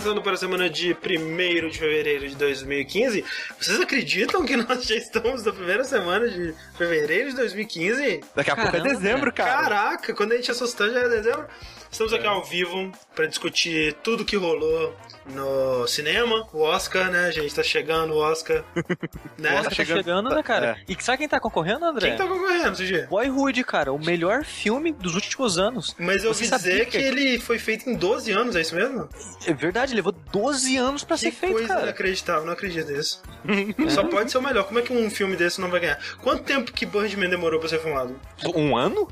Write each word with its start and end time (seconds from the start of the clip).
começando 0.00 0.22
para 0.22 0.32
a 0.32 0.36
semana 0.38 0.70
de 0.70 0.94
1 0.94 1.68
de 1.68 1.78
fevereiro 1.78 2.26
de 2.26 2.34
2015. 2.34 3.22
Vocês 3.60 3.78
acreditam 3.78 4.46
que 4.46 4.56
nós 4.56 4.84
já 4.84 4.94
estamos 4.94 5.44
na 5.44 5.52
primeira 5.52 5.84
semana 5.84 6.26
de 6.26 6.54
fevereiro 6.78 7.28
de 7.28 7.36
2015? 7.36 8.24
Daqui 8.34 8.50
a 8.50 8.56
Caramba, 8.56 8.72
pouco 8.72 8.88
é 8.88 8.94
dezembro, 8.94 9.30
cara. 9.30 9.62
Caraca, 9.62 10.14
quando 10.14 10.32
a 10.32 10.36
gente 10.36 10.50
assustou 10.50 10.90
já 10.90 11.00
é 11.00 11.08
dezembro. 11.10 11.46
Estamos 11.90 12.12
aqui 12.12 12.24
é. 12.24 12.28
ao 12.28 12.44
vivo 12.44 12.92
para 13.14 13.26
discutir 13.26 13.94
tudo 14.02 14.24
que 14.24 14.36
rolou 14.36 14.94
no 15.26 15.86
cinema, 15.86 16.46
o 16.52 16.60
Oscar, 16.60 17.10
né? 17.10 17.30
Gente 17.32 17.54
tá 17.54 17.62
chegando, 17.62 18.14
o 18.14 18.18
Oscar. 18.18 18.64
né? 19.36 19.50
O 19.50 19.54
Oscar 19.54 19.64
tá 19.64 19.70
chegando, 19.70 19.96
chegando 19.98 20.30
né, 20.30 20.42
cara? 20.42 20.78
É. 20.88 20.92
E 20.92 21.02
sabe 21.02 21.18
quem 21.18 21.28
tá 21.28 21.40
concorrendo, 21.40 21.84
André? 21.84 22.08
Quem 22.08 22.16
tá 22.16 22.26
concorrendo, 22.26 22.76
CG? 22.76 23.06
Boyhood, 23.08 23.64
cara, 23.64 23.92
o 23.92 23.98
melhor 23.98 24.44
filme 24.44 24.92
dos 24.92 25.14
últimos 25.14 25.58
anos. 25.58 25.94
Mas 25.98 26.22
eu 26.22 26.30
ouvi 26.30 26.48
dizer 26.48 26.86
que, 26.86 26.98
que 26.98 27.04
ele 27.04 27.38
foi 27.38 27.58
feito 27.58 27.90
em 27.90 27.94
12 27.94 28.30
anos, 28.32 28.56
é 28.56 28.60
isso 28.60 28.74
mesmo? 28.74 29.08
É 29.46 29.52
verdade, 29.52 29.94
levou 29.94 30.12
12 30.12 30.76
anos 30.76 31.04
pra 31.04 31.16
que 31.16 31.22
ser 31.22 31.32
feito, 31.32 31.52
coisa 31.54 31.68
cara. 31.68 31.82
inacreditável, 31.82 32.44
não 32.44 32.52
acredito 32.52 32.90
nisso. 32.90 33.22
Só 33.90 34.04
pode 34.04 34.30
ser 34.30 34.38
o 34.38 34.42
melhor. 34.42 34.64
Como 34.64 34.78
é 34.78 34.82
que 34.82 34.92
um 34.92 35.10
filme 35.10 35.36
desse 35.36 35.60
não 35.60 35.68
vai 35.68 35.80
ganhar? 35.80 35.98
Quanto 36.22 36.44
tempo 36.44 36.72
que 36.72 36.86
Birdman 36.86 37.28
demorou 37.28 37.58
pra 37.58 37.68
ser 37.68 37.80
filmado? 37.80 38.18
Um 38.54 38.76
ano? 38.76 39.08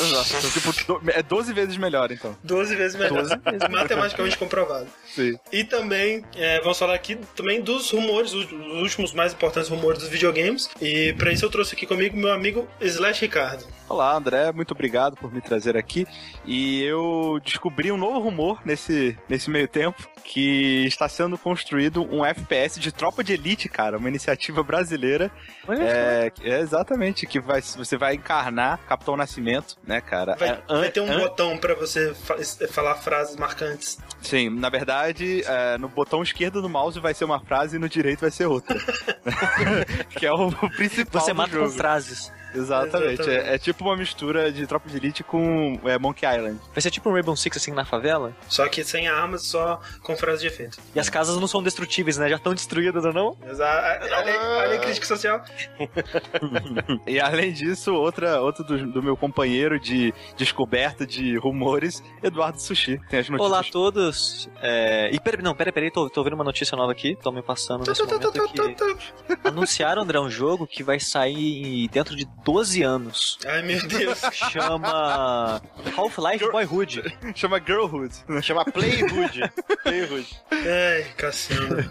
Exato. 0.00 0.50
tipo, 0.50 1.00
é 1.10 1.22
12 1.22 1.52
vezes 1.52 1.76
melhor, 1.76 2.10
então. 2.10 2.36
12 2.42 2.76
vezes 2.76 2.98
melhor. 2.98 3.22
12 3.22 3.36
vezes. 3.36 3.68
Matematicamente 3.70 4.38
comprovado. 4.38 4.86
Sim. 5.14 5.38
E 5.52 5.64
também 5.64 6.24
é, 6.36 6.60
vamos 6.60 6.78
falar 6.78 6.94
aqui 6.94 7.18
também 7.34 7.60
dos 7.60 7.90
rumores, 7.90 8.32
os, 8.32 8.50
últimos 8.52 9.12
mais 9.12 9.32
importantes 9.32 9.68
rumores 9.68 10.00
dos 10.00 10.08
videogames. 10.08 10.68
E 10.80 11.12
para 11.14 11.32
isso 11.32 11.44
eu 11.44 11.50
trouxe 11.50 11.74
aqui 11.74 11.86
comigo 11.86 12.16
meu 12.16 12.32
amigo 12.32 12.68
Slash 12.80 13.20
Ricardo. 13.20 13.64
Olá, 13.88 14.14
André, 14.14 14.52
muito 14.52 14.72
obrigado 14.72 15.16
por 15.16 15.32
me 15.32 15.40
trazer 15.40 15.74
aqui. 15.74 16.06
E 16.44 16.82
eu 16.82 17.40
descobri 17.42 17.90
um 17.90 17.96
novo 17.96 18.18
rumor 18.18 18.60
nesse, 18.62 19.16
nesse 19.26 19.48
meio 19.48 19.66
tempo, 19.66 20.06
que 20.22 20.84
está 20.86 21.08
sendo 21.08 21.38
construído 21.38 22.02
um 22.02 22.22
FPS 22.22 22.78
de 22.78 22.92
tropa 22.92 23.24
de 23.24 23.32
elite, 23.32 23.66
cara, 23.66 23.96
uma 23.96 24.08
iniciativa 24.08 24.62
brasileira. 24.62 25.30
É, 25.66 26.30
é, 26.42 26.60
exatamente, 26.60 27.26
que 27.26 27.40
vai, 27.40 27.62
você 27.62 27.96
vai 27.96 28.14
encarnar 28.14 28.78
Capitão 28.86 29.16
Nascimento, 29.16 29.78
né, 29.86 30.02
cara? 30.02 30.36
Vai, 30.36 30.50
é, 30.50 30.62
vai 30.68 30.90
ter 30.90 31.00
um 31.00 31.10
an... 31.10 31.20
botão 31.20 31.56
para 31.56 31.74
você 31.74 32.12
fa 32.14 32.36
falar 32.68 32.96
frases 32.96 33.36
marcantes. 33.36 33.98
Sim, 34.20 34.50
na 34.50 34.68
verdade, 34.68 35.42
é, 35.46 35.78
no 35.78 35.88
botão 35.88 36.22
esquerdo 36.22 36.60
do 36.60 36.68
mouse 36.68 37.00
vai 37.00 37.14
ser 37.14 37.24
uma 37.24 37.40
frase 37.40 37.76
e 37.76 37.78
no 37.78 37.88
direito 37.88 38.20
vai 38.20 38.30
ser 38.30 38.44
outra. 38.44 38.78
que 40.14 40.26
é 40.26 40.32
o 40.32 40.50
principal. 40.76 41.22
Você 41.22 41.32
mata 41.32 41.52
jogo. 41.52 41.70
com 41.70 41.72
frases. 41.72 42.30
Exatamente. 42.54 43.22
Exatamente. 43.22 43.30
É, 43.30 43.54
é, 43.54 43.58
tipo 43.58 43.84
uma 43.84 43.96
mistura 43.96 44.50
de 44.50 44.66
Tropa 44.66 44.88
de 44.88 44.96
Elite 44.96 45.22
com 45.22 45.80
é, 45.84 45.98
Monkey 45.98 46.26
Island. 46.26 46.58
Vai 46.72 46.80
ser 46.80 46.90
tipo 46.90 47.08
um 47.08 47.12
Rainbow 47.12 47.36
Six 47.36 47.56
assim 47.56 47.72
na 47.72 47.84
favela? 47.84 48.34
Só 48.48 48.68
que 48.68 48.84
sem 48.84 49.08
armas, 49.08 49.46
só 49.46 49.80
com 50.02 50.16
frase 50.16 50.42
de 50.42 50.48
efeito. 50.48 50.78
E 50.94 51.00
as 51.00 51.08
casas 51.08 51.36
não 51.36 51.46
são 51.46 51.62
destrutíveis, 51.62 52.18
né? 52.18 52.28
Já 52.28 52.36
estão 52.36 52.54
destruídas 52.54 53.04
ou 53.04 53.12
não? 53.12 53.36
Exato. 53.48 54.06
Olha 54.06 54.76
a 54.76 54.78
crítica 54.78 55.06
social. 55.06 55.42
e 57.06 57.20
além 57.20 57.52
disso, 57.52 57.94
outra, 57.94 58.40
outro 58.40 58.64
do, 58.64 58.92
do, 58.92 59.02
meu 59.02 59.16
companheiro 59.16 59.78
de 59.78 60.12
descoberta 60.36 61.06
de 61.06 61.36
rumores, 61.36 62.02
Eduardo 62.22 62.60
Sushi. 62.60 63.00
Tem 63.08 63.20
as 63.20 63.28
notícias. 63.28 63.40
Olá 63.40 63.60
a 63.60 63.64
todos. 63.64 64.48
É... 64.60 65.10
E 65.12 65.20
peraí, 65.20 65.42
não, 65.42 65.54
peraí, 65.54 65.72
peraí, 65.72 65.90
tô, 65.90 66.08
tô 66.08 66.22
vendo 66.22 66.34
uma 66.34 66.44
notícia 66.44 66.76
nova 66.76 66.92
aqui, 66.92 67.16
tô 67.16 67.30
me 67.30 67.42
passando 67.42 67.84
nesse 67.86 68.02
momento 68.02 68.32
que 68.32 69.48
anunciaram, 69.48 70.02
André, 70.02 70.20
um 70.20 70.30
jogo 70.30 70.66
que 70.66 70.82
vai 70.82 71.00
sair 71.00 71.88
dentro 71.88 72.16
de 72.16 72.26
12 72.44 72.82
anos. 72.82 73.38
Ai, 73.46 73.62
meu 73.62 73.86
Deus. 73.86 74.20
Chama 74.32 75.60
Half-Life 75.96 76.44
Girl... 76.44 76.52
Boyhood. 76.52 77.12
Chama 77.34 77.58
Girlhood. 77.58 78.12
Chama 78.42 78.64
Playhood. 78.64 79.50
Playhood. 79.82 80.26
Ai, 80.50 81.04
Cassiano. 81.16 81.90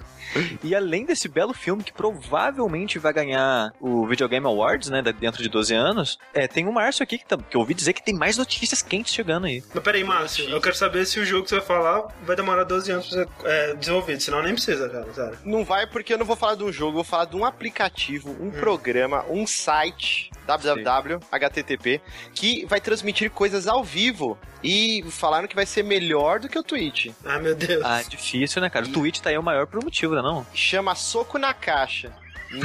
E 0.64 0.76
além 0.76 1.06
desse 1.06 1.28
belo 1.28 1.54
filme 1.54 1.84
que 1.84 1.94
provavelmente 1.94 3.00
vai 3.00 3.14
ganhar 3.14 3.74
o 3.80 4.06
Videogame 4.08 4.46
Awards, 4.46 4.90
né, 4.90 5.02
dentro 5.02 5.42
de 5.42 5.50
12 5.50 5.74
anos, 5.74 6.18
é, 6.34 6.48
tem 6.48 6.68
o 6.68 6.74
Márcio 6.74 7.04
aqui 7.04 7.18
que, 7.18 7.26
tá, 7.26 7.38
que 7.38 7.56
eu 7.56 7.62
ouvi 7.62 7.74
dizer 7.74 7.94
que 7.94 8.04
tem 8.04 8.14
mais 8.14 8.38
notícias 8.38 8.82
quentes 8.82 9.14
chegando 9.14 9.46
aí. 9.46 9.64
Mas 9.74 9.84
peraí, 9.84 10.04
Márcio, 10.04 10.50
eu 10.50 10.62
quero 10.62 10.76
saber 10.76 11.06
se 11.06 11.20
o 11.20 11.26
jogo 11.26 11.44
que 11.44 11.50
você 11.50 11.58
vai 11.58 11.66
falar 11.66 12.08
vai 12.24 12.36
demorar 12.36 12.64
12 12.64 12.92
anos 12.92 13.08
pra 13.08 13.24
ser 13.24 13.30
é, 13.44 13.74
desenvolvido, 13.76 14.22
senão 14.22 14.42
nem 14.42 14.54
precisa, 14.54 14.90
cara, 14.90 15.14
sério. 15.14 15.38
Não 15.44 15.64
vai 15.64 15.88
porque 15.88 16.14
eu 16.14 16.18
não 16.18 16.26
vou 16.26 16.36
falar 16.36 16.56
de 16.56 16.64
um 16.64 16.72
jogo, 16.72 16.92
eu 16.92 16.96
vou 16.96 17.04
falar 17.04 17.26
de 17.26 17.36
um 17.36 17.46
aplicativo, 17.46 18.30
um 18.40 18.48
hum. 18.48 18.52
programa, 18.52 19.26
um 19.30 19.46
site, 19.46 20.32
www, 20.46 21.20
http, 21.32 22.02
que 22.34 22.66
vai 22.66 22.80
transmitir 22.80 23.30
coisas 23.32 23.68
ao 23.68 23.84
vivo 23.84 24.38
e 24.64 25.04
falaram 25.10 25.48
que 25.48 25.56
vai 25.56 25.66
ser 25.66 25.84
melhor 25.84 26.40
do 26.40 26.50
que 26.50 26.58
o 26.58 26.64
Twitch. 26.64 27.12
Ah, 27.24 27.40
meu 27.40 27.56
Deus. 27.56 27.84
Ah, 27.84 28.02
difícil, 28.08 28.62
né, 28.62 28.70
cara? 28.70 28.86
O 28.86 28.92
Twitch 28.92 29.20
tá 29.20 29.30
aí 29.30 29.38
o 29.38 29.44
maior 29.44 29.68
por 29.68 29.80
um 29.80 29.84
motivo, 29.84 30.16
né, 30.22 30.30
não? 30.30 30.46
Chama 30.54 30.96
Soco 30.96 31.38
na 31.38 31.54
Caixa. 31.54 32.12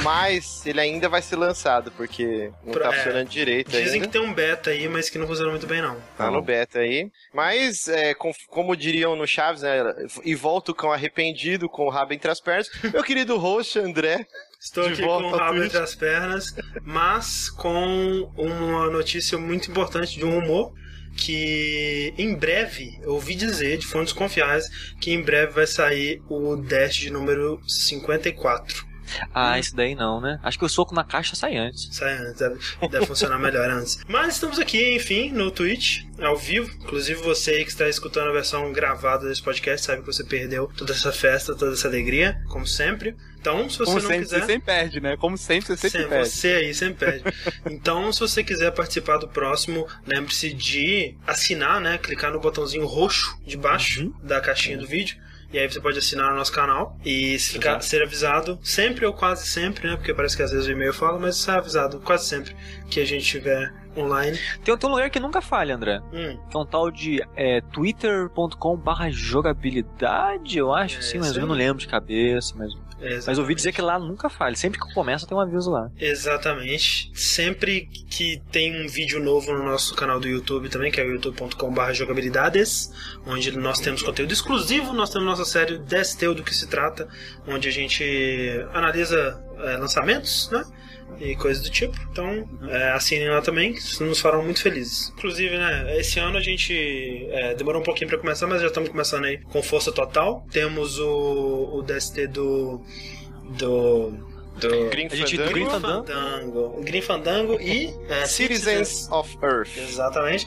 Mas 0.01 0.65
ele 0.65 0.79
ainda 0.79 1.09
vai 1.09 1.21
ser 1.21 1.35
lançado, 1.35 1.91
porque 1.91 2.51
não 2.63 2.73
tá 2.73 2.89
é, 2.89 2.93
funcionando 2.93 3.27
direito 3.27 3.71
Dizem 3.71 3.95
ainda. 3.95 4.05
que 4.05 4.13
tem 4.13 4.21
um 4.21 4.33
beta 4.33 4.69
aí, 4.69 4.87
mas 4.87 5.09
que 5.09 5.17
não 5.17 5.27
funciona 5.27 5.51
muito 5.51 5.67
bem, 5.67 5.81
não. 5.81 5.97
Tá 6.17 6.31
no 6.31 6.41
beta 6.41 6.79
aí. 6.79 7.11
Mas, 7.33 7.87
é, 7.89 8.13
com, 8.13 8.31
como 8.47 8.77
diriam 8.77 9.15
no 9.15 9.27
Chaves, 9.27 9.61
né? 9.61 9.83
E 10.23 10.35
volto 10.35 10.73
com 10.73 10.91
arrependido, 10.91 11.67
com 11.67 11.85
o 11.85 11.89
rabo 11.89 12.13
entre 12.13 12.31
as 12.31 12.39
pernas. 12.39 12.69
Meu 12.93 13.03
querido 13.03 13.37
host, 13.37 13.77
André. 13.77 14.25
Estou 14.59 14.85
aqui 14.85 15.01
com 15.01 15.07
o 15.07 15.35
rabo 15.35 15.61
entre 15.61 15.77
as 15.77 15.93
pernas, 15.93 16.55
mas 16.81 17.49
com 17.49 18.31
uma 18.37 18.89
notícia 18.89 19.37
muito 19.37 19.69
importante 19.69 20.17
de 20.17 20.23
um 20.23 20.39
rumor 20.39 20.73
que 21.15 22.13
em 22.17 22.35
breve, 22.35 22.99
eu 23.01 23.13
ouvi 23.13 23.35
dizer 23.35 23.77
de 23.77 23.85
fontes 23.85 24.13
confiáveis 24.13 24.65
que 24.99 25.11
em 25.11 25.21
breve 25.21 25.53
vai 25.53 25.67
sair 25.67 26.21
o 26.29 26.55
Dash 26.55 26.95
de 26.95 27.09
número 27.09 27.61
54. 27.67 28.92
Ah, 29.33 29.59
isso 29.59 29.75
daí 29.75 29.95
não, 29.95 30.19
né? 30.19 30.39
Acho 30.43 30.57
que 30.57 30.65
o 30.65 30.69
soco 30.69 30.93
na 30.93 31.03
caixa 31.03 31.35
sai 31.35 31.57
antes. 31.57 31.89
Sai 31.91 32.17
antes, 32.17 32.39
deve, 32.39 32.59
deve 32.89 33.05
funcionar 33.05 33.37
melhor 33.39 33.69
antes. 33.69 33.99
Mas 34.07 34.35
estamos 34.35 34.59
aqui, 34.59 34.95
enfim, 34.95 35.31
no 35.31 35.51
Twitch, 35.51 36.03
ao 36.19 36.37
vivo. 36.37 36.69
Inclusive 36.81 37.21
você 37.21 37.51
aí 37.51 37.63
que 37.63 37.71
está 37.71 37.87
escutando 37.87 38.29
a 38.29 38.33
versão 38.33 38.71
gravada 38.71 39.27
desse 39.27 39.41
podcast 39.41 39.85
sabe 39.85 40.01
que 40.01 40.07
você 40.07 40.23
perdeu 40.23 40.71
toda 40.77 40.93
essa 40.93 41.11
festa, 41.11 41.55
toda 41.55 41.73
essa 41.73 41.87
alegria, 41.87 42.41
como 42.49 42.65
sempre. 42.65 43.15
Então, 43.39 43.69
se 43.69 43.77
você 43.77 43.85
como 43.85 43.99
não 43.99 44.07
sempre, 44.07 44.23
quiser. 44.23 44.39
Você 44.39 44.45
sempre 44.45 44.65
perde, 44.65 45.01
né? 45.01 45.17
Como 45.17 45.37
sempre, 45.37 45.67
você 45.67 45.75
sempre, 45.75 45.99
sempre 45.99 46.09
perde. 46.09 46.29
Você 46.29 46.47
aí 46.47 46.73
sempre 46.73 47.05
perde. 47.05 47.23
então, 47.69 48.11
se 48.13 48.21
você 48.21 48.41
quiser 48.41 48.71
participar 48.71 49.17
do 49.17 49.27
próximo, 49.27 49.85
lembre-se 50.05 50.53
de 50.53 51.17
assinar, 51.27 51.81
né? 51.81 51.97
Clicar 51.97 52.31
no 52.31 52.39
botãozinho 52.39 52.85
roxo 52.85 53.37
de 53.45 53.57
baixo 53.57 54.03
uhum. 54.03 54.13
da 54.23 54.39
caixinha 54.39 54.77
do 54.77 54.87
vídeo 54.87 55.17
e 55.53 55.59
aí 55.59 55.71
você 55.71 55.79
pode 55.79 55.99
assinar 55.99 56.33
o 56.33 56.35
nosso 56.35 56.51
canal 56.51 56.97
e 57.05 57.37
ficar, 57.37 57.79
ser 57.81 58.01
avisado 58.01 58.59
sempre 58.63 59.05
ou 59.05 59.13
quase 59.13 59.45
sempre, 59.45 59.87
né? 59.87 59.95
Porque 59.95 60.13
parece 60.13 60.35
que 60.35 60.41
às 60.41 60.51
vezes 60.51 60.67
o 60.67 60.71
e-mail 60.71 60.91
fala, 60.91 61.19
mas 61.19 61.37
ser 61.37 61.51
avisado 61.51 61.99
quase 61.99 62.25
sempre 62.25 62.55
que 62.89 62.99
a 62.99 63.05
gente 63.05 63.21
estiver 63.21 63.71
online. 63.95 64.37
Tem, 64.63 64.75
tem 64.75 64.89
um 64.89 64.93
lugar 64.93 65.09
que 65.09 65.19
nunca 65.19 65.41
falha, 65.41 65.75
André. 65.75 66.01
Hum. 66.11 66.37
Que 66.49 66.57
é 66.57 66.59
um 66.59 66.65
tal 66.65 66.89
de 66.89 67.21
é, 67.35 67.61
twitter.com 67.61 68.75
barra 68.75 69.11
jogabilidade, 69.11 70.57
eu 70.57 70.73
acho, 70.73 70.99
é, 70.99 71.01
sim, 71.01 71.19
mas 71.19 71.37
eu 71.37 71.45
não 71.45 71.55
lembro 71.55 71.79
de 71.79 71.87
cabeça, 71.87 72.55
mas 72.57 72.73
Exatamente. 72.99 73.27
Mas 73.27 73.39
ouvi 73.39 73.55
dizer 73.55 73.71
que 73.71 73.81
lá 73.81 73.99
nunca 73.99 74.29
falha. 74.29 74.55
Sempre 74.55 74.79
que 74.79 74.93
começa 74.93 75.27
tem 75.27 75.37
um 75.37 75.41
aviso 75.41 75.71
lá. 75.71 75.89
Exatamente. 75.99 77.11
Sempre 77.13 77.89
que 78.09 78.41
tem 78.51 78.83
um 78.83 78.87
vídeo 78.87 79.23
novo 79.23 79.53
no 79.53 79.63
nosso 79.63 79.95
canal 79.95 80.19
do 80.19 80.27
YouTube 80.27 80.69
também, 80.69 80.91
que 80.91 80.99
é 80.99 81.03
o 81.03 81.11
youtube.com.br 81.11 81.93
jogabilidades, 81.93 82.91
onde 83.25 83.51
nós 83.57 83.79
temos 83.79 84.01
conteúdo 84.01 84.31
exclusivo, 84.31 84.93
nós 84.93 85.09
temos 85.09 85.27
nossa 85.27 85.45
série 85.45 85.77
Desteu 85.77 86.33
do 86.33 86.43
que 86.43 86.53
se 86.53 86.67
trata, 86.67 87.07
onde 87.47 87.67
a 87.67 87.71
gente 87.71 88.03
analisa 88.73 89.41
é, 89.57 89.77
lançamentos, 89.77 90.49
né? 90.51 90.63
E 91.19 91.35
coisas 91.35 91.63
do 91.63 91.69
tipo. 91.69 91.95
Então, 92.11 92.47
é, 92.69 92.91
assinem 92.91 93.29
lá 93.29 93.41
também, 93.41 93.71
isso 93.71 94.03
nos 94.03 94.19
farão 94.19 94.43
muito 94.43 94.61
felizes. 94.61 95.13
Inclusive, 95.17 95.57
né, 95.57 95.97
esse 95.99 96.19
ano 96.19 96.37
a 96.37 96.41
gente 96.41 97.27
é, 97.31 97.53
demorou 97.55 97.81
um 97.81 97.83
pouquinho 97.83 98.09
para 98.09 98.17
começar, 98.17 98.47
mas 98.47 98.61
já 98.61 98.67
estamos 98.67 98.89
começando 98.89 99.25
aí 99.25 99.37
com 99.37 99.61
força 99.61 99.91
total. 99.91 100.45
Temos 100.51 100.99
o, 100.99 101.69
o 101.73 101.81
DST 101.83 102.27
do. 102.27 102.81
do 103.57 104.33
do 104.53 104.87
Green 104.89 105.09
Fandango, 105.09 105.49
Green 105.49 105.69
Fandango, 105.69 106.81
Green 106.83 107.01
Fandango 107.01 107.59
e 107.59 107.93
é, 108.07 108.25
Citizens 108.25 109.09
of 109.11 109.35
Earth. 109.41 109.75
Exatamente. 109.75 110.45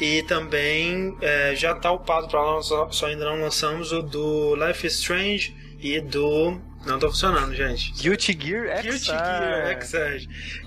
E 0.00 0.22
também 0.24 1.16
é, 1.20 1.54
já 1.54 1.72
está 1.72 1.90
upado 1.90 2.28
para 2.28 2.40
nós, 2.40 2.66
só, 2.66 2.90
só 2.90 3.06
ainda 3.06 3.24
não 3.24 3.40
lançamos 3.40 3.92
o 3.92 4.02
do 4.02 4.54
Life 4.56 4.86
is 4.86 4.94
Strange 4.94 5.56
e 5.80 6.00
do 6.00 6.60
não 6.86 6.98
tá 6.98 7.08
funcionando, 7.08 7.54
gente. 7.54 7.92
Guilty 7.92 8.38
Gear 8.40 8.66
X. 8.78 8.82
Guilty 8.84 9.06
Gear 9.06 9.66
X. 9.68 9.92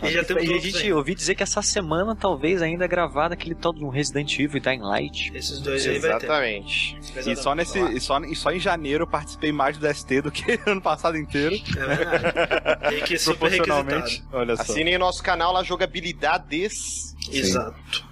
E 0.04 0.12
já 0.12 0.24
temos 0.24 0.44
e 0.44 0.54
a 0.54 0.60
gente 0.60 0.92
ouvi 0.92 1.16
dizer 1.16 1.36
que 1.36 1.44
essa 1.44 1.62
semana 1.62 2.16
talvez 2.16 2.62
ainda 2.62 2.86
é 2.86 2.88
gravada 2.88 3.34
aquele 3.34 3.56
tal 3.56 3.74
de 3.74 3.84
um 3.84 3.90
Resident 3.90 4.38
Evil 4.38 4.58
e 4.58 4.60
Dying 4.60 4.82
Light. 4.82 5.32
Esses 5.34 5.60
dois 5.60 5.86
aí 5.88 6.00
vai 6.00 6.12
ter. 6.20 6.26
Exatamente. 6.26 7.00
E 7.26 7.36
só, 7.36 7.56
nesse, 7.56 7.80
e, 7.80 8.00
só, 8.00 8.20
e 8.20 8.36
só 8.36 8.52
em 8.52 8.60
janeiro 8.60 9.04
eu 9.04 9.08
participei 9.08 9.52
mais 9.52 9.78
do 9.78 9.94
ST 9.94 10.22
do 10.22 10.32
que 10.32 10.60
ano 10.70 10.82
passado 10.82 11.18
inteiro. 11.18 11.56
É 11.56 11.96
verdade. 11.96 12.90
Tem 12.90 13.04
que 13.04 13.18
super 13.18 13.50
requisitado. 13.50 14.24
Olha 14.32 14.56
só. 14.56 14.64
Assinem 14.64 14.96
o 14.96 15.00
nosso 15.00 15.24
canal 15.24 15.54
lá, 15.54 15.64
Jogabilidades. 15.64 17.16
Exato. 17.32 18.10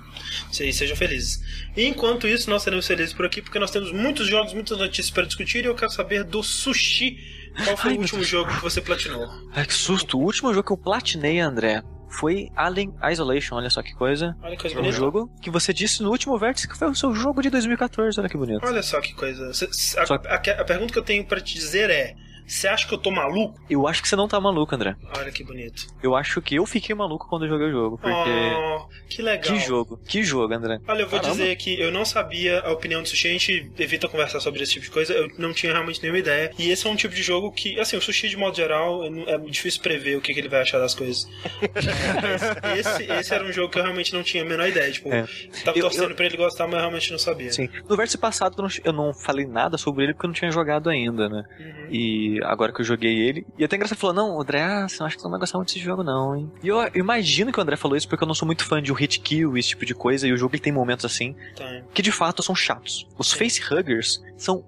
Vocês 0.51 0.75
sejam 0.75 0.95
felizes. 0.95 1.41
E 1.75 1.85
enquanto 1.85 2.27
isso, 2.27 2.49
nós 2.49 2.63
seremos 2.63 2.87
felizes 2.87 3.13
por 3.13 3.25
aqui, 3.25 3.41
porque 3.41 3.59
nós 3.59 3.71
temos 3.71 3.91
muitos 3.91 4.27
jogos, 4.27 4.53
muitas 4.53 4.77
notícias 4.77 5.09
para 5.09 5.25
discutir, 5.25 5.63
e 5.63 5.67
eu 5.67 5.75
quero 5.75 5.91
saber 5.91 6.23
do 6.23 6.41
Sushi. 6.41 7.46
Qual 7.63 7.77
foi 7.77 7.91
Ai, 7.91 7.97
o 7.97 8.01
último 8.01 8.19
Deus. 8.19 8.29
jogo 8.29 8.53
que 8.55 8.61
você 8.61 8.81
platinou? 8.81 9.27
Ai, 9.53 9.65
que 9.65 9.73
susto. 9.73 10.17
O 10.19 10.23
último 10.23 10.53
jogo 10.53 10.65
que 10.67 10.73
eu 10.73 10.77
platinei, 10.77 11.39
André, 11.39 11.81
foi 12.09 12.49
Alien 12.55 12.93
Isolation. 13.11 13.55
Olha 13.55 13.69
só 13.69 13.81
que 13.81 13.93
coisa. 13.93 14.35
Olha 14.41 14.55
que 14.55 14.61
coisa 14.61 14.75
um 14.77 14.81
bonita. 14.81 14.95
jogo 14.97 15.29
que 15.41 15.49
você 15.49 15.73
disse 15.73 16.01
no 16.03 16.09
último 16.09 16.37
vértice 16.37 16.67
que 16.67 16.77
foi 16.77 16.89
o 16.89 16.95
seu 16.95 17.13
jogo 17.13 17.41
de 17.41 17.49
2014. 17.49 18.19
Olha 18.19 18.29
que 18.29 18.37
bonito. 18.37 18.65
Olha 18.65 18.81
só 18.83 19.01
que 19.01 19.13
coisa. 19.13 19.51
A, 19.97 20.33
a- 20.33 20.61
a 20.61 20.63
pergunta 20.65 20.93
que 20.93 20.99
eu 20.99 21.03
tenho 21.03 21.25
pra 21.25 21.41
te 21.41 21.53
dizer 21.55 21.89
é: 21.89 22.15
você 22.47 22.67
acha 22.67 22.87
que 22.87 22.93
eu 22.93 22.97
tô 22.97 23.11
maluco? 23.11 23.59
Eu 23.69 23.87
acho 23.87 24.01
que 24.01 24.07
você 24.07 24.15
não 24.15 24.27
tá 24.27 24.39
maluco, 24.39 24.73
André. 24.73 24.95
Olha 25.17 25.31
que 25.31 25.43
bonito. 25.43 25.85
Eu 26.01 26.15
acho 26.15 26.41
que 26.41 26.55
eu 26.55 26.65
fiquei 26.65 26.95
maluco 26.95 27.27
quando 27.27 27.43
eu 27.45 27.49
joguei 27.49 27.67
o 27.67 27.71
jogo. 27.71 27.97
Porque. 27.97 28.29
Oh, 28.29 28.87
que 29.09 29.21
legal. 29.21 29.53
Que 29.53 29.59
jogo. 29.59 29.99
Que 30.07 30.23
jogo, 30.23 30.53
André. 30.53 30.79
Olha, 30.87 31.01
eu 31.01 31.07
vou 31.07 31.19
Caramba. 31.19 31.37
dizer 31.37 31.55
que 31.57 31.79
eu 31.79 31.91
não 31.91 32.05
sabia 32.05 32.61
a 32.61 32.71
opinião 32.71 33.01
do 33.03 33.07
Sushi, 33.09 33.27
a 33.27 33.31
gente 33.31 33.71
evita 33.77 34.07
conversar 34.07 34.39
sobre 34.39 34.63
esse 34.63 34.73
tipo 34.73 34.85
de 34.85 34.91
coisa, 34.91 35.13
eu 35.13 35.29
não 35.37 35.53
tinha 35.53 35.71
realmente 35.73 36.01
nenhuma 36.01 36.19
ideia. 36.19 36.51
E 36.57 36.69
esse 36.71 36.87
é 36.87 36.89
um 36.89 36.95
tipo 36.95 37.13
de 37.13 37.21
jogo 37.23 37.51
que, 37.51 37.79
assim, 37.79 37.97
o 37.97 38.01
Sushi 38.01 38.29
de 38.29 38.37
modo 38.37 38.55
geral, 38.55 39.01
é 39.05 39.37
difícil 39.49 39.81
prever 39.81 40.15
o 40.17 40.21
que, 40.21 40.33
que 40.33 40.39
ele 40.39 40.49
vai 40.49 40.61
achar 40.61 40.79
das 40.79 40.95
coisas. 40.95 41.27
Esse, 42.77 43.03
esse 43.11 43.33
era 43.33 43.43
um 43.43 43.51
jogo 43.51 43.69
que 43.71 43.79
eu 43.79 43.83
realmente 43.83 44.13
não 44.13 44.23
tinha 44.23 44.43
a 44.43 44.45
menor 44.45 44.67
ideia. 44.67 44.91
Tipo, 44.91 45.11
É. 45.13 45.25
tava 45.63 45.77
Eu- 45.77 45.83
torcendo 45.83 46.09
eu- 46.11 46.15
pra 46.15 46.25
ele 46.25 46.37
gostar, 46.37 46.65
mas 46.65 46.73
eu 46.75 46.79
realmente 46.81 47.11
não 47.11 47.19
sabia. 47.19 47.51
Sim. 47.51 47.69
No 47.87 47.95
vértice 47.95 48.17
passado 48.17 48.55
eu 48.57 48.63
não, 48.63 48.69
eu 48.85 48.93
não 48.93 49.13
falei 49.13 49.45
nada 49.45 49.77
sobre 49.77 50.03
ele 50.05 50.13
porque 50.13 50.25
eu 50.25 50.29
não 50.29 50.35
tinha 50.35 50.51
jogado 50.51 50.89
ainda, 50.89 51.27
né? 51.29 51.43
Uhum. 51.59 51.87
E 51.91 52.36
agora 52.43 52.71
que 52.71 52.81
eu 52.81 52.85
joguei 52.85 53.17
ele. 53.19 53.45
E 53.57 53.63
até 53.63 53.75
engraçado 53.75 53.97
falou: 53.97 54.15
Não, 54.15 54.41
André, 54.41 54.61
ah, 54.61 54.87
você 54.87 54.97
não 54.99 55.07
acha 55.07 55.15
que 55.15 55.21
você 55.21 55.25
não 55.27 55.31
vai 55.31 55.39
gostar 55.39 55.57
muito 55.57 55.67
desse 55.69 55.79
jogo, 55.79 56.03
não, 56.03 56.35
hein? 56.35 56.51
E 56.63 56.67
eu, 56.67 56.77
eu 56.81 56.91
imagino 56.95 57.51
que 57.51 57.59
o 57.59 57.61
André 57.61 57.75
falou 57.75 57.97
isso 57.97 58.07
porque 58.07 58.23
eu 58.23 58.27
não 58.27 58.35
sou 58.35 58.45
muito 58.45 58.63
fã 58.65 58.81
de 58.81 58.91
um 58.91 58.95
hit 58.95 59.19
kill 59.19 59.55
e 59.55 59.59
esse 59.59 59.69
tipo 59.69 59.85
de 59.85 59.93
coisa. 59.93 60.27
E 60.27 60.33
o 60.33 60.37
jogo 60.37 60.55
ele 60.55 60.61
tem 60.61 60.73
momentos 60.73 61.05
assim 61.05 61.35
Tá. 61.55 61.81
que 61.93 62.01
de 62.01 62.11
fato 62.11 62.41
são 62.43 62.55
chatos. 62.55 63.07
Os 63.17 63.31
facehuggers 63.33 64.23
são. 64.37 64.63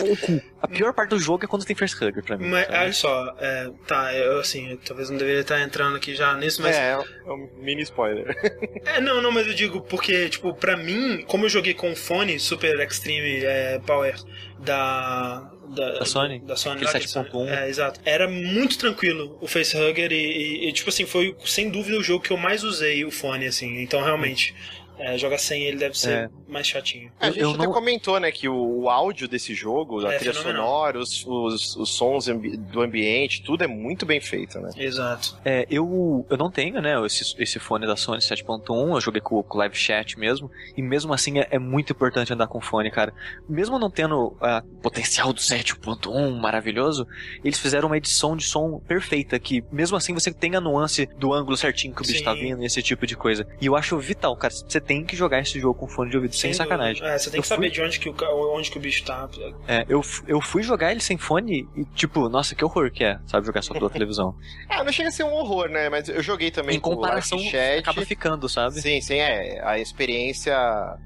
o 0.00 0.16
cu. 0.18 0.40
A 0.60 0.68
pior 0.68 0.92
parte 0.92 1.10
do 1.10 1.18
jogo 1.18 1.44
é 1.44 1.46
quando 1.46 1.64
tem 1.64 1.74
facehugger 1.76 2.22
pra 2.22 2.36
mim. 2.36 2.48
Mas, 2.48 2.66
sabe? 2.66 2.78
olha 2.78 2.92
só, 2.92 3.34
é, 3.38 3.70
tá, 3.86 4.12
eu 4.14 4.40
assim, 4.40 4.70
eu 4.70 4.78
talvez 4.78 5.08
não 5.08 5.16
deveria 5.16 5.40
estar 5.40 5.60
entrando 5.62 5.96
aqui 5.96 6.14
já 6.14 6.36
nisso, 6.36 6.60
mas. 6.60 6.76
É, 6.76 6.92
é 6.92 7.30
um 7.30 7.48
mini 7.58 7.82
spoiler. 7.82 8.36
É, 8.84 9.00
não, 9.00 9.20
não, 9.22 9.32
mas 9.32 9.46
eu 9.46 9.54
digo 9.54 9.80
porque, 9.80 10.28
tipo, 10.28 10.54
pra 10.54 10.76
mim, 10.76 11.24
como 11.26 11.44
eu 11.44 11.48
joguei 11.48 11.74
com 11.74 11.90
o 11.92 11.96
fone 11.96 12.38
Super 12.38 12.78
Extreme 12.80 13.44
é, 13.44 13.78
Power 13.80 14.14
da. 14.58 15.50
Da, 15.70 15.98
Da 15.98 16.04
Sony? 16.04 16.38
Da 16.40 16.56
Sony 16.56 16.84
Aquele 16.84 16.92
lá, 16.92 17.24
que 17.24 17.30
7.1. 17.30 17.48
É, 17.48 17.68
exato. 17.68 18.00
Era 18.04 18.28
muito 18.28 18.78
tranquilo 18.78 19.36
o 19.40 19.46
Facehugger 19.46 20.12
e, 20.12 20.16
e, 20.16 20.68
e, 20.68 20.72
tipo 20.72 20.88
assim, 20.88 21.06
foi 21.06 21.36
sem 21.44 21.70
dúvida 21.70 21.98
o 21.98 22.02
jogo 22.02 22.22
que 22.22 22.30
eu 22.30 22.36
mais 22.36 22.62
usei 22.62 23.04
o 23.04 23.10
fone, 23.10 23.46
assim. 23.46 23.80
Então, 23.80 24.02
realmente, 24.02 24.54
é, 24.98 25.16
jogar 25.18 25.38
sem 25.38 25.62
ele 25.62 25.76
deve 25.78 25.98
ser 25.98 26.10
É. 26.10 26.30
mais 26.48 26.66
chatinho. 26.66 27.10
A 27.20 27.26
Eu- 27.28 27.32
gente 27.32 27.42
eu 27.42 27.50
até 27.50 27.64
não- 27.66 27.72
comentou, 27.72 28.18
né, 28.20 28.30
que 28.32 28.48
o, 28.48 28.82
o 28.82 28.88
áudio 28.90 29.28
desse 29.28 29.54
jogo, 29.54 30.06
a 30.06 30.14
É 30.14 30.18
trilha 30.18 30.34
sonora, 30.34 30.98
os, 30.98 31.24
os, 31.26 31.76
os 31.76 31.90
sons 31.90 32.28
ambi- 32.28 32.56
do 32.56 32.80
ambiente, 32.80 33.42
tudo 33.42 33.64
é 33.64 33.66
muito 33.66 34.04
bem 34.06 34.20
feito, 34.20 34.58
né? 34.60 34.70
Exato. 34.76 35.36
É, 35.44 35.66
eu, 35.70 36.26
eu 36.30 36.36
não 36.36 36.50
tenho, 36.50 36.80
né, 36.80 36.94
esse, 37.04 37.34
esse 37.42 37.58
fone 37.58 37.86
da 37.86 37.96
Sony 37.96 38.20
7.1, 38.20 38.94
eu 38.94 39.00
joguei 39.00 39.20
com, 39.20 39.42
com 39.42 39.56
o 39.56 39.58
live 39.58 39.76
chat 39.76 40.18
mesmo, 40.18 40.50
e 40.76 40.82
mesmo 40.82 41.12
assim 41.12 41.38
é, 41.38 41.48
é 41.50 41.58
muito 41.58 41.92
importante 41.92 42.32
andar 42.32 42.46
com 42.46 42.60
fone, 42.60 42.90
cara. 42.90 43.12
Mesmo 43.48 43.78
não 43.78 43.90
tendo 43.90 44.36
a 44.40 44.62
potencial 44.82 45.32
do 45.32 45.40
7.1 45.40 46.30
maravilhoso, 46.40 47.06
eles 47.44 47.58
fizeram 47.58 47.88
uma 47.88 47.96
edição 47.96 48.36
de 48.36 48.44
som 48.44 48.78
perfeita, 48.86 49.38
que 49.38 49.62
mesmo 49.70 49.96
assim 49.96 50.14
você 50.14 50.32
tem 50.32 50.54
a 50.56 50.60
nuance 50.60 51.06
do 51.18 51.32
ângulo 51.32 51.56
certinho 51.56 51.94
que 51.94 52.02
o 52.02 52.06
bicho 52.06 52.18
Sim. 52.18 52.24
tá 52.24 52.34
vindo, 52.34 52.62
esse 52.64 52.82
tipo 52.82 53.06
de 53.06 53.16
coisa. 53.16 53.46
E 53.60 53.66
eu 53.66 53.76
acho 53.76 53.98
vital, 53.98 54.36
cara, 54.36 54.52
você 54.52 54.80
tem 54.86 55.04
que 55.04 55.16
jogar 55.16 55.40
esse 55.40 55.58
jogo 55.60 55.78
com 55.78 55.88
fone 55.88 56.10
de 56.10 56.16
ouvido, 56.16 56.34
sem, 56.34 56.50
dúvida. 56.52 56.64
sacanagem. 56.64 57.04
É, 57.06 57.18
você 57.18 57.30
tem 57.30 57.38
Eu 57.38 57.42
que 57.42 57.48
saber 57.48 57.66
fui- 57.66 57.74
de 57.74 57.82
onde 57.82 57.98
que, 58.00 58.08
o, 58.08 58.56
onde 58.56 58.70
que 58.70 58.78
o 58.78 58.80
bicho 58.80 59.04
tá. 59.04 59.28
É, 59.66 59.84
eu, 59.88 60.00
eu 60.26 60.40
fui 60.40 60.62
jogar 60.62 60.90
ele 60.92 61.00
sem 61.00 61.16
fone 61.18 61.68
e, 61.76 61.84
tipo, 61.94 62.28
nossa, 62.28 62.54
que 62.54 62.64
horror 62.64 62.90
que 62.90 63.04
é, 63.04 63.18
sabe, 63.26 63.46
jogar 63.46 63.62
só 63.62 63.74
pela 63.74 63.90
televisão. 63.90 64.34
Ah, 64.68 64.84
não 64.84 64.92
chega 64.92 65.08
a 65.08 65.12
ser 65.12 65.24
um 65.24 65.32
horror, 65.32 65.68
né? 65.68 65.88
Mas 65.88 66.08
eu 66.08 66.22
joguei 66.22 66.50
também 66.50 66.76
em 66.76 66.80
com 66.80 66.94
comparação, 66.94 67.38
chat. 67.38 67.78
acaba 67.80 68.02
ficando, 68.06 68.48
sabe? 68.48 68.80
Sim, 68.80 69.00
sim, 69.00 69.16
é. 69.18 69.60
A 69.64 69.78
experiência 69.78 70.56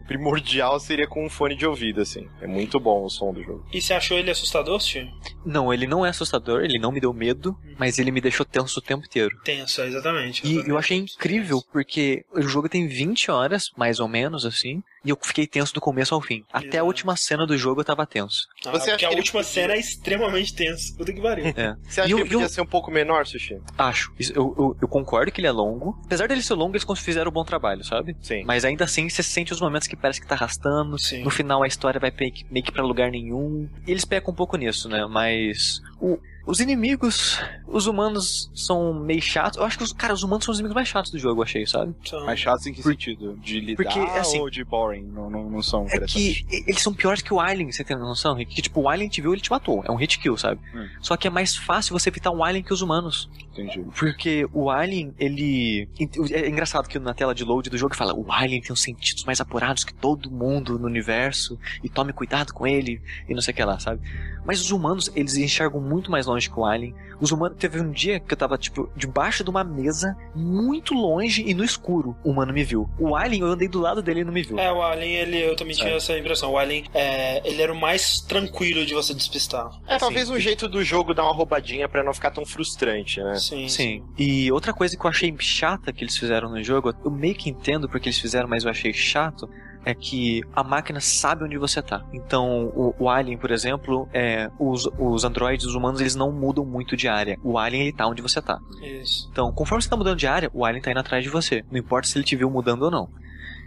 primordial 0.07 0.79
seria 0.81 1.07
com 1.07 1.25
um 1.25 1.31
fone 1.31 1.55
de 1.55 1.67
ouvido, 1.67 2.01
assim. 2.01 2.29
É 2.41 2.47
muito 2.47 2.79
bom 2.81 3.05
o 3.05 3.09
som 3.11 3.33
do 3.33 3.43
jogo. 3.43 3.65
E 3.73 3.81
você 3.81 3.95
achou 3.95 4.19
ele 4.19 4.31
assustador, 4.31 4.81
Steve? 4.81 5.11
Não, 5.45 5.73
ele 5.73 5.87
não 5.87 6.05
é 6.05 6.11
assustador, 6.11 6.63
ele 6.63 6.79
não 6.79 6.93
me 6.93 7.01
deu 7.01 7.13
medo, 7.13 7.57
mas 7.79 7.99
ele 7.99 8.11
me 8.11 8.21
deixou 8.21 8.45
tenso 8.45 8.79
o 8.81 8.83
tempo 8.83 9.05
inteiro. 9.07 9.37
Tenso, 9.45 9.81
exatamente. 9.83 10.47
E 10.47 10.51
eu 10.51 10.59
exatamente. 10.61 10.79
achei 10.79 10.97
incrível, 10.99 11.63
porque 11.73 12.25
o 12.33 12.43
jogo 12.43 12.69
tem 12.69 12.87
20 12.87 13.31
horas, 13.31 13.70
mais 13.77 14.01
ou 14.01 14.09
menos, 14.09 14.45
assim, 14.45 14.83
e 15.05 15.11
eu 15.11 15.19
fiquei 15.23 15.47
tenso 15.47 15.73
do 15.75 15.81
começo 15.81 16.15
ao 16.15 16.21
fim. 16.21 16.45
Até 16.53 16.67
a 16.67 16.71
Exato. 16.71 16.87
última 16.87 17.17
cena 17.17 17.47
do 17.47 17.57
jogo 17.57 17.81
eu 17.81 17.85
tava 17.85 18.07
tenso. 18.07 18.47
Ah, 18.67 18.71
Você 18.73 18.77
acha 18.77 18.91
porque 18.93 19.05
a 19.07 19.11
última 19.11 19.41
podia- 19.41 19.45
cena 19.55 19.73
é 19.75 19.79
extremamente 19.79 20.55
tensa. 20.55 20.95
Puta 20.97 21.13
que 21.13 21.21
pariu. 21.21 21.47
É. 21.57 21.77
Você 21.89 22.01
acha 22.01 22.03
E 22.03 22.07
que 22.09 22.13
eu- 22.13 22.19
ele 22.19 22.29
podia 22.31 22.45
eu- 22.45 22.49
ser 22.49 22.61
um 22.61 22.67
pouco 22.67 22.91
menor, 22.91 23.27
Sushi? 23.27 23.59
Acho. 23.79 24.13
Isso- 24.19 24.33
Eu, 24.35 24.55
eu, 24.59 24.77
eu 24.83 24.89
concordo 24.89 25.31
que 25.33 25.41
ele 25.41 25.47
é 25.49 25.53
longo. 25.53 25.99
Apesar 26.05 26.29
dele 26.29 26.43
ser 26.43 26.55
longo, 26.55 26.77
eles 26.77 26.85
fizeram 27.01 27.31
um 27.31 27.35
bom 27.35 27.45
trabalho, 27.45 27.85
sabe? 27.85 28.17
Sim. 28.21 28.43
Mas 28.45 28.65
ainda 28.65 28.85
assim, 28.85 29.09
você 29.09 29.23
sente 29.23 29.53
os 29.53 29.61
momentos 29.61 29.89
que 29.89 29.97
parece 29.97 30.21
que 30.21 30.27
tá 30.27 30.35
arrastando. 30.35 30.99
Sim. 30.99 31.23
No 31.23 31.31
final, 31.31 31.63
a 31.63 31.67
história 31.67 31.99
vai 32.01 32.13
meio 32.19 32.33
que, 32.33 32.45
meio 32.51 32.65
que 32.65 32.73
pra 32.73 32.83
lugar 32.83 33.11
nenhum. 33.11 33.69
E 33.87 33.91
eles 33.91 34.05
pecam 34.05 34.33
um 34.33 34.37
pouco 34.37 34.57
nisso, 34.57 34.89
né? 34.89 35.07
Mas. 35.07 35.81
o- 36.01 36.19
os 36.47 36.61
inimigos, 36.61 37.39
os 37.67 37.87
humanos 37.87 38.51
são 38.55 38.95
meio 38.95 39.21
chatos. 39.23 39.59
Eu 39.59 39.65
acho 39.65 39.79
que, 39.79 39.85
os, 39.85 39.93
cara, 39.93 40.13
os 40.15 40.23
humanos 40.23 40.45
são 40.45 40.53
os 40.53 40.59
inimigos 40.59 40.75
mais 40.75 40.89
chatos 40.89 41.11
do 41.11 41.19
jogo, 41.19 41.41
eu 41.41 41.45
achei, 41.45 41.67
sabe? 41.67 41.95
São- 42.05 42.25
Mais 42.27 42.39
chatos 42.41 42.67
em 42.67 42.73
que 42.73 42.83
sentido? 42.83 43.37
De 43.43 43.61
lidar 43.61 43.83
Porque, 43.83 43.99
assim, 44.19 44.41
ou 44.41 44.51
de 44.51 44.65
boring? 44.65 45.03
Não, 45.03 45.31
não, 45.31 45.51
não 45.51 45.63
são 45.63 45.87
É 45.89 46.01
que 46.01 46.45
eles 46.51 46.81
são 46.83 46.93
piores 46.93 47.23
que 47.23 47.33
o 47.33 47.41
Alien, 47.41 47.71
você 47.71 47.85
tem 47.85 47.97
noção? 47.97 48.35
Rick? 48.35 48.55
Que 48.55 48.63
tipo, 48.63 48.81
o 48.81 48.89
Alien 48.89 49.09
te 49.09 49.21
viu, 49.21 49.33
ele 49.33 49.41
te 49.41 49.51
matou. 49.51 49.83
É 49.87 49.91
um 49.91 49.97
hit 49.97 50.19
kill, 50.19 50.37
sabe? 50.37 50.61
Hum. 50.75 50.89
Só 51.01 51.17
que 51.17 51.27
é 51.27 51.31
mais 51.31 51.57
fácil 51.57 51.93
você 51.99 52.09
evitar 52.09 52.31
um 52.31 52.43
Alien 52.43 52.63
que 52.65 52.73
os 52.73 52.83
humanos. 52.83 53.29
Entendi. 53.53 53.85
Porque 53.99 54.49
o 54.53 54.71
Alien, 54.71 55.15
ele. 55.19 55.89
É 56.33 56.49
engraçado 56.49 56.89
que 56.89 56.99
na 56.99 57.13
tela 57.13 57.35
de 57.35 57.45
load 57.45 57.69
do 57.69 57.77
jogo 57.77 57.95
fala: 57.97 58.15
o 58.15 58.31
Alien 58.33 58.61
tem 58.63 58.73
os 58.73 58.81
sentidos 58.81 59.25
mais 59.25 59.41
apurados 59.41 59.85
que 59.85 59.93
todo 59.93 60.31
mundo 60.31 60.79
no 60.79 60.87
universo, 60.87 61.59
e 61.83 61.89
tome 61.89 62.13
cuidado 62.13 62.53
com 62.55 62.67
ele, 62.67 63.03
e 63.29 63.35
não 63.35 63.43
sei 63.43 63.53
o 63.53 63.57
que 63.57 63.65
lá, 63.65 63.79
sabe? 63.79 64.01
Mas 64.45 64.61
os 64.61 64.71
humanos, 64.71 65.11
eles 65.15 65.37
enxergam 65.37 65.81
muito 65.81 66.11
mais 66.11 66.27
longe 66.31 66.51
que 66.51 66.59
o 66.59 66.65
Alien. 66.65 66.95
Os 67.21 67.33
humanos. 67.33 67.59
Teve 67.59 67.81
um 67.81 67.91
dia 67.91 68.19
que 68.19 68.33
eu 68.33 68.37
tava, 68.37 68.57
tipo, 68.57 68.91
debaixo 68.97 69.45
de 69.45 69.51
uma 69.51 69.63
mesa, 69.63 70.17
muito 70.35 70.95
longe 70.95 71.43
e 71.47 71.53
no 71.53 71.63
escuro. 71.63 72.17
O 72.25 72.31
humano 72.31 72.53
me 72.53 72.65
viu. 72.65 72.89
O 72.99 73.15
Alien, 73.15 73.43
eu 73.43 73.49
andei 73.49 73.69
do 73.69 73.79
lado 73.79 74.01
dele 74.03 74.21
e 74.21 74.25
não 74.25 74.33
me 74.33 74.43
viu. 74.43 74.59
É, 74.59 74.73
o 74.73 74.81
Alien, 74.83 75.13
ele, 75.17 75.39
eu 75.45 75.55
também 75.57 75.75
tinha 75.77 75.91
É. 75.91 75.97
essa 75.97 76.17
impressão. 76.19 76.53
O 76.53 76.59
Alien, 76.59 76.85
é, 76.95 77.47
ele 77.47 77.61
era 77.61 77.73
o 77.73 77.77
mais 77.79 78.21
tranquilo 78.21 78.87
de 78.87 78.95
você 78.95 79.13
despistar. 79.13 79.71
É, 79.87 79.99
talvez 79.99 80.29
Sim. 80.29 80.35
um 80.35 80.41
jeito 80.41 80.67
do 80.69 80.83
jogo 80.83 81.13
dar 81.13 81.25
uma 81.25 81.35
roubadinha 81.35 81.89
pra 81.89 82.03
não 82.03 82.15
ficar 82.15 82.31
tão 82.31 82.47
frustrante, 82.47 83.23
né? 83.23 83.35
Sim. 83.35 83.69
Sim. 83.69 84.03
E 84.19 84.51
outra 84.51 84.73
coisa 84.73 84.97
que 84.97 85.05
eu 85.05 85.11
achei 85.11 85.35
chata 85.39 85.93
que 85.93 86.03
eles 86.05 86.17
fizeram 86.17 86.49
no 86.51 86.63
jogo, 86.63 86.95
eu 87.05 87.11
meio 87.11 87.35
que 87.35 87.51
entendo 87.51 87.89
porque 87.89 88.09
eles 88.09 88.19
fizeram, 88.19 88.49
mas 88.49 88.65
eu 88.65 88.71
achei 88.71 88.93
chato, 88.93 89.49
é 89.85 89.95
que 89.95 90.43
a 90.55 90.63
máquina 90.63 91.01
sabe 91.01 91.45
onde 91.45 91.57
você 91.59 91.81
tá. 91.81 92.05
Então, 92.13 92.67
o, 92.75 92.95
o 92.99 93.09
Alien, 93.09 93.39
por 93.39 93.51
exemplo, 93.51 94.09
é, 94.13 94.51
os, 94.59 94.89
os 94.99 95.25
androides, 95.25 95.67
os 95.67 95.75
humanos, 95.75 96.01
eles 96.01 96.15
não 96.15 96.31
mudam 96.33 96.65
muito 96.65 96.97
de 96.97 97.09
área. 97.09 97.39
O 97.43 97.59
Alien, 97.59 97.83
ele 97.83 97.93
tá 97.93 98.07
onde 98.07 98.23
você 98.23 98.41
tá. 98.43 98.59
Isso. 98.83 99.29
Então, 99.33 99.53
conforme 99.53 99.83
você 99.83 99.89
tá 99.89 99.97
mudando 99.97 100.19
de 100.19 100.27
área, 100.27 100.51
o 100.53 100.65
Alien 100.65 100.83
tá 100.83 100.91
indo 100.91 101.01
atrás 101.01 101.25
de 101.25 101.31
você. 101.31 101.65
Não 101.71 101.79
importa 101.79 102.09
se 102.09 102.19
ele 102.19 102.25
te 102.25 102.37
viu 102.37 102.51
mudando 102.51 102.83
ou 102.83 102.91
não. 102.91 103.09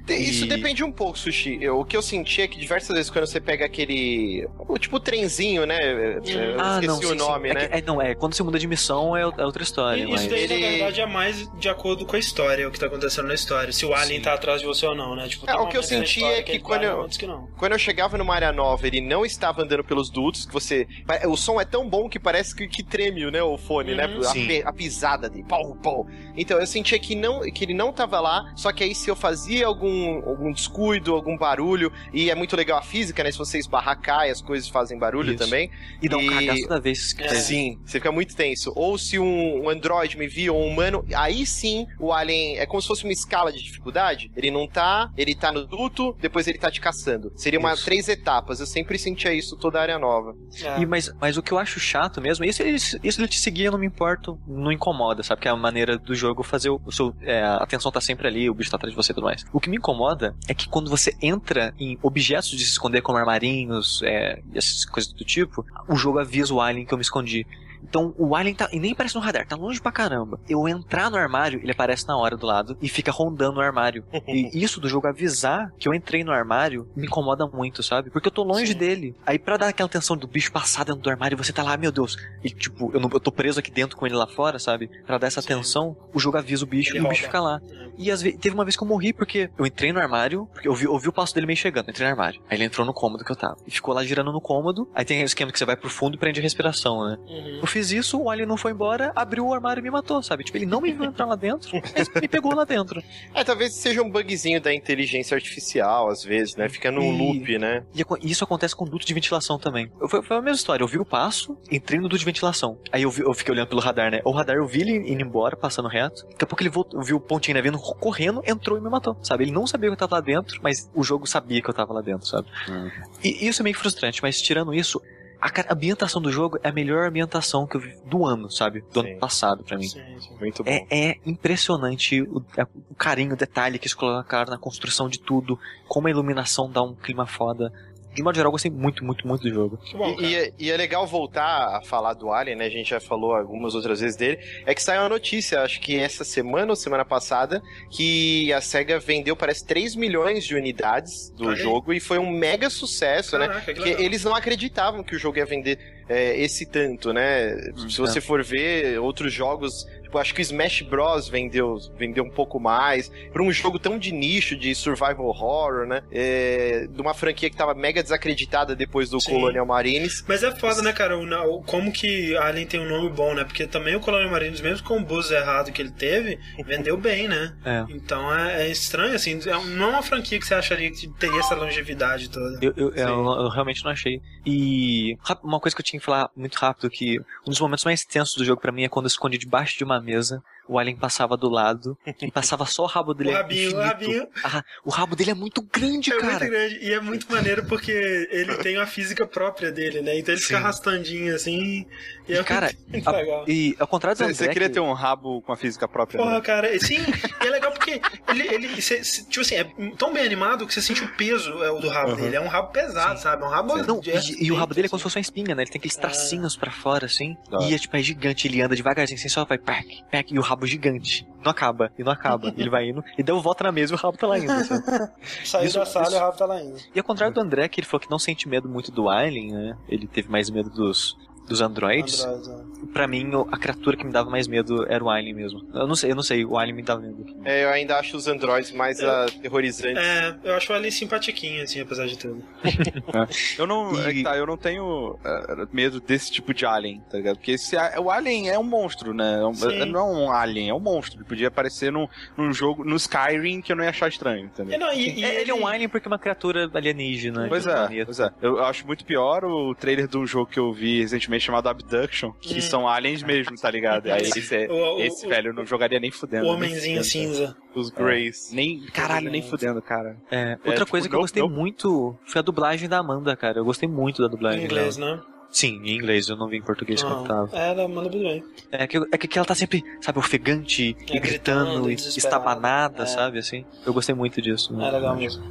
Isso 0.07 0.45
E- 0.45 0.47
depende 0.47 0.83
um 0.83 0.91
pouco, 0.91 1.17
Sushi. 1.17 1.57
Eu- 1.61 1.79
o 1.79 1.85
que 1.85 1.95
eu 1.95 2.01
senti 2.01 2.41
é 2.41 2.47
que 2.47 2.59
diversas 2.59 2.95
vezes 2.95 3.09
quando 3.09 3.25
você 3.25 3.39
pega 3.39 3.65
aquele. 3.65 4.45
o 4.67 4.77
tipo 4.77 4.99
trenzinho, 4.99 5.65
né? 5.65 5.77
Eu 5.81 6.59
ah, 6.59 6.79
esqueci 6.81 6.87
não, 6.87 6.97
o 6.97 7.01
sim, 7.01 7.07
sim. 7.09 7.15
nome, 7.15 7.49
É 7.49 7.53
né? 7.53 7.67
que- 7.67 7.75
é, 7.77 7.81
não, 7.81 8.01
é, 8.01 8.13
quando 8.13 8.33
você 8.33 8.43
muda 8.43 8.59
de 8.59 8.67
missão 8.67 9.15
é, 9.15 9.25
o- 9.25 9.33
é 9.37 9.45
outra 9.45 9.63
história. 9.63 10.03
E 10.03 10.07
mas... 10.07 10.21
isso 10.21 10.29
daí, 10.29 10.43
ele- 10.43 10.59
na 10.59 10.67
verdade, 10.69 11.01
é 11.01 11.05
mais 11.05 11.49
de 11.57 11.69
acordo 11.69 12.05
com 12.05 12.15
a 12.15 12.19
história, 12.19 12.67
o 12.67 12.71
que 12.71 12.79
tá 12.79 12.87
acontecendo 12.87 13.27
na 13.27 13.33
história. 13.33 13.71
Se 13.71 13.85
o 13.85 13.93
Alien 13.93 14.17
Sim. 14.19 14.23
tá 14.23 14.33
atrás 14.33 14.59
de 14.61 14.67
você 14.67 14.85
ou 14.85 14.95
não, 14.95 15.15
né? 15.15 15.27
Tipo, 15.27 15.49
É, 15.49 15.55
o 15.55 15.67
que 15.67 15.77
eu 15.77 15.83
senti 15.83 16.23
é 16.23 16.41
que 16.43 16.59
quando 16.59 16.81
tá, 16.81 16.87
eu- 16.87 16.95
momentos 16.97 17.17
que 17.17 17.25
não. 17.25 17.47
Quando 17.57 17.71
eu 17.71 17.79
chegava 17.79 18.17
numa 18.17 18.35
área 18.35 18.51
nova, 18.51 18.85
ele 18.85 18.99
não 18.99 19.25
estava 19.25 19.61
andando 19.63 19.83
pelos 19.83 20.09
dutos, 20.09 20.45
que 20.45 20.51
você. 20.53 20.85
O 21.27 21.37
som 21.37 21.61
é 21.61 21.65
tão 21.65 21.87
bom 21.89 22.09
que 22.09 22.19
parece 22.19 22.53
que, 22.55 22.67
que 22.67 22.83
treme, 22.83 23.29
né? 23.31 23.41
O 23.41 23.57
fone, 23.57 23.95
né? 23.95 24.05
Uhum. 24.07 24.19
A, 24.19 24.23
Sim. 24.25 24.47
pe- 24.47 24.63
a 24.65 24.73
pisada 24.73 25.29
dele. 25.29 25.45
Pau, 25.47 25.75
pau. 25.81 26.07
Então 26.35 26.59
eu 26.59 26.67
sentia 26.67 26.99
que, 26.99 27.15
não, 27.15 27.41
que 27.51 27.63
ele 27.63 27.73
não 27.73 27.93
tava 27.93 28.19
lá, 28.19 28.51
só 28.55 28.71
que 28.73 28.83
aí 28.83 28.93
se 28.93 29.09
eu 29.09 29.15
fazia 29.15 29.65
algum, 29.67 29.92
algum 30.25 30.51
descuido, 30.51 31.13
algum 31.13 31.37
barulho, 31.37 31.91
e 32.13 32.29
é 32.29 32.35
muito 32.35 32.55
legal 32.55 32.79
a 32.79 32.81
física, 32.81 33.23
né? 33.23 33.31
Se 33.31 33.37
você 33.37 33.57
esbarrar, 33.57 33.99
cai, 33.99 34.29
as 34.29 34.41
coisas 34.41 34.67
fazem 34.69 34.97
barulho 34.97 35.33
Isso. 35.33 35.43
também. 35.43 35.69
E 36.01 36.09
dá 36.09 36.17
um 36.17 36.21
E- 36.21 36.29
cagaço 36.29 36.61
toda 36.63 36.79
vez 36.79 37.13
que 37.13 37.23
É. 37.23 37.29
Sim, 37.35 37.79
você 37.85 37.99
fica 37.99 38.11
muito 38.11 38.35
tenso. 38.35 38.71
Ou 38.75 38.97
se 38.97 39.17
um, 39.19 39.63
um 39.65 39.69
android 39.69 40.17
me 40.17 40.27
via, 40.27 40.51
ou 40.53 40.63
um 40.63 40.67
humano, 40.67 41.05
aí 41.15 41.45
sim 41.45 41.87
o 41.99 42.11
alien 42.13 42.57
é 42.57 42.65
como 42.65 42.81
se 42.81 42.87
fosse 42.87 43.03
uma 43.03 43.13
escala 43.13 43.51
de 43.51 43.61
dificuldade. 43.63 44.31
Ele 44.35 44.49
não 44.51 44.67
tá, 44.67 45.11
ele 45.17 45.35
tá 45.35 45.51
no 45.51 45.65
duto, 45.65 46.15
depois 46.19 46.47
ele 46.47 46.57
tá 46.57 46.69
te 46.71 46.79
caçando. 46.81 47.31
Seria 47.35 47.59
uma 47.59 47.73
Isso. 47.73 47.85
três 47.85 48.07
etapas. 48.09 48.59
Eu 48.59 48.65
sempre 48.65 48.97
sentia 48.97 49.33
isso 49.33 49.55
toda 49.57 49.79
a 49.79 49.81
área 49.81 49.99
nova. 49.99 50.35
É. 50.61 50.81
E, 50.81 50.85
mas, 50.85 51.11
mas 51.19 51.37
o 51.37 51.43
que 51.43 51.51
eu 51.51 51.57
acho 51.57 51.79
chato 51.79 52.21
mesmo, 52.21 52.45
isso 52.45 52.61
ele, 52.61 52.75
isso 52.75 52.97
ele 53.21 53.27
te 53.27 53.39
seguir, 53.39 53.65
eu 53.65 53.71
não 53.71 53.79
me 53.79 53.87
importo, 53.87 54.39
não 54.47 54.71
incomoda, 54.71 55.23
sabe? 55.23 55.41
Que 55.41 55.47
é 55.47 55.51
a 55.51 55.55
maneira 55.55 55.97
do 55.97 56.13
jogo 56.15 56.43
fazer 56.43 56.69
o, 56.69 56.81
o 56.85 56.91
seu. 56.91 57.13
é, 57.21 57.41
a 57.41 57.57
atenção 57.57 57.91
tá 57.91 58.01
sempre 58.01 58.27
ali, 58.27 58.49
o 58.49 58.53
bicho 58.53 58.69
tá 58.71 58.77
atrás 58.77 58.91
de 58.91 58.95
você 58.95 59.11
e 59.11 59.15
tudo 59.15 59.25
mais. 59.25 59.45
O 59.51 59.59
que 59.59 59.69
me 59.69 59.77
incomoda 59.83 60.33
é 60.47 60.53
que 60.53 60.69
quando 60.69 60.89
você 60.89 61.13
entra 61.21 61.73
em 61.77 61.99
objetos 62.01 62.51
de 62.51 62.63
se 62.63 62.71
esconder, 62.71 63.01
como 63.01 63.17
armarinhos 63.17 64.01
é, 64.03 64.41
essas 64.55 64.85
coisas 64.85 65.11
do 65.11 65.25
tipo, 65.25 65.65
o 65.87 65.95
jogo 65.97 66.19
avisa 66.19 66.53
o 66.53 66.61
alien 66.61 66.85
que 66.85 66.93
eu 66.93 66.97
me 66.97 67.01
escondi. 67.01 67.45
Então 67.83 68.13
o 68.17 68.35
alien 68.35 68.55
tá. 68.55 68.69
E 68.71 68.79
nem 68.79 68.91
aparece 68.91 69.15
no 69.15 69.21
radar, 69.21 69.47
tá 69.47 69.55
longe 69.55 69.81
pra 69.81 69.91
caramba. 69.91 70.39
Eu 70.47 70.67
entrar 70.67 71.09
no 71.09 71.17
armário, 71.17 71.59
ele 71.61 71.71
aparece 71.71 72.07
na 72.07 72.17
hora 72.17 72.37
do 72.37 72.45
lado 72.45 72.77
e 72.81 72.87
fica 72.87 73.11
rondando 73.11 73.59
o 73.59 73.61
armário. 73.61 74.03
E 74.27 74.49
isso 74.63 74.79
do 74.79 74.89
jogo 74.89 75.07
avisar 75.07 75.71
que 75.77 75.87
eu 75.87 75.93
entrei 75.93 76.23
no 76.23 76.31
armário 76.31 76.87
me 76.95 77.07
incomoda 77.07 77.45
muito, 77.47 77.83
sabe? 77.83 78.09
Porque 78.09 78.27
eu 78.27 78.31
tô 78.31 78.43
longe 78.43 78.73
Sim. 78.73 78.77
dele. 78.77 79.15
Aí 79.25 79.37
pra 79.37 79.57
dar 79.57 79.67
aquela 79.67 79.89
tensão 79.89 80.15
do 80.15 80.27
bicho 80.27 80.51
passar 80.51 80.85
dentro 80.85 81.01
do 81.01 81.09
armário 81.09 81.35
e 81.35 81.37
você 81.37 81.51
tá 81.51 81.63
lá, 81.63 81.75
meu 81.77 81.91
Deus. 81.91 82.17
E 82.43 82.49
tipo, 82.49 82.91
eu, 82.93 82.99
não, 82.99 83.09
eu 83.11 83.19
tô 83.19 83.31
preso 83.31 83.59
aqui 83.59 83.71
dentro 83.71 83.97
com 83.97 84.05
ele 84.05 84.15
lá 84.15 84.27
fora, 84.27 84.59
sabe? 84.59 84.89
Pra 85.05 85.17
dar 85.17 85.27
essa 85.27 85.41
Sim. 85.41 85.49
tensão, 85.49 85.95
o 86.13 86.19
jogo 86.19 86.37
avisa 86.37 86.63
o 86.63 86.67
bicho 86.67 86.91
Ele 86.91 86.99
e 86.99 87.05
o 87.05 87.09
bicho 87.09 87.23
fica 87.23 87.39
lá. 87.39 87.61
E 87.97 88.09
às 88.09 88.21
vezes, 88.21 88.39
teve 88.39 88.55
uma 88.55 88.63
vez 88.63 88.75
que 88.75 88.83
eu 88.83 88.87
morri 88.87 89.13
porque 89.13 89.49
eu 89.57 89.65
entrei 89.65 89.91
no 89.91 89.99
armário, 89.99 90.47
porque 90.51 90.67
eu 90.67 90.73
vi, 90.73 90.85
eu 90.85 90.97
vi 90.97 91.07
o 91.07 91.13
passo 91.13 91.33
dele 91.33 91.45
meio 91.45 91.57
chegando, 91.57 91.89
entrei 91.89 92.07
no 92.07 92.11
armário. 92.11 92.41
Aí 92.49 92.57
ele 92.57 92.63
entrou 92.63 92.85
no 92.85 92.93
cômodo 92.93 93.23
que 93.23 93.31
eu 93.31 93.35
tava. 93.35 93.57
E 93.67 93.71
ficou 93.71 93.93
lá 93.93 94.03
girando 94.03 94.31
no 94.31 94.41
cômodo. 94.41 94.89
Aí 94.93 95.05
tem 95.05 95.21
o 95.21 95.25
esquema 95.25 95.51
que 95.51 95.59
você 95.59 95.65
vai 95.65 95.75
pro 95.75 95.89
fundo 95.89 96.15
e 96.15 96.17
prende 96.17 96.39
a 96.39 96.43
respiração, 96.43 97.05
né? 97.05 97.17
Uhum. 97.27 97.59
Eu 97.73 97.81
fiz 97.81 97.91
isso, 97.91 98.21
o 98.21 98.29
alien 98.29 98.47
não 98.47 98.55
foi 98.55 98.71
embora, 98.71 99.11
abriu 99.15 99.47
o 99.47 99.51
armário 99.53 99.81
e 99.81 99.83
me 99.83 99.89
matou, 99.89 100.21
sabe? 100.21 100.43
Tipo, 100.43 100.59
ele 100.59 100.65
não 100.67 100.79
me 100.79 100.93
viu 100.93 101.05
entrar 101.05 101.25
lá 101.25 101.35
dentro, 101.35 101.71
mas 101.95 102.07
me 102.21 102.27
pegou 102.27 102.53
lá 102.53 102.63
dentro. 102.65 103.01
É, 103.33 103.43
talvez 103.43 103.73
seja 103.73 104.01
um 104.03 104.09
bugzinho 104.11 104.61
da 104.61 104.71
inteligência 104.71 105.33
artificial, 105.33 106.07
às 106.09 106.23
vezes, 106.23 106.55
né? 106.55 106.69
Fica 106.69 106.91
num 106.91 107.01
E- 107.13 107.17
loop, 107.17 107.57
né? 107.57 107.83
E 107.95 108.03
isso 108.31 108.43
acontece 108.43 108.75
com 108.75 108.85
duto 108.85 109.05
de 109.07 109.13
ventilação 109.13 109.57
também. 109.57 109.89
Eu- 109.99 110.07
Foi, 110.07 110.21
foi 110.21 110.37
a 110.37 110.41
mesma 110.41 110.55
história. 110.55 110.83
Eu 110.83 110.87
vi 110.87 110.99
o 110.99 111.05
passo, 111.05 111.57
entrei 111.71 111.99
no 111.99 112.07
duto 112.07 112.19
de 112.19 112.25
ventilação. 112.25 112.77
Aí 112.91 113.01
eu, 113.03 113.09
vi- 113.09 113.23
eu 113.23 113.33
fiquei 113.33 113.51
olhando 113.53 113.69
pelo 113.69 113.81
radar, 113.81 114.11
né? 114.11 114.21
O 114.23 114.31
radar 114.31 114.55
eu 114.57 114.67
vi 114.67 114.81
ele 114.81 115.11
indo 115.11 115.21
embora, 115.23 115.55
passando 115.57 115.87
reto. 115.87 116.27
Daqui 116.29 116.43
a 116.43 116.47
pouco 116.47 116.61
ele 116.61 116.69
voltou, 116.69 116.99
eu 116.99 117.03
vi 117.05 117.13
o 117.13 117.19
pontinho 117.19 117.55
né, 117.55 117.61
vindo 117.61 117.79
correndo, 117.79 118.43
entrou 118.45 118.77
e 118.77 118.81
me 118.81 118.89
matou, 118.89 119.17
sabe? 119.23 119.45
Ele 119.45 119.51
não 119.51 119.65
sabia 119.65 119.89
que 119.89 119.93
eu 119.93 119.97
tava 119.97 120.15
lá 120.15 120.21
dentro, 120.21 120.59
mas 120.61 120.89
o 120.93 121.03
jogo 121.03 121.25
sabia 121.25 121.59
que 121.61 121.69
eu 121.69 121.73
tava 121.73 121.91
lá 121.93 122.01
dentro, 122.01 122.27
sabe? 122.27 122.47
Hum. 122.69 122.91
E 123.23 123.47
isso 123.47 123.61
é 123.61 123.63
meio 123.63 123.75
frustrante, 123.75 124.21
mas 124.21 124.39
tirando 124.39 124.73
isso, 124.75 125.01
a 125.43 125.73
ambientação 125.73 126.21
do 126.21 126.31
jogo 126.31 126.57
é 126.63 126.69
a 126.69 126.71
melhor 126.71 127.05
ambientação 127.05 127.67
que 127.67 127.75
eu 127.75 127.81
vi 127.81 127.93
do 128.05 128.25
ano, 128.25 128.49
sabe? 128.49 128.81
Do 128.93 129.01
Sim. 129.01 129.09
ano 129.09 129.19
passado, 129.19 129.63
pra 129.63 129.77
mim. 129.77 129.87
Sim, 129.87 130.01
sim. 130.19 130.35
Muito 130.39 130.63
bom. 130.63 130.71
É, 130.71 130.85
é 130.89 131.17
impressionante 131.25 132.21
o, 132.21 132.41
é, 132.57 132.63
o 132.63 132.95
carinho, 132.95 133.33
o 133.33 133.37
detalhe 133.37 133.77
que 133.77 133.85
eles 133.85 133.93
colocaram 133.93 134.51
na 134.51 134.57
construção 134.57 135.09
de 135.09 135.19
tudo, 135.19 135.59
como 135.87 136.07
a 136.07 136.11
iluminação 136.11 136.71
dá 136.71 136.81
um 136.81 136.95
clima 136.95 137.25
foda. 137.25 137.73
De 138.13 138.21
modo 138.21 138.35
geral, 138.35 138.49
eu 138.49 138.51
gostei 138.51 138.71
muito, 138.71 139.03
muito, 139.03 139.27
muito 139.27 139.41
do 139.41 139.49
jogo. 139.53 139.79
Bom, 139.93 140.15
E, 140.19 140.25
e 140.25 140.35
é, 140.35 140.53
e 140.59 140.71
é 140.71 140.77
legal 140.77 141.05
voltar 141.07 141.77
a 141.77 141.81
falar 141.81 142.13
do 142.13 142.31
Alien, 142.31 142.55
né? 142.57 142.65
A 142.65 142.69
gente 142.69 142.89
já 142.89 142.99
falou 142.99 143.35
algumas 143.35 143.75
outras 143.75 143.99
vezes 143.99 144.15
dele. 144.15 144.39
É 144.65 144.75
que 144.75 144.81
saiu 144.83 145.01
uma 145.01 145.09
notícia, 145.09 145.61
acho 145.61 145.79
que 145.81 145.97
essa 145.97 146.23
semana 146.23 146.71
ou 146.71 146.75
semana 146.75 147.03
passada, 147.03 147.61
que 147.89 148.53
a 148.53 148.61
SEGA 148.61 148.99
vendeu, 148.99 149.35
parece, 149.35 149.65
3 149.65 149.95
milhões 149.95 150.45
de 150.45 150.55
unidades 150.55 151.29
do 151.31 151.49
aí. 151.49 151.55
jogo 151.55 151.93
e 151.93 151.99
foi 151.99 152.19
um 152.19 152.29
mega 152.29 152.69
sucesso, 152.69 153.37
né? 153.37 153.47
Caraca, 153.47 153.73
que 153.73 153.73
Porque 153.73 154.03
eles 154.03 154.23
não 154.23 154.35
acreditavam 154.35 155.03
que 155.03 155.15
o 155.15 155.19
jogo 155.19 155.37
ia 155.37 155.45
vender 155.45 155.79
é, 156.07 156.39
esse 156.39 156.65
tanto, 156.65 157.13
né? 157.13 157.55
Se 157.89 157.97
você 157.97 158.21
for 158.21 158.43
ver 158.43 158.99
outros 158.99 159.33
jogos, 159.33 159.85
acho 160.19 160.33
que 160.33 160.41
o 160.41 160.43
Smash 160.43 160.81
Bros 160.81 161.27
vendeu, 161.27 161.77
vendeu 161.97 162.23
um 162.23 162.29
pouco 162.29 162.59
mais. 162.59 163.11
Pra 163.31 163.43
um 163.43 163.51
jogo 163.51 163.79
tão 163.79 163.97
de 163.97 164.11
nicho, 164.11 164.55
de 164.55 164.73
survival 164.75 165.25
horror, 165.25 165.85
né? 165.85 166.01
É, 166.11 166.87
de 166.89 167.01
uma 167.01 167.13
franquia 167.13 167.49
que 167.49 167.55
tava 167.55 167.73
mega 167.73 168.01
desacreditada 168.01 168.75
depois 168.75 169.09
do 169.09 169.19
Sim. 169.19 169.31
Colonial 169.31 169.65
Marines. 169.65 170.23
Mas 170.27 170.43
é 170.43 170.51
foda, 170.51 170.81
né, 170.81 170.93
cara? 170.93 171.17
O, 171.17 171.63
como 171.63 171.91
que 171.91 172.35
Alien 172.37 172.67
tem 172.67 172.79
um 172.79 172.87
nome 172.87 173.09
bom, 173.09 173.33
né? 173.33 173.43
Porque 173.43 173.65
também 173.67 173.95
o 173.95 173.99
Colônia 173.99 174.29
Marines, 174.29 174.61
mesmo 174.61 174.85
com 174.85 174.97
o 174.97 175.03
buzz 175.03 175.31
errado 175.31 175.71
que 175.71 175.81
ele 175.81 175.91
teve, 175.91 176.39
vendeu 176.65 176.97
bem, 176.97 177.27
né? 177.27 177.55
É. 177.65 177.85
Então 177.89 178.33
é, 178.33 178.67
é 178.67 178.69
estranho, 178.69 179.15
assim. 179.15 179.39
é 179.45 179.53
não 179.75 179.87
é 179.87 179.89
uma 179.89 180.03
franquia 180.03 180.39
que 180.39 180.45
você 180.45 180.53
acharia 180.53 180.91
que 180.91 181.07
teria 181.19 181.39
essa 181.39 181.55
longevidade 181.55 182.29
toda. 182.29 182.59
Eu, 182.61 182.73
eu, 182.75 182.91
Sim. 182.91 183.01
eu, 183.01 183.25
eu 183.25 183.49
realmente 183.49 183.83
não 183.83 183.91
achei. 183.91 184.21
E 184.45 185.17
uma 185.43 185.59
coisa 185.59 185.75
que 185.75 185.81
eu 185.81 185.85
tinha 185.85 185.99
que 185.99 186.05
falar 186.05 186.29
muito 186.35 186.55
rápido, 186.55 186.89
que 186.89 187.19
um 187.45 187.49
dos 187.49 187.59
momentos 187.59 187.85
mais 187.85 188.03
tensos 188.03 188.35
do 188.35 188.45
jogo 188.45 188.61
pra 188.61 188.71
mim 188.71 188.83
é 188.83 188.89
quando 188.89 189.05
eu 189.05 189.09
escondi 189.09 189.37
debaixo 189.37 189.77
de 189.77 189.83
uma 189.83 189.99
mesa, 190.03 190.43
o 190.67 190.79
alien 190.79 190.95
passava 190.95 191.35
do 191.37 191.49
lado 191.49 191.97
e 192.21 192.31
passava 192.31 192.65
só 192.65 192.83
o 192.83 192.87
rabo 192.87 193.13
dele. 193.13 193.31
O 193.31 193.33
rabinho, 193.33 193.77
o 193.77 193.81
infinito. 193.81 193.87
rabinho. 193.87 194.27
Ah, 194.43 194.63
o 194.85 194.89
rabo 194.89 195.15
dele 195.15 195.31
é 195.31 195.33
muito 195.33 195.61
grande, 195.61 196.11
É 196.11 196.17
cara. 196.17 196.39
muito 196.39 196.51
grande 196.51 196.79
e 196.81 196.93
é 196.93 196.99
muito 196.99 197.31
maneiro 197.31 197.65
porque 197.65 197.91
ele 198.31 198.55
tem 198.57 198.77
a 198.77 198.85
física 198.85 199.25
própria 199.27 199.71
dele, 199.71 200.01
né? 200.01 200.17
Então 200.17 200.33
ele 200.33 200.41
fica 200.41 200.57
Sim. 200.57 200.63
arrastandinho 200.63 201.35
assim. 201.35 201.85
E, 202.27 202.31
E, 202.33 202.35
é 202.37 202.43
cara, 202.43 202.71
muito 202.87 203.07
a- 203.07 203.11
legal. 203.11 203.45
E 203.47 203.75
ao 203.79 203.87
contrário 203.87 204.15
do 204.17 204.19
Você, 204.19 204.23
André, 204.25 204.35
você 204.35 204.47
queria 204.53 204.67
que- 204.69 204.73
ter 204.75 204.79
um 204.79 204.93
rabo 204.93 205.41
com 205.41 205.51
a 205.51 205.57
física 205.57 205.87
própria? 205.87 206.17
Porra, 206.19 206.35
né? 206.35 206.41
cara, 206.41 206.79
sim, 206.79 206.97
e 207.43 207.47
é 207.47 207.49
legal 207.49 207.71
porque 207.71 207.99
ele, 208.29 208.43
ele 208.47 208.81
cê- 208.81 209.03
cê- 209.03 209.23
tipo 209.23 209.41
assim, 209.41 209.55
é 209.55 209.65
tão 209.97 210.13
bem 210.13 210.23
animado 210.23 210.65
que 210.65 210.73
você 210.73 210.81
sente 210.81 211.03
o 211.03 211.07
peso 211.15 211.51
é, 211.63 211.71
o 211.71 211.79
do 211.79 211.89
rabo 211.89 212.11
Uhum. 212.11 212.15
dele. 212.15 212.35
É 212.37 212.41
um 212.41 212.47
rabo 212.47 212.71
pesado, 212.71 213.19
sabe? 213.19 213.43
É 213.43 213.45
um 213.45 213.49
rabo. 213.49 213.75
Não, 213.83 213.99
de- 213.99 214.11
e, 214.11 214.45
e 214.45 214.51
o 214.51 214.55
rabo 214.55 214.73
dele 214.73 214.87
é 214.87 214.89
como 214.89 214.99
se 214.99 215.03
fosse 215.03 215.17
uma 215.17 215.21
espinha, 215.21 215.53
né? 215.55 215.63
Ele 215.63 215.71
tem 215.71 215.79
aqueles 215.79 215.97
Ah. 215.97 216.01
tracinhos 216.01 216.55
pra 216.55 216.71
fora, 216.71 217.05
assim. 217.05 217.35
E 217.61 217.73
é 217.73 217.77
tipo, 217.79 217.95
é 217.97 218.01
gigante, 218.01 218.47
ele 218.47 218.61
anda 218.61 218.75
devagarzinho, 218.75 219.19
assim, 219.19 219.27
só 219.29 219.43
vai 219.45 219.57
pack, 219.57 220.03
pack, 220.11 220.33
e 220.33 220.39
o 220.39 220.41
rabo 220.41 220.52
gigante. 220.65 221.27
Não 221.43 221.51
acaba, 221.51 221.91
e 221.97 222.03
não 222.03 222.11
acaba. 222.11 222.53
ele 222.57 222.69
vai 222.69 222.87
indo, 222.89 223.03
e 223.17 223.23
daí 223.23 223.35
eu 223.35 223.41
volto 223.41 223.63
na 223.63 223.71
mesa 223.71 223.93
e 223.93 223.95
o 223.95 223.99
rabo 223.99 224.17
tá 224.17 224.27
lá 224.27 224.35
ainda. 224.35 224.63
sabe? 224.63 225.11
Saiu 225.43 225.67
Isso- 225.67 225.79
da 225.79 225.85
sala 225.85 226.05
isso- 226.07 226.15
e 226.15 226.17
o 226.17 226.21
rabo 226.21 226.37
tá 226.37 226.45
lá 226.45 226.55
ainda. 226.55 226.77
E 226.95 226.99
ao 226.99 227.03
contrário 227.03 227.33
do 227.33 227.41
André, 227.41 227.67
que 227.67 227.79
ele 227.81 227.87
falou 227.87 228.01
que 228.01 228.09
não 228.11 228.19
sente 228.19 228.47
medo 228.47 228.69
muito 228.69 228.91
do 228.91 229.09
Alien, 229.09 229.51
né? 229.51 229.77
Ele 229.89 230.07
teve 230.07 230.29
mais 230.29 230.49
medo 230.49 230.69
dos, 230.69 231.17
dos 231.47 231.61
androids. 231.61 232.23
Android, 232.23 232.49
né? 232.49 232.63
Pra 232.93 233.07
mim, 233.07 233.31
a 233.51 233.57
criatura 233.57 233.95
que 233.97 234.05
me 234.05 234.11
dava 234.11 234.29
mais 234.29 234.47
medo 234.47 234.85
era 234.91 235.03
o 235.03 235.09
Alien 235.09 235.33
mesmo. 235.33 235.61
Eu 235.73 235.87
não 235.87 235.95
sei, 235.95 236.11
eu 236.11 236.15
não 236.15 236.21
sei, 236.23 236.43
o 236.45 236.57
Alien 236.57 236.75
me 236.75 236.81
dava 236.83 237.01
medo. 237.01 237.25
É, 237.45 237.63
eu 237.63 237.69
ainda 237.69 237.97
acho 237.97 238.15
os 238.17 238.27
androids 238.27 238.71
mais 238.71 238.99
aterrorizantes. 239.01 239.97
É, 239.97 240.35
eu 240.43 240.53
acho 240.55 240.71
o 240.71 240.75
Alien 240.75 240.91
simpatiquinho, 240.91 241.63
assim, 241.63 241.79
apesar 241.79 242.05
de 242.07 242.17
tudo. 242.17 242.43
Eu 243.57 243.65
não, 243.67 243.93
E- 244.09 244.19
é 244.21 244.23
tá, 244.23 244.37
eu 244.37 244.45
não 244.45 244.57
tenho 244.57 245.17
é, 245.23 245.65
medo 245.71 245.99
desse 245.99 246.31
tipo 246.31 246.53
de 246.53 246.65
alien, 246.65 247.01
tá 247.09 247.17
ligado? 247.17 247.37
Porque 247.37 247.51
esse, 247.51 247.75
a- 247.77 247.99
o 247.99 248.09
alien 248.09 248.49
é 248.49 248.57
um 248.59 248.63
monstro, 248.63 249.13
né? 249.13 249.39
É 249.39 249.45
um- 249.45 249.53
Sim. 249.53 249.67
é- 249.81 249.85
não 249.85 249.99
é 249.99 250.03
um 250.03 250.31
alien, 250.31 250.69
é 250.69 250.73
um 250.73 250.79
monstro. 250.79 251.19
Ele 251.19 251.27
podia 251.27 251.47
aparecer 251.47 251.91
num, 251.91 252.07
num 252.37 252.51
jogo, 252.53 252.83
no 252.83 252.95
Skyrim, 252.95 253.61
que 253.61 253.71
eu 253.71 253.75
não 253.75 253.83
ia 253.83 253.89
achar 253.89 254.07
estranho, 254.07 254.43
E, 254.43 254.45
entendeu? 254.45 254.79
não, 254.79 254.91
e, 254.93 255.19
e 255.19 255.23
É, 255.25 255.41
ele 255.41 255.51
é 255.51 255.53
um 255.53 255.65
Alien 255.67 255.89
porque 255.89 256.07
é 256.07 256.11
uma 256.11 256.19
criatura 256.19 256.69
alienígena. 256.73 257.47
Pois 257.47 257.65
é, 257.67 258.05
pois 258.05 258.19
é. 258.19 258.31
Eu 258.41 258.63
acho 258.63 258.85
muito 258.85 259.05
pior 259.05 259.43
o 259.45 259.73
trailer 259.75 260.07
de 260.07 260.17
um 260.17 260.25
jogo 260.25 260.49
que 260.49 260.59
eu 260.59 260.71
vi 260.73 261.01
recentemente 261.01 261.32
chamado 261.39 261.67
Abduction, 261.69 262.31
que 262.39 262.57
Hum. 262.57 262.61
são 262.61 262.87
aliens 262.87 263.23
mesmo, 263.23 263.55
tá 263.55 263.69
ligado? 263.71 264.07
Aí 264.11 264.21
esse, 264.21 264.55
é- 264.55 264.67
O- 264.69 264.97
o- 264.97 265.01
esse 265.01 265.25
o- 265.25 265.29
velho, 265.29 265.49
eu 265.49 265.53
não 265.53 265.65
jogaria 265.65 265.99
nem 265.99 266.11
fudendo. 266.11 266.43
O 266.45 266.47
nem 266.47 266.55
homenzinho 266.55 267.03
fudendo, 267.03 267.03
cinza. 267.05 267.57
Os 267.75 267.89
Greys. 267.89 268.51
Nem, 268.53 268.81
caralho, 268.93 269.29
nem 269.31 269.41
fudendo, 269.41 269.81
cara. 269.81 270.17
É, 270.31 270.57
outra 270.63 270.79
tipo, 270.81 270.91
coisa 270.91 271.09
que 271.09 271.15
eu 271.15 271.19
gostei 271.19 271.41
não- 271.41 271.49
muito 271.49 272.15
foi 272.25 272.39
a 272.39 272.43
dublagem 272.43 272.87
da 272.87 272.99
Amanda, 272.99 273.35
cara. 273.35 273.59
Eu 273.59 273.65
gostei 273.65 273.89
muito 273.89 274.21
da 274.21 274.27
dublagem. 274.27 274.61
Em 274.61 274.65
inglês, 274.65 274.97
dela. 274.97 275.17
né? 275.17 275.21
Sim, 275.53 275.79
em 275.83 275.95
inglês, 275.95 276.27
eu 276.29 276.35
não 276.35 276.47
vi 276.47 276.57
em 276.57 276.61
português 276.63 277.03
quando 277.03 277.23
Ah, 277.25 277.27
tava. 277.27 277.55
Ela 277.57 277.87
manda 277.87 278.09
muito 278.09 278.23
bem. 278.23 278.43
É 278.71 278.87
que, 278.87 278.97
é 278.97 279.17
que 279.19 279.37
ela 279.37 279.45
tá 279.45 279.53
sempre, 279.53 279.83
sabe, 280.01 280.17
ofegante 280.17 280.97
É, 281.07 281.15
e 281.15 281.19
gritando, 281.19 281.83
gritando, 281.83 281.91
e 281.91 281.93
estabanada, 281.93 283.03
É. 283.03 283.05
sabe, 283.05 283.37
assim. 283.37 283.63
Eu 283.85 283.93
gostei 283.93 284.15
muito 284.15 284.41
disso. 284.41 284.73
É 284.81 284.89
legal 284.91 285.15
mesmo. 285.15 285.43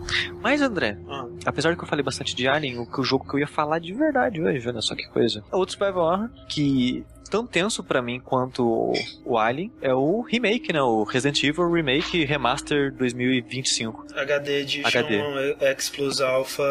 Mas, 0.42 0.61
André, 0.61 0.99
Ah, 1.09 1.25
apesar 1.47 1.71
de 1.71 1.76
que 1.76 1.85
eu 1.85 1.88
falei 1.88 2.04
bastante 2.04 2.35
de 2.35 2.49
Alien, 2.49 2.78
o, 2.80 2.87
que- 2.87 3.00
o 3.00 3.04
jogo 3.04 3.25
que 3.28 3.35
eu 3.37 3.40
ia 3.40 3.47
falar 3.47 3.78
de 3.78 3.92
verdade 3.92 4.42
hoje, 4.42 4.68
olha 4.68 4.80
só 4.82 4.97
que 4.97 5.06
coisa. 5.09 5.44
Outro 5.52 5.76
survival 5.78 6.04
horror 6.04 6.28
que 6.49 7.04
tão 7.30 7.46
tenso 7.46 7.82
pra 7.82 8.02
mim 8.02 8.20
quanto 8.20 8.94
o, 9.24 9.38
Alien 9.38 9.72
é 9.80 9.94
o 9.94 10.20
remake, 10.20 10.72
né? 10.72 10.82
O 10.82 11.04
Resident 11.04 11.42
Evil 11.42 11.70
Remake 11.70 12.24
Remaster 12.24 12.92
2025. 12.94 14.06
HD 14.14 14.60
Edition 14.60 14.88
HD. 14.88 15.56
X 15.60 15.88
Plus 15.90 16.20
Alpha 16.20 16.62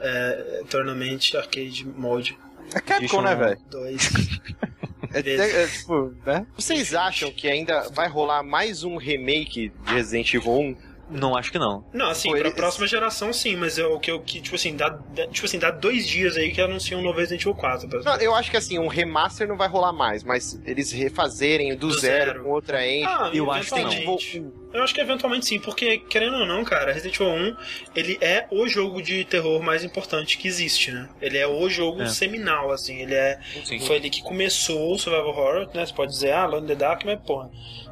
é, 0.00 0.62
Tournament 0.68 1.34
Arcade 1.34 1.86
Mode 1.86 2.38
É 2.74 2.80
Capcom, 2.80 3.22
né, 3.22 3.34
velho? 3.34 3.58
2. 3.70 4.10
É, 5.12 5.22
Vezes. 5.22 5.54
é, 5.54 5.62
é, 5.62 5.66
tipo, 5.66 6.14
né? 6.24 6.46
Vocês 6.54 6.94
acham 6.94 7.32
que 7.32 7.48
ainda 7.48 7.88
vai 7.88 8.06
rolar 8.06 8.44
mais 8.44 8.84
um 8.84 8.96
remake 8.96 9.72
de 9.84 9.94
Resident 9.94 10.32
Evil 10.34 10.52
1? 10.52 10.76
Não, 11.10 11.36
acho 11.36 11.50
que 11.52 11.58
não. 11.58 11.84
Não, 11.92 12.08
assim, 12.10 12.28
Pô, 12.28 12.36
pra 12.36 12.46
eles- 12.48 12.54
próxima 12.54 12.86
geração 12.86 13.32
sim, 13.32 13.56
mas 13.56 13.78
é 13.78 13.84
o 13.86 13.98
que 13.98 14.10
eu 14.10 14.20
que, 14.20 14.40
tipo 14.40 14.54
assim, 14.56 14.76
dá, 14.76 14.88
dá- 14.88 15.26
tipo 15.26 15.46
assim, 15.46 15.58
dá 15.58 15.70
dois 15.70 16.06
dias 16.06 16.36
aí 16.36 16.52
que 16.52 16.60
anunciam 16.60 17.00
um 17.00 17.02
novo 17.02 17.18
Resident 17.18 17.42
Evil 17.42 17.54
4. 17.54 17.88
pra- 17.88 18.00
Não, 18.02 18.16
eu 18.20 18.34
acho 18.34 18.50
que 18.50 18.56
assim, 18.56 18.78
um 18.78 18.86
remaster 18.88 19.46
não 19.48 19.56
vai 19.56 19.68
rolar 19.68 19.92
mais, 19.92 20.22
mas 20.22 20.60
eles 20.64 20.92
refazerem 20.92 21.74
do, 21.74 21.88
Do 21.88 21.98
zero, 21.98 22.24
zero. 22.32 22.44
com 22.44 22.50
outra 22.50 22.86
engine. 22.86 23.04
Ah, 23.06 23.30
Eu 23.34 23.50
acho 23.50 23.72
que 23.74 23.80
eventualmente. 23.80 24.44
Eu 24.72 24.84
acho 24.84 24.94
que 24.94 25.00
eventualmente 25.00 25.46
sim, 25.46 25.58
porque, 25.58 25.98
querendo 25.98 26.36
ou 26.36 26.46
não, 26.46 26.64
cara, 26.64 26.92
Resident 26.92 27.16
Evil 27.20 27.32
1, 27.32 27.56
ele 27.96 28.18
é 28.20 28.46
o 28.52 28.68
jogo 28.68 29.02
de 29.02 29.24
terror 29.24 29.60
mais 29.60 29.82
importante 29.82 30.38
que 30.38 30.46
existe, 30.46 30.92
né? 30.92 31.08
Ele 31.20 31.36
é 31.38 31.46
o 31.46 31.68
jogo 31.68 32.02
É. 32.02 32.06
seminal, 32.06 32.70
assim, 32.70 33.00
ele 33.02 33.14
é... 33.14 33.40
Sim. 33.64 33.80
Foi 33.80 33.96
ele 33.96 34.08
que 34.08 34.22
começou 34.22 34.92
o 34.94 34.98
survival 34.98 35.28
horror, 35.30 35.68
né? 35.74 35.84
Você 35.84 35.92
pode 35.92 36.12
dizer, 36.12 36.30
ah, 36.32 36.44
Alone 36.44 36.64
in 36.64 36.68
the 36.68 36.74
Dark, 36.76 37.02
mas 37.04 37.18
porra... 37.20 37.50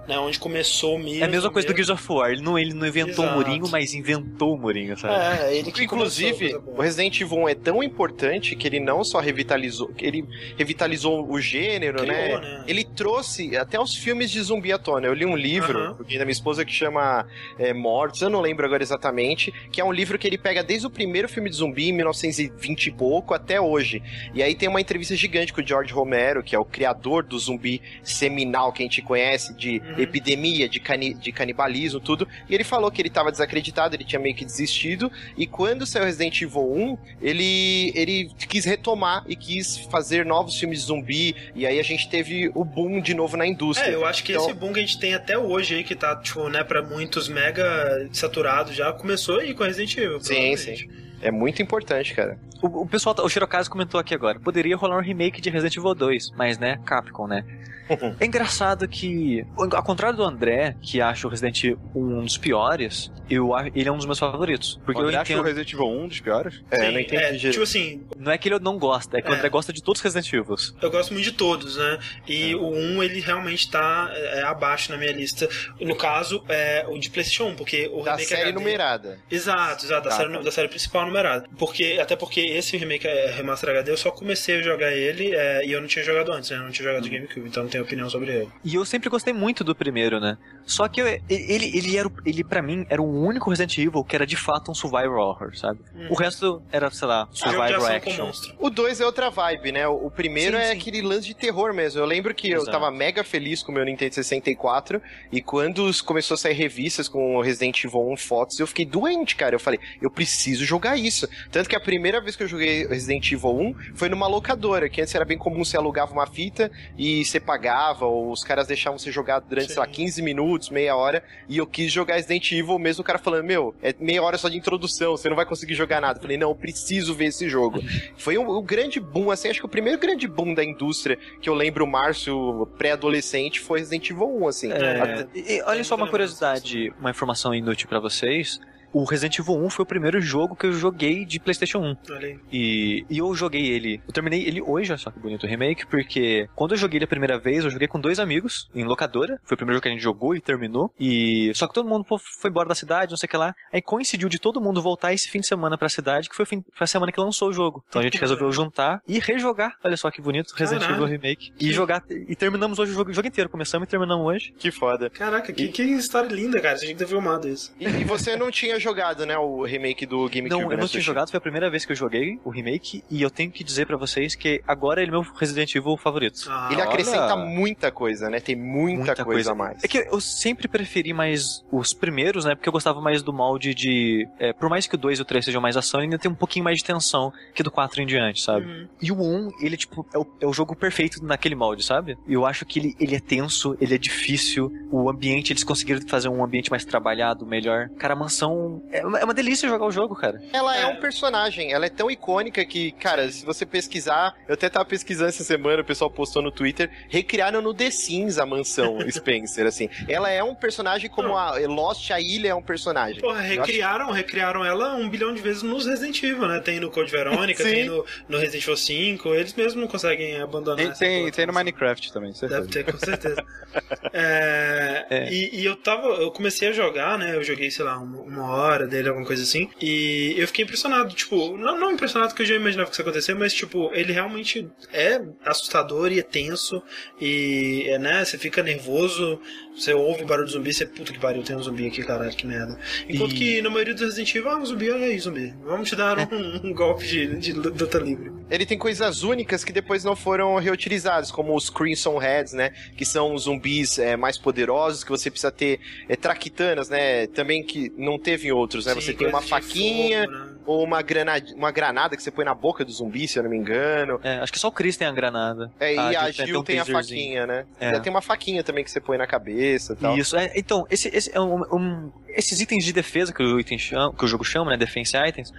né? 0.08 0.18
Onde 0.18 0.38
começou 0.38 0.98
mesmo. 0.98 1.22
É 1.22 1.26
a 1.26 1.28
mesma 1.28 1.50
coisa 1.50 1.68
do. 1.68 1.74
Gears 1.74 1.90
of 1.90 2.04
War. 2.10 2.30
Ele 2.30 2.40
não, 2.42 2.58
ele 2.58 2.72
não 2.72 2.86
inventou 2.86 3.24
Exato. 3.24 3.28
o 3.28 3.44
murinho, 3.44 3.68
mas 3.70 3.92
inventou 3.92 4.54
o 4.54 4.58
murinho, 4.58 4.96
sabe? 4.98 5.14
É, 5.44 5.56
ele 5.56 5.70
que 5.70 5.84
Inclusive, 5.84 6.56
o. 6.66 6.80
Resident 6.80 7.20
Evil 7.20 7.38
1 7.38 7.48
é 7.50 7.54
tão 7.54 7.82
importante 7.82 8.56
que 8.56 8.66
ele 8.66 8.80
não 8.80 9.04
só 9.04 9.20
revitalizou, 9.20 9.90
ele 9.98 10.24
revitalizou 10.56 11.30
o 11.30 11.40
gênero, 11.40 11.98
Criou, 11.98 12.16
né? 12.16 12.38
né? 12.40 12.64
Ele 12.66 12.84
trouxe 12.84 13.56
até 13.56 13.78
os 13.78 13.94
filmes 13.94 14.30
de 14.30 14.40
zumbi 14.40 14.72
à 14.72 14.78
tona. 14.78 15.06
Eu 15.06 15.14
li 15.14 15.26
um 15.26 15.36
livro 15.36 15.78
Aham. 15.78 15.96
da 15.98 16.24
minha 16.24 16.32
esposa 16.32 16.64
que 16.64 16.72
chama 16.72 17.26
é, 17.58 17.72
Mortos, 17.74 18.22
eu 18.22 18.30
não 18.30 18.40
lembro 18.40 18.64
agora 18.64 18.82
exatamente, 18.82 19.52
que 19.70 19.80
é 19.80 19.84
um 19.84 19.92
livro 19.92 20.18
que 20.18 20.26
ele 20.26 20.38
pega 20.38 20.62
desde 20.62 20.86
o 20.86 20.90
primeiro 20.90 21.28
filme 21.28 21.50
de 21.50 21.56
zumbi, 21.56 21.90
em 21.90 21.92
1920 21.92 22.86
e 22.86 22.92
pouco, 22.92 23.34
até 23.34 23.60
hoje. 23.60 24.02
E 24.34 24.42
aí 24.42 24.54
tem 24.54 24.68
uma 24.68 24.80
entrevista 24.80 25.14
gigante 25.14 25.52
com 25.52 25.60
o 25.60 25.66
George 25.66 25.92
Romero, 25.92 26.42
que 26.42 26.56
é 26.56 26.58
o 26.58 26.64
criador 26.64 27.22
do 27.22 27.38
zumbi 27.38 27.82
seminal 28.02 28.72
que 28.72 28.82
a 28.82 28.86
gente 28.86 29.02
conhece, 29.02 29.54
de 29.54 29.78
Uhum. 29.78 29.97
Epidemia, 30.02 30.68
de, 30.68 30.80
cani 30.80 31.14
de 31.14 31.32
canibalismo, 31.32 32.00
tudo. 32.00 32.26
E 32.48 32.54
ele 32.54 32.64
falou 32.64 32.90
que 32.90 33.00
ele 33.02 33.08
estava 33.08 33.30
desacreditado, 33.30 33.94
ele 33.94 34.04
tinha 34.04 34.18
meio 34.20 34.34
que 34.34 34.44
desistido. 34.44 35.10
E 35.36 35.46
quando 35.46 35.86
saiu 35.86 36.04
Resident 36.04 36.40
Evil 36.42 36.62
1, 36.72 36.98
ele, 37.20 37.92
ele 37.94 38.30
quis 38.48 38.64
retomar 38.64 39.24
e 39.28 39.36
quis 39.36 39.76
fazer 39.90 40.24
novos 40.24 40.58
filmes 40.58 40.80
de 40.80 40.86
zumbi. 40.86 41.34
E 41.54 41.66
aí 41.66 41.78
a 41.78 41.82
gente 41.82 42.08
teve 42.08 42.50
o 42.54 42.64
boom 42.64 43.00
de 43.00 43.14
novo 43.14 43.36
na 43.36 43.46
indústria. 43.46 43.90
É, 43.90 43.94
eu 43.94 44.04
acho 44.06 44.22
que 44.24 44.32
Então- 44.32 44.44
esse 44.44 44.54
boom 44.54 44.72
que 44.72 44.78
a 44.78 44.82
gente 44.82 44.98
tem 44.98 45.14
até 45.14 45.36
hoje 45.38 45.74
aí, 45.76 45.84
que 45.84 45.94
tá, 45.94 46.16
tipo, 46.16 46.48
né, 46.48 46.62
pra 46.64 46.82
muitos 46.82 47.28
mega 47.28 48.08
saturado 48.12 48.72
já, 48.72 48.92
começou 48.92 49.38
aí 49.40 49.54
com 49.54 49.64
Resident 49.64 49.96
Evil. 49.96 50.20
Sim, 50.20 50.34
provavelmente. 50.34 51.07
É 51.22 51.30
muito 51.30 51.60
importante, 51.62 52.14
cara. 52.14 52.38
O, 52.62 52.82
o 52.82 52.87
pessoal, 52.87 53.14
tá- 53.14 53.22
o 53.22 53.28
Shirokazu 53.28 53.70
comentou 53.70 53.98
aqui 54.00 54.14
agora, 54.14 54.38
poderia 54.40 54.76
rolar 54.76 54.98
um 54.98 55.02
remake 55.02 55.40
de 55.40 55.50
Resident 55.50 55.76
Evil 55.76 55.94
2, 55.94 56.32
mas 56.37 56.58
né, 56.58 56.78
Capcom, 56.84 57.26
né? 57.26 57.44
É 58.20 58.26
engraçado 58.26 58.87
que, 58.87 59.46
ao 59.56 59.82
contrário 59.82 60.14
do 60.14 60.22
André, 60.22 60.76
que 60.82 61.00
acha 61.00 61.26
o 61.26 61.30
Resident 61.30 61.64
Evil 61.64 61.78
um 61.94 62.22
dos 62.22 62.37
piores, 62.37 63.10
eu, 63.30 63.48
ele 63.75 63.88
é 63.88 63.90
um 63.90 63.96
dos 63.96 64.04
meus 64.04 64.18
favoritos. 64.18 64.78
Porque 64.84 65.00
O 65.00 65.04
eu 65.04 65.08
André 65.08 65.20
acha 65.22 65.32
o 65.32 65.37
entendo. 65.37 65.46
Resident 65.46 65.72
Evil 65.72 65.87
1 65.87 66.02
um 66.04 66.08
dos 66.08 66.20
piores? 66.20 66.62
É, 66.70 66.76
Sim, 66.76 66.84
eu 66.84 66.92
não 66.92 67.00
entendi 67.00 67.46
é, 67.46 67.50
tipo 67.50 67.62
assim, 67.62 68.06
Não 68.18 68.30
é 68.30 68.37
que 68.37 68.46
ele 68.46 68.58
não 68.58 68.78
gosta, 68.78 69.16
é 69.16 69.22
que 69.22 69.30
o 69.30 69.32
É. 69.32 69.37
André 69.38 69.48
gosta 69.48 69.72
de 69.72 69.82
todos 69.82 70.00
os 70.00 70.04
Resident 70.04 70.30
Evils. 70.34 70.75
eu 70.82 70.90
gosto 70.90 71.14
muito 71.14 71.25
de 71.25 71.32
todos, 71.32 71.78
né? 71.78 71.98
E 72.26 72.54
o 72.56 72.68
1, 72.68 73.02
ele 73.04 73.20
realmente 73.20 73.70
tá 73.70 74.10
é, 74.12 74.42
abaixo 74.42 74.92
na 74.92 74.98
minha 74.98 75.12
lista. 75.12 75.48
No 75.80 75.96
caso, 75.96 76.44
é 76.46 76.84
o 76.90 76.98
de 76.98 77.08
PlayStation 77.08 77.44
1, 77.52 77.56
porque 77.56 77.88
o 77.90 78.02
Da 78.02 78.10
remake 78.16 78.28
série 78.28 78.42
HD 78.42 78.52
numerada. 78.52 79.18
Exato, 79.30 79.87
exato, 79.87 80.04
da, 80.04 80.10
Tá, 80.10 80.16
série, 80.18 80.44
da 80.44 80.50
série 80.52 80.68
principal 80.68 81.06
numerada. 81.08 81.48
Porque, 81.58 81.98
até 82.00 82.14
porque 82.16 82.40
esse 82.40 82.76
remake 82.76 83.06
é 83.06 83.30
Remaster 83.32 83.70
HD, 83.70 83.90
eu 83.90 83.96
só 83.96 84.10
comecei 84.10 84.58
a 84.58 84.62
jogar 84.62 84.92
ele 84.92 85.34
é, 85.34 85.64
e 85.66 85.72
eu 85.72 85.80
não 85.80 85.88
tinha 85.88 86.04
jogado 86.04 86.32
antes, 86.32 86.50
né? 86.50 86.56
Eu 86.58 86.62
não 86.62 86.70
tinha 86.70 86.86
jogado 86.86 87.02
de 87.02 87.10
GameCube, 87.10 87.48
então 87.48 87.62
não 87.64 87.70
tenho 87.70 87.84
opinião 87.84 88.08
sobre 88.08 88.30
ele. 88.32 88.48
E 88.64 88.74
eu 88.74 88.84
sempre 88.84 89.08
gostei 89.08 89.32
muito 89.32 89.64
do 89.64 89.74
primeiro, 89.74 90.20
né? 90.20 90.36
Só 90.66 90.86
que 90.88 91.00
eu- 91.00 91.06
ele, 91.06 91.76
ele 91.76 91.96
era, 91.96 92.10
ele 92.24 92.44
para 92.44 92.62
mim, 92.62 92.86
era 92.88 93.00
o 93.02 93.24
único 93.24 93.50
Resident 93.50 93.76
Evil 93.78 94.04
que 94.04 94.14
era 94.14 94.26
de 94.26 94.36
fato 94.36 94.70
um 94.70 94.74
survival 94.74 95.18
horror, 95.18 95.56
sabe? 95.56 95.80
Hum. 95.94 96.08
O 96.10 96.14
resto 96.14 96.62
era, 96.70 96.90
sei 96.90 97.08
lá, 97.08 97.28
de 97.30 97.38
survival 97.38 97.80
com 97.80 97.86
action. 97.86 98.30
O 98.58 98.70
2 98.70 99.00
é 99.00 99.06
outra 99.06 99.30
vibe, 99.30 99.72
né? 99.72 99.86
O 99.88 100.10
primeiro 100.10 100.56
Sim, 100.56 100.62
é 100.62 100.66
sim. 100.72 100.78
aquele 100.78 101.02
lance 101.02 101.26
de 101.28 101.34
terror 101.34 101.72
mesmo. 101.72 102.00
Eu 102.00 102.06
lembro 102.06 102.34
que 102.34 102.50
eu 102.50 102.58
Exato. 102.62 102.70
tava 102.72 102.90
mega 102.90 103.24
feliz 103.24 103.62
com 103.62 103.72
o 103.72 103.74
meu 103.74 103.84
Nintendo 103.84 104.14
64 104.14 105.00
e 105.32 105.40
quando 105.40 105.88
começou 106.04 106.34
a 106.34 106.38
sair 106.38 106.54
revistas 106.54 107.08
com 107.08 107.36
o 107.36 107.40
Resident 107.42 107.82
Evil 107.84 108.10
1 108.10 108.16
fotos, 108.16 108.58
eu 108.60 108.66
fiquei 108.66 108.84
doente, 108.84 109.36
cara. 109.36 109.54
Eu 109.54 109.60
falei, 109.60 109.78
eu 110.02 110.10
preciso 110.10 110.64
jogar 110.64 110.97
isso. 110.98 111.28
Tanto 111.50 111.68
que 111.68 111.76
a 111.76 111.80
primeira 111.80 112.20
vez 112.20 112.36
que 112.36 112.42
eu 112.42 112.48
joguei 112.48 112.86
Resident 112.86 113.30
Evil 113.32 113.50
1 113.50 113.74
foi 113.94 114.08
numa 114.08 114.26
locadora, 114.26 114.88
que 114.88 115.00
antes 115.00 115.14
era 115.14 115.24
bem 115.24 115.38
comum 115.38 115.64
você 115.64 115.76
alugava 115.76 116.12
uma 116.12 116.26
fita 116.26 116.70
e 116.96 117.24
você 117.24 117.38
pagava, 117.40 118.04
ou 118.06 118.30
os 118.32 118.42
caras 118.44 118.66
deixavam 118.66 118.98
você 118.98 119.10
jogar 119.12 119.40
durante, 119.40 119.68
sei 119.72 119.78
lá, 119.78 119.86
Sim. 119.86 119.92
15 119.92 120.22
minutos, 120.22 120.70
meia 120.70 120.94
hora, 120.96 121.22
e 121.48 121.58
eu 121.58 121.66
quis 121.66 121.92
jogar 121.92 122.16
Resident 122.16 122.50
Evil, 122.52 122.78
mesmo 122.78 123.02
o 123.02 123.04
cara 123.04 123.18
falando, 123.18 123.44
meu, 123.44 123.74
é 123.82 123.94
meia 123.98 124.22
hora 124.22 124.36
só 124.38 124.48
de 124.48 124.56
introdução, 124.56 125.16
você 125.16 125.28
não 125.28 125.36
vai 125.36 125.46
conseguir 125.46 125.74
jogar 125.74 126.00
nada. 126.00 126.18
Eu 126.18 126.22
falei, 126.22 126.36
não, 126.36 126.50
eu 126.50 126.54
preciso 126.54 127.14
ver 127.14 127.26
esse 127.26 127.48
jogo. 127.48 127.80
Foi 128.16 128.37
um, 128.38 128.58
um 128.58 128.62
grande 128.62 128.98
boom, 129.00 129.30
assim, 129.30 129.48
acho 129.48 129.61
que 129.61 129.66
o 129.66 129.68
primeiro 129.68 129.98
grande 129.98 130.26
boom 130.26 130.54
da 130.54 130.64
indústria 130.64 131.16
que 131.40 131.48
eu 131.48 131.54
lembro, 131.54 131.84
o 131.84 131.87
Márcio, 131.88 132.66
pré-adolescente, 132.78 133.61
foi 133.61 133.78
Resident 133.80 134.11
Evil 134.11 134.38
1, 134.42 134.48
assim. 134.48 134.72
É, 134.72 135.00
Até- 135.00 135.26
e- 135.34 135.56
e 135.58 135.62
olha 135.62 135.84
só 135.84 135.94
uma 135.94 136.08
curiosidade, 136.08 136.92
uma 136.98 137.11
informação 137.11 137.54
inútil 137.54 137.88
pra 137.88 138.00
vocês. 138.00 138.61
O 138.92 139.05
Resident 139.05 139.38
Evil 139.38 139.57
1 139.57 139.70
foi 139.70 139.83
o 139.83 139.87
primeiro 139.87 140.20
jogo 140.20 140.57
que 140.57 140.66
eu 140.66 140.72
joguei 140.72 141.24
de 141.24 141.38
PlayStation 141.38 141.79
1. 141.79 141.96
Olha 142.11 142.27
aí. 142.27 142.38
E, 142.53 143.05
e 143.09 143.18
eu 143.18 143.35
joguei 143.35 143.66
ele. 143.66 144.01
Eu 144.07 144.12
terminei 144.12 144.46
ele 144.46 144.62
hoje, 144.62 144.90
olha 144.90 144.98
só 144.98 145.11
que 145.11 145.18
bonito 145.18 145.44
o 145.44 145.46
remake, 145.46 145.87
porque 145.87 146.48
quando 146.55 146.72
eu 146.72 146.79
joguei 146.79 146.98
ele 146.98 147.05
a 147.05 147.09
primeira 147.09 147.38
vez, 147.38 147.64
eu 147.64 147.70
joguei 147.70 147.88
com 147.88 148.01
dois 148.01 148.18
amigos 148.18 148.68
em 148.74 148.85
locadora. 148.85 149.40
Foi 149.44 149.55
o 149.55 149.59
primeiro 149.59 149.77
jogo 149.77 149.83
que 149.83 149.88
a 149.88 149.92
gente 149.92 150.03
jogou 150.03 150.35
e 150.35 150.40
terminou. 150.40 150.92
E 150.98 151.53
só 151.55 151.66
que 151.66 151.74
todo 151.74 151.88
mundo 151.88 152.05
pô, 152.05 152.18
foi 152.18 152.51
embora 152.51 152.68
da 152.68 152.74
cidade, 152.74 153.11
não 153.11 153.16
sei 153.16 153.27
o 153.27 153.31
que 153.31 153.37
lá. 153.37 153.55
Aí 153.72 153.83
coincidiu 153.83 154.29
de 154.29 154.38
todo 154.38 154.61
mundo 154.61 154.81
voltar 154.81 155.12
esse 155.12 155.29
fim 155.29 155.40
de 155.40 155.46
semana 155.46 155.77
pra 155.77 155.88
cidade, 155.88 156.29
que 156.29 156.35
foi, 156.35 156.44
o 156.44 156.46
fim, 156.46 156.64
foi 156.72 156.85
a 156.85 156.88
semana 156.88 157.12
que 157.12 157.20
lançou 157.20 157.51
o 157.51 157.53
jogo. 157.53 157.85
Então 157.88 158.01
a 158.01 158.05
gente 158.05 158.18
resolveu 158.18 158.51
juntar 158.53 159.03
e 159.07 159.18
rejogar. 159.18 159.77
Olha 159.85 159.96
só 159.96 160.11
que 160.11 160.20
bonito, 160.22 160.53
Resident 160.57 160.83
Caralho. 160.83 161.05
Evil 161.05 161.18
Remake. 161.18 161.53
E 161.61 161.72
jogar. 161.72 162.03
E 162.11 162.35
terminamos 162.35 162.79
hoje 162.79 162.92
o 162.92 162.94
jogo, 162.94 163.11
o 163.11 163.14
jogo 163.14 163.29
inteiro. 163.29 163.51
Começamos 163.51 163.87
e 163.87 163.90
terminamos 163.90 164.27
hoje. 164.27 164.55
Que 164.59 164.70
foda. 164.70 165.11
Caraca, 165.11 165.53
que, 165.53 165.68
que 165.68 165.83
história 165.83 166.29
linda, 166.29 166.61
cara. 166.61 166.77
Você 166.77 166.87
tinha 166.87 166.94
que 166.94 167.05
ter 167.05 167.09
filmado 167.09 167.48
isso. 167.48 167.74
E, 167.79 167.87
e 167.87 168.05
você 168.05 168.37
não 168.37 168.51
tinha 168.51 168.77
jogado, 168.80 169.24
né, 169.26 169.36
o 169.38 169.64
remake 169.64 170.06
do 170.06 170.28
GameCube, 170.28 170.48
Não, 170.50 170.62
eu 170.62 170.68
né, 170.68 170.76
não 170.76 170.88
tinha 170.88 171.00
Sushi? 171.00 171.02
jogado, 171.02 171.30
foi 171.30 171.38
a 171.38 171.40
primeira 171.40 171.70
vez 171.70 171.84
que 171.84 171.92
eu 171.92 171.96
joguei 171.96 172.38
o 172.44 172.50
remake. 172.50 173.02
E 173.10 173.22
eu 173.22 173.30
tenho 173.30 173.50
que 173.50 173.62
dizer 173.64 173.86
pra 173.86 173.96
vocês 173.96 174.34
que 174.34 174.62
agora 174.66 175.00
ele 175.02 175.10
é 175.10 175.12
meu 175.12 175.22
Resident 175.22 175.74
Evil 175.74 175.96
favorito. 175.96 176.46
Ah, 176.48 176.68
Ele 176.70 176.80
olha. 176.80 176.88
acrescenta 176.90 177.36
muita 177.36 177.90
coisa, 177.90 178.28
né? 178.30 178.40
Tem 178.40 178.56
muita, 178.56 179.24
coisa, 179.24 179.52
a 179.52 179.54
mais. 179.54 179.82
É 179.82 179.88
que 179.88 179.98
eu 179.98 180.20
sempre 180.20 180.68
preferi 180.68 181.12
mais 181.12 181.64
os 181.70 181.92
primeiros, 181.92 182.44
né? 182.44 182.54
Porque 182.54 182.68
eu 182.68 182.72
gostava 182.72 183.00
mais 183.00 183.22
do 183.22 183.32
molde 183.32 183.74
de. 183.74 184.26
é, 184.38 184.52
por 184.52 184.68
mais 184.68 184.86
que 184.86 184.94
o 184.94 184.98
2 184.98 185.18
e 185.18 185.22
o 185.22 185.24
3 185.24 185.44
sejam 185.44 185.60
mais 185.60 185.76
ação, 185.76 186.00
ele 186.00 186.06
ainda 186.06 186.18
tem 186.18 186.30
um 186.30 186.34
pouquinho 186.34 186.64
mais 186.64 186.78
de 186.78 186.84
tensão 186.84 187.32
que 187.54 187.62
do 187.62 187.70
4 187.70 188.02
em 188.02 188.06
diante, 188.06 188.42
sabe? 188.42 188.66
Uhum. 188.66 188.88
E 189.00 189.12
o 189.12 189.20
1, 189.20 189.50
ele, 189.62 189.76
tipo, 189.76 190.06
é 190.14 190.18
o, 190.18 190.26
é 190.40 190.46
o 190.46 190.52
jogo 190.52 190.74
perfeito 190.76 191.24
naquele 191.24 191.54
molde, 191.54 191.84
sabe? 191.84 192.16
E 192.26 192.34
eu 192.34 192.44
acho 192.46 192.64
que 192.64 192.78
ele, 192.78 192.96
ele 193.00 193.14
é 193.16 193.20
tenso, 193.20 193.76
ele 193.80 193.94
é 193.94 193.98
difícil, 193.98 194.72
o 194.90 195.08
ambiente, 195.08 195.52
eles 195.52 195.64
conseguiram 195.64 196.00
fazer 196.06 196.28
um 196.28 196.42
ambiente 196.44 196.70
mais 196.70 196.84
trabalhado, 196.84 197.46
melhor. 197.46 197.88
Cara, 197.98 198.14
a 198.14 198.16
mansão. 198.16 198.67
É 198.90 199.04
uma, 199.04 199.18
é 199.18 199.24
uma 199.24 199.35
delícia 199.35 199.68
jogar 199.68 199.87
o 199.87 199.90
jogo, 199.90 200.14
cara. 200.14 200.40
Ela 200.52 200.76
é. 200.76 200.83
É. 200.83 200.87
um 200.87 200.96
personagem, 201.00 201.72
ela 201.72 201.87
é 201.87 201.88
tão 201.88 202.11
icônica 202.11 202.64
que, 202.64 202.92
cara, 202.92 203.31
se 203.31 203.44
você 203.44 203.66
pesquisar, 203.66 204.35
eu 204.46 204.54
até 204.54 204.68
tava 204.68 204.85
pesquisando 204.85 205.28
essa 205.28 205.44
semana, 205.44 205.83
o 205.83 205.85
pessoal 205.85 206.11
postou 206.11 206.40
no 206.42 206.50
Twitter, 206.50 206.90
recriaram 207.09 207.61
no 207.61 207.74
The 207.74 207.90
Sims 207.90 208.38
a 208.38 208.46
mansão 208.46 208.98
Spencer, 209.11 209.66
assim. 209.66 209.88
Ela 210.09 210.31
é 210.31 210.42
um 210.42 210.54
personagem 210.54 211.11
como 211.11 211.37
a 211.37 211.59
Lost, 211.66 212.11
a 212.11 212.20
ilha 212.20 212.48
é 212.48 212.54
um 212.54 212.62
personagem. 212.62 213.20
Porra, 213.20 213.40
acho- 213.40 213.48
recriaram, 213.48 214.11
recriaram 214.11 214.64
ela 214.64 214.94
um 214.94 215.09
bilhão 215.09 215.35
de 215.35 215.40
vezes 215.42 215.62
nos 215.62 215.87
Resident 215.87 216.22
Evil, 216.22 216.46
né? 216.48 216.61
Tem 216.61 216.81
no 216.81 216.90
Code 216.90 217.11
Verônica, 217.11 217.62
tem 217.64 217.85
no, 217.87 218.04
no 218.28 218.38
Resident 218.38 218.62
Evil 218.64 218.76
5, 218.76 219.35
eles 219.35 219.54
mesmos 219.54 219.76
não 219.76 219.88
conseguem 219.88 220.40
abandonar 220.40 220.76
Tem, 220.76 220.88
essa 220.88 220.98
tem, 220.98 221.31
tem 221.31 221.46
no 221.46 221.50
assim. 221.52 221.59
Minecraft 221.59 222.12
também, 222.12 222.33
certeza. 222.33 222.61
Deve 222.61 222.72
ter, 222.72 222.92
com 222.92 222.98
certeza. 222.98 223.44
É, 224.12 225.07
É. 225.11 225.33
E, 225.33 225.61
e 225.61 225.64
eu 225.64 225.76
tava. 225.76 226.07
Eu 226.09 226.31
comecei 226.31 226.68
a 226.68 226.72
jogar, 226.72 227.18
né? 227.18 227.35
Eu 227.35 227.42
joguei, 227.44 227.70
sei 227.70 227.85
lá, 227.85 227.98
uma, 227.98 228.20
uma 228.20 228.48
hora 228.61 228.87
dele, 228.87 229.09
alguma 229.09 229.27
coisa 229.27 229.42
assim. 229.42 229.68
E 229.81 230.35
eu 230.37 230.47
fiquei 230.47 230.64
impressionado, 230.64 231.14
tipo, 231.14 231.57
não, 231.57 231.79
não 231.79 231.92
impressionado 231.92 232.35
que 232.35 232.42
eu 232.42 232.47
já 232.47 232.55
imaginava 232.55 232.88
que 232.88 232.94
isso 232.94 233.03
ia 233.03 233.07
acontecer, 233.07 233.35
mas 233.35 233.53
tipo, 233.53 233.90
ele 233.92 234.12
realmente 234.12 234.68
é 234.92 235.21
assustador 235.44 236.12
e 236.12 236.18
é 236.18 236.23
tenso. 236.23 236.83
E, 237.21 237.85
é, 237.88 237.99
né, 237.99 238.25
você 238.25 238.38
fica 238.38 238.62
nervoso, 238.62 239.40
você 239.78 239.94
ouve 239.94 240.24
barulho 240.24 240.46
de 240.46 240.52
zumbi, 240.52 240.72
você, 240.72 240.84
puta 240.84 241.12
que 241.12 241.18
pariu, 241.18 241.42
tem 241.42 241.54
um 241.56 241.62
zumbi 241.62 241.86
aqui, 241.86 242.02
caralho, 242.02 242.30
que 242.34 242.46
merda. 242.46 242.78
Enquanto 243.08 243.32
E- 243.32 243.34
que 243.38 243.62
na 243.62 243.70
maioria 243.70 243.94
dos 243.94 244.02
Resident 244.02 244.34
Evil, 244.34 244.50
ah, 244.50 244.56
um 244.58 244.66
zumbi, 244.66 244.90
olha 244.90 245.06
aí, 245.06 245.18
zumbi. 245.18 245.54
Vamos 245.64 245.88
te 245.88 245.94
dar 245.96 246.18
um, 246.18 246.66
um 246.68 246.74
golpe 246.74 247.06
de, 247.06 247.36
de 247.36 247.52
luta 247.52 247.98
livre. 247.98 248.32
Ele 248.50 248.66
tem 248.66 248.76
coisas 248.78 249.22
únicas 249.22 249.62
que 249.62 249.72
depois 249.72 250.02
não 250.04 250.16
foram 250.16 250.56
reutilizadas, 250.56 251.30
como 251.30 251.54
os 251.54 251.70
Crimson 251.70 252.18
Heads, 252.18 252.52
né? 252.54 252.72
Que 252.96 253.04
são 253.04 253.36
zumbis 253.38 253.98
é, 253.98 254.16
mais 254.16 254.36
poderosos, 254.38 255.04
que 255.04 255.10
você 255.10 255.30
precisa 255.30 255.52
ter 255.52 255.80
é, 256.08 256.16
traquitanas, 256.16 256.88
né? 256.88 257.26
Também 257.28 257.62
que 257.62 257.92
não 257.96 258.18
teve 258.18 258.48
em 258.48 258.52
outros, 258.52 258.86
né? 258.86 258.94
Sim, 258.94 259.00
você 259.00 259.12
tem 259.12 259.28
uma 259.28 259.42
faquinha 259.42 260.24
fogo, 260.24 260.32
né? 260.38 260.47
Ou 260.68 260.85
uma 260.85 261.00
granada, 261.00 261.46
uma 261.57 261.70
granada 261.70 262.14
que 262.16 262.22
você 262.22 262.31
põe 262.31 262.44
na 262.44 262.54
boca 262.54 262.85
do 262.85 262.92
zumbi, 262.92 263.26
se 263.26 263.38
eu 263.38 263.42
não 263.42 263.48
me 263.50 263.57
engano. 263.57 264.20
É, 264.22 264.35
acho 264.38 264.52
que 264.52 264.59
só 264.59 264.68
o 264.68 264.72
Chris 264.72 264.96
tem 264.98 265.09
a 265.09 265.12
granada. 265.12 265.70
É, 265.81 265.94
e 265.94 265.98
a 265.98 266.31
Jill 266.31 266.46
Jill 266.46 266.62
tem 266.62 266.78
a 266.78 266.85
taserzinho. 266.85 267.20
faquinha, 267.20 267.46
né? 267.46 267.64
É. 267.81 267.98
Tem 268.00 268.11
uma 268.11 268.20
faquinha 268.20 268.62
também 268.62 268.85
que 268.85 268.90
você 268.90 269.00
põe 269.00 269.16
na 269.16 269.26
cabeça 269.26 269.94
e 269.94 269.96
tal. 269.96 270.16
Isso, 270.18 270.37
é, 270.37 270.52
então, 270.54 270.87
esse, 270.90 271.09
esse 271.09 271.31
é 271.35 271.40
um, 271.40 271.62
um- 271.74 272.12
esses 272.28 272.61
itens 272.61 272.85
de 272.85 272.92
defesa 272.92 273.33
que 273.33 273.42
o, 273.42 273.59
item 273.59 273.78
chama- 273.78 274.12
que 274.12 274.24
o 274.24 274.28
jogo 274.28 274.44
chama, 274.44 274.70
né, 274.70 274.76
defense 274.76 275.16
items, 275.16 275.52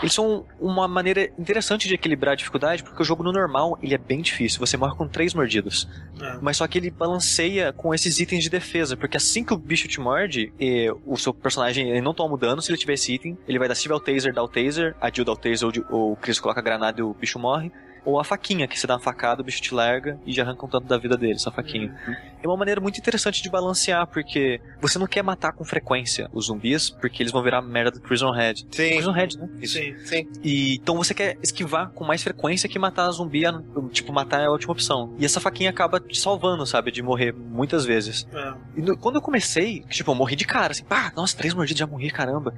eles 0.00 0.12
são 0.12 0.44
uma 0.60 0.86
maneira 0.86 1.30
interessante 1.38 1.88
de 1.88 1.94
equilibrar 1.94 2.32
a 2.32 2.36
dificuldade, 2.36 2.82
porque 2.82 3.00
o 3.00 3.04
jogo 3.04 3.22
no 3.22 3.32
normal, 3.32 3.78
ele 3.82 3.94
é 3.94 3.98
bem 3.98 4.20
difícil, 4.20 4.58
você 4.60 4.76
morre 4.76 4.94
com 4.94 5.08
três 5.08 5.32
mordidas. 5.32 5.88
É. 6.20 6.38
Mas 6.40 6.58
só 6.58 6.66
que 6.66 6.78
ele 6.78 6.90
balanceia 6.90 7.72
com 7.72 7.94
esses 7.94 8.18
itens 8.18 8.44
de 8.44 8.50
defesa, 8.50 8.96
porque 8.96 9.16
assim 9.16 9.44
que 9.44 9.54
o 9.54 9.56
bicho 9.56 9.88
te 9.88 10.00
morde, 10.00 10.52
o 11.04 11.16
seu 11.16 11.32
personagem 11.32 11.90
ele 11.90 12.00
não 12.00 12.14
toma 12.14 12.36
dano 12.36 12.60
se 12.60 12.70
ele 12.70 12.78
tiver 12.78 12.94
esse 12.94 13.12
item, 13.12 13.38
ele 13.48 13.58
vai 13.58 13.68
dar 13.68 13.74
se 13.74 13.82
tiver 13.82 13.94
o 13.94 14.00
taser, 14.00 14.34
dá 14.34 14.42
o 14.42 14.48
taser, 14.48 14.94
a 15.00 15.10
Jill 15.10 15.24
dá 15.24 15.32
o 15.32 15.36
taser 15.36 15.66
ou, 15.66 15.72
ou 15.90 16.12
o 16.12 16.16
Chris 16.16 16.38
coloca 16.38 16.60
a 16.60 16.62
granada 16.62 17.00
e 17.00 17.02
o 17.02 17.14
bicho 17.14 17.38
morre. 17.38 17.72
Ou 18.06 18.18
a 18.18 18.24
faquinha, 18.24 18.66
que 18.66 18.78
você 18.78 18.86
dá 18.86 18.94
uma 18.94 19.00
facada, 19.00 19.42
o 19.42 19.44
bicho 19.44 19.60
te 19.60 19.74
larga 19.74 20.18
e 20.24 20.32
já 20.32 20.42
arranca 20.44 20.64
um 20.64 20.68
tanto 20.68 20.86
da 20.86 20.96
vida 20.96 21.16
dele, 21.16 21.34
essa 21.34 21.50
faquinha. 21.50 21.94
É 22.42 22.46
uma 22.48 22.56
maneira 22.56 22.80
muito 22.80 22.98
interessante 22.98 23.42
de 23.42 23.50
balancear, 23.50 24.06
porque 24.06 24.60
você 24.80 24.98
não 24.98 25.06
quer 25.06 25.22
matar 25.22 25.52
com 25.52 25.64
frequência 25.64 26.30
os 26.32 26.46
zumbis, 26.46 26.88
porque 26.88 27.22
eles 27.22 27.32
vão 27.32 27.42
virar 27.42 27.60
merda 27.60 27.90
do 27.90 28.00
Prison 28.00 28.30
Head. 28.30 28.60
Sim. 28.70 28.90
Prison 28.90 29.10
Head, 29.12 29.36
né? 29.38 29.48
Isso. 29.60 29.74
Sim. 29.78 29.96
Sim. 30.04 30.28
E, 30.44 30.76
então 30.76 30.96
você 30.96 31.12
quer 31.12 31.36
esquivar 31.42 31.90
com 31.90 32.04
mais 32.04 32.22
frequência 32.22 32.68
que 32.68 32.78
matar 32.78 33.10
zumbi, 33.10 33.42
tipo, 33.90 34.12
matar 34.12 34.40
é 34.40 34.46
a 34.46 34.50
última 34.50 34.72
opção. 34.72 35.12
E 35.18 35.24
essa 35.24 35.40
faquinha 35.40 35.70
acaba 35.70 35.98
te 35.98 36.18
salvando, 36.20 36.64
sabe, 36.64 36.92
de 36.92 37.02
morrer 37.02 37.32
muitas 37.34 37.84
vezes. 37.84 38.26
É. 38.32 38.54
E 38.76 38.82
no- 38.82 38.96
quando 38.96 39.16
eu 39.16 39.20
comecei, 39.22 39.80
tipo, 39.90 40.12
eu 40.12 40.14
morri 40.14 40.36
de 40.36 40.44
cara, 40.44 40.70
assim, 40.72 40.84
pá, 40.84 41.12
nossa, 41.16 41.36
três 41.36 41.52
mordidas, 41.52 41.80
já 41.80 41.86
morri, 41.86 42.10
caramba. 42.10 42.54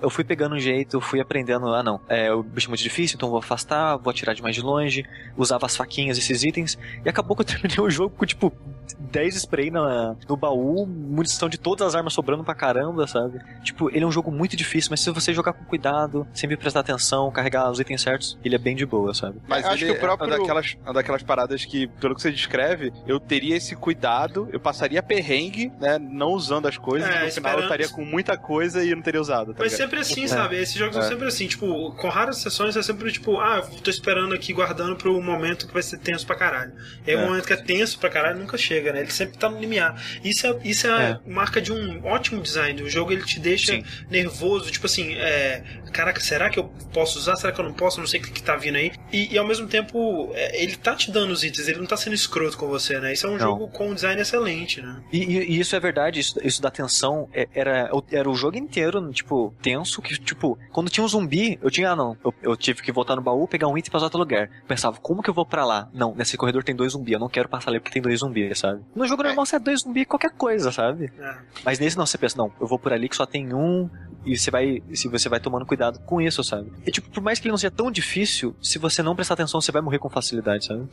Eu 0.00 0.10
fui 0.10 0.24
pegando 0.24 0.54
um 0.54 0.58
jeito, 0.58 1.00
fui 1.00 1.20
aprendendo, 1.20 1.66
ah 1.74 1.82
não, 1.82 2.00
é, 2.08 2.32
o 2.32 2.42
bicho 2.42 2.68
é 2.68 2.70
muito 2.70 2.82
difícil, 2.82 3.16
então 3.16 3.28
vou 3.28 3.38
afastar, 3.38 3.96
vou 3.96 4.10
atirar 4.10 4.34
de 4.34 4.42
mais 4.42 4.54
de 4.54 4.62
longe, 4.62 5.04
usava 5.36 5.66
as 5.66 5.76
faquinhas, 5.76 6.16
esses 6.16 6.44
itens, 6.44 6.78
e 7.04 7.08
acabou 7.08 7.36
que 7.36 7.42
eu 7.42 7.46
terminei 7.46 7.80
o 7.80 7.90
jogo 7.90 8.14
com, 8.16 8.24
tipo, 8.24 8.52
10 8.98 9.36
spray 9.36 9.70
na, 9.70 10.14
no 10.28 10.36
baú, 10.36 10.86
munição 10.86 11.48
de 11.48 11.58
todas 11.58 11.86
as 11.88 11.94
armas 11.94 12.12
sobrando 12.12 12.44
pra 12.44 12.54
caramba, 12.54 13.06
sabe? 13.06 13.40
Tipo, 13.62 13.90
ele 13.90 14.04
é 14.04 14.06
um 14.06 14.12
jogo 14.12 14.30
muito 14.30 14.56
difícil, 14.56 14.90
mas 14.90 15.00
se 15.00 15.10
você 15.10 15.32
jogar 15.34 15.52
com 15.52 15.64
cuidado, 15.64 16.26
sempre 16.32 16.56
prestar 16.56 16.80
atenção, 16.80 17.30
carregar 17.30 17.70
os 17.70 17.78
itens 17.80 18.00
certos, 18.02 18.38
ele 18.44 18.54
é 18.54 18.58
bem 18.58 18.74
de 18.76 18.84
boa, 18.86 19.12
sabe? 19.14 19.38
Mas 19.46 19.64
Eu 19.64 19.70
acho 19.70 19.84
que 19.84 19.90
o 19.90 19.98
próprio- 20.00 20.26
é 20.26 20.30
uma 20.30 20.38
daquelas, 20.38 20.76
uma 20.84 20.92
daquelas 20.94 21.22
paradas 21.22 21.64
que, 21.64 21.86
pelo 21.86 22.14
que 22.14 22.22
você 22.22 22.30
descreve, 22.30 22.92
eu 23.06 23.18
teria 23.20 23.56
esse 23.56 23.74
cuidado, 23.76 24.48
eu 24.52 24.60
passaria 24.60 25.02
perrengue, 25.02 25.72
né? 25.80 25.98
Não 25.98 26.32
usando 26.32 26.66
as 26.66 26.76
coisas, 26.78 27.08
É, 27.08 27.24
no 27.26 27.30
final 27.32 27.54
eu 27.58 27.62
estaria 27.62 27.88
com 27.88 28.04
muita 28.04 28.36
coisa 28.36 28.84
e 28.84 28.94
não 28.94 29.02
teria 29.02 29.20
usado. 29.20 29.52
Tá 29.54 29.62
Mas 29.62 29.72
ligado? 29.72 29.88
sempre 29.88 30.00
assim, 30.00 30.24
É. 30.24 30.28
sabe? 30.28 30.56
Esses 30.56 30.74
jogos 30.74 30.94
são 30.94 31.04
É. 31.04 31.08
sempre 31.08 31.26
assim, 31.28 31.46
tipo, 31.46 31.92
com 31.92 32.08
raras 32.08 32.38
sessões 32.38 32.76
é 32.76 32.82
sempre 32.82 33.10
tipo, 33.12 33.38
ah, 33.38 33.62
tô 33.82 33.90
esperando 33.90 34.34
aqui, 34.34 34.52
guardando 34.52 34.96
pro 34.96 35.20
momento 35.20 35.66
que 35.66 35.72
vai 35.72 35.82
ser 35.82 35.98
tenso 35.98 36.26
pra 36.26 36.36
caralho. 36.36 36.72
E 37.06 37.10
aí 37.10 37.16
É. 37.16 37.20
o 37.24 37.28
momento 37.28 37.46
que 37.46 37.52
é 37.52 37.56
tenso 37.56 37.98
pra 37.98 38.08
caralho 38.10 38.38
nunca 38.38 38.56
chega, 38.56 38.81
né? 38.90 39.00
Ele 39.00 39.10
sempre 39.10 39.36
tá 39.36 39.48
no 39.50 39.60
limiar. 39.60 40.02
Isso 40.24 40.46
é, 40.46 40.56
isso 40.64 40.86
é, 40.86 41.20
marca 41.26 41.60
de 41.60 41.70
um 41.72 42.02
ótimo 42.06 42.40
design. 42.40 42.82
O 42.82 42.88
jogo 42.88 43.12
ele 43.12 43.22
te 43.22 43.38
deixa 43.38 43.72
Sim. 43.72 43.84
nervoso, 44.10 44.70
tipo 44.70 44.86
assim, 44.86 45.12
é. 45.14 45.62
Caraca, 45.92 46.20
será 46.20 46.48
que 46.48 46.58
eu 46.58 46.64
posso 46.94 47.18
usar? 47.18 47.36
Será 47.36 47.52
que 47.52 47.60
eu 47.60 47.64
não 47.66 47.72
posso? 47.74 48.00
Não 48.00 48.06
sei 48.06 48.18
o 48.18 48.22
que, 48.22 48.30
que 48.30 48.42
tá 48.42 48.56
vindo 48.56 48.76
aí. 48.76 48.92
E, 49.12 49.34
e 49.34 49.36
ao 49.38 49.46
mesmo 49.46 49.68
tempo, 49.68 50.30
é, 50.34 50.62
ele 50.62 50.74
tá 50.74 50.94
te 50.96 51.10
dando 51.10 51.30
os 51.32 51.44
itens, 51.44 51.68
ele 51.68 51.78
não 51.80 51.86
tá 51.86 51.98
sendo 51.98 52.14
escroto 52.14 52.56
com 52.56 52.66
você, 52.66 52.98
né? 52.98 53.12
Isso 53.12 53.26
é 53.26 53.28
um 53.28 53.32
Não. 53.34 53.38
jogo 53.40 53.68
com 53.68 53.90
um 53.90 53.94
design 53.94 54.18
excelente, 54.20 54.80
né? 54.80 55.02
E, 55.12 55.18
e- 55.18 55.52
e 55.52 55.60
isso 55.60 55.76
é 55.76 55.80
verdade, 55.80 56.18
isso, 56.18 56.40
isso 56.42 56.62
da 56.62 56.70
tensão 56.70 57.28
é- 57.34 57.46
era, 57.54 57.90
era 58.10 58.30
o 58.30 58.34
jogo 58.34 58.56
inteiro, 58.56 59.12
tipo, 59.12 59.54
tenso, 59.60 60.00
que, 60.00 60.18
tipo, 60.18 60.58
quando 60.72 60.88
tinha 60.88 61.04
um 61.04 61.08
zumbi, 61.08 61.58
eu 61.62 61.70
tinha, 61.70 61.90
ah, 61.90 61.96
não, 61.96 62.16
eu, 62.24 62.34
eu 62.42 62.56
tive 62.56 62.80
que 62.82 62.90
voltar 62.90 63.14
no 63.16 63.20
baú, 63.22 63.46
pegar 63.46 63.68
um 63.68 63.76
item 63.76 63.90
pra 63.90 63.98
usar 63.98 64.06
outro 64.06 64.18
lugar. 64.18 64.48
Pensava, 64.66 64.96
como 64.98 65.22
que 65.22 65.28
eu 65.28 65.34
vou 65.34 65.44
pra 65.44 65.66
lá? 65.66 65.90
Não, 65.92 66.14
nesse 66.14 66.38
corredor 66.38 66.64
tem 66.64 66.74
dois 66.74 66.92
zumbis, 66.92 67.12
eu 67.12 67.20
não 67.20 67.28
quero 67.28 67.50
passar 67.50 67.70
ali 67.70 67.80
porque 67.80 67.92
tem 67.92 68.00
dois 68.02 68.20
zumbis, 68.20 68.48
sabe? 68.62 68.80
No 68.94 69.06
jogo 69.06 69.24
normal 69.24 69.44
você 69.44 69.56
é 69.56 69.58
dois 69.58 69.80
zumbis, 69.80 70.06
qualquer 70.06 70.30
coisa, 70.30 70.70
sabe? 70.70 71.12
É. 71.18 71.34
Mas 71.64 71.78
nesse 71.78 71.98
não, 71.98 72.06
você 72.06 72.16
pensa, 72.16 72.38
não, 72.38 72.52
eu 72.60 72.66
vou 72.66 72.78
por 72.78 72.92
ali 72.92 73.08
que 73.08 73.16
só 73.16 73.26
tem 73.26 73.52
um, 73.52 73.90
e 74.24 74.36
você 74.36 74.50
vai, 74.50 74.82
se 74.94 75.08
você 75.08 75.28
vai 75.28 75.40
tomando 75.40 75.66
cuidado 75.66 75.98
com 76.00 76.20
isso, 76.20 76.42
sabe? 76.44 76.70
E 76.86 76.90
tipo, 76.90 77.10
por 77.10 77.22
mais 77.22 77.38
que 77.38 77.46
ele 77.46 77.52
não 77.52 77.58
seja 77.58 77.70
tão 77.70 77.90
difícil, 77.90 78.54
se 78.62 78.78
você 78.78 79.02
não 79.02 79.14
prestar 79.16 79.34
atenção, 79.34 79.60
você 79.60 79.72
vai 79.72 79.82
morrer 79.82 79.98
com 79.98 80.08
facilidade, 80.08 80.64
sabe? 80.66 80.86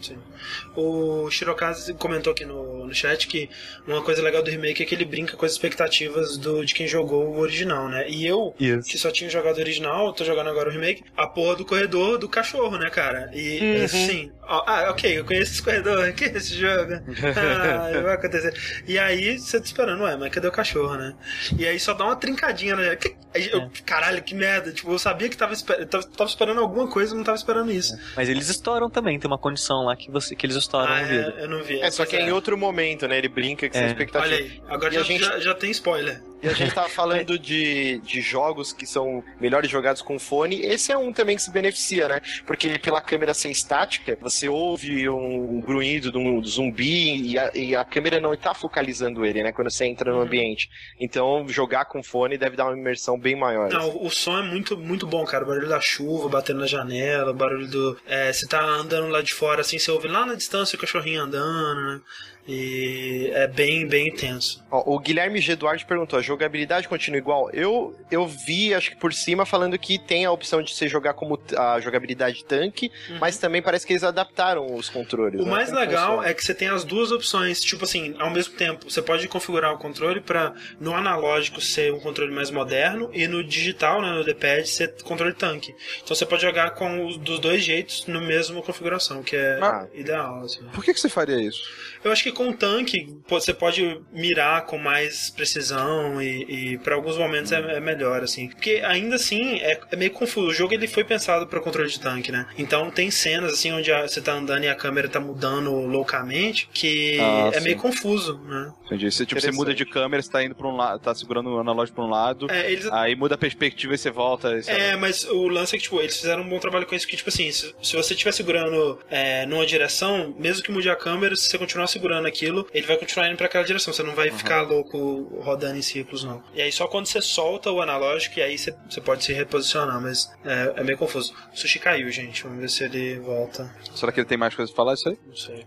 O 0.75 1.29
Shirokaze 1.29 1.93
comentou 1.93 2.31
aqui 2.31 2.45
no, 2.45 2.85
no 2.87 2.93
chat 2.93 3.27
que 3.27 3.49
uma 3.87 4.01
coisa 4.01 4.21
legal 4.21 4.41
do 4.43 4.49
remake 4.49 4.83
é 4.83 4.85
que 4.85 4.95
ele 4.95 5.05
brinca 5.05 5.35
com 5.35 5.45
as 5.45 5.51
expectativas 5.51 6.37
do, 6.37 6.65
de 6.65 6.73
quem 6.73 6.87
jogou 6.87 7.27
o 7.29 7.39
original, 7.39 7.87
né? 7.89 8.09
E 8.09 8.25
eu, 8.25 8.53
Isso. 8.59 8.87
que 8.89 8.97
só 8.97 9.11
tinha 9.11 9.29
jogado 9.29 9.57
o 9.57 9.59
original, 9.59 10.13
tô 10.13 10.23
jogando 10.23 10.49
agora 10.49 10.69
o 10.69 10.71
remake, 10.71 11.03
a 11.17 11.27
porra 11.27 11.55
do 11.55 11.65
corredor 11.65 12.17
do 12.17 12.27
cachorro, 12.29 12.77
né, 12.77 12.89
cara? 12.89 13.29
E 13.33 13.59
Uhum. 13.59 13.83
assim, 13.85 14.31
ó, 14.43 14.63
ah, 14.67 14.89
ok, 14.91 15.19
eu 15.19 15.25
conheço 15.25 15.53
esse 15.53 15.61
corredor, 15.63 16.11
que 16.13 16.25
é 16.25 16.37
esse 16.37 16.55
jogo? 16.55 16.93
Ah, 17.35 18.01
vai 18.01 18.15
acontecer. 18.15 18.53
E 18.87 18.97
aí 18.97 19.37
você 19.37 19.59
tá 19.59 19.65
esperando, 19.65 20.03
ué, 20.03 20.15
mas 20.17 20.31
cadê 20.31 20.47
o 20.47 20.51
cachorro, 20.51 20.95
né? 20.95 21.15
E 21.57 21.65
aí 21.67 21.79
só 21.79 21.93
dá 21.93 22.05
uma 22.05 22.15
trincadinha, 22.15 22.75
né? 22.75 22.95
Que- 22.95 23.15
aí 23.33 23.49
eu- 23.51 23.61
É. 23.61 23.69
Caralho, 23.85 24.21
que 24.23 24.33
merda. 24.35 24.71
Tipo, 24.71 24.91
eu 24.91 24.99
sabia 24.99 25.29
que 25.29 25.37
tava, 25.37 25.53
esper- 25.53 25.85
tava, 25.87 26.03
tava 26.05 26.29
esperando 26.29 26.59
alguma 26.59 26.87
coisa, 26.89 27.13
não 27.15 27.23
tava 27.23 27.37
esperando 27.37 27.71
isso. 27.71 27.97
Mas 28.15 28.29
eles 28.29 28.49
estouram 28.49 28.89
também, 28.89 29.19
tem 29.19 29.27
uma 29.29 29.37
condição 29.37 29.83
lá 29.85 29.95
que, 29.95 30.09
você, 30.11 30.35
que 30.35 30.45
eles 30.45 30.55
estouram 30.55 30.93
Ah, 30.93 31.01
é, 31.01 31.43
eu 31.43 31.49
não 31.49 31.63
vi. 31.63 31.79
É, 31.81 31.89
só 31.91 32.05
que 32.05 32.15
é 32.15 32.21
em 32.21 32.31
outro 32.31 32.57
momento, 32.57 33.07
né? 33.07 33.17
Ele 33.17 33.29
brinca 33.29 33.69
com 33.69 33.77
essa 33.77 33.85
É. 33.85 33.89
expectativa. 33.89 34.33
Olha 34.33 34.37
aí, 34.37 34.61
agora 34.67 34.89
a 34.89 34.93
já, 34.93 35.03
gente- 35.03 35.23
já, 35.23 35.39
já 35.39 35.53
tem 35.55 35.71
spoiler. 35.71 36.21
E 36.41 36.47
a 36.47 36.53
gente 36.53 36.73
tava 36.73 36.89
falando 36.89 37.37
de, 37.37 37.99
de 37.99 38.21
jogos 38.21 38.71
que 38.71 38.85
são 38.85 39.23
melhores 39.39 39.69
jogados 39.69 40.01
com 40.01 40.17
fone. 40.17 40.61
Esse 40.61 40.91
é 40.91 40.97
um 40.97 41.11
também 41.11 41.35
que 41.35 41.41
se 41.41 41.51
beneficia, 41.51 42.07
né? 42.07 42.21
Porque 42.45 42.79
pela 42.79 43.01
câmera 43.01 43.33
ser 43.33 43.49
estática, 43.49 44.17
você 44.21 44.47
ouve 44.47 45.09
um 45.09 45.59
grunhido 45.59 46.11
de 46.11 46.17
um 46.17 46.43
zumbi 46.43 47.31
e 47.31 47.37
a, 47.37 47.51
e 47.53 47.75
a 47.75 47.83
câmera 47.83 48.19
não 48.19 48.35
tá 48.35 48.53
focalizando 48.53 49.25
ele, 49.25 49.43
né? 49.43 49.51
Quando 49.51 49.69
você 49.69 49.85
entra 49.85 50.11
no 50.11 50.21
ambiente. 50.21 50.69
Então, 50.99 51.45
jogar 51.49 51.85
com 51.85 52.01
fone 52.01 52.37
deve 52.37 52.55
dar 52.55 52.65
uma 52.65 52.77
imersão 52.77 53.19
bem 53.19 53.35
maior. 53.35 53.69
Não, 53.69 53.89
o, 53.89 54.07
o 54.07 54.09
som 54.09 54.37
é 54.37 54.43
muito, 54.43 54.77
muito 54.77 55.05
bom, 55.05 55.25
cara. 55.25 55.43
O 55.43 55.47
barulho 55.47 55.67
da 55.67 55.81
chuva 55.81 56.29
batendo 56.29 56.59
na 56.59 56.67
janela, 56.67 57.31
o 57.31 57.35
barulho 57.35 57.67
do. 57.67 57.97
É, 58.07 58.31
você 58.31 58.47
tá 58.47 58.61
andando 58.61 59.09
lá 59.09 59.21
de 59.21 59.33
fora, 59.33 59.61
assim, 59.61 59.77
você 59.77 59.91
ouve 59.91 60.07
lá 60.07 60.25
na 60.25 60.35
distância 60.35 60.75
o 60.75 60.79
cachorrinho 60.79 61.23
andando, 61.23 61.81
né? 61.81 62.01
E 62.47 63.29
é 63.33 63.47
bem, 63.47 63.87
bem 63.87 64.07
intenso. 64.07 64.63
Ó, 64.71 64.95
o 64.95 64.99
Guilherme 64.99 65.39
G. 65.39 65.55
Duarte 65.55 65.85
perguntou: 65.85 66.17
a 66.17 66.21
jogabilidade 66.21 66.87
continua 66.87 67.17
igual? 67.19 67.49
Eu, 67.51 67.95
eu 68.09 68.25
vi, 68.27 68.73
acho 68.73 68.91
que 68.91 68.95
por 68.97 69.13
cima, 69.13 69.45
falando 69.45 69.77
que 69.77 69.99
tem 69.99 70.25
a 70.25 70.31
opção 70.31 70.61
de 70.63 70.73
você 70.73 70.87
jogar 70.87 71.13
como 71.13 71.39
a 71.55 71.79
jogabilidade 71.79 72.43
tanque, 72.45 72.91
mas 73.19 73.37
também 73.37 73.61
parece 73.61 73.85
que 73.85 73.93
eles 73.93 74.03
adaptaram 74.03 74.73
os 74.75 74.89
controles. 74.89 75.39
Uhum. 75.39 75.45
O 75.45 75.49
né? 75.49 75.51
mais 75.55 75.69
Como 75.69 75.79
legal 75.79 76.07
funciona? 76.15 76.27
é 76.29 76.33
que 76.33 76.43
você 76.43 76.53
tem 76.55 76.69
as 76.69 76.83
duas 76.83 77.11
opções, 77.11 77.61
tipo 77.61 77.83
assim, 77.83 78.15
ao 78.17 78.31
mesmo 78.31 78.55
tempo, 78.55 78.89
você 78.89 79.01
pode 79.01 79.27
configurar 79.27 79.73
o 79.73 79.77
controle 79.77 80.19
para 80.21 80.53
no 80.79 80.95
analógico 80.95 81.61
ser 81.61 81.93
um 81.93 81.99
controle 81.99 82.33
mais 82.33 82.49
moderno 82.49 83.09
e 83.13 83.27
no 83.27 83.43
digital, 83.43 84.01
né, 84.01 84.09
no 84.11 84.23
D-pad, 84.23 84.67
ser 84.67 84.95
controle 85.03 85.33
tanque. 85.35 85.75
Então 86.03 86.15
você 86.15 86.25
pode 86.25 86.41
jogar 86.41 86.71
com 86.71 87.05
os 87.05 87.17
dos 87.17 87.39
dois 87.39 87.63
jeitos 87.63 88.07
no 88.07 88.21
mesmo 88.21 88.63
configuração, 88.63 89.21
que 89.21 89.35
é 89.35 89.59
Ah. 89.61 89.87
ideal. 89.93 90.39
Assim. 90.43 90.63
Por 90.73 90.83
que, 90.83 90.93
que 90.93 90.99
você 90.99 91.09
faria 91.09 91.39
isso? 91.39 91.61
Eu 92.03 92.11
acho 92.11 92.23
que 92.23 92.28
com 92.31 92.49
o 92.49 92.53
tanque 92.53 93.15
você 93.27 93.53
pode 93.53 94.01
mirar 94.11 94.65
com 94.65 94.77
mais 94.77 95.29
precisão 95.29 96.21
e, 96.21 96.73
e 96.73 96.77
para 96.77 96.95
alguns 96.95 97.17
momentos 97.17 97.51
é, 97.51 97.57
é 97.59 97.79
melhor 97.79 98.23
assim, 98.23 98.49
porque 98.49 98.81
ainda 98.85 99.15
assim 99.15 99.57
é, 99.59 99.79
é 99.91 99.95
meio 99.95 100.11
confuso. 100.11 100.47
O 100.49 100.53
jogo 100.53 100.73
ele 100.73 100.87
foi 100.87 101.03
pensado 101.03 101.47
para 101.47 101.59
controle 101.59 101.89
de 101.89 101.99
tanque, 101.99 102.31
né? 102.31 102.47
Então 102.57 102.89
tem 102.91 103.11
cenas 103.11 103.53
assim 103.53 103.71
onde 103.71 103.91
a- 103.91 104.07
você 104.07 104.21
tá 104.21 104.33
andando 104.33 104.63
e 104.63 104.67
a 104.69 104.75
câmera 104.75 105.07
tá 105.07 105.19
mudando 105.19 105.71
loucamente 105.71 106.69
que 106.73 107.17
Ah, 107.19 107.49
é 107.53 107.57
sim. 107.59 107.63
meio 107.65 107.77
confuso, 107.77 108.39
né? 108.45 108.71
Entendi. 108.85 109.11
Você, 109.11 109.25
tipo, 109.25 109.39
você 109.39 109.51
muda 109.51 109.73
de 109.73 109.85
câmera, 109.85 110.21
você 110.21 110.31
tá 110.31 110.43
indo 110.43 110.55
pra 110.55 110.67
um 110.67 110.75
lado, 110.75 110.99
tá 110.99 111.13
segurando 111.13 111.49
o 111.51 111.59
analógico 111.59 111.95
pra 111.95 112.05
um 112.05 112.09
lado, 112.09 112.47
É, 112.51 112.71
eles 112.71 112.87
aí 112.91 113.15
muda 113.15 113.35
a 113.35 113.37
perspectiva 113.37 113.93
e 113.93 113.97
você 113.97 114.09
volta. 114.09 114.55
e 114.57 114.63
você- 114.63 114.71
É, 114.71 114.95
mas 114.95 115.23
o 115.25 115.47
lance 115.47 115.75
é 115.75 115.77
que, 115.77 115.83
tipo, 115.83 115.99
eles 115.99 116.17
fizeram 116.17 116.43
um 116.43 116.49
bom 116.49 116.59
trabalho 116.59 116.85
com 116.85 116.95
isso, 116.95 117.07
que, 117.07 117.15
tipo 117.15 117.29
assim, 117.29 117.51
se, 117.51 117.73
se 117.81 117.95
você 117.95 118.13
estiver 118.13 118.31
segurando 118.31 118.99
é, 119.09 119.45
numa 119.45 119.65
direção, 119.65 120.33
mesmo 120.39 120.63
que 120.63 120.71
mude 120.71 120.89
a 120.89 120.95
câmera, 120.95 121.35
se 121.35 121.43
você 121.49 121.57
continuar 121.57 121.87
segurando 121.87 122.18
aquilo, 122.27 122.67
ele 122.73 122.85
vai 122.85 122.97
continuar 122.97 123.27
indo 123.27 123.37
pra 123.37 123.45
aquela 123.45 123.63
direção, 123.63 123.93
você 123.93 124.03
não 124.03 124.15
vai 124.15 124.31
ficar 124.31 124.61
louco 124.61 125.39
rodando 125.41 125.77
em 125.77 125.81
círculos, 125.81 126.23
não. 126.23 126.43
E 126.53 126.61
aí 126.61 126.71
só 126.71 126.87
quando 126.87 127.07
você 127.07 127.21
solta 127.21 127.71
o 127.71 127.81
analógico, 127.81 128.39
e 128.39 128.41
aí 128.41 128.57
você, 128.57 128.75
você 128.89 129.01
pode 129.01 129.23
se 129.23 129.33
reposicionar, 129.33 130.01
mas 130.01 130.31
é, 130.43 130.73
é 130.77 130.83
meio 130.83 130.97
confuso. 130.97 131.33
O 131.53 131.57
sushi 131.57 131.79
caiu, 131.79 132.09
gente, 132.11 132.43
vamos 132.43 132.59
ver 132.59 132.69
se 132.69 132.83
ele 132.83 133.19
volta. 133.19 133.73
Será 133.95 134.11
que 134.11 134.19
ele 134.19 134.27
tem 134.27 134.37
mais 134.37 134.55
coisa 134.55 134.71
pra 134.71 134.77
falar 134.77 134.93
isso 134.93 135.09
aí? 135.09 135.17
Não 135.25 135.35
sei. 135.35 135.65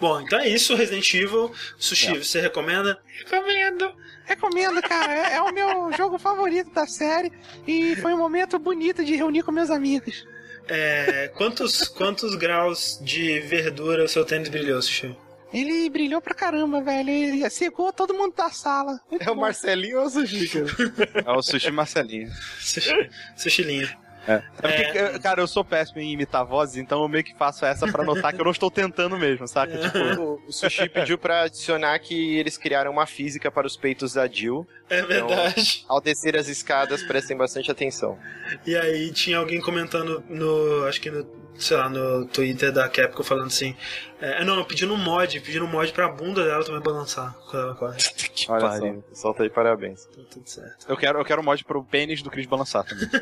Bom, 0.00 0.20
então 0.20 0.38
é 0.38 0.48
isso, 0.48 0.74
Resident 0.74 1.12
Evil. 1.14 1.52
Sushi, 1.78 2.18
você 2.18 2.40
recomenda? 2.40 2.98
Recomendo! 3.24 3.92
Recomendo, 4.24 4.80
cara. 4.82 5.12
É, 5.12 5.36
é 5.36 5.42
o 5.42 5.52
meu 5.52 5.92
jogo 5.92 6.18
favorito 6.18 6.72
da 6.72 6.86
série. 6.86 7.32
E 7.66 7.96
foi 7.96 8.12
um 8.14 8.18
momento 8.18 8.58
bonito 8.58 9.04
de 9.04 9.16
reunir 9.16 9.42
com 9.42 9.52
meus 9.52 9.70
amigos. 9.70 10.24
É, 10.68 11.28
quantos, 11.36 11.88
quantos 11.88 12.34
graus 12.34 12.98
de 13.02 13.40
verdura 13.40 14.04
o 14.04 14.08
seu 14.08 14.24
tênis 14.24 14.48
brilhou, 14.48 14.80
Sushi? 14.80 15.16
Ele 15.52 15.88
brilhou 15.90 16.20
pra 16.20 16.34
caramba, 16.34 16.80
velho. 16.82 17.10
Ele 17.10 17.50
secou 17.50 17.92
todo 17.92 18.14
mundo 18.14 18.34
da 18.34 18.50
sala. 18.50 18.98
Muito 19.10 19.22
É 19.22 19.30
o 19.30 19.34
bom. 19.34 19.42
Marcelinho 19.42 20.00
ou 20.00 20.06
o 20.06 20.10
Sushi, 20.10 20.48
cara? 20.48 21.24
É 21.26 21.30
o 21.32 21.42
Sushi 21.42 21.70
Marcelinho. 21.70 22.30
Sushi, 22.58 23.10
sushilinho. 23.36 23.88
É 24.24 24.38
porque, 24.56 24.98
eu- 25.16 25.20
cara, 25.20 25.40
eu 25.40 25.48
sou 25.48 25.64
péssimo 25.64 25.98
em 26.00 26.12
imitar 26.12 26.46
vozes, 26.46 26.76
então 26.76 27.02
eu 27.02 27.08
meio 27.08 27.24
que 27.24 27.34
faço 27.36 27.66
essa 27.66 27.90
pra 27.90 28.04
notar 28.04 28.32
que 28.32 28.40
eu 28.40 28.44
não 28.44 28.52
estou 28.52 28.70
tentando 28.70 29.18
mesmo, 29.18 29.48
saca? 29.48 29.76
Tipo, 29.76 29.98
O, 30.22 30.42
o 30.46 30.52
Sushi 30.52 30.88
pediu 30.88 31.18
pra 31.18 31.42
adicionar 31.42 31.98
que 31.98 32.36
eles 32.38 32.56
criaram 32.56 32.92
uma 32.92 33.04
física 33.04 33.50
para 33.50 33.66
os 33.66 33.76
peitos 33.76 34.14
da 34.14 34.28
Jill. 34.28 34.64
É 34.88 35.02
verdade. 35.02 35.84
Ao 35.88 36.00
descer 36.00 36.36
as 36.36 36.46
escadas, 36.46 37.02
prestem 37.02 37.36
bastante 37.36 37.68
atenção. 37.68 38.16
E 38.64 38.76
aí 38.76 39.10
tinha 39.10 39.38
alguém 39.38 39.60
comentando 39.60 40.22
no. 40.30 40.84
Acho 40.86 41.00
que 41.00 41.10
no 41.10 41.24
sei 41.56 41.76
lá, 41.76 41.88
no 41.88 42.26
Twitter 42.26 42.72
da 42.72 42.88
Capcom 42.88 43.22
falando 43.22 43.46
assim. 43.46 43.76
É, 44.20 44.44
não, 44.44 44.62
pedindo 44.64 44.94
um 44.94 44.96
mod, 44.96 45.40
pedindo 45.40 45.64
um 45.64 45.68
mod 45.68 45.92
pra 45.92 46.08
bunda 46.08 46.44
dela 46.44 46.64
também 46.64 46.80
balançar 46.80 47.34
quando 47.50 47.62
ela 47.64 47.74
corre. 47.74 47.98
Que 48.32 48.50
Olha 48.50 48.66
pariu. 48.66 49.02
Pessoal, 49.10 49.34
tá 49.34 49.42
aí, 49.42 49.50
parabéns. 49.50 50.06
Tá 50.06 50.22
tudo 50.30 50.48
certo. 50.48 50.86
Eu 50.88 50.96
quero, 50.96 51.18
eu 51.18 51.24
quero 51.24 51.42
mod 51.42 51.62
pro 51.64 51.84
pênis 51.84 52.22
do 52.22 52.30
Chris 52.30 52.46
balançar 52.46 52.82
também. 52.84 53.08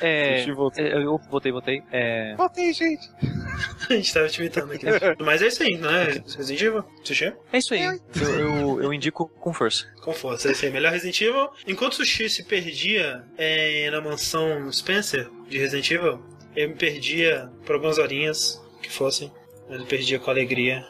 É, 0.00 0.34
Deixa 0.36 0.50
eu 0.50 0.54
voltar. 0.56 0.80
é, 0.82 0.94
eu 1.04 1.18
voltei, 1.30 1.52
voltei. 1.52 1.82
É, 1.90 2.34
Voltei, 2.36 2.72
gente. 2.72 3.08
A 3.90 3.92
gente 3.94 4.14
tava 4.14 4.28
te 4.28 4.40
imitando 4.40 4.72
aqui. 4.72 4.86
Mas 5.20 5.42
é 5.42 5.48
isso 5.48 5.62
aí, 5.62 5.76
não 5.76 5.90
é? 5.90 6.04
Resident 6.04 6.60
Evil? 6.62 6.84
Sushi? 7.02 7.32
é 7.52 7.58
isso 7.58 7.74
aí. 7.74 7.82
Eu, 7.82 8.00
eu, 8.38 8.82
eu 8.84 8.92
indico 8.94 9.28
com 9.28 9.52
força. 9.52 9.86
Com 10.02 10.12
força, 10.12 10.48
é 10.48 10.52
isso 10.52 10.64
aí. 10.64 10.70
Melhor 10.70 10.92
Resident 10.92 11.20
Evil. 11.20 11.50
Enquanto 11.66 11.92
o 11.92 11.96
Sushi 11.96 12.28
se 12.30 12.44
perdia 12.44 13.24
é, 13.36 13.90
na 13.90 14.00
mansão 14.00 14.70
Spencer 14.72 15.28
de 15.48 15.58
Resident 15.58 15.90
Evil, 15.90 16.22
eu 16.58 16.68
me 16.68 16.74
perdia 16.74 17.48
por 17.64 17.76
algumas 17.76 17.98
horinhas 17.98 18.60
que 18.82 18.90
fossem. 18.90 19.32
Mas 19.70 19.78
eu 19.78 19.86
perdia 19.86 20.18
com 20.18 20.28
alegria 20.28 20.84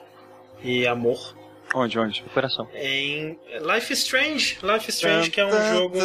e 0.65 0.87
amor. 0.87 1.37
Onde, 1.75 1.99
onde? 1.99 2.23
Coração. 2.33 2.67
Em 2.75 3.39
Life 3.61 3.93
is 3.93 3.99
Strange. 3.99 4.59
Life 4.63 4.89
is 4.89 4.95
Strange, 4.95 5.31
que 5.31 5.39
é 5.39 5.45
um 5.45 5.75
jogo 5.75 5.99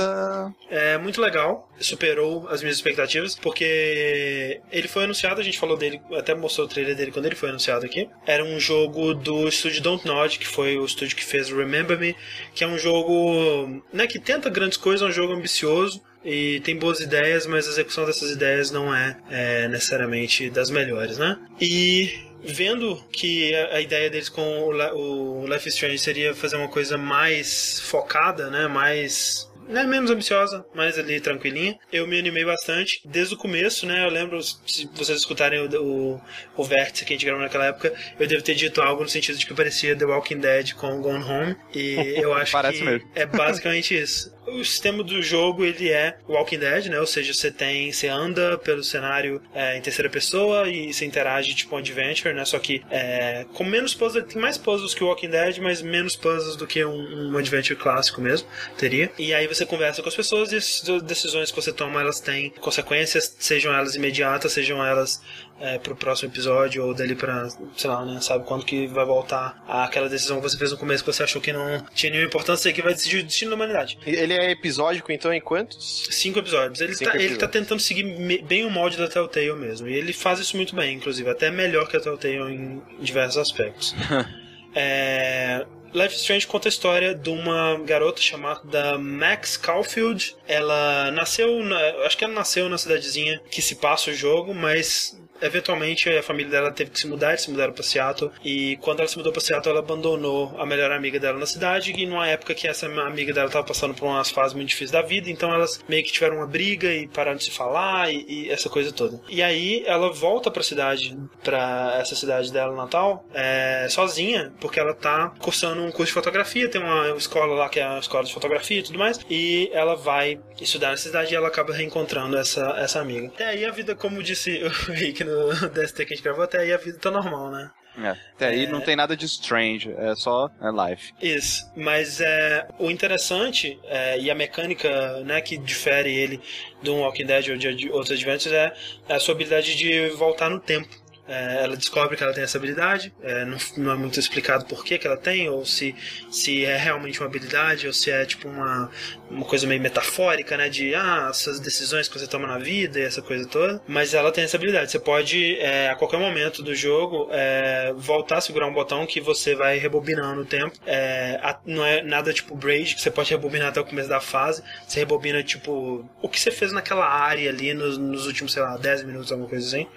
é, 0.69 0.97
muito 0.97 1.21
legal. 1.21 1.69
Superou 1.80 2.49
as 2.49 2.62
minhas 2.62 2.76
expectativas, 2.76 3.38
porque 3.38 4.60
ele 4.69 4.89
foi 4.89 5.06
anunciado, 5.06 5.39
a 5.39 5.43
gente 5.43 5.58
falou 5.58 5.78
dele, 5.78 6.02
até 6.17 6.36
mostrou 6.36 6.67
o 6.67 6.69
trailer 6.69 6.97
dele 6.97 7.13
quando 7.13 7.28
ele 7.28 7.36
foi 7.36 7.47
anunciado 7.47 7.86
aqui. 7.86 8.10
Era 8.26 8.43
um 8.43 8.60
jogo 8.60 9.13
do 9.13 9.47
estúdio 9.47 9.82
Don't 9.82 10.06
Nod, 10.06 10.38
que 10.38 10.47
foi 10.47 10.78
o 10.78 10.84
estúdio 10.84 11.15
que 11.15 11.23
fez 11.23 11.47
Remember 11.49 11.97
Me, 11.97 12.13
que 12.54 12.65
é 12.65 12.67
um 12.67 12.78
jogo 12.78 13.82
né, 13.93 14.06
que 14.08 14.19
tenta 14.19 14.49
grandes 14.49 14.78
coisas, 14.78 15.02
é 15.02 15.10
um 15.10 15.13
jogo 15.13 15.32
ambicioso. 15.32 16.04
E 16.24 16.62
tem 16.62 16.78
boas 16.78 17.00
ideias, 17.00 17.46
mas 17.46 17.68
a 17.68 17.72
execução 17.72 18.06
dessas 18.06 18.32
ideias 18.32 18.72
não 18.72 18.94
é, 18.94 19.18
é 19.30 19.68
necessariamente 19.68 20.50
das 20.50 20.70
melhores, 20.70 21.18
né? 21.18 21.38
E 21.60 22.14
vendo 22.44 23.02
que 23.12 23.56
a, 23.56 23.80
ideia 23.80 24.10
deles 24.10 24.30
com 24.30 24.42
o 24.42 25.46
Life 25.48 25.68
is 25.68 25.76
Strange 25.76 26.00
seria 26.00 26.34
fazer 26.34 26.58
uma 26.58 26.68
coisa 26.68 26.98
mais 26.98 27.80
focada, 27.80 28.50
né? 28.50 28.68
Mais 28.68 29.50
né, 29.67 29.84
menos 29.84 30.10
ambiciosa, 30.10 30.65
mais 30.73 30.97
ali 30.97 31.19
tranquilinha. 31.19 31.78
Eu 31.91 32.08
me 32.08 32.17
animei 32.17 32.45
bastante 32.45 33.02
desde 33.06 33.34
o 33.34 33.38
começo, 33.38 33.86
né? 33.86 34.06
Eu 34.06 34.10
lembro, 34.10 34.41
se 34.41 34.89
vocês 34.93 35.19
escutarem 35.19 35.60
o, 35.60 35.82
o, 35.82 36.21
o 36.58 36.63
vértice 36.63 37.06
que 37.06 37.13
a 37.13 37.15
gente 37.15 37.26
gravou 37.26 37.43
naquela 37.43 37.67
época, 37.67 37.93
eu 38.19 38.28
devo 38.28 38.43
ter 38.43 38.56
dito 38.56 38.82
algo 38.82 39.04
no 39.04 39.10
sentido 39.10 39.38
de 39.38 39.45
que 39.45 39.54
parecia 39.54 39.95
The 39.95 40.06
Walking 40.06 40.39
Dead 40.39 40.73
com 40.73 41.02
Gone 41.02 41.23
Home. 41.23 41.56
E 41.73 41.95
eu 42.17 42.34
acho 42.36 42.52
que 42.52 42.84
mesmo. 42.84 43.10
é 43.15 43.26
basicamente 43.26 43.95
isso. 43.99 44.34
O 44.45 44.63
sistema 44.63 45.02
do 45.04 45.21
jogo 45.21 45.63
ele 45.63 45.89
é 45.89 46.17
Walking 46.28 46.60
Dead, 46.60 46.88
né? 46.88 46.99
Ou 46.99 47.08
seja, 47.08 47.34
você 47.34 47.49
tem, 47.49 47.91
você 47.91 48.08
anda 48.08 48.58
pelo 48.58 48.84
cenário 48.84 49.41
é, 49.54 49.78
em 49.78 49.82
terceira 49.82 50.10
pessoa 50.10 50.67
e 50.67 50.93
você 50.93 51.06
interage 51.06 51.56
tipo 51.56 51.76
um 51.76 51.78
adventure, 51.78 52.34
né? 52.34 52.43
Só 52.43 52.60
que 52.60 52.84
é, 52.91 53.45
com 53.54 53.63
menos 53.63 53.93
puzzles, 53.93 54.26
tem 54.26 54.41
mais 54.41 54.58
puzzles 54.58 54.93
que 54.93 55.04
o 55.04 55.08
Walking 55.08 55.30
Dead, 55.30 55.60
mas 55.60 55.82
menos 55.82 56.15
puzzles 56.15 56.58
do 56.58 56.67
que 56.67 56.84
um, 56.84 57.32
um 57.32 57.38
adventure 57.38 57.80
clássico 57.80 58.19
mesmo 58.19 58.47
teria. 58.78 59.10
E 59.17 59.34
aí 59.34 59.47
você 59.54 59.66
conversa 59.66 60.02
com 60.02 60.10
as 60.10 60.16
pessoas 60.16 60.52
e 60.52 60.58
as 60.58 60.84
decisões 61.04 61.50
que 61.52 61.56
você 61.56 61.72
toma 61.72 62.02
elas 62.02 62.20
têm 62.20 62.50
consequências, 62.60 63.36
sejam 63.39 63.74
elas 63.74 63.96
imediatas, 63.96 64.52
sejam 64.52 64.84
elas 64.86 65.22
é, 65.60 65.78
pro 65.78 65.96
próximo 65.96 66.30
episódio 66.32 66.86
ou 66.86 66.94
dali 66.94 67.16
pra, 67.16 67.48
sei 67.78 67.89
lá, 67.89 68.04
né? 68.06 68.20
Sabe 68.22 68.46
quando 68.46 68.66
que 68.66 68.88
vai 68.88 69.06
voltar 69.06 69.63
aquela 69.68 70.10
decisão 70.10 70.38
que 70.38 70.44
você 70.44 70.58
fez 70.58 70.72
no 70.72 70.78
começo 70.78 71.04
que 71.04 71.12
você 71.12 71.24
achou 71.24 71.42
que 71.42 71.54
não 71.54 71.86
tinha 71.94 72.12
nenhuma 72.12 72.28
importância 72.28 72.70
e 72.70 72.74
que 72.74 72.82
vai 72.82 72.94
decidir 72.94 73.20
o 73.20 73.24
destino 73.24 73.52
da 73.52 73.56
humanidade. 73.56 73.98
Ele 74.06 74.34
é 74.34 74.52
episódico, 74.52 75.12
então, 75.12 75.34
em 75.34 75.39
quantos? 75.42 76.08
Cinco 76.12 76.39
episódios. 76.39 76.82
Ele, 76.82 76.94
Cinco 76.96 77.12
tá, 77.12 77.18
ele 77.18 77.28
tá 77.28 77.34
episódios. 77.36 77.52
tentando 77.52 77.80
seguir 77.80 78.04
me- 78.04 78.42
bem 78.42 78.66
o 78.66 78.70
molde 78.70 78.98
da 78.98 79.08
Telltale 79.08 79.54
mesmo. 79.54 79.88
E 79.88 79.94
ele 79.94 80.12
faz 80.13 80.39
isso 80.39 80.56
muito 80.58 80.76
bem, 80.76 80.96
inclusive. 80.96 81.30
Até 81.30 81.50
melhor 81.52 81.88
que 81.88 81.96
a 81.96 82.00
Telltale 82.00 82.38
em 82.54 82.82
diversos 83.00 83.38
aspectos. 83.38 83.96
é... 84.76 85.66
Life 85.93 86.15
Strange 86.15 86.47
conta 86.47 86.67
a 86.67 86.69
história 86.69 87.13
de 87.13 87.29
uma 87.29 87.79
garota 87.79 88.19
chamada 88.19 88.97
Max 88.97 89.56
Caulfield. 89.58 90.36
Ela 90.47 91.12
nasceu, 91.12 91.63
na, 91.63 91.77
acho 92.06 92.17
que 92.17 92.23
ela 92.23 92.34
nasceu 92.34 92.67
na 92.67 92.77
cidadezinha 92.77 93.39
que 93.51 93.62
se 93.62 93.75
passa 93.75 94.10
o 94.10 94.13
jogo, 94.13 94.56
mas 94.56 95.15
eventualmente 95.45 96.10
a 96.10 96.23
família 96.23 96.51
dela 96.51 96.71
teve 96.71 96.91
que 96.91 96.99
se 96.99 97.08
mudar, 97.08 97.29
eles 97.29 97.41
se 97.41 97.51
mudaram 97.51 97.73
para 97.73 97.84
Seattle. 97.84 98.32
E 98.43 98.77
quando 98.77 98.99
ela 98.99 99.08
se 99.08 99.17
mudou 99.17 99.32
para 99.32 99.41
Seattle, 99.41 99.71
ela 99.71 99.79
abandonou 99.79 100.56
a 100.58 100.65
melhor 100.65 100.91
amiga 100.91 101.19
dela 101.19 101.38
na 101.38 101.45
cidade. 101.45 101.93
E 101.95 102.06
numa 102.06 102.27
época 102.27 102.53
que 102.53 102.67
essa 102.67 102.88
amiga 102.88 103.34
dela 103.34 103.47
estava 103.47 103.65
passando 103.65 103.93
por 103.93 104.06
umas 104.06 104.29
fases 104.29 104.53
muito 104.53 104.69
difíceis 104.69 104.91
da 104.91 105.01
vida, 105.01 105.29
então 105.29 105.53
elas 105.53 105.84
meio 105.88 106.03
que 106.03 106.12
tiveram 106.12 106.38
uma 106.38 106.47
briga 106.47 106.91
e 106.91 107.08
pararam 107.08 107.38
de 107.38 107.43
se 107.43 107.51
falar 107.51 108.12
e, 108.12 108.25
e 108.27 108.49
essa 108.49 108.69
coisa 108.69 108.91
toda. 108.91 109.19
E 109.29 109.41
aí 109.41 109.84
ela 109.86 110.12
volta 110.12 110.49
para 110.49 110.62
a 110.62 110.63
cidade, 110.63 111.17
para 111.43 111.97
essa 111.99 112.15
cidade 112.15 112.51
dela 112.51 112.75
natal, 112.75 113.25
é, 113.34 113.88
sozinha, 113.89 114.53
porque 114.60 114.79
ela 114.79 114.93
tá 114.93 115.34
cursando 115.39 115.82
um 115.82 115.91
curso 115.91 116.08
de 116.08 116.13
fotografia, 116.13 116.69
tem 116.69 116.82
uma 116.82 117.10
escola 117.17 117.56
lá 117.56 117.69
que 117.69 117.79
é 117.79 117.84
a 117.84 117.99
escola 117.99 118.23
de 118.23 118.34
fotografia 118.34 118.79
e 118.79 118.84
tudo 118.84 118.99
mais, 118.99 119.19
e 119.29 119.69
ela 119.73 119.95
vai 119.95 120.39
estudar 120.60 120.91
nessa 120.91 121.03
cidade 121.03 121.34
e 121.34 121.36
ela 121.36 121.47
acaba 121.47 121.73
reencontrando 121.73 122.38
essa, 122.38 122.75
essa 122.77 122.99
amiga. 122.99 123.27
Até 123.27 123.45
aí 123.45 123.65
a 123.65 123.71
vida, 123.71 123.95
como 123.95 124.21
disse 124.21 124.63
o 124.63 124.91
Rick 124.91 125.23
no 125.23 125.33
DST 125.69 125.98
que 126.06 126.13
a 126.13 126.15
gente 126.15 126.24
gravou, 126.24 126.43
até 126.43 126.60
aí 126.60 126.74
a 126.74 126.78
vida 126.78 126.98
tá 126.98 127.12
normal, 127.12 127.52
né? 127.52 127.72
É. 127.98 128.10
Até 128.34 128.48
aí 128.48 128.67
não 128.67 128.82
tem 128.82 128.96
nada 128.96 129.15
de 129.15 129.26
strange, 129.26 129.93
é 129.96 130.15
só 130.15 130.50
é 130.60 130.89
life. 130.89 131.13
Isso, 131.22 131.72
mas 131.76 132.19
é, 132.19 132.67
o 132.80 132.89
interessante 132.89 133.80
é, 133.84 134.19
e 134.19 134.32
a 134.32 134.36
mecânica 134.36 135.19
né, 135.19 135.39
que 135.41 135.58
difere 135.58 136.12
ele 136.12 136.41
de 136.82 136.89
um 136.89 137.02
Walking 137.02 137.26
Dead 137.26 137.50
ou 137.50 137.58
de, 137.58 137.76
de 137.76 137.89
outros 137.91 138.12
adventures 138.12 138.52
é 138.52 138.74
a 139.08 139.19
sua 139.19 139.36
habilidade 139.36 139.76
de 139.76 140.10
voltar 140.10 140.50
no 140.50 140.60
tempo. 140.60 141.03
É, 141.28 141.64
ela 141.64 141.78
descobre 141.78 142.18
que 142.18 142.24
ela 142.24 142.34
tem 142.34 142.44
essa 142.44 142.58
habilidade, 142.58 143.14
é, 143.22 143.46
não, 143.46 143.58
não 143.78 143.92
é 143.94 143.96
muito 143.96 144.20
explicado 144.20 144.66
por 144.66 144.84
que, 144.84 144.98
que 144.98 145.08
ela 145.08 145.16
tem, 145.16 145.50
ou 145.50 145.66
se, 145.66 145.96
se 146.30 146.66
é 146.66 146.76
realmente 146.76 147.20
uma 147.22 147.28
habilidade, 147.28 147.88
ou 147.88 147.94
se 147.94 148.12
é 148.12 148.26
tipo 148.26 148.50
uma, 148.50 148.90
uma 149.30 149.46
coisa 149.46 149.66
meio 149.66 149.82
metafórica, 149.82 150.58
né? 150.58 150.68
De 150.68 150.94
ah, 150.94 151.28
essas 151.30 151.60
decisões 151.62 152.08
que 152.10 152.20
você 152.20 152.28
toma 152.28 152.46
na 152.48 152.58
vida 152.58 153.00
e 153.00 153.04
essa 153.04 153.22
coisa 153.22 153.48
toda. 153.48 153.82
Mas 153.88 154.14
ela 154.14 154.32
tem 154.32 154.44
essa 154.44 154.58
habilidade. 154.58 154.92
Você 154.92 155.00
pode, 155.00 155.56
é, 155.60 155.90
a 155.90 155.96
qualquer 155.96 156.20
momento 156.20 156.62
do 156.62 156.76
jogo, 156.76 157.30
é, 157.32 157.94
voltar 157.96 158.38
a 158.38 158.42
segurar 158.42 158.68
um 158.68 158.74
botão 158.74 159.06
que 159.06 159.22
você 159.22 159.56
vai 159.56 159.78
rebobinando 159.78 160.42
o 160.42 160.46
tempo. 160.46 160.78
É, 160.86 161.40
a- 161.42 161.60
não 161.66 161.86
é 161.86 162.02
nada 162.04 162.34
tipo 162.34 162.54
Braid, 162.56 162.96
que 162.96 163.02
você 163.02 163.10
pode 163.10 163.30
rebobinar 163.32 163.70
até 163.70 163.80
o 163.80 163.86
começo 163.86 164.10
da 164.10 164.20
fase. 164.20 164.62
Você 164.86 165.00
rebobina, 165.00 165.42
tipo, 165.42 166.06
o 166.22 166.28
que 166.28 166.40
você 166.40 166.52
fez 166.52 166.74
naquela 166.74 167.08
área 167.08 167.50
ali 167.50 167.74
nos, 167.74 167.98
nos 167.98 168.28
últimos, 168.28 168.52
sei 168.52 168.62
lá, 168.62 168.76
10 168.78 169.04
minutos, 169.04 169.32
alguma 169.32 169.50
coisa 169.50 169.66
assim. 169.66 169.88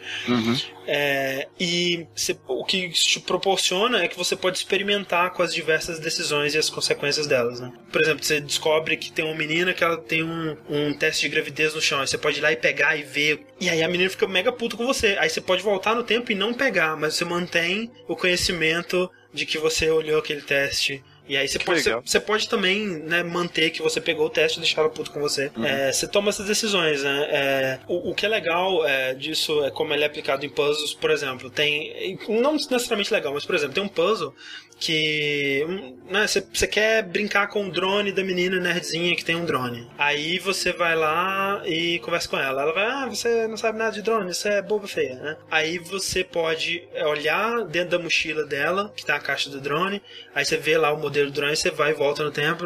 É, 0.86 1.15
e 1.58 2.06
você- 2.14 2.36
o 2.46 2.64
que 2.64 2.86
isso 2.86 3.06
te 3.08 3.20
proporciona 3.20 4.02
é 4.02 4.08
que 4.08 4.16
você 4.16 4.34
pode 4.36 4.58
experimentar 4.58 5.32
com 5.32 5.42
as 5.42 5.54
diversas 5.54 5.98
decisões 5.98 6.54
e 6.54 6.58
as 6.58 6.68
consequências 6.70 7.26
delas, 7.26 7.60
né? 7.60 7.72
Por 7.92 8.00
exemplo, 8.00 8.24
você 8.24 8.40
descobre 8.40 8.96
que 8.96 9.12
tem 9.12 9.24
uma 9.24 9.34
menina 9.34 9.72
que 9.72 9.84
ela 9.84 9.96
tem 9.96 10.22
um, 10.22 10.56
um 10.68 10.94
teste 10.94 11.22
de 11.22 11.28
gravidez 11.28 11.74
no 11.74 11.80
chão, 11.80 12.00
aí 12.00 12.06
você 12.06 12.18
pode 12.18 12.38
ir 12.38 12.42
lá 12.42 12.52
e 12.52 12.56
pegar 12.56 12.96
e 12.96 13.02
ver, 13.02 13.46
e 13.60 13.68
aí 13.68 13.82
a 13.82 13.88
menina 13.88 14.10
fica 14.10 14.26
mega 14.26 14.52
puta 14.52 14.76
com 14.76 14.86
você. 14.86 15.16
Aí 15.18 15.28
você 15.28 15.40
pode 15.40 15.62
voltar 15.62 15.94
no 15.94 16.02
tempo 16.02 16.30
e 16.32 16.34
não 16.34 16.52
pegar, 16.54 16.96
mas 16.96 17.14
você 17.14 17.24
mantém 17.24 17.90
o 18.08 18.16
conhecimento 18.16 19.10
de 19.32 19.44
que 19.44 19.58
você 19.58 19.90
olhou 19.90 20.18
aquele 20.18 20.40
teste. 20.40 21.02
E 21.28 21.36
aí 21.36 21.48
você 21.48 21.58
pode, 21.58 21.82
você 21.82 22.20
pode 22.20 22.48
também 22.48 22.86
né, 22.86 23.22
manter 23.22 23.70
que 23.70 23.82
você 23.82 24.00
pegou 24.00 24.26
o 24.26 24.30
teste 24.30 24.58
e 24.58 24.62
deixar 24.62 24.82
ela 24.82 24.90
puto 24.90 25.10
com 25.10 25.20
você. 25.20 25.50
É, 25.62 25.92
você 25.92 26.06
toma 26.06 26.28
essas 26.28 26.46
decisões, 26.46 27.02
né? 27.02 27.28
É, 27.30 27.78
o, 27.88 28.10
o 28.10 28.14
que 28.14 28.24
é 28.24 28.28
legal 28.28 28.86
é, 28.86 29.14
disso 29.14 29.64
é 29.64 29.70
como 29.70 29.92
ele 29.92 30.04
é 30.04 30.06
aplicado 30.06 30.46
em 30.46 30.48
puzzles, 30.48 30.94
por 30.94 31.10
exemplo, 31.10 31.50
tem. 31.50 32.18
Não 32.28 32.52
necessariamente 32.52 33.12
legal, 33.12 33.34
mas 33.34 33.44
por 33.44 33.54
exemplo, 33.54 33.74
tem 33.74 33.82
um 33.82 33.88
puzzle 33.88 34.34
que 34.78 35.64
né, 36.10 36.26
você 36.26 36.46
você 36.52 36.66
quer 36.66 37.02
brincar 37.02 37.48
com 37.48 37.66
o 37.66 37.70
drone 37.70 38.12
da 38.12 38.22
menina 38.22 38.60
nerdzinha 38.60 39.16
que 39.16 39.24
tem 39.24 39.36
um 39.36 39.44
drone. 39.44 39.88
Aí 39.98 40.38
você 40.38 40.72
vai 40.72 40.94
lá 40.94 41.62
e 41.64 41.98
conversa 42.00 42.28
com 42.28 42.38
ela. 42.38 42.62
Ela 42.62 42.72
vai, 42.72 42.86
ah, 42.86 43.06
você 43.06 43.46
não 43.48 43.56
sabe 43.56 43.78
nada 43.78 43.92
de 43.92 44.02
drone, 44.02 44.30
isso 44.30 44.46
é 44.48 44.60
boba 44.62 44.86
feia, 44.86 45.14
né? 45.16 45.36
Aí 45.50 45.78
você 45.78 46.22
pode 46.22 46.86
olhar 47.06 47.64
dentro 47.64 47.90
da 47.90 47.98
mochila 47.98 48.44
dela, 48.44 48.92
que 48.96 49.04
tá 49.04 49.16
a 49.16 49.20
caixa 49.20 49.50
do 49.50 49.60
drone, 49.60 50.02
aí 50.34 50.44
você 50.44 50.56
vê 50.56 50.76
lá 50.76 50.92
o 50.92 51.00
modelo 51.00 51.30
do 51.30 51.34
drone, 51.34 51.56
você 51.56 51.70
vai 51.70 51.90
e 51.90 51.94
volta 51.94 52.22
no 52.22 52.30
tempo 52.30 52.64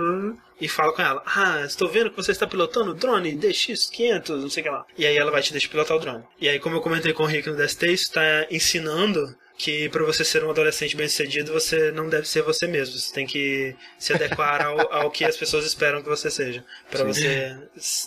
e 0.60 0.68
fala 0.68 0.92
com 0.92 1.02
ela: 1.02 1.22
Ah, 1.24 1.62
estou 1.64 1.88
vendo 1.88 2.10
que 2.10 2.16
você 2.16 2.32
está 2.32 2.46
pilotando 2.46 2.90
o 2.90 2.94
drone 2.94 3.36
DX500, 3.36 4.28
não 4.28 4.50
sei 4.50 4.62
o 4.62 4.64
que 4.64 4.70
lá. 4.70 4.84
E 4.98 5.06
aí 5.06 5.16
ela 5.16 5.30
vai 5.30 5.42
te 5.42 5.52
deixar 5.52 5.68
pilotar 5.68 5.96
o 5.96 6.00
drone. 6.00 6.24
E 6.40 6.48
aí, 6.48 6.58
como 6.58 6.76
eu 6.76 6.80
comentei 6.80 7.12
com 7.12 7.22
o 7.22 7.26
Rick 7.26 7.48
no 7.48 7.56
DST, 7.56 7.86
isso 7.86 8.04
está 8.04 8.46
ensinando 8.50 9.34
que 9.62 9.90
para 9.90 10.02
você 10.04 10.24
ser 10.24 10.42
um 10.42 10.50
adolescente 10.50 10.96
bem 10.96 11.06
sucedido, 11.06 11.52
você 11.52 11.92
não 11.92 12.08
deve 12.08 12.26
ser 12.26 12.42
você 12.42 12.66
mesmo. 12.66 12.98
Você 12.98 13.12
tem 13.12 13.26
que 13.26 13.76
se 13.98 14.12
adequar 14.12 14.64
ao, 14.64 14.92
ao 14.92 15.10
que 15.10 15.24
as 15.24 15.36
pessoas 15.36 15.66
esperam 15.66 16.02
que 16.02 16.08
você 16.08 16.30
seja, 16.30 16.64
para 16.90 17.04
você 17.04 17.58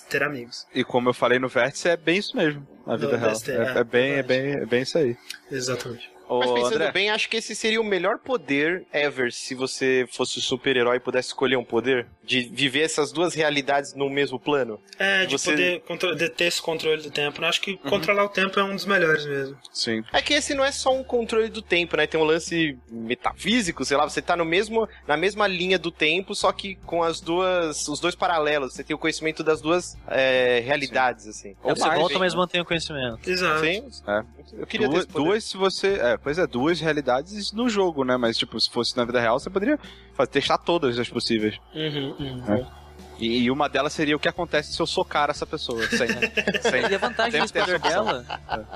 ter 0.09 0.23
amigos. 0.23 0.65
E 0.73 0.83
como 0.83 1.09
eu 1.09 1.13
falei 1.13 1.37
no 1.37 1.47
vértice, 1.47 1.89
é 1.89 1.95
bem 1.95 2.17
isso 2.17 2.35
mesmo, 2.35 2.67
na 2.87 2.95
vida 2.95 3.11
No 3.11 3.17
real. 3.17 3.33
É, 3.47 3.51
é, 3.51 3.79
é 3.79 3.83
bem, 3.83 4.11
é, 4.11 4.15
verdade. 4.15 4.27
bem, 4.27 4.63
é 4.63 4.65
bem 4.65 4.81
isso 4.81 4.97
aí. 4.97 5.15
Exatamente. 5.51 6.12
Ô, 6.27 6.39
Mas 6.39 6.51
pensando 6.51 6.75
André, 6.75 6.91
bem, 6.91 7.09
acho 7.09 7.29
que 7.29 7.37
esse 7.37 7.53
seria 7.55 7.79
o 7.81 7.83
melhor 7.83 8.17
poder 8.19 8.85
ever 8.93 9.31
se 9.31 9.53
você 9.53 10.07
fosse 10.11 10.39
um 10.39 10.41
super-herói 10.41 10.97
e 10.97 10.99
pudesse 10.99 11.27
escolher 11.29 11.57
um 11.57 11.63
poder. 11.65 12.07
De 12.23 12.41
viver 12.43 12.81
essas 12.83 13.11
duas 13.11 13.33
realidades 13.33 13.93
no 13.93 14.09
mesmo 14.09 14.39
plano. 14.39 14.79
É, 14.97 15.25
de 15.25 15.31
Você- 15.37 15.51
poder 15.51 15.81
contro- 15.81 16.15
de 16.15 16.29
ter 16.29 16.45
esse 16.45 16.61
controle 16.61 17.01
do 17.01 17.11
tempo. 17.11 17.41
né? 17.41 17.47
Acho 17.49 17.59
que 17.61 17.75
controlar 17.77 18.23
o 18.23 18.29
tempo 18.29 18.57
é 18.59 18.63
um 18.63 18.73
dos 18.75 18.85
melhores 18.85 19.25
mesmo. 19.25 19.57
sim. 19.73 20.03
É 20.13 20.21
que 20.21 20.33
esse 20.33 20.53
não 20.53 20.63
é 20.63 20.71
só 20.71 20.93
um 20.95 21.03
controle 21.03 21.49
do 21.49 21.61
tempo, 21.61 21.97
né? 21.97 22.07
Tem 22.07 22.19
um 22.19 22.23
lance 22.23 22.77
metafísico, 22.89 23.83
sei 23.85 23.97
lá, 23.97 24.07
você 24.07 24.21
tá 24.21 24.35
no 24.35 24.45
mesmo, 24.45 24.87
na 25.07 25.15
mesma 25.17 25.47
linha 25.47 25.77
do 25.77 25.91
tempo, 25.91 26.33
só 26.35 26.51
que 26.51 26.75
com 26.85 27.03
as 27.03 27.19
duas, 27.21 27.87
os 27.87 27.99
dois 27.99 28.15
paralelos. 28.15 28.73
Você 28.73 28.83
tem 28.83 28.95
o 28.95 28.99
conhecimento 28.99 29.43
das 29.43 29.61
duas 29.61 29.97
é, 30.07 30.61
realidades, 30.65 31.27
assim. 31.27 31.55
É, 31.63 31.73
você 31.75 31.81
mais, 31.85 31.99
volta, 31.99 32.13
hein? 32.13 32.19
mas 32.19 32.33
mantém 32.35 32.61
o 32.61 32.65
conhecimento. 32.65 33.29
Exato. 33.29 33.59
Sim. 33.61 33.85
É. 34.07 34.23
Eu 34.53 34.67
queria 34.67 34.87
ter 34.87 34.91
duas, 34.93 35.03
esse 35.05 35.13
poder. 35.13 35.25
duas 35.25 35.43
se 35.43 35.57
você. 35.57 35.99
É, 36.13 36.17
pois 36.17 36.37
é, 36.37 36.45
duas 36.45 36.79
realidades 36.79 37.51
no 37.51 37.67
jogo, 37.67 38.03
né? 38.03 38.17
Mas, 38.17 38.37
tipo, 38.37 38.59
se 38.59 38.69
fosse 38.69 38.95
na 38.95 39.03
vida 39.03 39.19
real, 39.19 39.39
você 39.39 39.49
poderia 39.49 39.79
fazer, 40.13 40.29
testar 40.29 40.59
todas 40.59 40.97
as 40.99 41.09
possíveis. 41.09 41.59
Uhum, 41.73 42.15
uhum. 42.19 42.65
E, 43.19 43.43
e 43.43 43.51
uma 43.51 43.69
delas 43.69 43.93
seria 43.93 44.15
o 44.15 44.19
que 44.19 44.27
acontece 44.27 44.73
se 44.73 44.81
eu 44.81 44.85
socar 44.87 45.29
essa 45.29 45.45
pessoa. 45.45 45.81
Sem, 45.87 46.07
sem, 46.61 46.91
E 46.91 46.95
a 46.95 46.97
vantagem 46.97 47.39
desse 47.39 47.53
poder 47.53 47.79
dela 47.79 48.25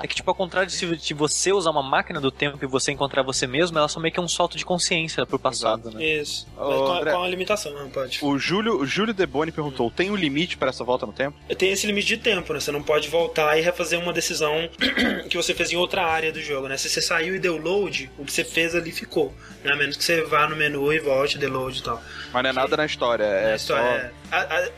é 0.02 0.06
que, 0.06 0.14
tipo, 0.14 0.30
ao 0.30 0.34
contrário 0.34 0.68
de 0.68 0.74
se, 0.74 0.98
se 0.98 1.12
você 1.14 1.52
usar 1.52 1.70
uma 1.70 1.82
máquina 1.82 2.20
do 2.20 2.30
tempo 2.30 2.58
e 2.62 2.66
você 2.66 2.92
encontrar 2.92 3.22
você 3.22 3.46
mesmo, 3.46 3.76
ela 3.78 3.88
só 3.88 3.98
meio 4.00 4.12
que 4.12 4.20
é 4.20 4.22
um 4.22 4.28
salto 4.28 4.56
de 4.56 4.64
consciência 4.64 5.26
pro 5.26 5.38
passado, 5.38 5.90
né? 5.90 6.04
Isso. 6.04 6.46
Ô, 6.56 6.60
com, 6.60 6.92
a- 6.92 6.98
André. 6.98 7.12
com 7.12 7.22
a 7.22 7.28
limitação, 7.28 7.72
não 7.72 7.90
pode. 7.90 8.18
O 8.22 8.38
Júlio, 8.38 8.80
o 8.80 8.86
Júlio 8.86 9.12
Deboni 9.12 9.50
perguntou: 9.52 9.90
tem 9.90 10.10
um 10.10 10.16
limite 10.16 10.56
para 10.56 10.68
essa 10.70 10.84
volta 10.84 11.04
no 11.04 11.12
tempo? 11.12 11.36
Tem 11.56 11.70
esse 11.72 11.86
limite 11.86 12.06
de 12.06 12.16
tempo, 12.18 12.52
né? 12.52 12.60
Você 12.60 12.70
não 12.72 12.82
pode 12.82 13.08
voltar 13.08 13.58
e 13.58 13.60
refazer 13.60 13.98
uma 14.00 14.12
decisão 14.12 14.68
que 15.28 15.36
você 15.36 15.52
fez 15.54 15.72
em 15.72 15.76
outra 15.76 16.04
área 16.06 16.32
do 16.32 16.40
jogo, 16.40 16.68
né? 16.68 16.76
Se 16.76 16.88
você 16.88 17.02
saiu 17.02 17.34
e 17.34 17.38
deu 17.38 17.56
load, 17.56 18.10
o 18.18 18.24
que 18.24 18.32
você 18.32 18.44
fez 18.44 18.74
ali 18.74 18.92
ficou. 18.92 19.32
Né? 19.64 19.72
A 19.72 19.76
menos 19.76 19.96
que 19.96 20.04
você 20.04 20.22
vá 20.22 20.48
no 20.48 20.56
menu 20.56 20.92
e 20.92 20.98
volte, 21.00 21.36
dê 21.38 21.46
load 21.48 21.78
e 21.78 21.82
tal. 21.82 22.00
Mas 22.32 22.42
não 22.42 22.50
é 22.50 22.52
nada 22.52 22.76
na 22.76 22.86
história. 22.86 23.24
É 23.24 23.52
A 23.52 23.56
história 23.56 23.82
só... 23.84 23.90
é- 23.90 24.12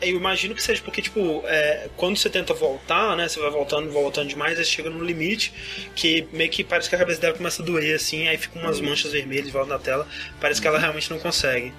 eu 0.01 0.15
imagino 0.17 0.55
que 0.55 0.61
seja 0.63 0.81
porque, 0.81 1.01
tipo, 1.01 1.43
é, 1.45 1.89
quando 1.97 2.17
você 2.17 2.29
tenta 2.29 2.53
voltar, 2.53 3.15
né? 3.15 3.27
Você 3.27 3.39
vai 3.39 3.49
voltando, 3.49 3.89
voltando 3.91 4.27
demais, 4.29 4.57
aí 4.57 4.65
chega 4.65 4.89
no 4.89 5.03
limite 5.03 5.53
que 5.95 6.27
meio 6.31 6.49
que 6.49 6.63
parece 6.63 6.89
que 6.89 6.95
a 6.95 6.99
cabeça 6.99 7.19
dela 7.21 7.33
começa 7.35 7.61
a 7.61 7.65
doer, 7.65 7.95
assim, 7.95 8.27
aí 8.27 8.37
fica 8.37 8.57
umas 8.59 8.79
manchas 8.79 9.11
vermelhas 9.11 9.47
em 9.47 9.51
volta 9.51 9.69
da 9.69 9.79
tela. 9.79 10.07
Parece 10.39 10.61
que 10.61 10.67
ela 10.67 10.79
realmente 10.79 11.09
não 11.11 11.19
consegue. 11.19 11.73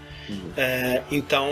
É, 0.57 1.03
então 1.11 1.51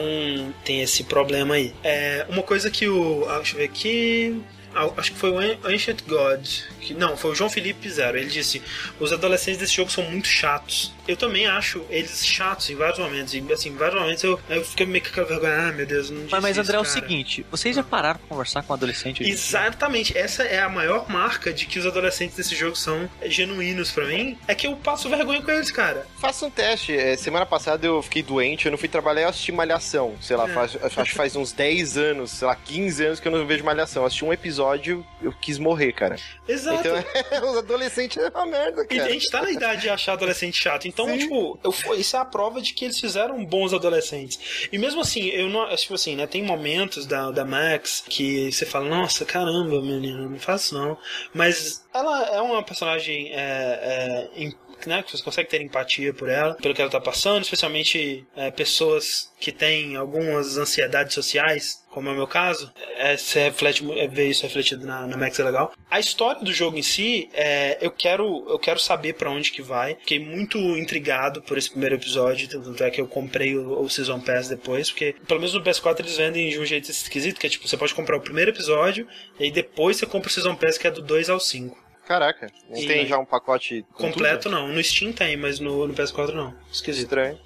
tem 0.65 0.81
esse 0.83 1.05
problema 1.05 1.55
aí. 1.57 1.75
É, 1.83 2.25
uma 2.29 2.43
coisa 2.43 2.71
que 2.71 2.89
o. 2.89 3.27
ah, 3.29 3.37
deixa 3.37 3.55
eu 3.55 3.59
ver 3.59 3.65
aqui. 3.65 4.41
ah, 4.75 4.89
Acho 4.97 5.13
que 5.13 5.19
foi 5.19 5.31
o 5.31 5.39
An- 5.39 5.59
Ancient 5.65 6.03
God. 6.07 6.47
Que, 6.81 6.95
não, 6.95 7.17
foi 7.17 7.33
o 7.33 7.35
João 7.35 7.51
Felipe 7.51 7.89
Zero. 7.89 8.17
Ele 8.19 8.29
disse: 8.31 8.63
os 8.99 9.13
adolescentes 9.13 9.61
desse 9.61 9.75
jogo 9.75 9.91
são 9.91 10.05
muito 10.05 10.27
chatos. 10.29 10.93
Eu 11.07 11.17
também 11.17 11.47
acho 11.47 11.85
eles 11.91 12.25
chatos 12.25 12.71
em 12.71 12.75
vários 12.77 12.99
momentos. 12.99 13.35
E 13.35 13.45
assim, 13.53 13.71
em 13.71 13.77
vários 13.77 14.01
momentos 14.01 14.23
eu, 14.23 14.39
eu 14.49 14.65
fiquei 14.65 14.87
meio 14.87 15.03
com 15.05 15.11
aquela 15.11 15.27
vergonha. 15.27 15.69
Ah, 15.69 15.73
meu 15.73 15.87
Deus, 15.87 16.09
não 16.11 16.23
Mas, 16.31 16.43
mas 16.43 16.57
disse 16.57 16.61
André, 16.61 16.77
é 16.77 16.81
o 16.81 16.83
isso, 16.83 16.95
cara." 16.95 17.07
seguinte, 17.09 17.47
vocês 17.51 17.75
já 17.77 17.83
pararam 17.83 18.19
pra 18.19 18.29
conversar 18.29 18.63
com 18.63 18.73
um 18.73 18.77
adolescente? 18.77 19.23
dia? 19.25 19.33
Exatamente, 19.33 20.17
essa 20.17 20.43
é 20.45 20.61
a 20.61 20.69
maior 20.69 21.09
marca 21.11 21.53
de 21.53 21.67
que 21.67 21.79
os 21.79 21.87
adolescentes 21.87 22.37
desse 22.37 22.55
jogo 22.55 22.77
são 22.77 23.09
genuínos 23.27 23.91
pra 23.91 24.07
mim. 24.07 24.39
É 24.47 24.55
que 24.55 24.67
eu 24.67 24.77
passo 24.77 25.09
vergonha 25.09 25.43
com 25.43 25.51
eles, 25.51 25.71
cara. 25.71 26.07
Faça 26.21 26.47
um 26.47 26.51
teste. 26.51 26.97
É, 26.97 27.17
semana 27.17 27.45
passada 27.47 27.87
eu 27.87 28.01
fiquei 28.03 28.23
doente, 28.23 28.67
eu 28.67 28.71
não 28.71 28.79
fui 28.79 28.89
trabalhar, 28.89 29.23
eu 29.23 29.29
assisti 29.29 29.53
Malhação. 29.53 30.15
Sei 30.21 30.37
lá, 30.37 30.49
É. 30.49 30.53
faz, 30.53 30.77
acho 30.83 31.03
que 31.11 31.15
faz 31.15 31.35
uns 31.37 31.53
10 31.53 31.97
anos, 31.99 32.31
sei 32.31 32.47
lá, 32.47 32.55
15 32.55 33.05
anos 33.05 33.21
que 33.21 33.27
eu 33.29 33.33
não 33.33 33.47
vejo 33.47 33.65
Malhação. 33.65 34.03
Eu 34.03 34.07
assisti 34.07 34.25
um 34.25 34.33
episódio, 34.33 35.05
eu 35.23 35.33
quis 35.33 35.59
morrer, 35.59 35.93
cara. 35.93 36.17
Exato. 36.49 36.70
Então, 36.75 36.95
os 37.51 37.57
adolescentes 37.59 38.17
é 38.17 38.29
uma 38.29 38.47
merda, 38.47 38.83
E 38.91 38.95
a 38.95 38.99
cara. 38.99 39.13
gente 39.13 39.31
tá 39.31 39.43
na 39.43 39.51
idade 39.51 39.83
de 39.83 39.89
achar 39.91 40.13
adolescente 40.13 40.57
chato. 40.61 40.87
Então, 40.89 41.07
Sim. 41.07 41.19
tipo, 41.19 41.59
eu, 41.63 41.95
isso 41.97 42.17
é 42.17 42.21
a 42.21 42.25
prova 42.25 42.61
de 42.61 42.73
que 42.75 42.85
eles 42.85 42.99
fizeram 43.01 43.45
bons 43.45 43.73
adolescentes. 43.73 44.69
E 44.73 44.79
mesmo 44.79 45.01
assim, 45.01 45.27
eu 45.29 45.49
não. 45.49 45.75
Tipo 45.77 45.95
assim, 45.95 46.17
né? 46.17 46.27
Tem 46.27 46.43
momentos 46.43 47.07
da, 47.07 47.31
da 47.31 47.45
Max 47.45 48.03
que 48.09 48.51
você 48.53 48.67
fala, 48.67 48.89
nossa, 48.89 49.25
caramba, 49.25 49.81
menino, 49.81 50.29
não 50.29 50.39
faz 50.39 50.63
isso 50.63 50.75
não. 50.75 50.97
Mas 51.35 51.85
ela 51.95 52.27
é 52.35 52.41
uma 52.41 52.63
personagem. 52.63 53.31
É, 53.33 54.29
é, 54.35 54.41
em- 54.43 54.55
né, 54.87 55.03
que 55.03 55.15
você 55.15 55.23
consegue 55.23 55.47
ter 55.47 55.61
empatia 55.61 56.15
por 56.15 56.27
ela, 56.27 56.55
pelo 56.55 56.75
que 56.75 56.81
ela 56.81 56.91
tá 56.91 56.99
passando, 56.99 57.43
especialmente 57.43 58.27
é, 58.35 58.51
pessoas 58.51 59.31
que 59.39 59.53
têm 59.53 59.95
algumas 59.95 60.57
ansiedades 60.57 61.13
sociais, 61.13 61.80
como 61.91 62.09
é 62.09 62.13
o 62.13 62.15
meu 62.15 62.27
caso, 62.27 62.73
é, 62.97 63.17
se 63.17 63.39
reflete, 63.39 63.85
é, 63.99 64.07
ver 64.07 64.29
isso 64.29 64.43
refletido 64.45 64.87
na, 64.87 65.07
na 65.07 65.17
Max 65.17 65.39
é 65.39 65.45
legal. 65.45 65.73
A 65.91 65.99
história 65.99 66.41
do 66.43 66.53
jogo 66.53 66.79
em 66.79 66.83
si, 66.83 67.29
é, 67.35 67.79
eu 67.81 67.91
quero 67.91 68.47
eu 68.49 68.59
quero 68.59 68.79
saber 68.79 69.15
pra 69.15 69.31
onde 69.31 69.51
que 69.51 69.61
vai. 69.61 69.97
Fiquei 69.97 70.19
muito 70.19 70.57
intrigado 70.59 71.43
por 71.43 71.59
esse 71.59 71.69
primeiro 71.71 71.97
episódio, 71.97 72.49
tanto 72.49 72.83
é 72.85 72.91
que 72.91 73.01
eu 73.01 73.07
comprei 73.07 73.57
o, 73.57 73.81
o 73.83 73.89
Season 73.91 74.21
Pass 74.21 74.49
depois, 74.49 74.91
porque 74.91 75.15
pelo 75.27 75.41
menos 75.41 75.55
no 75.55 75.63
PS4 75.63 76.01
eles 76.01 76.17
vendem 76.17 76.49
de 76.49 76.59
um 76.59 76.65
jeito 76.65 76.91
esquisito, 76.91 77.39
que 77.41 77.47
é 77.47 77.51
tipo, 77.51 77.67
você 77.69 77.77
pode 77.77 77.95
comprar 77.95 78.17
o 78.17 78.21
primeiro 78.21 78.51
episódio, 78.51 79.07
e 79.39 79.45
aí 79.45 79.51
depois 79.51 79.97
você 79.97 80.07
compra 80.07 80.29
o 80.29 80.33
Season 80.33 80.55
Pass, 80.55 80.79
que 80.79 80.87
é 80.87 80.91
do 80.91 81.03
2 81.03 81.29
ao 81.29 81.41
5. 81.41 81.77
Caraca, 82.07 82.49
não 82.69 82.77
E- 82.77 82.87
tem 82.87 83.07
já 83.07 83.19
um 83.19 83.25
pacote 83.25 83.85
com 83.93 84.05
Completo 84.11 84.45
tudo? 84.45 84.53
não, 84.53 84.69
no 84.69 84.83
Steam 84.83 85.13
tem, 85.13 85.37
mas 85.37 85.61
no, 85.61 85.87
no 85.87 85.95
PS4 85.95 86.33
não. 86.33 86.53
Esquisito. 86.73 87.05
Estranho. 87.05 87.39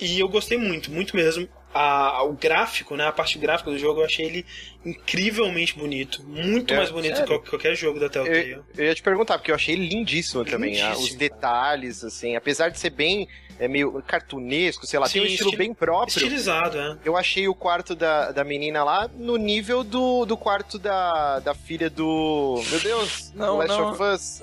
E 0.00 0.20
eu 0.20 0.28
gostei 0.28 0.56
muito, 0.56 0.88
muito 0.92 1.16
mesmo. 1.16 1.48
A, 1.74 2.22
o 2.22 2.32
gráfico, 2.34 2.94
né, 2.96 3.04
a 3.06 3.10
parte 3.12 3.36
gráfica 3.36 3.68
do 3.70 3.76
jogo, 3.78 4.00
eu 4.00 4.04
achei 4.06 4.24
ele 4.26 4.46
incrivelmente 4.86 5.76
bonito. 5.76 6.22
Muito 6.24 6.72
É, 6.72 6.76
mais 6.76 6.90
bonito 6.90 7.16
sério? 7.16 7.24
que 7.24 7.38
qual- 7.38 7.50
qualquer 7.50 7.74
jogo 7.74 7.98
da 7.98 8.08
Telltale. 8.08 8.50
Eu, 8.52 8.64
eu 8.76 8.84
ia 8.86 8.94
te 8.94 9.02
perguntar, 9.02 9.38
porque 9.38 9.50
eu 9.50 9.54
achei 9.54 9.74
lindíssimo 9.74 10.44
também. 10.44 10.80
ah, 10.80 10.90
Lindíssimo, 10.90 11.08
os 11.08 11.14
detalhes, 11.16 12.04
assim, 12.04 12.36
apesar 12.36 12.68
de 12.68 12.78
ser 12.78 12.90
bem 12.90 13.26
é, 13.58 13.68
meio 13.68 14.02
cartunesco, 14.06 14.84
sei 14.86 14.98
lá, 14.98 15.08
tem 15.08 15.22
um 15.22 15.26
Sim, 15.26 15.30
estilo 15.32 15.50
esti- 15.50 15.58
bem 15.58 15.72
próprio. 15.74 16.08
Estilizado, 16.16 16.76
é. 16.78 16.98
Eu 17.04 17.16
achei 17.16 17.46
o 17.48 17.54
quarto 17.54 17.94
da, 17.94 18.32
da 18.32 18.42
menina 18.44 18.82
lá 18.82 19.08
no 19.14 19.36
nível 19.36 19.84
do, 19.84 20.24
do 20.26 20.36
quarto 20.36 20.78
da, 20.78 21.38
da 21.40 21.54
filha 21.54 21.88
do. 21.88 22.60
Meu 22.68 22.80
Deus! 22.80 23.32
Não, 23.34 23.56
Last 23.58 23.68
não. 23.78 23.90
of 23.92 24.02
Us. 24.02 24.40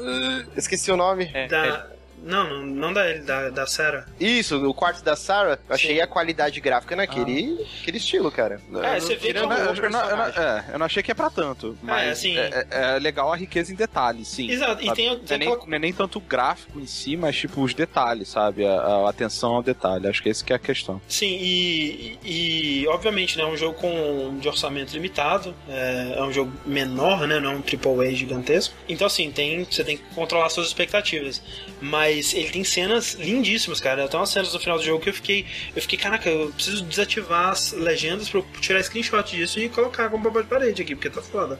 Esqueci 0.55 0.91
o 0.91 0.95
nome. 0.97 1.29
É, 1.33 1.47
Da, 1.47 1.87
Não, 2.23 2.47
não, 2.49 2.65
não 2.65 2.93
da, 2.93 3.13
da, 3.17 3.49
da 3.49 3.65
Sarah. 3.67 4.05
Isso, 4.19 4.63
o 4.67 4.73
quarto 4.73 5.03
da 5.03 5.15
Sarah, 5.15 5.57
eu 5.67 5.75
achei 5.75 5.95
Sim. 5.95 6.01
a 6.01 6.07
qualidade 6.07 6.59
gráfica 6.61 6.95
naquele 6.95 7.65
aquele 7.81 7.97
estilo, 7.97 8.31
cara. 8.31 8.61
É, 8.83 8.99
você 8.99 9.15
vê 9.15 9.31
que 9.33 9.37
é 9.37 9.41
eu, 9.41 9.45
um 9.45 9.49
não- 9.49 9.57
eu, 9.57 9.65
não- 9.65 9.73
eu 9.75 9.89
não- 9.89 9.99
personagem. 10.01 10.41
é, 10.43 10.63
eu 10.73 10.79
não 10.79 10.85
achei 10.85 11.01
que 11.03 11.11
é 11.11 11.13
pra 11.15 11.29
tanto. 11.29 11.77
Mas 11.81 12.09
assim- 12.11 12.37
é, 12.37 12.65
é- 12.69 12.95
é 12.95 12.99
legal 12.99 13.31
a 13.33 13.35
riqueza 13.35 13.71
em 13.71 13.75
detalhes, 13.75 14.27
sim. 14.27 14.49
Exato, 14.49 14.81
e 14.81 14.85
sabe? 14.85 14.95
tem, 14.95 15.09
Não 15.09 15.19
tem 15.19 15.35
é, 15.35 15.37
nem, 15.39 15.47
aquela 15.49 15.67
não 15.67 15.75
é 15.75 15.79
nem 15.79 15.93
tanto 15.93 16.17
o 16.19 16.21
gráfico 16.21 16.79
em 16.79 16.85
si, 16.85 17.17
mas 17.17 17.35
tipo 17.35 17.61
os 17.61 17.73
detalhes, 17.73 18.27
sabe? 18.29 18.65
A, 18.65 18.71
a 18.73 19.09
atenção 19.09 19.55
ao 19.55 19.63
detalhe. 19.63 20.07
Acho 20.07 20.21
que 20.21 20.29
esse 20.29 20.43
que 20.43 20.53
é 20.53 20.55
a 20.55 20.59
questão. 20.59 21.01
Sim, 21.07 21.37
e, 21.41 22.17
e, 22.23 22.81
e, 22.83 22.87
obviamente 22.87 23.37
né, 23.37 23.43
é 23.43 23.47
um 23.47 23.57
jogo 23.57 23.79
com 23.79 24.37
de 24.39 24.47
orçamento 24.47 24.91
limitado, 24.93 25.55
é, 25.67 26.13
é 26.17 26.21
um 26.23 26.31
jogo 26.31 26.51
menor, 26.65 27.27
né, 27.27 27.39
não 27.39 27.51
é 27.51 27.55
um 27.55 27.61
AAA 27.61 28.11
gigantesco. 28.13 28.73
Então 28.87 29.07
assim, 29.07 29.31
tem, 29.31 29.63
você 29.63 29.83
tem 29.83 29.97
que 29.97 30.03
controlar 30.13 30.49
suas 30.49 30.67
expectativas. 30.67 31.41
Mas 31.81 32.33
ele 32.33 32.49
tem 32.51 32.63
cenas 32.63 33.15
lindíssimas, 33.15 33.79
cara. 33.79 34.07
Tem 34.07 34.19
umas 34.19 34.29
cenas 34.29 34.53
no 34.53 34.59
final 34.59 34.77
do 34.77 34.83
jogo 34.83 35.01
que 35.01 35.09
eu 35.09 35.13
fiquei, 35.13 35.45
eu 35.75 35.81
fiquei, 35.81 35.97
caraca, 35.97 36.29
eu 36.29 36.51
preciso 36.51 36.83
desativar 36.83 37.49
as 37.49 37.71
legendas 37.71 38.29
pra 38.29 38.39
eu 38.39 38.45
tirar 38.61 38.83
screenshot 38.83 39.23
disso 39.35 39.59
e 39.59 39.67
colocar 39.67 40.07
como 40.09 40.23
papel 40.23 40.43
de 40.43 40.47
parede 40.47 40.81
aqui, 40.83 40.95
porque 40.95 41.09
tá 41.09 41.21
foda. 41.21 41.59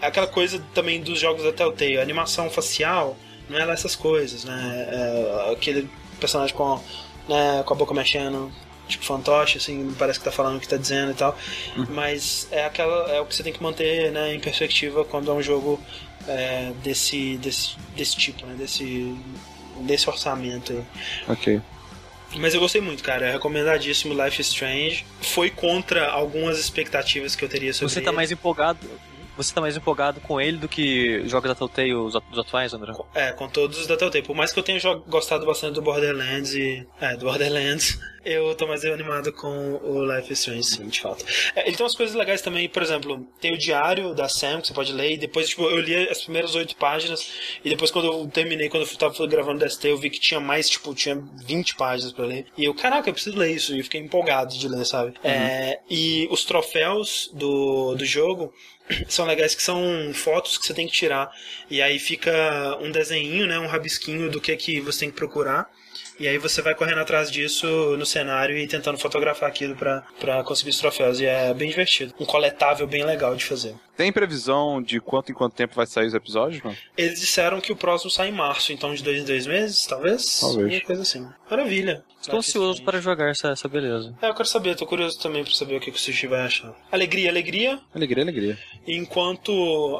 É 0.00 0.06
aquela 0.06 0.26
coisa 0.26 0.64
também 0.72 1.02
dos 1.02 1.20
jogos 1.20 1.42
da 1.42 1.52
Telltale, 1.52 1.98
a 1.98 2.02
animação 2.02 2.48
facial, 2.48 3.18
não 3.50 3.58
é 3.58 3.64
lá 3.64 3.72
essas 3.74 3.94
coisas, 3.94 4.44
né? 4.44 4.88
É, 4.88 5.52
aquele 5.52 5.90
personagem 6.18 6.54
com, 6.54 6.82
né, 7.28 7.62
com 7.66 7.74
a 7.74 7.76
boca 7.76 7.92
mexendo, 7.92 8.50
tipo 8.88 9.04
fantoche, 9.04 9.58
assim, 9.58 9.94
parece 9.98 10.18
que 10.18 10.24
tá 10.24 10.30
falando 10.30 10.56
o 10.56 10.60
que 10.60 10.68
tá 10.68 10.76
dizendo 10.76 11.10
e 11.10 11.14
tal. 11.14 11.36
Mas 11.90 12.48
é 12.50 12.64
aquela 12.64 13.10
é 13.12 13.20
o 13.20 13.26
que 13.26 13.34
você 13.34 13.42
tem 13.42 13.52
que 13.52 13.62
manter 13.62 14.10
né, 14.12 14.32
em 14.34 14.40
perspectiva 14.40 15.04
quando 15.04 15.30
é 15.30 15.34
um 15.34 15.42
jogo 15.42 15.80
é, 16.28 16.72
desse, 16.82 17.36
desse, 17.38 17.76
desse 17.96 18.16
tipo, 18.16 18.44
né? 18.46 18.54
Desse, 18.58 19.14
desse 19.80 20.08
orçamento 20.08 20.72
aí. 20.72 20.84
Ok. 21.28 21.60
Mas 22.36 22.54
eu 22.54 22.60
gostei 22.60 22.80
muito, 22.80 23.02
cara. 23.02 23.26
É 23.26 23.32
recomendadíssimo 23.32 24.14
Life 24.14 24.40
is 24.40 24.48
Strange. 24.48 25.04
Foi 25.20 25.50
contra 25.50 26.08
algumas 26.08 26.58
expectativas 26.60 27.34
que 27.34 27.44
eu 27.44 27.48
teria 27.48 27.72
sobre 27.74 27.92
Você 27.92 28.00
tá 28.00 28.10
ele. 28.10 28.16
mais 28.16 28.30
empolgado. 28.30 28.78
Você 29.36 29.54
tá 29.54 29.60
mais 29.60 29.76
empolgado 29.76 30.20
com 30.20 30.38
ele 30.40 30.58
do 30.58 30.68
que 30.68 31.26
jogos 31.26 31.48
da 31.48 31.54
Telltale, 31.54 31.94
os, 31.94 32.14
at- 32.14 32.22
os 32.30 32.38
atuais, 32.38 32.74
André? 32.74 32.92
É, 33.14 33.32
com 33.32 33.48
todos 33.48 33.78
os 33.78 33.86
da 33.86 33.96
Telltale. 33.96 34.22
Por 34.24 34.36
mais 34.36 34.52
que 34.52 34.58
eu 34.58 34.62
tenha 34.62 34.78
gostado 35.08 35.46
bastante 35.46 35.74
do 35.74 35.82
Borderlands 35.82 36.52
e. 36.54 36.86
É, 37.00 37.16
do 37.16 37.24
Borderlands. 37.24 37.98
Eu 38.24 38.54
tô 38.54 38.66
mais 38.66 38.84
animado 38.84 39.32
com 39.32 39.80
o 39.82 40.04
Life 40.04 40.32
is 40.32 40.40
Strange, 40.40 40.64
sim, 40.64 40.88
de 40.88 41.00
fato. 41.00 41.24
É, 41.54 41.66
ele 41.66 41.76
tem 41.76 41.84
umas 41.84 41.94
coisas 41.94 42.14
legais 42.14 42.42
também, 42.42 42.68
por 42.68 42.82
exemplo, 42.82 43.26
tem 43.40 43.54
o 43.54 43.58
diário 43.58 44.14
da 44.14 44.28
Sam 44.28 44.60
que 44.60 44.68
você 44.68 44.74
pode 44.74 44.92
ler, 44.92 45.12
e 45.12 45.16
depois, 45.16 45.48
tipo, 45.48 45.62
eu 45.62 45.80
li 45.80 46.08
as 46.08 46.22
primeiras 46.22 46.54
oito 46.54 46.76
páginas, 46.76 47.32
e 47.64 47.70
depois 47.70 47.90
quando 47.90 48.06
eu 48.06 48.28
terminei, 48.28 48.68
quando 48.68 48.86
eu 48.86 48.96
tava 48.96 49.26
gravando 49.26 49.64
DST, 49.64 49.88
eu 49.88 49.96
vi 49.96 50.10
que 50.10 50.20
tinha 50.20 50.38
mais, 50.38 50.68
tipo, 50.68 50.94
tinha 50.94 51.16
20 51.46 51.76
páginas 51.76 52.12
pra 52.12 52.26
ler. 52.26 52.46
E 52.58 52.64
eu, 52.64 52.74
caraca, 52.74 53.08
eu 53.08 53.14
preciso 53.14 53.38
ler 53.38 53.52
isso, 53.52 53.74
e 53.74 53.78
eu 53.78 53.84
fiquei 53.84 54.00
empolgado 54.00 54.56
de 54.56 54.68
ler, 54.68 54.84
sabe? 54.84 55.14
É, 55.24 55.78
e 55.88 56.28
os 56.30 56.44
troféus 56.44 57.30
do, 57.32 57.94
do 57.94 58.04
jogo 58.04 58.52
são 59.08 59.24
legais 59.26 59.54
que 59.54 59.62
são 59.62 60.12
fotos 60.12 60.58
que 60.58 60.66
você 60.66 60.74
tem 60.74 60.86
que 60.86 60.92
tirar 60.92 61.30
e 61.70 61.80
aí 61.80 61.98
fica 61.98 62.78
um 62.80 62.90
desenho, 62.90 63.46
né, 63.46 63.58
um 63.58 63.66
rabisquinho 63.66 64.30
do 64.30 64.40
que 64.40 64.54
que 64.56 64.80
você 64.80 65.00
tem 65.00 65.10
que 65.10 65.16
procurar. 65.16 65.70
E 66.20 66.28
aí 66.28 66.36
você 66.36 66.60
vai 66.60 66.74
correndo 66.74 66.98
atrás 66.98 67.30
disso 67.30 67.66
no 67.96 68.04
cenário 68.04 68.54
e 68.54 68.66
tentando 68.66 68.98
fotografar 68.98 69.48
aquilo 69.48 69.74
pra, 69.74 70.02
pra 70.20 70.44
conseguir 70.44 70.68
os 70.68 70.78
troféus. 70.78 71.18
E 71.18 71.24
é 71.24 71.54
bem 71.54 71.70
divertido. 71.70 72.12
Um 72.20 72.26
coletável 72.26 72.86
bem 72.86 73.02
legal 73.06 73.34
de 73.34 73.42
fazer. 73.42 73.74
Tem 73.96 74.12
previsão 74.12 74.82
de 74.82 75.00
quanto 75.00 75.32
em 75.32 75.34
quanto 75.34 75.54
tempo 75.54 75.74
vai 75.74 75.86
sair 75.86 76.06
os 76.06 76.14
episódios, 76.14 76.62
não? 76.62 76.76
Eles 76.94 77.20
disseram 77.20 77.58
que 77.58 77.72
o 77.72 77.76
próximo 77.76 78.10
sai 78.10 78.28
em 78.28 78.32
março, 78.32 78.70
então 78.70 78.94
de 78.94 79.02
dois 79.02 79.22
em 79.22 79.24
dois 79.24 79.46
meses, 79.46 79.86
talvez? 79.86 80.40
Talvez. 80.40 80.74
Uma 80.74 80.80
coisa 80.82 81.02
assim. 81.02 81.26
Maravilha. 81.50 82.04
Estou 82.20 82.38
ansioso 82.38 82.82
para 82.82 83.00
jogar 83.00 83.30
essa, 83.30 83.48
essa 83.48 83.66
beleza. 83.66 84.14
É, 84.20 84.28
eu 84.28 84.34
quero 84.34 84.48
saber, 84.48 84.76
tô 84.76 84.86
curioso 84.86 85.18
também 85.18 85.42
pra 85.42 85.54
saber 85.54 85.76
o 85.76 85.80
que, 85.80 85.90
que 85.90 85.96
o 85.96 86.00
Sushi 86.00 86.26
vai 86.26 86.42
achar. 86.42 86.74
Alegria, 86.92 87.30
alegria. 87.30 87.80
Alegria, 87.94 88.22
alegria. 88.22 88.58
Enquanto 88.86 89.52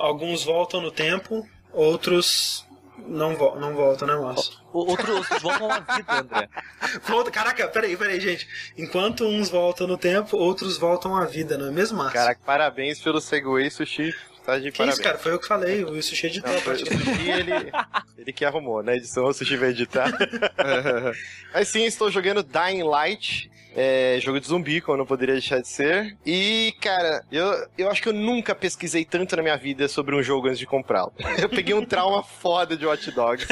alguns 0.02 0.44
voltam 0.44 0.82
no 0.82 0.90
tempo, 0.90 1.48
outros 1.72 2.66
não, 3.07 3.34
vo 3.36 3.57
não 3.57 3.74
voltam, 3.74 4.07
né, 4.09 4.14
Márcio? 4.16 4.53
O- 4.72 4.90
Outros 4.90 5.26
voltam 5.42 5.70
à 5.70 5.78
vida, 5.80 6.12
André. 6.20 6.48
Volta, 7.07 7.30
caraca, 7.30 7.68
peraí, 7.68 7.96
peraí, 7.96 8.20
gente. 8.20 8.48
Enquanto 8.76 9.24
uns 9.26 9.48
voltam 9.48 9.86
no 9.86 9.98
tempo, 9.98 10.36
outros 10.36 10.78
voltam 10.78 11.16
à 11.16 11.24
vida, 11.24 11.57
não 11.59 11.66
é 11.66 11.70
mesmo, 11.70 11.98
Márcio? 11.98 12.14
Caraca, 12.14 12.40
parabéns 12.44 12.98
pelo 13.01 13.20
segue, 13.20 13.70
Sushi. 13.70 14.14
Tá 14.44 14.59
de 14.59 14.72
que 14.72 14.78
parabéns. 14.78 14.94
isso, 14.94 15.03
cara? 15.03 15.18
Foi 15.18 15.32
eu 15.32 15.38
que 15.38 15.46
falei, 15.46 15.84
o 15.84 16.03
Sushi 16.03 16.26
editou. 16.28 16.51
Não, 16.51 16.59
foi 16.61 16.74
o 16.74 16.78
Sushi, 16.78 17.28
ele, 17.30 17.53
ele 18.16 18.32
que 18.32 18.44
arrumou, 18.44 18.82
na 18.82 18.94
edição 18.96 19.24
o 19.26 19.32
Sushi 19.34 19.57
vai 19.57 19.68
editar. 19.70 20.11
Mas 21.53 21.68
sim, 21.68 21.84
estou 21.84 22.11
jogando 22.11 22.42
Dying 22.42 22.82
Light. 22.82 23.49
É, 23.74 24.18
jogo 24.20 24.40
de 24.40 24.46
zumbi, 24.46 24.80
como 24.80 24.98
não 24.98 25.06
poderia 25.06 25.34
deixar 25.34 25.60
de 25.60 25.68
ser. 25.68 26.16
E, 26.24 26.74
cara, 26.80 27.24
eu, 27.30 27.66
eu 27.78 27.90
acho 27.90 28.02
que 28.02 28.08
eu 28.08 28.12
nunca 28.12 28.54
pesquisei 28.54 29.04
tanto 29.04 29.36
na 29.36 29.42
minha 29.42 29.56
vida 29.56 29.88
sobre 29.88 30.14
um 30.14 30.22
jogo 30.22 30.48
antes 30.48 30.58
de 30.58 30.66
comprá-lo. 30.66 31.12
Eu 31.40 31.48
peguei 31.48 31.74
um 31.74 31.84
trauma 31.84 32.22
foda 32.40 32.76
de 32.76 32.84
Watch 32.84 33.10
Dogs. 33.12 33.46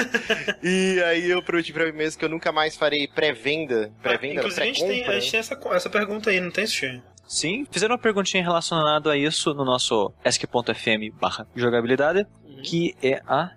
e 0.62 1.00
aí 1.04 1.30
eu 1.30 1.42
prometi 1.42 1.72
pra 1.72 1.86
mim 1.86 1.92
mesmo 1.92 2.18
que 2.18 2.24
eu 2.24 2.28
nunca 2.28 2.52
mais 2.52 2.76
farei 2.76 3.06
pré-venda. 3.08 3.90
Pré-venda, 4.02 4.34
não, 4.34 4.40
Inclusive, 4.40 4.62
a 4.62 4.66
gente 4.66 4.84
tem, 4.84 5.04
a 5.04 5.20
gente 5.20 5.30
tem 5.30 5.40
essa, 5.40 5.58
essa 5.72 5.90
pergunta 5.90 6.30
aí, 6.30 6.40
não 6.40 6.50
tem, 6.50 6.66
Sushi? 6.66 7.00
Sim, 7.28 7.66
fizeram 7.70 7.92
uma 7.94 8.00
perguntinha 8.00 8.42
relacionada 8.42 9.12
a 9.12 9.16
isso 9.16 9.52
no 9.52 9.62
nosso 9.62 10.10
ask.fm 10.24 11.12
barra 11.20 11.46
jogabilidade, 11.54 12.26
que 12.62 12.94
é 13.02 13.20
a 13.26 13.50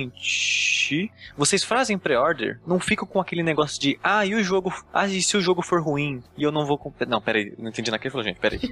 seguinte. 0.00 1.10
Vocês 1.36 1.62
fazem 1.64 1.98
pré-order, 1.98 2.58
não 2.66 2.78
ficam 2.80 3.06
com 3.06 3.20
aquele 3.20 3.42
negócio 3.42 3.80
de, 3.80 3.98
ah, 4.02 4.24
e 4.26 4.34
o 4.34 4.42
jogo, 4.42 4.72
ah, 4.92 5.06
e 5.06 5.22
se 5.22 5.36
o 5.36 5.40
jogo 5.40 5.62
for 5.62 5.80
ruim, 5.82 6.22
e 6.36 6.42
eu 6.42 6.52
não 6.52 6.66
vou 6.66 6.76
comprar. 6.78 7.06
Não, 7.06 7.20
peraí, 7.20 7.54
não 7.58 7.68
entendi 7.70 7.90
naquele 7.90 8.10
falou, 8.12 8.24
gente, 8.26 8.38
peraí. 8.40 8.60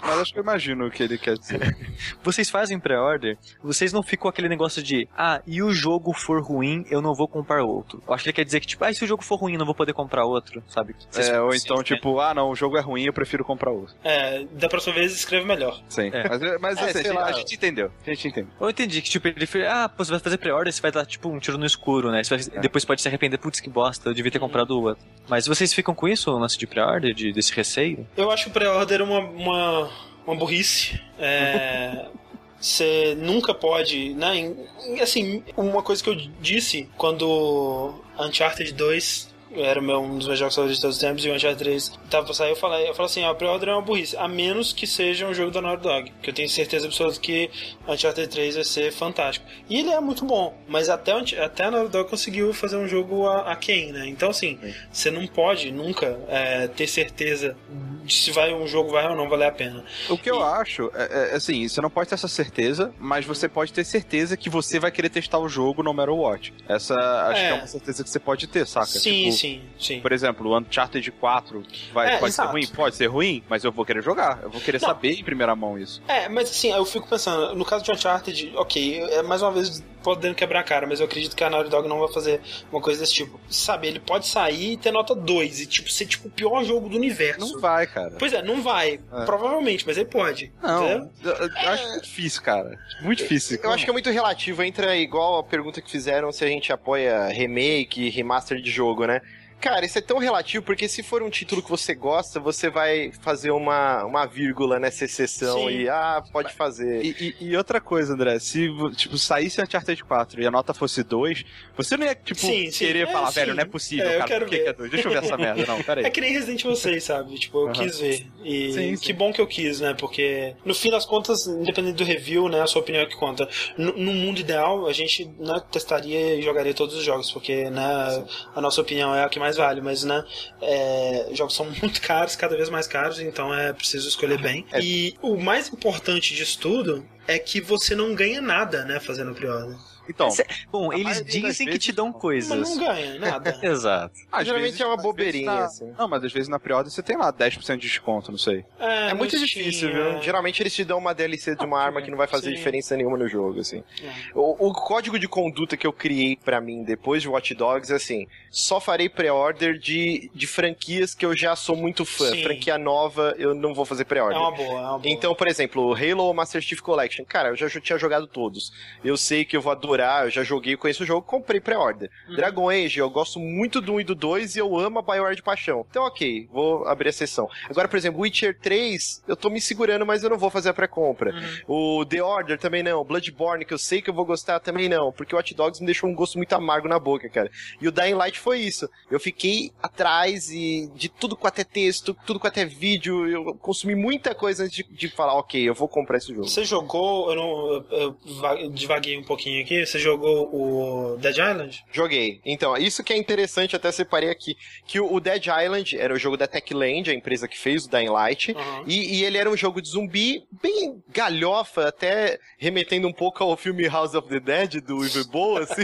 Mas 0.00 0.18
acho 0.20 0.32
que 0.32 0.38
eu 0.38 0.42
imagino 0.42 0.86
o 0.86 0.90
que 0.90 1.02
ele 1.02 1.18
quer 1.18 1.36
dizer. 1.36 1.76
Vocês 2.22 2.48
fazem 2.48 2.78
pré-order, 2.78 3.36
vocês 3.62 3.92
não 3.92 4.02
ficam 4.02 4.22
com 4.22 4.28
aquele 4.28 4.48
negócio 4.48 4.82
de, 4.82 5.06
ah, 5.16 5.42
e 5.46 5.62
o 5.62 5.70
jogo 5.72 6.12
for 6.14 6.40
ruim, 6.42 6.84
eu 6.90 7.02
não 7.02 7.14
vou 7.14 7.26
comprar 7.28 7.62
outro. 7.62 8.02
Eu 8.06 8.14
acho 8.14 8.22
que 8.24 8.30
ele 8.30 8.34
quer 8.36 8.44
dizer 8.44 8.60
que, 8.60 8.66
tipo, 8.66 8.84
ah, 8.84 8.90
e 8.90 8.94
se 8.94 9.04
o 9.04 9.06
jogo 9.06 9.22
for 9.22 9.36
ruim, 9.38 9.52
eu 9.54 9.58
não 9.58 9.66
vou 9.66 9.74
poder 9.74 9.92
comprar 9.92 10.24
outro, 10.24 10.62
sabe? 10.68 10.94
Vocês- 11.10 11.28
É, 11.28 11.40
ou 11.40 11.48
vocês- 11.50 11.64
então, 11.64 11.82
tipo, 11.82 12.20
ah, 12.20 12.32
não, 12.32 12.50
o 12.50 12.54
jogo 12.54 12.76
é 12.78 12.80
ruim, 12.80 13.04
eu 13.04 13.12
prefiro 13.12 13.44
comprar 13.44 13.70
outro. 13.70 13.94
É, 14.02 14.44
da 14.52 14.68
próxima 14.68 14.94
vez 14.94 15.12
escreve 15.12 15.44
melhor. 15.46 15.80
Sim. 15.88 16.10
É. 16.12 16.28
Mas, 16.28 16.60
mas 16.60 16.78
É, 16.78 17.00
assim, 17.00 17.08
lá. 17.12 17.26
a 17.26 17.32
gente 17.32 17.54
entendeu. 17.54 17.90
A 18.06 18.10
gente 18.10 18.28
entendeu. 18.28 18.50
Eu 18.60 18.70
entendi 18.70 19.02
que, 19.02 19.10
tipo, 19.10 19.28
ele 19.28 19.44
fala, 19.46 19.84
ah, 19.84 19.88
pô, 19.88 20.02
você 20.04 20.10
vai 20.12 20.20
fazer 20.20 20.38
pré-order, 20.38 20.72
você 20.72 20.80
vai 20.80 20.90
dar, 20.90 21.04
tipo, 21.04 21.28
um 21.28 21.38
tiro 21.38 21.58
no 21.58 21.66
escuro, 21.66 22.10
né? 22.10 22.22
Você 22.24 22.36
vai- 22.38 22.60
Depois 22.60 22.84
pode 22.84 23.02
se 23.02 23.08
arrepender, 23.08 23.36
putz, 23.38 23.60
que 23.60 23.68
bosta, 23.68 24.08
eu 24.08 24.14
devia 24.14 24.30
ter 24.32 24.38
comprado 24.38 24.70
o 24.70 24.82
outro. 24.82 25.04
Mas 25.28 25.46
vocês 25.46 25.72
ficam 25.74 25.94
com 25.94 26.08
isso, 26.08 26.30
o 26.30 26.38
lance 26.38 26.56
de 26.56 26.66
pré-order, 26.66 27.12
de, 27.12 27.32
desse 27.32 27.52
receio? 27.54 28.06
Eu 28.16 28.30
acho 28.30 28.48
o 28.48 28.52
pré-order 28.52 29.02
uma, 29.02 29.18
uma, 29.20 29.90
uma 30.26 30.36
burrice. 30.36 31.00
É, 31.18 32.06
Você 32.60 33.14
nunca 33.20 33.54
pode, 33.54 34.14
né? 34.14 34.52
Assim, 35.00 35.44
uma 35.56 35.80
coisa 35.80 36.02
que 36.02 36.10
eu 36.10 36.16
disse 36.40 36.88
quando 36.96 37.94
Uncharted 38.18 38.72
2 38.72 39.32
era 39.52 39.80
meu, 39.80 40.00
um 40.00 40.18
dos 40.18 40.26
meus 40.26 40.38
jogos 40.38 40.54
favoritos 40.54 40.78
de 40.78 40.82
todos 40.82 40.96
os 40.96 41.02
tempos 41.02 41.24
e 41.24 41.28
o 41.30 41.34
Uncharted 41.34 41.58
3 41.64 41.92
tava 42.10 42.26
pra 42.26 42.34
sair, 42.34 42.50
eu 42.50 42.56
falei, 42.56 42.88
eu 42.88 42.94
falei 42.94 43.06
assim, 43.10 43.24
a 43.24 43.34
pré-order 43.34 43.70
é 43.70 43.72
uma 43.72 43.82
burrice, 43.82 44.16
a 44.16 44.28
menos 44.28 44.72
que 44.72 44.86
seja 44.86 45.26
um 45.26 45.34
jogo 45.34 45.50
da 45.50 45.60
Naughty 45.62 45.82
Dog, 45.82 46.12
que 46.22 46.30
eu 46.30 46.34
tenho 46.34 46.48
certeza 46.48 46.86
absoluta 46.86 47.18
que 47.20 47.50
Uncharted 47.86 48.28
3 48.28 48.54
vai 48.56 48.64
ser 48.64 48.92
fantástico. 48.92 49.46
E 49.68 49.78
ele 49.78 49.90
é 49.90 50.00
muito 50.00 50.24
bom, 50.24 50.56
mas 50.68 50.88
até, 50.88 51.12
até 51.42 51.64
a 51.64 51.70
Naughty 51.70 51.90
Dog 51.92 52.10
conseguiu 52.10 52.52
fazer 52.52 52.76
um 52.76 52.86
jogo 52.86 53.26
a, 53.26 53.52
a 53.52 53.56
quem, 53.56 53.92
né? 53.92 54.06
Então, 54.06 54.30
assim, 54.30 54.58
você 54.92 55.10
não 55.10 55.26
pode 55.26 55.70
nunca 55.72 56.18
é, 56.28 56.66
ter 56.68 56.86
certeza 56.86 57.56
de 58.04 58.14
se 58.14 58.30
vai, 58.30 58.54
um 58.54 58.66
jogo 58.66 58.90
vai 58.90 59.06
ou 59.08 59.14
não 59.16 59.28
valer 59.28 59.46
a 59.48 59.52
pena. 59.52 59.84
O 60.08 60.16
que 60.16 60.30
eu 60.30 60.42
acho, 60.42 60.90
é, 60.94 61.30
é, 61.32 61.36
assim, 61.36 61.66
você 61.68 61.80
não 61.80 61.90
pode 61.90 62.08
ter 62.08 62.14
essa 62.14 62.28
certeza, 62.28 62.92
mas 62.98 63.24
você 63.26 63.48
pode 63.48 63.72
ter 63.72 63.84
certeza 63.84 64.36
que 64.36 64.48
você 64.48 64.78
vai 64.78 64.90
querer 64.90 65.10
testar 65.10 65.38
o 65.38 65.48
jogo 65.48 65.82
no 65.82 65.92
matter 65.92 66.14
what. 66.14 66.52
Essa 66.68 66.94
acho 67.28 67.40
É. 67.40 67.46
que 67.48 67.52
é 67.52 67.54
uma 67.54 67.66
certeza 67.66 68.04
que 68.04 68.10
você 68.10 68.18
pode 68.18 68.46
ter, 68.46 68.66
saca? 68.66 68.86
sim, 68.86 69.24
Tipo, 69.24 69.32
sim, 69.38 69.62
sim. 69.78 70.00
Por 70.00 70.12
exemplo, 70.12 70.48
o 70.50 70.58
Uncharted 70.58 71.10
4 71.12 71.62
vai, 71.92 72.14
É, 72.14 72.18
pode 72.18 72.32
exato. 72.32 72.48
ser 72.48 72.52
ruim? 72.52 72.66
Pode 72.66 72.96
ser 72.96 73.06
ruim, 73.06 73.42
mas 73.48 73.64
eu 73.64 73.72
vou 73.72 73.84
querer 73.84 74.02
jogar. 74.02 74.40
Eu 74.42 74.50
vou 74.50 74.60
querer 74.60 74.80
Não. 74.80 74.88
saber 74.88 75.12
em 75.12 75.24
primeira 75.24 75.54
mão 75.56 75.78
isso. 75.78 76.02
É, 76.08 76.28
mas 76.28 76.50
assim, 76.50 76.70
eu 76.72 76.84
fico 76.84 77.08
pensando, 77.08 77.54
no 77.54 77.64
caso 77.64 77.84
de 77.84 77.92
Uncharted, 77.92 78.52
ok, 78.56 79.00
é 79.10 79.22
mais 79.22 79.42
uma 79.42 79.50
vez 79.52 79.82
podendo 80.02 80.34
quebrar 80.34 80.60
a 80.60 80.62
cara, 80.62 80.86
mas 80.86 81.00
eu 81.00 81.06
acredito 81.06 81.34
que 81.36 81.42
a 81.44 81.50
Naughty 81.50 81.70
Dog 81.70 81.88
não 81.88 81.98
vai 82.00 82.12
fazer 82.12 82.40
uma 82.72 82.80
coisa 82.80 83.00
desse 83.00 83.14
tipo. 83.14 83.38
Sabe, 83.50 83.86
ele 83.88 84.00
pode 84.00 84.26
sair 84.26 84.72
e 84.72 84.76
ter 84.76 84.90
nota 84.90 85.14
2 85.14 85.60
e 85.60 85.66
tipo 85.66 85.90
ser 85.90 86.06
tipo 86.06 86.28
o 86.28 86.30
pior 86.30 86.64
jogo 86.64 86.88
do 86.88 86.96
universo. 86.96 87.40
Não 87.54 87.60
vai, 87.60 87.86
cara. 87.86 88.14
Pois 88.18 88.32
é, 88.32 88.42
não 88.42 88.62
vai, 88.62 89.00
É. 89.12 89.24
provavelmente, 89.24 89.84
mas 89.86 89.96
ele 89.96 90.06
pode. 90.06 90.52
Não, 90.62 90.88
eu, 90.88 91.10
eu 91.24 91.68
acho 91.70 91.88
muito 91.88 92.02
difícil, 92.04 92.42
cara. 92.42 92.78
Muito 93.02 93.18
difícil. 93.22 93.58
Eu 93.62 93.70
acho 93.72 93.84
que 93.84 93.90
é 93.90 93.92
muito 93.92 94.10
relativo, 94.10 94.62
entra 94.62 94.96
igual 94.96 95.38
a 95.38 95.42
pergunta 95.44 95.80
que 95.80 95.90
fizeram 95.90 96.30
se 96.32 96.44
a 96.44 96.48
gente 96.48 96.72
apoia 96.72 97.26
remake, 97.28 98.08
remaster 98.10 98.60
de 98.60 98.70
jogo, 98.70 99.06
né? 99.06 99.20
Cara, 99.60 99.84
isso 99.84 99.98
é 99.98 100.00
tão 100.00 100.18
relativo 100.18 100.64
porque 100.64 100.88
se 100.88 101.02
for 101.02 101.22
um 101.22 101.28
título 101.30 101.60
que 101.62 101.68
você 101.68 101.94
gosta, 101.94 102.38
você 102.38 102.70
vai 102.70 103.10
fazer 103.20 103.50
uma, 103.50 104.04
uma 104.04 104.24
vírgula 104.24 104.78
nessa 104.78 105.04
exceção 105.04 105.68
Sim. 105.68 105.80
e, 105.80 105.88
ah, 105.88 106.22
pode 106.32 106.52
fazer. 106.54 107.04
E, 107.04 107.34
e- 107.40 107.48
e 107.48 107.56
outra 107.56 107.80
coisa, 107.80 108.12
André, 108.14 108.38
se 108.38 108.68
tipo, 108.96 109.18
saísse 109.18 109.60
Uncharted 109.60 110.04
4 110.04 110.40
e 110.40 110.46
a 110.46 110.50
nota 110.50 110.72
fosse 110.72 111.02
2, 111.02 111.44
você 111.76 111.96
não 111.96 112.06
ia, 112.06 112.14
tipo, 112.14 112.38
Sim, 112.40 112.70
sim. 112.70 112.86
querer 112.86 113.08
É, 113.08 113.12
falar, 113.12 113.28
sim. 113.32 113.40
velho, 113.40 113.54
não 113.54 113.62
é 113.62 113.64
possível, 113.64 114.06
É, 114.06 114.14
eu 114.14 114.18
cara, 114.18 114.28
quero 114.28 114.44
por 114.46 114.50
que, 114.50 114.60
é 114.68 114.72
2? 114.72 114.90
Deixa 114.90 115.08
eu 115.08 115.12
ver 115.12 115.24
essa 115.24 115.36
merda. 115.36 115.66
Não, 115.66 115.82
peraí. 115.82 116.04
É 116.06 116.10
que 116.10 116.20
nem 116.20 116.32
Resident 116.32 116.60
Evil 116.64 116.76
6, 116.76 117.02
sabe? 117.04 117.34
Tipo, 117.38 117.58
eu 117.62 117.64
Aham. 117.70 117.72
quis 117.84 117.98
ver. 117.98 118.26
E 118.44 118.72
Sim, 118.72 118.96
sim. 118.96 119.02
que 119.02 119.12
bom 119.12 119.32
que 119.32 119.40
eu 119.40 119.46
quis, 119.46 119.80
né? 119.80 119.92
Porque, 119.98 120.54
no 120.64 120.74
fim 120.74 120.90
das 120.90 121.04
contas, 121.04 121.46
independente 121.48 121.96
do 121.96 122.04
review, 122.04 122.48
né? 122.48 122.60
A 122.62 122.66
sua 122.66 122.80
opinião 122.80 123.02
é 123.02 123.06
que 123.06 123.16
conta. 123.16 123.48
No, 123.76 123.92
no 123.96 124.12
mundo 124.12 124.38
ideal, 124.40 124.86
a 124.86 124.92
gente 124.92 125.24
né, 125.38 125.60
testaria 125.72 126.36
e 126.36 126.42
jogaria 126.42 126.72
todos 126.74 126.94
os 126.94 127.02
jogos, 127.04 127.32
porque, 127.32 127.68
né? 127.70 128.24
A 128.54 128.60
nossa 128.60 128.80
opinião 128.80 129.12
é 129.14 129.24
a 129.24 129.28
que 129.28 129.38
mais 129.38 129.47
vale, 129.56 129.80
mas, 129.80 130.04
né? 130.04 130.24
é, 130.60 131.28
jogos 131.32 131.54
são 131.54 131.66
muito 131.80 132.00
caros, 132.00 132.36
cada 132.36 132.56
vez 132.56 132.68
mais 132.68 132.86
caros, 132.86 133.20
então 133.20 133.54
é 133.54 133.72
preciso 133.72 134.08
escolher 134.08 134.40
bem. 134.40 134.66
É. 134.72 134.80
E 134.80 135.14
o 135.22 135.36
mais 135.36 135.68
importante 135.68 136.34
disso 136.34 136.58
tudo 136.60 137.06
é 137.26 137.38
que 137.38 137.60
você 137.60 137.94
não 137.94 138.14
ganha 138.14 138.40
nada, 138.40 138.84
né? 138.84 138.98
Fazendo 139.00 139.34
pre-order. 139.34 139.76
Então, 140.08 140.30
Cê- 140.30 140.46
Bom, 140.72 140.92
eles 140.92 141.22
dizem 141.24 141.66
que 141.68 141.78
te 141.78 141.92
dão 141.92 142.06
não. 142.06 142.12
Mas 142.12 142.20
coisas. 142.22 142.76
não 142.76 142.84
ganha 142.86 143.18
nada. 143.18 143.58
Exato. 143.62 144.14
às 144.32 144.44
Geralmente 144.46 144.70
vezes- 144.70 144.80
é 144.80 144.86
uma 144.86 144.96
bobeirinha, 144.96 145.46
na- 145.46 145.64
assim. 145.64 145.92
Não, 145.98 146.08
mas 146.08 146.24
às 146.24 146.32
vezes 146.32 146.48
na 146.48 146.58
pré-order 146.58 146.90
você 146.92 147.02
tem 147.02 147.16
lá 147.16 147.32
10% 147.32 147.76
de 147.76 147.88
desconto, 147.88 148.30
não 148.30 148.38
sei. 148.38 148.64
É, 148.78 149.10
É 149.10 149.14
muito 149.14 149.38
difícil, 149.38 149.92
viu? 149.92 150.08
é. 150.18 150.22
Geralmente 150.22 150.62
eles 150.62 150.74
te 150.74 150.84
dão 150.84 150.98
uma 150.98 151.14
DLC 151.14 151.54
de 151.54 151.64
uma 151.64 151.80
arma 151.80 152.00
que 152.02 152.10
não 152.10 152.16
vai 152.18 152.26
fazer 152.26 152.50
Sim. 152.50 152.56
diferença 152.56 152.96
nenhuma 152.96 153.16
no 153.18 153.28
jogo, 153.28 153.60
assim. 153.60 153.82
É. 154.02 154.12
O, 154.34 154.68
o 154.68 154.72
código 154.72 155.18
de 155.18 155.28
conduta 155.28 155.76
que 155.76 155.86
eu 155.86 155.92
criei 155.92 156.36
pra 156.36 156.60
mim 156.60 156.82
depois 156.82 157.20
de 157.22 157.28
Watch 157.28 157.54
Dogs 157.54 157.92
é 157.92 157.96
assim: 157.96 158.26
só 158.50 158.80
farei 158.80 159.08
pré-order 159.08 159.78
de, 159.78 160.30
de 160.34 160.46
franquias 160.46 161.14
que 161.14 161.24
eu 161.26 161.36
já 161.36 161.54
sou 161.54 161.76
muito 161.76 162.04
fã. 162.04 162.30
Sim. 162.30 162.42
Franquia 162.42 162.78
nova, 162.78 163.34
eu 163.38 163.54
não 163.54 163.74
vou 163.74 163.84
fazer 163.84 164.02
É 164.02 164.04
pré-order. 164.04 164.38
uma 164.40 164.50
boa, 164.52 164.68
é 164.68 164.72
uma 164.82 164.98
boa. 164.98 165.02
Então, 165.04 165.34
por 165.34 165.46
exemplo, 165.48 165.92
Halo 165.94 166.24
ou 166.24 166.34
Master 166.34 166.60
Chief 166.62 166.80
Collection. 166.80 167.24
Cara, 167.24 167.48
eu 167.50 167.56
já 167.56 167.68
tinha 167.80 167.98
jogado 167.98 168.26
todos. 168.26 168.72
Eu 169.04 169.16
sei 169.16 169.44
que 169.44 169.56
eu 169.56 169.60
vou 169.60 169.72
adorar 169.72 169.97
explorar, 169.98 170.24
eu 170.26 170.30
já 170.30 170.42
joguei, 170.42 170.76
conheço 170.76 171.02
o 171.02 171.06
jogo, 171.06 171.26
comprei 171.26 171.60
pré-order. 171.60 172.10
Uhum. 172.28 172.36
Dragon 172.36 172.68
Age, 172.70 172.98
eu 173.00 173.10
gosto 173.10 173.38
muito 173.40 173.80
do 173.80 173.94
1 173.94 174.00
e 174.00 174.04
do 174.04 174.14
2 174.14 174.56
e 174.56 174.58
eu 174.60 174.78
amo 174.78 174.98
a 174.98 175.02
BioWare 175.02 175.36
de 175.36 175.42
paixão. 175.42 175.84
Então, 175.90 176.04
ok, 176.04 176.48
vou 176.52 176.86
abrir 176.86 177.08
a 177.08 177.12
sessão. 177.12 177.48
Agora, 177.68 177.88
por 177.88 177.96
exemplo, 177.96 178.20
Witcher 178.20 178.56
3, 178.60 179.24
eu 179.26 179.36
tô 179.36 179.50
me 179.50 179.60
segurando, 179.60 180.06
mas 180.06 180.22
eu 180.22 180.30
não 180.30 180.38
vou 180.38 180.50
fazer 180.50 180.70
a 180.70 180.74
pré-compra. 180.74 181.32
Uhum. 181.66 182.00
O 182.00 182.04
The 182.04 182.22
Order 182.22 182.58
também 182.58 182.82
não. 182.82 183.04
Bloodborne, 183.04 183.64
que 183.64 183.74
eu 183.74 183.78
sei 183.78 184.00
que 184.00 184.10
eu 184.10 184.14
vou 184.14 184.24
gostar, 184.24 184.60
também 184.60 184.88
não. 184.88 185.12
Porque 185.12 185.34
o 185.34 185.38
Hot 185.38 185.54
Dogs 185.54 185.80
me 185.80 185.86
deixou 185.86 186.08
um 186.08 186.14
gosto 186.14 186.36
muito 186.36 186.52
amargo 186.52 186.88
na 186.88 186.98
boca, 186.98 187.28
cara. 187.28 187.50
E 187.80 187.88
o 187.88 187.92
Dying 187.92 188.14
Light 188.14 188.38
foi 188.38 188.60
isso. 188.60 188.88
Eu 189.10 189.18
fiquei 189.20 189.70
atrás 189.82 190.50
e 190.50 190.88
de 190.94 191.08
tudo 191.08 191.36
com 191.36 191.46
até 191.46 191.64
texto, 191.64 192.16
tudo 192.26 192.38
com 192.38 192.46
até 192.46 192.64
vídeo. 192.64 193.26
Eu 193.28 193.54
consumi 193.56 193.94
muita 193.94 194.34
coisa 194.34 194.64
antes 194.64 194.76
de, 194.76 194.84
de 194.84 195.08
falar, 195.08 195.34
ok, 195.34 195.68
eu 195.68 195.74
vou 195.74 195.88
comprar 195.88 196.18
esse 196.18 196.28
jogo. 196.28 196.48
Você 196.48 196.64
jogou, 196.64 197.30
eu 197.30 197.36
não 197.36 197.48
eu, 197.68 197.84
eu 197.90 198.16
va- 198.40 198.54
divaguei 198.72 199.16
um 199.18 199.24
pouquinho 199.24 199.62
aqui, 199.62 199.86
você 199.88 199.98
jogou 199.98 200.48
o 200.54 201.16
Dead 201.16 201.36
Island? 201.36 201.84
Joguei. 201.92 202.40
Então, 202.44 202.76
isso 202.76 203.02
que 203.02 203.12
é 203.12 203.16
interessante, 203.16 203.74
até 203.74 203.90
separei 203.90 204.30
aqui, 204.30 204.56
que 204.86 205.00
o 205.00 205.18
Dead 205.20 205.44
Island 205.46 205.98
era 205.98 206.12
o 206.14 206.18
jogo 206.18 206.36
da 206.36 206.46
Techland, 206.46 207.10
a 207.10 207.14
empresa 207.14 207.48
que 207.48 207.58
fez 207.58 207.86
o 207.86 207.90
Dying 207.90 208.08
Light, 208.10 208.52
Uhum. 208.52 208.84
e, 208.86 209.18
e 209.20 209.24
ele 209.24 209.38
era 209.38 209.48
um 209.50 209.56
jogo 209.56 209.80
de 209.82 209.88
zumbi 209.88 210.44
bem 210.62 211.02
galhofa, 211.08 211.88
até 211.88 212.38
remetendo 212.58 213.08
um 213.08 213.12
pouco 213.12 213.42
ao 213.42 213.56
filme 213.56 213.86
House 213.88 214.14
of 214.14 214.28
the 214.28 214.40
Dead, 214.40 214.80
do 214.82 215.04
Ivo 215.04 215.24
Boa, 215.28 215.60
assim, 215.64 215.82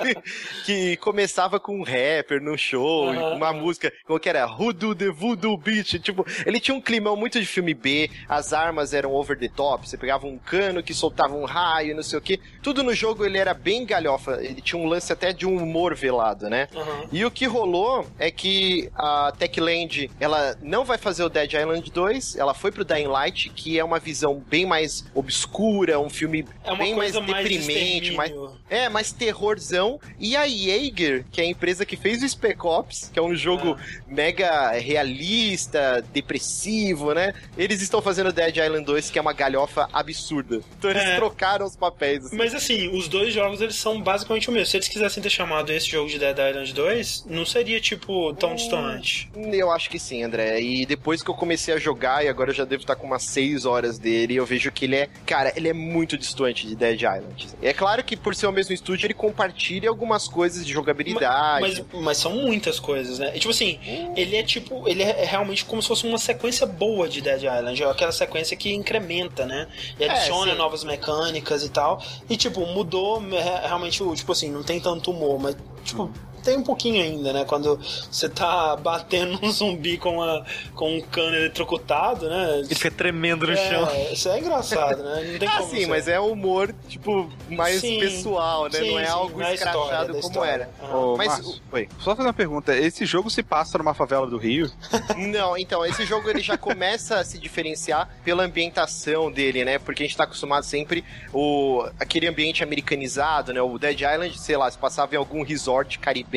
que 0.65 0.97
começava 0.99 1.59
com 1.61 1.79
um 1.79 1.83
rapper 1.83 2.41
no 2.43 2.57
show, 2.57 2.85
Uhum. 3.09 3.37
uma 3.37 3.53
música, 3.53 3.93
como 4.07 4.19
que 4.21 4.29
era? 4.29 4.47
Hoodoo 4.47 4.95
the 4.95 5.11
Voodoo 5.11 5.57
Beach, 5.57 5.99
tipo, 5.99 6.25
ele 6.47 6.61
tinha 6.61 6.75
um 6.75 6.81
climão 6.81 7.17
muito 7.17 7.41
de 7.41 7.47
filme 7.47 7.75
B, 7.75 8.11
as 8.29 8.53
armas 8.53 8.93
eram 8.95 9.13
over 9.13 9.39
the 9.39 9.49
top, 9.49 9.89
você 9.89 9.97
pegava 9.97 10.27
um 10.27 10.39
cano 10.39 10.83
que 10.83 10.93
soltava 10.95 11.35
um 11.35 11.45
raio, 11.45 11.95
não 11.95 12.03
sei 12.03 12.19
o 12.19 12.23
que, 12.23 12.39
tudo 12.63 12.83
no 12.83 12.95
jogo 12.95 13.25
ele 13.25 13.39
era 13.39 13.55
bem 13.55 13.85
galhofa, 13.95 14.39
ele 14.43 14.61
tinha 14.61 14.81
um 14.81 14.87
lance 14.87 15.13
até 15.13 15.33
de 15.33 15.47
um 15.47 15.57
humor 15.57 15.95
velado, 15.95 16.49
né? 16.49 16.69
Uhum. 16.75 17.09
E 17.13 17.25
o 17.25 17.31
que 17.31 17.47
rolou 17.47 18.07
é 18.19 18.31
que 18.31 18.91
a 18.95 19.33
Techland, 19.39 20.11
ela 20.19 20.57
não 20.63 20.85
vai 20.85 20.99
fazer 20.99 21.23
o 21.25 21.29
Dead 21.29 21.53
Island 21.53 21.91
2, 21.91 22.37
ela 22.37 22.55
foi 22.55 22.71
pro 22.73 22.85
Dying 22.85 23.07
Light, 23.07 23.51
que 23.51 23.79
é 23.79 23.85
uma 23.85 23.99
visão 23.99 24.43
bem 24.49 24.67
mais 24.67 25.05
obscura, 25.15 25.99
um 25.99 26.11
filme 26.11 26.47
É 26.65 26.75
bem 26.77 26.95
mais 26.95 27.13
deprimente, 27.13 28.13
mais. 28.13 28.33
É, 28.75 28.89
mais 28.89 29.13
terrorzão. 29.13 30.01
E 30.19 30.37
a 30.37 30.47
Jaeger, 30.47 31.25
que 31.31 31.41
é 31.41 31.45
a 31.45 31.47
empresa 31.47 31.85
que 31.87 31.97
fez 31.97 32.23
o 32.23 32.29
Spec 32.29 32.65
Ops, 32.67 33.11
que 33.13 33.19
é 33.19 33.23
um 33.23 33.35
jogo 33.35 33.77
Ah. 33.79 34.03
mega 34.09 34.73
realista, 35.19 36.05
depressivo, 36.13 37.13
né? 37.15 37.35
Eles 37.57 37.81
estão 37.83 38.01
fazendo 38.03 38.33
Dead 38.33 38.57
Island 38.57 38.85
2, 38.85 39.11
que 39.11 39.19
é 39.19 39.23
uma 39.23 39.33
galhofa 39.33 39.89
absurda. 39.93 40.61
Então 40.79 40.91
eles 40.91 41.03
É. 41.03 41.17
trocaram 41.17 41.67
os 41.67 41.77
papéis. 41.77 42.27
assim. 42.27 42.37
Mas 42.37 42.55
assim, 42.55 42.89
os 42.97 43.09
dois 43.09 43.33
jogos 43.33 43.61
eles 43.61 43.77
são 43.77 44.01
basicamente 44.01 44.49
o 44.49 44.53
mesmo. 44.53 44.67
Se 44.67 44.77
eles 44.77 44.89
quisessem 44.89 45.23
ter 45.23 45.31
chamado 45.31 45.71
esse 45.73 45.89
jogo 45.89 46.09
de 46.09 46.19
Dead 46.19 46.37
Island 46.39 46.73
2, 46.73 47.25
não 47.29 47.45
seria 47.45 47.81
tipo 47.81 48.33
tão 48.35 48.55
distante. 48.55 49.31
Eu 49.35 49.71
acho 49.71 49.89
que 49.91 49.99
sim, 49.99 50.23
André. 50.23 50.61
E 50.61 50.87
depois 50.87 51.23
que 51.23 51.31
eu 51.31 51.35
comecei 51.35 51.75
a 51.75 51.79
jogar, 51.79 52.25
e 52.25 52.29
agora 52.29 52.51
eu 52.51 52.55
já 52.55 52.65
devo 52.65 52.83
estar 52.83 52.97
com 52.97 53.07
umas 53.07 53.23
6 53.25 53.65
horas 53.65 53.99
dele, 53.99 54.35
eu 54.37 54.47
vejo 54.47 54.71
que 54.73 54.85
ele 54.85 54.97
é. 54.97 55.09
Cara, 55.27 55.53
ele 55.57 55.69
é 55.69 55.73
muito 55.73 56.17
distante 56.17 56.67
de 56.67 56.75
Dead 56.75 56.97
Island. 57.01 57.49
É 57.63 57.73
claro 57.73 58.03
que 58.03 58.17
por 58.17 58.35
ser 58.35 58.47
o 58.47 58.53
mesmo 58.53 58.64
estúdio, 58.73 59.07
ele 59.07 59.15
compartilha 59.15 59.89
algumas 59.89 60.29
coisas 60.29 60.65
de 60.65 60.73
jogabilidade. 60.73 61.61
Mas, 61.93 62.03
mas 62.03 62.19
são 62.19 62.33
muitas 62.33 62.81
coisas, 62.81 63.19
né? 63.19 63.33
E, 63.35 63.39
tipo 63.39 63.51
assim, 63.51 63.79
ele 64.17 64.37
é 64.37 64.43
tipo. 64.43 64.89
Ele 64.89 65.03
é 65.03 65.25
realmente 65.25 65.65
como 65.65 65.83
se 65.83 65.89
fosse 65.89 66.07
uma 66.07 66.19
sequência 66.19 66.67
boa 66.67 67.09
de 67.09 67.21
Dead 67.21 67.43
Island. 67.43 67.83
É 67.83 67.91
aquela 67.91 68.13
sequência 68.13 68.57
que 68.57 68.73
incrementa, 68.73 69.45
né? 69.47 69.69
E 69.99 70.05
adiciona 70.05 70.53
sim. 70.53 70.59
novas 70.59 70.85
mecânicas 70.85 71.65
e 71.65 71.69
tal. 71.69 72.03
E, 72.29 72.37
tipo, 72.37 72.65
mudou 72.67 73.23
é, 73.33 73.67
realmente 73.67 74.03
o. 74.03 74.15
Tipo 74.15 74.33
assim, 74.33 74.51
não 74.51 74.63
tem 74.63 74.81
tanto 74.81 75.11
humor, 75.11 75.39
mas, 75.39 75.57
tipo. 75.85 76.11
Tem 76.45 76.57
um 76.59 76.63
pouquinho 76.63 77.03
ainda, 77.03 77.33
né? 77.33 77.45
Quando 77.45 77.79
você 78.11 78.29
tá 78.29 78.77
batendo 78.77 79.39
um 79.43 79.51
zumbi 79.51 79.97
com, 79.99 80.15
uma, 80.17 80.45
com 80.75 80.97
um 80.97 81.01
cano 81.01 81.35
eletrocutado, 81.37 82.29
né? 82.29 82.59
Ele 82.61 82.75
fica 82.75 82.91
tremendo 82.91 83.47
no 83.47 83.57
chão. 83.57 83.89
É, 83.91 84.13
isso 84.13 84.29
é 84.29 84.39
engraçado, 84.39 85.03
né? 85.03 85.29
Não 85.33 85.39
tem 85.39 85.49
Ah, 85.55 85.59
como 85.59 85.71
sim, 85.71 85.81
você- 85.81 85.87
mas 85.87 86.09
é 86.09 86.21
um 86.21 86.33
humor, 86.33 86.75
tipo, 86.89 87.31
mais 87.49 87.81
Sim. 87.81 88.01
pessoal, 88.01 88.65
né? 88.65 88.79
Sim, 88.79 88.91
não 88.93 88.99
é 88.99 89.05
sim, 89.07 89.11
algo 89.11 89.43
escrachado 89.43 90.07
como 90.09 90.19
história. 90.19 90.51
era. 90.51 90.71
Ah. 90.83 90.97
Ô, 90.97 91.17
Mas, 91.17 91.29
Márcio, 91.29 91.61
oi. 91.73 91.89
Só 92.01 92.15
fazer 92.17 92.29
uma 92.29 92.35
pergunta. 92.35 92.77
Esse 92.77 93.07
jogo 93.07 93.31
se 93.31 93.43
passa 93.43 93.79
numa 93.79 93.95
favela 93.95 94.27
do 94.27 94.37
Rio? 94.37 94.71
Não, 95.17 95.57
então, 95.57 95.85
esse 95.85 96.05
jogo 96.05 96.29
ele 96.29 96.41
já 96.41 96.57
começa 96.59 97.19
a 97.19 97.25
se 97.25 97.39
diferenciar 97.39 98.09
pela 98.25 98.45
ambientação 98.45 99.31
dele, 99.31 99.65
né? 99.65 99.79
Porque 99.79 100.03
a 100.03 100.07
gente 100.07 100.17
tá 100.17 100.25
acostumado 100.25 100.65
sempre 100.65 101.05
o 101.33 101.87
aquele 101.99 102.27
ambiente 102.27 102.63
americanizado, 102.63 103.53
né? 103.53 103.61
O 103.63 103.79
Dead 103.79 104.01
Island, 104.01 104.39
sei 104.39 104.57
lá, 104.57 104.71
se 104.71 104.79
passava 104.79 105.15
em 105.15 105.19
algum 105.19 105.43
resort 105.43 105.99
caribenho, 105.99 106.34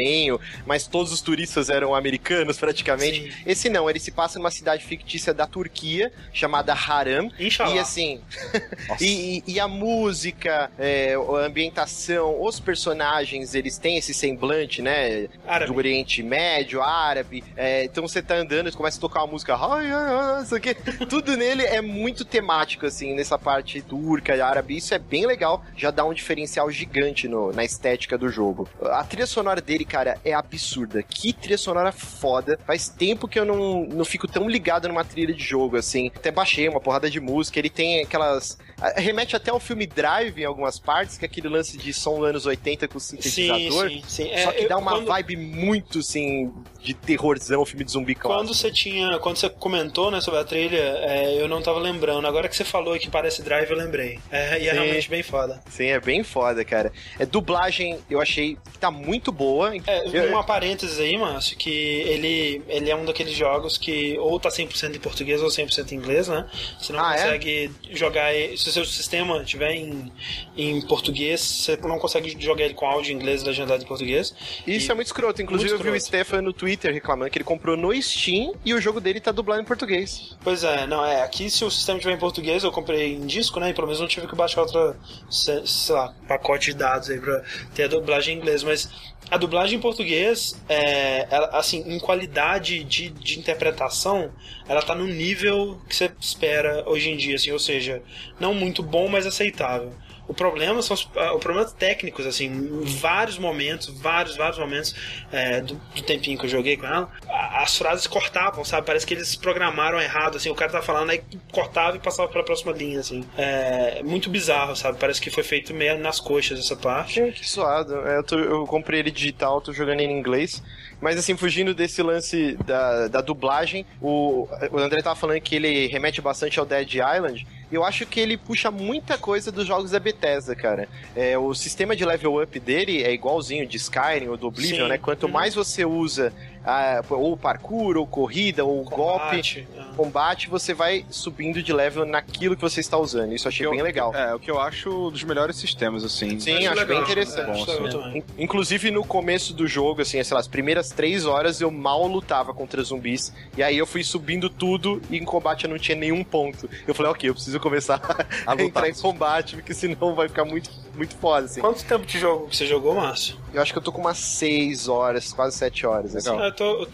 mas 0.66 0.88
todos 0.88 1.12
os 1.12 1.22
turistas 1.22 1.70
eram 1.70 1.94
americanos 1.96 2.58
praticamente. 2.58 3.32
Sim. 3.32 3.44
Esse 3.46 3.70
não, 3.70 3.90
ele 3.90 4.00
se 4.00 4.12
passa 4.12 4.38
numa 4.40 4.52
cidade 4.52 4.84
fictícia 4.86 5.34
da 5.34 5.46
Turquia, 5.48 6.12
chamada 6.34 6.74
Haram. 6.74 7.32
E 7.40 7.80
assim, 7.80 8.22
e, 9.02 9.44
e- 9.48 9.60
a 9.60 9.68
música, 9.68 10.70
é, 10.78 11.16
a 11.16 11.46
ambientação, 11.46 12.42
os 12.42 12.60
personagens, 12.60 13.54
eles 13.56 13.78
têm 13.78 13.98
esse 13.98 14.14
semblante, 14.14 14.82
né? 14.82 15.28
Árabe. 15.48 15.72
Do 15.72 15.78
Oriente 15.78 16.22
Médio, 16.24 16.82
árabe. 16.82 17.44
é, 17.56 17.84
então 17.86 18.08
você 18.08 18.22
tá 18.22 18.36
andando 18.36 18.70
e 18.70 18.72
começa 18.72 18.98
a 18.98 19.02
tocar 19.02 19.22
uma 19.24 19.32
música. 19.34 19.56
Ai, 19.56 19.92
ai, 19.92 20.14
ai, 20.36 20.44
isso 20.44 20.56
aqui. 20.56 20.74
Tudo 21.10 21.36
nele 21.36 21.64
é 21.64 21.82
muito 21.82 22.24
temático, 22.24 22.86
assim, 22.86 23.14
nessa 23.16 23.38
parte 23.38 23.82
turca 23.82 24.36
e 24.36 24.42
árabe. 24.42 24.78
Isso 24.78 24.94
é 24.94 25.00
bem 25.00 25.26
legal, 25.26 25.64
já 25.76 25.90
dá 25.92 26.06
um 26.06 26.14
diferencial 26.14 26.70
gigante 26.72 27.28
no- 27.28 27.52
na 27.52 27.64
estética 27.66 28.18
do 28.18 28.30
jogo. 28.30 28.70
A 28.82 29.04
trilha 29.04 29.26
sonora 29.26 29.60
dele, 29.62 29.86
cara, 29.88 30.20
é 30.24 30.34
absurda. 30.34 31.02
Que 31.02 31.34
trilha 31.34 31.58
sonora 31.58 31.92
foda. 31.92 32.60
Faz 32.66 32.90
tempo 32.90 33.28
que 33.28 33.40
eu 33.40 33.46
não, 33.46 33.86
não 33.86 34.06
fico 34.06 34.28
tão 34.28 34.50
ligado 34.50 34.88
numa 34.88 35.04
trilha 35.04 35.34
de 35.34 35.44
jogo, 35.44 35.78
assim. 35.78 36.12
Até 36.16 36.30
baixei 36.32 36.68
uma 36.68 36.80
porrada 36.80 37.10
de 37.10 37.20
música. 37.20 37.58
Ele 37.58 37.70
tem 37.70 38.02
aquelas. 38.02 38.58
Ah, 38.82 38.94
Remete 39.00 39.36
até 39.36 39.52
ao 39.52 39.60
filme 39.60 39.86
Drive 39.88 40.40
em 40.40 40.46
algumas 40.46 40.80
partes, 40.80 41.18
que 41.18 41.26
é 41.26 41.28
aquele 41.28 41.48
lance 41.50 41.78
de 41.78 41.94
som 41.94 42.24
anos 42.24 42.46
80 42.46 42.88
com 42.88 43.00
Sim, 43.00 43.22
sintetizador. 43.22 43.90
sim, 43.90 44.04
sim. 44.08 44.24
Só 44.44 44.50
É, 44.50 44.54
que 44.54 44.64
eu- 44.66 44.70
dá 44.70 44.78
uma 44.78 44.92
quando- 44.92 45.08
vibe 45.08 45.38
muito, 45.38 46.00
assim, 46.00 46.52
de 46.82 46.94
terrorzão, 46.94 47.66
filme 47.66 47.84
de 47.84 47.92
zumbi 47.92 48.16
clássico. 48.16 48.40
Quando 48.46 48.54
você 48.56 48.72
tinha. 48.72 49.18
Quando 49.20 49.38
você 49.38 49.50
comentou 49.50 50.10
né, 50.12 50.22
sobre 50.22 50.40
a 50.40 50.44
trilha, 50.44 50.78
é, 50.78 51.42
eu 51.42 51.48
não 51.48 51.62
tava 51.62 51.80
lembrando. 51.80 52.26
Agora 52.28 52.48
que 52.48 52.56
você 52.56 52.64
falou 52.64 52.98
que 52.98 53.10
parece 53.10 53.42
drive, 53.42 53.70
eu 53.70 53.78
lembrei. 53.78 54.20
É, 54.32 54.60
e 54.62 54.68
é 54.68 54.72
Sim. 54.72 54.80
realmente 54.80 55.10
bem 55.10 55.24
foda. 55.24 55.62
Sim, 55.70 55.88
é 55.88 56.00
bem 56.00 56.24
foda, 56.24 56.64
cara. 56.64 56.92
É, 57.20 57.26
dublagem, 57.26 58.00
eu 58.10 58.22
achei 58.22 58.56
que 58.72 58.78
tá 58.80 58.90
muito 58.92 59.32
boa. 59.32 59.74
É, 59.86 60.08
Eu- 60.08 60.30
uma 60.30 60.44
parênteses 60.44 61.00
aí, 61.00 61.18
Márcio, 61.18 61.58
que 61.58 61.70
ele, 61.70 62.62
ele 62.68 62.90
é 62.90 62.96
um 62.96 63.06
daqueles 63.06 63.34
jogos 63.34 63.78
que 63.78 64.18
ou 64.20 64.40
tá 64.40 64.50
100% 64.50 64.96
em 64.96 65.00
português 65.00 65.42
ou 65.42 65.50
100% 65.50 65.92
em 65.92 65.96
inglês, 65.96 66.28
né? 66.28 66.48
Você 66.80 66.94
não 66.94 67.04
Ah, 67.04 67.16
é? 67.16 67.24
consegue 67.24 67.72
jogar. 67.92 68.34
Se 68.68 68.72
o 68.72 68.74
seu 68.74 68.86
sistema 68.86 69.42
tiver 69.46 69.72
em, 69.76 70.12
em 70.58 70.82
português, 70.82 71.40
você 71.40 71.78
não 71.78 71.98
consegue 71.98 72.36
jogar 72.38 72.66
ele 72.66 72.74
com 72.74 72.86
áudio 72.86 73.14
em 73.14 73.16
inglês 73.16 73.42
legendado 73.44 73.82
em 73.82 73.88
português. 73.88 74.36
Isso 74.68 74.90
E- 74.90 74.92
é 74.92 74.94
muito 74.94 75.08
escroto. 75.08 75.42
Inclusive, 75.42 75.70
muito 75.72 75.86
eu 75.88 75.92
vi 75.94 75.98
o. 75.98 76.02
Stefan 76.02 76.42
no 76.42 76.52
Twitter 76.52 76.94
reclamando 76.94 77.32
que 77.32 77.38
ele 77.38 77.46
comprou 77.46 77.78
no 77.78 77.94
Steam 78.02 78.54
e 78.66 78.74
o 78.74 78.82
jogo 78.82 79.00
dele 79.00 79.22
tá 79.22 79.32
dublado 79.32 79.62
em 79.62 79.66
português. 79.66 80.36
Pois 80.44 80.66
é, 80.66 80.86
não, 80.86 81.06
é. 81.06 81.22
Aqui 81.22 81.50
se 81.50 81.64
o 81.64 81.72
sistema 81.72 81.98
tiver 82.00 82.14
em 82.14 82.20
português, 82.20 82.64
eu 82.64 82.72
comprei 82.72 83.14
em 83.14 83.26
disco, 83.26 83.58
né? 83.60 83.70
E 83.70 83.74
pelo 83.74 83.88
menos 83.88 84.02
não 84.02 84.08
tive 84.08 84.28
que 84.28 84.36
baixar 84.36 84.62
outra, 84.62 84.98
se- 85.30 85.66
sei 85.66 85.96
lá, 85.96 86.14
pacote 86.28 86.72
de 86.72 86.78
dados 86.78 87.10
aí 87.10 87.20
pra 87.20 87.42
ter 87.74 87.84
a 87.84 87.88
dublagem 87.88 88.36
em 88.36 88.38
inglês. 88.40 88.64
Mas 88.64 88.90
a 89.30 89.38
dublagem 89.38 89.78
em 89.78 89.82
português, 89.82 90.60
é, 90.70 91.28
ela, 91.30 91.48
assim, 91.58 91.84
em 91.86 92.00
qualidade 92.00 92.84
de, 92.84 93.10
de 93.10 93.38
interpretação, 93.38 94.32
ela 94.68 94.82
tá 94.82 94.96
no 94.96 95.06
nível 95.06 95.80
que 95.88 95.96
você 95.96 96.12
espera 96.20 96.88
hoje 96.88 97.10
em 97.10 97.18
dia, 97.18 97.36
assim, 97.36 97.52
ou 97.52 97.60
seja, 97.60 98.02
não 98.40 98.54
muito 98.54 98.82
bom, 98.82 99.08
mas 99.08 99.26
aceitável. 99.26 99.94
O 100.28 100.34
problema 100.34 100.82
são 100.82 100.94
os 100.94 101.10
ah, 101.16 101.34
os 101.34 101.40
problemas 101.42 101.72
técnicos, 101.74 102.26
assim, 102.26 102.46
em 102.48 102.82
vários 102.84 103.38
momentos, 103.38 103.88
vários, 104.02 104.36
vários 104.36 104.60
momentos 104.60 104.94
é, 105.32 105.62
do, 105.62 105.76
do 105.96 106.02
tempinho 106.02 106.38
que 106.38 106.46
eu 106.46 106.50
joguei 106.50 106.76
com 106.76 106.86
ela, 106.86 107.10
as 107.30 107.78
frases 107.78 108.06
cortavam, 108.08 108.66
sabe? 108.66 108.86
Parece 108.86 109.06
que 109.08 109.14
eles 109.14 109.36
programaram 109.36 110.00
errado, 110.02 110.36
assim, 110.38 110.50
o 110.50 110.56
cara 110.56 110.72
tá 110.72 110.82
falando, 110.82 111.12
aí 111.12 111.22
cortava 111.52 111.96
e 111.96 112.00
passava 112.00 112.28
pra 112.28 112.44
próxima 112.44 112.72
linha, 112.74 113.00
assim. 113.00 113.24
É 113.38 114.02
muito 114.04 114.30
bizarro, 114.30 114.76
sabe? 114.76 114.98
Parece 115.00 115.22
que 115.22 115.30
foi 115.32 115.44
feito 115.44 115.74
meio 115.74 115.98
nas 115.98 116.20
coxas 116.20 116.60
essa 116.60 116.76
parte. 116.76 117.22
Que 117.32 117.48
suado. 117.48 117.96
É, 118.08 118.18
eu, 118.18 118.24
tô- 118.24 118.38
eu 118.40 118.66
comprei 118.68 119.00
ele 119.00 119.12
digital, 119.12 119.62
tô 119.62 119.72
jogando 119.72 120.02
ele 120.02 120.12
em 120.12 120.20
inglês. 120.20 120.62
Mas 121.00 121.18
assim, 121.18 121.38
fugindo 121.38 121.74
desse 121.76 122.02
lance 122.02 122.58
da, 122.66 123.08
da 123.08 123.22
dublagem, 123.22 123.86
o, 124.02 124.48
o 124.72 124.78
André 124.80 125.02
tava 125.02 125.16
falando 125.16 125.40
que 125.42 125.56
ele 125.56 125.88
remete 125.88 126.22
bastante 126.22 126.60
ao 126.60 126.66
Dead 126.66 126.92
Island. 126.96 127.46
Eu 127.72 127.84
acho 127.84 128.06
que 128.06 128.20
ele 128.20 128.38
puxa 128.38 128.72
muita 128.72 129.18
coisa 129.18 129.52
dos 129.52 129.68
jogos 129.68 129.92
da 129.92 130.00
Bethesda, 130.00 130.56
cara. 130.56 130.88
É, 131.16 131.38
o 131.38 131.54
sistema 131.54 131.96
de 131.96 132.06
level 132.06 132.42
up 132.42 132.60
dele 132.60 133.04
é 133.04 133.14
igualzinho 133.14 133.68
de 133.68 133.76
Skyrim 133.78 134.30
ou 134.30 134.38
do 134.38 134.48
Oblivion, 134.48 134.86
Sim. 134.86 134.90
né? 134.90 134.98
Quanto 134.98 135.26
Uhum. 135.26 135.34
mais 135.34 135.54
você 135.54 135.86
usa 135.86 136.34
ah, 136.68 137.02
ou 137.10 137.38
parkour, 137.38 137.96
ou 137.98 138.06
corrida, 138.06 138.66
ou 138.66 138.84
golpe, 138.84 138.98
Combate, 138.98 139.68
é. 139.78 139.96
combate, 139.96 140.50
você 140.50 140.74
vai 140.74 141.06
subindo 141.10 141.64
de 141.64 141.72
level 141.72 142.06
naquilo 142.06 142.56
que 142.56 142.62
você 142.62 142.82
está 142.82 142.98
usando. 142.98 143.34
Isso 143.34 143.48
eu 143.48 143.50
achei 143.50 143.66
Eu- 143.66 143.72
bem 143.72 143.82
legal. 143.82 144.14
É, 144.14 144.36
o 144.36 144.40
que 144.40 144.52
eu 144.52 144.60
acho 144.60 145.10
dos 145.10 145.24
melhores 145.24 145.56
sistemas, 145.56 146.04
assim. 146.04 146.38
Sim, 146.40 146.68
acho 146.68 146.86
bem 146.86 147.00
interessante. 147.02 147.50
É, 147.50 147.52
acho 147.54 147.66
Bom, 147.66 147.84
legal 147.84 148.02
assim. 148.10 148.24
Inclusive 148.38 148.92
no 148.92 149.06
começo 149.06 149.54
do 149.54 149.66
jogo, 149.66 150.02
assim, 150.02 150.22
sei 150.22 150.34
lá, 150.36 150.42
as 150.42 150.48
primeiras 150.48 150.90
três 150.90 151.26
horas 151.26 151.62
eu 151.62 151.72
mal 151.72 152.06
lutava 152.06 152.54
contra 152.54 152.84
zumbis. 152.84 153.32
E 153.56 153.64
aí 153.64 153.78
eu 153.78 153.88
fui 153.88 154.04
subindo 154.04 154.50
tudo 154.50 155.02
e 155.10 155.16
em 155.18 155.24
combate 155.24 155.64
eu 155.64 155.70
não 155.70 155.78
tinha 155.80 155.98
nenhum 155.98 156.24
ponto. 156.24 156.70
Eu 156.86 156.94
falei, 156.94 157.12
ok, 157.14 157.30
eu 157.30 157.34
preciso 157.34 157.60
começar 157.60 157.96
a, 158.46 158.52
lutar. 158.52 158.60
entrar 158.60 158.90
em 158.90 158.94
combate, 158.94 159.56
porque 159.56 159.74
senão 159.74 160.14
vai 160.14 160.28
ficar 160.28 160.44
muito, 160.44 160.70
muito 160.96 161.16
foda, 161.16 161.46
assim. 161.46 161.62
Quanto 161.62 161.84
tempo 161.86 162.06
de 162.06 162.20
jogo 162.20 162.48
que 162.50 162.58
você 162.58 162.66
jogou, 162.66 162.94
Márcio? 162.96 163.38
Eu 163.54 163.62
acho 163.62 163.72
que 163.72 163.80
eu 163.80 163.84
tô 163.84 163.92
com 163.92 164.02
umas 164.02 164.18
seis 164.18 164.88
horas, 164.90 165.32
quase 165.34 165.58
sete 165.58 165.86
horas, 165.86 166.16
assim. 166.16 166.30
Legal. 166.30 166.52
Eu 166.60 166.76
tô, 166.76 166.80
eu 166.82 166.86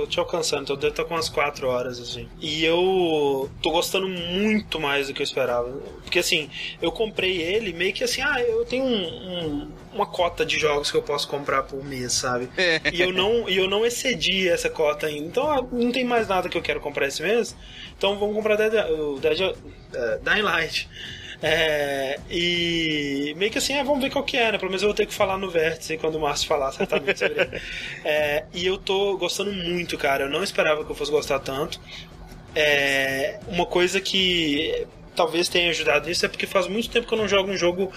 tô 0.00 0.06
te 0.06 0.18
alcançando, 0.18 0.72
eu 0.72 0.76
devo 0.76 0.92
estar 0.92 1.04
com 1.04 1.14
umas 1.14 1.28
4 1.28 1.68
horas, 1.68 1.98
assim. 2.00 2.26
E 2.40 2.64
eu 2.64 3.50
tô 3.62 3.70
gostando 3.70 4.08
muito 4.08 4.80
mais 4.80 5.08
do 5.08 5.14
que 5.14 5.20
eu 5.20 5.24
esperava. 5.24 5.68
Porque 6.02 6.18
assim, 6.20 6.48
eu 6.80 6.90
comprei 6.90 7.40
ele 7.42 7.72
meio 7.72 7.92
que 7.92 8.02
assim, 8.02 8.22
ah, 8.22 8.40
eu 8.40 8.64
tenho 8.64 8.84
um- 8.84 8.88
um- 9.64 9.70
uma 9.92 10.06
cota 10.06 10.44
de 10.46 10.58
jogos 10.58 10.90
que 10.90 10.96
eu 10.96 11.02
posso 11.02 11.28
comprar 11.28 11.64
por 11.64 11.84
mês, 11.84 12.12
sabe? 12.14 12.48
e 12.92 13.00
eu 13.00 13.12
não, 13.12 13.48
e 13.48 13.56
eu 13.56 13.68
não 13.68 13.84
excedi 13.84 14.48
essa 14.48 14.70
cota 14.70 15.06
ainda. 15.06 15.26
Então 15.26 15.50
ah, 15.50 15.66
não 15.70 15.92
tem 15.92 16.04
mais 16.04 16.26
nada 16.28 16.48
que 16.48 16.56
eu 16.56 16.62
quero 16.62 16.80
comprar 16.80 17.06
esse 17.06 17.20
mês. 17.22 17.54
Então 17.98 18.18
vamos 18.18 18.34
comprar 18.34 18.56
Dead, 18.56 18.72
o 18.90 19.18
Dead, 19.20 19.40
eh, 19.40 20.20
Dying 20.22 20.42
Light. 20.42 20.88
É, 21.42 22.18
e 22.30 23.34
meio 23.36 23.50
que 23.50 23.58
assim, 23.58 23.74
ah, 23.74 23.82
vamos 23.82 24.02
ver 24.02 24.10
qual 24.10 24.24
que 24.24 24.36
é, 24.36 24.52
né? 24.52 24.58
Pelo 24.58 24.70
menos 24.70 24.82
eu 24.82 24.88
vou 24.88 24.94
ter 24.94 25.06
que 25.06 25.14
falar 25.14 25.38
no 25.38 25.50
vértice 25.50 25.96
quando 25.96 26.16
o 26.16 26.20
Márcio 26.20 26.46
falar 26.46 26.70
certamente 26.72 27.18
sobre 27.18 27.40
ele. 27.40 27.62
É, 28.04 28.44
e 28.52 28.66
eu 28.66 28.76
tô 28.76 29.16
gostando 29.16 29.52
muito, 29.52 29.96
cara. 29.96 30.24
Eu 30.24 30.30
não 30.30 30.42
esperava 30.42 30.84
que 30.84 30.90
eu 30.90 30.94
fosse 30.94 31.10
gostar 31.10 31.38
tanto. 31.38 31.80
É, 32.54 33.38
uma 33.48 33.64
coisa 33.64 34.00
que 34.00 34.86
talvez 35.14 35.48
tenha 35.48 35.70
ajudado 35.70 36.08
nisso 36.08 36.24
é 36.24 36.28
porque 36.28 36.46
faz 36.46 36.66
muito 36.66 36.90
tempo 36.90 37.06
que 37.06 37.12
eu 37.12 37.18
não 37.18 37.28
jogo 37.28 37.50
um 37.50 37.56
jogo 37.56 37.92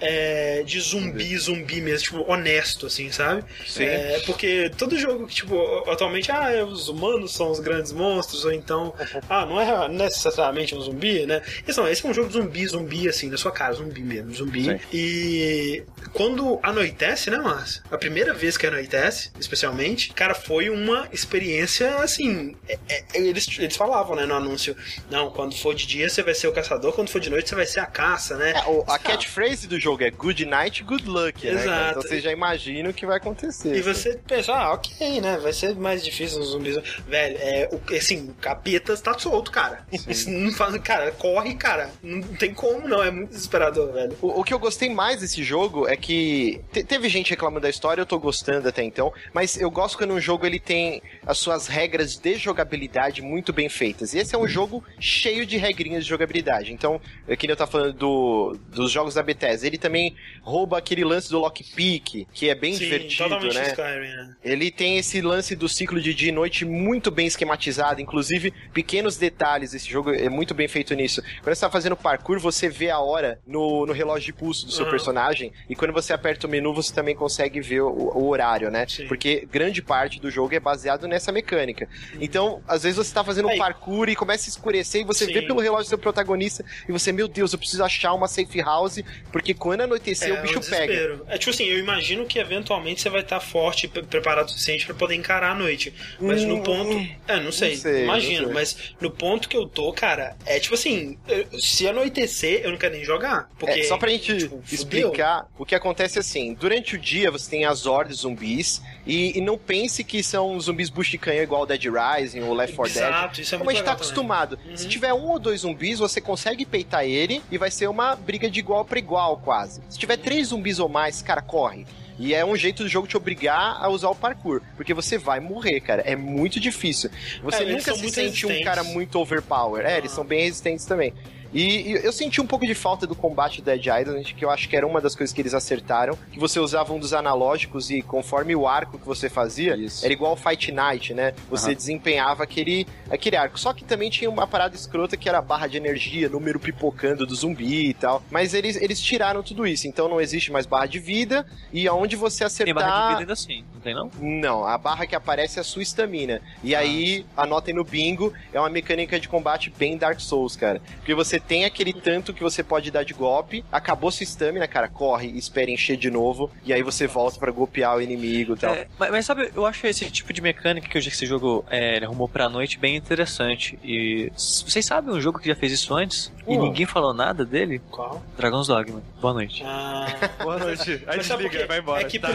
é, 0.00 0.62
de 0.64 0.78
zumbi, 0.80 1.36
zumbi 1.38 1.80
mesmo, 1.80 2.04
tipo, 2.04 2.30
honesto, 2.30 2.86
assim, 2.86 3.10
sabe? 3.10 3.44
Sim. 3.66 3.84
É, 3.84 4.20
porque 4.26 4.70
todo 4.76 4.98
jogo 4.98 5.26
que, 5.26 5.34
tipo, 5.36 5.56
atualmente, 5.90 6.30
ah, 6.30 6.64
os 6.64 6.88
humanos 6.88 7.32
são 7.32 7.50
os 7.50 7.60
grandes 7.60 7.92
monstros, 7.92 8.44
ou 8.44 8.52
então, 8.52 8.94
ah, 9.28 9.46
não 9.46 9.60
é 9.60 9.88
necessariamente 9.88 10.74
um 10.74 10.80
zumbi, 10.80 11.24
né? 11.26 11.40
Esse, 11.66 11.78
não, 11.78 11.88
esse 11.88 12.04
é 12.04 12.08
um 12.08 12.14
jogo 12.14 12.28
de 12.28 12.34
zumbi, 12.34 12.66
zumbi, 12.66 13.08
assim, 13.08 13.30
na 13.30 13.36
sua 13.38 13.50
cara, 13.50 13.72
zumbi 13.72 14.02
mesmo, 14.02 14.34
zumbi. 14.34 14.64
Sim. 14.64 14.78
E 14.92 15.82
quando 16.12 16.58
anoitece, 16.62 17.30
né, 17.30 17.38
Márcio? 17.38 17.82
A 17.90 17.96
primeira 17.96 18.34
vez 18.34 18.56
que 18.56 18.66
anoitece, 18.66 19.30
especialmente, 19.40 20.12
cara, 20.12 20.34
foi 20.34 20.68
uma 20.68 21.08
experiência, 21.12 21.96
assim, 21.96 22.54
é- 22.68 22.78
é- 22.88 23.04
eles, 23.14 23.46
eles 23.58 23.76
falavam, 23.76 24.14
né, 24.14 24.26
no 24.26 24.34
anúncio, 24.34 24.76
não, 25.10 25.30
quando 25.30 25.54
for 25.56 25.74
de 25.74 25.86
dia 25.86 26.08
você 26.08 26.22
vai 26.22 26.34
ser 26.34 26.48
o 26.48 26.52
caçador, 26.52 26.92
quando 26.92 27.08
for 27.08 27.20
de 27.20 27.30
noite 27.30 27.48
você 27.48 27.54
vai 27.54 27.66
ser 27.66 27.80
a 27.80 27.86
caça, 27.86 28.36
né? 28.36 28.52
É, 28.56 28.64
o- 28.68 28.84
a 28.86 28.98
catchphrase 28.98 29.66
do 29.66 29.78
jogo 29.80 29.85
é 30.04 30.10
Good 30.10 30.44
Night, 30.44 30.82
Good 30.82 31.06
Luck, 31.08 31.46
né? 31.46 31.52
Exato. 31.62 31.90
Então 31.90 32.02
você 32.02 32.20
já 32.20 32.32
imagina 32.32 32.90
o 32.90 32.94
que 32.94 33.06
vai 33.06 33.16
acontecer. 33.18 33.68
E 33.74 33.80
assim. 33.80 33.82
você 33.94 34.18
pensa, 34.26 34.52
ah, 34.52 34.72
ok, 34.74 35.20
né? 35.20 35.38
Vai 35.38 35.52
ser 35.52 35.74
mais 35.76 36.04
difícil 36.04 36.38
nos 36.38 36.48
zumbis. 36.48 36.76
Velho, 37.06 37.36
é, 37.38 37.68
assim, 37.96 38.28
o 38.30 38.34
capeta 38.34 38.96
tá 38.96 39.18
solto, 39.18 39.50
cara. 39.50 39.86
Não 40.26 40.52
faz, 40.52 40.76
cara, 40.78 41.10
corre, 41.12 41.54
cara. 41.54 41.90
Não 42.02 42.22
tem 42.22 42.52
como, 42.52 42.86
não. 42.88 43.02
É 43.02 43.10
muito 43.10 43.30
desesperador, 43.30 43.92
velho. 43.92 44.16
O, 44.20 44.40
o 44.40 44.44
que 44.44 44.52
eu 44.52 44.58
gostei 44.58 44.88
mais 44.88 45.20
desse 45.20 45.42
jogo 45.42 45.86
é 45.88 45.96
que 45.96 46.60
te- 46.72 46.84
teve 46.84 47.08
gente 47.08 47.30
reclamando 47.30 47.60
da 47.62 47.70
história, 47.70 48.00
eu 48.00 48.06
tô 48.06 48.18
gostando 48.18 48.68
até 48.68 48.82
então, 48.82 49.12
mas 49.32 49.56
eu 49.60 49.70
gosto 49.70 49.96
quando 49.98 50.12
um 50.14 50.20
jogo 50.20 50.44
ele 50.46 50.58
tem 50.60 51.02
as 51.26 51.38
suas 51.38 51.66
regras 51.66 52.16
de 52.16 52.34
jogabilidade 52.36 53.22
muito 53.22 53.52
bem 53.52 53.68
feitas. 53.68 54.14
E 54.14 54.18
esse 54.18 54.34
é 54.34 54.38
um 54.38 54.48
jogo 54.48 54.82
cheio 54.98 55.44
de 55.46 55.56
regrinhas 55.56 56.04
de 56.04 56.08
jogabilidade. 56.10 56.72
Então, 56.72 57.00
é 57.28 57.36
que 57.36 57.46
nem 57.46 57.52
eu 57.52 57.56
tava 57.56 57.70
falando 57.70 57.92
do, 57.92 58.58
dos 58.68 58.90
jogos 58.90 59.14
da 59.14 59.22
Bethesda, 59.22 59.66
ele 59.66 59.75
também 59.78 60.14
rouba 60.42 60.78
aquele 60.78 61.04
lance 61.04 61.30
do 61.30 61.38
lockpick, 61.38 62.26
que 62.32 62.48
é 62.48 62.54
bem 62.54 62.72
Sim, 62.74 62.78
divertido, 62.80 63.52
né? 63.52 63.68
Skyrim, 63.68 64.16
né? 64.16 64.36
Ele 64.44 64.70
tem 64.70 64.98
esse 64.98 65.20
lance 65.20 65.54
do 65.56 65.68
ciclo 65.68 66.00
de 66.00 66.14
dia 66.14 66.28
e 66.28 66.32
noite 66.32 66.64
muito 66.64 67.10
bem 67.10 67.26
esquematizado, 67.26 68.00
inclusive 68.00 68.52
pequenos 68.72 69.16
detalhes. 69.16 69.74
Esse 69.74 69.88
jogo 69.90 70.12
é 70.12 70.28
muito 70.28 70.54
bem 70.54 70.68
feito 70.68 70.94
nisso. 70.94 71.22
Quando 71.42 71.54
você 71.54 71.60
tá 71.60 71.70
fazendo 71.70 71.96
parkour, 71.96 72.38
você 72.38 72.68
vê 72.68 72.90
a 72.90 72.98
hora 72.98 73.40
no, 73.46 73.86
no 73.86 73.92
relógio 73.92 74.26
de 74.26 74.32
pulso 74.32 74.66
do 74.66 74.72
seu 74.72 74.82
Aham. 74.84 74.90
personagem, 74.90 75.52
e 75.68 75.74
quando 75.74 75.92
você 75.92 76.12
aperta 76.12 76.46
o 76.46 76.50
menu, 76.50 76.72
você 76.74 76.94
também 76.94 77.14
consegue 77.14 77.60
ver 77.60 77.80
o, 77.82 77.88
o 77.88 78.28
horário, 78.28 78.70
né? 78.70 78.86
Sim. 78.88 79.06
Porque 79.06 79.46
grande 79.50 79.82
parte 79.82 80.20
do 80.20 80.30
jogo 80.30 80.54
é 80.54 80.60
baseado 80.60 81.06
nessa 81.08 81.32
mecânica. 81.32 81.88
Então, 82.20 82.62
às 82.66 82.82
vezes 82.82 82.96
você 82.96 83.12
tá 83.12 83.24
fazendo 83.24 83.46
um 83.46 83.50
Aí- 83.52 83.58
parkour 83.58 84.08
e 84.08 84.16
começa 84.16 84.48
a 84.48 84.50
escurecer, 84.50 85.02
e 85.02 85.04
você 85.04 85.26
Sim. 85.26 85.32
vê 85.32 85.42
pelo 85.42 85.60
relógio 85.60 85.86
do 85.86 85.88
seu 85.88 85.98
protagonista, 85.98 86.64
e 86.88 86.92
você, 86.92 87.12
meu 87.12 87.28
Deus, 87.28 87.52
eu 87.52 87.58
preciso 87.58 87.82
achar 87.84 88.12
uma 88.14 88.28
safe 88.28 88.60
house, 88.60 89.00
porque 89.32 89.52
quando 89.66 89.80
anoitecer, 89.82 90.32
o 90.38 90.42
bicho 90.42 90.60
pega. 90.70 91.20
É 91.28 91.36
tipo 91.38 91.50
assim, 91.50 91.64
eu 91.64 91.78
imagino 91.78 92.24
que 92.26 92.38
eventualmente 92.38 93.00
você 93.02 93.10
vai 93.10 93.20
estar 93.20 93.40
forte 93.40 93.86
e 93.86 93.88
pre- 93.88 94.02
preparado 94.02 94.46
o 94.46 94.50
suficiente 94.50 94.86
pra 94.86 94.94
poder 94.94 95.14
encarar 95.14 95.50
a 95.50 95.54
noite. 95.54 95.92
Mas 96.20 96.44
no 96.44 96.56
Hum, 96.56 96.62
ponto. 96.62 97.06
É, 97.26 97.40
não 97.40 97.50
sei, 97.52 97.76
sei, 97.76 98.04
imagino. 98.04 98.38
não 98.38 98.44
sei. 98.46 98.54
Mas 98.54 98.76
no 99.00 99.10
ponto 99.10 99.48
que 99.48 99.56
eu 99.56 99.66
tô, 99.66 99.92
cara, 99.92 100.36
é 100.46 100.58
tipo 100.60 100.74
assim, 100.74 101.18
se 101.58 101.86
anoitecer, 101.88 102.60
eu 102.64 102.70
não 102.70 102.78
quero 102.78 102.94
nem 102.94 103.04
jogar. 103.04 103.48
Porque, 103.58 103.80
É, 103.80 103.84
só 103.84 103.98
pra 103.98 104.08
gente 104.10 104.36
tipo, 104.38 104.62
explicar, 104.70 105.46
o 105.58 105.64
que 105.66 105.74
acontece 105.74 106.18
é 106.18 106.20
assim, 106.20 106.54
durante 106.54 106.94
o 106.94 106.98
dia 106.98 107.30
você 107.30 107.50
tem 107.50 107.64
as 107.64 107.86
hordas 107.86 108.18
zumbis, 108.18 108.80
e, 109.06 109.36
e 109.38 109.40
não 109.40 109.56
pense 109.58 110.02
que 110.04 110.22
são 110.22 110.58
zumbis 110.60 110.90
busticanha 110.90 111.42
igual 111.42 111.66
Dead 111.66 111.84
Rising 111.84 112.40
ou 112.42 112.54
Left 112.54 112.74
4 112.76 112.94
Dead. 112.94 113.04
Exato, 113.04 113.40
isso 113.40 113.54
é 113.54 113.58
Como 113.58 113.70
a 113.70 113.72
gente 113.74 113.84
tá 113.84 113.92
acostumado. 113.92 114.58
Uhum. 114.66 114.76
Se 114.76 114.88
tiver 114.88 115.12
um 115.12 115.26
ou 115.28 115.38
dois 115.38 115.60
zumbis, 115.60 115.98
você 115.98 116.20
consegue 116.20 116.64
peitar 116.64 117.04
ele 117.04 117.42
e 117.50 117.56
vai 117.58 117.70
ser 117.70 117.86
uma 117.88 118.14
briga 118.16 118.50
de 118.50 118.58
igual 118.58 118.84
pra 118.84 118.98
igual, 118.98 119.36
quase. 119.38 119.55
Se 119.88 119.98
tiver 119.98 120.16
três 120.16 120.48
zumbis 120.48 120.78
ou 120.78 120.88
mais, 120.88 121.22
cara, 121.22 121.40
corre. 121.42 121.86
E 122.18 122.32
é 122.34 122.44
um 122.44 122.56
jeito 122.56 122.82
do 122.82 122.88
jogo 122.88 123.06
te 123.06 123.16
obrigar 123.16 123.76
a 123.78 123.88
usar 123.90 124.08
o 124.08 124.14
parkour. 124.14 124.62
Porque 124.74 124.94
você 124.94 125.18
vai 125.18 125.38
morrer, 125.38 125.80
cara. 125.80 126.02
É 126.02 126.16
muito 126.16 126.58
difícil. 126.58 127.10
Você 127.42 127.62
É, 127.62 127.72
nunca 127.72 127.94
se 127.94 128.08
sente 128.08 128.46
um 128.46 128.62
cara 128.64 128.82
muito 128.82 129.18
overpower. 129.18 129.84
É, 129.84 129.98
eles 129.98 130.12
Ah. 130.12 130.14
são 130.16 130.24
bem 130.24 130.44
resistentes 130.44 130.86
também. 130.86 131.12
E, 131.56 131.88
e 131.88 131.92
eu 132.04 132.12
senti 132.12 132.38
um 132.38 132.46
pouco 132.46 132.66
de 132.66 132.74
falta 132.74 133.06
do 133.06 133.14
combate 133.14 133.62
do 133.62 133.64
Dead 133.64 133.86
Island, 133.86 134.34
que 134.34 134.44
eu 134.44 134.50
acho 134.50 134.68
que 134.68 134.76
era 134.76 134.86
uma 134.86 135.00
das 135.00 135.14
coisas 135.16 135.32
que 135.32 135.40
eles 135.40 135.54
acertaram, 135.54 136.18
que 136.30 136.38
você 136.38 136.60
usava 136.60 136.92
um 136.92 136.98
dos 136.98 137.14
analógicos 137.14 137.90
e 137.90 138.02
conforme 138.02 138.54
o 138.54 138.68
arco 138.68 138.98
que 138.98 139.06
você 139.06 139.30
fazia, 139.30 139.74
Isso. 139.74 140.04
era 140.04 140.12
igual 140.12 140.32
ao 140.32 140.36
Fight 140.36 140.70
Night, 140.70 141.14
né? 141.14 141.32
Você 141.48 141.68
Aham. 141.68 141.74
desempenhava 141.74 142.42
aquele, 142.42 142.86
aquele 143.08 143.36
arco. 143.36 143.58
Só 143.58 143.72
que 143.72 143.84
também 143.84 144.10
tinha 144.10 144.28
uma 144.28 144.46
parada 144.46 144.76
escrota 144.76 145.16
que 145.16 145.30
era 145.30 145.38
a 145.38 145.42
barra 145.42 145.66
de 145.66 145.78
energia, 145.78 146.28
número 146.28 146.60
pipocando 146.60 147.26
do 147.26 147.34
zumbi 147.34 147.88
e 147.88 147.94
tal. 147.94 148.22
Mas 148.30 148.52
eles, 148.52 148.76
eles 148.76 149.00
tiraram 149.00 149.42
tudo 149.42 149.66
isso, 149.66 149.88
então 149.88 150.10
não 150.10 150.20
existe 150.20 150.52
mais 150.52 150.66
barra 150.66 150.84
de 150.84 150.98
vida, 150.98 151.46
e 151.72 151.88
aonde 151.88 152.16
você 152.16 152.40
Tem 152.40 152.46
acertar... 152.48 152.74
barra 152.74 153.00
de 153.00 153.08
vida 153.08 153.20
ainda 153.20 153.32
assim, 153.32 153.64
não 153.72 153.80
tem 153.80 153.94
não? 153.94 154.10
Não, 154.20 154.66
a 154.66 154.76
barra 154.76 155.06
que 155.06 155.16
aparece 155.16 155.58
é 155.58 155.62
a 155.62 155.64
sua 155.64 155.82
estamina. 155.82 156.42
E 156.62 156.74
aí, 156.74 157.24
anotem 157.34 157.74
no 157.74 157.82
bingo, 157.82 158.30
é 158.52 158.60
uma 158.60 158.68
mecânica 158.68 159.18
de 159.18 159.26
combate 159.26 159.72
bem 159.78 159.96
Dark 159.96 160.20
Souls, 160.20 160.54
cara. 160.54 160.82
Porque 160.98 161.14
você 161.14 161.40
tem 161.48 161.64
aquele 161.64 161.92
tanto 161.92 162.32
que 162.34 162.42
você 162.42 162.62
pode 162.62 162.90
dar 162.90 163.04
de 163.04 163.14
golpe, 163.14 163.64
acabou 163.70 164.10
sua 164.10 164.24
estamina, 164.24 164.66
cara, 164.68 164.88
corre, 164.88 165.28
espera 165.36 165.70
encher 165.70 165.96
de 165.96 166.10
novo, 166.10 166.50
e 166.64 166.72
aí 166.72 166.82
você 166.82 167.06
volta 167.06 167.38
pra 167.38 167.50
golpear 167.52 167.96
o 167.96 168.00
inimigo 168.02 168.54
e 168.54 168.56
tal. 168.58 168.74
É, 168.74 168.86
mas, 168.98 169.10
mas 169.10 169.26
sabe, 169.26 169.50
eu 169.54 169.64
acho 169.66 169.86
esse 169.86 170.10
tipo 170.10 170.32
de 170.32 170.40
mecânica 170.40 170.88
que 170.88 170.98
hoje 170.98 171.08
esse 171.08 171.26
jogo 171.26 171.64
é, 171.70 172.02
arrumou 172.04 172.28
pra 172.28 172.48
noite 172.48 172.78
bem 172.78 172.96
interessante. 172.96 173.78
E 173.82 174.30
vocês 174.36 174.84
sabem 174.84 175.14
um 175.14 175.20
jogo 175.20 175.38
que 175.38 175.48
já 175.48 175.54
fez 175.54 175.72
isso 175.72 175.94
antes? 175.94 176.32
E 176.46 176.56
Hum. 176.56 176.62
ninguém 176.62 176.86
falou 176.86 177.12
nada 177.12 177.44
dele? 177.44 177.80
Qual? 177.90 178.22
Dragon's 178.36 178.68
Dogma. 178.68 179.02
Boa 179.20 179.34
noite. 179.34 179.62
Ah, 179.66 180.06
Boa 180.42 180.58
noite. 180.58 181.02
Aí 181.06 181.18
desliga, 181.18 181.66
vai 181.66 181.78
embora. 181.80 182.02
É 182.02 182.04
que 182.04 182.18
Tá, 182.18 182.28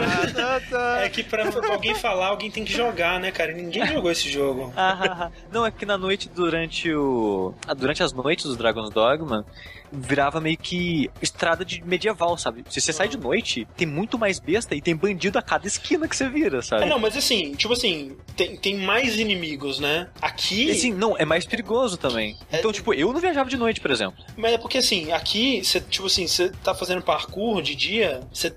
pra- 0.68 1.02
é 1.04 1.08
que 1.08 1.22
pra, 1.22 1.50
pra 1.50 1.68
alguém 1.72 1.94
falar, 1.94 2.26
alguém 2.28 2.50
tem 2.50 2.64
que 2.64 2.72
jogar, 2.72 3.18
né, 3.20 3.30
cara? 3.30 3.52
E 3.52 3.54
ninguém 3.54 3.86
jogou 3.86 4.10
esse 4.10 4.28
jogo. 4.30 4.72
Ah, 4.76 5.30
não, 5.50 5.64
é 5.64 5.70
que 5.70 5.86
na 5.86 5.96
noite, 5.96 6.28
durante 6.28 6.92
o. 6.92 7.54
ah, 7.66 7.74
Durante 7.74 8.02
as 8.02 8.12
noites 8.12 8.44
do 8.46 8.56
Dragon's 8.56 8.90
Dogma, 8.90 9.01
Dogma 9.02 9.44
virava 9.92 10.40
meio 10.40 10.56
que 10.56 11.10
estrada 11.20 11.64
de 11.64 11.82
medieval, 11.84 12.36
sabe? 12.38 12.64
Se 12.70 12.80
você 12.80 12.92
sai 12.92 13.08
de 13.08 13.16
noite, 13.18 13.66
tem 13.76 13.86
muito 13.86 14.18
mais 14.18 14.38
besta 14.40 14.74
e 14.74 14.80
tem 14.80 14.96
bandido 14.96 15.38
a 15.38 15.42
cada 15.42 15.66
esquina 15.66 16.08
que 16.08 16.16
você 16.16 16.28
vira, 16.28 16.62
sabe? 16.62 16.84
É, 16.84 16.86
não, 16.88 16.98
mas 16.98 17.16
assim, 17.16 17.54
tipo 17.54 17.72
assim, 17.74 18.16
tem, 18.36 18.56
tem 18.56 18.76
mais 18.76 19.16
inimigos, 19.18 19.78
né? 19.78 20.08
Aqui. 20.20 20.70
Assim, 20.70 20.92
não, 20.92 21.16
é 21.16 21.24
mais 21.24 21.44
perigoso 21.44 21.96
também. 21.96 22.36
É- 22.50 22.58
Então, 22.58 22.72
tipo, 22.72 22.94
eu 22.94 23.12
não 23.12 23.20
viajava 23.20 23.48
de 23.50 23.56
noite, 23.56 23.80
por 23.80 23.90
exemplo. 23.90 24.24
Mas 24.36 24.52
é 24.54 24.58
porque 24.58 24.78
assim, 24.78 25.12
aqui, 25.12 25.62
você, 25.64 25.80
tipo 25.80 26.06
assim, 26.06 26.26
você 26.26 26.50
tá 26.62 26.74
fazendo 26.74 27.02
parkour 27.02 27.60
de 27.62 27.74
dia, 27.74 28.20
você, 28.32 28.52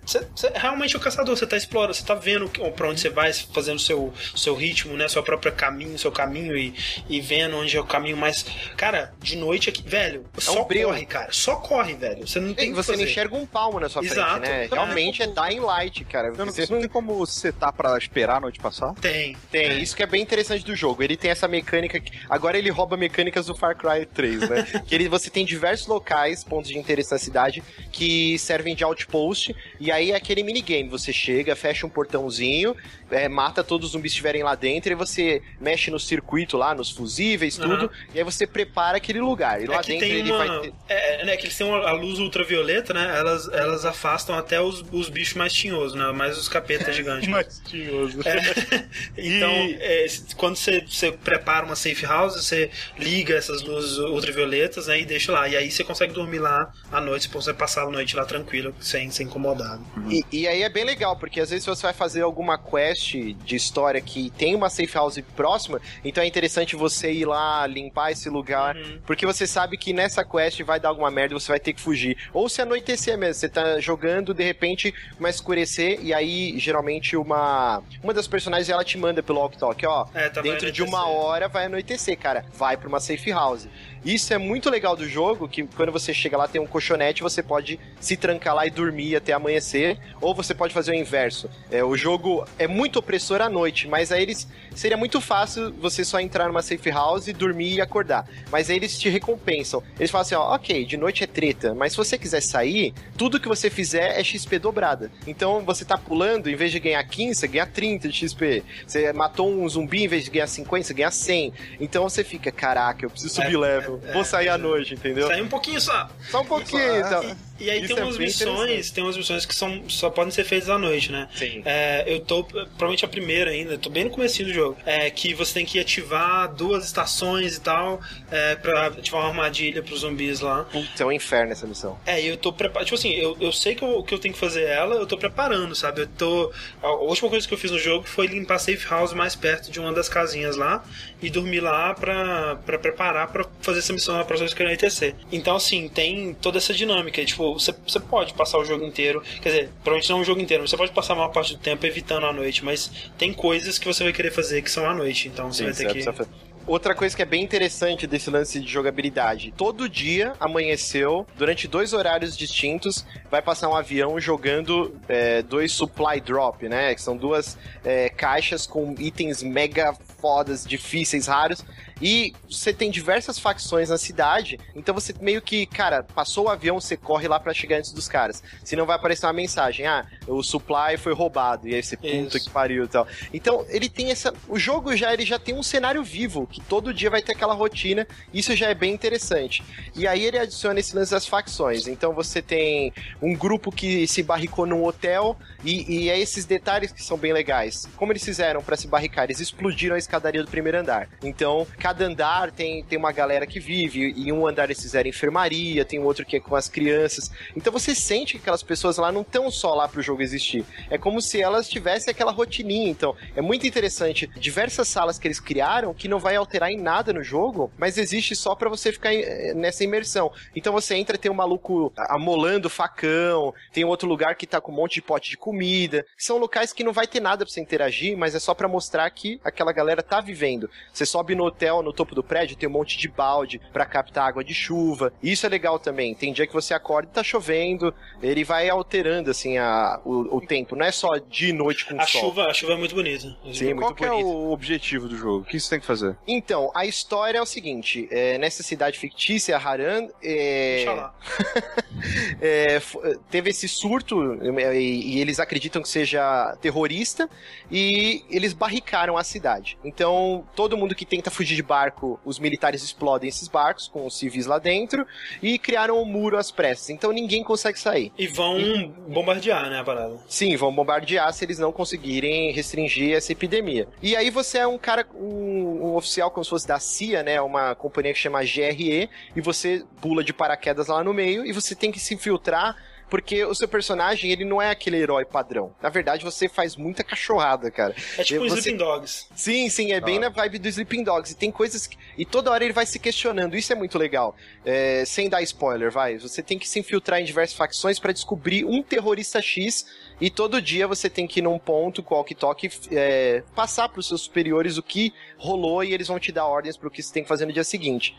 realmente 0.56 0.96
é 0.96 0.98
o 0.98 1.02
caçador, 1.02 1.36
você 1.36 1.46
tá 1.46 1.58
explorando, 1.58 1.94
você 1.94 2.04
tá 2.06 2.16
vendo 2.16 2.48
que- 2.50 2.62
pra 2.72 2.90
onde 2.90 3.00
você 3.00 3.10
vai, 3.10 3.34
fazendo 3.34 3.80
seu, 3.80 4.14
seu 4.36 4.56
ritmo, 4.56 4.96
né? 4.96 5.08
Seu 5.08 5.22
próprio 5.24 5.52
caminho, 5.52 5.98
seu 5.98 6.12
caminho 6.12 6.58
e, 6.58 6.74
e 7.10 7.20
vendo 7.22 7.58
onde 7.58 7.76
é 7.76 7.80
o 7.80 7.86
caminho 7.86 8.18
mais. 8.18 8.46
Cara, 8.78 9.14
de 9.20 9.36
noite 9.36 9.70
aqui, 9.70 9.82
velho, 9.84 10.26
só 10.38 10.62
um 10.64 10.66
breu. 10.66 10.90
corre, 10.90 11.06
cara. 11.06 11.25
Só 11.32 11.56
corre, 11.58 11.94
velho. 11.96 12.28
Você 12.28 12.40
não 12.40 12.54
tem 12.54 12.70
E 12.70 12.74
você 12.74 12.92
não 12.92 13.00
fazer. 13.00 13.10
enxerga 13.12 13.36
um 13.36 13.46
palmo 13.46 13.80
na 13.80 13.90
sua 13.90 14.04
Exato. 14.04 14.32
frente, 14.42 14.50
né? 14.50 14.66
É. 14.66 14.68
Realmente 14.68 15.24
é 15.24 15.28
dying 15.28 15.60
light, 15.60 16.04
cara. 16.06 16.32
Você 16.32 16.46
não, 16.46 16.52
Você 16.52 16.74
não 16.74 16.80
tem 16.80 16.90
como 16.90 17.26
setar 17.26 17.74
pra 17.74 17.98
esperar 17.98 18.38
a 18.38 18.40
noite 18.42 18.60
passar? 18.60 18.94
Tem. 18.96 19.36
Tem, 19.52 19.82
isso 19.82 19.96
que 19.96 20.04
é 20.04 20.06
bem 20.08 20.22
interessante 20.22 20.64
do 20.66 20.76
jogo. 20.76 21.04
Ele 21.04 21.16
tem 21.18 21.32
essa 21.32 21.48
mecânica. 21.48 22.00
que- 22.00 22.12
Agora 22.30 22.58
ele 22.58 22.70
rouba 22.70 22.96
mecânicas 22.98 23.46
do 23.48 23.56
Far 23.56 23.76
Cry 23.76 24.06
3, 24.06 24.50
né? 24.50 24.64
que 24.88 24.94
ele, 24.96 25.08
você 25.10 25.30
tem 25.30 25.46
diversos 25.46 25.88
locais, 25.88 26.44
pontos 26.44 26.70
de 26.70 26.78
interesse 26.78 27.12
na 27.12 27.18
cidade, 27.18 27.64
que 27.92 28.38
servem 28.40 28.76
de 28.76 28.84
outpost. 28.84 29.56
E 29.80 29.92
aí 29.92 30.12
é 30.12 30.16
aquele 30.16 30.44
minigame. 30.44 30.90
Você 30.90 31.12
chega, 31.14 31.56
fecha 31.56 31.86
um 31.86 31.90
portãozinho, 31.90 32.76
é, 33.12 33.28
mata 33.28 33.64
todos 33.64 33.88
os 33.88 33.92
zumbis 33.94 34.12
que 34.12 34.16
estiverem 34.16 34.44
lá 34.44 34.56
dentro, 34.56 34.92
e 34.92 34.96
você 34.96 35.42
mexe 35.60 35.90
no 35.92 36.00
circuito 36.00 36.58
lá, 36.58 36.74
nos 36.74 36.90
fusíveis, 36.92 37.56
tudo. 37.58 37.92
E 38.14 38.18
aí 38.18 38.24
você 38.24 38.46
prepara 38.48 38.98
aquele 38.98 39.20
lugar. 39.22 39.62
E 39.62 39.66
lá 39.66 39.78
É 39.78 39.82
que 39.82 39.88
dentro 39.88 40.08
tem 40.08 40.16
ele 40.18 40.32
uma. 40.32 40.38
vai 40.46 40.60
ter. 40.62 40.74
É, 40.90 41.15
é, 41.22 41.26
né, 41.26 41.38
que 41.38 41.46
eles 41.46 41.58
têm 41.58 41.68
uma- 41.68 41.88
a 41.88 41.92
luz 41.92 42.20
ultravioleta, 42.20 42.94
né? 42.94 43.14
Elas, 43.18 43.48
elas 43.50 43.86
afastam 43.86 44.36
até 44.38 44.60
os, 44.62 44.84
os 44.92 45.10
bichos 45.10 45.34
mais 45.36 45.54
tinhosos, 45.54 45.94
né? 45.96 46.12
Mais 46.12 46.38
os 46.38 46.48
capetas 46.50 46.94
gigantes. 46.96 47.28
Mais 47.30 47.62
tinhoso. 47.66 48.20
É. 48.26 48.86
Então, 49.18 49.50
é, 49.80 50.06
quando 50.38 50.56
você, 50.56 50.82
você 50.82 51.12
prepara 51.12 51.66
uma 51.66 51.76
safe 51.76 52.06
house, 52.06 52.36
você 52.36 52.70
liga 52.98 53.36
essas 53.36 53.62
luzes 53.62 53.98
ultravioletas 53.98 54.88
né, 54.88 55.00
e 55.02 55.06
deixa 55.06 55.32
lá. 55.32 55.48
E 55.48 55.56
aí 55.56 55.72
você 55.72 55.84
consegue 55.84 56.14
dormir 56.14 56.40
lá 56.40 56.72
à 56.92 57.00
noite, 57.02 57.30
você 57.30 57.54
passar 57.54 57.84
a 57.84 57.90
noite 57.92 58.16
lá 58.16 58.26
tranquilo, 58.26 58.74
sem 58.80 59.10
ser 59.10 59.24
incomodado. 59.24 59.84
E, 60.10 60.24
e 60.32 60.48
aí 60.48 60.64
é 60.64 60.70
bem 60.70 60.84
legal, 60.84 61.16
porque 61.18 61.40
às 61.40 61.50
vezes 61.50 61.66
você 61.66 61.82
vai 61.84 61.94
fazer 61.94 62.22
alguma 62.22 62.58
quest 62.58 63.14
de 63.16 63.56
história 63.56 64.00
que 64.02 64.30
tem 64.32 64.56
uma 64.56 64.70
safe 64.70 64.94
house 64.94 65.20
próxima, 65.36 65.80
então 66.04 66.24
é 66.24 66.28
interessante 66.28 66.76
você 66.76 67.12
ir 67.12 67.26
lá 67.26 67.66
limpar 67.68 68.12
esse 68.12 68.30
lugar, 68.30 68.76
Uhum. 68.76 69.00
porque 69.06 69.26
você 69.26 69.46
sabe 69.48 69.78
que 69.78 69.94
nessa 69.94 70.24
quest 70.26 70.62
vai 70.64 70.80
dar 70.80 70.90
alguma 70.90 71.05
merda 71.12 71.34
e 71.34 71.40
você 71.40 71.48
vai 71.52 71.60
ter 71.60 71.74
que 71.74 71.82
fugir. 71.82 72.18
Ou 72.34 72.48
se 72.50 72.62
anoitecer 72.62 73.18
mesmo, 73.18 73.36
você 73.36 73.50
tá 73.50 73.80
jogando, 73.80 74.34
de 74.34 74.44
repente 74.44 74.94
começa 75.16 75.38
a 75.38 75.40
escurecer, 75.40 76.00
e 76.02 76.14
aí 76.14 76.58
geralmente 76.60 77.16
uma 77.16 77.82
uma 78.04 78.14
das 78.14 78.28
personagens 78.28 78.70
ela 78.70 78.84
te 78.84 78.98
manda 78.98 79.22
pelo 79.24 79.40
walk 79.40 79.58
talk, 79.58 79.86
ó, 79.86 80.06
É, 80.14 80.30
tá, 80.30 80.42
dentro 80.42 80.72
de 80.72 80.84
uma 80.84 81.08
hora 81.08 81.48
vai 81.48 81.66
anoitecer, 81.66 82.18
cara. 82.18 82.46
Vai 82.54 82.78
pra 82.78 82.88
uma 82.88 83.00
safe 83.00 83.32
house. 83.32 83.68
Isso 84.04 84.32
é 84.34 84.38
muito 84.38 84.70
legal 84.70 84.96
do 84.96 85.10
jogo, 85.10 85.48
que 85.48 85.64
quando 85.64 85.92
você 85.92 86.14
chega 86.14 86.38
lá 86.38 86.48
tem 86.48 86.62
um 86.62 86.68
colchonete, 86.68 87.24
você 87.24 87.42
pode 87.42 87.80
se 88.00 88.16
trancar 88.16 88.54
lá 88.54 88.68
e 88.68 88.70
dormir 88.70 89.16
até 89.16 89.34
amanhecer, 89.34 89.98
ou 90.22 90.36
você 90.36 90.54
pode 90.54 90.76
fazer 90.76 90.92
o 90.92 90.94
inverso. 90.94 91.50
É, 91.72 91.84
o 91.84 91.98
jogo 91.98 92.46
é 92.60 92.68
muito 92.68 93.00
opressor 93.00 93.42
à 93.42 93.50
noite, 93.50 93.88
mas 93.88 94.12
aí 94.12 94.22
eles 94.22 94.48
seria 94.76 94.96
muito 94.96 95.20
fácil 95.20 95.74
você 95.74 96.06
só 96.06 96.20
entrar 96.20 96.48
numa 96.48 96.62
safe 96.62 96.92
house, 96.92 97.26
dormir 97.34 97.76
e 97.76 97.82
acordar. 97.82 98.28
Mas 98.52 98.70
aí 98.70 98.76
eles 98.76 98.98
te 99.00 99.10
recompensam. 99.10 99.82
Eles 99.98 100.12
falam 100.12 100.22
assim, 100.22 100.36
ó, 100.36 100.54
ok, 100.54 100.86
de 100.96 101.02
noite 101.02 101.24
é 101.24 101.28
treta, 101.28 101.74
mas 101.76 101.92
se 101.92 101.98
você 101.98 102.18
quiser 102.18 102.42
sair, 102.42 102.94
tudo 103.18 103.40
que 103.40 103.48
você 103.48 103.70
fizer 103.70 104.20
é 104.20 104.24
XP 104.24 104.58
dobrada. 104.60 105.12
Então 105.28 105.64
você 105.64 105.84
tá 105.84 105.98
pulando, 105.98 106.50
em 106.50 106.56
vez 106.56 106.72
de 106.72 106.80
ganhar 106.80 107.04
15, 107.04 107.36
você 107.40 107.48
ganha 107.48 107.66
30 107.66 108.08
de 108.08 108.28
XP. 108.28 108.64
Você 108.88 109.12
matou 109.14 109.50
um 109.52 109.68
zumbi, 109.68 110.04
em 110.04 110.08
vez 110.08 110.24
de 110.24 110.32
ganhar 110.32 110.48
50, 110.48 110.84
você 110.88 110.94
ganha 110.94 111.12
100. 111.12 111.54
Então 111.80 112.04
você 112.08 112.24
fica, 112.24 112.52
caraca, 112.52 113.06
eu 113.06 113.10
preciso 113.10 113.36
subir 113.36 113.56
É, 113.56 113.58
level. 113.58 114.00
é, 114.08 114.14
Vou 114.14 114.22
é, 114.22 114.26
saí 114.26 114.48
à 114.50 114.54
é. 114.54 114.58
noite, 114.58 114.94
entendeu? 114.94 115.28
Sai 115.28 115.42
um 115.42 115.48
pouquinho 115.48 115.82
só. 115.82 116.10
Só 116.30 116.42
um 116.42 116.46
pouquinho, 116.46 116.98
então. 117.00 117.36
E 117.60 117.70
aí 117.70 117.80
Isso 117.80 117.94
tem 117.94 117.98
é 117.98 118.06
umas 118.06 118.18
bem 118.18 118.28
missões, 118.28 118.92
tem 118.92 119.04
umas 119.04 119.18
missões 119.18 119.46
que 119.46 119.56
são, 119.56 119.84
só 119.88 120.10
podem 120.10 120.32
ser 120.32 120.44
feitas 120.44 120.70
à 120.70 120.78
noite, 120.78 121.12
né? 121.12 121.30
Sim. 121.36 121.62
É, 121.66 122.04
eu 122.06 122.20
tô, 122.20 122.44
provavelmente 122.44 123.06
a 123.06 123.08
primeira 123.08 123.52
ainda, 123.52 123.78
tô 123.78 123.90
bem 123.90 124.04
no 124.04 124.10
começo 124.10 124.44
do 124.44 124.54
jogo. 124.54 124.78
É 124.86 125.10
que 125.10 125.34
você 125.34 125.54
tem 125.54 125.66
que 125.66 125.80
ativar 125.80 126.54
duas 126.54 126.86
estações 126.86 127.56
e 127.56 127.62
tal, 127.62 128.02
é, 128.30 128.56
pra 128.56 128.88
ativar 128.88 129.22
uma 129.22 129.30
armadilha 129.30 129.82
pros 129.82 130.02
zumbis 130.02 130.42
lá. 130.42 130.66
Putz, 130.66 131.00
é 131.00 131.06
um 131.06 131.12
inferno 131.12 131.54
essa 131.54 131.66
missão. 131.66 131.98
É, 132.06 132.22
e 132.22 132.28
eu 132.28 132.38
tô 132.38 132.52
preparando. 132.52 132.86
Tipo 132.86 132.96
assim, 132.96 133.12
eu, 133.14 133.38
eu 133.40 133.52
sei 133.52 133.74
que 133.76 133.84
eu, 133.84 134.04
que 134.04 134.14
eu 134.14 134.20
tenho 134.20 134.34
que 134.34 134.40
fazer 134.40 134.64
ela, 134.64 134.96
eu 134.96 135.08
tô 135.08 135.18
preparando, 135.18 135.74
sabe? 135.76 136.02
Eu 136.02 136.08
tô. 136.08 136.52
A 136.82 136.92
última 136.92 137.30
coisa 137.30 137.48
que 137.48 137.54
eu 137.54 137.58
fiz 137.58 137.72
no 137.72 137.80
jogo 137.80 138.06
foi 138.06 138.28
limpar 138.28 138.56
a 138.56 138.60
safe 138.60 138.86
house 138.90 139.14
mais 139.14 139.36
perto 139.36 139.72
de 139.72 139.80
uma 139.80 139.94
das 139.94 140.10
casinhas 140.10 140.56
lá 140.56 140.84
e 141.22 141.30
dormir 141.30 141.62
lá 141.62 141.94
pra, 141.94 142.58
pra 142.66 142.78
preparar 142.78 143.32
pra 143.32 143.46
fazer 143.62 143.80
essa 143.80 143.94
missão 143.94 144.18
na 144.18 144.26
próxima 144.26 144.48
vez 144.48 144.54
que 144.54 144.64
eu 144.64 144.72
ITC. 144.72 145.16
Então, 145.32 145.56
assim, 145.56 145.88
tem 145.88 146.34
toda 146.34 146.58
essa 146.58 146.74
dinâmica. 146.74 147.22
e, 147.22 147.26
Tipo, 147.46 147.60
você, 147.60 147.76
você 147.88 148.00
pode 148.00 148.34
passar 148.34 148.58
o 148.58 148.66
jogo 148.66 148.84
inteiro. 148.84 149.22
Quer 149.42 149.50
dizer, 149.50 149.70
provavelmente 149.84 150.10
não 150.10 150.20
o 150.22 150.24
jogo 150.24 150.42
inteiro, 150.42 150.68
você 150.68 150.78
pode 150.78 150.92
passar 150.92 151.14
a 151.14 151.18
maior 151.18 151.30
parte 151.30 151.54
do 151.54 151.60
tempo 151.60 151.86
evitando 151.86 152.26
a 152.26 152.34
noite, 152.34 152.66
mas 152.66 152.92
tem 153.18 153.34
coisas 153.34 153.78
que 153.78 153.86
você 153.86 154.04
vai 154.04 154.14
querer 154.14 154.32
fazer 154.32 154.62
que 154.62 154.72
são 154.72 154.90
à 154.90 154.94
noite. 154.94 155.28
Então 155.28 155.52
você 155.52 155.66
vai 155.66 155.74
ter 155.74 155.94
que. 155.94 156.46
Outra 156.68 156.96
coisa 156.96 157.16
que 157.16 157.22
é 157.22 157.26
bem 157.26 157.44
interessante 157.44 158.08
desse 158.08 158.28
lance 158.32 158.60
de 158.60 158.68
jogabilidade: 158.68 159.54
todo 159.56 159.88
dia 159.88 160.34
amanheceu, 160.40 161.28
durante 161.38 161.68
dois 161.68 161.94
horários 161.94 162.36
distintos, 162.36 163.06
vai 163.30 163.40
passar 163.40 163.70
um 163.70 163.76
avião 163.76 164.20
jogando 164.20 164.96
é, 165.08 165.44
dois 165.44 165.72
supply 165.72 166.20
drop, 166.20 166.68
né? 166.68 166.96
Que 166.96 167.02
são 167.02 167.16
duas 167.16 167.56
é, 167.84 168.10
caixas 168.10 168.66
com 168.66 168.96
itens 168.98 169.44
mega 169.44 169.94
fodas, 170.20 170.66
difíceis, 170.66 171.28
raros. 171.28 171.64
E 172.02 172.34
você 172.50 172.74
tem 172.74 172.92
diversas 172.92 173.40
facções 173.40 173.90
na 173.90 173.98
cidade, 173.98 174.60
então 174.76 174.94
você 174.94 175.14
meio 175.22 175.42
que, 175.42 175.66
cara, 175.66 176.04
passou 176.04 176.46
o 176.46 176.50
avião, 176.50 176.80
você 176.80 176.98
corre 176.98 177.28
lá 177.28 177.40
pra 177.40 177.54
chegar 177.54 177.78
antes 177.78 177.92
dos 177.92 178.08
caras. 178.08 178.44
Senão 178.64 178.86
vai 178.86 178.96
aparecer 178.96 179.26
uma 179.26 179.34
mensagem: 179.34 179.86
ah, 179.88 180.06
o 180.28 180.44
supply 180.44 180.98
foi 180.98 181.14
roubado. 181.14 181.68
E 181.68 181.76
aí 181.76 181.82
você, 181.82 181.96
puta 181.96 182.40
que 182.40 182.50
pariu 182.50 182.86
e 182.86 182.88
tal. 182.88 183.08
Então, 183.34 183.66
ele 183.70 183.90
tem 183.90 184.12
essa. 184.12 184.34
O 184.48 184.60
jogo 184.60 184.96
já, 184.96 185.14
ele 185.14 185.26
já 185.26 185.40
tem 185.40 185.56
um 185.56 185.64
cenário 185.64 186.04
vivo, 186.04 186.48
que 186.48 186.62
todo 186.62 186.94
dia 186.94 187.10
vai 187.10 187.22
ter 187.22 187.34
aquela 187.34 187.54
rotina. 187.54 188.08
Isso 188.34 188.56
já 188.56 188.70
é 188.70 188.74
bem 188.74 188.94
interessante. 188.94 189.64
E 189.96 190.08
aí 190.08 190.24
ele 190.24 190.38
adiciona 190.38 190.80
esse 190.80 190.96
lance 190.96 191.12
das 191.12 191.26
facções. 191.26 191.88
Então 191.88 192.14
você 192.14 192.42
tem 192.42 192.94
um 193.22 193.34
grupo 193.34 193.72
que 193.72 194.08
se 194.08 194.22
barricou 194.22 194.66
num 194.66 194.84
hotel, 194.84 195.38
e, 195.64 196.04
e 196.04 196.10
é 196.10 196.20
esses 196.20 196.46
detalhes 196.46 196.92
que 196.92 197.04
são 197.04 197.18
bem 197.18 197.34
legais. 197.34 197.88
Como 197.96 198.12
eles 198.12 198.24
fizeram 198.24 198.62
pra 198.62 198.78
se 198.78 198.88
barricar? 198.88 199.26
Eles 199.26 199.40
explodiram 199.40 199.96
a 199.96 200.00
escadaria 200.00 200.44
do 200.44 200.50
primeiro 200.50 200.78
andar. 200.78 201.10
Então, 201.24 201.66
cada 201.86 202.04
andar 202.04 202.50
tem, 202.50 202.84
tem 202.84 202.98
uma 202.98 203.12
galera 203.12 203.46
que 203.46 203.60
vive, 203.60 204.12
em 204.18 204.32
um 204.32 204.48
andar 204.48 204.64
eles 204.64 204.82
fizeram 204.82 205.08
enfermaria, 205.08 205.86
tem 205.86 206.00
outro 206.00 206.26
que 206.26 206.38
é 206.38 206.40
com 206.40 206.56
as 206.56 206.68
crianças. 206.68 207.30
Então 207.56 207.72
você 207.72 207.94
sente 207.94 208.34
que 208.34 208.40
aquelas 208.40 208.64
pessoas 208.64 208.98
lá 208.98 209.12
não 209.12 209.22
estão 209.22 209.52
só 209.52 209.76
lá 209.76 209.88
pro 209.88 210.02
jogo 210.02 210.24
existir. 210.24 210.66
É 210.90 210.98
como 210.98 211.22
se 211.22 211.40
elas 211.40 211.70
tivessem 211.70 212.10
aquela 212.10 212.32
rotininha. 212.32 212.90
Então, 212.90 213.16
é 213.36 213.42
muito 213.42 213.68
interessante. 213.68 214.26
Diversas 214.36 214.88
salas 214.88 215.20
que 215.20 215.28
eles 215.28 215.40
criaram 215.40 215.94
que 215.94 216.08
não 216.08 216.18
vai 216.18 216.36
alterar 216.36 216.72
em 216.72 216.82
nada 216.82 217.14
no 217.14 217.22
jogo, 217.22 217.72
mas 217.78 218.00
existe 218.00 218.36
só 218.36 218.56
pra 218.56 218.68
você 218.68 218.92
ficar 218.92 219.14
eh, 219.14 219.54
nessa 219.54 219.84
imersão. 219.84 220.32
Então 220.56 220.74
você 220.74 220.96
entra, 220.96 221.20
tem 221.20 221.32
um 221.32 221.36
maluco 221.36 221.94
amolando 222.10 222.68
facão, 222.68 223.54
tem 223.72 223.86
outro 223.86 224.10
lugar 224.10 224.34
que 224.34 224.48
tá 224.48 224.60
com 224.60 224.72
um 224.72 224.76
monte 224.76 224.96
de 224.96 225.04
pote 225.04 225.30
de 225.30 225.38
comida. 225.38 226.04
São 226.18 226.40
locais 226.40 226.74
que 226.74 226.84
não 226.84 226.92
vai 226.92 227.06
ter 227.06 227.20
nada 227.20 227.46
pra 227.46 227.54
você 227.54 227.62
interagir, 227.62 228.18
mas 228.18 228.34
é 228.34 228.40
só 228.40 228.56
pra 228.56 228.68
mostrar 228.68 229.08
que 229.12 229.40
aquela 229.44 229.72
galera 229.72 230.02
tá 230.02 230.20
vivendo. 230.20 230.68
Você 230.92 231.06
sobe 231.06 231.36
no 231.36 231.46
hotel, 231.46 231.75
no 231.84 231.94
topo 231.94 232.16
do 232.16 232.24
prédio, 232.24 232.56
tem 232.56 232.68
um 232.68 232.72
monte 232.72 232.98
de 232.98 233.08
balde 233.08 233.60
pra 233.72 233.86
captar 233.86 234.28
água 234.28 234.44
de 234.44 234.54
chuva. 234.54 235.14
Isso 235.22 235.46
é 235.46 235.50
legal 235.50 235.80
também. 235.80 236.14
Tem 236.14 236.34
dia 236.34 236.48
que 236.48 236.54
você 236.54 236.74
acorda 236.74 237.10
e 237.10 237.14
tá 237.14 237.24
chovendo, 237.24 237.94
ele 238.22 238.44
vai 238.44 238.70
alterando 238.70 239.32
assim 239.32 239.58
a, 239.58 240.00
o, 240.04 240.38
o 240.38 240.42
tempo. 240.42 240.76
Não 240.76 240.86
é 240.86 240.92
só 240.92 241.18
de 241.18 241.54
noite 241.54 241.86
com 241.86 242.00
A 242.00 242.06
sol. 242.06 242.22
chuva, 242.22 242.46
a 242.48 242.54
chuva 242.54 242.74
é 242.74 242.78
muito 242.78 242.96
bonita. 242.96 243.36
Sim, 243.54 243.74
muito 243.74 243.80
Qual 243.80 243.96
que 243.96 244.06
é 244.06 244.10
bonito. 244.10 244.28
o 244.28 244.52
objetivo 244.52 245.08
do 245.08 245.16
jogo? 245.16 245.40
O 245.40 245.46
que 245.46 245.60
você 245.60 245.70
tem 245.70 245.80
que 245.80 245.86
fazer? 245.86 246.18
Então, 246.28 246.72
a 246.76 246.86
história 246.86 247.38
é 247.38 247.42
o 247.42 247.46
seguinte: 247.46 248.08
é, 248.12 248.38
nessa 248.38 248.64
cidade 248.64 248.98
fictícia, 248.98 249.58
Haran, 249.58 250.08
é, 250.24 250.86
é, 252.42 252.82
teve 253.30 253.50
esse 253.50 253.68
surto 253.68 254.38
é, 254.42 254.80
e, 254.80 255.16
e 255.16 255.22
eles 255.22 255.40
acreditam 255.40 255.82
que 255.82 255.90
seja 255.90 256.56
terrorista 256.62 257.30
e 257.72 258.24
eles 258.30 258.54
barricaram 258.54 259.18
a 259.18 259.24
cidade. 259.24 259.78
Então, 259.84 260.46
todo 260.56 260.78
mundo 260.78 260.96
que 260.96 261.06
tenta 261.06 261.30
fugir 261.32 261.56
de 261.56 261.64
barco, 261.66 262.20
os 262.24 262.40
militares 262.40 262.84
explodem 262.84 263.28
esses 263.28 263.48
barcos 263.48 263.88
com 263.88 264.06
os 264.06 264.18
civis 264.18 264.46
lá 264.46 264.60
dentro 264.60 265.06
e 265.42 265.60
criaram 265.60 266.02
um 266.02 266.06
muro 266.06 266.38
às 266.38 266.52
pressas. 266.52 266.90
Então, 266.90 267.12
ninguém 267.12 267.44
consegue 267.44 267.80
sair. 267.80 268.12
E 268.18 268.28
vão 268.28 268.88
bombardear, 269.08 269.70
né, 269.70 269.80
a 269.80 269.84
parada. 269.84 270.18
Sim, 270.28 270.56
vão 270.56 270.74
bombardear 270.74 271.32
se 271.34 271.44
eles 271.44 271.60
não 271.60 271.72
conseguirem 271.72 272.52
restringir 272.52 273.16
essa 273.16 273.32
epidemia. 273.32 273.88
E 274.02 274.16
aí 274.16 274.30
você 274.30 274.60
é 274.60 274.68
um 274.68 274.78
cara, 274.78 275.06
um, 275.16 275.88
um 275.88 275.96
oficial 275.96 276.32
como 276.32 276.44
se 276.44 276.50
fosse 276.50 276.68
da 276.68 276.80
CIA, 276.80 277.24
né? 277.24 277.42
Uma 277.42 277.76
companhia 277.76 278.14
que 278.14 278.20
chama 278.20 278.42
GRE, 278.44 279.10
e 279.36 279.42
você 279.42 279.84
pula 280.02 280.24
de 280.24 280.34
paraquedas 280.34 280.88
lá 280.88 281.04
no 281.04 281.14
meio 281.14 281.46
e 281.46 281.52
você 281.52 281.76
tem 281.76 281.92
que 281.92 282.00
se 282.00 282.14
infiltrar 282.14 282.76
porque 283.16 283.46
o 283.46 283.56
seu 283.56 283.66
personagem, 283.66 284.30
ele 284.30 284.44
não 284.44 284.62
é 284.62 284.70
aquele 284.70 284.98
herói 284.98 285.24
padrão. 285.24 285.74
Na 285.82 285.88
verdade, 285.88 286.26
você 286.26 286.50
faz 286.50 286.76
muita 286.76 287.02
cachorrada, 287.02 287.72
cara. 287.72 287.96
É 288.18 288.26
tipo 288.26 288.42
Você- 288.42 288.58
Sleeping 288.60 288.76
Dogs. 288.78 289.28
Sim, 289.34 289.70
sim, 289.70 289.94
é 289.94 290.02
bem 290.02 290.20
na 290.20 290.28
vibe 290.28 290.60
do 290.60 290.68
Sleeping 290.68 291.02
Dogs. 291.02 291.32
E 291.32 291.36
tem 291.38 291.50
coisas 291.50 291.88
que... 291.88 291.98
E 292.18 292.26
toda 292.26 292.52
hora 292.52 292.62
ele 292.62 292.74
vai 292.74 292.86
se 292.86 293.00
questionando. 293.00 293.56
Isso 293.56 293.72
é 293.72 293.76
muito 293.76 293.98
legal. 293.98 294.36
É, 294.66 295.06
sem 295.06 295.30
dar 295.30 295.42
spoiler, 295.44 295.90
vai. 295.90 296.18
Você 296.18 296.44
tem 296.44 296.60
que 296.60 296.68
se 296.68 296.78
infiltrar 296.78 297.22
em 297.22 297.24
diversas 297.24 297.56
facções 297.56 298.00
pra 298.00 298.12
descobrir 298.12 298.66
um 298.66 298.84
terrorista 298.84 299.42
X. 299.42 299.86
E 300.20 300.30
todo 300.30 300.62
dia 300.62 300.88
você 300.88 301.10
tem 301.10 301.28
que 301.28 301.40
ir 301.40 301.44
num 301.44 301.60
ponto, 301.60 302.02
o 302.08 302.14
walkie-talkie, 302.14 302.70
é, 302.92 303.44
passar 303.56 303.90
pros 303.90 304.08
seus 304.08 304.22
superiores 304.22 304.78
o 304.78 304.84
que 304.84 305.14
rolou 305.38 305.84
e 305.84 305.94
eles 305.94 306.08
vão 306.08 306.20
te 306.20 306.32
dar 306.32 306.46
ordens 306.46 306.78
pro 306.78 306.90
que 306.90 307.04
você 307.04 307.14
tem 307.14 307.24
que 307.24 307.30
fazer 307.30 307.46
no 307.46 307.52
dia 307.54 307.64
seguinte. 307.64 308.16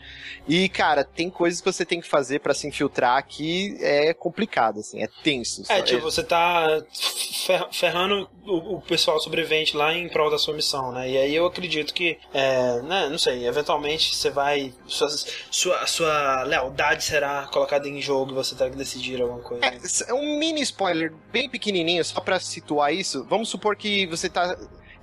E, 0.47 0.69
cara, 0.69 1.03
tem 1.03 1.29
coisas 1.29 1.59
que 1.59 1.71
você 1.71 1.85
tem 1.85 1.99
que 1.99 2.07
fazer 2.07 2.39
pra 2.39 2.53
se 2.53 2.67
infiltrar 2.67 3.25
que 3.25 3.77
é 3.81 4.13
complicado, 4.13 4.79
assim, 4.79 5.01
é 5.01 5.07
tenso. 5.23 5.63
É, 5.69 5.81
tipo, 5.81 6.01
você 6.01 6.23
tá 6.23 6.83
fer- 7.45 7.67
ferrando 7.71 8.29
o, 8.45 8.75
o 8.75 8.81
pessoal 8.81 9.19
sobrevivente 9.19 9.75
lá 9.75 9.93
em 9.93 10.07
prol 10.07 10.29
da 10.29 10.37
sua 10.37 10.53
missão, 10.53 10.91
né? 10.91 11.09
E 11.09 11.17
aí 11.17 11.35
eu 11.35 11.45
acredito 11.45 11.93
que, 11.93 12.17
é, 12.33 12.81
né, 12.83 13.09
não 13.09 13.17
sei, 13.17 13.47
eventualmente 13.47 14.15
você 14.15 14.29
vai. 14.29 14.73
Sua, 14.85 15.07
sua, 15.49 15.87
sua 15.87 16.43
lealdade 16.43 17.03
será 17.03 17.47
colocada 17.51 17.87
em 17.87 17.99
jogo 18.01 18.31
e 18.31 18.35
você 18.35 18.55
terá 18.55 18.69
que 18.69 18.75
decidir 18.77 19.21
alguma 19.21 19.41
coisa. 19.41 19.65
É, 19.65 19.77
é 20.09 20.13
um 20.13 20.37
mini 20.37 20.61
spoiler 20.61 21.13
bem 21.31 21.49
pequenininho, 21.49 21.86
só 22.03 22.19
pra 22.19 22.39
situar 22.39 22.93
isso. 22.93 23.23
Vamos 23.29 23.49
supor 23.49 23.75
que 23.75 24.05
você 24.07 24.29
tá. 24.29 24.57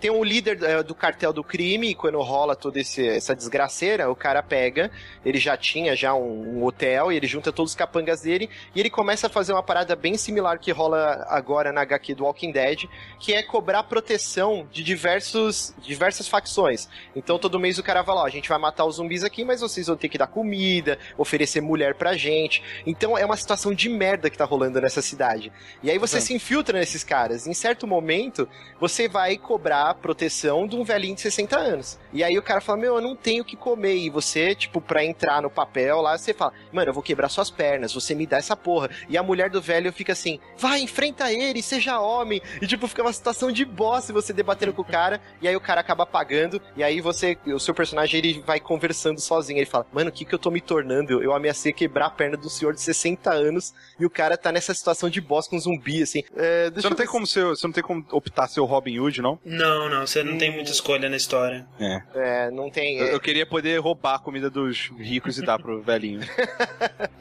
Tem 0.04 0.10
um 0.10 0.22
líder 0.22 0.62
eh, 0.62 0.82
do 0.82 0.94
cartel 0.94 1.32
do 1.32 1.42
crime, 1.42 1.88
e 1.88 1.94
quando 1.94 2.20
rola 2.20 2.54
toda 2.54 2.78
esse- 2.78 3.08
essa 3.08 3.34
desgraceira, 3.34 4.10
o 4.10 4.14
cara 4.14 4.42
pega, 4.42 4.90
ele 5.24 5.38
já 5.38 5.56
tinha 5.56 5.96
já 5.96 6.12
um, 6.12 6.58
um 6.58 6.62
hotel, 6.62 7.10
e 7.10 7.16
ele 7.16 7.26
junta 7.26 7.50
todos 7.50 7.72
os 7.72 7.74
capangas 7.74 8.20
dele, 8.20 8.50
e 8.74 8.80
ele 8.80 8.90
começa 8.90 9.28
a 9.28 9.30
fazer 9.30 9.54
uma 9.54 9.62
parada 9.62 9.96
bem 9.96 10.18
similar 10.18 10.58
que 10.58 10.70
rola 10.70 11.24
agora 11.30 11.72
na 11.72 11.80
HQ 11.80 12.16
do 12.16 12.24
Walking 12.24 12.52
Dead, 12.52 12.84
que 13.18 13.32
é 13.32 13.42
cobrar 13.42 13.82
proteção 13.84 14.68
de 14.70 14.84
diversos, 14.84 15.74
diversas 15.80 16.28
facções. 16.28 16.86
Então 17.16 17.38
todo 17.38 17.58
mês 17.58 17.78
o 17.78 17.82
cara 17.82 18.02
vai 18.02 18.14
lá, 18.14 18.24
ó, 18.24 18.26
a 18.26 18.30
gente 18.30 18.46
vai 18.46 18.58
matar 18.58 18.84
os 18.84 18.96
zumbis 18.96 19.24
aqui, 19.24 19.42
mas 19.42 19.62
vocês 19.62 19.86
vão 19.86 19.96
ter 19.96 20.10
que 20.10 20.18
dar 20.18 20.26
comida, 20.26 20.98
oferecer 21.16 21.62
mulher 21.62 21.94
pra 21.94 22.14
gente. 22.14 22.62
Então 22.84 23.16
é 23.16 23.24
uma 23.24 23.38
situação 23.38 23.72
de 23.72 23.88
merda 23.88 24.28
que 24.28 24.36
tá 24.36 24.44
rolando 24.44 24.78
nessa 24.82 25.00
cidade. 25.00 25.50
E 25.82 25.90
aí 25.90 25.96
você 25.96 26.20
se 26.20 26.34
infiltra 26.34 26.78
nesses 26.78 27.02
caras. 27.02 27.46
Em 27.46 27.54
certo 27.54 27.86
momento, 27.86 28.46
você 28.78 29.08
vai 29.08 29.38
cobrar 29.38 29.93
proteção 29.94 30.66
de 30.66 30.76
um 30.76 30.84
velhinho 30.84 31.14
de 31.14 31.20
60 31.20 31.56
anos. 31.56 31.98
E 32.12 32.22
aí 32.22 32.36
o 32.38 32.42
cara 32.42 32.60
fala: 32.60 32.78
Meu, 32.78 32.96
eu 32.96 33.00
não 33.00 33.16
tenho 33.16 33.42
o 33.42 33.46
que 33.46 33.56
comer. 33.56 33.96
E 33.96 34.10
você, 34.10 34.54
tipo, 34.54 34.80
pra 34.80 35.04
entrar 35.04 35.42
no 35.42 35.50
papel 35.50 36.00
lá, 36.00 36.16
você 36.16 36.34
fala: 36.34 36.52
Mano, 36.72 36.90
eu 36.90 36.94
vou 36.94 37.02
quebrar 37.02 37.28
suas 37.28 37.50
pernas, 37.50 37.92
você 37.92 38.14
me 38.14 38.26
dá 38.26 38.38
essa 38.38 38.56
porra. 38.56 38.90
E 39.08 39.16
a 39.16 39.22
mulher 39.22 39.50
do 39.50 39.60
velho 39.60 39.92
fica 39.92 40.12
assim: 40.12 40.38
Vai, 40.58 40.80
enfrenta 40.80 41.32
ele, 41.32 41.62
seja 41.62 42.00
homem. 42.00 42.40
E 42.60 42.66
tipo, 42.66 42.86
fica 42.86 43.02
uma 43.02 43.12
situação 43.12 43.50
de 43.50 43.64
boss 43.64 44.10
você 44.10 44.32
debatendo 44.32 44.72
com 44.72 44.82
o 44.82 44.84
cara. 44.84 45.20
E 45.40 45.48
aí 45.48 45.56
o 45.56 45.60
cara 45.60 45.80
acaba 45.80 46.06
pagando. 46.06 46.60
E 46.76 46.82
aí 46.82 47.00
você, 47.00 47.36
o 47.46 47.58
seu 47.58 47.74
personagem, 47.74 48.18
ele 48.18 48.42
vai 48.46 48.60
conversando 48.60 49.20
sozinho. 49.20 49.58
Ele 49.58 49.66
fala: 49.66 49.86
Mano, 49.92 50.10
o 50.10 50.12
que 50.12 50.24
que 50.24 50.34
eu 50.34 50.38
tô 50.38 50.50
me 50.50 50.60
tornando? 50.60 51.22
Eu, 51.22 51.32
ameacei 51.34 51.72
quebrar 51.72 52.06
a 52.06 52.10
perna 52.10 52.36
do 52.36 52.48
senhor 52.48 52.74
de 52.74 52.80
60 52.80 53.32
anos. 53.32 53.74
E 53.98 54.06
o 54.06 54.10
cara 54.10 54.36
tá 54.36 54.52
nessa 54.52 54.72
situação 54.74 55.10
de 55.10 55.20
boss 55.20 55.48
com 55.48 55.58
zumbi, 55.58 56.02
assim. 56.02 56.22
É, 56.36 56.70
deixa 56.70 56.82
Você 56.82 56.88
não 56.88 56.92
eu 56.92 56.96
tem 56.96 57.06
como 57.06 57.26
ser, 57.26 57.44
você 57.44 57.66
não 57.66 57.72
tem 57.72 57.82
como 57.82 58.04
optar 58.10 58.48
ser 58.48 58.60
o 58.60 58.64
Robin 58.64 58.98
Hood, 58.98 59.20
não? 59.20 59.38
Não, 59.44 59.83
não, 59.88 60.06
você 60.06 60.22
não 60.22 60.36
tem 60.38 60.50
muita 60.52 60.70
escolha 60.70 61.08
na 61.08 61.16
história. 61.16 61.66
É. 61.80 62.02
É, 62.14 62.50
não 62.50 62.70
tem. 62.70 62.98
Eu, 62.98 63.06
eu 63.06 63.20
queria 63.20 63.46
poder 63.46 63.78
roubar 63.80 64.16
a 64.16 64.18
comida 64.18 64.48
dos 64.50 64.90
ricos 64.98 65.38
e 65.38 65.42
dar 65.44 65.58
pro 65.58 65.80
velhinho. 65.82 66.20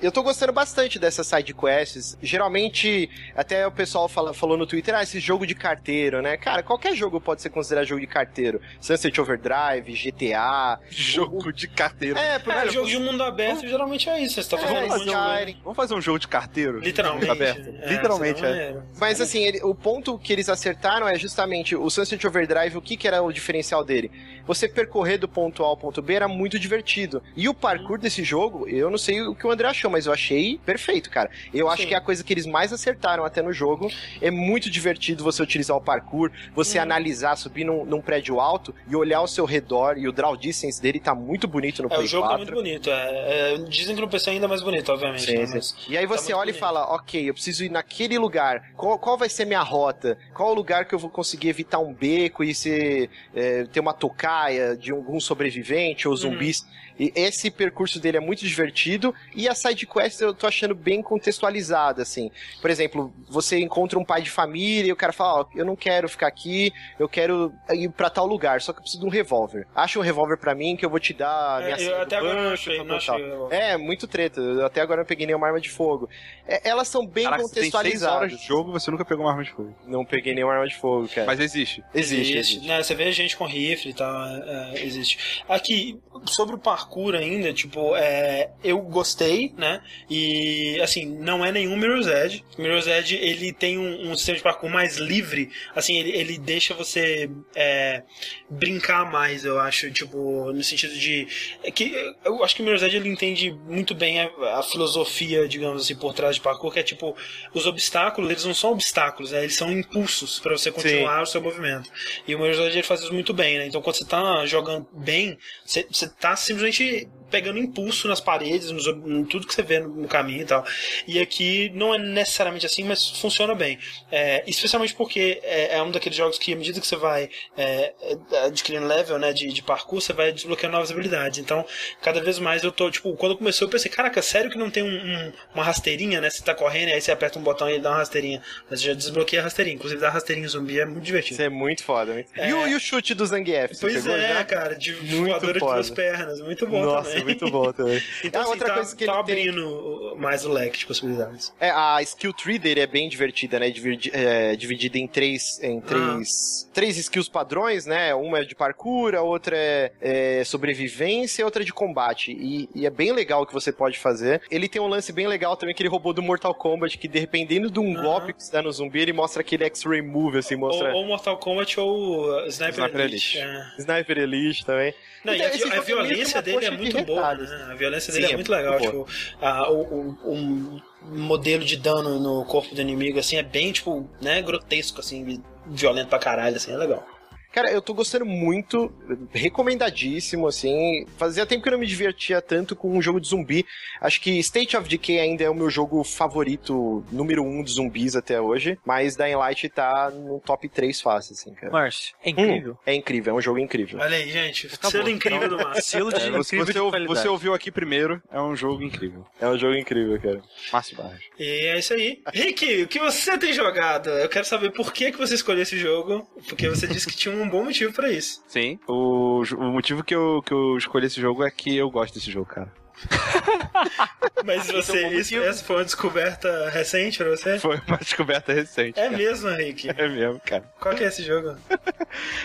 Eu 0.01 0.11
tô 0.11 0.22
gostando 0.24 0.51
bastante 0.51 0.99
dessas 0.99 1.26
side 1.28 1.53
quests. 1.53 2.18
Geralmente, 2.22 3.09
até 3.36 3.66
o 3.66 3.72
pessoal 3.72 4.07
fala- 4.09 4.34
falou 4.34 4.57
no 4.57 4.66
Twitter, 4.68 4.93
ah, 4.95 5.03
esse 5.03 5.20
jogo 5.20 5.45
de 5.47 5.55
carteiro, 5.55 6.22
né? 6.22 6.38
Cara, 6.38 6.61
qualquer 6.64 6.95
jogo 6.95 7.20
pode 7.22 7.41
ser 7.41 7.49
considerado 7.49 7.86
jogo 7.88 8.01
de 8.01 8.07
carteiro. 8.07 8.59
Sunset 8.82 9.20
Overdrive, 9.22 9.91
GTA. 9.93 10.80
Jogo 10.89 11.51
de 11.51 11.68
carteiro. 11.68 12.18
É, 12.18 12.39
por 12.39 12.53
É, 12.53 12.70
jogo 12.70 12.88
de 12.88 12.97
mundo 12.97 13.24
aberto 13.24 13.68
geralmente 13.68 14.09
é 14.09 14.20
isso. 14.22 14.41
Você 14.41 14.49
tá 14.49 14.57
fazendo 14.57 14.80
É, 14.80 14.84
um 14.93 14.97
Skyrim. 14.97 15.57
Vamos 15.64 15.76
fazer 15.76 15.93
um 15.93 16.01
jogo 16.01 16.20
de 16.20 16.28
carteiro? 16.28 16.80
Literalmente. 16.80 17.30
Aberto. 17.30 17.70
É, 17.82 17.89
Literalmente, 17.93 18.45
é. 18.45 18.78
Mas 18.99 19.20
assim, 19.22 19.43
ele- 19.43 19.61
o 19.64 19.74
ponto 19.74 20.18
que 20.18 20.32
eles 20.34 20.49
acertaram 20.49 21.07
é 21.07 21.16
justamente 21.18 21.76
o 21.76 21.89
Sunset 21.89 22.26
Overdrive, 22.28 22.42
o 22.75 22.81
que, 22.81 22.97
que 22.97 23.07
era 23.07 23.21
o 23.21 23.31
diferencial 23.31 23.83
dele? 23.83 24.11
Você 24.45 24.67
percorrer 24.67 25.17
do 25.17 25.27
ponto 25.27 25.63
A 25.63 25.67
ao 25.67 25.77
ponto 25.77 26.01
B 26.01 26.13
era 26.13 26.27
muito 26.27 26.59
divertido. 26.59 27.23
E 27.35 27.47
o 27.47 27.53
parkour 27.53 27.97
desse 27.97 28.23
jogo, 28.23 28.67
eu 28.67 28.89
não 28.89 28.97
sei 28.97 29.21
o 29.21 29.33
que 29.33 29.47
o 29.47 29.51
André 29.51 29.67
achou, 29.69 29.89
mas 29.89 30.05
eu 30.05 30.11
achei 30.13 30.59
perfeito, 30.65 31.09
cara. 31.09 31.29
Eu 31.53 31.69
acho 31.69 31.83
Sim. 31.83 31.87
que 31.89 31.93
é 31.93 31.97
a 31.97 32.01
coisa 32.01 32.23
que 32.23 32.33
eles 32.33 32.45
mais 32.45 32.73
acertaram 32.73 33.23
até 33.23 33.41
no 33.41 33.53
jogo. 33.53 33.89
É 34.21 34.29
muito 34.29 34.69
divertido 34.69 35.23
você 35.23 35.41
utilizar 35.41 35.77
o 35.77 35.81
parkour, 35.81 36.29
você 36.53 36.77
analisar, 36.77 37.35
subir 37.37 37.63
num, 37.63 37.85
num 37.85 38.01
prédio 38.01 38.39
alto 38.41 38.73
e 38.89 38.95
olhar 38.95 39.19
ao 39.19 39.27
seu 39.27 39.45
redor. 39.45 39.97
E 39.97 40.07
o 40.07 40.11
draw 40.11 40.35
distance 40.35 40.81
dele 40.81 40.99
tá 40.99 41.13
muito 41.15 41.47
bonito 41.47 41.81
no 41.81 41.87
É, 41.87 41.95
Play 41.95 42.05
o 42.05 42.09
jogo 42.09 42.27
4. 42.27 42.45
tá 42.45 42.51
muito 42.51 42.63
bonito. 42.63 42.89
É, 42.89 43.53
é, 43.53 43.57
dizem 43.59 43.95
que 43.95 44.01
no 44.01 44.09
PC 44.09 44.29
é 44.29 44.33
ainda 44.33 44.47
mais 44.47 44.61
bonito, 44.61 44.91
obviamente. 44.91 45.23
Sim, 45.25 45.37
né, 45.37 45.45
mas- 45.53 45.75
E 45.87 45.97
aí 45.97 46.05
você 46.05 46.31
muito 46.33 46.37
olha 46.41 46.49
e 46.51 46.53
fala, 46.53 46.83
ok, 46.95 47.29
eu 47.29 47.33
preciso 47.33 47.63
ir 47.63 47.69
naquele 47.69 48.17
lugar. 48.17 48.71
Qual, 48.75 48.97
qual 48.97 49.17
vai 49.17 49.29
ser 49.29 49.45
minha 49.45 49.61
rota? 49.61 50.17
Qual 50.33 50.51
o 50.51 50.53
lugar 50.53 50.85
que 50.85 50.95
eu 50.95 50.99
vou 50.99 51.09
conseguir 51.09 51.49
evitar 51.49 51.79
um 51.79 51.93
beco 51.93 52.32
e 52.41 52.55
ser, 52.55 53.09
é, 53.36 53.65
ter 53.65 53.81
uma 53.81 53.93
tocaia 53.93 54.77
de 54.77 54.91
algum 54.91 55.19
sobrevivente 55.19 56.07
ou 56.07 56.15
zumbis? 56.15 56.65
E 56.99 57.11
esse 57.15 57.49
percurso 57.49 57.99
dele 57.99 58.17
é 58.17 58.19
muito 58.19 58.45
divertido 58.45 59.13
e 59.35 59.47
a 59.47 59.55
side 59.55 59.85
quest 59.87 60.21
eu 60.21 60.33
tô 60.33 60.47
achando 60.47 60.75
bem 60.75 61.01
contextualizada, 61.01 62.01
assim. 62.01 62.29
Por 62.61 62.69
exemplo, 62.69 63.13
você 63.27 63.59
encontra 63.59 63.97
um 63.97 64.05
pai 64.05 64.21
de 64.21 64.29
família 64.29 64.89
e 64.89 64.93
o 64.93 64.95
cara 64.95 65.11
fala, 65.13 65.41
ó, 65.41 65.45
eu 65.55 65.65
não 65.65 65.75
quero 65.75 66.07
ficar 66.07 66.27
aqui, 66.27 66.71
eu 66.99 67.09
quero 67.09 67.53
ir 67.71 67.89
pra 67.89 68.09
tal 68.09 68.25
lugar, 68.27 68.61
só 68.61 68.71
que 68.71 68.79
eu 68.79 68.83
preciso 68.83 69.01
de 69.01 69.07
um 69.07 69.09
revólver. 69.11 69.67
Acha 69.75 69.97
um 69.99 70.01
revólver 70.01 70.37
pra 70.37 70.53
mim 70.53 70.75
que 70.75 70.85
eu 70.85 70.89
vou 70.89 70.99
te 70.99 71.13
dar 71.13 71.61
É, 71.63 71.75
minha 71.75 71.89
eu 71.89 72.01
até 72.01 72.15
agora 72.17 72.33
não 72.35 72.41
banco, 72.43 72.53
achei, 72.53 72.77
tal, 72.77 72.85
não 72.85 72.99
tal, 72.99 73.15
achei. 73.15 73.29
tal. 73.29 73.51
É, 73.51 73.77
muito 73.77 74.07
treta. 74.07 74.39
Eu 74.39 74.65
até 74.65 74.81
agora 74.81 75.01
não 75.01 75.05
peguei 75.07 75.25
nenhuma 75.25 75.47
arma 75.47 75.59
de 75.59 75.69
fogo. 75.69 76.09
É, 76.47 76.69
elas 76.69 76.87
são 76.87 77.05
bem 77.05 77.23
Caraca, 77.23 77.43
você 77.43 77.53
tem 77.55 77.63
seis 77.63 77.73
horas 77.73 77.91
contextualizadas. 77.93 78.39
de 78.39 78.47
jogo 78.47 78.71
você 78.71 78.91
nunca 78.91 79.05
pegou 79.05 79.25
uma 79.25 79.31
arma 79.31 79.43
de 79.43 79.51
fogo. 79.51 79.75
Não 79.85 80.05
peguei 80.05 80.33
nenhuma 80.33 80.53
arma 80.53 80.67
de 80.67 80.75
fogo, 80.75 81.07
cara. 81.09 81.25
Mas 81.27 81.39
existe. 81.39 81.83
existe, 81.93 82.37
existe. 82.37 82.67
Né, 82.67 82.81
você 82.81 82.93
vê 82.95 83.11
gente 83.11 83.35
com 83.35 83.45
rifle 83.45 83.91
e 83.91 83.93
tal, 83.93 84.13
é, 84.25 84.71
é, 84.75 84.85
existe. 84.85 85.43
Aqui, 85.49 85.99
sobre 86.25 86.55
o 86.55 86.59
parkour 86.59 86.82
ainda, 87.15 87.53
tipo, 87.53 87.95
é, 87.95 88.51
eu 88.63 88.79
gostei, 88.79 89.53
né? 89.57 89.81
E, 90.09 90.79
assim, 90.81 91.05
não 91.05 91.45
é 91.45 91.51
nenhum 91.51 91.77
Mirror's 91.77 92.07
Edge. 92.07 92.43
Mirror's 92.57 92.88
Edge, 92.88 93.15
ele 93.15 93.51
tem 93.51 93.77
um, 93.77 94.11
um 94.11 94.15
sistema 94.15 94.38
de 94.38 94.43
parkour 94.43 94.69
mais 94.69 94.97
livre, 94.97 95.49
assim, 95.75 95.97
ele, 95.97 96.11
ele 96.11 96.38
deixa 96.38 96.73
você 96.73 97.29
é, 97.55 98.03
brincar 98.49 99.11
mais, 99.11 99.45
eu 99.45 99.59
acho, 99.59 99.91
tipo, 99.91 100.51
no 100.51 100.63
sentido 100.63 100.93
de... 100.95 101.27
É 101.63 101.71
que, 101.71 101.93
eu 102.23 102.43
acho 102.43 102.55
que 102.55 102.61
o 102.61 102.65
Mirror's 102.65 102.84
Edge, 102.84 102.97
ele 102.97 103.09
entende 103.09 103.51
muito 103.51 103.93
bem 103.93 104.21
a, 104.21 104.59
a 104.59 104.63
filosofia, 104.63 105.47
digamos 105.47 105.84
assim, 105.84 105.95
por 105.95 106.13
trás 106.13 106.36
de 106.36 106.41
parkour, 106.41 106.71
que 106.71 106.79
é, 106.79 106.84
tipo, 106.84 107.15
os 107.53 107.65
obstáculos, 107.65 108.29
eles 108.29 108.45
não 108.45 108.53
são 108.53 108.71
obstáculos, 108.71 109.31
né? 109.31 109.43
Eles 109.43 109.55
são 109.55 109.71
impulsos 109.71 110.39
para 110.39 110.57
você 110.57 110.71
continuar 110.71 111.21
o 111.21 111.25
seu 111.25 111.41
movimento. 111.41 111.89
E 112.27 112.36
o 112.36 112.39
Mirror's 112.39 112.59
Edge 112.59 112.77
ele 112.77 112.84
faz 112.84 113.01
isso 113.01 113.13
muito 113.13 113.34
bem, 113.34 113.57
né? 113.57 113.67
Então 113.67 113.81
quando 113.81 113.95
você 113.95 114.05
tá 114.05 114.45
jogando 114.45 114.88
bem, 114.93 115.38
você, 115.65 115.86
você 115.89 116.07
tá 116.07 116.36
simplesmente 116.36 116.72
gente 116.74 117.07
pegando 117.34 117.57
impulso 117.57 118.07
nas 118.07 118.21
paredes, 118.21 118.69
nos, 118.69 118.86
em 118.86 119.25
tudo 119.25 119.47
que 119.47 119.55
você 119.55 119.63
vê 119.63 119.79
no, 119.79 119.89
no 119.89 120.07
caminho 120.07 120.43
e 120.43 120.45
tal. 120.45 120.63
E 121.07 121.19
aqui 121.19 121.71
não 121.73 121.95
é 121.95 121.97
necessariamente 121.97 122.63
assim, 122.63 122.84
mas 122.84 123.09
funciona 123.09 123.55
bem. 123.55 123.79
É, 124.11 124.43
especialmente 124.45 124.93
porque 124.93 125.39
é, 125.41 125.77
é 125.77 125.81
um 125.81 125.89
daqueles 125.89 126.15
jogos 126.15 126.38
que, 126.38 126.53
à 126.53 126.55
medida 126.55 126.79
que 126.79 126.86
você 126.86 126.95
vai 126.95 127.27
é, 127.57 127.91
é, 128.03 128.45
adquirindo 128.45 128.86
level 128.86 129.17
né, 129.17 129.34
de, 129.34 129.51
de 129.51 129.63
parkour, 129.63 129.99
você 129.99 130.13
vai 130.13 130.31
desbloqueando 130.31 130.73
novas 130.73 130.91
habilidades. 130.91 131.39
Então, 131.39 131.65
cada 132.03 132.21
vez 132.21 132.38
mais 132.38 132.63
eu 132.63 132.71
tô, 132.71 132.91
tipo, 132.91 133.15
quando 133.15 133.36
começou 133.36 133.67
eu 133.67 133.71
pensei, 133.71 133.89
caraca, 133.89 134.21
sério 134.21 134.51
que 134.51 134.57
não 134.57 134.69
tem 134.69 134.84
um- 134.84 134.88
um- 134.88 135.34
uma 135.55 135.63
rasteirinha, 135.63 136.21
né? 136.21 136.29
Você 136.29 136.43
tá 136.43 136.53
correndo 136.53 136.89
e 136.89 136.93
aí 136.93 137.01
você 137.01 137.11
aperta 137.11 137.39
um 137.39 137.41
botão 137.41 137.67
e 137.67 137.73
ele 137.73 137.81
dá 137.81 137.89
uma 137.89 137.97
rasteirinha. 137.97 138.43
Mas 138.69 138.79
já 138.79 138.93
desbloqueia 138.93 139.41
a 139.41 139.45
rasteirinha. 139.45 139.75
Inclusive, 139.75 139.99
dar 139.99 140.11
rasteirinha 140.11 140.47
zumbi 140.47 140.79
é 140.79 140.86
muito 140.86 141.03
divertido. 141.03 141.34
Isso 141.34 141.41
é 141.41 141.49
muito 141.49 141.84
foda. 141.84 142.13
Muito... 142.13 142.29
É. 142.36 142.49
E, 142.49 142.53
o, 142.53 142.67
e 142.67 142.75
o 142.75 142.79
chute 142.79 143.15
do 143.15 143.25
Zangief? 143.25 143.79
Pois 143.81 144.05
é, 144.05 144.34
já? 144.36 144.43
cara, 144.43 144.75
de 144.75 144.93
Muito 144.93 145.29
voadora 145.29 145.53
de 145.53 145.59
duas 145.59 145.89
pernas. 145.89 146.39
Muito 146.41 146.67
bom 146.67 146.84
Nossa, 146.84 147.09
também. 147.09 147.22
Muito 147.24 147.49
bom 147.49 147.71
também. 147.71 148.01
Então, 148.24 148.41
Ah, 148.41 148.43
assim, 148.43 148.51
outra 148.53 148.67
tá, 148.69 148.74
coisa 148.76 148.95
que 148.95 149.05
tá 149.05 149.13
ele 149.13 149.24
tem- 149.24 149.34
abrindo 149.49 149.67
o- 149.67 150.15
mais 150.17 150.45
o 150.45 150.51
leque 150.51 150.80
de 150.80 150.86
possibilidades. 150.86 151.53
É, 151.59 151.69
a 151.71 152.01
skill 152.01 152.34
tree 152.34 152.57
dele 152.59 152.80
é 152.82 152.88
bem 152.88 153.07
divertida, 153.09 153.59
né? 153.59 153.69
Dividi- 153.69 154.11
é, 154.13 154.55
dividida 154.55 154.97
em 154.97 155.07
três, 155.07 155.61
em 155.63 155.80
três, 155.82 156.69
três 156.74 156.97
skills 156.97 157.30
padrões, 157.30 157.86
né? 157.86 158.13
Uma 158.13 158.39
é 158.39 158.43
de 158.43 158.55
parkour, 158.55 159.15
a 159.15 159.21
outra 159.21 159.55
é, 159.57 159.91
é 160.01 160.43
sobrevivência 160.43 161.41
e 161.41 161.43
a 161.43 161.45
outra 161.45 161.61
é 161.63 161.65
de 161.65 161.74
combate. 161.74 162.32
E, 162.32 162.69
e 162.76 162.86
é 162.86 162.89
bem 162.89 163.11
legal 163.11 163.41
o 163.43 163.45
que 163.45 163.53
você 163.53 163.71
pode 163.71 163.97
fazer. 163.99 164.41
Ele 164.49 164.67
tem 164.67 164.82
um 164.82 164.88
lance 164.88 165.11
bem 165.11 165.28
legal 165.28 165.55
também 165.55 165.74
que 165.76 165.82
ele 165.82 165.89
roubou 165.89 166.13
do 166.13 166.21
Mortal 166.21 166.53
Kombat, 166.53 166.97
que 166.97 167.07
dependendo 167.07 167.69
de 167.69 167.80
um 167.80 167.93
Aham. 167.95 168.03
golpe 168.03 168.34
que 168.34 168.43
você 168.43 168.51
dá 168.51 168.61
no 168.61 168.71
zumbi, 168.71 168.99
ele 169.01 169.13
mostra 169.13 169.41
aquele 169.41 169.63
X-Ray 169.65 170.01
Move, 170.01 170.38
assim, 170.39 170.55
mostra... 170.55 170.89
Ou, 170.93 171.01
ou 171.01 171.05
Mortal 171.05 171.38
Kombat 171.38 171.80
ou 171.80 172.30
uh, 172.43 172.47
Sniper, 172.47 172.74
Sniper 172.80 173.01
Elite. 173.01 173.38
Elite. 173.38 173.39
É. 173.39 173.65
Sniper 173.80 174.17
Elite 174.17 174.65
também. 174.65 174.93
Não, 175.24 175.34
Então, 175.34 175.45
e 175.47 175.63
a, 175.63 175.74
a 175.74 175.78
é 175.78 175.82
violência 175.82 176.41
dele 176.41 176.65
é 176.65 176.69
coxa 176.71 176.82
de 176.82 176.91
muito 177.14 177.22
boa, 177.22 177.36
detalhes. 177.36 177.49
né? 177.49 177.68
A 177.72 177.76
violência 177.76 178.11
Sim, 178.14 178.20
dele 178.22 178.32
é 178.32 178.34
é 178.34 178.36
muito 178.38 178.51
legal. 178.51 178.80
muito 178.80 178.86
Tipo, 179.05 179.07
a- 179.45 179.72
o, 179.72 179.82
o- 180.24 180.82
o 181.03 181.18
modelo 181.18 181.64
de 181.64 181.78
dano 181.78 182.20
no 182.20 182.45
corpo 182.45 182.74
do 182.74 182.82
inimigo, 182.82 183.20
assim, 183.20 183.36
é 183.38 183.43
bem, 183.43 183.72
tipo, 183.72 184.09
né, 184.22 184.41
grotesco, 184.41 184.99
assim, 184.99 185.41
violento 185.68 186.07
pra 186.09 186.20
caralho, 186.20 186.55
assim, 186.55 186.72
é 186.72 186.78
legal. 186.78 187.05
Cara, 187.54 187.72
eu 187.72 187.84
tô 187.84 187.93
gostando 187.93 188.26
muito, 188.26 188.91
recomendadíssimo, 189.32 190.47
assim. 190.47 191.06
Fazia 191.18 191.45
tempo 191.45 191.62
que 191.62 191.70
eu 191.70 191.74
não 191.74 191.80
me 191.80 191.86
divertia 191.86 192.41
tanto 192.41 192.76
com 192.76 192.97
um 192.97 193.01
jogo 193.01 193.22
de 193.22 193.28
zumbi. 193.28 193.64
Acho 194.01 194.20
que 194.20 194.39
State 194.39 194.76
of 194.76 194.89
Decay 194.89 195.20
ainda 195.20 195.43
é 195.43 195.49
o 195.49 195.54
meu 195.54 195.70
jogo 195.70 196.04
favorito, 196.04 197.04
número 197.12 197.43
um 197.43 197.64
de 197.64 197.72
zumbis 197.72 198.16
até 198.16 198.41
hoje. 198.41 198.80
Mas 198.84 199.16
Dying 199.16 199.36
Light 199.36 199.70
tá 199.70 200.10
no 200.10 200.39
top 200.39 200.68
3 200.68 200.99
fácil, 200.99 201.34
assim, 201.34 201.54
cara. 201.54 201.72
Márcio, 201.72 202.16
é 202.24 202.32
incrível. 202.32 202.74
Hum, 202.74 202.78
é 202.88 202.95
incrível, 202.95 203.34
é 203.36 203.38
um 203.38 203.41
jogo 203.41 203.60
incrível. 203.60 203.99
Olha 203.99 204.18
aí, 204.18 204.32
gente, 204.32 204.68
selo 204.89 205.10
incrível 205.10 205.47
do 205.49 205.58
Márcio. 205.58 205.84
Selo 205.84 206.10
de 206.12 206.16
É, 206.16 206.32
você, 206.32 206.56
incrível 206.56 206.89
você, 206.89 206.99
de 206.99 207.06
você 207.06 207.28
ouviu 207.28 207.54
aqui 207.54 207.72
primeiro, 207.72 208.20
é 208.32 208.41
um 208.41 208.56
jogo 208.56 208.82
incrível. 208.82 209.28
É 209.39 209.47
um 209.47 209.58
jogo 209.60 209.76
incrível, 209.76 210.20
cara. 210.20 210.41
Márcio 210.72 210.97
Barros. 210.97 211.24
E 211.38 211.68
é 211.68 211.78
isso 211.78 211.93
aí. 211.93 212.20
Rick, 212.34 212.84
o 212.84 212.88
que 212.88 212.99
você 212.99 213.38
tem 213.38 213.54
jogado? 213.54 214.10
Eu 214.10 214.28
quero 214.30 214.45
saber 214.45 214.72
por 214.72 214.91
que, 214.91 215.12
que 215.12 215.20
você 215.20 215.36
escolheu 215.36 215.62
esse 215.62 215.78
jogo, 215.78 216.28
porque 216.47 216.68
você 216.68 216.88
disse 216.88 217.06
que 217.08 217.16
tinha 217.16 217.36
um 217.36 217.42
bom 217.47 217.63
motivo 217.63 217.93
pra 217.93 218.11
isso. 218.11 218.43
Sim. 218.47 218.79
O, 218.87 219.43
o 219.57 219.63
motivo 219.71 220.03
que 220.03 220.15
eu, 220.15 220.41
que 220.45 220.53
eu 220.53 220.77
escolhi 220.77 221.07
esse 221.07 221.19
jogo 221.19 221.43
é 221.43 221.51
que 221.51 221.75
eu 221.75 221.89
gosto 221.89 222.13
desse 222.13 222.31
jogo, 222.31 222.45
cara. 222.45 222.71
Mas 224.45 224.69
você, 224.69 225.07
isso, 225.09 225.35
essa 225.37 225.63
foi 225.63 225.77
uma 225.77 225.85
descoberta 225.85 226.69
recente 226.69 227.17
pra 227.17 227.29
você? 227.29 227.59
Foi 227.59 227.81
uma 227.87 227.97
descoberta 228.01 228.53
recente. 228.53 228.99
É 228.99 229.05
cara. 229.05 229.17
mesmo, 229.17 229.49
Rick. 229.49 229.89
É 229.89 230.07
mesmo, 230.07 230.39
cara. 230.45 230.63
Qual 230.79 230.93
que 230.95 231.03
é 231.03 231.07
esse 231.07 231.23
jogo? 231.23 231.55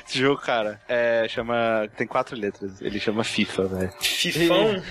Esse 0.08 0.18
jogo, 0.18 0.40
cara, 0.40 0.80
é, 0.88 1.26
chama. 1.28 1.86
Tem 1.94 2.06
quatro 2.06 2.34
letras. 2.34 2.80
Ele 2.80 2.98
chama 2.98 3.22
FIFA, 3.22 3.64
velho. 3.66 3.92
Fifão? 4.00 4.82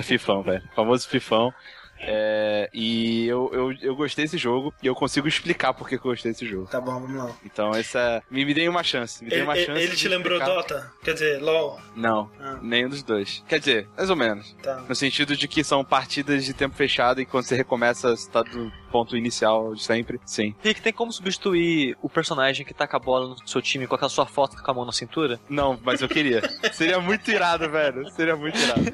Fifão, 0.00 0.42
velho. 0.42 0.62
Famoso 0.74 1.08
Fifão. 1.08 1.54
É, 1.98 2.68
e 2.72 3.26
eu, 3.26 3.50
eu, 3.52 3.72
eu 3.80 3.96
gostei 3.96 4.24
desse 4.24 4.36
jogo 4.38 4.72
e 4.82 4.86
eu 4.86 4.94
consigo 4.94 5.26
explicar 5.26 5.72
por 5.72 5.88
que 5.88 5.98
que 5.98 6.06
eu 6.06 6.10
gostei 6.10 6.32
desse 6.32 6.46
jogo. 6.46 6.66
Tá 6.66 6.80
bom, 6.80 7.00
vamos 7.00 7.16
lá. 7.16 7.30
Então, 7.44 7.70
essa. 7.74 8.22
Me, 8.30 8.44
me 8.44 8.52
dei 8.54 8.68
uma 8.68 8.82
chance. 8.82 9.22
Me 9.24 9.30
dei 9.30 9.38
Ele, 9.38 9.46
uma 9.46 9.56
chance. 9.56 9.80
ele 9.82 9.96
te 9.96 10.08
lembrou 10.08 10.36
explicar. 10.38 10.60
Dota? 10.60 10.92
Quer 11.02 11.14
dizer, 11.14 11.42
LOL? 11.42 11.80
Não, 11.96 12.30
Ah. 12.40 12.58
nenhum 12.62 12.88
dos 12.88 13.02
dois. 13.02 13.42
Quer 13.48 13.58
dizer, 13.58 13.88
mais 13.96 14.10
ou 14.10 14.16
menos. 14.16 14.54
Tá. 14.62 14.82
No 14.88 14.94
sentido 14.94 15.36
de 15.36 15.48
que 15.48 15.64
são 15.64 15.84
partidas 15.84 16.44
de 16.44 16.52
tempo 16.52 16.74
fechado 16.74 17.20
e 17.20 17.26
quando 17.26 17.44
você 17.44 17.54
recomeça, 17.56 18.16
você 18.16 18.30
tá 18.30 18.42
do 18.42 18.70
ponto 18.94 19.16
inicial 19.16 19.74
de 19.74 19.82
sempre. 19.82 20.20
Sim. 20.24 20.54
Rick, 20.62 20.80
tem 20.80 20.92
como 20.92 21.12
substituir 21.12 21.96
o 22.00 22.08
personagem 22.08 22.64
que 22.64 22.72
taca 22.72 22.96
a 22.96 23.00
bola 23.00 23.30
no 23.30 23.48
seu 23.48 23.60
time 23.60 23.88
com 23.88 23.96
aquela 23.96 24.08
sua 24.08 24.24
foto 24.24 24.56
com 24.62 24.70
a 24.70 24.74
mão 24.74 24.84
na 24.84 24.92
cintura? 24.92 25.40
Não, 25.48 25.76
mas 25.82 26.00
eu 26.00 26.08
queria. 26.08 26.40
Seria 26.72 27.00
muito 27.00 27.28
irado, 27.28 27.68
velho. 27.68 28.08
Seria 28.12 28.36
muito 28.36 28.56
irado. 28.56 28.84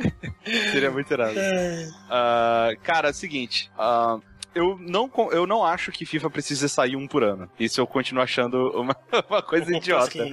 Seria 0.72 0.90
muito 0.90 1.12
irado. 1.12 1.34
Ah, 2.12 2.70
cara, 2.82 3.08
é 3.08 3.10
o 3.10 3.14
seguinte. 3.14 3.70
ah, 3.78 4.18
eu 4.54 4.78
não, 4.78 5.10
eu 5.30 5.46
não 5.46 5.64
acho 5.64 5.92
que 5.92 6.04
FIFA 6.04 6.30
precisa 6.30 6.68
sair 6.68 6.96
um 6.96 7.06
por 7.06 7.22
ano. 7.22 7.48
Isso 7.58 7.80
eu 7.80 7.86
continuo 7.86 8.22
achando 8.22 8.70
uma, 8.78 8.96
uma 9.28 9.42
coisa 9.42 9.74
idiota. 9.74 10.10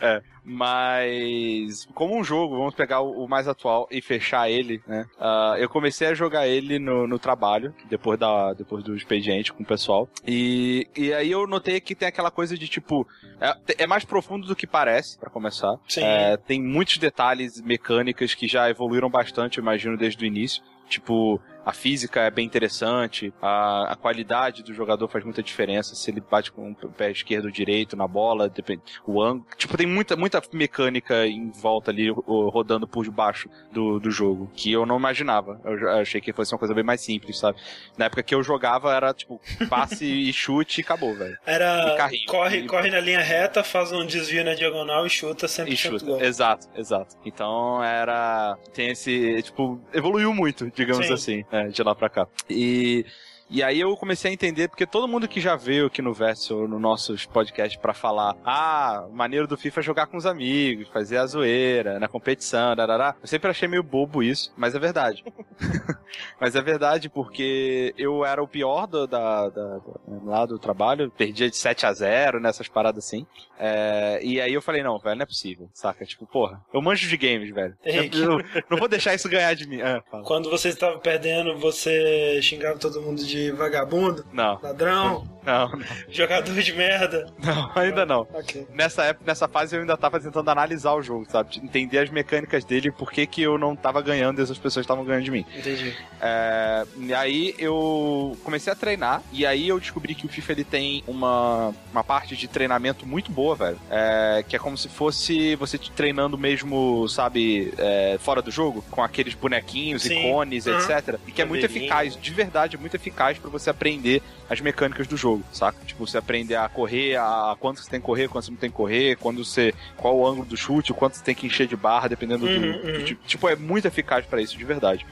É, 0.00 0.22
mas 0.44 1.86
como 1.94 2.18
um 2.18 2.22
jogo, 2.22 2.58
vamos 2.58 2.74
pegar 2.74 3.00
o, 3.00 3.24
o 3.24 3.28
mais 3.28 3.48
atual 3.48 3.88
e 3.90 4.02
fechar 4.02 4.50
ele, 4.50 4.82
né? 4.86 5.06
ah, 5.18 5.54
eu 5.58 5.68
comecei 5.68 6.08
a 6.08 6.14
jogar 6.14 6.46
ele 6.46 6.78
no, 6.78 7.06
no 7.06 7.18
trabalho, 7.18 7.74
depois, 7.88 8.18
da, 8.18 8.52
depois 8.52 8.84
do 8.84 8.94
expediente 8.94 9.52
com 9.52 9.62
o 9.62 9.66
pessoal. 9.66 10.08
E, 10.26 10.86
e 10.96 11.12
aí 11.12 11.30
eu 11.30 11.46
notei 11.46 11.80
que 11.80 11.94
tem 11.94 12.08
aquela 12.08 12.30
coisa 12.30 12.58
de 12.58 12.68
tipo. 12.68 13.06
É, 13.40 13.84
é 13.84 13.86
mais 13.86 14.04
profundo 14.04 14.46
do 14.46 14.56
que 14.56 14.66
parece, 14.66 15.18
pra 15.18 15.30
começar. 15.30 15.76
Sim. 15.88 16.02
É, 16.02 16.36
tem 16.36 16.62
muitos 16.62 16.98
detalhes 16.98 17.60
mecânicas 17.62 18.34
que 18.34 18.46
já 18.46 18.68
evoluíram 18.68 19.08
bastante, 19.08 19.58
eu 19.58 19.62
imagino, 19.62 19.96
desde 19.96 20.22
o 20.22 20.26
início. 20.26 20.62
Tipo, 20.88 21.40
a 21.64 21.72
física 21.72 22.20
é 22.20 22.30
bem 22.30 22.44
interessante, 22.46 23.32
a, 23.40 23.92
a 23.92 23.96
qualidade 23.96 24.62
do 24.62 24.74
jogador 24.74 25.08
faz 25.08 25.24
muita 25.24 25.42
diferença, 25.42 25.94
se 25.94 26.10
ele 26.10 26.20
bate 26.20 26.52
com 26.52 26.70
o 26.72 26.74
pé 26.90 27.10
esquerdo 27.10 27.46
ou 27.46 27.50
direito 27.50 27.96
na 27.96 28.06
bola, 28.06 28.48
depende, 28.48 28.82
o 29.06 29.22
ângulo. 29.22 29.46
Tipo, 29.56 29.76
tem 29.76 29.86
muita, 29.86 30.16
muita 30.16 30.42
mecânica 30.52 31.26
em 31.26 31.50
volta 31.50 31.90
ali, 31.90 32.10
rodando 32.10 32.86
por 32.86 33.04
debaixo 33.04 33.48
do, 33.72 33.98
do 33.98 34.10
jogo, 34.10 34.50
que 34.54 34.70
eu 34.72 34.84
não 34.84 34.96
imaginava. 34.98 35.60
Eu 35.64 35.78
já- 35.78 36.00
achei 36.00 36.20
que 36.20 36.32
fosse 36.32 36.52
uma 36.52 36.58
coisa 36.58 36.74
bem 36.74 36.84
mais 36.84 37.00
simples, 37.00 37.38
sabe? 37.38 37.58
Na 37.96 38.06
época 38.06 38.22
que 38.22 38.34
eu 38.34 38.42
jogava 38.42 38.92
era, 38.94 39.12
tipo, 39.14 39.40
passe 39.68 40.04
e 40.04 40.32
chute 40.34 40.80
e 40.80 40.84
acabou, 40.84 41.14
velho. 41.14 41.36
Era 41.46 41.94
carrinho. 41.96 42.26
corre, 42.26 42.58
E- 42.58 42.66
corre 42.66 42.90
na 42.90 43.00
linha 43.00 43.20
reta, 43.20 43.62
faz 43.64 43.90
um 43.92 44.04
desvio 44.04 44.44
na 44.44 44.54
diagonal 44.54 45.06
e 45.06 45.10
chuta 45.10 45.48
sempre 45.48 45.72
E 45.72 45.76
chuta. 45.76 46.04
gol. 46.04 46.20
Exato, 46.20 46.68
exato. 46.76 47.16
Então 47.24 47.82
era. 47.82 48.56
Tem 48.72 48.90
esse. 48.90 49.42
Tipo, 49.42 49.80
evoluiu 49.92 50.34
muito, 50.34 50.70
digamos 50.70 51.06
Sim. 51.06 51.12
assim, 51.12 51.44
né, 51.54 51.68
de 51.68 51.82
lá 51.82 51.94
pra 51.94 52.08
cá. 52.08 52.26
E. 52.50 53.06
E 53.50 53.62
aí 53.62 53.78
eu 53.80 53.96
comecei 53.96 54.30
a 54.30 54.34
entender, 54.34 54.68
porque 54.68 54.86
todo 54.86 55.06
mundo 55.06 55.28
que 55.28 55.40
já 55.40 55.54
veio 55.54 55.86
aqui 55.86 56.00
no 56.00 56.12
Verso, 56.14 56.66
no 56.66 56.78
nossos 56.78 57.26
podcasts, 57.26 57.78
pra 57.80 57.92
falar, 57.94 58.36
ah, 58.44 59.06
maneiro 59.12 59.46
do 59.46 59.56
FIFA 59.56 59.80
é 59.80 59.82
jogar 59.82 60.06
com 60.06 60.16
os 60.16 60.26
amigos, 60.26 60.88
fazer 60.88 61.18
a 61.18 61.26
zoeira, 61.26 61.98
na 62.00 62.08
competição, 62.08 62.74
darará. 62.74 63.14
Eu 63.20 63.28
sempre 63.28 63.50
achei 63.50 63.68
meio 63.68 63.82
bobo 63.82 64.22
isso, 64.22 64.52
mas 64.56 64.74
é 64.74 64.78
verdade. 64.78 65.22
mas 66.40 66.56
é 66.56 66.62
verdade, 66.62 67.08
porque 67.08 67.94
eu 67.98 68.24
era 68.24 68.42
o 68.42 68.48
pior 68.48 68.86
do, 68.86 69.06
da, 69.06 69.48
da- 69.50 69.78
da- 69.78 69.82
lá 70.24 70.46
do 70.46 70.58
trabalho, 70.58 71.10
perdia 71.10 71.48
de 71.50 71.56
7 71.56 71.86
a 71.86 71.92
0 71.92 72.40
nessas 72.40 72.66
paradas 72.68 73.04
assim. 73.04 73.26
É, 73.58 74.20
e 74.22 74.40
aí 74.40 74.52
eu 74.52 74.62
falei, 74.62 74.82
não, 74.82 74.98
velho, 74.98 75.16
não 75.16 75.22
é 75.22 75.26
possível, 75.26 75.68
saca? 75.72 76.04
Tipo, 76.04 76.26
porra, 76.26 76.60
eu 76.72 76.80
manjo 76.82 77.08
de 77.08 77.16
games, 77.16 77.50
velho. 77.54 77.76
Ei, 77.84 78.10
Eu, 78.12 78.40
eu 78.40 78.64
não 78.70 78.78
vou 78.78 78.88
deixar 78.88 79.14
isso 79.14 79.28
ganhar 79.28 79.54
de 79.54 79.66
mim. 79.68 79.80
Ah. 79.82 80.02
Quando 80.24 80.50
você 80.50 80.70
estava 80.70 80.98
perdendo, 80.98 81.56
você 81.58 82.40
xingava 82.42 82.78
todo 82.78 83.00
mundo 83.02 83.24
de 83.24 83.33
vagabundo, 83.52 84.24
Não, 84.32 84.58
ladrão, 84.62 85.24
não, 85.44 85.68
não, 85.70 85.80
jogador 86.08 86.54
de 86.54 86.72
merda. 86.72 87.26
não, 87.42 87.70
ainda 87.74 88.06
não. 88.06 88.26
Ok. 88.32 88.66
Nessa 88.74 89.04
época, 89.04 89.24
nessa 89.26 89.46
fase 89.48 89.76
eu 89.76 89.80
ainda 89.80 89.96
tava 89.96 90.18
tentando 90.20 90.48
analisar 90.50 90.92
o 90.94 91.02
jogo, 91.02 91.26
sabe? 91.30 91.50
De 91.50 91.64
Entender 91.64 91.98
as 91.98 92.10
mecânicas 92.10 92.64
dele 92.64 92.88
e 92.88 92.92
por 92.92 93.10
que 93.10 93.26
que 93.26 93.42
eu 93.42 93.58
não 93.58 93.74
tava 93.74 94.00
ganhando 94.00 94.40
e 94.40 94.42
essas 94.42 94.58
pessoas 94.58 94.84
estavam 94.84 95.04
ganhando 95.04 95.24
de 95.24 95.30
mim. 95.30 95.44
Entendi. 95.56 95.94
É, 96.20 96.84
e 96.98 97.12
aí 97.14 97.54
eu 97.58 98.36
comecei 98.44 98.72
a 98.72 98.76
treinar 98.76 99.22
e 99.32 99.44
aí 99.46 99.68
eu 99.68 99.78
descobri 99.80 100.14
que 100.14 100.26
o 100.26 100.28
FIFA 100.28 100.52
ele 100.52 100.64
tem 100.64 101.02
uma, 101.06 101.72
uma 101.92 102.04
parte 102.04 102.36
de 102.36 102.46
treinamento 102.48 103.06
muito 103.06 103.30
boa, 103.32 103.54
velho. 103.56 103.78
É, 103.90 104.44
que 104.46 104.54
é 104.56 104.58
como 104.58 104.76
se 104.78 104.88
fosse 104.88 105.54
você 105.56 105.78
treinando 105.78 106.36
mesmo, 106.38 107.08
sabe, 107.08 107.72
é, 107.78 108.16
fora 108.20 108.40
do 108.42 108.50
jogo, 108.50 108.84
com 108.90 109.02
aqueles 109.02 109.34
bonequinhos, 109.34 110.02
Sim. 110.02 110.28
icones, 110.28 110.66
Uhum. 110.66 110.74
etc. 110.78 111.18
E 111.26 111.32
que 111.32 111.42
é 111.42 111.44
muito 111.44 111.64
eficaz, 111.66 112.16
de 112.16 112.30
verdade, 112.32 112.76
muito 112.76 112.94
eficaz 112.94 113.38
pra 113.38 113.50
você 113.50 113.70
aprender 113.70 114.22
as 114.48 114.60
mecânicas 114.60 115.06
do 115.06 115.16
jogo, 115.16 115.33
saca? 115.52 115.78
Tipo, 115.86 116.06
você 116.06 116.18
aprender 116.18 116.56
a 116.56 116.68
correr, 116.68 117.16
a 117.16 117.56
quanto 117.58 117.80
você 117.80 117.90
tem 117.90 118.00
que 118.00 118.06
correr, 118.06 118.28
quanto 118.28 118.44
você 118.44 118.50
não 118.50 118.58
tem 118.58 118.70
que 118.70 118.76
correr, 118.76 119.16
quando 119.16 119.44
você. 119.44 119.74
qual 119.96 120.16
o 120.16 120.26
ângulo 120.26 120.46
do 120.46 120.56
chute, 120.56 120.92
o 120.92 120.94
quanto 120.94 121.16
você 121.16 121.24
tem 121.24 121.34
que 121.34 121.46
encher 121.46 121.66
de 121.66 121.76
barra, 121.76 122.08
dependendo 122.08 122.46
Uhum, 122.46 122.60
do, 122.72 122.86
uhum. 122.86 122.98
do 122.98 123.04
tipo. 123.04 123.48
É 123.48 123.56
muito 123.56 123.86
eficaz 123.86 124.24
pra 124.26 124.40
isso, 124.40 124.56
de 124.56 124.64
verdade. 124.64 125.06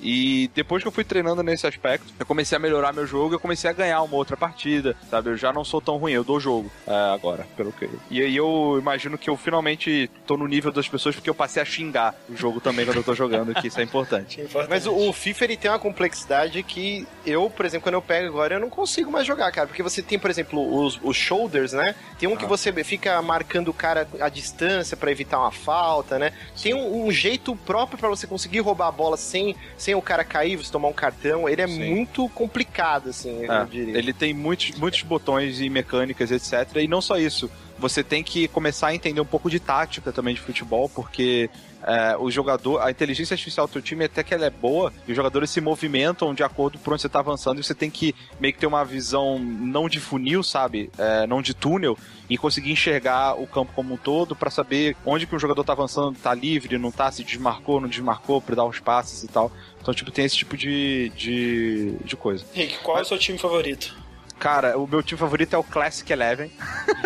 E 0.00 0.50
depois 0.54 0.82
que 0.82 0.88
eu 0.88 0.92
fui 0.92 1.04
treinando 1.04 1.42
nesse 1.42 1.66
aspecto, 1.66 2.12
eu 2.18 2.26
comecei 2.26 2.56
a 2.56 2.58
melhorar 2.58 2.92
meu 2.92 3.06
jogo, 3.06 3.34
eu 3.34 3.40
comecei 3.40 3.68
a 3.68 3.72
ganhar 3.72 4.02
uma 4.02 4.16
outra 4.16 4.36
partida, 4.36 4.96
sabe? 5.10 5.30
Eu 5.30 5.36
já 5.36 5.52
não 5.52 5.64
sou 5.64 5.80
tão 5.80 5.96
ruim, 5.96 6.12
eu 6.12 6.24
dou 6.24 6.38
jogo 6.38 6.70
é, 6.86 7.14
agora, 7.14 7.46
pelo 7.56 7.72
que. 7.72 7.88
E 8.10 8.20
aí 8.20 8.36
eu 8.36 8.76
imagino 8.78 9.18
que 9.18 9.28
eu 9.28 9.36
finalmente 9.36 10.10
tô 10.26 10.36
no 10.36 10.46
nível 10.46 10.72
das 10.72 10.88
pessoas 10.88 11.14
porque 11.14 11.30
eu 11.30 11.34
passei 11.34 11.62
a 11.62 11.64
xingar 11.64 12.14
o 12.28 12.36
jogo 12.36 12.60
também 12.60 12.84
quando 12.84 12.98
eu 12.98 13.04
tô 13.04 13.14
jogando, 13.14 13.54
que 13.54 13.68
isso 13.68 13.80
é 13.80 13.82
importante. 13.82 14.40
Importante. 14.48 14.70
Mas 14.70 14.86
o, 14.86 14.94
o 14.94 15.12
FIFA 15.12 15.44
ele 15.44 15.56
tem 15.56 15.70
uma 15.70 15.78
complexidade 15.78 16.62
que 16.62 17.06
eu, 17.24 17.50
por 17.50 17.66
exemplo, 17.66 17.84
quando 17.84 17.94
eu 17.94 18.02
pego 18.02 18.28
agora, 18.28 18.54
eu 18.54 18.60
não 18.60 18.70
consigo 18.70 19.10
mais 19.10 19.26
jogar, 19.26 19.50
cara. 19.52 19.66
Porque 19.66 19.82
você 19.82 20.02
tem, 20.02 20.18
por 20.18 20.30
exemplo, 20.30 20.82
os, 20.82 20.98
os 21.02 21.16
shoulders, 21.16 21.72
né? 21.72 21.94
Tem 22.18 22.28
um 22.28 22.36
que 22.36 22.46
você 22.46 22.72
fica 22.84 23.20
marcando 23.22 23.68
o 23.68 23.74
cara 23.74 24.08
à 24.20 24.28
distância 24.28 24.96
pra 24.96 25.10
evitar 25.10 25.38
uma 25.38 25.50
falta, 25.50 26.18
né? 26.18 26.32
Tem 26.60 26.74
um, 26.74 27.06
um 27.06 27.12
jeito 27.12 27.54
próprio 27.56 27.98
pra 27.98 28.08
você 28.08 28.26
conseguir 28.26 28.60
roubar 28.60 28.88
a 28.88 28.92
bola 28.92 29.16
sem, 29.16 29.54
sem 29.88 29.94
o 29.94 30.02
cara 30.02 30.22
cair, 30.22 30.56
você 30.56 30.70
tomar 30.70 30.88
um 30.88 30.92
cartão. 30.92 31.48
Ele 31.48 31.62
é 31.62 31.66
Sim. 31.66 31.94
muito 31.94 32.28
complicado, 32.30 33.08
assim, 33.08 33.42
eu 33.44 33.50
É, 33.50 33.64
diria. 33.64 33.96
ele 33.96 34.12
tem 34.12 34.34
muitos, 34.34 34.72
muitos 34.78 35.00
botões 35.00 35.62
e 35.62 35.70
mecânicas, 35.70 36.30
etc. 36.30 36.76
E 36.76 36.86
não 36.86 37.00
só 37.00 37.16
isso. 37.16 37.50
Você 37.78 38.02
tem 38.02 38.22
que 38.22 38.48
começar 38.48 38.88
a 38.88 38.94
entender 38.94 39.20
um 39.20 39.26
pouco 39.26 39.48
de 39.48 39.60
tática 39.60 40.12
também 40.12 40.34
de 40.34 40.40
futebol, 40.40 40.88
porque 40.88 41.48
é, 41.82 42.16
o 42.16 42.30
jogador, 42.30 42.80
a 42.80 42.90
inteligência 42.90 43.34
artificial 43.34 43.66
do 43.66 43.72
seu 43.72 43.82
time 43.82 44.04
até 44.04 44.22
que 44.22 44.34
ela 44.34 44.46
é 44.46 44.50
boa, 44.50 44.92
e 45.06 45.12
os 45.12 45.16
jogadores 45.16 45.50
se 45.50 45.60
movimentam 45.60 46.34
de 46.34 46.42
acordo 46.42 46.78
por 46.78 46.92
onde 46.92 47.02
você 47.02 47.08
tá 47.08 47.20
avançando, 47.20 47.60
e 47.60 47.62
você 47.62 47.74
tem 47.74 47.90
que 47.90 48.14
meio 48.40 48.52
que 48.52 48.58
ter 48.58 48.66
uma 48.66 48.84
visão 48.84 49.38
não 49.38 49.88
de 49.88 50.00
funil, 50.00 50.42
sabe? 50.42 50.90
É, 50.98 51.26
não 51.26 51.40
de 51.40 51.54
túnel, 51.54 51.96
e 52.28 52.36
conseguir 52.36 52.72
enxergar 52.72 53.40
o 53.40 53.46
campo 53.46 53.72
como 53.74 53.94
um 53.94 53.96
todo 53.96 54.34
para 54.34 54.50
saber 54.50 54.96
onde 55.06 55.26
que 55.26 55.36
o 55.36 55.38
jogador 55.38 55.62
tá 55.64 55.72
avançando, 55.72 56.18
tá 56.18 56.34
livre, 56.34 56.78
não 56.78 56.90
tá, 56.90 57.10
se 57.12 57.22
desmarcou, 57.22 57.80
não 57.80 57.88
desmarcou, 57.88 58.40
para 58.40 58.56
dar 58.56 58.64
os 58.64 58.80
passes 58.80 59.22
e 59.22 59.28
tal. 59.28 59.52
Então, 59.80 59.94
tipo, 59.94 60.10
tem 60.10 60.24
esse 60.24 60.36
tipo 60.36 60.56
de, 60.56 61.10
de, 61.16 61.92
de 62.04 62.16
coisa. 62.16 62.44
Rick, 62.52 62.78
qual 62.78 62.98
é 62.98 63.02
o 63.02 63.04
seu 63.04 63.18
time 63.18 63.38
favorito? 63.38 63.96
Cara, 64.38 64.78
o 64.78 64.86
meu 64.86 65.02
time 65.02 65.18
favorito 65.18 65.54
é 65.54 65.58
o 65.58 65.64
Classic 65.64 66.10
Eleven, 66.12 66.50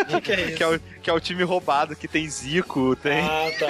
O 0.01 0.05
que, 0.05 0.20
que 0.20 0.33
é 0.33 0.41
isso? 0.47 0.57
que 0.57 0.62
é 0.62 0.68
o, 0.68 0.80
que 1.03 1.11
é 1.11 1.12
o 1.12 1.20
time 1.20 1.42
roubado, 1.42 1.96
que 1.96 2.07
tem 2.07 2.28
Zico, 2.28 2.94
tem. 2.96 3.20
Ah, 3.24 3.50
tá. 3.59 3.66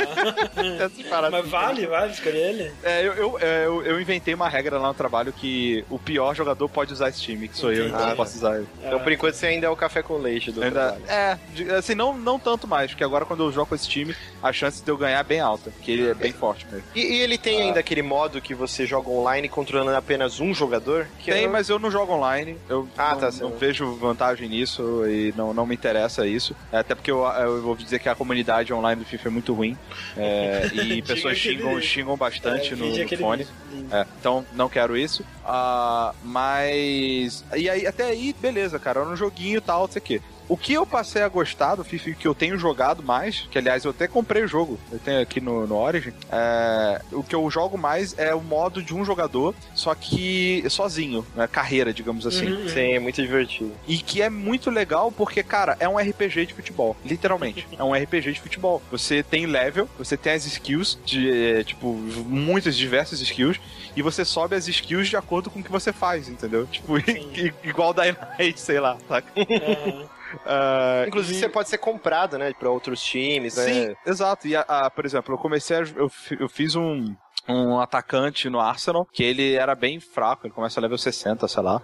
Mas 1.31 1.41
assim. 1.41 1.49
vale, 1.51 1.87
vale 1.87 2.13
escolher 2.13 2.51
ele? 2.51 2.73
É, 2.83 3.07
eu, 3.07 3.13
eu, 3.15 3.39
é, 3.41 3.67
eu, 3.67 3.83
eu 3.85 4.01
inventei 4.01 4.35
uma 4.35 4.49
regra 4.49 4.79
lá 4.79 4.89
no 4.89 4.95
trabalho 4.95 5.33
que 5.33 5.85
o 5.89 5.99
pior 5.99 6.35
jogador 6.35 6.69
pode 6.69 6.93
usar 6.93 7.09
esse 7.09 7.21
time, 7.21 7.49
que 7.49 7.57
sou 7.57 7.73
eu, 7.73 7.89
então 7.89 8.07
Ah, 8.07 8.11
eu 8.11 8.17
posso 8.17 8.37
usar 8.37 8.57
ele. 8.57 8.67
Então, 8.85 9.01
por 9.01 9.11
enquanto, 9.13 9.35
você 9.35 9.47
ainda 9.47 9.67
é 9.67 9.71
o 9.71 9.77
café 9.77 10.03
com 10.03 10.17
leite 10.19 10.51
do 10.53 10.63
Ainda, 10.63 10.93
trabalho. 10.99 11.05
é, 11.09 11.39
assim, 11.77 11.95
não, 11.95 12.17
não 12.17 12.39
tanto 12.39 12.67
mais, 12.69 12.91
porque 12.91 13.05
agora 13.05 13.25
quando 13.25 13.43
eu 13.45 13.53
jogo 13.53 13.67
com 13.69 13.75
esse 13.75 13.89
time, 13.89 14.15
a 14.43 14.53
chance 14.53 14.83
de 14.83 14.91
eu 14.91 14.97
ganhar 14.97 15.21
é 15.21 15.25
bem 15.25 15.41
alta, 15.41 15.71
porque 15.71 15.91
ele 15.91 16.09
é 16.09 16.15
bem 16.15 16.33
forte 16.33 16.67
mesmo. 16.71 16.85
E, 16.95 17.01
e 17.01 17.21
ele 17.21 17.39
tem 17.39 17.63
ainda 17.63 17.81
aquele 17.81 18.03
modo 18.03 18.41
que 18.41 18.55
você 18.55 18.85
joga 18.87 19.09
online 19.09 19.49
controlando 19.49 19.97
apenas 19.97 20.41
um 20.41 20.53
jogador? 20.53 21.07
Que 21.21 21.31
Tem, 21.33 21.45
eu- 21.45 21.51
mas 21.51 21.69
eu 21.69 21.79
não 21.79 21.91
jogo 21.91 22.13
online. 22.13 22.57
Eu 22.69 22.89
Ah, 22.97 23.13
não, 23.13 23.19
tá, 23.21 23.31
não 23.41 23.51
vejo 23.57 23.95
vantagem 23.97 24.49
nisso 24.49 25.07
e 25.07 25.33
não, 25.37 25.55
não 25.55 25.65
me 25.67 25.75
interessa 25.75 26.27
isso. 26.27 26.55
É, 26.73 26.79
Até 26.79 26.95
porque 26.95 27.11
eu, 27.11 27.22
eu 27.25 27.67
ouvi 27.67 27.85
dizer 27.85 27.99
que 27.99 28.09
a 28.09 28.15
comunidade 28.15 28.73
online 28.73 29.03
do 29.03 29.07
FIFA 29.07 29.29
é 29.29 29.31
muito 29.31 29.53
ruim. 29.53 29.77
É, 30.17 30.71
e 30.75 31.03
pessoas 31.03 31.39
xingam, 31.39 31.81
xingam 31.81 32.17
bastante 32.17 32.75
É, 32.75 32.77
no, 32.77 32.87
no 32.87 33.17
fone. 33.19 33.47
É, 33.91 34.07
então 34.19 34.45
não 34.53 34.69
quero 34.69 34.97
isso. 34.97 35.25
Ah, 35.45 36.15
mas. 36.23 37.45
E 37.57 37.69
aí, 37.69 37.87
até 37.87 38.05
aí, 38.05 38.35
beleza, 38.41 38.79
cara. 38.79 39.01
Era 39.01 39.09
um 39.09 39.17
joguinho 39.17 39.59
e 39.59 39.61
tal, 39.61 39.83
não 39.87 39.93
sei 39.93 40.01
o 40.01 40.05
quê. 40.05 40.21
O 40.53 40.57
que 40.59 40.75
eu 40.75 40.85
passei 40.85 41.23
a 41.23 41.29
gostar 41.31 41.77
do 41.77 41.83
FIFA 41.83 42.11
e 42.11 42.15
que 42.15 42.29
eu 42.29 42.35
tenho 42.35 42.59
jogado 42.59 43.03
mais, 43.03 43.49
que 43.51 43.57
aliás 43.57 43.87
eu 43.87 43.91
até 43.91 44.07
comprei 44.07 44.43
o 44.43 44.47
jogo, 44.47 44.79
eu 44.93 44.99
tenho 44.99 45.23
aqui 45.23 45.41
no, 45.41 45.67
no 45.67 45.77
Origin, 45.77 46.13
é, 46.31 47.01
o 47.11 47.23
que 47.23 47.35
eu 47.35 47.51
jogo 47.51 47.79
mais 47.79 48.15
é 48.19 48.35
o 48.35 48.43
modo 48.43 48.83
de 48.83 48.95
um 48.95 49.03
jogador, 49.03 49.55
só 49.75 49.95
que 49.95 50.63
sozinho, 50.69 51.27
né, 51.35 51.47
carreira, 51.47 51.91
digamos 51.91 52.27
assim. 52.27 52.53
Uhum. 52.53 52.69
Sim, 52.69 52.93
é 52.93 52.99
muito 52.99 53.23
divertido. 53.23 53.73
E 53.89 53.97
que 53.97 54.21
é 54.21 54.29
muito 54.29 54.69
legal 54.69 55.11
porque, 55.11 55.43
cara, 55.43 55.75
é 55.81 55.89
um 55.89 55.97
RPG 55.97 56.45
de 56.45 56.53
futebol. 56.53 56.95
Literalmente. 57.03 57.67
é 57.73 57.83
um 57.83 57.95
RPG 57.95 58.35
de 58.35 58.41
futebol. 58.43 58.83
Você 58.91 59.23
tem 59.23 59.47
level, 59.47 59.89
você 59.97 60.19
tem 60.19 60.35
as 60.35 60.45
skills, 60.45 60.99
de, 61.03 61.31
eh, 61.31 61.65
tipo, 61.65 61.95
muitas 62.27 62.77
diversas 62.77 63.23
skills, 63.23 63.59
e 63.97 64.03
você 64.03 64.23
sobe 64.23 64.55
as 64.55 64.69
skills 64.69 65.09
de 65.09 65.17
acordo 65.17 65.49
com 65.49 65.61
o 65.61 65.65
que 65.65 65.73
você 65.73 65.95
faz, 65.95 66.29
entendeu? 66.29 66.67
Tipo, 66.67 66.99
igual 67.65 67.95
Dynamite, 67.95 68.61
sei 68.61 68.81
lá, 68.81 68.99
saca? 69.09 69.33
Aham. 69.35 70.22
Ah, 70.45 71.05
Inclusive, 71.07 71.37
e- 71.37 71.41
você 71.41 71.49
pode 71.49 71.69
ser 71.69 71.79
comprado, 71.79 72.39
né? 72.39 72.53
Pra 72.59 72.71
outros 72.71 73.03
times, 73.03 73.57
né? 73.57 73.65
Sim, 73.65 73.95
exato. 74.07 74.47
E, 74.49 74.57
a- 74.57 74.65
a- 74.69 74.91
por 74.91 75.05
exemplo, 75.05 75.35
eu 75.35 75.39
comecei 75.39 75.77
a, 75.77 75.81
eu, 75.81 76.11
eu 76.39 76.49
fiz 76.49 76.75
um, 76.77 77.15
um 77.49 77.81
atacante 77.81 78.49
no 78.49 78.61
Arsenal, 78.61 79.07
que 79.13 79.23
ele 79.23 79.55
era 79.55 79.75
bem 79.75 80.01
fraco, 80.01 80.47
ele 80.47 80.55
começa 80.55 80.79
a 80.79 80.83
level 80.83 80.99
60, 80.99 81.47
sei 81.49 81.63
lá. 81.63 81.83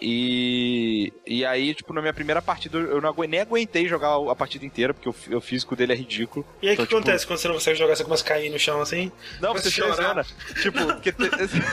E, 0.00 1.12
e 1.26 1.44
aí, 1.44 1.74
tipo, 1.74 1.92
na 1.92 2.00
minha 2.00 2.12
primeira 2.12 2.42
partida, 2.42 2.78
eu 2.78 3.00
não 3.00 3.08
agu- 3.08 3.24
nem 3.24 3.40
aguentei 3.40 3.86
jogar 3.88 4.16
a 4.30 4.34
partida 4.34 4.64
inteira, 4.64 4.92
porque 4.94 5.08
o, 5.08 5.36
o 5.36 5.40
físico 5.40 5.74
dele 5.74 5.92
é 5.92 5.96
ridículo. 5.96 6.44
E 6.62 6.66
aí 6.68 6.72
o 6.72 6.74
Então, 6.74 6.86
que 6.86 6.94
acontece 6.94 7.26
quando 7.26 7.38
você 7.38 7.48
não 7.48 7.54
consegue 7.54 7.78
jogar? 7.78 7.96
Você 7.96 8.04
começa 8.04 8.22
a 8.22 8.26
cair 8.26 8.50
no 8.50 8.58
chão 8.58 8.80
assim? 8.80 9.10
Não, 9.40 9.52
você 9.52 9.68
a 9.68 9.70
chorar. 9.70 9.90
lesiona. 10.16 10.26
Tipo, 10.62 10.92
te- 11.00 11.12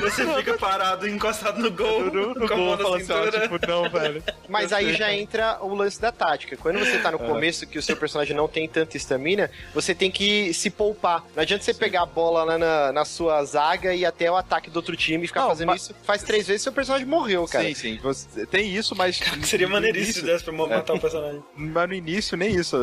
Você 0.02 0.36
fica 0.38 0.58
parado, 0.58 1.08
encostado 1.08 1.60
no 1.62 1.72
gol, 1.72 2.06
no, 2.06 2.34
no 2.34 2.48
com 2.48 2.54
a 2.54 2.58
mão 2.58 2.66
gol, 2.66 2.78
na 2.78 2.84
fala 2.84 2.98
assim, 2.98 3.12
ó, 3.14 3.42
tipo, 3.42 3.68
não, 3.68 3.90
velho. 3.90 4.24
Mas 4.48 4.72
aí 4.74 4.94
já 4.96 5.14
entra 5.14 5.60
o 5.62 5.74
lance 5.76 6.00
da 6.02 6.12
tática. 6.12 6.56
Quando 6.58 6.80
você 6.80 6.98
tá 7.00 7.12
no 7.12 7.20
começo, 7.20 7.68
que 7.68 7.78
o 7.78 7.82
seu 7.84 7.96
personagem 7.98 8.36
não 8.36 8.48
tem 8.48 8.68
tanta 8.68 8.98
estamina, 8.98 9.50
você 9.74 9.94
tem 9.94 10.10
que 10.10 10.54
se 10.54 10.70
poupar. 10.70 11.24
Não 11.36 11.42
adianta 11.44 11.64
você 11.64 11.74
pegar 11.74 12.04
a 12.04 12.06
bola 12.06 12.44
lá 12.44 12.58
na, 12.58 12.92
na 12.92 13.06
sua 13.06 13.44
zaga 13.44 13.94
e 13.94 14.02
ir 14.02 14.06
até 14.06 14.30
o 14.32 14.36
ataque 14.36 14.70
do 14.70 14.78
outro 14.78 14.96
time 14.96 15.26
e 15.26 15.28
ficar 15.28 15.42
Não, 15.42 15.48
fazendo 15.50 15.68
mas- 15.68 15.84
isso. 15.84 15.96
Faz 16.04 16.24
três 16.24 16.48
vezes 16.48 16.62
seu 16.64 16.72
personagem 16.72 17.08
morreu, 17.08 17.46
cara. 17.48 17.66
Sim, 17.66 17.74
sim. 17.74 18.00
Tem 18.50 18.74
isso, 18.76 18.96
mas. 18.96 19.20
Seria 19.44 19.68
no 19.68 19.74
maneiríssimo 19.74 20.14
se 20.14 20.22
desse 20.26 20.44
pra 20.44 20.54
matar 20.54 20.94
o 20.94 21.00
personagem. 21.00 21.44
Mas 21.56 21.88
no 21.90 21.94
início 21.96 22.38
nem 22.38 22.56
isso, 22.56 22.78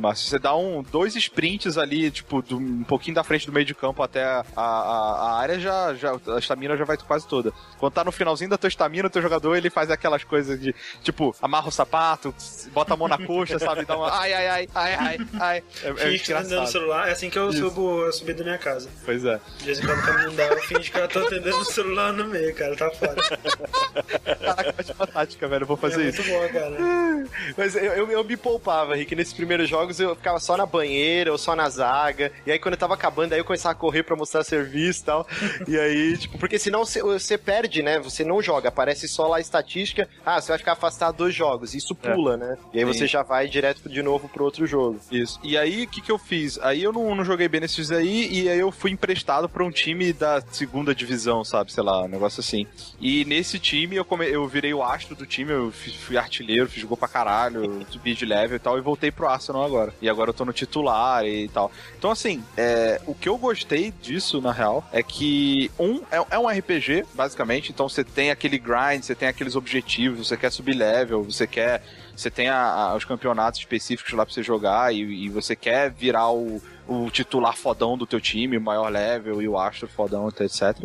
Márcio. 0.00 0.28
Você 0.28 0.38
dá 0.38 0.54
um, 0.56 0.82
dois 0.82 1.14
sprints 1.16 1.78
ali, 1.78 2.10
tipo, 2.10 2.42
do- 2.42 2.58
um 2.58 2.84
pouquinho 2.84 3.14
da 3.14 3.24
frente 3.24 3.46
do 3.46 3.52
meio 3.52 3.64
de 3.66 3.74
campo 3.74 4.02
até 4.02 4.24
a, 4.24 4.44
a, 4.56 4.62
a 4.62 5.38
área, 5.38 5.58
já, 5.58 5.94
já, 5.94 6.12
a 6.34 6.38
estamina 6.38 6.76
já 6.76 6.84
vai 6.84 6.96
quase 6.96 7.26
toda. 7.26 7.52
Quando 7.78 7.92
tá 7.92 8.04
no 8.04 8.12
finalzinho 8.12 8.50
da 8.50 8.58
tua 8.58 8.68
estamina, 8.68 9.06
o 9.08 9.10
teu 9.10 9.22
jogador 9.22 9.54
ele 9.56 9.70
faz 9.70 9.90
aquelas 9.90 10.24
coisas 10.24 10.60
de, 10.60 10.74
tipo, 11.02 11.34
amarra 11.40 11.68
o 11.68 11.72
sapato, 11.72 12.34
bota 12.72 12.94
a 12.94 12.96
mão 12.96 13.08
na 13.08 13.18
coxa, 13.18 13.58
sabe? 13.58 13.84
Dá 13.84 13.96
uma. 13.96 14.10
Ai, 14.12 14.32
ai, 14.32 14.46
ai, 14.48 14.68
ai, 14.74 14.94
ai, 14.94 15.18
ai. 15.40 15.62
É, 15.82 15.88
é 15.90 15.94
Finge 15.94 16.18
que 16.24 16.32
tá 16.32 16.38
atendendo 16.40 16.62
o 16.62 16.66
celular, 16.66 17.08
é 17.08 17.12
assim 17.12 17.30
que 17.30 17.38
eu 17.38 17.50
Isso. 17.50 17.58
subo 17.60 18.04
a 18.04 18.12
subida 18.12 18.38
da 18.38 18.44
minha 18.44 18.58
casa. 18.58 18.88
Pois 19.04 19.24
é. 19.24 19.40
De 19.58 19.64
vez 19.64 19.78
em 19.78 19.86
quando 19.86 19.98
o 19.98 20.02
caminho 20.02 20.30
dá, 20.32 20.44
eu 20.44 20.60
finge 20.62 20.90
que 20.90 20.98
eu 20.98 21.08
tô 21.08 21.20
atendendo 21.20 21.56
o 21.58 21.64
celular 21.64 22.12
no 22.12 22.26
meio, 22.26 22.54
cara, 22.54 22.76
tá 22.76 22.90
foda. 22.90 23.14
Caraca, 24.36 24.74
ótima 24.78 25.06
tática, 25.06 25.48
velho. 25.48 25.62
Eu 25.62 25.66
vou 25.66 25.76
fazer 25.76 26.04
é 26.04 26.08
isso. 26.08 26.22
muito 26.22 26.32
bom, 26.32 26.48
cara. 26.52 27.02
Mas 27.56 27.76
eu, 27.76 27.82
eu, 27.82 28.10
eu 28.10 28.24
me 28.24 28.36
poupava, 28.36 28.94
Rick. 28.94 29.14
Nesses 29.14 29.32
primeiros 29.32 29.68
jogos 29.68 29.98
eu 30.00 30.14
ficava 30.14 30.38
só 30.40 30.56
na 30.56 30.66
banheira 30.66 31.32
ou 31.32 31.38
só 31.38 31.54
na 31.54 31.68
zaga. 31.68 32.32
E 32.46 32.52
aí 32.52 32.58
quando 32.58 32.74
eu 32.74 32.78
tava 32.78 32.94
acabando, 32.94 33.32
aí 33.32 33.38
eu 33.40 33.44
começava 33.44 33.72
a 33.72 33.78
correr 33.78 34.02
pra 34.02 34.16
mostrar 34.16 34.44
serviço 34.44 35.02
e 35.02 35.04
tal. 35.04 35.26
E 35.66 35.78
aí, 35.78 36.16
tipo, 36.18 36.38
porque 36.38 36.58
senão 36.58 36.84
você, 36.84 37.02
você 37.02 37.38
perde, 37.38 37.82
né? 37.82 37.98
Você 38.00 38.24
não 38.24 38.42
joga, 38.42 38.68
aparece 38.68 39.08
só 39.08 39.26
lá 39.26 39.36
a 39.36 39.40
estatística. 39.40 40.08
Ah, 40.24 40.40
você 40.40 40.48
vai 40.48 40.58
ficar 40.58 40.72
afastado 40.72 41.16
dos 41.18 41.34
jogos. 41.34 41.74
Isso 41.74 41.94
pula, 41.94 42.36
né? 42.36 42.56
E 42.72 42.78
aí 42.78 42.86
Sim. 42.86 42.92
você 42.92 43.06
já 43.06 43.22
vai 43.22 43.48
direto 43.48 43.88
de 43.88 44.02
novo 44.02 44.28
pro 44.28 44.44
outro 44.44 44.66
jogo. 44.66 44.98
Isso. 45.10 45.38
E 45.42 45.56
aí, 45.56 45.84
o 45.84 45.88
que, 45.88 46.00
que 46.00 46.10
eu 46.10 46.18
fiz? 46.18 46.58
Aí 46.58 46.82
eu 46.82 46.92
não, 46.92 47.14
não 47.14 47.24
joguei 47.24 47.48
bem 47.48 47.60
nesses 47.60 47.90
aí, 47.90 48.28
e 48.30 48.48
aí 48.48 48.58
eu 48.58 48.70
fui 48.70 48.90
emprestado 48.90 49.48
pra 49.48 49.64
um 49.64 49.70
time 49.70 50.12
da 50.12 50.40
segunda 50.50 50.94
divisão, 50.94 51.44
sabe? 51.44 51.72
Sei 51.72 51.82
lá, 51.82 52.04
um 52.04 52.08
negócio 52.08 52.40
assim. 52.40 52.66
E 53.00 53.24
nesse 53.24 53.58
time 53.58 53.96
eu, 53.96 54.04
come... 54.04 54.21
eu 54.30 54.46
virei 54.46 54.72
o 54.74 54.82
astro 54.82 55.14
do 55.14 55.26
time, 55.26 55.50
eu 55.52 55.70
fui 55.72 56.16
artilheiro, 56.16 56.68
fiz 56.68 56.82
gol 56.84 56.96
pra 56.96 57.08
caralho, 57.08 57.84
subi 57.90 58.14
de 58.14 58.24
level 58.24 58.56
e 58.56 58.58
tal, 58.60 58.78
e 58.78 58.80
voltei 58.80 59.10
pro 59.10 59.28
Arsenal 59.28 59.64
agora. 59.64 59.92
E 60.00 60.08
agora 60.08 60.30
eu 60.30 60.34
tô 60.34 60.44
no 60.44 60.52
titular 60.52 61.24
e 61.24 61.48
tal. 61.48 61.70
Então, 61.98 62.10
assim, 62.10 62.42
é, 62.56 63.00
o 63.06 63.14
que 63.14 63.28
eu 63.28 63.36
gostei 63.38 63.92
disso, 64.02 64.40
na 64.40 64.52
real, 64.52 64.84
é 64.92 65.02
que, 65.02 65.70
um, 65.78 66.02
é, 66.10 66.24
é 66.30 66.38
um 66.38 66.48
RPG, 66.48 67.04
basicamente, 67.14 67.70
então 67.72 67.88
você 67.88 68.04
tem 68.04 68.30
aquele 68.30 68.58
grind, 68.58 69.02
você 69.02 69.14
tem 69.14 69.28
aqueles 69.28 69.56
objetivos, 69.56 70.28
você 70.28 70.36
quer 70.36 70.50
subir 70.50 70.74
level, 70.74 71.22
você 71.24 71.46
quer 71.46 71.82
você 72.14 72.30
tem 72.30 72.48
a- 72.50 72.58
a- 72.90 72.94
os 72.94 73.06
campeonatos 73.06 73.58
específicos 73.58 74.12
lá 74.12 74.24
pra 74.26 74.34
você 74.34 74.42
jogar 74.42 74.94
e, 74.94 75.00
e 75.00 75.28
você 75.30 75.56
quer 75.56 75.90
virar 75.90 76.30
o, 76.30 76.60
o 76.88 77.10
titular 77.10 77.56
fodão 77.56 77.96
do 77.96 78.06
teu 78.06 78.20
time, 78.20 78.56
o 78.56 78.60
maior 78.60 78.88
level 78.90 79.40
e 79.40 79.48
o 79.48 79.58
astro 79.58 79.88
fodão, 79.88 80.28
etc. 80.28 80.76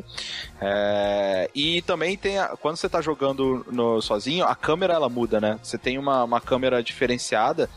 É, 0.62 1.50
e 1.54 1.82
também 1.82 2.18
tem 2.18 2.38
a- 2.40 2.56
quando 2.60 2.78
você 2.78 2.88
tá 2.90 3.02
jogando 3.02 3.66
no- 3.72 4.02
sozinho, 4.02 4.46
a 4.46 4.56
câmera 4.56 4.94
ela 4.94 5.10
muda, 5.10 5.40
né? 5.42 5.60
Você 5.62 5.78
tem 5.78 5.98
uma, 5.98 6.24
uma 6.24 6.42
câmera 6.42 6.82
diferenciada 6.84 7.70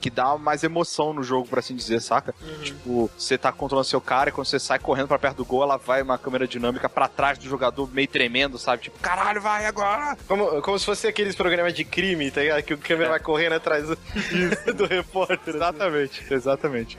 que 0.00 0.10
dá 0.10 0.36
mais 0.36 0.62
emoção 0.62 1.14
no 1.14 1.22
jogo, 1.22 1.48
por 1.48 1.58
assim 1.58 1.74
dizer, 1.74 1.98
saca? 2.02 2.34
Tipo, 2.62 3.10
você 3.16 3.38
tá 3.38 3.50
controlando 3.50 3.88
seu 3.88 4.02
cara 4.02 4.28
e 4.28 4.32
quando 4.32 4.46
você 4.46 4.58
sai 4.58 4.78
correndo 4.78 5.08
pra 5.08 5.18
perto 5.18 5.38
do 5.38 5.46
gol, 5.46 5.62
ela 5.62 5.78
vai 5.78 6.02
uma 6.02 6.18
câmera 6.18 6.46
dinâmica 6.46 6.90
pra 6.90 7.08
trás 7.08 7.38
do 7.38 7.44
jogador 7.48 7.90
meio 7.90 8.06
tremendo, 8.06 8.58
sabe? 8.58 8.82
Tipo, 8.82 8.98
caralho, 8.98 9.40
vai 9.40 9.64
agora! 9.64 10.14
Como, 10.28 10.60
como 10.60 10.78
se 10.78 10.84
fosse 10.84 11.06
aqueles 11.06 11.34
programas 11.34 11.72
de 11.72 11.86
crime, 11.86 12.30
tá 12.30 12.42
ligado? 12.42 12.62
Que 12.62 12.74
o 12.74 12.78
câmera 12.78 13.10
vai 13.10 13.20
correndo 13.20 13.54
atrás 13.54 13.86
do, 13.88 13.96
do 14.76 14.84
repórter. 14.84 15.54
Exatamente, 15.54 16.22
exatamente. 16.30 16.98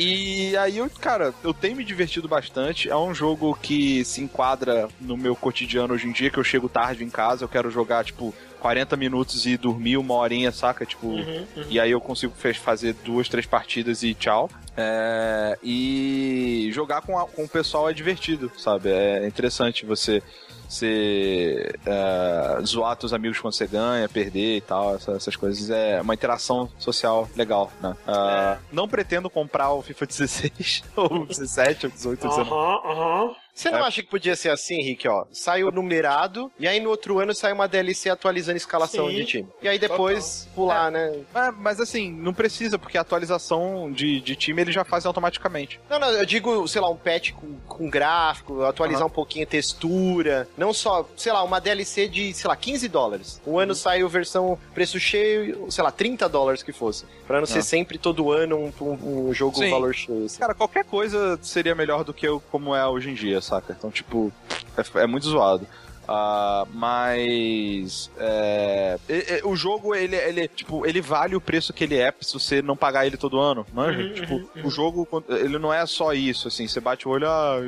E 0.00 0.56
aí 0.56 0.78
eu, 0.78 0.88
cara, 1.00 1.34
eu 1.42 1.52
tenho 1.52 1.74
me 1.76 1.84
divertido 1.84 2.28
bastante. 2.28 2.88
É 2.88 2.96
um 2.96 3.12
jogo 3.12 3.58
que 3.60 4.04
se 4.04 4.20
enquadra 4.20 4.88
no 5.00 5.16
meu 5.16 5.34
cotidiano 5.34 5.92
hoje 5.94 6.06
em 6.06 6.12
dia, 6.12 6.30
que 6.30 6.38
eu 6.38 6.44
chego 6.44 6.68
tarde 6.68 7.02
em 7.02 7.10
casa, 7.10 7.42
eu 7.42 7.48
quero 7.48 7.68
jogar, 7.68 8.04
tipo, 8.04 8.32
40 8.60 8.96
minutos 8.96 9.44
e 9.44 9.56
dormir 9.56 9.96
uma 9.96 10.14
horinha, 10.14 10.52
saca? 10.52 10.86
Tipo, 10.86 11.08
Uhum, 11.08 11.46
e 11.68 11.80
aí 11.80 11.90
eu 11.90 12.00
consigo 12.00 12.32
fazer 12.54 12.92
duas, 13.04 13.28
três 13.28 13.44
partidas 13.44 14.04
e 14.04 14.14
tchau. 14.14 14.48
É, 14.76 15.58
e 15.62 16.70
jogar 16.72 17.02
com, 17.02 17.18
a- 17.18 17.26
com 17.26 17.42
o 17.44 17.48
pessoal 17.48 17.90
é 17.90 17.92
divertido, 17.92 18.50
sabe? 18.56 18.90
É 18.90 19.26
interessante 19.26 19.84
você 19.84 20.22
você 20.68 21.74
é, 21.86 22.58
zoar 22.64 22.96
teus 22.96 23.12
amigos 23.12 23.40
quando 23.40 23.54
você 23.54 23.66
ganha, 23.66 24.08
perder 24.08 24.56
e 24.56 24.60
tal, 24.60 24.94
essa- 24.96 25.12
essas, 25.12 25.34
coisas. 25.36 25.70
É 25.70 26.00
uma 26.00 26.14
interação 26.14 26.68
social 26.78 27.28
legal, 27.34 27.70
né? 27.80 27.96
Ah, 28.06 28.58
Não 28.70 28.86
pretendo 28.88 29.30
comprar 29.30 29.72
o 29.72 29.82
FIFA 29.82 30.06
16, 30.06 30.84
ou 30.94 31.26
17, 31.26 31.86
ou 31.86 31.92
18, 31.92 32.24
ou 32.24 32.30
19. 32.30 32.50
Aham, 32.50 32.90
aham. 32.92 33.36
Você 33.58 33.70
não 33.72 33.82
acha 33.84 34.02
que 34.02 34.08
podia 34.08 34.36
ser 34.36 34.50
assim, 34.50 34.80
Rick, 34.82 35.08
ó? 35.08 35.24
Sai 35.32 35.64
o 35.64 35.70
numerado, 35.72 36.50
e 36.60 36.68
aí 36.68 36.78
no 36.78 36.90
outro 36.90 37.18
ano 37.18 37.34
sai 37.34 37.52
uma 37.52 37.66
DLC 37.66 38.08
atualizando 38.08 38.54
a 38.54 38.56
escalação 38.56 39.08
Sim. 39.08 39.16
de 39.16 39.24
time. 39.24 39.48
E 39.60 39.68
aí 39.68 39.78
depois 39.80 40.48
pular, 40.54 40.90
né? 40.92 41.20
É, 41.34 41.50
mas 41.50 41.80
assim, 41.80 42.10
não 42.12 42.32
precisa, 42.32 42.78
porque 42.78 42.96
a 42.96 43.00
atualização 43.00 43.90
de, 43.90 44.20
de 44.20 44.36
time 44.36 44.62
ele 44.62 44.70
já 44.70 44.84
faz 44.84 45.04
automaticamente. 45.06 45.80
Não, 45.90 45.98
não, 45.98 46.10
eu 46.12 46.24
digo, 46.24 46.66
sei 46.68 46.80
lá, 46.80 46.88
um 46.88 46.96
patch 46.96 47.32
com, 47.32 47.54
com 47.66 47.90
gráfico, 47.90 48.62
atualizar 48.62 49.04
um 49.04 49.10
pouquinho 49.10 49.44
a 49.44 49.48
textura. 49.48 50.48
Não 50.56 50.72
só, 50.72 51.08
sei 51.16 51.32
lá, 51.32 51.42
uma 51.42 51.60
DLC 51.60 52.06
de, 52.08 52.32
sei 52.34 52.48
lá, 52.48 52.54
15 52.56 52.88
dólares. 52.88 53.40
Um 53.46 53.58
ano 53.58 53.74
saiu 53.74 54.08
versão 54.08 54.58
preço 54.72 55.00
cheio, 55.00 55.70
sei 55.70 55.82
lá, 55.82 55.90
30 55.90 56.28
dólares 56.28 56.62
que 56.62 56.72
fosse. 56.72 57.04
Pra 57.26 57.40
não 57.40 57.46
ser 57.46 57.58
Ah. 57.58 57.62
sempre 57.62 57.98
todo 57.98 58.30
ano 58.32 58.56
um, 58.56 58.72
um- 58.84 59.28
um 59.30 59.34
jogo 59.34 59.56
Sim. 59.56 59.70
valor 59.70 59.94
cheio. 59.94 60.26
assim. 60.26 60.38
Cara, 60.38 60.54
qualquer 60.54 60.84
coisa 60.84 61.38
seria 61.42 61.74
melhor 61.74 62.04
do 62.04 62.14
que 62.14 62.28
o- 62.28 62.40
como 62.52 62.74
é 62.74 62.86
hoje 62.86 63.10
em 63.10 63.14
dia, 63.14 63.40
saca? 63.48 63.74
Então, 63.76 63.90
tipo, 63.90 64.32
é, 64.76 65.00
é 65.02 65.06
muito 65.06 65.26
zoado. 65.28 65.66
Ah, 66.10 66.64
mas 66.72 68.10
é, 68.16 68.98
e- 69.10 69.42
o 69.44 69.54
jogo 69.54 69.94
ele, 69.94 70.16
ele 70.16 70.48
tipo 70.48 70.86
ele 70.86 71.02
vale 71.02 71.36
o 71.36 71.40
preço 71.40 71.70
que 71.70 71.84
ele 71.84 71.98
é 71.98 72.10
se 72.22 72.32
você 72.32 72.62
não 72.62 72.74
pagar 72.74 73.06
ele 73.06 73.18
todo 73.18 73.38
ano, 73.38 73.66
manja? 73.74 74.00
Uhum, 74.00 74.14
tipo 74.14 74.34
uhum, 74.36 74.48
o 74.64 74.70
jogo 74.70 75.06
ele 75.28 75.58
não 75.58 75.70
é 75.70 75.84
só 75.84 76.14
isso 76.14 76.48
assim, 76.48 76.66
você 76.66 76.80
bate 76.80 77.06
o 77.06 77.10
olho, 77.10 77.28
ah, 77.28 77.58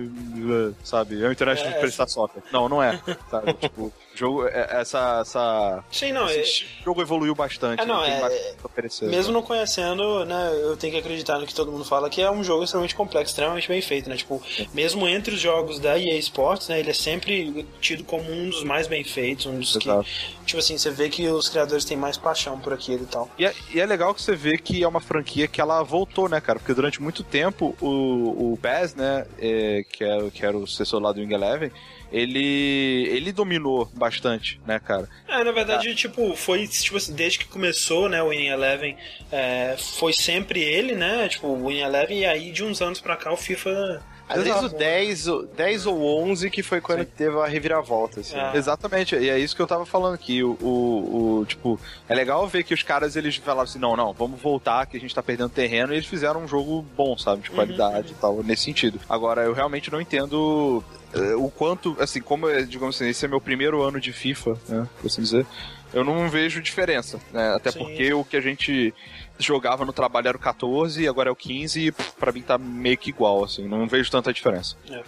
sabe? 0.83 1.23
É 1.23 1.29
o 1.29 1.33
internet 1.33 1.61
É, 1.63 1.69
de 1.71 1.81
prestar 1.81 2.07
soccer. 2.07 2.43
Não, 2.51 2.67
não 2.67 2.83
é, 2.83 2.99
sabe? 3.31 3.53
tipo 3.61 3.93
jogo 4.15 4.47
é- 4.47 4.69
essa 4.81 5.21
essa 5.23 5.85
Sim, 5.91 6.13
não, 6.13 6.29
é, 6.29 6.37
esse 6.41 6.67
jogo 6.85 7.01
evoluiu 7.01 7.35
bastante, 7.35 7.83
É, 7.83 7.87
não, 7.87 8.03
tem 8.03 8.13
é- 8.13 8.21
bastante 8.21 8.61
mesmo 9.05 9.33
não 9.33 9.43
conhecendo, 9.43 10.25
né, 10.25 10.51
eu 10.63 10.77
tenho 10.77 10.93
que 10.93 10.99
acreditar 10.99 11.39
no 11.39 11.47
que 11.47 11.55
todo 11.55 11.71
mundo 11.71 11.85
fala, 11.85 12.09
que 12.11 12.21
é 12.21 12.31
um 12.31 12.43
jogo 12.43 12.65
extremamente 12.65 12.95
complexo, 12.95 13.31
extremamente 13.33 13.69
bem 13.69 13.81
feito, 13.81 14.09
né? 14.09 14.17
Tipo, 14.17 14.43
mesmo 14.75 15.07
entre 15.09 15.35
os 15.35 15.41
jogos 15.41 15.79
da 15.79 15.99
EA 15.99 16.17
Sports, 16.19 16.69
né, 16.69 16.81
ele 16.81 16.91
é 16.91 16.95
sempre 16.95 17.67
tido 17.81 18.05
como 18.05 18.31
um 18.31 18.51
dos 18.51 18.63
mais 18.65 18.87
bem 18.87 19.05
feitos, 19.05 19.47
um 19.47 19.59
dos 19.59 19.77
que, 19.77 19.89
Exato. 19.89 20.09
Tipo 20.51 20.59
assim, 20.59 20.77
você 20.77 20.91
vê 20.91 21.09
que 21.09 21.27
os 21.29 21.49
criadores 21.49 21.85
têm 21.85 21.97
mais 21.97 22.17
paixão 22.17 22.59
por 22.59 22.73
aquilo 22.73 23.05
e 23.05 23.07
tal. 23.07 23.31
E 23.39 23.47
é, 23.47 23.55
e 23.73 23.81
é 23.81 23.87
legal 23.87 24.15
que 24.15 24.21
você 24.21 24.35
vê 24.35 24.59
que 24.59 24.83
é 24.83 24.89
uma 24.89 25.01
franquia 25.01 25.47
que 25.47 25.61
ela 25.61 25.83
voltou, 25.83 26.29
né, 26.29 26.41
cara? 26.41 26.59
Porque 26.59 26.75
durante 26.75 27.01
muito 27.01 27.23
tempo 27.23 27.77
o, 27.81 28.53
o 28.53 28.59
Bass, 28.61 28.95
né, 28.95 29.27
é, 29.39 29.85
que, 29.89 30.05
era, 30.05 30.31
que 30.31 30.45
era 30.45 30.57
o 30.57 30.67
sucessor 30.67 31.01
lá 31.01 31.13
do 31.13 31.21
Wing 31.21 31.33
Eleven, 31.33 31.71
ele, 32.13 33.07
ele 33.09 33.33
dominou 33.33 33.89
bastante, 33.95 34.61
né, 34.67 34.81
cara? 34.81 35.09
É, 35.29 35.45
na 35.45 35.53
verdade, 35.53 35.95
tipo, 35.95 36.35
foi, 36.35 36.67
tipo 36.67 36.97
assim, 36.97 37.15
desde 37.15 37.39
que 37.39 37.45
começou, 37.45 38.09
né, 38.09 38.23
o 38.23 38.31
Win 38.31 38.49
Eleven, 38.49 38.97
é, 39.31 39.77
foi 39.79 40.13
sempre 40.13 40.61
ele, 40.61 40.95
né, 40.95 41.29
tipo, 41.29 41.47
o 41.47 41.69
Win 41.69 41.79
Eleven, 41.79 42.19
e 42.19 42.27
aí 42.27 42.51
de 42.51 42.65
uns 42.65 42.83
anos 42.83 43.01
pra 43.01 43.17
cá 43.17 43.33
o 43.33 43.37
FIFA... 43.37 44.03
Às 44.31 44.45
vezes 44.45 44.63
o 44.63 44.67
Exato. 44.67 44.77
10, 44.77 45.29
o 45.29 45.43
10 45.57 45.87
ou 45.87 46.23
11 46.23 46.51
que 46.51 46.63
foi 46.63 46.81
quando 46.81 47.05
teve 47.05 47.37
a 47.39 47.47
reviravolta, 47.47 48.21
assim. 48.21 48.37
É. 48.37 48.57
Exatamente, 48.57 49.17
e 49.17 49.29
é 49.29 49.37
isso 49.37 49.57
que 49.57 49.61
eu 49.61 49.67
tava 49.67 49.85
falando 49.85 50.15
aqui. 50.15 50.43
O, 50.45 50.57
o, 50.61 51.41
o, 51.41 51.47
tipo, 51.47 51.81
é 52.09 52.15
legal 52.15 52.47
ver 52.47 52.63
que 52.63 52.73
os 52.73 52.83
caras 52.85 53.17
eles 53.17 53.37
falaram 53.37 53.63
assim: 53.63 53.81
não, 53.81 53.97
não, 53.97 54.13
vamos 54.13 54.41
voltar, 54.41 54.87
que 54.87 54.97
a 54.97 55.01
gente 55.01 55.13
tá 55.13 55.23
perdendo 55.23 55.51
terreno, 55.51 55.93
e 55.93 55.97
eles 55.97 56.07
fizeram 56.07 56.45
um 56.45 56.49
jogo 56.49 56.85
bom, 56.97 57.19
sabe, 57.19 57.43
de 57.43 57.51
qualidade 57.51 58.13
e 58.13 58.15
tal, 58.15 58.43
nesse 58.45 58.63
sentido. 58.63 59.01
Agora, 59.09 59.43
eu 59.43 59.53
realmente 59.53 59.91
não 59.91 60.01
entendo 60.01 60.85
eh, 61.13 61.35
o 61.35 61.51
quanto, 61.51 61.97
assim, 61.99 62.21
como, 62.21 62.49
é, 62.49 62.63
digamos 62.63 62.97
assim, 62.97 63.09
esse 63.09 63.25
é 63.25 63.29
meu 63.29 63.41
primeiro 63.41 63.83
ano 63.83 64.01
de 64.01 64.13
FIFA, 64.13 64.57
né, 64.69 64.89
por 65.01 65.09
assim 65.09 65.23
dizer, 65.23 65.45
eu 65.93 66.05
não 66.05 66.29
vejo 66.29 66.63
diferença, 66.63 67.19
né, 67.33 67.53
até 67.55 67.73
Sim. 67.73 67.81
porque 67.81 68.13
o 68.13 68.25
que 68.25 68.37
a 68.37 68.41
gente 68.41 68.95
jogava 69.41 69.85
no 69.85 69.93
trabalho 69.93 70.29
era 70.29 70.37
o 70.37 70.41
14, 70.41 71.07
agora 71.09 71.29
é 71.29 71.33
o 71.33 71.37
15, 71.37 71.87
e 71.87 71.93
pff, 71.93 72.13
pra 72.19 72.33
mim 72.33 72.43
tá 72.43 72.59
meio 72.59 72.97
que 72.99 73.11
igual, 73.11 73.45
assim, 73.45 73.67
não 73.67 73.87
vejo 73.87 74.11
tanta 74.11 74.33
diferença. 74.33 74.77
É. 74.89 75.03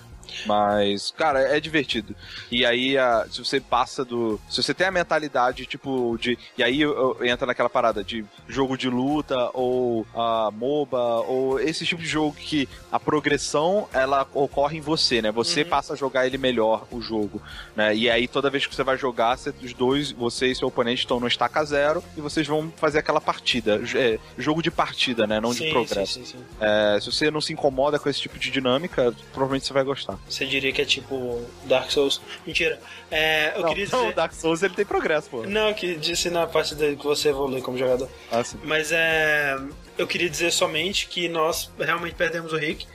Mas, 0.46 1.12
cara, 1.16 1.40
é 1.40 1.60
divertido. 1.60 2.14
E 2.50 2.64
aí, 2.64 2.96
a- 2.98 3.26
se 3.30 3.38
você 3.44 3.60
passa 3.60 4.04
do. 4.04 4.40
Se 4.48 4.62
você 4.62 4.74
tem 4.74 4.86
a 4.86 4.90
mentalidade, 4.90 5.66
tipo, 5.66 6.16
de. 6.20 6.38
E 6.56 6.62
aí 6.62 6.80
eu- 6.80 7.16
eu- 7.20 7.26
entra 7.26 7.46
naquela 7.46 7.68
parada 7.70 8.02
de 8.02 8.24
jogo 8.48 8.76
de 8.76 8.88
luta, 8.88 9.50
ou 9.54 10.06
a 10.14 10.50
MOBA, 10.52 10.98
ou 11.26 11.60
esse 11.60 11.84
tipo 11.86 12.02
de 12.02 12.08
jogo 12.08 12.34
que 12.36 12.68
a 12.90 12.98
progressão 12.98 13.88
ela 13.92 14.26
ocorre 14.34 14.78
em 14.78 14.80
você, 14.80 15.22
né? 15.22 15.30
Você 15.30 15.64
passa 15.64 15.92
a 15.92 15.96
jogar 15.96 16.26
ele 16.26 16.38
melhor, 16.38 16.86
o 16.90 17.00
jogo. 17.00 17.40
Né? 17.76 17.94
E 17.94 18.10
aí, 18.10 18.26
toda 18.28 18.50
vez 18.50 18.66
que 18.66 18.74
você 18.74 18.82
vai 18.82 18.96
jogar, 18.96 19.36
você- 19.36 19.54
os 19.62 19.72
dois, 19.72 20.10
você 20.12 20.48
e 20.48 20.54
seu 20.54 20.68
oponente 20.68 21.00
estão 21.02 21.20
no 21.20 21.26
estaca 21.26 21.64
zero 21.64 22.02
e 22.16 22.20
vocês 22.20 22.46
vão 22.46 22.72
fazer 22.76 22.98
aquela 22.98 23.20
partida. 23.20 23.80
É, 23.94 24.18
jogo 24.38 24.62
de 24.62 24.70
partida, 24.70 25.26
né? 25.26 25.40
Não 25.40 25.50
de 25.50 25.58
sim, 25.58 25.70
progresso. 25.70 26.14
sim, 26.14 26.24
sim, 26.24 26.38
sim. 26.38 26.44
É, 26.60 26.98
se 27.00 27.10
você 27.10 27.30
não 27.30 27.40
se 27.40 27.52
incomoda 27.52 27.98
com 27.98 28.08
esse 28.08 28.20
tipo 28.20 28.38
de 28.38 28.50
dinâmica, 28.50 29.14
provavelmente 29.32 29.66
você 29.66 29.72
vai 29.72 29.84
gostar. 29.84 30.18
Você 30.28 30.46
diria 30.46 30.72
que 30.72 30.80
é 30.80 30.84
tipo 30.84 31.44
Dark 31.64 31.90
Souls. 31.90 32.20
Mentira. 32.46 32.80
É, 33.10 33.52
eu 33.54 33.62
não, 33.62 33.68
queria 33.68 33.86
não, 33.92 34.00
dizer... 34.02 34.14
Dark 34.14 34.32
Souls 34.32 34.62
ele 34.62 34.74
tem 34.74 34.84
progresso, 34.84 35.28
pô. 35.28 35.42
Não, 35.44 35.68
eu 35.68 35.74
que 35.74 35.94
disse 35.96 36.30
na 36.30 36.46
parte 36.46 36.74
dele 36.74 36.96
que 36.96 37.04
você 37.04 37.28
evolui 37.28 37.60
como 37.60 37.76
jogador. 37.76 38.08
Ah, 38.30 38.42
sim. 38.42 38.58
Mas 38.64 38.90
é. 38.92 39.58
Eu 39.98 40.06
queria 40.06 40.30
dizer 40.30 40.50
somente 40.50 41.06
que 41.06 41.28
nós 41.28 41.70
realmente 41.78 42.14
perdemos 42.14 42.52
o 42.52 42.56
Rick. 42.56 42.86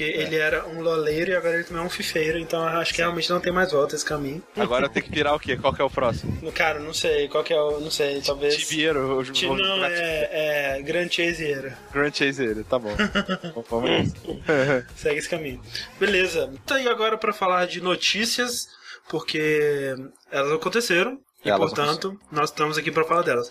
Porque 0.00 0.18
ele 0.18 0.36
era 0.36 0.66
um 0.66 0.80
loleiro 0.80 1.30
e 1.30 1.36
agora 1.36 1.56
ele 1.56 1.64
também 1.64 1.82
é 1.82 1.86
um 1.86 1.90
fifeiro. 1.90 2.38
Então 2.38 2.62
eu 2.62 2.78
acho 2.78 2.94
que 2.94 3.02
realmente 3.02 3.28
não 3.28 3.38
tem 3.38 3.52
mais 3.52 3.70
volta 3.70 3.94
esse 3.94 4.04
caminho. 4.04 4.42
Agora 4.56 4.88
tem 4.88 5.02
que 5.02 5.10
virar 5.10 5.34
o 5.34 5.38
quê? 5.38 5.58
Qual 5.58 5.74
que 5.74 5.82
é 5.82 5.84
o 5.84 5.90
próximo? 5.90 6.40
Cara, 6.52 6.78
não 6.80 6.94
sei. 6.94 7.28
Qual 7.28 7.44
que 7.44 7.52
é 7.52 7.60
o. 7.60 7.80
Não 7.80 7.90
sei, 7.90 8.22
talvez. 8.22 8.56
Tibiero. 8.56 9.18
o 9.18 9.22
Ti- 9.24 9.46
Não, 9.46 9.84
é, 9.84 10.78
é 10.78 10.82
Grand 10.82 11.08
Chaseira. 11.10 11.76
Grand 11.92 12.12
Chase 12.14 12.42
ele, 12.42 12.64
tá 12.64 12.78
bom. 12.78 12.94
Vamos. 13.68 14.10
Segue 14.96 15.18
esse 15.18 15.28
caminho. 15.28 15.60
Beleza. 15.98 16.50
Tá 16.64 16.76
aí 16.76 16.88
agora 16.88 17.18
pra 17.18 17.34
falar 17.34 17.66
de 17.66 17.82
notícias, 17.82 18.68
porque 19.10 19.94
elas 20.32 20.52
aconteceram. 20.52 21.18
E, 21.44 21.50
portanto, 21.50 22.18
nós 22.30 22.50
estamos 22.50 22.76
aqui 22.76 22.90
para 22.90 23.04
falar 23.04 23.22
delas. 23.22 23.50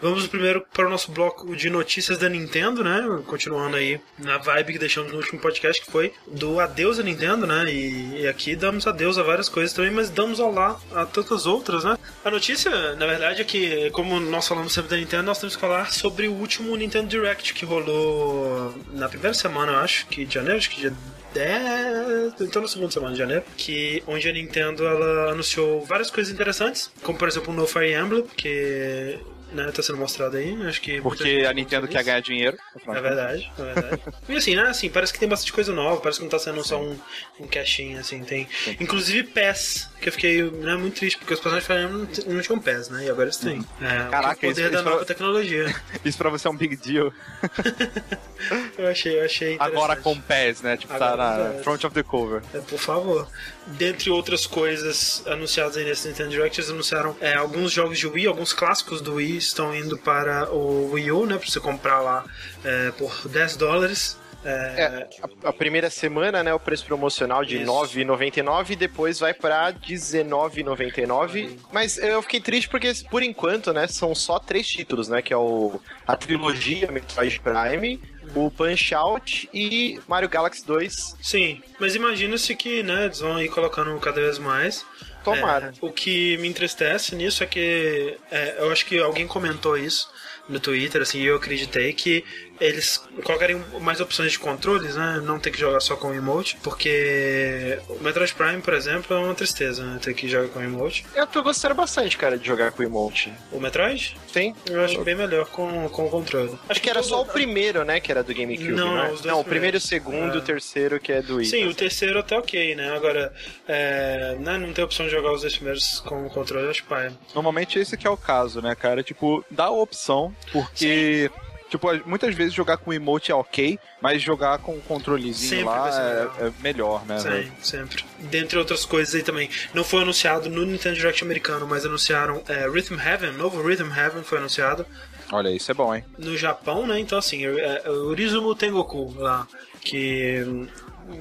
Vamos 0.00 0.26
primeiro 0.28 0.64
para 0.72 0.86
o 0.86 0.90
nosso 0.90 1.10
bloco 1.10 1.56
de 1.56 1.68
notícias 1.68 2.16
da 2.16 2.28
Nintendo, 2.28 2.84
né? 2.84 3.22
Continuando 3.26 3.76
aí 3.76 4.00
na 4.18 4.38
vibe 4.38 4.74
que 4.74 4.78
deixamos 4.78 5.10
no 5.10 5.18
último 5.18 5.40
podcast, 5.40 5.84
que 5.84 5.90
foi 5.90 6.12
do 6.28 6.60
adeus 6.60 7.00
à 7.00 7.02
Nintendo, 7.02 7.44
né? 7.44 7.64
E, 7.72 8.20
e 8.22 8.28
aqui 8.28 8.54
damos 8.54 8.86
adeus 8.86 9.18
a 9.18 9.24
várias 9.24 9.48
coisas 9.48 9.72
também, 9.72 9.90
mas 9.90 10.10
damos 10.10 10.38
olá 10.38 10.78
a 10.92 11.04
tantas 11.04 11.44
outras, 11.44 11.82
né? 11.82 11.98
A 12.24 12.30
notícia, 12.30 12.94
na 12.94 13.06
verdade, 13.06 13.42
é 13.42 13.44
que, 13.44 13.90
como 13.90 14.20
nós 14.20 14.46
falamos 14.46 14.72
sempre 14.72 14.90
da 14.90 14.96
Nintendo, 14.96 15.24
nós 15.24 15.38
temos 15.38 15.56
que 15.56 15.60
falar 15.60 15.92
sobre 15.92 16.28
o 16.28 16.34
último 16.34 16.76
Nintendo 16.76 17.08
Direct 17.08 17.52
que 17.52 17.64
rolou 17.64 18.74
na 18.92 19.08
primeira 19.08 19.34
semana, 19.34 19.72
eu 19.72 19.78
acho, 19.78 20.06
que 20.06 20.24
de 20.24 20.34
janeiro, 20.34 20.56
acho 20.56 20.70
que 20.70 20.82
dia 20.82 20.92
10, 21.34 22.40
então 22.40 22.62
na 22.62 22.68
segunda 22.68 22.90
semana 22.90 23.12
de 23.12 23.18
janeiro, 23.18 23.44
que 23.56 24.02
onde 24.06 24.28
a 24.28 24.32
Nintendo 24.32 24.86
ela 24.86 25.32
anunciou 25.32 25.84
várias 25.84 26.10
coisas 26.10 26.32
interessantes, 26.32 26.90
como 27.02 27.18
por 27.18 27.28
exemplo 27.28 27.52
o 27.52 27.56
No 27.56 27.66
Fire 27.66 27.92
Emblem, 27.92 28.24
que 28.36 29.18
né, 29.54 29.70
tá 29.72 29.82
sendo 29.82 29.98
mostrado 29.98 30.36
aí, 30.36 30.54
acho 30.66 30.80
que 30.80 31.00
Porque 31.00 31.44
a 31.48 31.52
Nintendo 31.52 31.86
quer 31.88 32.02
ganhar 32.04 32.20
dinheiro. 32.20 32.56
É 32.86 33.00
verdade, 33.00 33.50
é 33.58 33.62
verdade. 33.62 34.02
e 34.28 34.36
assim, 34.36 34.54
né, 34.56 34.62
assim, 34.62 34.88
parece 34.90 35.12
que 35.12 35.18
tem 35.18 35.28
bastante 35.28 35.52
coisa 35.52 35.72
nova, 35.72 36.00
parece 36.00 36.18
que 36.18 36.24
não 36.24 36.30
tá 36.30 36.38
sendo 36.38 36.62
só 36.64 36.80
um, 36.82 36.98
um 37.40 37.46
cashinho, 37.46 37.98
assim, 37.98 38.22
tem. 38.24 38.48
Inclusive 38.80 39.22
PES, 39.28 39.88
que 40.00 40.08
eu 40.08 40.12
fiquei 40.12 40.42
né, 40.42 40.74
muito 40.76 40.96
triste, 40.96 41.18
porque 41.18 41.34
os 41.34 41.40
personagens 41.40 41.90
não, 42.26 42.34
não 42.34 42.42
tinham 42.42 42.58
PES, 42.58 42.88
né? 42.90 43.04
E 43.04 43.10
agora 43.10 43.24
eles 43.26 43.36
têm. 43.36 43.64
É, 43.80 44.10
Caraca, 44.10 44.34
o 44.46 44.50
poder 44.50 44.50
isso- 44.50 44.60
da 44.62 44.78
isso 44.78 44.84
nova 44.84 44.96
pra- 44.96 45.04
tecnologia. 45.06 45.74
Isso 46.04 46.18
pra 46.18 46.28
você 46.28 46.46
é 46.46 46.50
um 46.50 46.56
big 46.56 46.76
deal. 46.76 47.12
Eu 48.76 48.88
achei, 48.88 49.18
eu 49.18 49.24
achei. 49.24 49.56
Agora 49.58 49.96
com 49.96 50.20
PES, 50.20 50.60
né? 50.60 50.76
Tipo, 50.76 50.92
tá 50.98 51.12
Agora 51.12 51.22
com 51.38 51.44
na 51.44 51.50
PES. 51.54 51.64
front 51.64 51.84
of 51.84 51.94
the 51.94 52.02
cover. 52.02 52.42
É, 52.52 52.58
por 52.58 52.78
favor. 52.78 53.28
Dentre 53.66 54.10
outras 54.10 54.46
coisas 54.46 55.22
anunciadas 55.26 55.76
aí 55.76 55.84
nesse 55.84 56.06
Nintendo 56.06 56.30
Direct, 56.30 56.60
eles 56.60 56.70
anunciaram 56.70 57.16
é, 57.20 57.34
alguns 57.34 57.72
jogos 57.72 57.98
de 57.98 58.06
Wii, 58.06 58.26
alguns 58.26 58.52
clássicos 58.52 59.00
do 59.00 59.14
Wii 59.14 59.38
estão 59.38 59.74
indo 59.74 59.96
para 59.96 60.52
o 60.52 60.92
Wii 60.92 61.10
U, 61.12 61.26
né? 61.26 61.38
Pra 61.38 61.48
você 61.48 61.60
comprar 61.60 62.00
lá 62.00 62.24
é, 62.62 62.90
por 62.92 63.26
10 63.26 63.56
dólares. 63.56 64.18
É, 64.44 65.08
a, 65.22 65.48
a 65.48 65.52
primeira 65.52 65.88
semana, 65.88 66.42
né, 66.42 66.52
o 66.52 66.60
preço 66.60 66.84
promocional 66.84 67.44
de. 67.44 67.58
R$ 67.58 67.64
9,99 67.64 68.70
e 68.70 68.76
depois 68.76 69.18
vai 69.18 69.32
pra 69.32 69.68
R$19,99. 69.68 71.58
Mas 71.72 71.98
eu 71.98 72.20
fiquei 72.22 72.40
triste 72.40 72.68
porque, 72.68 72.92
por 73.10 73.22
enquanto, 73.22 73.72
né, 73.72 73.86
são 73.86 74.14
só 74.14 74.38
três 74.38 74.66
títulos, 74.66 75.08
né, 75.08 75.22
que 75.22 75.32
é 75.32 75.36
o 75.36 75.80
a 76.06 76.16
trilogia 76.16 76.90
Metroid 76.90 77.40
Prime, 77.40 78.00
o 78.34 78.50
Punch-Out 78.50 79.48
e 79.52 79.98
Mario 80.06 80.28
Galaxy 80.28 80.64
2. 80.66 81.16
Sim, 81.22 81.62
mas 81.78 81.94
imagina-se 81.94 82.54
que 82.54 82.82
né, 82.82 83.06
eles 83.06 83.20
vão 83.20 83.40
ir 83.40 83.48
colocando 83.48 83.98
cada 84.00 84.20
vez 84.20 84.38
mais. 84.38 84.84
Tomara. 85.24 85.72
É, 85.80 85.86
o 85.86 85.90
que 85.90 86.36
me 86.38 86.48
entristece 86.48 87.16
nisso 87.16 87.42
é 87.42 87.46
que 87.46 88.18
é, 88.30 88.56
eu 88.58 88.70
acho 88.70 88.84
que 88.84 88.98
alguém 88.98 89.26
comentou 89.26 89.76
isso 89.76 90.12
no 90.48 90.60
Twitter, 90.60 91.00
assim, 91.00 91.20
e 91.20 91.26
eu 91.26 91.36
acreditei 91.36 91.94
que 91.94 92.22
eles 92.60 93.02
colocariam 93.24 93.62
mais 93.80 94.00
opções 94.00 94.32
de 94.32 94.38
controles, 94.38 94.94
né? 94.96 95.20
Não 95.24 95.38
ter 95.38 95.50
que 95.50 95.58
jogar 95.58 95.80
só 95.80 95.96
com 95.96 96.08
o 96.08 96.14
emote, 96.14 96.56
porque 96.62 97.78
o 97.88 98.02
Metroid 98.02 98.32
Prime, 98.34 98.60
por 98.62 98.74
exemplo, 98.74 99.16
é 99.16 99.18
uma 99.20 99.34
tristeza, 99.34 99.84
né? 99.84 99.98
Ter 100.00 100.14
que 100.14 100.28
jogar 100.28 100.48
com 100.48 100.60
o 100.60 100.62
emote. 100.62 101.04
Eu 101.14 101.26
tô 101.26 101.42
gostando 101.42 101.74
bastante, 101.74 102.16
cara, 102.16 102.38
de 102.38 102.46
jogar 102.46 102.72
com 102.72 102.82
o 102.82 102.86
emote. 102.86 103.32
O 103.52 103.60
Metroid, 103.60 104.16
Sim. 104.32 104.54
eu 104.66 104.84
acho 104.84 105.02
bem 105.02 105.14
melhor 105.14 105.46
com, 105.46 105.88
com 105.88 106.06
o 106.06 106.10
controle. 106.10 106.58
Acho 106.68 106.80
que 106.80 106.88
era 106.90 107.02
só 107.02 107.22
o 107.22 107.26
primeiro, 107.26 107.84
né, 107.84 108.00
que 108.00 108.10
era 108.10 108.22
do 108.22 108.34
GameCube, 108.34 108.72
Não, 108.72 108.94
né? 108.94 109.04
os 109.06 109.20
dois 109.20 109.24
Não, 109.24 109.40
o 109.40 109.44
primeiro, 109.44 109.76
o 109.76 109.80
segundo 109.80 110.34
e 110.34 110.36
É. 110.36 110.38
o 110.38 110.42
terceiro 110.42 111.00
que 111.00 111.12
é 111.12 111.22
do 111.22 111.36
Wii. 111.36 111.46
Sim, 111.46 111.66
o 111.66 111.74
terceiro 111.74 112.18
até 112.18 112.38
ok, 112.38 112.74
né? 112.74 112.94
Agora, 112.94 113.32
é, 113.66 114.36
né, 114.38 114.58
não 114.58 114.72
tem 114.72 114.84
opção 114.84 115.06
de 115.06 115.12
jogar 115.12 115.32
os 115.32 115.40
dois 115.40 115.54
primeiros 115.54 116.00
com 116.00 116.26
o 116.26 116.30
controle, 116.30 116.64
eu 116.66 116.70
acho 116.70 116.84
pai. 116.84 117.10
Normalmente 117.34 117.78
esse 117.78 117.96
que 117.96 118.06
é 118.06 118.10
o 118.10 118.16
caso, 118.16 118.60
né, 118.62 118.74
cara? 118.74 119.02
Tipo, 119.02 119.44
dá 119.50 119.64
a 119.64 119.70
opção, 119.70 120.34
porque. 120.52 121.30
Tipo, 121.70 121.88
muitas 122.06 122.34
vezes 122.34 122.52
jogar 122.52 122.76
com 122.76 122.92
emote 122.92 123.32
é 123.32 123.34
ok, 123.34 123.78
mas 124.00 124.22
jogar 124.22 124.58
com 124.58 124.76
o 124.76 124.80
controlezinho 124.80 125.48
Sempre 125.48 125.64
lá 125.64 125.84
melhor. 125.84 126.36
é, 126.38 126.46
é 126.46 126.52
melhor, 126.62 127.06
né? 127.06 127.18
Sim, 127.18 127.52
sempre. 127.60 128.04
Dentre 128.18 128.58
outras 128.58 128.84
coisas 128.84 129.14
aí 129.14 129.22
também. 129.22 129.50
Não 129.72 129.82
foi 129.82 130.02
anunciado 130.02 130.48
no 130.48 130.64
Nintendo 130.64 130.96
Direct 130.96 131.24
americano, 131.24 131.66
mas 131.66 131.84
anunciaram 131.84 132.42
é, 132.48 132.68
Rhythm 132.68 132.98
Heaven, 133.00 133.32
novo 133.32 133.60
Rhythm 133.62 133.90
Heaven 133.92 134.22
foi 134.22 134.38
anunciado 134.38 134.86
Olha, 135.32 135.48
isso 135.48 135.70
é 135.70 135.74
bom, 135.74 135.94
hein? 135.94 136.04
no 136.18 136.36
Japão, 136.36 136.86
né? 136.86 137.00
Então 137.00 137.18
assim, 137.18 137.46
é, 137.46 137.82
é 137.84 137.90
o 137.90 138.08
Urizumu 138.08 138.54
Tengoku 138.54 139.14
lá, 139.16 139.46
que 139.80 140.68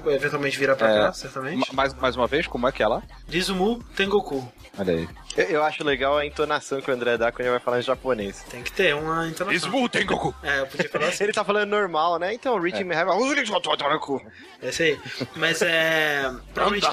eventualmente 0.07 0.57
virá 0.57 0.75
pra 0.75 0.89
É. 0.89 0.99
cá, 0.99 1.13
certamente. 1.13 1.57
Ma- 1.59 1.65
Mais, 1.83 1.93
mais 1.93 2.15
uma 2.15 2.27
vez, 2.27 2.47
como 2.47 2.67
é 2.67 2.71
que 2.71 2.81
é 2.83 2.87
lá? 2.87 3.01
Dizumu 3.27 3.83
Tengoku. 3.95 4.47
Olha 4.77 4.93
aí. 4.93 5.09
Eu, 5.37 5.45
eu 5.45 5.63
acho 5.63 5.83
legal 5.83 6.17
a 6.17 6.25
entonação 6.25 6.81
que 6.81 6.89
o 6.89 6.93
André 6.93 7.17
dá 7.17 7.31
quando 7.31 7.41
ele 7.41 7.51
vai 7.51 7.59
falar 7.59 7.79
em 7.79 7.83
japonês. 7.83 8.43
Tem 8.49 8.63
que 8.63 8.71
ter 8.71 8.95
uma 8.95 9.27
entonação. 9.27 9.87
Tengoku! 9.89 10.33
É, 10.41 10.61
eu 10.61 10.67
podia 10.67 10.89
falar 10.89 11.07
assim. 11.09 11.23
Ele 11.23 11.33
tá 11.33 11.43
falando 11.43 11.69
normal, 11.69 12.17
né? 12.19 12.33
Então, 12.33 12.59
Rhythm 12.59 12.91
é. 12.91 12.95
Heaven. 12.99 13.13
É 14.61 14.69
isso 14.69 14.81
aí. 14.83 14.99
Mas 15.35 15.61
é. 15.61 16.31
Provavelmente, 16.53 16.87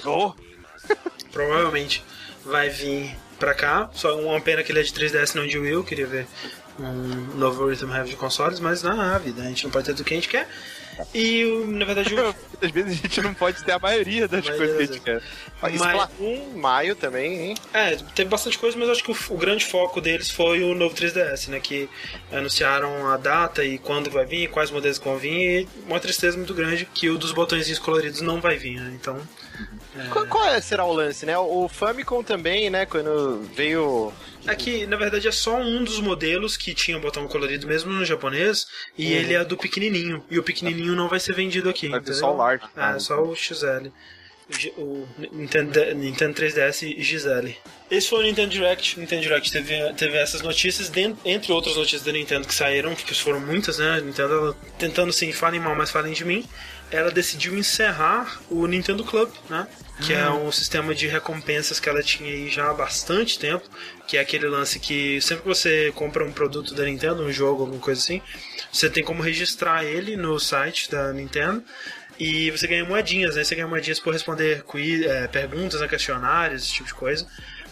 provavelmente 1.32 2.04
vai 2.44 2.68
vir 2.68 3.16
pra 3.38 3.54
cá. 3.54 3.88
Só 3.92 4.18
uma 4.18 4.40
pena 4.40 4.62
que 4.62 4.72
ele 4.72 4.80
é 4.80 4.82
de 4.82 4.92
3DS 4.92 5.34
não 5.34 5.46
de 5.46 5.58
Wii. 5.58 5.72
Eu 5.72 5.84
queria 5.84 6.06
ver 6.06 6.26
um 6.78 7.36
novo 7.38 7.66
Rhythm 7.66 7.92
Heavy 7.94 8.10
de 8.10 8.16
consoles, 8.16 8.58
mas 8.60 8.82
na 8.82 9.16
vida, 9.18 9.42
a 9.42 9.46
gente 9.46 9.64
não 9.64 9.70
pode 9.70 9.86
ter 9.86 9.92
tudo 9.94 10.04
que 10.04 10.14
a 10.14 10.16
gente 10.16 10.28
quer. 10.28 10.48
E 11.14 11.44
na 11.68 11.84
verdade 11.84 12.14
o. 12.14 12.16
Muitas 12.18 12.70
vezes 12.72 12.92
a 12.92 12.94
gente 13.02 13.20
não 13.22 13.34
pode 13.34 13.62
ter 13.64 13.72
a 13.72 13.78
maioria 13.78 14.28
das 14.28 14.46
A 14.46 14.50
maioria 14.50 14.74
coisas 14.76 14.76
que 14.76 15.10
a 15.10 15.14
gente 15.16 15.22
quer. 15.22 15.22
Mas- 15.62 15.74
Splatoon, 15.74 16.52
maio 16.56 16.96
também, 16.96 17.48
hein? 17.50 17.54
É, 17.72 17.96
teve 18.14 18.28
bastante 18.30 18.58
coisa, 18.58 18.76
mas 18.78 18.86
eu 18.88 18.92
acho 18.92 19.04
que 19.04 19.10
o, 19.10 19.16
o 19.34 19.38
grande 19.38 19.64
foco 19.66 20.00
deles 20.00 20.30
foi 20.30 20.62
o 20.62 20.74
novo 20.74 20.94
3DS, 20.94 21.48
né? 21.48 21.60
Que 21.60 21.88
anunciaram 22.32 23.08
a 23.08 23.16
data 23.16 23.64
e 23.64 23.78
quando 23.78 24.10
vai 24.10 24.24
vir, 24.26 24.48
quais 24.50 24.70
modelos 24.70 24.98
vão 24.98 25.16
vir, 25.18 25.62
e 25.62 25.68
uma 25.86 26.00
tristeza 26.00 26.36
muito 26.36 26.54
grande 26.54 26.86
que 26.94 27.08
o 27.08 27.18
dos 27.18 27.32
botõezinhos 27.32 27.78
coloridos 27.78 28.20
não 28.20 28.40
vai 28.40 28.56
vir, 28.56 28.80
né? 28.80 28.92
Então. 28.94 29.20
Qual, 30.10 30.26
qual 30.26 30.44
é- 30.46 30.60
será 30.60 30.84
o 30.84 30.92
lance, 30.92 31.26
né? 31.26 31.36
O 31.38 31.68
Famicom 31.68 32.22
também, 32.22 32.70
né? 32.70 32.86
Quando 32.86 33.42
veio. 33.54 34.12
É 34.46 34.54
que, 34.54 34.86
na 34.86 34.96
verdade, 34.96 35.26
é 35.28 35.32
só 35.32 35.56
um 35.60 35.82
dos 35.84 36.00
modelos 36.00 36.56
que 36.56 36.72
tinha 36.74 36.96
o 36.96 37.00
botão 37.00 37.26
colorido 37.28 37.66
mesmo 37.66 37.92
no 37.92 38.04
japonês, 38.04 38.66
e 38.96 39.12
ele 39.12 39.34
é 39.34 39.44
do 39.44 39.56
pequenininho. 39.56 40.24
E 40.30 40.38
o 40.38 40.42
pequenininho 40.42 40.94
não 40.94 41.08
vai 41.08 41.20
ser 41.20 41.34
vendido 41.34 41.68
aqui, 41.68 41.88
Vai 41.88 42.00
ter 42.00 42.14
só 42.14 42.32
o 42.32 42.36
large. 42.36 42.64
É, 42.76 42.98
só 42.98 43.22
o 43.22 43.34
XL. 43.36 43.88
O 44.76 45.06
Nintendo, 45.30 45.94
Nintendo 45.94 46.34
3DS 46.34 46.82
XL. 47.00 47.54
Esse 47.88 48.08
foi 48.08 48.18
o 48.18 48.22
Nintendo 48.22 48.48
Direct. 48.50 48.96
O 48.96 49.00
Nintendo 49.00 49.22
Direct 49.22 49.52
teve, 49.52 49.92
teve 49.94 50.16
essas 50.16 50.42
notícias, 50.42 50.88
den- 50.88 51.16
entre 51.24 51.52
outras 51.52 51.76
notícias 51.76 52.02
da 52.02 52.10
Nintendo 52.10 52.48
que 52.48 52.54
saíram, 52.54 52.94
que 52.96 53.14
foram 53.14 53.38
muitas, 53.38 53.78
né? 53.78 53.98
A 53.98 54.00
Nintendo 54.00 54.56
tentando 54.76 55.12
sim, 55.12 55.30
falem 55.32 55.60
mal, 55.60 55.76
mas 55.76 55.90
falem 55.90 56.12
de 56.12 56.24
mim. 56.24 56.44
Ela 56.90 57.10
decidiu 57.10 57.56
encerrar 57.56 58.40
o 58.50 58.66
Nintendo 58.66 59.04
Club, 59.04 59.30
né? 59.48 59.66
Que 60.00 60.14
é 60.14 60.30
um 60.30 60.50
sistema 60.50 60.94
de 60.94 61.06
recompensas 61.06 61.78
que 61.78 61.88
ela 61.88 62.02
tinha 62.02 62.32
aí 62.32 62.48
já 62.48 62.70
há 62.70 62.74
bastante 62.74 63.38
tempo. 63.38 63.68
Que 64.08 64.16
é 64.16 64.20
aquele 64.20 64.48
lance 64.48 64.80
que 64.80 65.20
sempre 65.20 65.42
que 65.42 65.48
você 65.48 65.92
compra 65.94 66.24
um 66.24 66.32
produto 66.32 66.74
da 66.74 66.84
Nintendo, 66.84 67.22
um 67.22 67.30
jogo, 67.30 67.62
alguma 67.62 67.80
coisa 67.80 68.00
assim, 68.00 68.22
você 68.72 68.88
tem 68.88 69.04
como 69.04 69.22
registrar 69.22 69.84
ele 69.84 70.16
no 70.16 70.38
site 70.40 70.90
da 70.90 71.12
Nintendo. 71.12 71.62
E 72.18 72.50
você 72.50 72.66
ganha 72.66 72.84
moedinhas, 72.84 73.36
né? 73.36 73.44
Você 73.44 73.54
ganha 73.54 73.66
moedinhas 73.66 73.98
por 73.98 74.12
responder 74.12 74.62
quiz, 74.64 75.06
é, 75.06 75.26
perguntas, 75.26 75.80
né, 75.80 75.88
questionários, 75.88 76.62
esse 76.62 76.72
tipo 76.72 76.88
de 76.88 76.94
coisa. 76.94 77.26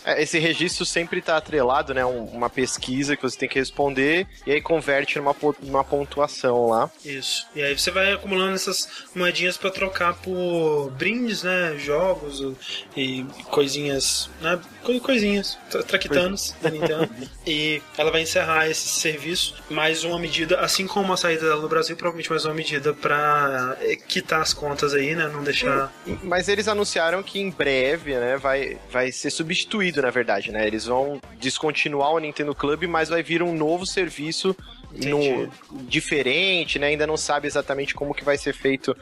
É, 0.09 0.23
Esse 0.23 0.39
registro 0.39 0.85
sempre 0.87 1.21
tá 1.21 1.37
atrelado, 1.37 1.93
né? 1.95 2.05
um- 2.05 2.25
Uma 2.39 2.49
pesquisa 2.51 3.17
que 3.17 3.23
você 3.23 3.37
tem 3.39 3.49
que 3.49 3.59
responder 3.59 4.27
e 4.47 4.53
aí 4.53 4.61
converte 4.61 5.19
numa, 5.19 5.35
numa 5.63 5.83
pontuação 5.85 6.67
lá. 6.69 6.91
Isso. 7.05 7.47
E 7.55 7.63
aí 7.63 7.77
você 7.79 7.91
vai 7.91 8.13
acumulando 8.13 8.55
essas 8.55 8.89
moedinhas 9.15 9.57
pra 9.57 9.71
trocar 9.71 10.15
por 10.15 10.91
brindes, 10.97 11.43
né? 11.43 11.77
Jogos 11.79 12.43
e 12.97 13.25
coisinhas, 13.51 14.31
né? 14.41 14.59
co- 14.83 14.99
Coisinhas, 15.01 15.59
tra- 15.71 15.83
traquitanos 15.83 16.55
da 16.63 16.71
Nintendo. 16.71 17.09
e 17.47 17.81
ela 17.97 18.11
vai 18.11 18.23
encerrar 18.23 18.69
esse 18.69 18.89
serviço. 18.89 19.55
Mais 19.71 20.05
uma 20.05 20.19
medida, 20.19 20.61
assim 20.61 20.87
como 20.87 21.13
a 21.13 21.17
saída 21.17 21.49
dela 21.49 21.61
no 21.63 21.69
Brasil, 21.69 21.97
provavelmente 21.97 22.31
mais 22.31 22.45
uma 22.45 22.55
medida 22.55 22.95
eh, 23.81 23.97
quitar 23.97 24.41
as 24.41 24.53
contas 24.53 24.95
aí, 24.95 25.15
né? 25.15 25.29
Não 25.29 25.43
deixar. 25.43 25.93
Mas 26.23 26.49
eles 26.49 26.69
anunciaram 26.69 27.23
que 27.23 27.39
em 27.41 27.51
breve, 27.51 28.15
né, 28.17 28.37
vai, 28.37 28.79
vai 28.91 29.11
ser 29.13 29.31
substituído, 29.31 29.98
na 30.03 30.11
verdade, 30.11 30.51
né? 30.53 30.67
Eles 30.67 30.85
vão 30.87 31.21
descontinuar 31.39 32.13
o 32.13 32.19
Nintendo 32.19 32.55
Club, 32.55 32.85
mas 32.85 33.09
vai 33.09 33.23
vir 33.23 33.43
um 33.43 33.55
novo 33.55 33.85
serviço 33.87 34.55
no, 34.91 35.51
diferente, 35.87 36.79
né? 36.79 36.89
Ainda 36.89 37.07
não 37.07 37.17
sabe 37.17 37.47
exatamente 37.47 37.95
como 37.95 38.15
que 38.15 38.25
vai 38.25 38.39
ser 38.39 38.55
feito 38.55 38.97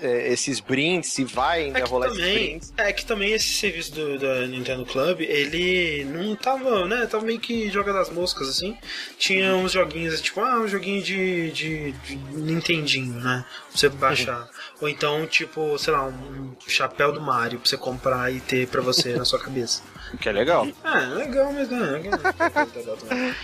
eh, 0.00 0.32
esses 0.32 0.60
brindes, 0.60 1.10
se 1.12 1.24
vai 1.24 1.64
ainda 1.64 1.80
É 1.80 1.82
rolar 1.84 2.06
esses 2.06 2.18
também, 2.18 2.34
brindes. 2.50 2.72
é 2.76 2.92
que 2.92 3.04
também 3.04 3.32
esse 3.32 3.52
serviço 3.54 3.92
do, 3.92 4.18
da 4.18 4.46
Nintendo 4.46 4.86
Club, 4.86 5.20
ele 5.20 6.04
não 6.04 6.36
tava, 6.36 6.86
né? 6.86 7.06
Tava 7.06 7.24
meio 7.24 7.40
que 7.40 7.68
joga 7.70 7.92
das 7.92 8.08
moscas, 8.10 8.48
assim. 8.48 8.76
Tinha 9.18 9.54
uns 9.56 9.72
joguinhos, 9.72 10.20
tipo, 10.20 10.40
ah, 10.40 10.60
um 10.60 10.68
joguinho 10.68 11.02
de, 11.02 11.50
de, 11.50 11.92
de 11.92 12.16
Nintendinho, 12.32 13.14
né? 13.14 13.44
Pra 13.68 13.78
você 13.78 13.88
baixar. 13.88 14.48
Ou 14.82 14.88
então, 14.88 15.24
tipo, 15.28 15.78
sei 15.78 15.92
lá, 15.92 16.04
um 16.08 16.56
chapéu 16.66 17.12
do 17.12 17.20
Mario 17.20 17.60
pra 17.60 17.68
você 17.68 17.76
comprar 17.76 18.32
e 18.32 18.40
ter 18.40 18.66
pra 18.66 18.80
você 18.82 19.14
na 19.14 19.24
sua 19.24 19.38
cabeça. 19.38 19.80
Que 20.20 20.28
é 20.28 20.32
legal. 20.32 20.66
Ah, 20.82 20.98
legal, 20.98 21.52
mas 21.52 21.70
não 21.70 21.84
é 21.84 21.90
legal. 21.92 22.18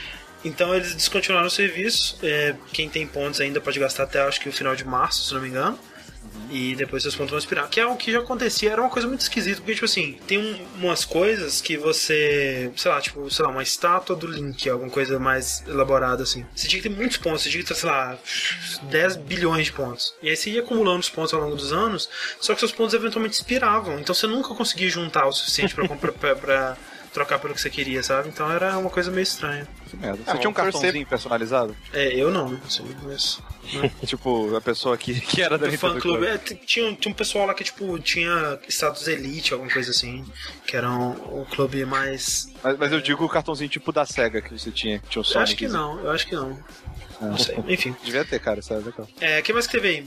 Então 0.44 0.72
eles 0.72 0.94
descontinuaram 0.94 1.48
o 1.48 1.50
serviço. 1.50 2.16
É, 2.22 2.54
quem 2.72 2.88
tem 2.88 3.04
pontos 3.04 3.40
ainda 3.40 3.60
pode 3.60 3.76
gastar 3.80 4.04
até 4.04 4.20
acho 4.20 4.40
que 4.40 4.48
o 4.48 4.52
final 4.52 4.76
de 4.76 4.84
março, 4.84 5.24
se 5.24 5.34
não 5.34 5.40
me 5.40 5.48
engano. 5.48 5.76
E 6.50 6.74
depois 6.76 7.02
seus 7.02 7.14
pontos 7.14 7.30
vão 7.30 7.38
expirar. 7.38 7.68
Que 7.68 7.78
é 7.78 7.86
o 7.86 7.94
que 7.94 8.10
já 8.10 8.20
acontecia, 8.20 8.72
era 8.72 8.80
uma 8.80 8.88
coisa 8.88 9.06
muito 9.06 9.20
esquisita, 9.20 9.56
porque, 9.58 9.74
tipo 9.74 9.84
assim, 9.84 10.18
tem 10.26 10.38
um- 10.38 10.66
umas 10.82 11.04
coisas 11.04 11.60
que 11.60 11.76
você. 11.76 12.70
Sei 12.74 12.90
lá, 12.90 13.00
tipo, 13.02 13.30
sei 13.30 13.44
lá, 13.44 13.50
uma 13.50 13.62
estátua 13.62 14.16
do 14.16 14.26
Link, 14.26 14.66
alguma 14.68 14.90
coisa 14.90 15.18
mais 15.18 15.62
elaborada 15.68 16.22
assim. 16.22 16.46
Você 16.54 16.66
tinha 16.66 16.80
que 16.82 16.88
ter 16.88 16.94
muitos 16.94 17.18
pontos, 17.18 17.42
você 17.42 17.50
tinha 17.50 17.62
que 17.62 17.68
ter, 17.68 17.74
sei 17.74 17.88
lá, 17.90 18.18
10 18.84 19.16
bilhões 19.16 19.66
de 19.66 19.72
pontos. 19.72 20.14
E 20.22 20.30
aí 20.30 20.36
você 20.36 20.50
ia 20.50 20.60
acumulando 20.62 21.00
os 21.00 21.10
pontos 21.10 21.34
ao 21.34 21.40
longo 21.40 21.54
dos 21.56 21.72
anos, 21.72 22.08
só 22.40 22.54
que 22.54 22.60
seus 22.60 22.72
pontos 22.72 22.94
eventualmente 22.94 23.34
expiravam. 23.34 23.98
Então 24.00 24.14
você 24.14 24.26
nunca 24.26 24.54
conseguia 24.54 24.88
juntar 24.88 25.26
o 25.26 25.32
suficiente 25.32 25.74
pra, 25.74 25.86
comprar, 25.86 26.12
pra, 26.12 26.34
pra 26.34 26.76
trocar 27.12 27.38
pelo 27.38 27.54
que 27.54 27.60
você 27.60 27.70
queria, 27.70 28.02
sabe? 28.02 28.28
Então 28.28 28.50
era 28.50 28.76
uma 28.78 28.90
coisa 28.90 29.10
meio 29.10 29.22
estranha. 29.22 29.66
Que 29.88 29.96
merda. 29.96 30.20
Ah, 30.26 30.32
Você 30.32 30.38
tinha 30.38 30.50
um 30.50 30.52
cartãozinho 30.52 31.06
personalizado? 31.06 31.76
É, 31.92 32.14
eu 32.14 32.30
não, 32.30 32.48
né? 32.50 32.60
Assim, 32.66 32.84
mas... 33.02 33.40
tipo, 34.06 34.54
a 34.56 34.60
pessoa 34.60 34.96
que, 34.96 35.20
que 35.20 35.42
era 35.42 35.58
da 35.58 35.66
Do 35.66 35.78
fã 35.78 35.98
clube, 35.98 36.24
Club. 36.24 36.24
é, 36.24 36.38
tinha, 36.38 36.94
tinha 36.94 37.12
um 37.12 37.14
pessoal 37.14 37.46
lá 37.46 37.54
que, 37.54 37.64
tipo, 37.64 37.98
tinha 37.98 38.58
status 38.68 39.06
elite, 39.08 39.52
alguma 39.52 39.70
coisa 39.70 39.90
assim, 39.90 40.24
que 40.66 40.76
era 40.76 40.90
um, 40.90 41.40
um 41.40 41.44
clube 41.44 41.84
mais... 41.84 42.52
Mas, 42.62 42.78
mas 42.78 42.92
eu 42.92 43.00
digo 43.00 43.24
o 43.24 43.28
cartãozinho 43.28 43.68
tipo 43.68 43.92
da 43.92 44.04
SEGA 44.06 44.40
que 44.40 44.58
você 44.58 44.70
tinha, 44.70 44.98
que 44.98 45.08
tinha 45.08 45.20
o 45.20 45.24
Eu 45.24 45.24
Sonic. 45.24 45.42
acho 45.42 45.56
que 45.56 45.68
não, 45.68 46.00
eu 46.00 46.10
acho 46.10 46.26
que 46.26 46.34
não. 46.34 46.58
Não 47.20 47.36
sei, 47.36 47.56
enfim. 47.68 47.94
Devia 48.04 48.24
ter, 48.24 48.38
cara, 48.38 48.60
é 48.68 48.74
legal. 48.74 49.08
É, 49.20 49.40
o 49.40 49.42
que 49.42 49.52
mais 49.52 49.66
que 49.66 49.72
teve 49.72 49.88
aí? 49.88 50.06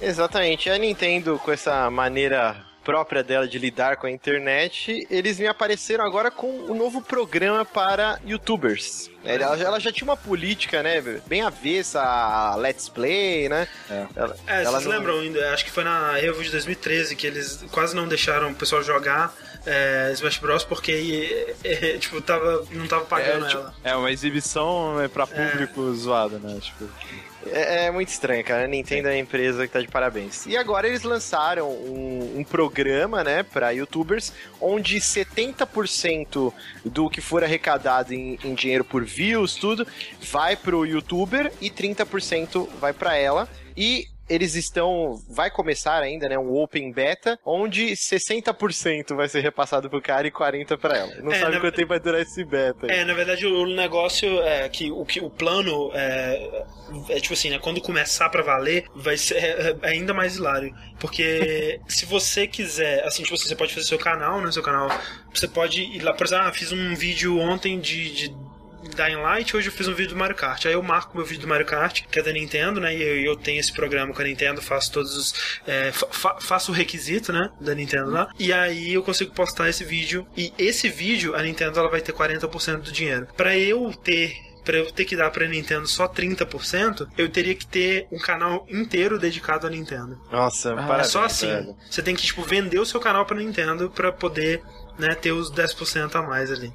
Exatamente. 0.00 0.70
A 0.70 0.78
Nintendo, 0.78 1.38
com 1.38 1.52
essa 1.52 1.90
maneira 1.90 2.56
própria 2.84 3.22
dela 3.22 3.46
de 3.46 3.58
lidar 3.58 3.96
com 3.96 4.06
a 4.06 4.10
internet, 4.10 5.06
eles 5.10 5.38
me 5.38 5.46
apareceram 5.46 6.04
agora 6.04 6.30
com 6.30 6.48
um 6.50 6.74
novo 6.74 7.02
programa 7.02 7.64
para 7.64 8.18
youtubers. 8.24 9.10
Ela, 9.24 9.56
ela 9.58 9.78
já 9.78 9.92
tinha 9.92 10.08
uma 10.08 10.16
política, 10.16 10.82
né, 10.82 11.00
bem 11.26 11.42
avessa 11.42 12.00
a 12.02 12.56
Let's 12.56 12.88
Play, 12.88 13.48
né? 13.48 13.68
É. 13.90 14.06
Ela, 14.16 14.36
É, 14.46 14.62
ela 14.62 14.70
vocês 14.72 14.84
não- 14.84 14.92
lembram 14.98 15.18
ainda, 15.20 15.52
acho 15.52 15.64
que 15.64 15.70
foi 15.70 15.84
na 15.84 16.18
Evo 16.18 16.42
de 16.42 16.50
2013 16.50 17.14
que 17.14 17.26
eles 17.26 17.62
quase 17.70 17.94
não 17.94 18.08
deixaram 18.08 18.50
o 18.50 18.54
pessoal 18.54 18.82
jogar 18.82 19.34
é, 19.66 20.10
Smash 20.14 20.38
Bros. 20.38 20.64
porque, 20.64 21.54
é, 21.62 21.98
tipo, 21.98 22.18
tava, 22.22 22.64
não 22.70 22.86
tava 22.86 23.04
pagando 23.04 23.44
É, 23.44 23.48
tipo, 23.48 23.60
ela. 23.60 23.74
é 23.84 23.94
uma 23.94 24.10
exibição 24.10 24.96
né, 24.96 25.06
pra 25.06 25.26
público 25.26 25.92
zoado, 25.92 26.38
né? 26.38 26.58
Tipo, 26.60 26.88
É, 27.46 27.86
é 27.86 27.90
muito 27.90 28.08
estranho, 28.08 28.44
cara. 28.44 28.64
A 28.64 28.68
Nintendo 28.68 29.08
é 29.08 29.12
uma 29.12 29.18
empresa 29.18 29.66
que 29.66 29.72
tá 29.72 29.80
de 29.80 29.88
parabéns. 29.88 30.46
E 30.46 30.56
agora 30.56 30.86
eles 30.86 31.02
lançaram 31.02 31.70
um, 31.70 32.38
um 32.38 32.44
programa, 32.44 33.24
né, 33.24 33.42
pra 33.42 33.70
youtubers, 33.70 34.32
onde 34.60 34.98
70% 34.98 36.52
do 36.84 37.08
que 37.08 37.20
for 37.20 37.42
arrecadado 37.42 38.12
em, 38.12 38.38
em 38.44 38.54
dinheiro 38.54 38.84
por 38.84 39.04
views, 39.04 39.54
tudo, 39.54 39.86
vai 40.20 40.56
pro 40.56 40.84
youtuber 40.84 41.52
e 41.60 41.70
30% 41.70 42.68
vai 42.78 42.92
pra 42.92 43.16
ela. 43.16 43.48
E 43.76 44.08
eles 44.30 44.54
estão. 44.54 45.20
Vai 45.28 45.50
começar 45.50 46.00
ainda, 46.00 46.28
né? 46.28 46.38
Um 46.38 46.54
open 46.54 46.92
beta, 46.92 47.38
onde 47.44 47.86
60% 47.92 49.14
vai 49.14 49.28
ser 49.28 49.40
repassado 49.40 49.90
pro 49.90 50.00
cara 50.00 50.26
e 50.26 50.30
40% 50.30 50.78
pra 50.78 50.96
ela. 50.96 51.14
Não 51.16 51.32
É, 51.32 51.40
sabe 51.40 51.60
quanto 51.60 51.74
tempo 51.74 51.88
vai 51.88 52.00
durar 52.00 52.20
esse 52.22 52.44
beta. 52.44 52.86
aí. 52.86 53.00
É, 53.00 53.04
na 53.04 53.12
verdade 53.14 53.46
o 53.46 53.66
negócio 53.66 54.40
é 54.42 54.68
que 54.68 54.90
o, 54.90 55.04
que, 55.04 55.20
o 55.20 55.28
plano 55.28 55.90
é, 55.92 56.64
é 57.10 57.20
tipo 57.20 57.34
assim, 57.34 57.50
né? 57.50 57.58
Quando 57.58 57.80
começar 57.80 58.28
pra 58.30 58.42
valer, 58.42 58.86
vai 58.94 59.16
ser 59.16 59.36
é, 59.36 59.76
é 59.82 59.88
ainda 59.88 60.14
mais 60.14 60.36
hilário. 60.36 60.74
Porque 60.98 61.80
se 61.88 62.06
você 62.06 62.46
quiser, 62.46 63.04
assim, 63.04 63.22
tipo 63.22 63.34
assim, 63.34 63.48
você 63.48 63.56
pode 63.56 63.74
fazer 63.74 63.86
seu 63.86 63.98
canal, 63.98 64.40
né? 64.40 64.50
Seu 64.52 64.62
canal. 64.62 64.88
Você 65.34 65.48
pode 65.48 65.82
ir 65.82 66.00
lá, 66.02 66.12
por 66.12 66.26
exemplo, 66.26 66.46
ah, 66.46 66.52
fiz 66.52 66.72
um 66.72 66.94
vídeo 66.94 67.38
ontem 67.38 67.78
de. 67.80 68.10
de 68.12 68.49
Dying 68.96 69.16
Light, 69.16 69.56
hoje 69.56 69.68
eu 69.68 69.72
fiz 69.72 69.86
um 69.88 69.94
vídeo 69.94 70.10
do 70.10 70.16
Mario 70.16 70.36
Kart. 70.36 70.64
Aí 70.66 70.72
eu 70.72 70.82
marco 70.82 71.16
meu 71.16 71.26
vídeo 71.26 71.42
do 71.42 71.48
Mario 71.48 71.66
Kart, 71.66 72.02
que 72.10 72.18
é 72.18 72.22
da 72.22 72.32
Nintendo, 72.32 72.80
né? 72.80 72.94
E 72.96 73.02
eu, 73.02 73.32
eu 73.32 73.36
tenho 73.36 73.60
esse 73.60 73.72
programa 73.72 74.12
com 74.14 74.20
a 74.20 74.24
Nintendo, 74.24 74.60
faço 74.62 74.92
todos 74.92 75.16
os. 75.16 75.34
é, 75.66 75.92
fa- 75.92 76.08
fa- 76.10 76.36
faço 76.40 76.72
o 76.72 76.74
requisito, 76.74 77.32
né? 77.32 77.50
Da 77.60 77.74
Nintendo 77.74 78.10
lá. 78.10 78.30
E 78.38 78.52
aí 78.52 78.94
eu 78.94 79.02
consigo 79.02 79.32
postar 79.32 79.68
esse 79.68 79.84
vídeo. 79.84 80.26
E 80.36 80.52
esse 80.58 80.88
vídeo, 80.88 81.34
a 81.34 81.42
Nintendo 81.42 81.78
ela 81.78 81.88
vai 81.90 82.00
ter 82.00 82.12
40% 82.12 82.76
do 82.82 82.92
dinheiro. 82.92 83.26
Pra 83.36 83.56
eu 83.56 83.92
ter 83.92 84.34
pra 84.62 84.76
eu 84.76 84.92
ter 84.92 85.06
que 85.06 85.16
dar 85.16 85.30
pra 85.30 85.48
Nintendo 85.48 85.86
só 85.88 86.06
30%, 86.06 87.08
eu 87.16 87.28
teria 87.30 87.54
que 87.54 87.66
ter 87.66 88.06
um 88.12 88.18
canal 88.18 88.66
inteiro 88.70 89.18
dedicado 89.18 89.66
à 89.66 89.70
Nintendo. 89.70 90.20
Nossa, 90.30 90.72
é 90.72 90.74
parabéns, 90.76 91.06
só 91.08 91.24
assim. 91.24 91.46
velho. 91.46 91.76
Você 91.90 92.02
tem 92.02 92.14
que, 92.14 92.22
tipo, 92.22 92.42
vender 92.42 92.78
o 92.78 92.84
seu 92.84 93.00
canal 93.00 93.24
pra 93.24 93.38
Nintendo 93.38 93.88
pra 93.90 94.12
poder, 94.12 94.62
né, 95.00 95.14
ter 95.14 95.32
os 95.32 95.50
10% 95.50 96.14
a 96.16 96.22
mais 96.22 96.50
ali. 96.50 96.72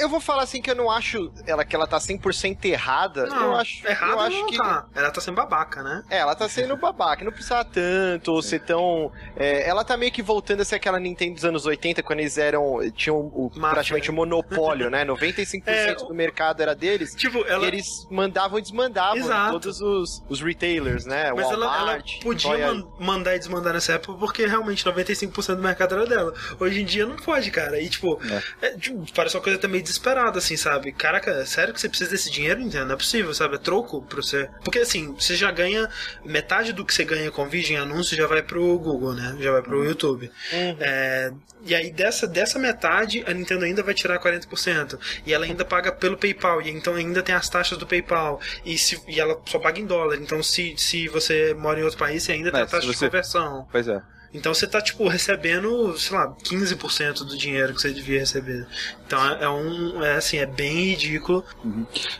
Eu- 0.00 0.08
vou 0.08 0.20
falar 0.20 0.44
assim 0.44 0.62
que 0.62 0.70
eu 0.70 0.74
não 0.74 0.90
acho 0.90 1.30
ela 1.46 1.62
que 1.64 1.76
ela 1.76 1.86
tá 1.86 1.98
100% 2.00 2.64
errada. 2.64 3.26
Não, 3.26 3.42
eu 3.48 3.56
acho, 3.56 3.86
errado 3.86 4.10
eu 4.12 4.20
acho 4.20 4.38
não 4.38 4.46
que 4.46 4.56
tá. 4.56 4.86
Ela 4.94 5.10
tá 5.10 5.20
sendo 5.20 5.34
babaca, 5.34 5.82
né? 5.82 6.02
É, 6.08 6.18
ela 6.18 6.34
tá 6.34 6.48
sendo 6.48 6.74
babaca, 6.76 7.22
não 7.24 7.32
precisava 7.32 7.64
tanto, 7.64 8.32
ou 8.32 8.42
ser 8.42 8.60
tão. 8.60 9.12
é, 9.36 9.68
ela 9.68 9.84
tá 9.84 9.96
meio 9.96 10.10
que 10.10 10.22
voltando 10.22 10.62
a 10.62 10.64
ser 10.64 10.76
aquela 10.76 10.98
Nintendo 10.98 11.34
dos 11.34 11.44
anos 11.44 11.66
80, 11.66 12.02
quando 12.02 12.20
eles 12.20 12.38
eram. 12.38 12.78
tinham 12.96 13.18
o, 13.18 13.50
Máfia, 13.54 13.74
praticamente 13.74 14.10
o 14.10 14.14
monopólio, 14.14 14.88
né? 14.88 15.04
95% 15.06 15.62
É, 15.66 15.94
do 15.94 16.14
mercado 16.14 16.62
era 16.62 16.74
deles. 16.74 17.14
Tipo, 17.14 17.44
ela... 17.46 17.64
E 17.64 17.68
eles 17.68 18.06
mandavam 18.10 18.58
e 18.58 18.62
desmandavam 18.62 19.18
Exato. 19.18 19.52
todos 19.52 19.80
os, 19.80 20.22
os 20.28 20.40
retailers, 20.40 21.04
né? 21.04 21.30
Mas 21.32 21.44
ela, 21.50 21.54
ela 21.66 21.76
Walmart, 21.76 22.22
podia 22.22 22.72
man- 22.74 22.88
mandar 22.98 23.36
e 23.36 23.38
desmandar 23.38 23.74
nessa 23.74 23.92
época 23.94 24.18
porque 24.18 24.46
realmente 24.46 24.84
95% 24.84 25.56
do 25.56 25.62
mercado 25.62 25.94
era 25.94 26.06
dela. 26.06 26.32
Hoje 26.58 26.80
em 26.80 26.84
dia 26.84 27.04
não 27.06 27.16
pode, 27.16 27.41
cara. 27.50 27.80
E 27.80 27.88
tipo, 27.88 28.20
é, 28.60 28.70
tipo, 28.76 29.04
parece 29.14 29.36
uma 29.36 29.42
coisa 29.42 29.58
até 29.58 29.68
meio 29.68 29.82
desesperada, 29.82 30.38
assim, 30.38 30.56
sabe? 30.56 30.92
Caraca, 30.92 31.44
sério 31.46 31.72
que 31.74 31.80
você 31.80 31.88
precisa 31.88 32.10
desse 32.10 32.30
dinheiro? 32.30 32.60
Entendo, 32.60 32.86
não 32.86 32.94
é 32.94 32.98
possível, 32.98 33.32
sabe? 33.34 33.56
É 33.56 33.58
troco 33.58 34.02
pra 34.02 34.16
você. 34.22 34.48
Porque 34.64 34.78
assim, 34.80 35.14
você 35.14 35.34
já 35.34 35.50
ganha. 35.50 35.88
Metade 36.24 36.72
do 36.72 36.84
que 36.84 36.94
você 36.94 37.04
ganha 37.04 37.30
com 37.30 37.46
vídeo 37.48 37.74
em 37.74 37.78
anúncio 37.78 38.16
já 38.16 38.26
vai 38.26 38.42
pro 38.42 38.78
Google, 38.78 39.14
né? 39.14 39.36
Já 39.40 39.52
vai 39.52 39.62
pro 39.62 39.84
YouTube. 39.84 40.30
É, 40.52 41.32
e 41.64 41.74
aí 41.74 41.90
dessa, 41.92 42.26
dessa 42.26 42.58
metade 42.58 43.22
a 43.26 43.32
Nintendo 43.32 43.64
ainda 43.64 43.82
vai 43.82 43.94
tirar 43.94 44.18
40%. 44.18 44.98
E 45.26 45.32
ela 45.32 45.44
ainda 45.44 45.64
paga 45.64 45.92
pelo 45.92 46.16
PayPal. 46.16 46.62
E 46.62 46.70
então 46.70 46.94
ainda 46.94 47.22
tem 47.22 47.34
as 47.34 47.48
taxas 47.48 47.78
do 47.78 47.86
PayPal. 47.86 48.40
E, 48.64 48.76
se, 48.78 49.00
e 49.08 49.20
ela 49.20 49.40
só 49.46 49.58
paga 49.58 49.80
em 49.80 49.86
dólar. 49.86 50.16
Então 50.16 50.42
se, 50.42 50.74
se 50.76 51.08
você 51.08 51.54
mora 51.54 51.80
em 51.80 51.82
outro 51.84 51.98
país, 51.98 52.22
você 52.22 52.32
ainda 52.32 52.50
tem 52.50 52.60
É, 52.60 52.64
a 52.64 52.66
taxa 52.66 52.82
se 52.86 52.92
de 52.92 52.96
você- 52.98 53.06
conversão. 53.06 53.66
Pois 53.70 53.88
é. 53.88 54.00
Então 54.34 54.54
você 54.54 54.66
tá, 54.66 54.80
tipo, 54.80 55.06
recebendo, 55.08 55.96
sei 55.98 56.16
lá, 56.16 56.34
15% 56.42 57.18
do 57.24 57.36
dinheiro 57.36 57.74
que 57.74 57.80
você 57.80 57.92
devia 57.92 58.20
receber. 58.20 58.66
Então 59.06 59.24
é, 59.30 59.44
é 59.44 59.48
um. 59.48 60.02
É 60.02 60.14
assim, 60.14 60.38
é 60.38 60.46
bem 60.46 60.90
ridículo. 60.90 61.44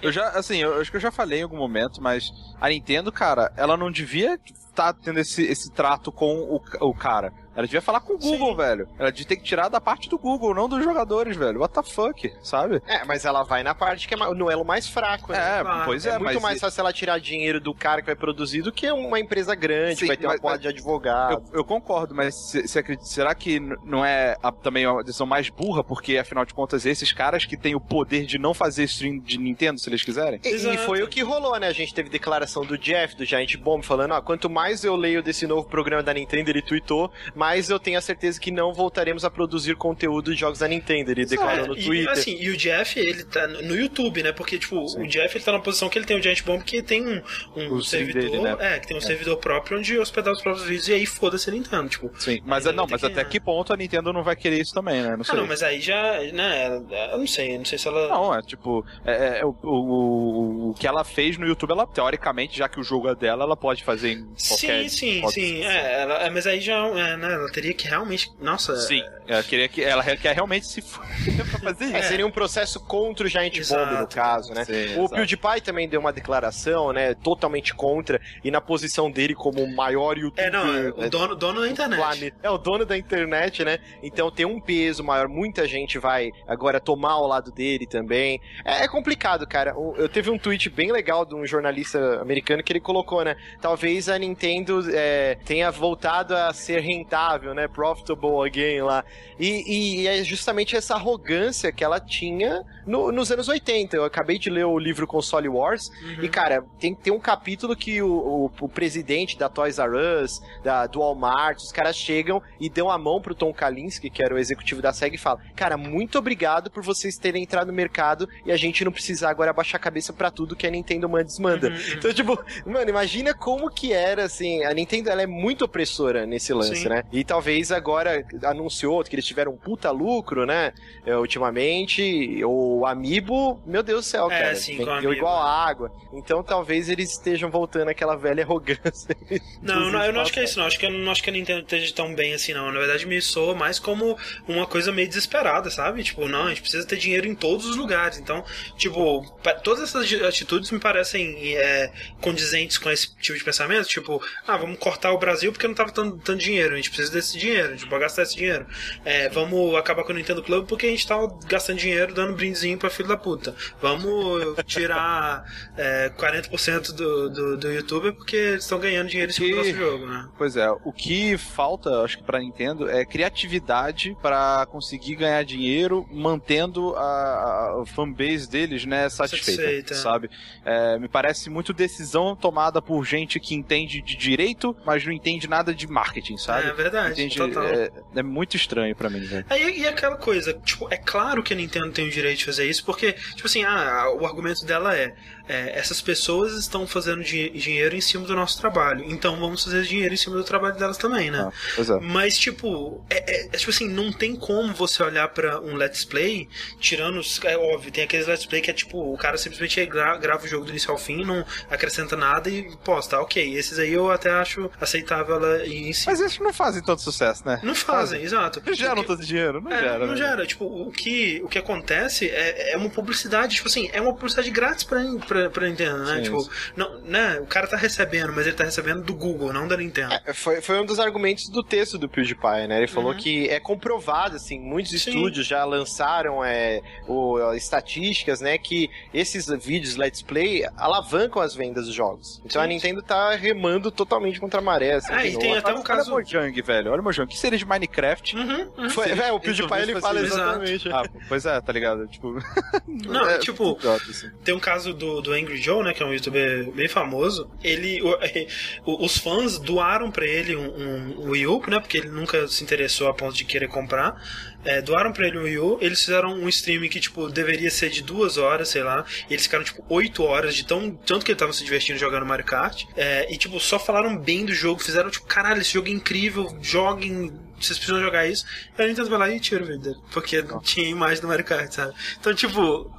Eu 0.02 0.12
já, 0.12 0.28
assim, 0.30 0.58
eu 0.58 0.80
acho 0.80 0.90
que 0.90 0.96
eu 0.96 1.00
já 1.00 1.10
falei 1.10 1.40
em 1.40 1.42
algum 1.42 1.56
momento, 1.56 2.02
mas 2.02 2.30
a 2.60 2.68
Nintendo, 2.68 3.10
cara, 3.10 3.52
ela 3.56 3.76
não 3.76 3.90
devia 3.90 4.38
estar 4.44 4.92
tendo 4.92 5.20
esse, 5.20 5.42
esse 5.42 5.70
trato 5.70 6.12
com 6.12 6.36
o, 6.38 6.62
o 6.80 6.94
cara. 6.94 7.32
Ela 7.54 7.66
devia 7.66 7.82
falar 7.82 8.00
com 8.00 8.14
o 8.14 8.18
Google, 8.18 8.50
Sim. 8.50 8.56
velho. 8.56 8.88
Ela 8.98 9.10
devia 9.10 9.26
ter 9.26 9.36
que 9.36 9.42
tirar 9.42 9.68
da 9.68 9.80
parte 9.80 10.08
do 10.08 10.18
Google, 10.18 10.54
não 10.54 10.68
dos 10.68 10.82
jogadores, 10.82 11.36
velho. 11.36 11.60
What 11.60 11.74
the 11.74 11.82
fuck, 11.82 12.32
sabe? 12.42 12.82
É, 12.86 13.04
mas 13.04 13.24
ela 13.24 13.42
vai 13.42 13.62
na 13.62 13.74
parte 13.74 14.08
que 14.08 14.14
é 14.14 14.16
no 14.16 14.50
elo 14.50 14.64
mais 14.64 14.86
fraco, 14.86 15.32
né? 15.32 15.60
É, 15.60 15.84
pois 15.84 16.06
É, 16.06 16.10
é, 16.10 16.12
muito 16.18 16.34
mas 16.34 16.42
mais 16.42 16.60
fácil 16.60 16.80
ela 16.80 16.92
tirar 16.92 17.18
dinheiro 17.18 17.60
do 17.60 17.74
cara 17.74 18.00
que 18.00 18.06
vai 18.06 18.16
produzir 18.16 18.62
do 18.62 18.72
que 18.72 18.90
uma 18.90 19.18
empresa 19.20 19.54
grande, 19.54 20.00
Sim, 20.00 20.06
vai 20.06 20.16
ter 20.16 20.26
uma 20.26 20.32
mas- 20.32 20.40
porra 20.40 20.58
de 20.58 20.68
advogado. 20.68 21.42
Eu, 21.52 21.58
eu 21.60 21.64
concordo, 21.64 22.14
mas 22.14 22.34
se, 22.34 22.66
se 22.66 22.78
acredita- 22.78 23.06
será 23.06 23.34
que 23.34 23.60
não 23.84 24.04
é 24.04 24.36
a- 24.42 24.52
também 24.52 24.86
uma 24.86 25.02
decisão 25.02 25.26
mais 25.26 25.48
burra? 25.48 25.82
Porque, 25.84 26.16
afinal 26.18 26.44
de 26.44 26.54
contas, 26.54 26.86
esses 26.86 27.12
caras 27.12 27.44
que 27.44 27.56
têm 27.56 27.74
o 27.74 27.80
poder 27.80 28.24
de 28.26 28.38
não 28.38 28.54
fazer 28.54 28.84
stream 28.84 29.18
de 29.18 29.38
Nintendo, 29.38 29.78
se 29.80 29.88
eles 29.88 30.02
quiserem? 30.02 30.40
E, 30.44 30.48
e 30.48 30.78
foi 30.78 31.02
o 31.02 31.08
que 31.08 31.22
rolou, 31.22 31.58
né? 31.58 31.68
A 31.68 31.72
gente 31.72 31.92
teve 31.94 32.08
declaração 32.08 32.64
do 32.64 32.78
Jeff, 32.78 33.14
do 33.16 33.24
Giant 33.24 33.56
Bomb, 33.56 33.82
falando: 33.84 34.12
ó, 34.12 34.20
quanto 34.20 34.48
mais 34.48 34.84
eu 34.84 34.96
leio 34.96 35.22
desse 35.22 35.46
novo 35.46 35.68
programa 35.68 36.02
da 36.02 36.12
Nintendo, 36.14 36.50
ele 36.50 36.62
tweetou, 36.62 37.10
mais 37.42 37.68
eu 37.70 37.80
tenho 37.80 37.98
a 37.98 38.00
certeza 38.00 38.38
que 38.40 38.50
não 38.52 38.72
voltaremos 38.72 39.24
a 39.24 39.30
produzir 39.30 39.74
conteúdo 39.74 40.32
de 40.32 40.38
jogos 40.40 40.60
da 40.60 40.68
Nintendo. 40.68 41.10
Ele 41.10 41.24
declarou 41.26 41.66
no 41.68 41.74
É, 41.76 41.80
e, 41.80 41.84
Twitter. 41.84 42.10
assim, 42.12 42.36
e 42.40 42.50
o 42.50 42.56
Jeff, 42.56 42.98
ele 43.00 43.24
tá 43.24 43.48
no 43.48 43.74
YouTube, 43.74 44.22
né? 44.22 44.30
Porque, 44.32 44.58
tipo, 44.58 44.76
o 44.78 45.06
Jeff 45.08 45.36
ele 45.36 45.44
tá 45.44 45.50
na 45.52 45.58
posição 45.58 45.88
que 45.88 45.98
ele 45.98 46.06
tem 46.06 46.16
o 46.16 46.22
Giant 46.22 46.42
Bomb, 46.44 46.62
que 46.62 46.80
tem 46.82 47.02
um, 47.04 47.20
um 47.56 47.80
servidor. 47.82 48.22
dele, 48.22 48.38
né? 48.42 48.56
É, 48.60 48.78
que 48.78 48.86
tem 48.86 48.96
um 48.96 49.00
servidor 49.00 49.36
próprio 49.38 49.78
onde 49.78 49.98
hospedar 49.98 50.32
os 50.32 50.40
próprios 50.40 50.66
vídeos 50.66 50.86
e 50.88 50.94
aí 50.94 51.04
foda-se 51.06 51.50
a 51.50 51.52
Nintendo, 51.52 51.88
tipo. 51.88 52.10
Sim, 52.18 52.40
mas, 52.46 52.64
não, 52.66 52.86
mas 52.88 53.00
que- 53.00 53.06
até 53.08 53.24
que 53.24 53.40
ponto 53.40 53.72
a 53.72 53.76
Nintendo 53.76 54.12
não 54.12 54.22
vai 54.22 54.36
querer 54.36 54.60
isso 54.60 54.72
também, 54.72 55.02
né? 55.02 55.16
Não 55.16 55.24
sei. 55.24 55.34
Ah, 55.34 55.38
não, 55.40 55.46
mas 55.48 55.62
aí 55.64 55.80
já, 55.80 56.20
né, 56.32 56.80
eu 57.12 57.18
não 57.18 57.26
sei, 57.26 57.54
eu 57.54 57.58
não 57.58 57.64
sei 57.64 57.78
se 57.78 57.88
ela... 57.88 58.08
Não, 58.08 58.32
é 58.34 58.40
tipo, 58.42 58.84
é, 59.04 59.40
é, 59.40 59.44
o, 59.44 59.54
o, 59.62 60.70
o 60.70 60.74
que 60.78 60.86
ela 60.86 61.02
fez 61.04 61.36
no 61.38 61.46
YouTube, 61.46 61.72
ela 61.72 61.86
teoricamente, 61.86 62.56
já 62.58 62.68
que 62.68 62.78
o 62.78 62.84
jogo 62.84 63.08
é 63.08 63.14
dela, 63.14 63.44
ela 63.44 63.56
pode 63.56 63.82
fazer 63.82 64.12
em 64.12 64.24
qualquer. 64.48 64.88
Sim, 64.88 65.20
sim, 65.22 65.28
sim, 65.30 65.64
é, 65.64 66.02
ela- 66.02 66.22
é, 66.26 66.30
mas 66.30 66.46
aí 66.46 66.60
já, 66.60 66.86
é, 66.86 67.16
né, 67.16 67.31
ela 67.34 67.50
teria 67.50 67.74
que 67.74 67.86
realmente, 67.86 68.32
nossa... 68.40 68.76
Sim, 68.76 69.02
ela 69.26 69.42
queria 69.42 69.68
que 69.68 69.82
ela 69.82 70.02
quer 70.16 70.34
realmente 70.34 70.66
se 70.66 70.82
pra 70.82 71.58
fazer 71.60 71.84
isso. 71.86 71.96
É, 71.96 72.02
seria 72.02 72.26
um 72.26 72.30
processo 72.30 72.80
contra 72.80 73.26
o 73.26 73.28
Giant 73.28 73.56
Exato. 73.56 73.90
Bomb, 73.90 74.00
no 74.00 74.06
caso, 74.08 74.52
né? 74.52 74.64
Sim, 74.64 74.98
o. 74.98 75.08
PewDiePie 75.08 75.60
também 75.62 75.88
deu 75.88 76.00
uma 76.00 76.12
declaração, 76.12 76.92
né? 76.92 77.14
Totalmente 77.14 77.74
contra, 77.74 78.20
e 78.42 78.50
na 78.50 78.60
posição 78.60 79.10
dele 79.10 79.34
como 79.34 79.62
o 79.62 79.74
maior 79.74 80.18
youtuber. 80.18 80.44
É, 80.44 80.50
não, 80.50 80.68
é, 80.68 80.82
né, 80.82 80.92
o 80.96 81.10
dono, 81.10 81.34
dono 81.36 81.60
da 81.60 81.66
do 81.66 81.72
internet. 81.72 81.98
planeta. 81.98 82.36
É 82.42 82.50
o 82.50 82.58
dono 82.58 82.84
da 82.84 82.96
internet, 82.96 83.64
né? 83.64 83.78
Então 84.02 84.30
tem 84.30 84.46
um 84.46 84.60
peso 84.60 85.04
maior. 85.04 85.28
Muita 85.28 85.66
gente 85.66 85.98
vai 85.98 86.30
agora 86.46 86.80
tomar 86.80 87.12
ao 87.12 87.26
lado 87.26 87.52
dele 87.52 87.86
também. 87.86 88.40
É, 88.64 88.84
é 88.84 88.88
complicado, 88.88 89.46
cara. 89.46 89.74
Eu 89.96 90.08
teve 90.08 90.30
um 90.30 90.38
tweet 90.38 90.68
bem 90.68 90.90
legal 90.90 91.24
de 91.24 91.34
um 91.34 91.46
jornalista 91.46 92.20
americano 92.20 92.62
que 92.62 92.72
ele 92.72 92.80
colocou, 92.80 93.24
né? 93.24 93.36
Talvez 93.60 94.08
a 94.08 94.18
Nintendo 94.18 94.82
é, 94.92 95.36
tenha 95.44 95.70
voltado 95.70 96.36
a 96.36 96.52
ser 96.52 96.80
rentável, 96.80 97.21
né? 97.54 97.68
Profitable 97.68 98.46
again 98.46 98.82
lá. 98.82 99.04
E, 99.38 99.48
e- 99.48 100.00
e 100.02 100.06
é 100.08 100.22
justamente 100.24 100.76
essa 100.76 100.94
arrogância 100.94 101.70
que 101.72 101.82
ela 101.84 102.00
tinha 102.00 102.62
no- 102.86 103.10
nos 103.12 103.30
anos 103.30 103.48
80. 103.48 103.96
Eu 103.96 104.04
acabei 104.04 104.38
de 104.38 104.50
ler 104.50 104.64
o 104.64 104.78
livro 104.78 105.06
Console 105.06 105.48
Wars. 105.48 105.88
Uhum. 105.88 106.24
E, 106.24 106.28
cara, 106.28 106.64
tem, 106.78 106.94
tem 106.94 107.12
um 107.12 107.18
capítulo 107.20 107.74
que 107.76 108.02
o, 108.02 108.08
o, 108.08 108.50
o 108.60 108.68
presidente 108.68 109.38
da 109.38 109.48
Toys 109.48 109.78
R 109.78 109.90
Us, 110.22 110.40
da, 110.62 110.86
do 110.86 111.00
Walmart, 111.00 111.58
os 111.58 111.72
caras 111.72 111.96
chegam 111.96 112.42
e 112.60 112.68
dão 112.68 112.90
a 112.90 112.98
mão 112.98 113.20
pro 113.20 113.34
Tom 113.34 113.52
Kalinske, 113.52 114.10
que 114.10 114.22
era 114.24 114.34
o 114.34 114.38
executivo 114.38 114.82
da 114.82 114.92
SEG, 114.92 115.14
e 115.14 115.18
falam: 115.18 115.40
Cara, 115.54 115.76
muito 115.76 116.18
obrigado 116.18 116.70
por 116.70 116.82
vocês 116.82 117.16
terem 117.16 117.42
entrado 117.42 117.68
no 117.68 117.72
mercado 117.72 118.28
e 118.44 118.52
a 118.52 118.56
gente 118.56 118.84
não 118.84 118.92
precisar 118.92 119.30
agora 119.30 119.50
abaixar 119.50 119.80
a 119.80 119.82
cabeça 119.82 120.12
pra 120.12 120.30
tudo 120.30 120.56
que 120.56 120.66
a 120.66 120.70
Nintendo 120.70 121.08
manda 121.08 121.22
e 121.22 121.26
desmanda. 121.26 121.68
Uhum, 121.68 121.74
uhum. 121.74 121.80
Então, 121.96 122.12
tipo, 122.12 122.38
mano, 122.66 122.88
imagina 122.90 123.34
como 123.34 123.70
que 123.70 123.92
era, 123.92 124.24
assim, 124.24 124.64
a 124.64 124.72
Nintendo, 124.74 125.10
ela 125.10 125.22
é 125.22 125.26
muito 125.26 125.64
opressora 125.64 126.26
nesse 126.26 126.52
lance, 126.52 126.76
Sim. 126.76 126.88
né? 126.88 127.04
E 127.12 127.22
talvez 127.22 127.70
agora 127.70 128.24
anunciou 128.44 129.02
que 129.04 129.14
eles 129.14 129.26
tiveram 129.26 129.52
um 129.52 129.56
puta 129.56 129.90
lucro, 129.90 130.46
né, 130.46 130.72
é, 131.04 131.14
ultimamente, 131.16 132.42
o 132.44 132.86
Amiibo, 132.86 133.60
meu 133.66 133.82
Deus 133.82 134.06
do 134.06 134.08
céu, 134.08 134.30
É, 134.30 134.40
cara, 134.42 134.54
sim, 134.56 134.78
vendeu 134.78 135.12
igual 135.12 135.36
a 135.36 135.66
água. 135.66 135.92
Então 136.14 136.42
talvez 136.42 136.88
eles 136.88 137.10
estejam 137.12 137.50
voltando 137.50 137.88
àquela 137.88 138.16
velha 138.16 138.42
arrogância. 138.42 139.16
Não, 139.62 139.90
não, 139.90 140.04
eu 140.04 140.12
não 140.12 140.20
acho 140.22 140.32
que 140.32 140.40
é 140.40 140.44
isso, 140.44 140.58
não. 140.58 140.66
Acho 140.66 140.78
que 140.78 140.86
eu 140.86 140.90
não 140.90 141.12
acho 141.12 141.22
que 141.22 141.30
a 141.30 141.32
Nintendo 141.32 141.60
esteja 141.60 141.94
tão 141.94 142.14
bem 142.14 142.34
assim, 142.34 142.52
não. 142.52 142.72
Na 142.72 142.78
verdade, 142.80 143.06
me 143.06 143.20
soa 143.22 143.54
mais 143.54 143.78
como 143.78 144.18
uma 144.48 144.66
coisa 144.66 144.90
meio 144.90 145.06
desesperada, 145.06 145.70
sabe? 145.70 146.02
Tipo, 146.02 146.26
não, 146.28 146.46
a 146.46 146.48
gente 146.48 146.60
precisa 146.62 146.84
ter 146.86 146.96
dinheiro 146.96 147.26
em 147.28 147.34
todos 147.34 147.64
os 147.66 147.76
lugares. 147.76 148.18
Então, 148.18 148.44
tipo, 148.76 149.24
todas 149.62 149.84
essas 149.84 150.04
ati- 150.04 150.24
atitudes 150.24 150.70
me 150.72 150.80
parecem 150.80 151.54
é, 151.56 151.92
condizentes 152.20 152.76
com 152.78 152.90
esse 152.90 153.14
tipo 153.16 153.38
de 153.38 153.44
pensamento. 153.44 153.86
Tipo, 153.88 154.20
ah, 154.46 154.56
vamos 154.56 154.78
cortar 154.78 155.12
o 155.12 155.18
Brasil 155.18 155.52
porque 155.52 155.68
não 155.68 155.74
tava 155.74 155.92
tanto, 155.92 156.16
tanto 156.18 156.38
dinheiro. 156.40 156.72
A 156.74 156.76
gente 156.76 156.90
precisa 156.90 157.01
desse 157.10 157.38
dinheiro, 157.38 157.68
a 157.72 157.76
gente 157.76 157.88
gastar 158.02 158.22
esse 158.22 158.36
dinheiro. 158.36 158.66
É, 159.04 159.28
vamos 159.28 159.74
acabar 159.76 160.04
com 160.04 160.12
o 160.12 160.14
Nintendo 160.14 160.42
Club 160.42 160.66
porque 160.66 160.86
a 160.86 160.90
gente 160.90 161.06
tava 161.06 161.32
gastando 161.46 161.78
dinheiro 161.78 162.12
dando 162.14 162.34
brindezinho 162.34 162.76
pra 162.78 162.90
filho 162.90 163.08
da 163.08 163.16
puta. 163.16 163.54
Vamos 163.80 164.56
tirar 164.66 165.44
é, 165.76 166.10
40% 166.10 166.92
do, 166.92 167.30
do, 167.30 167.56
do 167.56 167.72
youtuber 167.72 168.12
porque 168.14 168.36
eles 168.36 168.64
estão 168.64 168.78
ganhando 168.78 169.08
dinheiro 169.08 169.30
em 169.30 169.34
cima 169.34 169.56
nosso 169.56 169.74
jogo, 169.74 170.06
né? 170.06 170.28
Pois 170.36 170.56
é, 170.56 170.70
o 170.70 170.92
que 170.92 171.36
falta, 171.38 172.02
acho 172.02 172.18
que 172.18 172.24
pra 172.24 172.38
Nintendo, 172.38 172.88
é 172.88 173.04
criatividade 173.04 174.16
pra 174.20 174.66
conseguir 174.70 175.16
ganhar 175.16 175.44
dinheiro 175.44 176.06
mantendo 176.10 176.94
a, 176.96 177.82
a 177.82 177.86
fanbase 177.86 178.48
deles, 178.48 178.84
né, 178.84 179.08
satisfeita, 179.08 179.62
Satisfeita. 179.62 179.94
sabe? 179.94 180.30
É, 180.64 180.98
me 180.98 181.08
parece 181.08 181.50
muito 181.50 181.72
decisão 181.72 182.34
tomada 182.36 182.80
por 182.80 183.04
gente 183.04 183.38
que 183.38 183.54
entende 183.54 184.00
de 184.00 184.16
direito, 184.16 184.76
mas 184.84 185.04
não 185.04 185.12
entende 185.12 185.48
nada 185.48 185.74
de 185.74 185.86
marketing, 185.86 186.36
sabe? 186.36 186.68
É 186.68 186.72
verdade, 186.92 187.22
Entende? 187.22 187.36
total. 187.38 187.64
É, 187.66 187.90
é 188.16 188.22
muito 188.22 188.56
estranho 188.56 188.94
pra 188.94 189.08
mim, 189.10 189.20
velho. 189.20 189.44
Aí, 189.48 189.80
e 189.80 189.86
aquela 189.86 190.16
coisa, 190.16 190.52
tipo, 190.64 190.86
é 190.92 190.96
claro 190.96 191.42
que 191.42 191.52
a 191.52 191.56
Nintendo 191.56 191.90
tem 191.90 192.06
o 192.06 192.10
direito 192.10 192.38
de 192.38 192.44
fazer 192.44 192.66
isso, 192.68 192.84
porque, 192.84 193.12
tipo 193.12 193.46
assim, 193.46 193.64
ah, 193.64 194.10
o 194.18 194.26
argumento 194.26 194.64
dela 194.64 194.94
é, 194.96 195.14
é, 195.48 195.78
essas 195.78 196.00
pessoas 196.00 196.52
estão 196.54 196.86
fazendo 196.86 197.22
di- 197.22 197.50
dinheiro 197.50 197.96
em 197.96 198.00
cima 198.00 198.26
do 198.26 198.34
nosso 198.36 198.58
trabalho, 198.60 199.04
então 199.08 199.38
vamos 199.38 199.64
fazer 199.64 199.82
dinheiro 199.82 200.14
em 200.14 200.16
cima 200.16 200.36
do 200.36 200.44
trabalho 200.44 200.76
delas 200.76 200.96
também, 200.96 201.30
né? 201.30 201.48
Ah, 201.48 201.52
pois 201.74 201.90
é. 201.90 201.98
Mas, 202.00 202.38
tipo, 202.38 203.02
é, 203.10 203.18
é- 203.18 203.46
é 203.52 203.56
tipo 203.56 203.70
assim, 203.70 203.88
não 203.88 204.12
tem 204.12 204.36
como 204.36 204.72
você 204.74 205.02
olhar 205.02 205.28
pra 205.28 205.60
um 205.60 205.74
Let's 205.76 206.04
Play, 206.04 206.48
tirando 206.78 207.18
os. 207.18 207.40
É 207.44 207.56
óbvio, 207.56 207.90
tem 207.90 208.04
aqueles 208.04 208.26
Let's 208.26 208.46
Play 208.46 208.60
que 208.62 208.70
é 208.70 208.74
tipo, 208.74 209.12
o 209.12 209.16
cara 209.16 209.36
simplesmente 209.36 209.84
gra- 209.86 210.16
grava 210.16 210.44
o 210.44 210.48
jogo 210.48 210.64
do 210.64 210.70
início 210.70 210.90
ao 210.90 210.98
fim, 210.98 211.24
não 211.24 211.44
acrescenta 211.70 212.16
nada 212.16 212.48
e 212.50 212.70
posta, 212.84 213.18
ok. 213.20 213.56
Esses 213.56 213.78
aí 213.78 213.92
eu 213.92 214.10
até 214.10 214.30
acho 214.30 214.70
aceitável 214.80 215.36
ela 215.36 215.66
ir 215.66 215.88
em 215.88 215.92
cima. 215.92 216.12
Mas 216.12 216.20
esses 216.20 216.38
não 216.38 216.52
fazem 216.52 216.81
fazem 216.82 216.86
tanto 216.86 217.02
sucesso, 217.02 217.46
né? 217.46 217.60
Não 217.62 217.74
fazem, 217.74 218.22
exato. 218.22 218.62
Não 218.64 218.74
geram 218.74 219.04
tanto 219.04 219.24
dinheiro, 219.24 219.60
não 219.60 219.70
É, 219.70 219.80
gera. 219.80 219.98
não 220.00 220.06
né? 220.12 220.16
gera. 220.16 220.46
Tipo, 220.46 220.64
o 220.64 220.90
que, 220.90 221.40
o 221.44 221.48
que 221.48 221.58
acontece 221.58 222.28
é, 222.28 222.72
é 222.72 222.76
uma 222.76 222.90
publicidade, 222.90 223.54
tipo 223.56 223.68
assim, 223.68 223.88
é 223.92 224.00
uma 224.00 224.12
publicidade 224.12 224.50
grátis 224.50 224.84
pra, 224.84 225.00
pra, 225.26 225.50
pra 225.50 225.68
Nintendo, 225.68 225.98
né? 226.04 226.16
Sim, 226.16 226.22
tipo, 226.24 226.50
não, 226.76 227.00
né? 227.02 227.38
O 227.40 227.46
cara 227.46 227.66
tá 227.66 227.76
recebendo, 227.76 228.32
mas 228.32 228.46
ele 228.46 228.56
tá 228.56 228.64
recebendo 228.64 229.02
do 229.02 229.14
Google, 229.14 229.52
não 229.52 229.66
da 229.68 229.76
Nintendo. 229.76 230.14
É, 230.26 230.32
Foi, 230.32 230.60
foi 230.60 230.80
um 230.80 230.84
dos 230.86 230.98
argumentos 230.98 231.48
do 231.48 231.62
texto 231.62 231.98
do 231.98 232.08
PewDiePie, 232.08 232.66
né? 232.68 232.78
Ele 232.78 232.88
falou 232.88 233.12
Uhum. 233.12 233.18
que 233.18 233.48
é 233.48 233.58
comprovado, 233.60 234.36
assim, 234.36 234.58
muitos 234.58 234.90
Sim. 235.02 235.10
estúdios 235.10 235.46
já 235.46 235.64
lançaram 235.64 236.44
é, 236.44 236.80
o, 237.06 237.52
estatísticas, 237.54 238.40
né? 238.40 238.58
Que 238.58 238.88
esses 239.12 239.46
vídeos 239.64 239.96
Let's 239.96 240.22
Play 240.22 240.64
alavancam 240.76 241.40
as 241.42 241.54
vendas 241.54 241.86
dos 241.86 241.94
jogos. 241.94 242.40
Então 242.44 242.60
a 242.60 242.64
Sim. 242.64 242.70
Nintendo 242.70 243.02
tá 243.02 243.34
remando 243.34 243.90
totalmente 243.90 244.40
contra 244.40 244.60
a 244.60 244.62
maré, 244.62 244.94
assim. 244.94 245.12
Ah, 245.12 245.26
e 245.26 245.36
tem 245.38 245.56
até 245.56 245.72
um 245.74 245.82
caso. 245.82 246.10
o 246.10 246.14
Mojang, 246.14 246.61
velho. 246.62 246.90
Olha 246.92 247.00
o 247.00 247.04
Mojang. 247.04 247.26
O 247.26 247.28
que 247.28 247.38
seria 247.38 247.58
de 247.58 247.64
Minecraft? 247.66 248.36
Uhum, 248.36 248.70
uhum. 248.78 248.90
Foi, 248.90 249.08
Seria- 249.08 249.24
é, 249.24 249.32
o 249.32 249.40
PewDiePie 249.40 249.74
ele 249.82 250.00
fala 250.00 250.20
fazia- 250.20 250.26
exatamente. 250.26 250.88
Ah, 250.92 251.02
pois 251.28 251.44
é, 251.46 251.60
tá 251.60 251.72
ligado? 251.72 252.06
Tipo. 252.08 252.38
Não, 252.86 253.28
é 253.28 253.38
tipo, 253.38 253.76
idiota, 253.78 254.04
assim. 254.10 254.30
Tem 254.44 254.54
um 254.54 254.60
caso 254.60 254.92
do, 254.94 255.20
do 255.20 255.32
Angry 255.32 255.56
Joe, 255.60 255.82
né, 255.84 255.92
que 255.92 256.02
é 256.02 256.06
um 256.06 256.12
youtuber 256.12 256.70
bem 256.72 256.88
famoso. 256.88 257.50
Ele, 257.62 258.00
o- 258.84 259.04
os 259.04 259.18
fãs 259.18 259.58
doaram 259.58 260.10
pra 260.10 260.24
ele 260.26 260.56
um, 260.56 260.62
um, 260.66 261.20
um 261.26 261.30
Wii 261.30 261.46
U, 261.46 261.62
né, 261.68 261.80
porque 261.80 261.98
ele 261.98 262.08
nunca 262.08 262.46
se 262.48 262.62
interessou 262.62 263.08
a 263.08 263.14
ponto 263.14 263.34
de 263.34 263.44
querer 263.44 263.68
comprar. 263.68 264.20
É, 264.64 264.80
doaram 264.80 265.12
pra 265.12 265.26
ele 265.26 265.38
um 265.38 265.42
Wii 265.42 265.58
U, 265.58 265.78
eles 265.80 266.00
fizeram 266.00 266.34
um 266.34 266.48
stream 266.48 266.88
que, 266.88 267.00
tipo, 267.00 267.28
deveria 267.28 267.70
ser 267.70 267.90
de 267.90 268.02
duas 268.02 268.36
horas, 268.36 268.68
sei 268.68 268.82
lá. 268.82 269.04
E 269.28 269.34
eles 269.34 269.44
ficaram, 269.44 269.64
tipo, 269.64 269.84
oito 269.88 270.22
horas 270.22 270.54
de 270.54 270.64
tão, 270.64 270.90
tanto 270.94 271.24
que 271.24 271.32
ele 271.32 271.38
tava 271.38 271.52
se 271.52 271.64
divertindo 271.64 271.98
jogando 271.98 272.26
Mario 272.26 272.44
Kart. 272.44 272.84
É, 272.96 273.32
e, 273.32 273.36
tipo, 273.36 273.58
só 273.58 273.78
falaram 273.78 274.16
bem 274.16 274.44
do 274.44 274.54
jogo, 274.54 274.80
fizeram, 274.80 275.10
tipo, 275.10 275.26
caralho, 275.26 275.60
esse 275.60 275.72
jogo 275.72 275.88
é 275.88 275.90
incrível, 275.90 276.56
joguem, 276.60 277.32
vocês 277.60 277.78
precisam 277.78 278.00
jogar 278.00 278.26
isso. 278.26 278.44
E 278.78 278.82
a 278.82 278.86
Nintendo 278.86 279.10
vai 279.10 279.18
lá 279.18 279.30
e 279.30 279.40
tira 279.40 279.62
o 279.62 279.66
vídeo 279.66 279.82
dele, 279.82 279.98
porque 280.12 280.42
não 280.42 280.60
tinha 280.60 280.88
imagem 280.88 281.20
do 281.20 281.28
Mario 281.28 281.44
Kart, 281.44 281.72
sabe? 281.72 281.94
Então, 282.20 282.34
tipo, 282.34 282.90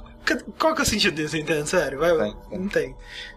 qual 0.58 0.74
que 0.74 0.80
é 0.80 0.84
o 0.84 0.86
sentido 0.86 1.14
disso, 1.14 1.36
entende? 1.36 1.68
Sério, 1.68 1.98
vai, 1.98 2.12
não 2.50 2.68
tem. 2.68 2.94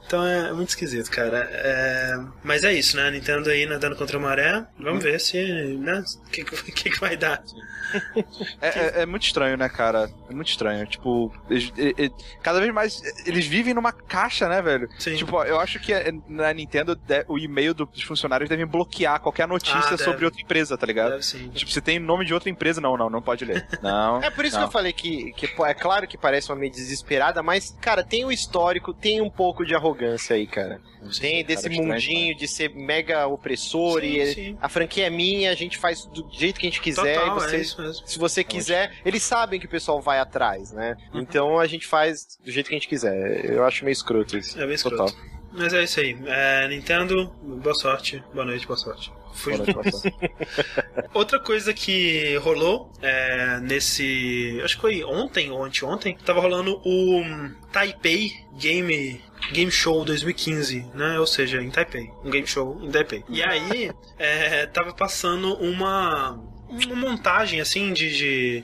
Então 0.08 0.26
é 0.26 0.54
muito 0.54 0.70
esquisito, 0.70 1.12
cara. 1.12 1.48
É, 1.52 2.14
Mas 2.42 2.64
é 2.64 2.74
isso, 2.74 2.96
né? 2.96 3.08
A 3.08 3.12
Nintendo 3.12 3.50
aí 3.50 3.66
nadando 3.66 3.96
contra 3.96 4.18
a 4.18 4.20
maré. 4.22 4.66
Vamos 4.80 5.04
ver 5.04 5.20
se, 5.20 5.38
né? 5.78 6.02
O 6.26 6.30
que, 6.30 6.44
que, 6.46 6.90
que 6.90 7.00
vai 7.00 7.16
dar. 7.18 7.44
É, 8.62 8.68
é- 8.68 9.02
é 9.04 9.06
muito 9.06 9.24
estranho, 9.24 9.56
né, 9.56 9.70
cara? 9.70 10.10
É 10.30 10.34
muito 10.34 10.50
estranho. 10.50 10.86
Tipo, 10.88 11.34
eles- 11.50 11.72
e- 11.78 11.96
e- 11.98 12.12
cada 12.44 12.60
vez 12.60 12.74
mais 12.74 13.02
eles 13.26 13.46
vivem 13.48 13.74
numa 13.74 13.94
caixa, 13.94 14.50
né, 14.50 14.62
velho? 14.62 14.90
Sim. 15.00 15.16
Tipo, 15.16 15.42
eu 15.44 15.58
acho 15.58 15.80
que 15.80 15.94
é- 15.94 16.12
na 16.28 16.54
Nintendo 16.54 17.00
o 17.30 17.38
e-mail 17.40 17.74
do- 17.74 17.86
dos 17.86 18.04
funcionários 18.04 18.50
devem 18.50 18.66
bloquear 18.66 19.22
qualquer 19.22 19.48
notícia 19.48 19.94
Ah, 19.94 19.98
sobre 19.98 20.26
outra 20.26 20.42
empresa, 20.42 20.78
tá 20.78 20.86
ligado? 20.86 21.12
Deve 21.12 21.24
sim. 21.24 21.48
Tipo, 21.50 21.72
se 21.72 21.80
tem 21.80 21.98
nome 21.98 22.26
de 22.26 22.34
outra 22.34 22.50
empresa, 22.50 22.82
não, 22.82 22.98
não, 22.98 23.10
não 23.10 23.22
pode 23.22 23.46
ler. 23.46 23.66
Não. 23.82 24.22
É 24.28 24.30
por 24.30 24.44
isso 24.44 24.56
não. 24.58 24.64
que 24.64 24.68
eu 24.68 24.72
falei 24.72 24.92
que, 24.92 25.32
que 25.32 25.48
pô, 25.48 25.66
é 25.66 25.74
claro 25.74 26.06
que 26.08 26.18
parece 26.18 26.50
uma 26.50 26.58
meio 26.58 26.72
desesperada, 26.74 27.42
mas, 27.42 27.74
cara, 27.80 28.04
tem 28.04 28.26
o 28.26 28.32
histórico, 28.34 28.94
tem 28.94 29.22
um 29.22 29.30
pouco 29.30 29.66
de 29.66 29.74
arrogância 29.74 29.97
aí, 30.34 30.48
cara. 30.48 30.82
Tem 31.20 31.44
desse 31.44 31.70
Cara, 31.70 31.82
mundinho 31.82 32.36
de 32.36 32.48
ser 32.48 32.70
mega 32.74 33.28
opressor 33.28 34.02
Sim, 34.02 34.08
e 34.08 34.34
sim. 34.34 34.58
a 34.62 34.68
franquia 34.68 35.08
é 35.08 35.10
minha, 35.10 35.52
a 35.52 35.56
gente 35.56 35.78
faz 35.78 36.06
do 36.06 36.28
jeito 36.32 36.60
que 36.60 36.68
a 36.68 36.70
gente 36.70 36.82
quiser. 36.82 37.20
Total, 37.20 37.38
e 37.38 37.40
você, 37.40 37.82
é. 37.82 37.94
Se 38.06 38.20
você 38.20 38.44
quiser, 38.44 38.94
eles 39.06 39.24
sabem 39.24 39.60
que 39.60 39.66
o 39.66 39.70
pessoal 39.70 40.02
vai 40.02 40.20
atrás, 40.20 40.72
né? 40.72 40.98
Uhum. 41.14 41.22
Então 41.22 41.60
a 41.60 41.68
gente 41.68 41.88
faz 41.88 42.38
do 42.44 42.52
jeito 42.52 42.68
que 42.68 42.76
a 42.76 42.78
gente 42.78 42.90
quiser. 42.90 43.46
Eu 43.46 43.64
acho 43.66 43.84
meio 43.84 43.94
escroto 43.94 44.38
isso. 44.38 44.60
É 44.60 44.66
bem 44.66 44.76
escroto. 44.76 44.98
Total. 44.98 45.38
Mas 45.52 45.74
é 45.74 45.84
isso 45.84 46.00
aí. 46.00 46.16
É, 46.26 46.68
Nintendo, 46.68 47.32
boa 47.42 47.74
sorte. 47.74 48.24
Boa 48.34 48.46
noite, 48.46 48.68
boa 48.68 48.78
sorte. 48.78 49.12
Fui. 49.34 49.54
Outra 51.14 51.40
coisa 51.40 51.74
que 51.74 52.36
rolou 52.38 52.92
é, 53.02 53.60
nesse. 53.62 54.60
Acho 54.64 54.76
que 54.76 54.82
foi 54.82 55.04
ontem 55.04 55.52
ou 55.52 55.64
anteontem. 55.64 56.18
Tava 56.26 56.42
rolando 56.42 56.82
o 56.84 57.24
Taipei 57.72 58.32
Game. 58.58 59.22
Game 59.52 59.72
Show 59.72 60.04
2015, 60.04 60.88
né? 60.94 61.20
Ou 61.20 61.28
seja, 61.28 61.62
em 61.62 61.70
Taipei. 61.70 62.12
Um 62.24 62.30
game 62.30 62.48
show 62.48 62.80
em 62.82 62.92
Taipei. 62.92 63.24
E 63.30 63.44
aí, 63.44 63.92
é, 64.18 64.66
tava 64.68 64.94
passando 64.94 65.54
uma, 65.56 66.40
uma 66.70 66.96
montagem, 66.96 67.62
assim, 67.62 67.94
de, 67.94 68.16
de, 68.16 68.64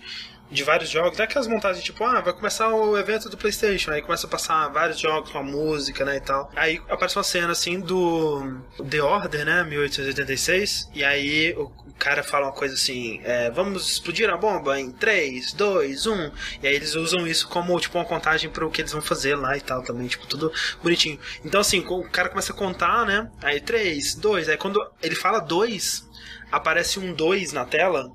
de 0.51 0.63
vários 0.63 0.89
jogos. 0.89 1.19
É 1.19 1.23
aquelas 1.23 1.47
montagens, 1.47 1.83
tipo, 1.83 2.03
ah, 2.03 2.21
vai 2.21 2.33
começar 2.33 2.69
o 2.69 2.97
evento 2.97 3.29
do 3.29 3.37
PlayStation. 3.37 3.91
Aí 3.91 4.01
começa 4.01 4.27
a 4.27 4.29
passar 4.29 4.67
vários 4.69 4.99
jogos 4.99 5.31
com 5.31 5.37
a 5.37 5.43
música, 5.43 6.03
né? 6.03 6.17
E 6.17 6.21
tal. 6.21 6.51
Aí 6.55 6.81
aparece 6.89 7.17
uma 7.17 7.23
cena, 7.23 7.51
assim, 7.51 7.79
do 7.79 8.61
The 8.89 9.01
Order, 9.01 9.45
né? 9.45 9.63
1886. 9.63 10.89
E 10.93 11.03
aí 11.03 11.53
o 11.57 11.71
cara 11.97 12.23
fala 12.23 12.47
uma 12.47 12.53
coisa 12.53 12.75
assim: 12.75 13.19
é, 13.23 13.49
vamos 13.51 13.89
explodir 13.93 14.29
a 14.29 14.37
bomba 14.37 14.79
em 14.79 14.91
3, 14.91 15.53
2, 15.53 16.07
1. 16.07 16.31
E 16.61 16.67
aí 16.67 16.75
eles 16.75 16.95
usam 16.95 17.25
isso 17.27 17.47
como, 17.47 17.79
tipo, 17.79 17.97
uma 17.97 18.05
contagem 18.05 18.49
pro 18.49 18.69
que 18.69 18.81
eles 18.81 18.91
vão 18.91 19.01
fazer 19.01 19.35
lá 19.35 19.57
e 19.57 19.61
tal 19.61 19.83
também. 19.83 20.07
Tipo, 20.07 20.27
tudo 20.27 20.51
bonitinho. 20.81 21.19
Então, 21.43 21.61
assim, 21.61 21.79
o 21.79 22.03
cara 22.09 22.29
começa 22.29 22.53
a 22.53 22.55
contar, 22.55 23.05
né? 23.05 23.29
Aí 23.41 23.59
3, 23.59 24.15
2. 24.15 24.49
Aí 24.49 24.57
quando 24.57 24.85
ele 25.01 25.15
fala 25.15 25.39
2, 25.39 26.07
aparece 26.51 26.99
um 26.99 27.13
2 27.13 27.53
na 27.53 27.65
tela 27.65 28.11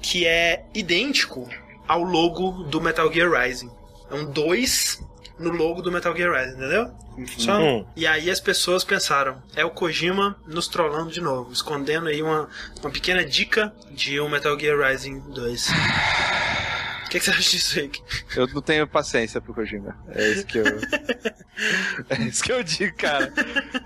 que 0.00 0.26
é 0.26 0.64
idêntico 0.74 1.48
ao 1.86 2.02
logo 2.02 2.64
do 2.64 2.80
Metal 2.80 3.12
Gear 3.12 3.30
Rising. 3.30 3.70
É 4.10 4.14
um 4.14 4.30
2 4.30 5.02
no 5.38 5.50
logo 5.50 5.82
do 5.82 5.90
Metal 5.90 6.14
Gear 6.16 6.32
Rising, 6.32 6.56
entendeu? 6.56 7.07
Uhum. 7.48 7.86
E 7.96 8.06
aí 8.06 8.30
as 8.30 8.40
pessoas 8.40 8.84
pensaram, 8.84 9.42
é 9.54 9.64
o 9.64 9.70
Kojima 9.70 10.36
nos 10.46 10.68
trollando 10.68 11.10
de 11.10 11.20
novo, 11.20 11.52
escondendo 11.52 12.08
aí 12.08 12.22
uma, 12.22 12.48
uma 12.80 12.90
pequena 12.90 13.24
dica 13.24 13.72
de 13.90 14.20
um 14.20 14.28
Metal 14.28 14.58
Gear 14.58 14.78
Rising 14.78 15.20
2. 15.20 15.68
O 17.08 17.10
que, 17.10 17.18
que 17.18 17.24
você 17.24 17.30
acha 17.30 17.40
disso, 17.40 17.74
Rick? 17.74 18.02
Eu 18.36 18.46
não 18.48 18.60
tenho 18.60 18.86
paciência 18.86 19.40
pro 19.40 19.54
Kojima. 19.54 19.96
É 20.10 20.28
isso 20.28 20.44
que 20.44 20.58
eu. 20.58 20.64
é 22.10 22.22
isso 22.22 22.44
que 22.44 22.52
eu 22.52 22.62
digo, 22.62 22.94
cara. 22.98 23.32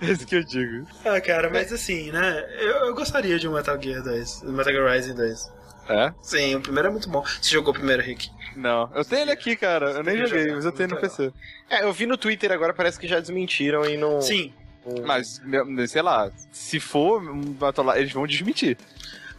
É 0.00 0.10
isso 0.10 0.26
que 0.26 0.34
eu 0.34 0.42
digo. 0.42 0.88
Ah, 1.04 1.20
cara, 1.20 1.48
mas 1.48 1.72
assim, 1.72 2.10
né? 2.10 2.44
Eu, 2.58 2.86
eu 2.86 2.94
gostaria 2.96 3.38
de 3.38 3.46
um 3.46 3.54
Metal 3.54 3.80
Gear 3.80 4.02
2, 4.02 4.42
um 4.42 4.52
Metal 4.52 4.72
Gear 4.72 4.92
Rising 4.92 5.14
2. 5.14 5.52
É? 5.88 6.12
Sim, 6.20 6.56
o 6.56 6.60
primeiro 6.60 6.88
é 6.88 6.90
muito 6.90 7.08
bom. 7.08 7.24
Você 7.40 7.50
jogou 7.50 7.70
o 7.70 7.76
primeiro, 7.76 8.02
Rick? 8.02 8.28
Não. 8.56 8.90
Eu 8.94 9.04
tenho 9.04 9.22
ele 9.22 9.30
aqui, 9.32 9.56
cara. 9.56 9.90
Eu 9.92 10.02
nem 10.02 10.16
joguei, 10.26 10.52
mas 10.52 10.64
eu 10.64 10.72
tenho 10.72 10.90
no 10.90 10.96
PC. 10.96 11.32
É, 11.70 11.84
eu 11.84 11.92
vi 11.92 12.06
no 12.06 12.16
Twitter 12.16 12.52
agora, 12.52 12.72
parece 12.74 12.98
que 12.98 13.08
já 13.08 13.18
desmentiram 13.20 13.84
e 13.84 13.96
não. 13.96 14.20
Sim. 14.20 14.52
não- 14.86 15.04
Mas, 15.06 15.40
sei 15.88 16.02
lá, 16.02 16.30
se 16.50 16.78
for, 16.80 17.22
um 17.22 17.52
eles 17.96 18.12
vão 18.12 18.26
desmentir. 18.26 18.76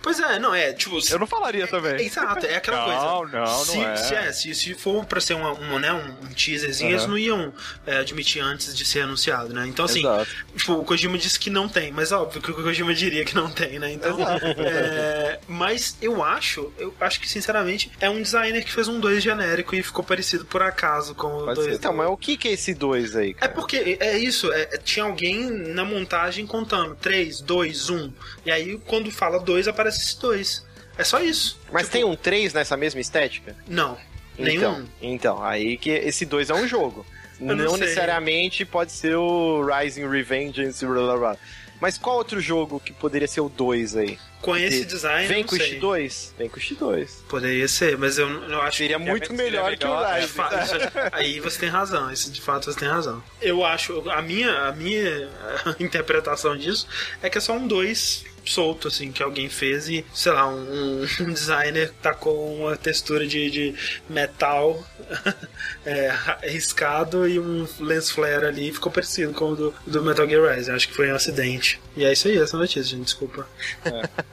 Pois 0.04 0.20
é, 0.20 0.38
não, 0.38 0.54
é, 0.54 0.74
tipo... 0.74 1.00
Eu 1.10 1.18
não 1.18 1.26
falaria 1.26 1.66
também. 1.66 2.06
Exato, 2.06 2.46
é 2.46 2.56
aquela 2.58 2.78
Não, 2.78 2.86
coisa. 3.22 3.38
não, 3.38 3.46
não 3.48 3.66
se, 3.66 3.80
é. 3.80 3.96
Se, 3.96 4.14
é, 4.16 4.32
se, 4.34 4.54
se 4.54 4.74
for 4.76 5.06
pra 5.06 5.20
ser 5.22 5.34
uma, 5.34 5.54
uma, 5.54 5.80
né, 5.80 5.92
um, 5.94 6.26
um 6.26 6.34
teaserzinho, 6.34 6.90
Aham. 6.90 6.98
eles 6.98 7.08
não 7.08 7.18
iam 7.18 7.54
é, 7.88 7.98
admitir 7.98 8.42
antes 8.42 8.76
de 8.76 8.84
ser 8.86 9.00
anunciado, 9.02 9.54
né? 9.54 9.66
Então, 9.66 9.86
assim, 9.86 10.02
Exato. 10.02 10.28
tipo, 10.58 10.74
o 10.74 10.84
Kojima 10.84 11.18
disse 11.18 11.40
que 11.40 11.50
não 11.50 11.68
tem, 11.70 11.90
mas 11.92 12.12
óbvio 12.12 12.42
que 12.42 12.52
o 12.52 12.54
Kojima 12.54 12.94
diria 12.94 13.24
que 13.24 13.34
não 13.34 13.50
tem, 13.50 13.80
né? 13.80 13.94
Então, 13.94 14.18
é, 14.60 15.40
mas 15.48 15.98
eu 16.02 16.24
acho, 16.24 16.72
eu 16.78 16.94
acho 17.00 17.20
que, 17.20 17.30
sinceramente, 17.30 17.92
é 18.02 18.10
um 18.10 18.22
designer 18.22 18.64
que 18.64 18.72
fez 18.72 18.88
um 18.88 19.00
2 19.00 19.24
genérico 19.24 19.76
e 19.76 19.82
ficou 19.82 20.04
parecido 20.04 20.46
por 20.46 20.62
acaso 20.62 21.16
com 21.16 21.28
o 21.28 21.46
Pode 21.46 21.56
2. 21.56 21.68
ser. 21.68 21.74
Então, 21.76 21.94
mas 21.94 22.08
o 22.10 22.18
que, 22.18 22.36
que 22.38 22.48
é 22.50 22.52
esse 22.52 22.74
dois 22.74 23.16
aí, 23.16 23.32
É 23.32 23.34
cara? 23.34 23.52
porque 23.54 23.98
é 24.00 24.18
isso, 24.18 24.52
é, 24.52 24.64
é- 24.64 24.78
tinha 24.78 25.06
alguém 25.06 25.50
na 25.50 25.86
montagem 25.86 26.46
contando 26.46 26.96
3, 26.96 27.40
2, 27.42 27.90
1. 27.90 28.12
E 28.46 28.52
aí, 28.52 28.78
quando 28.86 29.10
fala 29.12 29.40
2, 29.40 29.68
aparece 29.68 29.93
esse 30.02 30.20
2. 30.20 30.66
É 30.98 31.04
só 31.04 31.20
isso. 31.22 31.60
Mas 31.72 31.84
Tipo, 31.84 31.94
tem 31.94 32.04
um 32.04 32.16
3 32.16 32.54
nessa 32.54 32.78
mesma 32.78 33.02
estética? 33.02 33.56
Não. 33.68 33.98
Então, 34.38 34.46
Nenhum. 34.74 34.88
então, 35.02 35.44
aí 35.44 35.78
que 35.78 35.90
esse 35.90 36.26
2 36.26 36.50
é 36.50 36.54
um 36.54 36.68
jogo. 36.68 37.06
Não 37.40 37.56
não 37.56 37.78
necessariamente 37.78 38.64
pode 38.64 38.92
ser 38.92 39.16
o 39.16 39.64
Rising 39.66 40.08
Revengeance, 40.08 40.86
blá, 40.86 40.96
blá, 41.02 41.18
blá. 41.18 41.38
Mas 41.82 41.98
qual 41.98 42.16
outro 42.18 42.40
jogo 42.40 42.80
que 42.80 42.94
poderia 42.94 43.28
ser 43.28 43.42
o 43.42 43.50
2 43.50 43.96
aí? 43.98 44.18
Com 44.42 44.56
esse 44.56 44.82
De- 44.82 44.86
design. 44.86 45.28
Vem 45.28 45.44
com 45.44 45.56
o 45.56 45.58
sei. 45.58 45.80
X2? 45.80 46.32
Vem 46.38 46.50
com 46.50 46.58
o 46.58 46.60
X2. 46.62 47.10
Poderia 47.28 47.68
ser, 47.68 47.98
mas 47.98 48.18
eu, 48.18 48.28
eu 48.44 48.62
acho 48.62 48.78
Seria 48.78 48.98
que. 49.00 49.06
muito 49.06 49.28
seria 49.28 49.44
melhor 49.44 49.76
que 49.78 49.86
o 49.86 49.90
melhor, 49.90 50.06
De 50.08 50.22
Rising. 50.22 50.26
isso- 50.78 50.92
aí 51.12 51.40
você 51.40 51.60
tem 51.60 51.70
razão, 51.70 52.12
isso 52.12 52.32
de 52.32 52.42
fato 52.42 52.72
você 52.72 52.80
tem 52.80 52.88
razão. 52.88 53.22
Eu 53.42 53.66
acho, 53.66 54.10
a 54.10 54.22
minha, 54.22 54.52
a 54.68 54.72
minha 54.72 55.30
interpretação 55.80 56.56
disso 56.58 56.88
é 57.22 57.30
que 57.30 57.38
é 57.38 57.42
só 57.42 57.54
um 57.54 57.68
2 57.68 58.26
solto, 58.46 58.88
assim, 58.88 59.12
que 59.12 59.24
alguém 59.24 59.50
fez 59.50 59.88
e, 59.90 60.06
sei 60.14 60.32
lá, 60.32 60.48
um, 60.48 61.06
um 61.22 61.32
designer 61.34 61.92
tacou 62.02 62.56
uma 62.56 62.76
textura 62.76 63.26
de, 63.26 63.50
de 63.50 63.76
metal 64.10 64.84
é, 65.86 66.14
riscado 66.44 67.28
e 67.28 67.40
um 67.40 67.68
lens 67.80 68.10
flare 68.10 68.46
ali 68.46 68.70
e 68.70 68.74
ficou 68.74 68.92
parecido 68.92 69.34
com 69.34 69.52
o 69.52 69.56
do, 69.56 69.74
do 69.86 70.04
Metal 70.04 70.28
Gear 70.28 70.56
Rising. 70.56 70.72
Acho 70.72 70.88
que 70.88 70.96
foi 70.96 71.12
um 71.12 71.16
acidente. 71.16 71.80
E 71.96 72.04
é 72.04 72.12
isso 72.12 72.28
aí, 72.28 72.38
essa 72.38 72.58
notícia, 72.58 72.84
gente, 72.84 73.06
desculpa. 73.06 73.48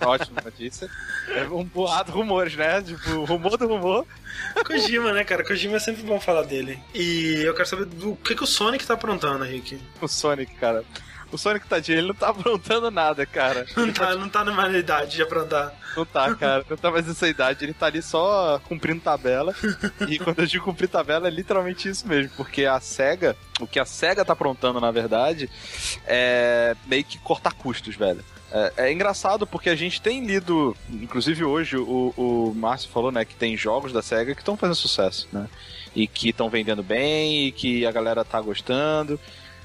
Ótima 0.01 0.41
notícia. 0.43 0.89
É 1.29 1.45
um 1.45 1.65
boato, 1.65 2.11
rumores, 2.11 2.57
né? 2.57 2.83
Tipo, 2.83 3.25
rumor 3.25 3.57
do 3.57 3.67
rumor. 3.67 4.07
Kojima, 4.65 5.13
né, 5.13 5.25
cara? 5.25 5.45
Kojima 5.45 5.77
é 5.77 5.81
sempre 5.81 6.03
bom 6.03 6.19
falar 6.19 6.43
dele. 6.43 6.79
E 6.95 7.43
eu 7.45 7.55
quero 7.55 7.69
saber 7.69 7.85
do 7.85 8.17
que, 8.17 8.35
que 8.35 8.45
o 8.45 8.47
Sonic 8.47 8.87
tá 8.87 8.95
aprontando, 8.95 9.45
Rick. 9.45 9.81
O 10.01 10.09
Sonic, 10.09 10.55
cara. 10.55 10.85
O 11.33 11.39
Sonic 11.39 11.67
tadinho, 11.67 11.99
ele 11.99 12.09
não 12.09 12.15
tá 12.15 12.29
aprontando 12.31 12.91
nada, 12.91 13.25
cara. 13.27 13.67
Não 13.77 13.93
tá, 13.93 14.15
não 14.15 14.29
tá 14.29 14.45
numa 14.45 14.69
idade 14.69 15.17
de 15.17 15.23
aprontar. 15.23 15.73
Não 15.97 16.05
tá, 16.05 16.35
cara. 16.35 16.65
Não 16.69 16.77
tá 16.77 16.91
mais 16.91 17.07
nessa 17.07 17.27
idade. 17.29 17.65
Ele 17.65 17.73
tá 17.73 17.87
ali 17.87 18.03
só 18.03 18.61
cumprindo 18.69 19.01
tabela. 19.01 19.55
e 20.09 20.19
quando 20.19 20.41
eu 20.41 20.47
digo 20.47 20.65
cumprir 20.65 20.89
tabela, 20.89 21.29
é 21.29 21.31
literalmente 21.31 21.89
isso 21.89 22.07
mesmo. 22.07 22.31
Porque 22.37 22.67
a 22.67 22.79
SEGA, 22.81 23.37
o 23.61 23.67
que 23.67 23.81
a 23.81 23.85
SEGA 23.85 24.25
tá 24.25 24.33
aprontando, 24.33 24.81
na 24.81 24.91
verdade, 24.91 25.49
é 26.07 26.77
meio 26.87 27.05
que 27.05 27.19
cortar 27.19 27.53
custos, 27.53 27.97
velho. 27.97 28.25
É, 28.53 28.73
é, 28.77 28.93
engraçado 28.93 29.47
porque 29.47 29.71
a 29.71 29.77
gente 29.77 30.03
tem 30.03 30.25
lido, 30.25 30.77
inclusive 30.91 31.45
hoje 31.45 31.77
o, 31.77 32.13
o 32.17 32.53
Márcio 32.55 32.91
falou, 32.91 33.13
né, 33.13 33.25
que 33.25 33.35
tem 33.37 33.57
jogos 33.57 33.93
da 33.93 34.03
SEGA 34.03 34.35
que 34.35 34.41
estão 34.41 34.57
fazendo 34.57 34.75
sucesso, 34.75 35.29
né? 35.33 35.49
E 35.95 36.07
que 36.07 36.31
estão 36.31 36.51
vendendo 36.51 36.83
bem 36.83 37.47
e 37.47 37.53
que 37.53 37.87
a 37.87 37.93
galera 37.93 38.25
tá 38.25 38.41
gostando. 38.41 39.19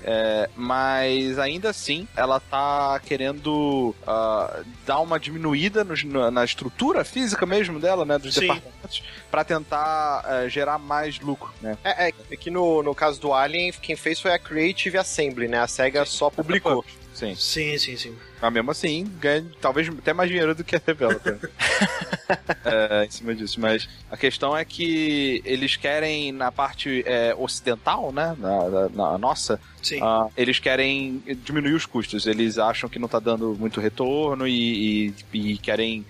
É, 0.08 0.48
mas 0.56 1.40
ainda 1.40 1.72
assim, 1.72 2.08
ela 2.16 2.40
tá 2.40 3.02
querendo 3.04 3.96
uh, 4.04 4.64
dar 4.86 5.00
uma 5.00 5.20
diminuída 5.20 5.84
no, 5.84 6.30
na 6.30 6.46
estrutura 6.46 7.04
física 7.04 7.44
mesmo 7.44 7.80
dela, 7.80 8.06
né? 8.06 8.20
Dos 8.20 8.36
Sim. 8.36 8.42
departamentos, 8.42 9.04
para 9.32 9.44
tentar 9.44 10.24
uh, 10.24 10.48
gerar 10.48 10.78
mais 10.78 11.20
lucro, 11.20 11.52
né? 11.60 11.76
É, 11.84 12.10
é, 12.10 12.14
é 12.30 12.38
que 12.38 12.52
no, 12.52 12.84
no 12.84 12.94
caso 12.94 13.20
do 13.20 13.34
Alien, 13.34 13.74
quem 13.82 13.96
fez 13.96 14.20
foi 14.20 14.32
a 14.32 14.38
Creative 14.38 14.96
Assembly, 14.96 15.48
né? 15.48 15.60
A 15.60 15.68
SEGA 15.68 16.06
só 16.06 16.30
publicou. 16.30 16.86
Sim. 17.16 17.34
Sim, 17.36 17.78
sim, 17.78 17.96
sim. 17.96 18.16
Mas 18.42 18.54
mesmo 18.54 18.70
assim, 18.72 19.10
ganha 19.22 19.46
talvez 19.62 19.88
até 19.88 20.12
mais 20.12 20.30
dinheiro 20.30 20.54
do 20.54 20.64
que 20.66 20.76
a 20.76 20.82
developer. 20.86 21.40
é, 22.66 23.06
em 23.06 23.10
cima 23.10 23.34
disso. 23.34 23.60
Mas 23.60 23.88
a 24.12 24.18
questão 24.18 24.56
é 24.56 24.66
que 24.66 25.42
eles 25.46 25.78
querem, 25.78 26.34
na 26.34 26.52
parte 26.52 27.04
é, 27.08 27.34
ocidental, 27.38 28.12
né? 28.12 28.36
Na, 28.38 28.70
na- 28.70 28.90
na 28.90 29.18
nossa, 29.18 29.60
Sim. 29.82 30.00
ah, 30.02 30.28
eles 30.36 30.60
querem 30.60 31.24
diminuir 31.44 31.74
os 31.74 31.86
custos. 31.86 32.28
Eles 32.28 32.58
acham 32.58 32.90
que 32.90 33.00
não 33.00 33.08
tá 33.08 33.20
dando 33.20 33.56
muito 33.58 33.80
retorno 33.80 34.46
e, 34.46 35.08
e- 35.34 35.54
e 35.54 35.58
querem. 35.58 36.06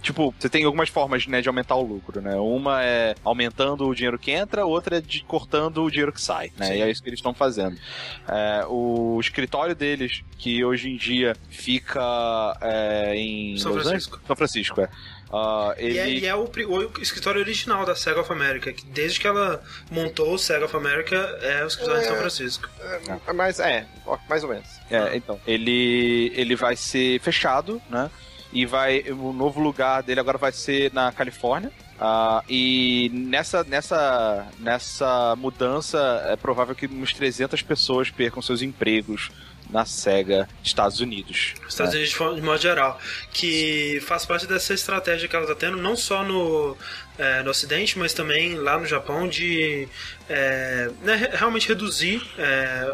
Tipo, 0.00 0.32
você 0.38 0.48
tem 0.48 0.64
algumas 0.64 0.88
formas 0.88 1.26
né, 1.26 1.42
de 1.42 1.48
aumentar 1.48 1.74
o 1.74 1.82
lucro, 1.82 2.20
né? 2.20 2.36
Uma 2.36 2.84
é 2.84 3.14
aumentando 3.24 3.86
o 3.86 3.94
dinheiro 3.94 4.18
que 4.18 4.30
entra, 4.30 4.64
outra 4.64 4.98
é 4.98 5.00
de 5.00 5.24
cortando 5.24 5.82
o 5.82 5.90
dinheiro 5.90 6.12
que 6.12 6.20
sai, 6.20 6.52
né? 6.56 6.66
Sim. 6.66 6.74
E 6.74 6.82
é 6.82 6.90
isso 6.90 7.02
que 7.02 7.08
eles 7.08 7.18
estão 7.18 7.34
fazendo. 7.34 7.76
É, 8.28 8.64
o 8.68 9.18
escritório 9.20 9.74
deles, 9.74 10.22
que 10.38 10.64
hoje 10.64 10.90
em 10.90 10.96
dia 10.96 11.36
fica 11.50 12.56
é, 12.60 13.16
em 13.16 13.58
São 13.58 13.72
Francisco. 13.72 14.20
São 14.24 14.36
Francisco, 14.36 14.80
é. 14.80 14.88
E 15.78 15.84
ele... 15.84 15.98
é, 15.98 16.08
e 16.10 16.26
é 16.26 16.34
o, 16.34 16.44
o 16.44 17.02
escritório 17.02 17.40
original 17.40 17.84
da 17.84 17.96
Sega 17.96 18.20
of 18.20 18.32
America, 18.32 18.72
que 18.72 18.86
desde 18.86 19.18
que 19.18 19.26
ela 19.26 19.62
montou 19.90 20.32
o 20.32 20.38
Sega 20.38 20.64
of 20.64 20.76
America 20.76 21.16
é 21.42 21.64
o 21.64 21.66
escritório 21.66 22.00
de 22.00 22.06
São 22.06 22.16
Francisco. 22.16 22.68
É, 22.80 23.32
Mas 23.32 23.58
é, 23.58 23.86
mais 24.28 24.44
ou 24.44 24.50
menos. 24.50 24.68
É, 24.88 25.16
então. 25.16 25.40
Ele, 25.46 26.32
ele 26.34 26.54
vai 26.54 26.76
ser 26.76 27.20
fechado, 27.20 27.82
né? 27.90 28.08
E 28.56 28.64
vai. 28.64 29.04
O 29.10 29.34
novo 29.34 29.60
lugar 29.60 30.02
dele 30.02 30.18
agora 30.18 30.38
vai 30.38 30.50
ser 30.50 30.90
na 30.94 31.12
Califórnia. 31.12 31.70
Ah, 32.00 32.42
e 32.48 33.10
nessa, 33.12 33.62
nessa, 33.64 34.46
nessa 34.58 35.36
mudança 35.36 36.24
é 36.26 36.36
provável 36.36 36.74
que 36.74 36.86
uns 36.86 37.12
300 37.12 37.60
pessoas 37.60 38.08
percam 38.08 38.40
seus 38.40 38.62
empregos 38.62 39.30
na 39.68 39.84
SEGA 39.84 40.48
Estados 40.64 41.00
Unidos. 41.00 41.52
Estados 41.68 41.92
né? 41.92 42.00
Unidos 42.00 42.36
de 42.36 42.42
modo 42.42 42.58
geral. 42.58 42.98
Que 43.30 44.00
faz 44.06 44.24
parte 44.24 44.46
dessa 44.46 44.72
estratégia 44.72 45.28
que 45.28 45.36
ela 45.36 45.44
está 45.44 45.54
tendo, 45.54 45.76
não 45.76 45.94
só 45.94 46.24
no, 46.24 46.74
é, 47.18 47.42
no 47.42 47.50
Ocidente, 47.50 47.98
mas 47.98 48.14
também 48.14 48.54
lá 48.54 48.78
no 48.78 48.86
Japão, 48.86 49.28
de 49.28 49.86
é, 50.28 50.90
né, 51.02 51.14
re- 51.14 51.30
realmente 51.32 51.68
reduzir 51.68 52.22
é, 52.38 52.90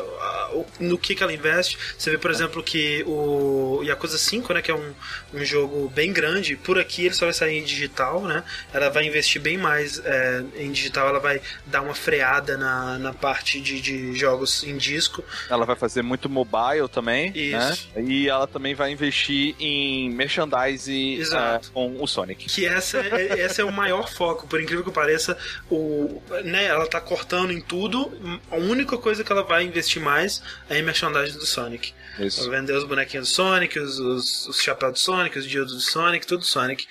no 0.78 0.98
que, 0.98 1.14
que 1.14 1.22
ela 1.22 1.32
investe. 1.32 1.78
Você 1.96 2.10
vê, 2.10 2.18
por 2.18 2.30
exemplo, 2.30 2.62
que 2.62 3.02
o 3.06 3.82
Yakuza 3.84 4.18
5, 4.18 4.52
né, 4.54 4.62
que 4.62 4.70
é 4.70 4.74
um, 4.74 4.92
um 5.34 5.44
jogo 5.44 5.88
bem 5.94 6.12
grande, 6.12 6.56
por 6.56 6.78
aqui 6.78 7.06
ele 7.06 7.14
só 7.14 7.26
vai 7.26 7.34
sair 7.34 7.58
em 7.58 7.64
digital, 7.64 8.22
né? 8.22 8.44
Ela 8.72 8.90
vai 8.90 9.04
investir 9.06 9.40
bem 9.40 9.56
mais 9.56 10.00
é, 10.04 10.42
em 10.56 10.70
digital, 10.70 11.08
ela 11.08 11.18
vai 11.20 11.40
dar 11.66 11.80
uma 11.82 11.94
freada 11.94 12.56
na, 12.56 12.98
na 12.98 13.12
parte 13.14 13.60
de, 13.60 13.80
de 13.80 14.14
jogos 14.14 14.62
em 14.64 14.76
disco. 14.76 15.24
Ela 15.48 15.64
vai 15.64 15.76
fazer 15.76 16.02
muito 16.02 16.28
mobile 16.28 16.88
também, 16.92 17.32
Isso. 17.34 17.88
né? 17.96 18.02
E 18.04 18.28
ela 18.28 18.46
também 18.46 18.74
vai 18.74 18.90
investir 18.92 19.54
em 19.58 20.10
merchandise 20.10 21.14
Exato. 21.18 21.68
eh, 21.68 21.70
com 21.72 21.96
o 22.02 22.06
Sonic. 22.06 22.46
que 22.46 22.66
essa 22.66 22.98
é, 22.98 23.40
esse 23.44 23.60
é 23.60 23.64
o 23.64 23.72
maior 23.72 24.08
foco, 24.10 24.46
por 24.46 24.60
incrível 24.60 24.84
que 24.84 24.90
pareça, 24.90 25.36
o, 25.70 26.20
né, 26.44 26.64
ela 26.66 26.86
tá 26.86 27.00
cortando 27.00 27.21
em 27.50 27.60
tudo, 27.60 28.12
a 28.50 28.56
única 28.56 28.96
coisa 28.98 29.24
que 29.24 29.32
ela 29.32 29.42
vai 29.42 29.64
investir 29.64 30.02
mais 30.02 30.42
é 30.68 30.78
em 30.78 30.82
merchandising 30.82 31.38
do 31.38 31.46
Sonic. 31.46 31.92
Isso. 32.18 32.48
Vai 32.48 32.60
vender 32.60 32.74
os 32.74 32.84
bonequinhos 32.84 33.28
do 33.28 33.34
Sonic, 33.34 33.78
os, 33.78 33.98
os, 33.98 34.48
os 34.48 34.60
chapéus 34.60 34.92
do 34.92 34.98
Sonic, 34.98 35.38
os 35.38 35.46
diodos 35.46 35.72
do 35.72 35.80
Sonic, 35.80 36.26
tudo 36.26 36.44
Sonic 36.44 36.86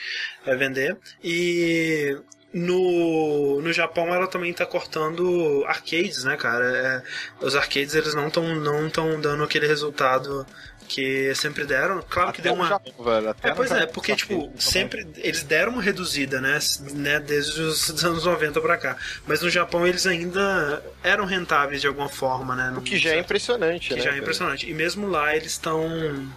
vai 0.46 0.58
vender. 0.58 0.98
E 1.24 2.18
no, 2.54 3.62
no 3.62 3.72
Japão 3.72 4.14
ela 4.14 4.28
também 4.28 4.54
tá 4.54 4.66
cortando 4.66 5.64
arcades, 5.68 6.24
né, 6.24 6.36
cara? 6.36 6.66
É, 6.66 7.46
os 7.46 7.56
arcades 7.56 7.96
eles 7.96 8.14
não 8.14 8.28
estão 8.28 8.56
não 8.56 8.90
tão 8.90 9.20
dando 9.22 9.44
aquele 9.44 9.68
resultado 9.68 10.46
que 10.94 11.34
sempre 11.36 11.64
deram. 11.64 12.04
Claro 12.10 12.34
que 12.34 12.42
Até 12.42 12.50
deu 12.50 12.56
no 12.56 12.64
uma. 12.64 12.68
Japão, 12.68 13.06
velho, 13.06 13.30
até 13.30 13.50
É, 13.50 13.54
pois 13.54 13.72
é, 13.72 13.86
porque, 13.86 14.12
que 14.12 14.18
tipo, 14.18 14.42
também. 14.42 14.60
sempre 14.60 15.08
eles 15.18 15.42
deram 15.42 15.72
uma 15.72 15.82
reduzida, 15.82 16.42
né, 16.42 16.60
né, 16.94 17.20
desde 17.20 17.62
os 17.62 17.90
anos 18.04 18.26
90 18.26 18.60
pra 18.60 18.78
cá. 18.78 18.98
Mas 19.26 19.42
no 19.42 19.50
Japão 19.50 19.88
eles 19.88 20.06
ainda 20.06 20.84
eram 21.02 21.24
rentáveis 21.26 21.80
de 21.80 21.88
alguma 21.88 22.10
forma, 22.10 22.56
né? 22.56 22.74
O 22.78 22.82
que 22.82 22.98
já 22.98 23.12
é 23.12 23.20
impressionante, 23.20 23.90
que 23.90 23.96
né? 23.96 24.02
já 24.02 24.12
é 24.12 24.18
impressionante. 24.18 24.70
E 24.70 24.74
mesmo 24.74 25.08
lá 25.08 25.34
eles 25.34 25.54
estão 25.54 26.30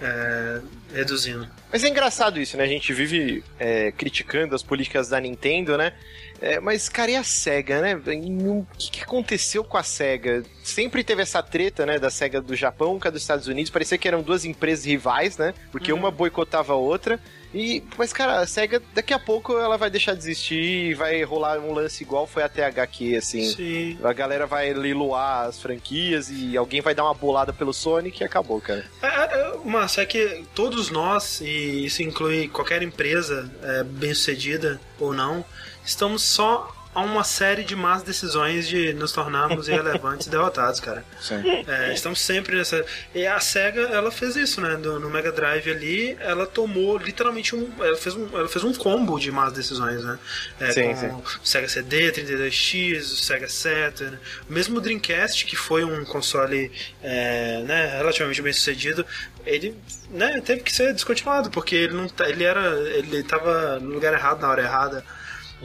é, 0.00 0.60
reduzindo. 0.94 1.46
Mas 1.70 1.84
é 1.84 1.88
engraçado 1.88 2.40
isso, 2.40 2.56
né? 2.56 2.64
A 2.64 2.68
gente 2.68 2.94
vive 2.94 3.44
é, 3.58 3.92
criticando 3.92 4.54
as 4.54 4.62
políticas 4.62 5.10
da 5.10 5.20
Nintendo, 5.20 5.76
né? 5.76 5.92
É, 6.40 6.58
mas, 6.58 6.88
cara, 6.88 7.10
e 7.10 7.16
a 7.16 7.22
SEGA, 7.22 7.80
né? 7.80 7.94
O 7.94 8.66
que, 8.78 8.90
que 8.90 9.02
aconteceu 9.02 9.62
com 9.62 9.76
a 9.76 9.82
SEGA? 9.82 10.42
Sempre 10.62 11.04
teve 11.04 11.22
essa 11.22 11.42
treta, 11.42 11.84
né? 11.84 11.98
Da 11.98 12.10
SEGA 12.10 12.40
do 12.40 12.56
Japão 12.56 12.98
com 12.98 13.06
a 13.06 13.10
dos 13.10 13.22
Estados 13.22 13.46
Unidos. 13.46 13.70
Parecia 13.70 13.98
que 13.98 14.08
eram 14.08 14.22
duas 14.22 14.44
empresas 14.44 14.84
rivais, 14.84 15.36
né? 15.36 15.52
Porque 15.70 15.92
uma 15.92 16.10
boicotava 16.10 16.72
a 16.72 16.76
outra. 16.76 17.20
E, 17.52 17.82
mas, 17.98 18.12
cara, 18.12 18.38
a 18.38 18.46
SEGA, 18.46 18.80
daqui 18.94 19.12
a 19.12 19.18
pouco 19.18 19.58
ela 19.58 19.76
vai 19.76 19.90
deixar 19.90 20.14
de 20.14 20.20
existir 20.20 20.90
e 20.90 20.94
vai 20.94 21.22
rolar 21.24 21.58
um 21.58 21.72
lance 21.72 22.02
igual 22.02 22.26
foi 22.26 22.44
até 22.44 22.64
a 22.64 22.68
HQ, 22.68 23.16
assim. 23.16 23.44
Sim. 23.44 23.98
A 24.02 24.12
galera 24.12 24.46
vai 24.46 24.72
leiloar 24.72 25.46
as 25.48 25.60
franquias 25.60 26.30
e 26.30 26.56
alguém 26.56 26.80
vai 26.80 26.94
dar 26.94 27.04
uma 27.04 27.14
bolada 27.14 27.52
pelo 27.52 27.72
Sonic 27.72 28.22
e 28.22 28.24
acabou, 28.24 28.60
cara. 28.60 28.84
É, 29.02 29.06
é, 29.06 29.56
Márcio, 29.64 30.00
é 30.00 30.06
que 30.06 30.44
todos 30.54 30.90
nós, 30.90 31.40
e 31.40 31.84
isso 31.84 32.02
inclui 32.02 32.48
qualquer 32.48 32.82
empresa 32.82 33.50
é, 33.62 33.82
bem 33.82 34.14
sucedida 34.14 34.80
ou 34.98 35.12
não, 35.12 35.44
estamos 35.90 36.22
só 36.22 36.76
a 36.92 37.02
uma 37.02 37.22
série 37.22 37.62
de 37.62 37.76
más 37.76 38.02
decisões 38.02 38.66
de 38.66 38.92
nos 38.94 39.12
tornarmos 39.12 39.68
irrelevantes 39.68 40.26
e 40.26 40.30
derrotados, 40.30 40.80
cara. 40.80 41.04
Sim. 41.20 41.40
É, 41.68 41.92
estamos 41.94 42.20
sempre 42.20 42.56
nessa. 42.56 42.84
E 43.14 43.24
a 43.24 43.38
SEGA, 43.38 43.82
ela 43.82 44.10
fez 44.10 44.34
isso, 44.34 44.60
né? 44.60 44.74
Do- 44.76 44.98
no 44.98 45.08
Mega 45.08 45.30
Drive 45.30 45.70
ali, 45.70 46.16
ela 46.18 46.48
tomou 46.48 46.98
literalmente 46.98 47.54
um. 47.54 47.70
Ela 47.78 47.96
fez 47.96 48.16
um, 48.16 48.28
ela 48.36 48.48
fez 48.48 48.64
um 48.64 48.74
combo 48.74 49.20
de 49.20 49.30
más 49.30 49.52
decisões, 49.52 50.02
né? 50.02 50.18
É, 50.58 50.72
Sim, 50.72 50.88
com 50.88 50.96
sim. 50.96 51.06
o 51.42 51.46
Sega 51.46 51.68
CD, 51.68 52.10
32X, 52.10 52.98
o 53.02 53.16
Sega 53.16 53.48
Saturn. 53.48 54.18
Mesmo 54.48 54.78
o 54.78 54.80
Dreamcast, 54.80 55.46
que 55.46 55.54
foi 55.54 55.84
um 55.84 56.04
console 56.04 56.72
é, 57.04 57.62
né, 57.68 57.98
relativamente 57.98 58.42
bem 58.42 58.52
sucedido, 58.52 59.06
ele 59.46 59.76
né, 60.10 60.40
teve 60.44 60.62
que 60.62 60.72
ser 60.72 60.92
descontinuado, 60.92 61.50
porque 61.52 61.76
ele 61.76 61.94
não 61.94 62.08
tá- 62.08 62.28
ele 62.28 62.42
era. 62.42 62.66
ele 62.96 63.22
tava 63.22 63.78
no 63.78 63.90
lugar 63.94 64.12
errado 64.12 64.40
na 64.40 64.48
hora 64.50 64.62
errada. 64.62 65.04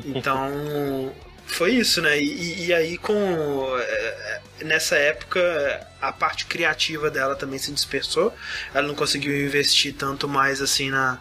Então. 0.03 1.13
Foi 1.47 1.73
isso, 1.73 2.01
né? 2.01 2.19
E, 2.19 2.65
e 2.67 2.73
aí, 2.73 2.97
com. 2.97 3.77
é, 3.79 4.41
Nessa 4.63 4.95
época, 4.95 5.85
a 6.01 6.11
parte 6.11 6.45
criativa 6.45 7.11
dela 7.11 7.35
também 7.35 7.59
se 7.59 7.71
dispersou. 7.71 8.33
Ela 8.73 8.87
não 8.87 8.95
conseguiu 8.95 9.45
investir 9.45 9.93
tanto 9.93 10.27
mais 10.27 10.61
assim 10.61 10.89
na. 10.89 11.19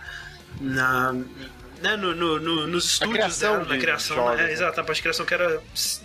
na 0.60 1.12
né, 1.82 1.96
no, 1.96 2.14
no- 2.14 2.40
no- 2.40 2.66
nos 2.66 2.86
estúdios 2.92 3.38
dela, 3.40 3.58
na 3.64 3.74
de 3.74 3.78
criação, 3.80 4.16
jogos, 4.16 4.40
é, 4.40 4.44
né? 4.44 4.52
exato, 4.52 4.80
a 4.80 4.84
parte 4.84 4.96
de 4.96 5.02
criação 5.02 5.26
que 5.26 5.34
era 5.34 5.60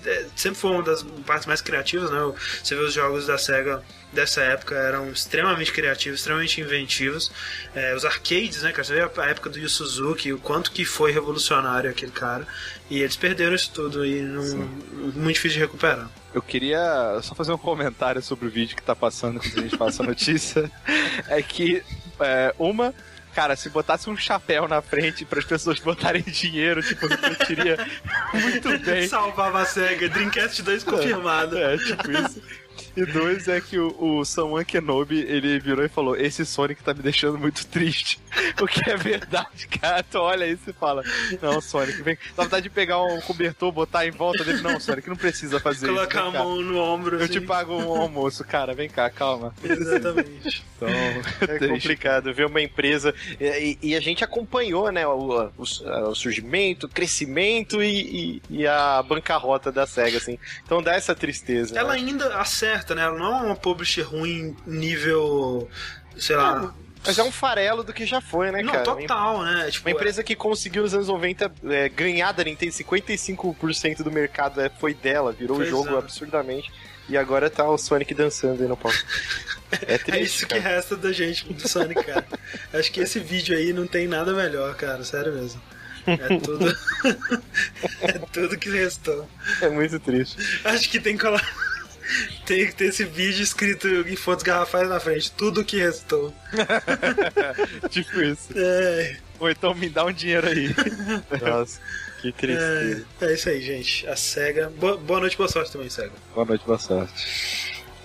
é, 0.06 0.26
sempre 0.36 0.60
foi 0.60 0.72
uma 0.72 0.84
das 0.84 1.04
partes 1.26 1.46
mais 1.48 1.62
criativas, 1.62 2.12
né? 2.12 2.20
Você 2.62 2.76
vê 2.76 2.82
os 2.82 2.94
jogos 2.94 3.28
da 3.28 3.38
SEGA 3.38 3.82
dessa 4.11 4.41
época 4.41 4.76
eram 4.76 5.11
extremamente 5.11 5.72
criativos, 5.72 6.19
extremamente 6.19 6.60
inventivos. 6.61 7.31
É, 7.76 7.94
os 7.95 8.06
arcades, 8.06 8.61
né, 8.64 8.72
cara? 8.72 8.84
Você 8.84 8.94
vê 8.94 9.02
a 9.02 9.26
época 9.26 9.49
do 9.49 9.60
Yu 9.60 9.69
Suzuki, 9.69 10.34
o 10.34 10.40
quanto 10.40 10.72
que 10.72 10.86
foi 10.86 11.11
revolucionário 11.11 11.90
aquele 11.90 12.11
cara. 12.11 12.48
E 12.90 13.02
eles 13.02 13.15
perderam 13.15 13.56
isso 13.56 13.72
tudo 13.72 14.06
e 14.06 14.22
não, 14.22 14.44
muito 15.14 15.36
difícil 15.36 15.57
de 15.57 15.60
recuperar. 15.60 16.10
Eu 16.34 16.41
queria 16.41 17.19
só 17.22 17.36
fazer 17.36 17.52
um 17.52 17.57
comentário 17.57 18.22
sobre 18.22 18.48
o 18.48 18.52
vídeo 18.52 18.76
que 18.76 18.84
tá 18.84 18.95
passando 18.95 19.40
quando 19.40 19.60
a 19.60 19.61
gente 19.61 19.77
passa 19.77 20.03
a 20.03 20.06
notícia. 20.06 20.69
É 21.27 21.41
que, 21.41 21.84
é, 22.19 22.56
uma, 22.57 22.94
cara, 23.36 23.56
se 23.56 23.69
botasse 23.69 24.10
um 24.10 24.18
chapéu 24.18 24.68
na 24.68 24.81
frente 24.81 25.26
para 25.26 25.40
as 25.40 25.45
pessoas 25.45 25.80
botarem 25.80 26.22
dinheiro, 26.23 26.81
tipo, 26.81 27.06
eu 27.06 27.10
muito 28.40 28.80
bem. 28.80 29.07
Salvava 29.07 29.61
a 29.61 29.65
SEGA, 29.65 30.10
Dreamcast 30.10 30.61
2 30.61 30.84
confirmado. 30.84 31.57
É, 31.57 31.77
tipo 31.77 32.11
isso. 32.11 32.39
E 33.01 33.05
dois 33.05 33.47
é 33.47 33.59
que 33.61 33.77
o, 33.80 33.95
o 34.19 34.26
Samuel 34.26 34.65
Kenobi, 34.65 35.19
ele 35.27 35.59
virou 35.59 35.84
e 35.85 35.89
falou: 35.89 36.15
Esse 36.15 36.45
Sonic 36.45 36.84
tá 36.84 36.93
me 36.93 37.01
deixando 37.01 37.38
muito 37.38 37.65
triste. 37.67 38.19
O 38.61 38.67
que 38.67 38.89
é 38.89 38.97
verdade, 38.97 39.67
cara. 39.67 40.03
Tu 40.03 40.17
olha 40.17 40.45
isso 40.45 40.69
e 40.69 40.73
fala: 40.73 41.01
Não, 41.41 41.61
Sonic, 41.61 42.01
vem. 42.01 42.17
Dá 42.35 42.43
vontade 42.43 42.63
de 42.63 42.69
pegar 42.69 43.01
um 43.01 43.21
cobertor, 43.21 43.71
botar 43.71 44.05
em 44.05 44.11
volta 44.11 44.43
dele. 44.43 44.61
Não, 44.61 44.80
Sonic, 44.80 45.07
não 45.07 45.15
precisa 45.15 45.59
fazer 45.59 45.88
Colocar 45.88 46.19
isso. 46.19 46.19
a 46.19 46.23
vem 46.23 46.31
cá. 46.34 46.43
mão 46.43 46.61
no 46.61 46.77
ombro. 46.77 47.17
Eu 47.17 47.23
assim. 47.23 47.34
te 47.34 47.41
pago 47.41 47.73
um 47.76 48.01
almoço, 48.01 48.43
cara. 48.43 48.73
Vem 48.73 48.89
cá, 48.89 49.09
calma. 49.09 49.53
Exatamente. 49.63 50.63
Então, 50.80 50.88
É 51.41 51.45
triste. 51.59 51.67
complicado 51.67 52.34
ver 52.34 52.45
uma 52.45 52.61
empresa. 52.61 53.13
E, 53.38 53.77
e- 53.84 53.89
e 53.89 53.95
a 53.97 53.99
gente 53.99 54.23
acompanhou, 54.23 54.89
né, 54.89 55.05
o, 55.05 55.51
o- 55.57 56.09
o 56.09 56.15
surgimento, 56.15 56.85
o 56.85 56.89
crescimento 56.89 57.84
e, 57.84 58.38
e- 58.49 58.59
e 58.61 58.65
a 58.67 59.03
bancarrota 59.03 59.73
da 59.73 59.85
SEGA, 59.85 60.17
assim. 60.19 60.39
Então 60.63 60.81
dá 60.81 60.93
essa 60.95 61.13
tristeza. 61.13 61.77
Ela 61.77 61.91
né? 61.93 61.99
ainda 61.99 62.34
acerta, 62.38 62.89
né? 62.95 63.03
Ela 63.03 63.18
não 63.18 63.40
é 63.40 63.41
uma 63.48 63.56
publisher 63.56 64.03
ruim 64.03 64.56
nível. 64.66 65.70
sei 66.18 66.36
lá. 66.36 66.74
Mas 67.06 67.18
é 67.18 67.24
um 67.24 67.32
farelo 67.32 67.84
do 67.84 67.94
que 67.94 68.06
já 68.06 68.20
foi, 68.20 68.52
né, 68.52 68.61
não, 68.61 68.74
cara? 68.74 68.84
total, 68.84 69.44
né? 69.44 69.70
Tipo, 69.72 69.88
Uma 69.88 69.95
empresa 69.95 70.22
que 70.22 70.36
conseguiu 70.36 70.84
nos 70.84 70.94
anos 70.94 71.07
90 71.07 71.52
é, 71.70 71.88
ganhar 71.88 72.34
da 72.34 72.44
Nintendo 72.44 72.74
55% 72.74 74.03
do 74.03 74.11
mercado 74.11 74.60
é, 74.60 74.70
foi 74.70 74.94
dela, 74.94 75.32
virou 75.32 75.60
o 75.60 75.66
jogo 75.66 75.95
é. 75.95 75.98
absurdamente. 75.98 76.70
E 77.07 77.18
agora 77.18 77.49
tá 77.49 77.68
o 77.68 77.78
Sonic 77.78 78.14
dançando 78.14 78.61
aí 78.61 78.70
no 78.70 78.78
palco. 78.78 78.98
É 79.82 79.98
triste, 79.98 80.11
É 80.11 80.22
isso 80.22 80.48
que 80.48 80.60
cara. 80.60 80.76
resta 80.76 80.95
da 80.95 81.11
gente 81.11 81.52
do 81.52 81.68
Sonic, 81.68 82.03
cara. 82.03 82.26
Acho 82.74 82.91
que 82.91 82.99
esse 82.99 83.20
vídeo 83.20 83.57
aí 83.57 83.74
não 83.74 83.88
tem 83.88 84.07
nada 84.07 84.34
melhor, 84.34 84.76
cara. 84.76 85.03
Sério 85.03 85.34
mesmo. 85.34 85.60
É 86.06 86.38
tudo. 86.40 86.78
é 88.02 88.11
tudo 88.32 88.57
que 88.57 88.70
restou. 88.70 89.28
É 89.61 89.70
muito 89.70 89.99
triste. 89.99 90.38
Acho 90.64 90.90
que 90.90 90.99
tem 90.99 91.18
que 91.18 91.24
colar. 91.24 91.44
Tem 92.45 92.65
que 92.68 92.76
ter 92.76 92.86
esse 92.86 93.06
vídeo 93.06 93.41
escrito 93.44 93.88
em 93.88 94.15
fontes 94.15 94.44
garrafais 94.44 94.88
na 94.90 94.99
frente. 94.99 95.31
Tudo 95.31 95.64
que 95.64 95.77
restou. 95.77 96.34
tipo 97.90 98.22
isso. 98.22 98.49
É, 98.56 99.18
Ou 99.40 99.49
então 99.49 99.73
me 99.73 99.90
dá 99.90 100.06
um 100.06 100.11
dinheiro 100.11 100.48
aí. 100.48 100.73
Nossa, 101.41 101.80
que 102.22 102.31
tristeza. 102.31 103.06
é, 103.22 103.26
é 103.26 103.34
isso 103.34 103.49
aí, 103.49 103.61
gente. 103.61 104.07
A 104.07 104.15
SEGA. 104.15 104.69
Boa, 104.77 104.98
boa 104.98 105.19
noite, 105.22 105.38
boa 105.38 105.49
sorte 105.49 105.72
também, 105.72 105.90
SEGA. 105.90 106.11
Boa 106.34 106.45
noite, 106.45 106.64
boa 106.65 106.80
sorte. 106.80 107.14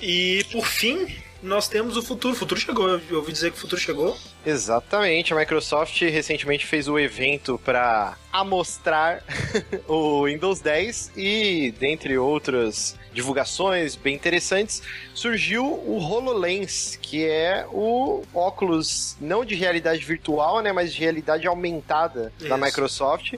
E 0.01 0.45
por 0.53 0.67
fim, 0.67 1.07
nós 1.45 1.69
temos 1.69 1.97
o 1.97 2.03
futuro. 2.03 2.35
O 2.35 2.37
futuro 2.37 2.61
chegou. 2.61 2.89
Eu 2.89 3.19
ouvi 3.19 3.31
dizer 3.31 3.53
que 3.53 3.59
o 3.59 3.61
futuro 3.61 3.81
chegou. 3.81 4.17
Exatamente, 4.45 5.33
a 5.33 5.37
Microsoft 5.37 6.01
recentemente 6.01 6.67
fez 6.67 6.89
o 6.89 6.99
evento 6.99 7.61
para 7.65 8.17
amostrar 8.33 9.23
o 9.87 10.25
Windows 10.25 10.61
10 10.61 11.13
e, 11.17 11.73
dentre 11.79 12.19
outras 12.19 12.99
divulgações 13.13 13.95
bem 13.95 14.15
interessantes, 14.15 14.83
surgiu 15.15 15.65
o 15.65 15.99
HoloLens, 15.99 16.99
que 17.01 17.25
é 17.25 17.65
o 17.71 18.23
óculos 18.35 19.17
não 19.21 19.45
de 19.45 19.55
realidade 19.55 20.05
virtual, 20.05 20.61
né, 20.61 20.73
mas 20.73 20.93
de 20.93 21.01
realidade 21.01 21.47
aumentada 21.47 22.33
da 22.41 22.47
Isso. 22.47 22.59
Microsoft. 22.59 23.35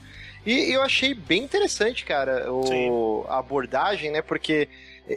E 0.47 0.73
eu 0.73 0.81
achei 0.83 1.13
bem 1.13 1.43
interessante, 1.43 2.05
cara, 2.05 2.51
o, 2.53 3.27
a 3.29 3.39
abordagem, 3.39 4.13
né, 4.13 4.23
porque 4.23 4.69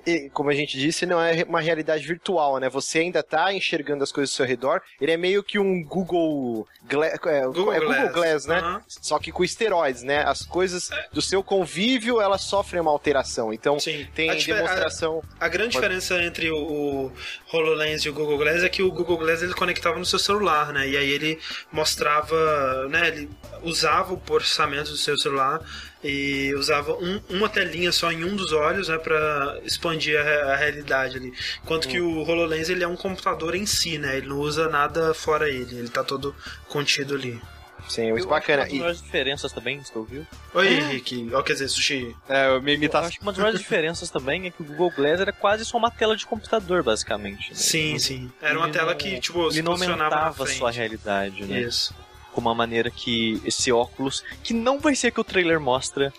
e- 0.06 0.30
como 0.32 0.50
a 0.50 0.54
gente 0.54 0.78
disse, 0.78 1.06
não 1.06 1.22
é 1.22 1.44
uma 1.48 1.60
realidade 1.62 2.06
virtual, 2.06 2.58
né? 2.60 2.70
Você 2.70 3.00
ainda 3.00 3.24
tá 3.24 3.54
enxergando 3.54 4.04
as 4.04 4.12
coisas 4.12 4.32
ao 4.34 4.38
seu 4.38 4.46
redor. 4.46 4.82
Ele 5.00 5.12
é 5.12 5.18
meio 5.18 5.44
que 5.44 5.58
um 5.60 5.84
Google, 5.84 6.68
Gla 6.88 7.08
é, 7.08 7.18
Google 7.18 7.74
é 7.74 7.80
Google 7.80 7.96
Glass. 8.10 8.14
Glass, 8.14 8.46
né? 8.46 8.82
Só 8.88 9.18
que 9.20 9.32
com 9.32 9.44
esteroides, 9.44 10.04
né? 10.04 10.24
As 10.24 10.44
coisas 10.44 10.90
do 11.12 11.22
seu 11.22 11.42
convívio, 11.44 12.22
elas 12.22 12.42
sofrem 12.42 12.82
uma 12.82 12.92
alteração. 12.92 13.52
Então, 13.54 13.80
Sim. 13.80 14.08
tem 14.14 14.30
A 14.30 14.36
demonstração... 14.36 15.24
A 15.40 15.48
grande 15.48 15.74
Pode- 15.74 15.88
diferença 15.88 16.22
entre 16.24 16.52
o, 16.52 16.58
o 16.58 17.12
HoloLens 17.54 18.04
e 18.06 18.10
o 18.10 18.14
Google 18.14 18.38
Glass 18.38 18.64
é 18.64 18.70
que 18.70 18.84
o 18.84 18.92
Google 18.92 19.18
Glass 19.18 19.42
ele 19.42 19.54
conectava 19.54 19.98
no 19.98 20.06
seu 20.06 20.20
celular, 20.20 20.72
né? 20.74 20.88
E 20.88 20.96
aí 20.98 21.10
ele 21.10 21.40
mostrava, 21.72 22.88
né? 22.90 23.08
Ele 23.08 23.30
usava 23.64 24.14
o 24.14 24.18
processamento 24.18 24.92
do 24.92 24.98
seu 24.98 25.18
celular 25.18 25.60
e 26.04 26.54
usava 26.56 26.94
um- 26.94 27.22
uma 27.30 27.50
telinha 27.50 27.92
só 27.92 28.12
em 28.12 28.24
um 28.24 28.36
dos 28.36 28.52
olhos, 28.54 28.88
né? 28.88 28.98
Pra 28.98 29.60
expandir 29.64 30.18
a, 30.20 30.54
a 30.54 30.56
realidade 30.56 31.18
ali. 31.18 31.34
Enquanto 31.64 31.88
que 31.88 32.00
o 32.00 32.20
HoloLens 32.22 32.70
ele 32.70 32.84
é 32.84 32.88
um 32.88 32.96
computador 32.96 33.56
em 33.56 33.66
si, 33.66 33.98
né? 33.98 34.18
Ele 34.18 34.28
não 34.28 34.38
usa 34.40 34.70
nada 34.70 35.14
fora 35.14 35.50
ele. 35.50 35.78
Ele 35.78 35.90
tá 35.90 36.04
todo 36.04 36.36
contido 36.68 37.16
ali. 37.16 37.40
Sim, 37.88 38.10
Eu 38.10 38.28
bacana. 38.28 38.64
Acho 38.64 38.70
que 38.72 38.76
uma 38.78 38.84
das 38.84 38.98
maiores 38.98 39.02
diferenças 39.02 39.52
também, 39.52 39.84
você 39.84 39.98
ouviu? 39.98 40.28
Oi, 40.54 40.68
Henrique. 40.68 41.28
Ó, 41.34 41.42
quer 41.42 41.54
dizer, 41.54 41.70
Sushi. 41.70 42.16
É, 42.28 42.48
eu 42.48 42.62
me 42.62 42.76
imitação. 42.76 43.08
acho 43.08 43.18
que 43.18 43.24
uma 43.24 43.32
das 43.32 43.40
maiores 43.40 43.60
diferenças 43.62 44.10
também 44.12 44.46
é 44.46 44.52
que 44.52 44.62
o 44.62 44.66
Google 44.66 44.92
Glass 44.96 45.20
era 45.22 45.32
quase 45.32 45.66
só 45.66 45.78
uma 45.78 45.90
tela 45.90 46.16
de 46.16 46.26
computador, 46.26 46.84
basicamente. 46.84 47.50
né? 47.50 47.56
Sim, 47.56 47.90
Ele- 47.92 48.00
sim. 48.00 48.32
Era 48.42 48.58
uma 48.60 48.68
ele 48.68 48.74
tela 48.74 48.92
não- 48.92 48.98
que, 48.98 49.20
tipo, 49.20 49.50
se 49.50 49.58
Ele 49.58 49.64
não 49.66 49.72
posicionava 49.72 50.16
na 50.16 50.22
aumentava 50.24 50.44
a 50.44 50.48
sua 50.48 50.70
realidade, 50.72 51.44
né? 51.46 51.62
Isso. 51.62 51.96
Com 52.40 52.46
uma 52.46 52.56
maneira 52.56 52.90
que 52.90 53.42
esse 53.44 53.70
óculos, 53.70 54.24
que 54.42 54.54
não 54.54 54.80
vai 54.80 54.96
ser 54.96 55.12
que 55.12 55.20
o 55.20 55.24
trailer 55.26 55.60
mostra. 55.60 56.14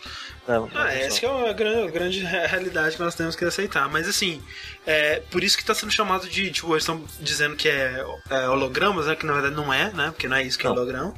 Ah, 0.75 0.93
essa 0.93 1.25
é 1.25 1.29
uma 1.31 1.53
grande, 1.55 1.91
grande 1.93 2.21
re- 2.21 2.47
realidade 2.47 2.97
que 2.97 3.03
nós 3.03 3.15
temos 3.15 3.35
que 3.35 3.43
aceitar. 3.45 3.89
Mas 3.89 4.07
assim, 4.07 4.43
é 4.87 5.21
por 5.31 5.45
isso 5.45 5.57
que 5.59 5.65
tá 5.65 5.75
sendo 5.75 5.93
chamado 5.93 6.29
de. 6.29 6.51
Tipo, 6.51 6.73
eles 6.73 6.83
estão 6.83 7.05
dizendo 7.21 7.55
que 7.57 7.69
é, 7.69 8.05
é 8.31 8.49
hologramas, 8.49 9.07
né? 9.07 9.15
Que 9.15 9.27
na 9.27 9.33
verdade 9.35 9.55
não 9.55 9.73
é, 9.73 9.93
né? 9.93 10.07
Porque 10.11 10.27
não 10.29 10.37
é 10.37 10.43
isso 10.43 10.59
que 10.59 10.67
é 10.67 10.69
Não. 10.69 10.77
holograma. 10.77 11.15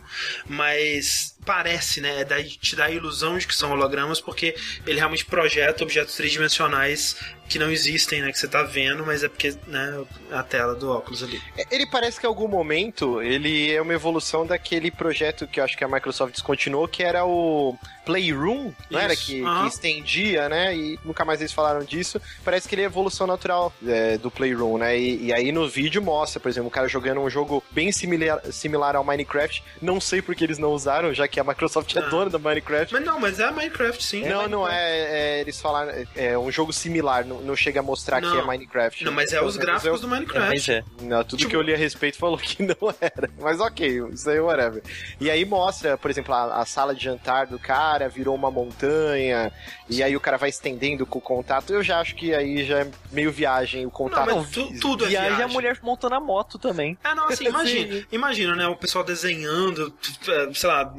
Mas 0.46 1.36
parece, 1.44 2.00
né? 2.00 2.20
É 2.20 2.24
daí 2.24 2.44
te 2.50 2.76
dá 2.76 2.84
a 2.86 2.90
ilusão 2.90 3.36
de 3.38 3.46
que 3.46 3.54
são 3.54 3.72
hologramas, 3.72 4.20
porque 4.20 4.54
ele 4.86 4.98
realmente 4.98 5.24
projeta 5.24 5.82
objetos 5.82 6.14
tridimensionais 6.14 7.16
que 7.48 7.58
não 7.58 7.70
existem, 7.70 8.22
né? 8.22 8.32
Que 8.32 8.38
você 8.38 8.48
tá 8.48 8.62
vendo, 8.62 9.04
mas 9.04 9.22
é 9.22 9.28
porque, 9.28 9.54
né? 9.66 10.04
A 10.30 10.42
tela 10.42 10.74
do 10.74 10.90
óculos 10.90 11.22
ali. 11.22 11.40
Ele 11.70 11.86
parece 11.86 12.18
que 12.18 12.26
em 12.26 12.28
algum 12.28 12.48
momento 12.48 13.20
ele 13.20 13.70
é 13.72 13.80
uma 13.82 13.92
evolução 13.92 14.46
daquele 14.46 14.90
projeto 14.90 15.46
que 15.46 15.60
eu 15.60 15.64
acho 15.64 15.76
que 15.76 15.84
a 15.84 15.88
Microsoft 15.88 16.32
descontinuou, 16.32 16.88
que 16.88 17.02
era 17.02 17.24
o 17.24 17.76
Playroom, 18.06 18.72
não 18.90 18.98
era? 18.98 19.12
Isso. 19.12 19.26
Que, 19.26 19.42
Aham. 19.42 19.62
que 19.62 19.68
estendia, 19.68 20.48
né? 20.48 20.74
E 20.74 20.98
nunca 21.04 21.24
mais 21.24 21.40
eles 21.40 21.52
falaram 21.52 21.84
disso. 21.84 22.20
Parece 22.44 22.68
que 22.68 22.74
ele 22.74 22.82
é 22.82 22.86
evolução 22.86 23.26
natural 23.26 23.51
é, 23.86 24.18
do 24.18 24.30
Playroom, 24.30 24.78
né? 24.78 24.98
E, 24.98 25.26
e 25.26 25.32
aí 25.32 25.52
no 25.52 25.68
vídeo 25.68 26.02
mostra, 26.02 26.40
por 26.40 26.48
exemplo, 26.48 26.68
o 26.68 26.70
cara 26.70 26.88
jogando 26.88 27.20
um 27.20 27.28
jogo 27.30 27.62
bem 27.70 27.90
similar, 27.92 28.40
similar 28.50 28.96
ao 28.96 29.04
Minecraft. 29.04 29.62
Não 29.80 30.00
sei 30.00 30.20
porque 30.22 30.44
eles 30.44 30.58
não 30.58 30.70
usaram, 30.70 31.12
já 31.12 31.26
que 31.28 31.38
a 31.40 31.44
Microsoft 31.44 31.94
é 31.96 32.00
Ah. 32.00 32.08
dona 32.08 32.30
da 32.30 32.38
Minecraft. 32.38 32.92
Mas 32.92 33.04
não, 33.04 33.18
mas 33.20 33.38
é 33.40 33.50
Minecraft, 33.50 34.02
sim. 34.02 34.24
Não, 34.26 34.48
não 34.48 34.68
é, 34.68 35.38
é, 35.38 35.40
Eles 35.40 35.60
falaram. 35.60 35.92
É 36.16 36.36
um 36.38 36.50
jogo 36.50 36.72
similar, 36.72 37.24
não, 37.26 37.40
não 37.40 37.56
chega 37.56 37.80
a 37.80 37.82
mostrar 37.82 38.20
Não. 38.20 38.30
que 38.32 38.38
é 38.38 38.42
Minecraft. 38.44 39.04
Não, 39.04 39.12
mas 39.12 39.32
é 39.32 39.42
os 39.42 39.56
gráficos 39.56 40.00
do 40.00 40.06
É, 40.06 40.10
Minecraft. 40.10 40.48
mas 40.48 40.68
é. 40.68 40.84
Não, 41.02 41.22
tudo 41.24 41.38
Tipo- 41.38 41.50
que 41.50 41.56
eu 41.56 41.62
li 41.62 41.74
a 41.74 41.76
respeito 41.76 42.16
falou 42.18 42.38
que 42.38 42.62
não 42.62 42.94
era. 43.00 43.28
Mas 43.40 43.60
ok, 43.60 44.02
isso 44.12 44.28
aí, 44.30 44.40
whatever. 44.40 44.82
E 45.20 45.30
aí 45.30 45.44
mostra, 45.44 45.96
por 45.98 46.10
exemplo, 46.10 46.34
a, 46.34 46.60
a 46.60 46.66
sala 46.66 46.94
de 46.94 47.02
jantar 47.04 47.46
do 47.46 47.58
cara 47.58 48.08
virou 48.08 48.34
uma 48.34 48.50
montanha, 48.50 49.52
e 49.98 50.02
aí 50.02 50.16
o 50.16 50.20
cara 50.20 50.36
vai 50.36 50.48
estendendo 50.48 51.04
com 51.06 51.18
o 51.18 51.22
contato. 51.22 51.72
Eu 51.72 51.82
já 51.82 52.00
acho 52.00 52.14
que 52.14 52.34
aí 52.34 52.64
já 52.64 52.80
é 52.80 52.90
meio 53.10 53.30
viagem 53.32 53.82
o 53.82 53.84
Não, 53.84 53.90
contato. 53.90 54.34
mas 54.36 54.50
tu- 54.50 54.72
tudo 54.80 55.06
é 55.06 55.10
E 55.10 55.16
aí 55.16 55.26
a 55.32 55.36
viagem. 55.36 55.52
mulher 55.54 55.78
montando 55.82 56.14
a 56.14 56.20
moto 56.20 56.58
também. 56.58 56.96
É, 57.04 57.14
não, 57.14 57.28
assim, 57.28 57.44
imagina, 57.48 58.06
imagina, 58.10 58.56
né, 58.56 58.66
o 58.66 58.76
pessoal 58.76 59.04
desenhando, 59.04 59.92
eh, 60.28 60.50
sei 60.54 60.68
lá, 60.68 60.94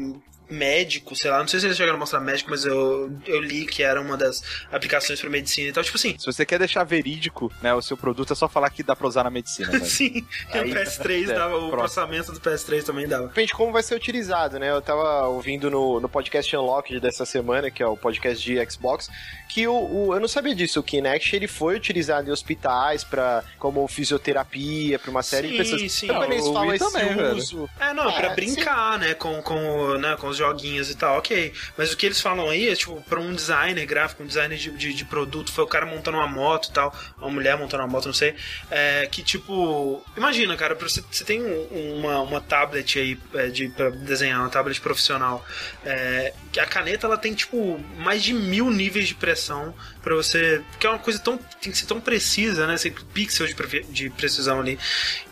médico, 0.49 1.15
sei 1.15 1.32
lá, 1.32 1.40
não 1.40 1.48
sei 1.48 1.60
se 1.60 1.65
eles 1.65 1.78
chegaram 1.78 1.95
a 1.98 1.99
mostrar 1.99 2.20
médico, 2.20 2.49
mas 2.49 2.65
eu, 2.65 3.11
eu 3.26 3.40
li 3.41 3.65
que 3.65 3.82
era 3.84 3.99
uma 4.02 4.15
das 4.18 4.41
aplicações 4.72 5.20
pra 5.20 5.30
medicina 5.30 5.70
e 5.70 5.74
tal, 5.74 5.84
tipo 5.84 5.98
assim, 5.98 6.15
Se 6.18 6.26
você 6.26 6.45
quer 6.45 6.60
deixar 6.60 6.84
verídico 6.84 7.52
né, 7.61 7.74
o 7.74 7.82
seu 7.82 7.98
produto, 7.98 8.34
é 8.34 8.36
só 8.36 8.48
falar 8.48 8.70
que 8.70 8.84
dá 8.84 8.95
pra 8.95 9.07
usar 9.07 9.24
na 9.24 9.30
medicina. 9.30 9.72
Né? 9.74 9.80
sim, 9.86 10.26
que 10.52 10.57
o 10.57 10.61
Aí- 10.61 10.74
PS3 10.74 11.30
é, 11.32 11.34
dava, 11.34 11.56
o 11.56 11.70
próximo. 11.70 11.78
processamento 11.78 12.32
do 12.34 12.40
PS3 12.40 12.84
também 12.84 13.07
dava. 13.07 13.28
Depende 13.28 13.53
como 13.53 13.72
vai 13.72 13.82
ser 13.84 13.95
utilizado, 13.95 14.60
né? 14.60 14.70
Eu 14.70 14.82
tava 14.82 15.28
ouvindo 15.28 15.70
no, 15.72 15.99
no 15.99 16.07
podcast 16.10 16.56
Unlocked 16.56 16.99
dessa 16.99 17.26
semana, 17.26 17.72
que 17.72 17.82
é 17.82 17.88
o 17.88 17.98
podcast 17.98 18.44
de 18.44 18.72
Xbox, 18.72 19.10
que 19.49 19.68
o, 19.68 19.74
o- 19.74 20.14
eu 20.14 20.20
não 20.20 20.28
sabia 20.28 20.53
disso, 20.53 20.80
o 20.80 20.84
Kinect 20.84 21.36
ele 21.36 21.48
foi 21.48 21.76
utilizado 21.76 22.30
em 22.30 22.32
hospitais 22.32 23.03
para 23.03 23.44
como 23.57 23.88
fisioterapia, 23.88 24.99
para 24.99 25.10
uma 25.11 25.24
série 25.24 25.48
de 25.48 25.53
Sim, 25.53 25.57
pessoas. 25.57 25.91
sim. 25.91 26.06
Então, 26.06 26.18
quando 26.18 26.32
eles 26.34 26.48
falam 26.48 26.74
esse 26.74 26.91
também, 26.91 27.15
velho. 27.15 27.36
uso, 27.36 27.70
É, 27.80 27.94
não, 27.94 28.10
É, 28.10 28.20
pra 28.20 28.30
sim. 28.30 28.36
brincar, 28.36 28.99
né, 28.99 29.14
com, 29.14 29.41
com, 29.41 29.98
né, 29.98 30.15
com 30.20 30.32
os 30.34 30.38
joguinhos 30.38 30.89
e 30.89 30.95
tal, 30.95 31.18
ok. 31.18 31.53
Mas 31.77 31.91
o 31.93 31.97
que 31.97 32.05
eles 32.05 32.19
falam 32.22 32.49
aí 32.49 32.68
é, 32.69 32.76
tipo, 32.76 33.01
pra 33.03 33.19
um 33.19 33.34
designer 33.34 33.85
gráfico, 33.85 34.23
um 34.23 34.27
designer 34.27 34.57
de, 34.57 34.72
de, 34.72 34.93
de 34.93 35.05
produto, 35.05 35.51
foi 35.51 35.64
o 35.64 35.68
cara 35.68 35.85
montando 35.85 36.18
uma 36.18 36.27
moto 36.27 36.69
e 36.69 36.73
tal, 36.73 36.93
uma 37.18 37.30
mulher 37.30 37.57
montando 37.57 37.84
uma 37.84 37.89
moto, 37.89 38.05
não 38.05 38.14
sei, 38.14 38.35
é, 38.69 39.07
que, 39.11 39.23
tipo, 39.23 40.03
imagina, 40.18 40.55
cara, 40.55 40.76
você, 40.76 41.03
você 41.10 41.23
tem 41.23 41.41
um- 41.41 41.95
uma, 41.99 42.19
uma 42.22 42.41
tablet 42.41 42.99
aí 42.99 43.18
é, 43.34 43.47
de, 43.47 43.69
pra 43.69 43.89
desenhar, 43.89 44.39
uma 44.41 44.49
tablet 44.49 44.80
profissional, 44.81 45.45
é, 45.85 46.34
a 46.60 46.65
caneta, 46.65 47.07
ela 47.07 47.18
tem, 47.18 47.34
tipo, 47.34 47.80
mais 47.97 48.22
de 48.23 48.34
mil 48.34 48.69
níveis 48.69 49.07
de 49.07 49.15
pressão 49.15 49.73
pra 50.01 50.15
você, 50.15 50.61
que 50.80 50.85
é 50.85 50.89
uma 50.89 50.99
coisa 50.99 51.19
tão, 51.19 51.38
tem 51.61 51.72
que 51.72 51.77
ser 51.77 51.85
tão 51.85 51.99
precisa, 52.01 52.68
né, 52.68 52.76
ser 52.77 52.93
pixel 53.14 53.47
de, 53.47 53.84
de 53.84 54.10
precisão 54.10 54.60
ali. 54.60 54.77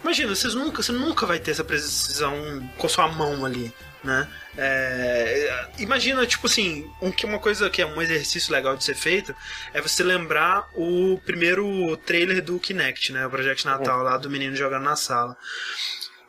Imagina, 0.04 0.34
vocês 0.34 0.54
nunca, 0.54 0.82
você 0.82 0.92
nunca 0.92 1.26
vai 1.26 1.40
ter 1.40 1.52
essa 1.52 1.64
precisão 1.64 2.34
com 2.78 2.88
sua 2.90 3.08
mão 3.08 3.46
ali. 3.46 3.74
Né? 4.04 4.28
É, 4.58 5.68
imagina, 5.78 6.26
tipo 6.26 6.48
assim, 6.48 6.90
um, 7.02 7.12
uma 7.26 7.40
coisa 7.40 7.70
que 7.70 7.82
é 7.82 7.86
um 7.86 8.02
exercício 8.02 8.52
legal 8.52 8.76
de 8.76 8.84
ser 8.84 8.96
feito 8.96 9.36
é 9.74 9.82
você 9.82 10.04
lembrar 10.04 10.68
o 10.76 11.20
primeiro 11.26 11.96
trailer 11.98 12.42
do 12.42 12.60
Kinect, 12.60 13.12
né? 13.12 13.26
O 13.26 13.30
Project 13.30 13.66
Natal 13.66 14.02
lá 14.04 14.18
do 14.18 14.30
menino 14.30 14.56
jogando 14.56 14.84
na 14.84 14.96
sala. 14.96 15.38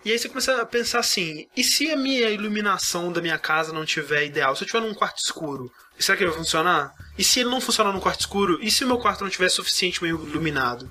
E 0.05 0.11
aí 0.11 0.19
você 0.19 0.29
começa 0.29 0.61
a 0.61 0.67
pensar 0.67 0.99
assim, 0.99 1.47
e 1.57 1.63
se 1.63 1.91
a 1.91 1.97
minha 1.97 2.29
iluminação 2.29 3.13
da 3.13 3.21
minha 3.21 3.39
casa 3.39 3.73
não 3.73 3.85
tiver 3.85 4.25
ideal? 4.25 4.57
Se 4.57 4.65
eu 4.65 4.67
tiver 4.67 4.81
num 4.81 4.95
quarto 4.95 5.19
escuro, 5.19 5.73
será 5.97 6.17
que 6.17 6.25
ele 6.25 6.31
vai 6.31 6.41
funcionar? 6.41 6.93
E 7.17 7.23
se 7.23 7.41
ele 7.41 7.51
não 7.51 7.61
funcionar 7.61 7.93
num 7.93 8.01
quarto 8.01 8.21
escuro? 8.21 8.59
E 8.61 8.69
se 8.69 8.85
o 8.85 8.89
meu 8.89 8.99
quarto 8.99 9.23
não 9.23 9.31
tiver 9.31 9.49
suficientemente 9.49 10.13
iluminado? 10.13 10.91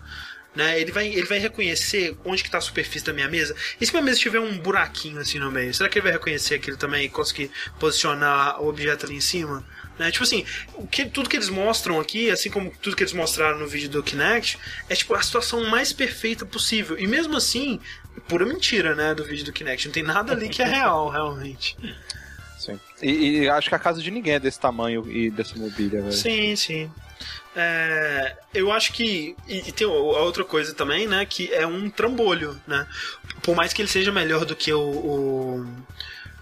Né? 0.55 0.79
Ele, 0.79 0.91
vai, 0.91 1.07
ele 1.07 1.25
vai 1.25 1.39
reconhecer 1.39 2.17
onde 2.25 2.43
que 2.43 2.49
está 2.49 2.57
a 2.57 2.61
superfície 2.61 3.05
da 3.05 3.13
minha 3.13 3.29
mesa. 3.29 3.55
E 3.79 3.85
se 3.85 3.91
minha 3.93 4.03
mesa 4.03 4.19
tiver 4.19 4.39
um 4.39 4.57
buraquinho 4.57 5.19
assim 5.19 5.39
no 5.39 5.51
meio? 5.51 5.73
Será 5.73 5.87
que 5.87 5.97
ele 5.97 6.03
vai 6.03 6.11
reconhecer 6.11 6.55
aquilo 6.55 6.75
também 6.75 7.05
e 7.05 7.09
conseguir 7.09 7.49
posicionar 7.79 8.61
o 8.61 8.67
objeto 8.67 9.05
ali 9.05 9.15
em 9.15 9.21
cima? 9.21 9.65
Né? 9.97 10.11
Tipo 10.11 10.23
assim, 10.23 10.45
o 10.73 10.87
que, 10.87 11.05
tudo 11.05 11.29
que 11.29 11.37
eles 11.37 11.47
mostram 11.47 11.99
aqui, 11.99 12.29
assim 12.29 12.49
como 12.49 12.71
tudo 12.81 12.95
que 12.95 13.03
eles 13.03 13.13
mostraram 13.13 13.59
no 13.59 13.67
vídeo 13.67 13.89
do 13.89 14.03
Kinect, 14.03 14.57
é 14.89 14.95
tipo 14.95 15.13
a 15.13 15.21
situação 15.21 15.63
mais 15.69 15.93
perfeita 15.93 16.45
possível. 16.45 16.97
E 16.97 17.07
mesmo 17.07 17.37
assim, 17.37 17.79
pura 18.27 18.45
mentira, 18.45 18.95
né, 18.95 19.13
do 19.13 19.23
vídeo 19.23 19.45
do 19.45 19.53
Kinect. 19.53 19.85
Não 19.85 19.93
tem 19.93 20.03
nada 20.03 20.33
ali 20.33 20.49
que 20.49 20.61
é 20.61 20.65
real, 20.65 21.07
realmente. 21.11 21.77
Sim. 22.59 22.79
E, 23.01 23.39
e 23.39 23.49
acho 23.49 23.69
que 23.69 23.75
a 23.75 23.79
casa 23.79 24.01
de 24.01 24.11
ninguém 24.11 24.33
é 24.33 24.39
desse 24.39 24.59
tamanho 24.59 25.09
e 25.09 25.31
dessa 25.31 25.55
mobília, 25.55 26.01
velho. 26.01 26.13
Sim, 26.13 26.55
sim. 26.55 26.91
É, 27.55 28.37
eu 28.53 28.71
acho 28.71 28.93
que. 28.93 29.35
E, 29.47 29.69
e 29.69 29.71
tem 29.71 29.87
a 29.87 29.91
outra 29.91 30.43
coisa 30.43 30.73
também, 30.73 31.07
né? 31.07 31.25
Que 31.25 31.53
é 31.53 31.67
um 31.67 31.89
trambolho, 31.89 32.59
né? 32.65 32.87
Por 33.41 33.55
mais 33.55 33.73
que 33.73 33.81
ele 33.81 33.89
seja 33.89 34.11
melhor 34.11 34.45
do 34.45 34.55
que 34.55 34.71
o. 34.71 34.79
o 34.79 35.65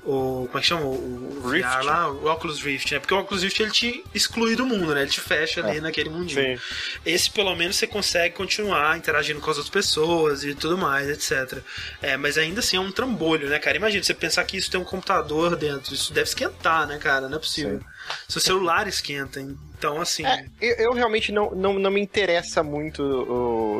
o 0.03 0.48
como 0.48 0.57
é 0.57 0.61
que 0.61 0.68
chama? 0.68 0.86
O, 0.86 1.44
o 1.44 1.49
Rift. 1.49 1.69
VR 1.69 1.84
lá, 1.84 2.10
o 2.10 2.26
Oculus 2.31 2.61
Rift, 2.61 2.94
né? 2.94 2.99
Porque 2.99 3.14
o 3.14 3.19
Oculus 3.19 3.44
Rift 3.44 3.61
ele 3.61 3.72
te 3.72 4.03
exclui 4.14 4.56
do 4.56 4.65
mundo, 4.65 4.95
né? 4.95 5.02
Ele 5.02 5.10
te 5.10 5.19
fecha 5.19 5.64
ali 5.65 5.81
naquele 5.81 6.10
mundinho. 6.10 6.57
Sim. 6.57 6.64
Esse 7.06 7.30
pelo 7.30 7.56
menos 7.56 7.76
você 7.76 7.86
consegue 7.86 8.36
continuar 8.36 8.98
interagindo 8.98 9.41
com 9.41 9.52
as 9.52 9.57
outras 9.57 9.72
pessoas 9.72 10.44
e 10.44 10.56
tudo 10.56 10.77
mais, 10.77 11.10
etc. 11.10 11.61
É, 12.02 12.15
mas 12.15 12.38
ainda 12.38 12.60
assim 12.60 12.77
é 12.77 12.80
um 12.80 12.91
trambolho, 12.91 13.49
né, 13.49 13.60
cara? 13.60 13.77
Imagina 13.77 14.03
você 14.03 14.14
pensar 14.14 14.44
que 14.45 14.57
isso 14.57 14.72
tem 14.72 14.80
um 14.80 14.86
computador 14.86 15.56
dentro, 15.56 15.94
isso 15.94 16.14
deve 16.14 16.30
esquentar, 16.30 16.88
né, 16.88 16.98
cara? 16.98 17.27
Não 17.27 17.38
é 17.38 17.40
possível. 17.40 17.81
Seu 18.27 18.41
celular 18.41 18.88
esquenta, 18.88 19.40
então 19.40 20.02
assim. 20.02 20.26
É, 20.26 20.45
eu, 20.61 20.76
eu 20.76 20.94
realmente 20.94 21.31
não, 21.31 21.52
não, 21.52 21.73
não 21.80 21.91
me 21.91 22.02
interessa 22.02 22.61
muito, 22.61 23.02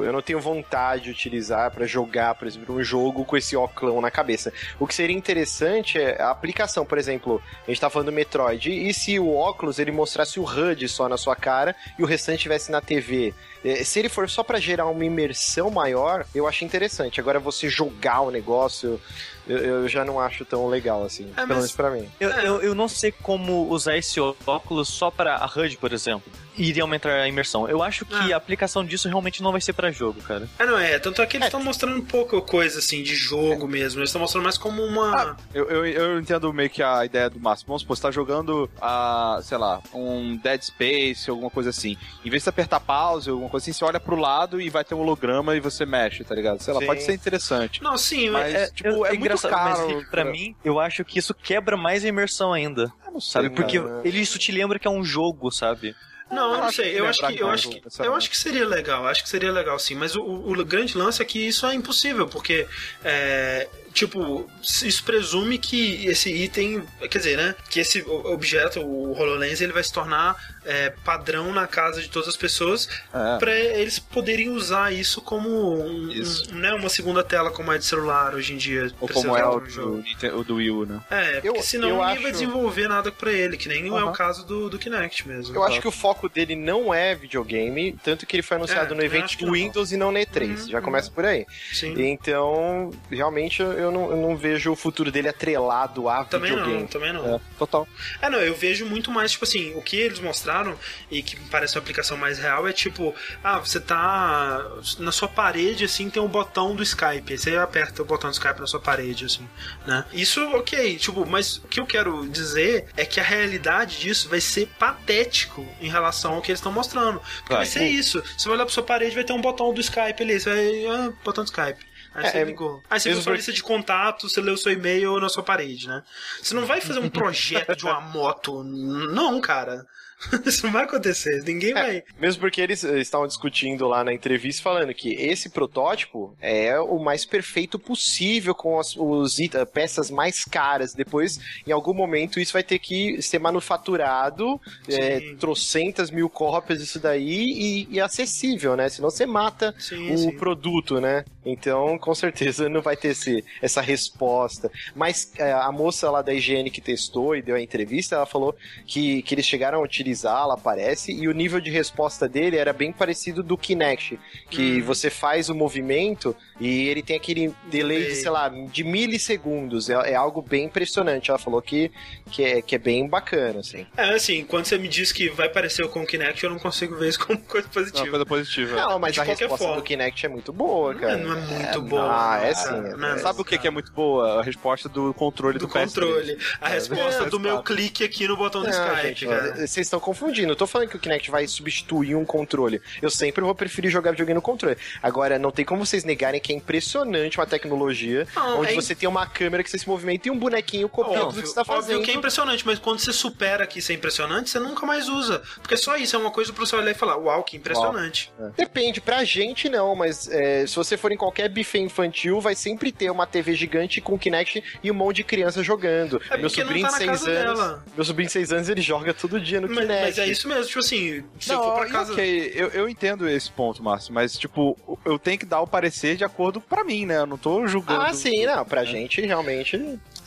eu 0.04 0.12
não 0.12 0.22
tenho 0.22 0.40
vontade 0.40 1.04
de 1.06 1.12
utilizar 1.12 1.72
pra 1.72 1.86
jogar, 1.86 2.36
por 2.36 2.48
exemplo, 2.48 2.76
um 2.76 2.84
jogo 2.84 3.26
com 3.26 3.36
esse 3.38 3.56
óculos 3.56 4.02
na 4.02 4.10
cabeça. 4.10 4.52
O 4.80 4.88
que 4.88 4.96
seria 4.96 5.16
interessante 5.16 5.98
é 5.98 6.22
a 6.22 6.32
aplicação, 6.32 6.86
por 6.86 6.98
exemplo, 6.98 7.42
a 7.68 7.70
gente 7.70 7.82
tá 7.82 7.90
falando 7.90 8.08
do 8.08 8.14
Metroid, 8.14 8.70
e 8.72 8.94
se 8.94 9.20
o 9.20 9.34
óculos 9.36 9.80
ele 9.80 9.92
mostrasse 9.92 10.40
o 10.40 10.44
HUD 10.44 10.88
só 10.88 11.10
na 11.10 11.18
sua 11.18 11.36
cara 11.36 11.76
e 11.98 12.04
o 12.04 12.06
restante 12.06 12.38
estivesse 12.38 12.72
na 12.72 12.82
TV? 12.82 13.34
É, 13.64 13.84
Se 13.84 14.00
ele 14.00 14.10
for 14.10 14.30
só 14.30 14.44
pra 14.44 14.60
gerar 14.60 14.86
uma 14.86 15.04
imersão 15.04 15.70
maior, 15.70 16.26
eu 16.34 16.48
acho 16.48 16.64
interessante. 16.64 17.20
Agora 17.20 17.40
você 17.40 17.68
jogar 17.70 18.22
o 18.22 18.32
negócio, 18.32 19.02
eu, 19.50 19.58
eu 19.58 19.88
já 19.90 20.06
não 20.06 20.20
acho 20.20 20.46
tão 20.46 20.68
legal 20.68 21.04
assim, 21.04 21.24
pelo 21.26 21.48
mas- 21.48 21.58
menos 21.58 21.72
pra 21.74 21.90
mim. 21.92 22.08
Eu, 22.20 22.30
eu, 22.30 22.62
eu 22.62 22.76
não 22.76 22.88
sei 22.88 23.12
como 23.12 23.68
usar 23.70 23.98
esse 23.98 24.20
óculos 24.46 24.88
só 24.88 25.10
para 25.12 25.36
a 25.38 25.46
HUD, 25.46 25.78
por 25.78 25.92
exemplo. 25.92 26.32
Iria 26.62 26.84
aumentar 26.84 27.10
a 27.12 27.28
imersão. 27.28 27.68
Eu 27.70 27.82
acho 27.82 28.06
que 28.06 28.14
Ah. 28.14 28.36
a 28.36 28.38
aplicação 28.38 28.84
disso 28.84 29.08
realmente 29.08 29.42
não 29.42 29.52
vai 29.52 29.62
ser 29.62 29.72
para 29.74 29.92
jogo, 29.92 30.22
cara. 30.22 30.48
É, 30.60 30.66
não 30.66 30.78
é. 30.78 31.00
Tanto 31.00 31.22
é 31.22 31.26
que 31.26 31.38
eles 31.38 31.48
estão 31.48 31.64
mostrando 31.64 32.02
pouca 32.04 32.40
coisa 32.42 32.80
assim 32.80 33.02
de 33.02 33.16
jogo 33.16 33.68
mesmo. 33.68 34.00
Eles 34.02 34.10
estão 34.10 34.22
mostrando 34.22 34.44
mais 34.44 34.58
como 34.58 34.84
uma. 34.84 35.38
Eu, 35.54 35.70
eu, 35.70 35.86
eu 35.86 36.20
entendo 36.20 36.52
meio 36.54 36.70
que 36.70 36.84
a 36.84 37.06
ideia 37.06 37.30
do 37.30 37.40
Márcio. 37.40 37.66
Vamos 37.66 37.82
supor, 37.84 37.96
você 37.96 38.02
tá 38.04 38.12
jogando, 38.12 38.70
a, 38.82 39.40
sei 39.42 39.58
lá, 39.58 39.82
um 39.94 40.36
Dead 40.38 40.62
Space, 40.62 41.30
alguma 41.30 41.50
coisa 41.50 41.70
assim. 41.70 41.96
Em 42.26 42.30
vez 42.30 42.42
de 42.42 42.44
você 42.46 42.50
apertar 42.50 42.80
pause, 42.82 43.30
alguma 43.30 43.50
coisa 43.50 43.64
assim, 43.64 43.72
você 43.74 43.86
olha 43.86 44.00
pro 44.00 44.16
lado 44.18 44.60
e 44.60 44.70
vai 44.70 44.84
ter 44.84 44.96
um 44.96 45.00
holograma 45.00 45.56
e 45.56 45.60
você 45.62 45.86
mexe, 45.86 46.24
tá 46.26 46.36
ligado? 46.36 46.60
Sei 46.62 46.74
lá, 46.74 46.82
Sim. 46.82 46.86
pode 46.86 47.04
ser 47.04 47.14
interessante. 47.14 47.82
Não, 47.82 47.98
sim, 47.98 48.30
Mas, 48.30 48.54
mas. 48.54 48.72
tipo, 48.72 48.90
Eu- 48.90 49.06
é 49.06 49.10
muito 49.10 49.22
engraçado, 49.22 49.52
caro. 49.52 49.80
Mas, 49.88 49.96
Rick, 49.96 50.10
pra 50.12 50.26
mim, 50.26 50.56
eu 50.64 50.80
acho 50.80 51.06
que 51.06 51.20
isso 51.20 51.34
quebra 51.34 51.78
mais 51.78 52.04
a 52.04 52.08
imersão 52.10 52.52
ainda. 52.52 52.92
Eu 53.06 53.14
não 53.14 53.22
sei, 53.22 53.32
Sabe? 53.44 53.50
Porque 53.56 53.78
ele, 54.04 54.20
isso 54.20 54.38
te 54.38 54.52
lembra 54.52 54.78
que 54.78 54.88
é 54.88 54.92
um 54.92 55.04
jogo, 55.04 55.50
sabe? 55.52 55.96
Não, 56.32 56.52
eu 56.54 56.58
não 56.60 56.64
acho 56.66 56.76
sei. 56.78 57.00
Eu 57.00 57.08
acho 57.08 57.22
lembrar 57.22 57.34
que, 57.38 57.44
eu 57.44 57.50
acho 57.50 57.70
que, 57.70 57.82
eu 58.08 58.16
acho 58.16 58.30
que 58.30 58.38
seria 58.38 58.68
legal. 58.68 59.08
Acho 59.08 59.24
que 59.24 59.30
seria 59.30 59.52
legal, 59.52 59.80
sim. 59.80 59.96
Mas 59.96 60.16
o, 60.16 60.22
o- 60.22 60.52
o 60.52 60.66
grande 60.66 60.98
lance 60.98 61.22
é 61.22 61.26
que 61.26 61.40
isso 61.40 61.66
é 61.66 61.74
impossível, 61.74 62.28
porque 62.28 62.68
é, 63.04 63.68
tipo 64.06 64.50
isso 64.62 65.04
presume 65.04 65.58
que 65.58 66.06
esse 66.08 66.30
item, 66.32 66.84
quer 67.10 67.18
dizer, 67.18 67.38
né? 67.38 67.56
Que 67.70 67.80
esse 67.82 68.02
objeto, 68.08 68.80
o 68.82 69.12
Hololens, 69.18 69.60
ele 69.62 69.74
vai 69.74 69.84
se 69.84 69.92
tornar 69.92 70.36
é, 70.66 70.92
padrão 71.04 71.52
na 71.54 71.66
casa 71.66 72.00
de 72.02 72.10
todas 72.10 72.28
as 72.30 72.38
pessoas 72.38 72.88
É. 73.14 73.38
para 73.40 73.56
eles 73.56 73.98
poderem 73.98 74.50
usar 74.50 74.94
isso 74.94 75.20
como 75.22 75.50
um, 75.84 76.12
Isso. 76.12 76.52
um- 76.54 76.56
né, 76.60 76.74
uma 76.74 76.90
segunda 76.90 77.24
tela 77.24 77.50
como 77.50 77.72
é 77.72 77.78
de 77.78 77.86
celular 77.86 78.36
hoje 78.36 78.54
em 78.54 78.58
dia. 78.58 78.92
Ou 79.00 79.08
como 79.08 79.36
é 79.36 79.48
o 79.48 79.66
jogo. 79.68 80.04
do, 80.22 80.38
o 80.40 80.44
do 80.44 80.56
Wii 80.56 80.70
U, 80.72 80.86
né? 80.86 81.02
É, 81.10 81.32
porque 81.42 81.48
Eu- 81.60 81.64
senão 81.64 81.90
eu 81.90 81.96
ninguém 81.96 82.14
acho- 82.14 82.22
vai 82.24 82.32
desenvolver 82.32 82.88
nada 82.88 83.12
pra 83.12 83.32
ele, 83.32 83.58
que 83.58 83.68
nem 83.68 83.88
é 83.88 84.04
o 84.04 84.12
caso 84.12 84.46
do, 84.46 84.70
do 84.70 84.78
Kinect 84.78 85.28
mesmo. 85.28 85.56
Eu 85.56 85.64
acho 85.64 85.82
que 85.82 85.88
o 85.88 85.92
foco 85.92 86.30
dele 86.30 86.56
não 86.56 86.94
é 86.94 87.16
videogame, 87.16 87.98
tanto 88.04 88.26
que 88.28 88.36
ele 88.36 88.44
foi 88.44 88.58
anunciado 88.58 88.94
É, 88.94 88.98
no 88.98 89.04
evento 89.04 89.38
do 89.38 89.46
não. 89.48 89.54
Windows 89.54 89.92
e 89.92 89.98
não 89.98 90.12
na 90.12 90.20
E3. 90.20 90.62
Uhum, 90.62 90.70
Já 90.70 90.78
uhum. 90.78 90.84
começa 90.84 91.10
por 91.10 91.26
aí. 91.26 91.48
Sim. 91.74 91.96
Então, 92.00 92.92
realmente, 93.10 93.62
eu 93.62 93.89
não, 93.92 94.12
eu 94.12 94.18
não 94.18 94.36
vejo 94.38 94.72
o 94.72 94.76
futuro 94.76 95.12
dele 95.12 95.28
atrelado 95.30 96.08
a 96.10 96.26
Também 96.26 96.52
videogame. 96.52 96.80
não, 96.82 96.88
também 96.88 97.14
não. 97.14 97.36
É, 97.36 97.40
total. 97.58 97.88
É, 98.22 98.30
não, 98.30 98.40
eu 98.40 98.56
vejo 98.56 98.86
muito 98.86 99.12
mais, 99.12 99.32
tipo 99.32 99.46
assim, 99.46 99.74
o 99.76 99.82
que 99.82 99.98
eles 99.98 100.20
mostraram 100.20 100.76
e 101.10 101.22
que 101.22 101.36
parece 101.50 101.76
uma 101.76 101.82
aplicação 101.82 102.18
mais 102.18 102.38
real 102.40 102.68
é 102.68 102.74
tipo, 102.74 103.14
ah, 103.44 103.60
você 103.60 103.80
tá 103.80 104.66
na 105.00 105.12
sua 105.12 105.28
parede, 105.28 105.86
assim, 105.86 106.10
tem 106.10 106.22
o 106.22 106.28
botão 106.28 106.76
do 106.76 106.84
Skype, 106.84 107.32
aí 107.34 107.38
você 107.38 107.56
aperta 107.58 108.02
o 108.02 108.06
botão 108.06 108.30
do 108.30 108.34
Skype 108.34 108.60
na 108.60 108.68
sua 108.68 108.80
parede, 108.80 109.26
assim, 109.26 109.48
né? 109.86 110.06
Isso, 110.14 110.42
ok, 110.56 110.98
tipo, 110.98 111.26
mas 111.26 111.58
o 111.58 111.68
que 111.68 111.80
eu 111.80 111.86
quero 111.86 112.28
dizer 112.30 112.88
é 112.96 113.06
que 113.06 113.20
a 113.20 113.24
realidade 113.24 114.00
disso 114.00 114.30
vai 114.30 114.42
ser 114.42 114.68
patético 114.80 115.66
em 115.82 115.90
relação 115.90 116.34
ao 116.36 116.42
que 116.42 116.52
eles 116.52 116.60
estão 116.60 116.72
mostrando. 116.72 117.20
Porque 117.20 117.54
vai, 117.54 117.58
Vai. 117.60 117.66
ser 117.66 117.88
isso, 117.88 118.22
você 118.38 118.46
vai 118.48 118.56
olhar 118.56 118.66
pra 118.66 118.74
sua 118.74 118.84
parede 118.84 119.16
vai 119.16 119.24
ter 119.24 119.34
um 119.34 119.42
botão 119.42 119.74
do 119.74 119.82
Skype 119.82 120.22
ali, 120.22 120.40
você 120.40 120.50
vai, 120.50 120.86
ah, 120.88 121.14
botão 121.24 121.44
do 121.44 121.48
Skype. 121.48 121.89
Aí 122.20 122.26
É, 122.26 122.32
você 122.32 122.38
é, 122.40 122.44
ligou. 122.44 122.84
Aí 122.90 123.00
você 123.00 123.10
viu 123.10 123.18
sua 123.18 123.24
porque- 123.32 123.38
lista 123.38 123.54
de 123.54 123.64
contatos, 123.64 124.32
você 124.34 124.42
leu 124.42 124.58
seu 124.58 124.72
e-mail 124.72 125.20
na 125.20 125.30
sua 125.30 125.44
parede, 125.44 125.88
né? 125.88 126.04
Você 126.42 126.54
não 126.54 126.66
vai 126.66 126.82
fazer 126.82 127.00
um 127.00 127.10
projeto 127.10 127.76
de 127.76 127.86
uma 127.86 128.00
moto. 128.02 128.64
Não, 128.64 129.40
cara. 129.42 129.86
Isso 130.46 130.66
não 130.66 130.74
vai 130.74 130.84
acontecer. 130.84 131.44
Ninguém 131.44 131.74
vai. 131.74 132.04
Mesmo 132.20 132.42
porque 132.42 132.60
eles 132.60 132.84
eh, 132.84 133.00
estavam 133.00 133.28
discutindo 133.28 133.88
lá 133.88 134.04
na 134.04 134.14
entrevista 134.14 134.62
falando 134.62 134.94
que 134.94 135.14
esse 135.14 135.50
protótipo 135.50 136.36
é 136.42 136.78
o 136.80 137.00
mais 137.00 137.26
perfeito 137.26 137.80
possível 137.80 138.54
com 138.54 138.80
as 138.80 138.96
os 138.96 139.40
eh, 139.40 139.66
peças 139.66 140.12
mais 140.12 140.44
caras. 140.44 140.94
Depois, 140.94 141.40
em 141.66 141.72
algum 141.72 141.94
momento, 141.94 142.40
isso 142.40 142.54
vai 142.54 142.64
ter 142.64 142.80
que 142.80 143.22
ser 143.22 143.40
manufaturado, 143.40 144.60
Sim. 144.88 145.38
trocentas 145.38 146.12
mil 146.12 146.30
cópias 146.30 146.80
disso 146.80 147.00
daí 147.00 147.88
e, 147.90 147.96
e 147.96 148.00
acessível, 148.02 148.76
né? 148.76 148.90
Senão 148.90 149.10
você 149.10 149.26
mata 149.26 149.74
Sim, 149.80 150.14
o 150.14 150.18
sim. 150.18 150.38
produto, 150.38 151.00
né? 151.00 151.24
Então, 151.46 151.98
com 151.98 152.14
certeza 152.14 152.68
não 152.68 152.82
vai 152.82 152.98
ter 152.98 153.10
esse, 153.10 153.44
essa 153.62 153.82
resposta. 153.82 154.70
Mas 154.96 155.32
a 155.40 155.72
moça 155.72 156.12
lá 156.12 156.22
da 156.22 156.34
higiene 156.34 156.70
que 156.70 156.82
testou 156.82 157.36
e 157.36 157.42
deu 157.42 157.56
a 157.56 157.62
entrevista, 157.62 158.16
ela 158.16 158.26
falou 158.26 158.56
que, 158.86 159.22
que 159.24 159.34
eles 159.34 159.46
chegaram 159.46 159.80
a 159.80 159.82
utilizá-la, 160.10 160.58
parece, 160.58 161.12
e 161.12 161.28
o 161.28 161.32
nível 161.32 161.60
de 161.62 161.70
resposta 161.70 162.28
dele 162.28 162.58
era 162.58 162.74
bem 162.74 162.92
parecido 162.92 163.44
do 163.44 163.58
Kinect, 163.58 164.20
que 164.50 164.82
Hum. 164.82 164.86
você 164.86 165.10
faz 165.10 165.50
o 165.50 165.56
movimento 165.56 166.36
e 166.60 166.88
ele 166.88 167.02
tem 167.02 167.16
aquele 167.16 167.54
delay 167.70 168.06
de, 168.06 168.16
sei 168.16 168.30
lá, 168.30 168.50
de 168.50 168.84
milissegundos. 168.84 169.90
É, 169.90 170.12
é 170.12 170.16
algo 170.16 170.42
bem 170.42 170.66
impressionante. 170.66 171.30
Ela 171.30 171.40
falou 171.40 171.62
que, 171.62 171.92
que, 172.32 172.44
é, 172.44 172.62
que 172.62 172.76
é 172.76 172.78
bem 172.78 173.08
bacana, 173.08 173.60
assim. 173.60 173.86
É, 173.96 174.10
assim, 174.16 174.44
quando 174.44 174.66
você 174.66 174.78
me 174.78 174.88
diz 174.88 175.12
que 175.12 175.30
vai 175.30 175.50
parecer 175.50 175.88
com 175.90 176.02
o 176.02 176.06
Kinect, 176.08 176.44
eu 176.44 176.50
não 176.50 176.60
consigo 176.60 176.96
ver 176.98 177.10
isso 177.10 177.20
como 177.26 177.40
coisa 177.40 177.68
É 177.68 177.72
positiva. 177.72 178.10
coisa 178.10 178.26
positiva. 178.26 178.76
Não, 178.76 179.00
mas 179.00 179.14
De 179.14 179.20
a 179.22 179.26
qualquer 179.26 179.44
resposta 179.44 179.66
forma. 179.66 179.82
do 179.82 179.84
Kinect 179.86 180.26
é 180.26 180.30
muito 180.30 180.52
boa, 180.52 180.94
Não, 180.94 181.00
cara. 181.00 181.18
não 181.18 181.32
é 181.34 181.42
muito 181.42 181.78
É, 181.78 181.80
boa. 181.80 182.10
Ah, 182.10 182.40
é 182.44 182.54
sim. 182.54 182.70
Não, 182.98 183.20
Sabe 183.20 183.42
o 183.42 183.46
que, 183.46 183.58
que 183.58 183.68
é 183.68 183.72
muito 183.72 183.92
boa? 183.92 184.40
A 184.40 184.44
resposta 184.44 184.90
do 184.90 185.14
controle 185.14 185.58
do, 185.60 185.68
do 185.68 185.74
PS3. 185.74 185.86
controle. 185.86 186.38
A 186.62 186.70
resposta 186.70 187.24
é, 187.24 187.30
do 187.30 187.40
meu 187.40 187.62
claro. 187.62 187.64
clique 187.64 188.04
aqui 188.04 188.28
no 188.28 188.36
botão 188.38 188.62
do 188.62 188.68
Não, 188.70 188.74
Skype, 188.74 189.08
gente, 189.08 189.26
cara. 189.28 189.56
vocês 189.56 189.78
estão 189.78 189.99
estão 190.00 190.14
confundindo. 190.14 190.52
Eu 190.52 190.56
tô 190.56 190.66
falando 190.66 190.90
que 190.90 190.96
o 190.96 191.00
Kinect 191.00 191.30
vai 191.30 191.48
substituir 191.48 192.16
um 192.16 192.26
controle. 192.26 192.82
Eu 193.02 193.10
sempre 193.10 193.44
vou 193.44 193.54
preferir 193.54 193.92
jogar 193.92 194.12
videogame 194.12 194.36
no 194.36 194.42
controle. 194.42 194.78
Agora, 195.04 195.38
não 195.38 195.52
tem 195.52 195.64
como 195.66 195.86
vocês 195.86 196.04
negarem 196.04 196.40
que 196.40 196.52
é 196.52 196.56
impressionante 196.56 197.38
uma 197.38 197.46
tecnologia 197.46 198.28
Não, 198.36 198.62
onde 198.62 198.72
é- 198.72 198.76
você 198.76 198.96
tem 198.96 199.08
uma 199.08 199.26
câmera 199.28 199.64
que 199.64 199.70
você 199.70 199.78
se 199.78 199.88
movimenta 199.88 200.28
e 200.28 200.32
um 200.32 200.38
bonequinho 200.38 200.88
copiando 200.90 201.30
tudo 201.30 201.42
que 201.42 201.48
você 201.50 201.56
tá 201.56 201.66
fazendo. 201.66 201.98
Óbvio 201.98 202.02
que 202.06 202.12
é 202.12 202.16
impressionante, 202.16 202.66
mas 202.66 202.80
quando 202.80 203.00
você 203.00 203.14
supera 203.14 203.68
que 203.68 203.80
isso 203.80 203.92
é 203.92 203.96
impressionante, 203.96 204.50
você 204.50 204.60
nunca 204.60 204.86
mais 204.86 205.08
usa. 205.10 205.42
Porque 205.62 205.76
só 205.78 205.96
isso 205.98 206.16
é 206.16 206.20
uma 206.20 206.32
coisa 206.32 206.52
pra 206.54 206.66
você 206.66 206.76
olhar 206.76 206.92
e 206.92 206.94
falar, 206.94 207.18
uau, 207.18 207.44
que 207.44 207.58
impressionante. 207.58 208.32
Depende, 208.58 209.02
pra 209.02 209.24
gente 209.24 209.70
não, 209.70 209.96
mas 209.96 210.28
é, 210.30 210.66
se 210.66 210.76
você 210.76 210.98
for 210.98 211.12
em 211.12 211.18
qualquer 211.18 211.50
buffet 211.50 211.80
infantil, 211.80 212.40
vai 212.40 212.56
sempre 212.56 212.92
ter 212.92 213.10
uma 213.12 213.26
TV 213.26 213.54
gigante 213.56 214.02
com 214.02 214.18
Kinect 214.18 214.64
e 214.84 214.92
um 214.92 214.94
monte 214.94 215.18
de 215.18 215.24
criança 215.24 215.62
jogando. 215.64 216.22
É 216.30 216.38
meu 216.38 216.50
sobrinho 216.50 216.88
tá 216.88 216.98
de 216.98 217.06
na 217.06 217.12
6 217.14 217.22
casa 217.24 217.32
anos. 217.32 217.60
dela. 217.60 217.84
Meu 217.96 218.06
sobrinho 218.06 218.28
de 218.28 218.34
6 218.34 218.52
anos 218.54 218.70
ele 218.70 218.82
joga 218.82 219.14
todo 219.14 219.40
dia 219.40 219.60
no 219.62 219.68
Mas, 219.68 219.78
Kinect. 219.90 220.06
mas 220.06 220.18
é 220.20 220.28
isso 220.28 220.48
mesmo, 220.48 220.66
tipo 220.66 220.80
assim, 220.80 221.24
se 221.40 221.52
eu 221.52 221.58
Não, 221.58 221.64
for 221.64 221.80
pra 221.80 221.90
casa. 221.90 222.14
ok, 222.14 222.52
eu, 222.56 222.68
eu 222.70 222.90
entendo 222.90 223.28
esse 223.28 223.52
ponto, 223.52 223.84
Márcio, 223.84 224.14
mas, 224.14 224.38
tipo, 224.38 224.78
eu 225.06 225.18
tenho 225.20 225.38
que 225.38 225.46
dar 225.46 225.62
o 225.62 225.68
parecer 225.68 226.16
de 226.16 226.24
acordo 226.24 226.62
pra 226.62 226.84
mim, 226.84 227.06
né? 227.06 227.18
Eu 227.18 227.26
não 227.26 227.38
tô 227.38 227.68
julgando. 227.68 228.02
Ah, 228.02 228.14
sim, 228.14 228.46
não. 228.46 228.66
Pra 228.66 228.84
gente, 228.86 229.22
realmente. 229.22 229.76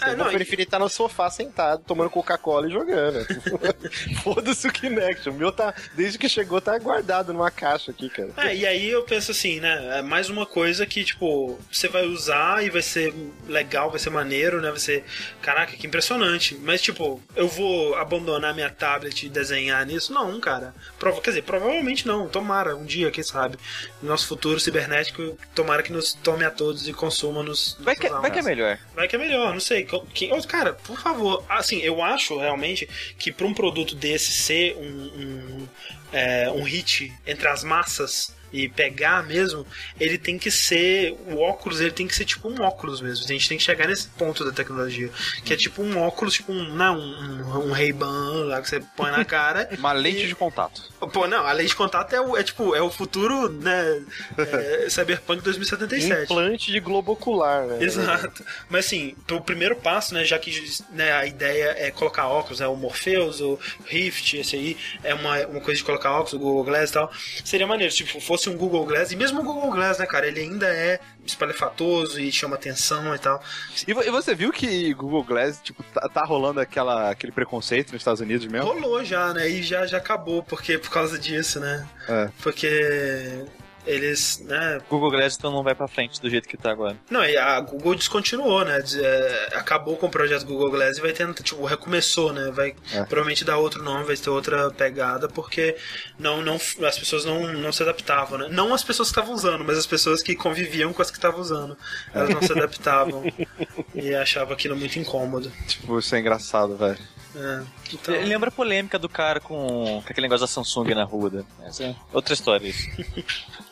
É, 0.01 0.10
eu 0.10 0.16
não, 0.16 0.24
vou 0.24 0.34
preferir 0.34 0.64
estar 0.64 0.80
no 0.80 0.89
sofá 0.89 1.30
sentado, 1.30 1.84
tomando 1.86 2.10
Coca-Cola 2.10 2.66
e 2.66 2.72
jogando. 2.72 3.24
Foda-se 4.22 4.66
o 4.66 4.72
Kinect. 4.72 5.28
O 5.28 5.32
meu 5.32 5.52
tá, 5.52 5.72
desde 5.94 6.18
que 6.18 6.28
chegou, 6.28 6.60
tá 6.60 6.76
guardado 6.78 7.32
numa 7.32 7.51
caixa 7.51 7.93
aqui, 7.93 8.09
cara. 8.09 8.30
É, 8.39 8.56
e 8.56 8.66
aí 8.66 8.90
eu 8.90 9.02
penso 9.05 9.30
assim, 9.30 9.60
né? 9.60 9.98
É 9.98 10.02
mais 10.02 10.28
uma 10.28 10.44
coisa 10.44 10.84
que, 10.86 11.05
tipo, 11.05 11.56
você 11.70 11.86
vai 11.89 12.05
usar 12.05 12.64
e 12.64 12.70
vai 12.70 12.82
ser 12.82 13.14
legal, 13.47 13.90
vai 13.90 14.01
ser 14.01 14.10
maneiro, 14.10 14.60
né? 14.60 14.70
Vai 14.70 14.80
ser. 14.80 15.05
Caraca, 15.40 15.76
que 15.76 15.86
impressionante. 15.86 16.56
Mas, 16.60 16.82
tipo, 16.82 17.22
eu 17.36 17.47
vou 17.47 17.94
abandonar 17.94 18.55
minha 18.55 18.70
tablet 18.70 19.26
e 19.26 19.28
desenhar 19.28 19.51
nisso? 19.86 20.12
Não, 20.12 20.38
cara. 20.40 20.74
Prova... 20.98 21.20
Quer 21.20 21.30
dizer, 21.30 21.42
provavelmente 21.42 22.06
não. 22.06 22.28
Tomara, 22.28 22.74
um 22.76 22.84
dia, 22.84 23.10
quem 23.10 23.22
sabe. 23.24 23.56
Nosso 24.02 24.26
futuro 24.26 24.58
cibernético, 24.58 25.38
tomara 25.54 25.82
que 25.82 25.92
nos 25.92 26.12
tome 26.14 26.44
a 26.44 26.50
todos 26.50 26.88
e 26.88 26.92
consuma-nos. 26.92 27.76
Vai 27.80 27.94
que, 27.96 28.08
vai 28.08 28.30
que 28.30 28.38
é 28.38 28.42
melhor. 28.42 28.78
Vai 28.94 29.08
que 29.08 29.16
é 29.16 29.18
melhor, 29.18 29.52
não 29.52 29.60
sei. 29.60 29.86
Quem- 30.14 30.30
Cara, 30.42 30.72
por 30.72 30.98
favor, 30.98 31.44
assim, 31.48 31.78
eu 31.80 32.02
acho 32.02 32.38
realmente 32.38 32.88
que 33.18 33.30
para 33.32 33.46
um 33.46 33.54
produto 33.54 33.94
desse 33.94 34.32
ser 34.32 34.76
um, 34.76 34.82
um, 34.86 35.68
é, 36.12 36.51
um 36.51 36.62
hit 36.62 37.12
entre 37.26 37.48
as 37.48 37.64
massas 37.64 38.34
e 38.52 38.68
pegar 38.68 39.22
mesmo, 39.26 39.66
ele 39.98 40.18
tem 40.18 40.39
que 40.39 40.51
ser. 40.51 41.16
O 41.26 41.39
óculos, 41.39 41.80
ele 41.80 41.90
tem 41.90 42.06
que 42.06 42.14
ser 42.14 42.26
tipo 42.26 42.51
um 42.51 42.60
óculos 42.60 43.01
mesmo. 43.01 43.24
A 43.24 43.28
gente 43.28 43.48
tem 43.48 43.56
que 43.56 43.64
chegar 43.64 43.89
nesse 43.89 44.09
ponto 44.09 44.44
da 44.44 44.52
tecnologia. 44.52 45.09
Que 45.43 45.55
é 45.55 45.56
tipo 45.56 45.80
um 45.82 45.98
óculos, 45.98 46.34
tipo 46.34 46.52
um, 46.52 46.64
não, 46.74 46.98
um, 46.98 47.68
um 47.68 47.72
Ray-Ban 47.72 48.44
lá 48.44 48.60
que 48.60 48.68
você 48.68 48.80
põe 48.94 49.10
na 49.10 49.24
cara. 49.24 49.70
Uma 49.78 49.93
lente 49.93 50.24
E- 50.24 50.26
de 50.26 50.34
contato. 50.34 50.82
Pô, 51.14 51.26
não, 51.26 51.47
a 51.47 51.52
lei 51.52 51.66
de 51.66 51.74
contato 51.74 52.12
é, 52.14 52.20
o, 52.20 52.36
é 52.36 52.43
tipo, 52.43 52.74
é 52.76 52.82
o 52.82 52.90
futuro, 52.90 53.48
né? 53.48 54.05
é, 54.36 54.86
Cyberpunk 54.90 55.43
2077. 55.43 56.24
Implante 56.24 56.70
de 56.70 56.78
globo 56.78 57.12
ocular, 57.12 57.66
né? 57.66 57.82
Exato. 57.82 58.44
Mas 58.68 58.84
assim, 58.86 59.16
o 59.30 59.40
primeiro 59.40 59.76
passo, 59.76 60.12
né, 60.12 60.24
já 60.24 60.39
que 60.39 60.52
né, 60.90 61.10
a 61.12 61.24
ideia 61.26 61.74
é 61.78 61.90
colocar 61.90 62.28
óculos, 62.28 62.60
né, 62.60 62.66
o 62.66 62.76
Morpheus, 62.76 63.40
o 63.40 63.59
Rift, 63.86 64.34
esse 64.36 64.56
aí, 64.56 64.76
é 65.02 65.14
uma, 65.14 65.39
uma 65.47 65.60
coisa 65.60 65.78
de 65.78 65.84
colocar 65.84 66.01
o 66.10 66.38
Google 66.38 66.64
Glass 66.64 66.90
e 66.90 66.92
tal, 66.94 67.10
seria 67.44 67.66
maneiro, 67.66 67.92
tipo, 67.92 68.20
fosse 68.20 68.48
um 68.50 68.56
Google 68.56 68.84
Glass, 68.86 69.12
e 69.12 69.16
mesmo 69.16 69.40
o 69.40 69.44
Google 69.44 69.70
Glass, 69.70 69.98
né, 69.98 70.06
cara, 70.06 70.26
ele 70.26 70.40
ainda 70.40 70.66
é 70.66 70.98
espalhafatoso 71.24 72.20
e 72.20 72.30
chama 72.32 72.56
atenção 72.56 73.14
e 73.14 73.18
tal. 73.18 73.42
E, 73.86 73.90
e 73.90 74.10
você 74.10 74.34
viu 74.34 74.52
que 74.52 74.92
Google 74.94 75.22
Glass, 75.24 75.60
tipo, 75.62 75.82
tá, 75.94 76.08
tá 76.08 76.24
rolando 76.24 76.60
aquela, 76.60 77.10
aquele 77.10 77.32
preconceito 77.32 77.92
nos 77.92 78.00
Estados 78.00 78.20
Unidos 78.20 78.46
mesmo? 78.46 78.66
Rolou 78.66 79.04
já, 79.04 79.32
né, 79.32 79.48
e 79.48 79.62
já, 79.62 79.86
já 79.86 79.98
acabou, 79.98 80.42
porque 80.42 80.78
por 80.78 80.90
causa 80.90 81.18
disso, 81.18 81.60
né, 81.60 81.86
É. 82.08 82.28
porque 82.42 83.44
eles, 83.86 84.38
né, 84.40 84.80
Google 84.88 85.10
Glass 85.10 85.36
então 85.36 85.50
não 85.50 85.62
vai 85.62 85.74
pra 85.74 85.88
frente 85.88 86.20
do 86.20 86.30
jeito 86.30 86.48
que 86.48 86.56
tá 86.56 86.70
agora. 86.70 86.96
Não, 87.10 87.24
e 87.24 87.36
a 87.36 87.60
Google 87.60 87.94
descontinuou, 87.94 88.64
né? 88.64 88.82
É, 88.94 89.48
acabou 89.54 89.96
com 89.96 90.06
o 90.06 90.10
projeto 90.10 90.46
Google 90.46 90.70
Glass 90.70 90.98
e 90.98 91.00
vai 91.00 91.12
tentar, 91.12 91.42
tipo, 91.42 91.64
recomeçou, 91.64 92.32
né? 92.32 92.50
Vai 92.52 92.74
É. 92.92 93.04
provavelmente 93.04 93.44
dar 93.44 93.56
outro 93.59 93.82
nome, 93.82 94.04
vai 94.04 94.16
ter 94.16 94.30
outra 94.30 94.70
pegada, 94.70 95.28
porque 95.28 95.76
não, 96.18 96.42
não, 96.42 96.54
as 96.56 96.98
pessoas 96.98 97.24
não, 97.24 97.52
não 97.54 97.72
se 97.72 97.82
adaptavam, 97.82 98.38
né? 98.38 98.48
Não 98.50 98.72
as 98.72 98.84
pessoas 98.84 99.09
que 99.09 99.18
estavam 99.18 99.34
usando, 99.34 99.64
mas 99.64 99.76
as 99.78 99.86
pessoas 99.86 100.22
que 100.22 100.34
conviviam 100.34 100.92
com 100.92 101.02
as 101.02 101.10
que 101.10 101.16
estavam 101.18 101.40
usando. 101.40 101.76
Elas 102.14 102.30
não 102.30 102.42
se 102.42 102.52
adaptavam 102.52 103.24
e 103.94 104.14
achavam 104.14 104.52
aquilo 104.54 104.76
muito 104.76 104.98
incômodo. 104.98 105.50
Tipo, 105.66 105.98
isso 105.98 106.14
é 106.14 106.20
engraçado, 106.20 106.76
velho. 106.76 106.98
É, 107.34 107.62
então, 107.94 108.14
Ele 108.14 108.26
lembra 108.26 108.50
a 108.50 108.52
polêmica 108.52 108.98
do 108.98 109.09
cara 109.09 109.40
com, 109.40 110.02
com 110.02 110.04
aquele 110.06 110.26
negócio 110.26 110.46
da 110.46 110.52
Samsung 110.52 110.94
na 110.94 111.04
rua. 111.04 111.30
né? 111.30 111.44
Essa 111.64 111.84
é 111.84 111.96
outra 112.12 112.34
história 112.34 112.68
isso. 112.68 112.86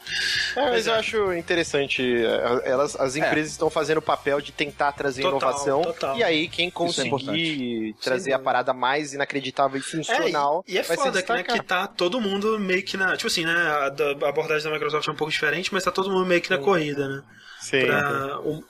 É, 0.57 0.71
mas 0.71 0.87
eu 0.87 0.95
acho 0.95 1.33
interessante. 1.33 2.03
é, 2.03 2.71
Elas, 2.71 2.97
as 2.97 3.17
empresas 3.17 3.53
estão 3.53 3.71
fazendo 3.71 3.99
o 3.99 4.03
papel 4.03 4.41
de 4.41 4.53
tentar 4.53 4.93
trazer 4.93 5.23
Total, 5.23 5.39
inovação. 5.39 5.83
total. 5.83 6.17
E 6.17 6.25
aí, 6.25 6.49
quem 6.49 6.69
é 6.69 6.71
conseguir 6.71 7.09
importante. 7.09 7.97
trazer 8.03 8.33
a 8.33 8.39
parada 8.39 8.73
mais 8.73 9.13
inacreditável 9.13 9.79
e 9.79 9.83
funcional. 9.83 10.65
É, 10.67 10.71
e, 10.71 10.75
e 10.75 10.79
é 10.79 10.83
vai 10.83 10.97
foda 10.97 11.23
que, 11.23 11.33
né, 11.33 11.43
que 11.43 11.63
tá 11.63 11.87
todo 11.87 12.21
mundo 12.21 12.59
meio 12.59 12.83
que 12.83 12.97
na. 12.97 13.17
Tipo 13.17 13.29
assim, 13.29 13.45
né? 13.45 13.53
A, 13.53 13.87
a 14.27 14.29
abordagem 14.29 14.65
da 14.65 14.73
Microsoft 14.73 15.07
é 15.07 15.11
um 15.11 15.17
pouco 15.17 15.33
diferente, 15.33 15.73
mas 15.73 15.85
tá 15.85 15.91
todo 15.91 16.11
mundo 16.11 16.27
meio 16.27 16.41
que 16.41 16.51
na 16.51 16.59
corrida, 16.59 17.09
né? 17.09 17.23
Pra, 17.71 18.41
o 18.47 18.65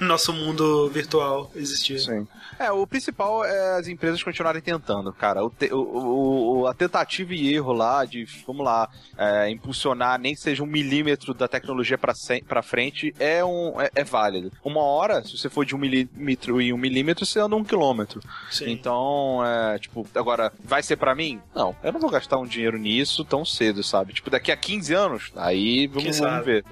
nosso 0.04 0.32
mundo 0.32 0.88
virtual 0.90 1.50
existir. 1.56 1.98
Sim. 1.98 2.26
É, 2.58 2.70
o 2.70 2.86
principal 2.86 3.44
é 3.44 3.78
as 3.78 3.88
empresas 3.88 4.22
continuarem 4.22 4.60
tentando, 4.62 5.12
cara. 5.12 5.42
O, 5.44 5.50
te- 5.50 5.72
o- 5.72 6.60
o- 6.60 6.66
a 6.66 6.74
tentativa 6.74 7.34
e 7.34 7.52
erro 7.54 7.72
lá 7.72 8.04
de, 8.04 8.24
vamos 8.46 8.64
lá, 8.64 8.88
é, 9.18 9.50
impulsionar 9.50 10.18
nem 10.20 10.34
que 10.34 10.40
seja 10.40 10.62
um 10.62 10.66
milímetro 10.66 11.34
da 11.34 11.48
tecnologia 11.48 11.98
pra 11.98 12.62
frente 12.62 13.14
é, 13.18 13.44
um, 13.44 13.80
é, 13.80 13.90
é 13.94 14.04
válido. 14.04 14.52
Uma 14.62 14.82
hora, 14.82 15.24
se 15.24 15.36
você 15.36 15.48
for 15.48 15.64
de 15.64 15.74
um 15.74 15.78
milímetro 15.78 16.60
em 16.60 16.72
um 16.72 16.76
milímetro, 16.78 17.24
você 17.26 17.40
anda 17.40 17.56
um 17.56 17.64
quilômetro. 17.64 18.20
Sim. 18.50 18.70
Então, 18.70 19.40
é, 19.44 19.78
tipo, 19.78 20.06
agora, 20.14 20.52
vai 20.62 20.82
ser 20.82 20.96
pra 20.96 21.14
mim? 21.14 21.40
Não, 21.54 21.74
eu 21.82 21.92
não 21.92 22.00
vou 22.00 22.10
gastar 22.10 22.38
um 22.38 22.46
dinheiro 22.46 22.78
nisso 22.78 23.24
tão 23.24 23.44
cedo, 23.44 23.82
sabe? 23.82 24.12
Tipo, 24.12 24.30
daqui 24.30 24.52
a 24.52 24.56
15 24.56 24.94
anos, 24.94 25.32
aí 25.34 25.86
vamos, 25.88 26.18
vamos 26.18 26.44
ver. 26.44 26.62
tá? 26.62 26.70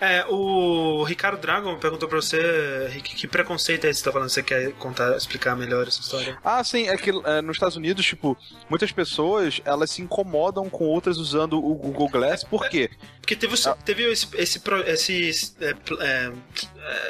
É, 0.00 0.24
o 0.28 0.91
Ricardo 1.02 1.40
Dragon 1.40 1.78
perguntou 1.78 2.08
pra 2.08 2.20
você, 2.20 2.88
Rick, 2.90 3.14
que 3.14 3.26
preconceito 3.28 3.84
é 3.86 3.90
esse 3.90 4.00
que 4.00 4.04
você 4.04 4.10
tá 4.10 4.12
falando? 4.12 4.28
Você 4.30 4.42
quer 4.42 4.72
contar, 4.72 5.16
explicar 5.16 5.56
melhor 5.56 5.86
essa 5.86 6.00
história? 6.00 6.36
Ah, 6.44 6.62
sim, 6.64 6.88
é 6.88 6.96
que 6.96 7.10
é, 7.10 7.40
nos 7.40 7.56
Estados 7.56 7.76
Unidos, 7.76 8.04
tipo, 8.04 8.36
muitas 8.68 8.90
pessoas, 8.92 9.60
elas 9.64 9.90
se 9.90 10.02
incomodam 10.02 10.68
com 10.68 10.84
outras 10.84 11.16
usando 11.18 11.58
o 11.58 11.74
Google 11.74 12.08
Glass, 12.08 12.44
por 12.44 12.68
quê? 12.68 12.90
Porque 13.20 13.36
teve, 13.36 13.54
o- 13.54 13.68
Ah. 13.68 13.76
teve 13.84 14.02
esse, 14.10 14.26
esse, 14.34 14.60
esse, 14.86 15.54
é, 15.60 15.74
é, 16.00 16.32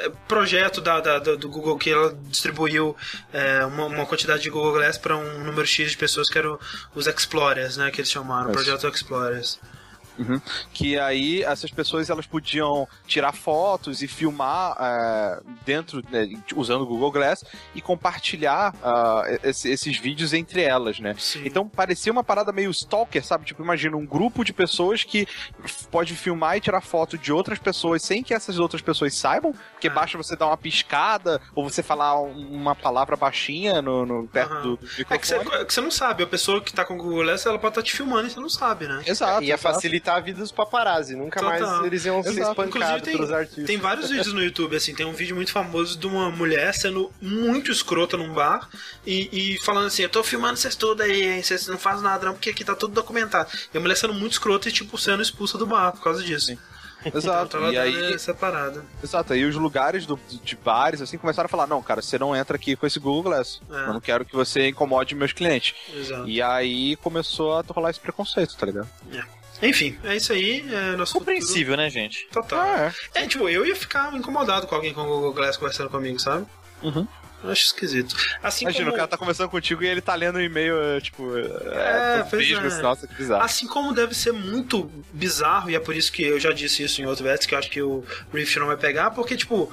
é, 0.05 0.11
projeto 0.27 0.79
da, 0.79 0.99
da- 0.99 1.19
do 1.19 1.49
Google 1.49 1.77
que 1.77 1.89
ela 1.89 2.15
distribuiu 2.29 2.95
é, 3.33 3.65
uma, 3.65 3.85
uma 3.87 4.05
quantidade 4.05 4.43
de 4.43 4.49
Google 4.49 4.73
Glass 4.73 4.97
para 4.97 5.17
um 5.17 5.43
número 5.43 5.65
X 5.65 5.91
de 5.91 5.97
pessoas 5.97 6.29
que 6.29 6.37
eram 6.37 6.59
os 6.93 7.07
Explorers, 7.07 7.77
né? 7.77 7.89
Que 7.89 8.01
eles 8.01 8.11
chamaram, 8.11 8.49
o 8.49 8.53
projeto 8.53 8.87
Explorers. 8.87 9.59
Que 10.73 10.97
aí 10.99 11.43
essas 11.43 11.71
pessoas 11.71 12.09
elas 12.09 12.25
podiam 12.25 12.87
tirar 13.07 13.33
fotos 13.33 14.01
e 14.01 14.07
filmar 14.07 14.75
é, 14.79 15.39
dentro, 15.65 16.03
né, 16.09 16.29
usando 16.55 16.81
o 16.81 16.85
Google 16.85 17.11
Glass 17.11 17.43
e 17.75 17.81
compartilhar 17.81 18.73
ah, 18.83 19.23
esse- 19.43 19.69
esses 19.69 19.97
vídeos 19.97 20.33
entre 20.33 20.61
elas, 20.61 20.99
né? 20.99 21.15
Sim. 21.17 21.41
Então 21.45 21.67
parecia 21.67 22.11
uma 22.11 22.23
parada 22.23 22.51
meio 22.51 22.69
stalker, 22.71 23.23
sabe? 23.25 23.45
Tipo, 23.45 23.63
imagina 23.63 23.97
um 23.97 24.05
grupo 24.05 24.43
de 24.43 24.53
pessoas 24.53 25.03
que 25.03 25.27
pode 25.91 26.15
filmar 26.15 26.57
e 26.57 26.61
tirar 26.61 26.81
foto 26.81 27.17
de 27.17 27.31
outras 27.31 27.59
pessoas 27.59 28.01
sem 28.03 28.23
que 28.23 28.33
essas 28.33 28.59
outras 28.59 28.81
pessoas 28.81 29.13
saibam, 29.15 29.53
porque 29.71 29.87
Ah. 29.87 29.93
basta 29.93 30.17
você 30.17 30.35
dar 30.35 30.47
uma 30.47 30.57
piscada 30.57 31.41
ou 31.55 31.69
você 31.69 31.81
falar 31.81 32.19
um- 32.21 32.53
uma 32.53 32.75
palavra 32.75 33.15
baixinha 33.15 33.81
no, 33.81 34.05
no- 34.05 34.27
perto 34.27 34.53
Aham. 34.53 34.61
do, 34.61 34.77
do 34.77 34.85
É 35.09 35.17
que 35.17 35.27
você, 35.27 35.37
microfone. 35.37 35.65
que 35.65 35.73
você 35.73 35.81
não 35.81 35.91
sabe, 35.91 36.23
a 36.23 36.27
pessoa 36.27 36.61
que 36.61 36.73
tá 36.73 36.85
com 36.85 36.95
o 36.95 36.97
Google 36.97 37.23
Glass, 37.23 37.45
ela 37.45 37.57
pode 37.59 37.71
estar 37.71 37.83
te 37.83 37.93
filmando 37.93 38.27
e 38.27 38.31
você 38.31 38.39
não 38.39 38.49
sabe, 38.49 38.87
né? 38.87 39.01
Exato. 39.05 39.43
Ia 39.43 39.53
exato. 39.55 39.73
Facilitar 40.03 40.15
a 40.17 40.19
vida 40.19 40.39
dos 40.39 40.51
paparazzi. 40.51 41.15
Nunca 41.15 41.39
Total. 41.39 41.59
mais 41.59 41.85
eles 41.85 42.05
iam 42.05 42.21
ser 42.21 42.29
Exato. 42.29 42.49
espancados 42.51 42.75
Inclusive, 42.75 43.01
tem- 43.01 43.13
pelos 43.15 43.31
artistas. 43.31 43.65
Tem 43.65 43.77
vários 43.77 44.09
vídeos 44.09 44.33
no 44.33 44.43
YouTube, 44.43 44.75
assim, 44.75 44.93
tem 44.93 45.05
um 45.05 45.13
vídeo 45.13 45.35
muito 45.35 45.51
famoso 45.51 45.97
de 45.97 46.05
uma 46.05 46.29
mulher 46.29 46.73
sendo 46.73 47.11
muito 47.21 47.71
escrota 47.71 48.17
num 48.17 48.33
bar 48.33 48.69
e, 49.05 49.29
e 49.55 49.63
falando 49.63 49.87
assim, 49.87 50.03
eu 50.03 50.09
tô 50.09 50.23
filmando 50.23 50.57
vocês 50.57 50.75
tudo 50.75 51.01
aí, 51.01 51.23
hein, 51.23 51.41
vocês 51.41 51.67
não 51.67 51.77
fazem 51.77 52.03
nada 52.03 52.25
não, 52.25 52.33
porque 52.33 52.49
aqui 52.49 52.63
tá 52.63 52.75
tudo 52.75 52.93
documentado. 52.93 53.49
E 53.73 53.77
a 53.77 53.81
mulher 53.81 53.95
sendo 53.95 54.13
muito 54.13 54.33
escrota 54.33 54.67
e, 54.69 54.71
tipo, 54.71 54.97
sendo 54.97 55.21
expulsa 55.23 55.57
do 55.57 55.65
bar 55.65 55.91
por 55.93 56.03
causa 56.03 56.21
disso. 56.23 56.57
Então, 57.05 57.19
Exato. 57.19 57.49
tava 57.49 57.69
E 57.73 57.77
aí, 57.77 58.13
essa 58.13 58.33
parada. 58.33 58.85
Exato, 59.03 59.33
aí 59.33 59.43
os 59.43 59.55
lugares 59.57 60.05
do- 60.05 60.17
de 60.41 60.55
bares, 60.55 61.01
assim, 61.01 61.17
começaram 61.17 61.47
a 61.47 61.49
falar, 61.49 61.67
não, 61.67 61.81
cara, 61.83 62.01
você 62.01 62.17
não 62.17 62.33
entra 62.33 62.55
aqui 62.55 62.77
com 62.77 62.87
esse 62.87 62.97
Google 62.97 63.23
Glass. 63.23 63.59
É. 63.69 63.73
Eu 63.89 63.93
não 63.93 63.99
quero 63.99 64.23
que 64.23 64.33
você 64.33 64.69
incomode 64.69 65.13
meus 65.13 65.33
clientes. 65.33 65.75
Exato. 65.93 66.29
E 66.29 66.41
aí 66.41 66.95
começou 66.97 67.57
a 67.59 67.63
rolar 67.69 67.89
esse 67.89 67.99
preconceito, 67.99 68.55
tá 68.55 68.65
ligado? 68.65 68.87
Enfim, 69.63 69.97
é 70.03 70.15
isso 70.15 70.33
aí, 70.33 70.65
é 70.69 70.95
nosso 70.95 71.13
futuro 71.13 71.31
Compreensível, 71.33 71.77
né, 71.77 71.89
gente? 71.89 72.27
total. 72.31 72.59
Ah, 72.59 72.93
É, 73.13 73.25
tipo, 73.27 73.47
eu 73.47 73.65
ia 73.65 73.75
ficar 73.75 74.13
incomodado 74.13 74.67
com 74.67 74.75
alguém 74.75 74.93
com 74.93 75.01
o 75.01 75.05
Google 75.05 75.33
Glass 75.33 75.57
conversando 75.57 75.89
comigo, 75.89 76.19
sabe? 76.19 76.45
Uhum. 76.81 77.07
Eu 77.43 77.51
acho 77.51 77.65
esquisito. 77.65 78.15
Assim 78.41 78.63
Imagina, 78.63 78.85
como... 78.85 78.93
o 78.93 78.97
cara 78.97 79.07
tá 79.07 79.17
conversando 79.17 79.49
contigo 79.49 79.83
e 79.83 79.87
ele 79.87 80.01
tá 80.01 80.15
lendo 80.15 80.37
um 80.37 80.41
e-mail, 80.41 80.81
é, 80.81 81.01
tipo. 81.01 81.37
É, 81.37 82.25
pois 82.29 82.49
é. 82.49 82.55
assim, 82.55 82.81
Nossa, 82.81 83.05
que 83.05 83.15
bizarro. 83.15 83.43
Assim 83.43 83.67
como 83.67 83.93
deve 83.93 84.15
ser 84.15 84.31
muito 84.31 84.89
bizarro, 85.11 85.69
e 85.69 85.75
é 85.75 85.79
por 85.79 85.93
isso 85.93 86.11
que 86.11 86.23
eu 86.23 86.39
já 86.39 86.53
disse 86.53 86.83
isso 86.83 87.01
em 87.01 87.05
outro 87.05 87.25
vets, 87.25 87.45
que 87.45 87.53
eu 87.53 87.59
acho 87.59 87.69
que 87.69 87.81
o 87.81 88.03
Rift 88.33 88.57
não 88.59 88.67
vai 88.67 88.77
pegar, 88.77 89.11
porque, 89.11 89.35
tipo, 89.35 89.69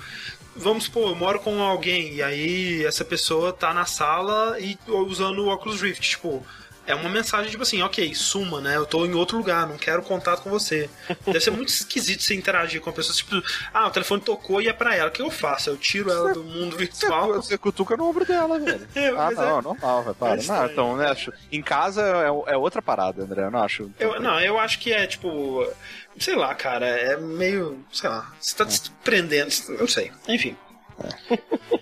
vamos 0.56 0.84
supor, 0.84 1.10
eu 1.10 1.14
moro 1.14 1.38
com 1.38 1.62
alguém, 1.62 2.14
e 2.14 2.22
aí 2.22 2.84
essa 2.84 3.04
pessoa 3.04 3.52
tá 3.52 3.72
na 3.72 3.86
sala 3.86 4.58
e 4.58 4.76
usando 4.88 5.44
o 5.44 5.52
Oculus 5.52 5.80
Rift, 5.80 6.10
tipo. 6.10 6.44
É 6.90 6.94
uma 6.94 7.08
mensagem 7.08 7.50
tipo 7.50 7.62
assim, 7.62 7.80
ok, 7.82 8.14
suma, 8.14 8.60
né? 8.60 8.76
Eu 8.76 8.86
tô 8.86 9.06
em 9.06 9.14
outro 9.14 9.36
lugar, 9.38 9.66
não 9.66 9.76
quero 9.78 10.02
contato 10.02 10.42
com 10.42 10.50
você. 10.50 10.88
Deve 11.26 11.40
ser 11.40 11.50
muito 11.50 11.68
esquisito 11.68 12.22
você 12.22 12.34
interagir 12.34 12.80
com 12.80 12.90
a 12.90 12.92
pessoa, 12.92 13.14
tipo, 13.14 13.42
ah, 13.72 13.86
o 13.86 13.90
telefone 13.90 14.20
tocou 14.22 14.60
e 14.60 14.68
é 14.68 14.72
pra 14.72 14.94
ela. 14.94 15.08
O 15.08 15.12
que 15.12 15.22
eu 15.22 15.30
faço? 15.30 15.70
Eu 15.70 15.76
tiro 15.76 16.10
ela 16.10 16.32
do 16.32 16.42
mundo 16.44 16.76
virtual. 16.76 17.34
Você 17.34 17.56
cutuca 17.56 17.96
no 17.96 18.08
ombro 18.08 18.24
dela, 18.24 18.58
velho. 18.58 18.86
É, 18.94 19.08
Ah, 19.08 19.14
mas 19.26 19.36
não, 19.36 19.58
é- 19.58 19.62
normal, 19.62 20.02
vai, 20.04 20.14
para. 20.14 20.42
é 20.42 20.46
não, 20.46 20.66
então, 20.66 20.96
né, 20.96 21.10
acho, 21.10 21.32
em 21.50 21.62
casa 21.62 22.02
é, 22.02 22.52
é 22.52 22.56
outra 22.56 22.82
parada, 22.82 23.22
André, 23.22 23.42
eu 23.44 23.50
não 23.50 23.62
acho. 23.62 23.90
Eu, 23.98 24.20
não, 24.20 24.40
eu 24.40 24.58
acho 24.58 24.78
que 24.78 24.92
é 24.92 25.06
tipo. 25.06 25.66
Sei 26.18 26.34
lá, 26.34 26.54
cara, 26.54 26.86
é 26.86 27.16
meio. 27.16 27.84
Sei 27.92 28.08
lá, 28.10 28.30
você 28.40 28.54
tá 28.56 28.68
se 28.68 28.90
prendendo. 29.04 29.50
Eu 29.78 29.86
sei. 29.88 30.10
Enfim. 30.28 30.56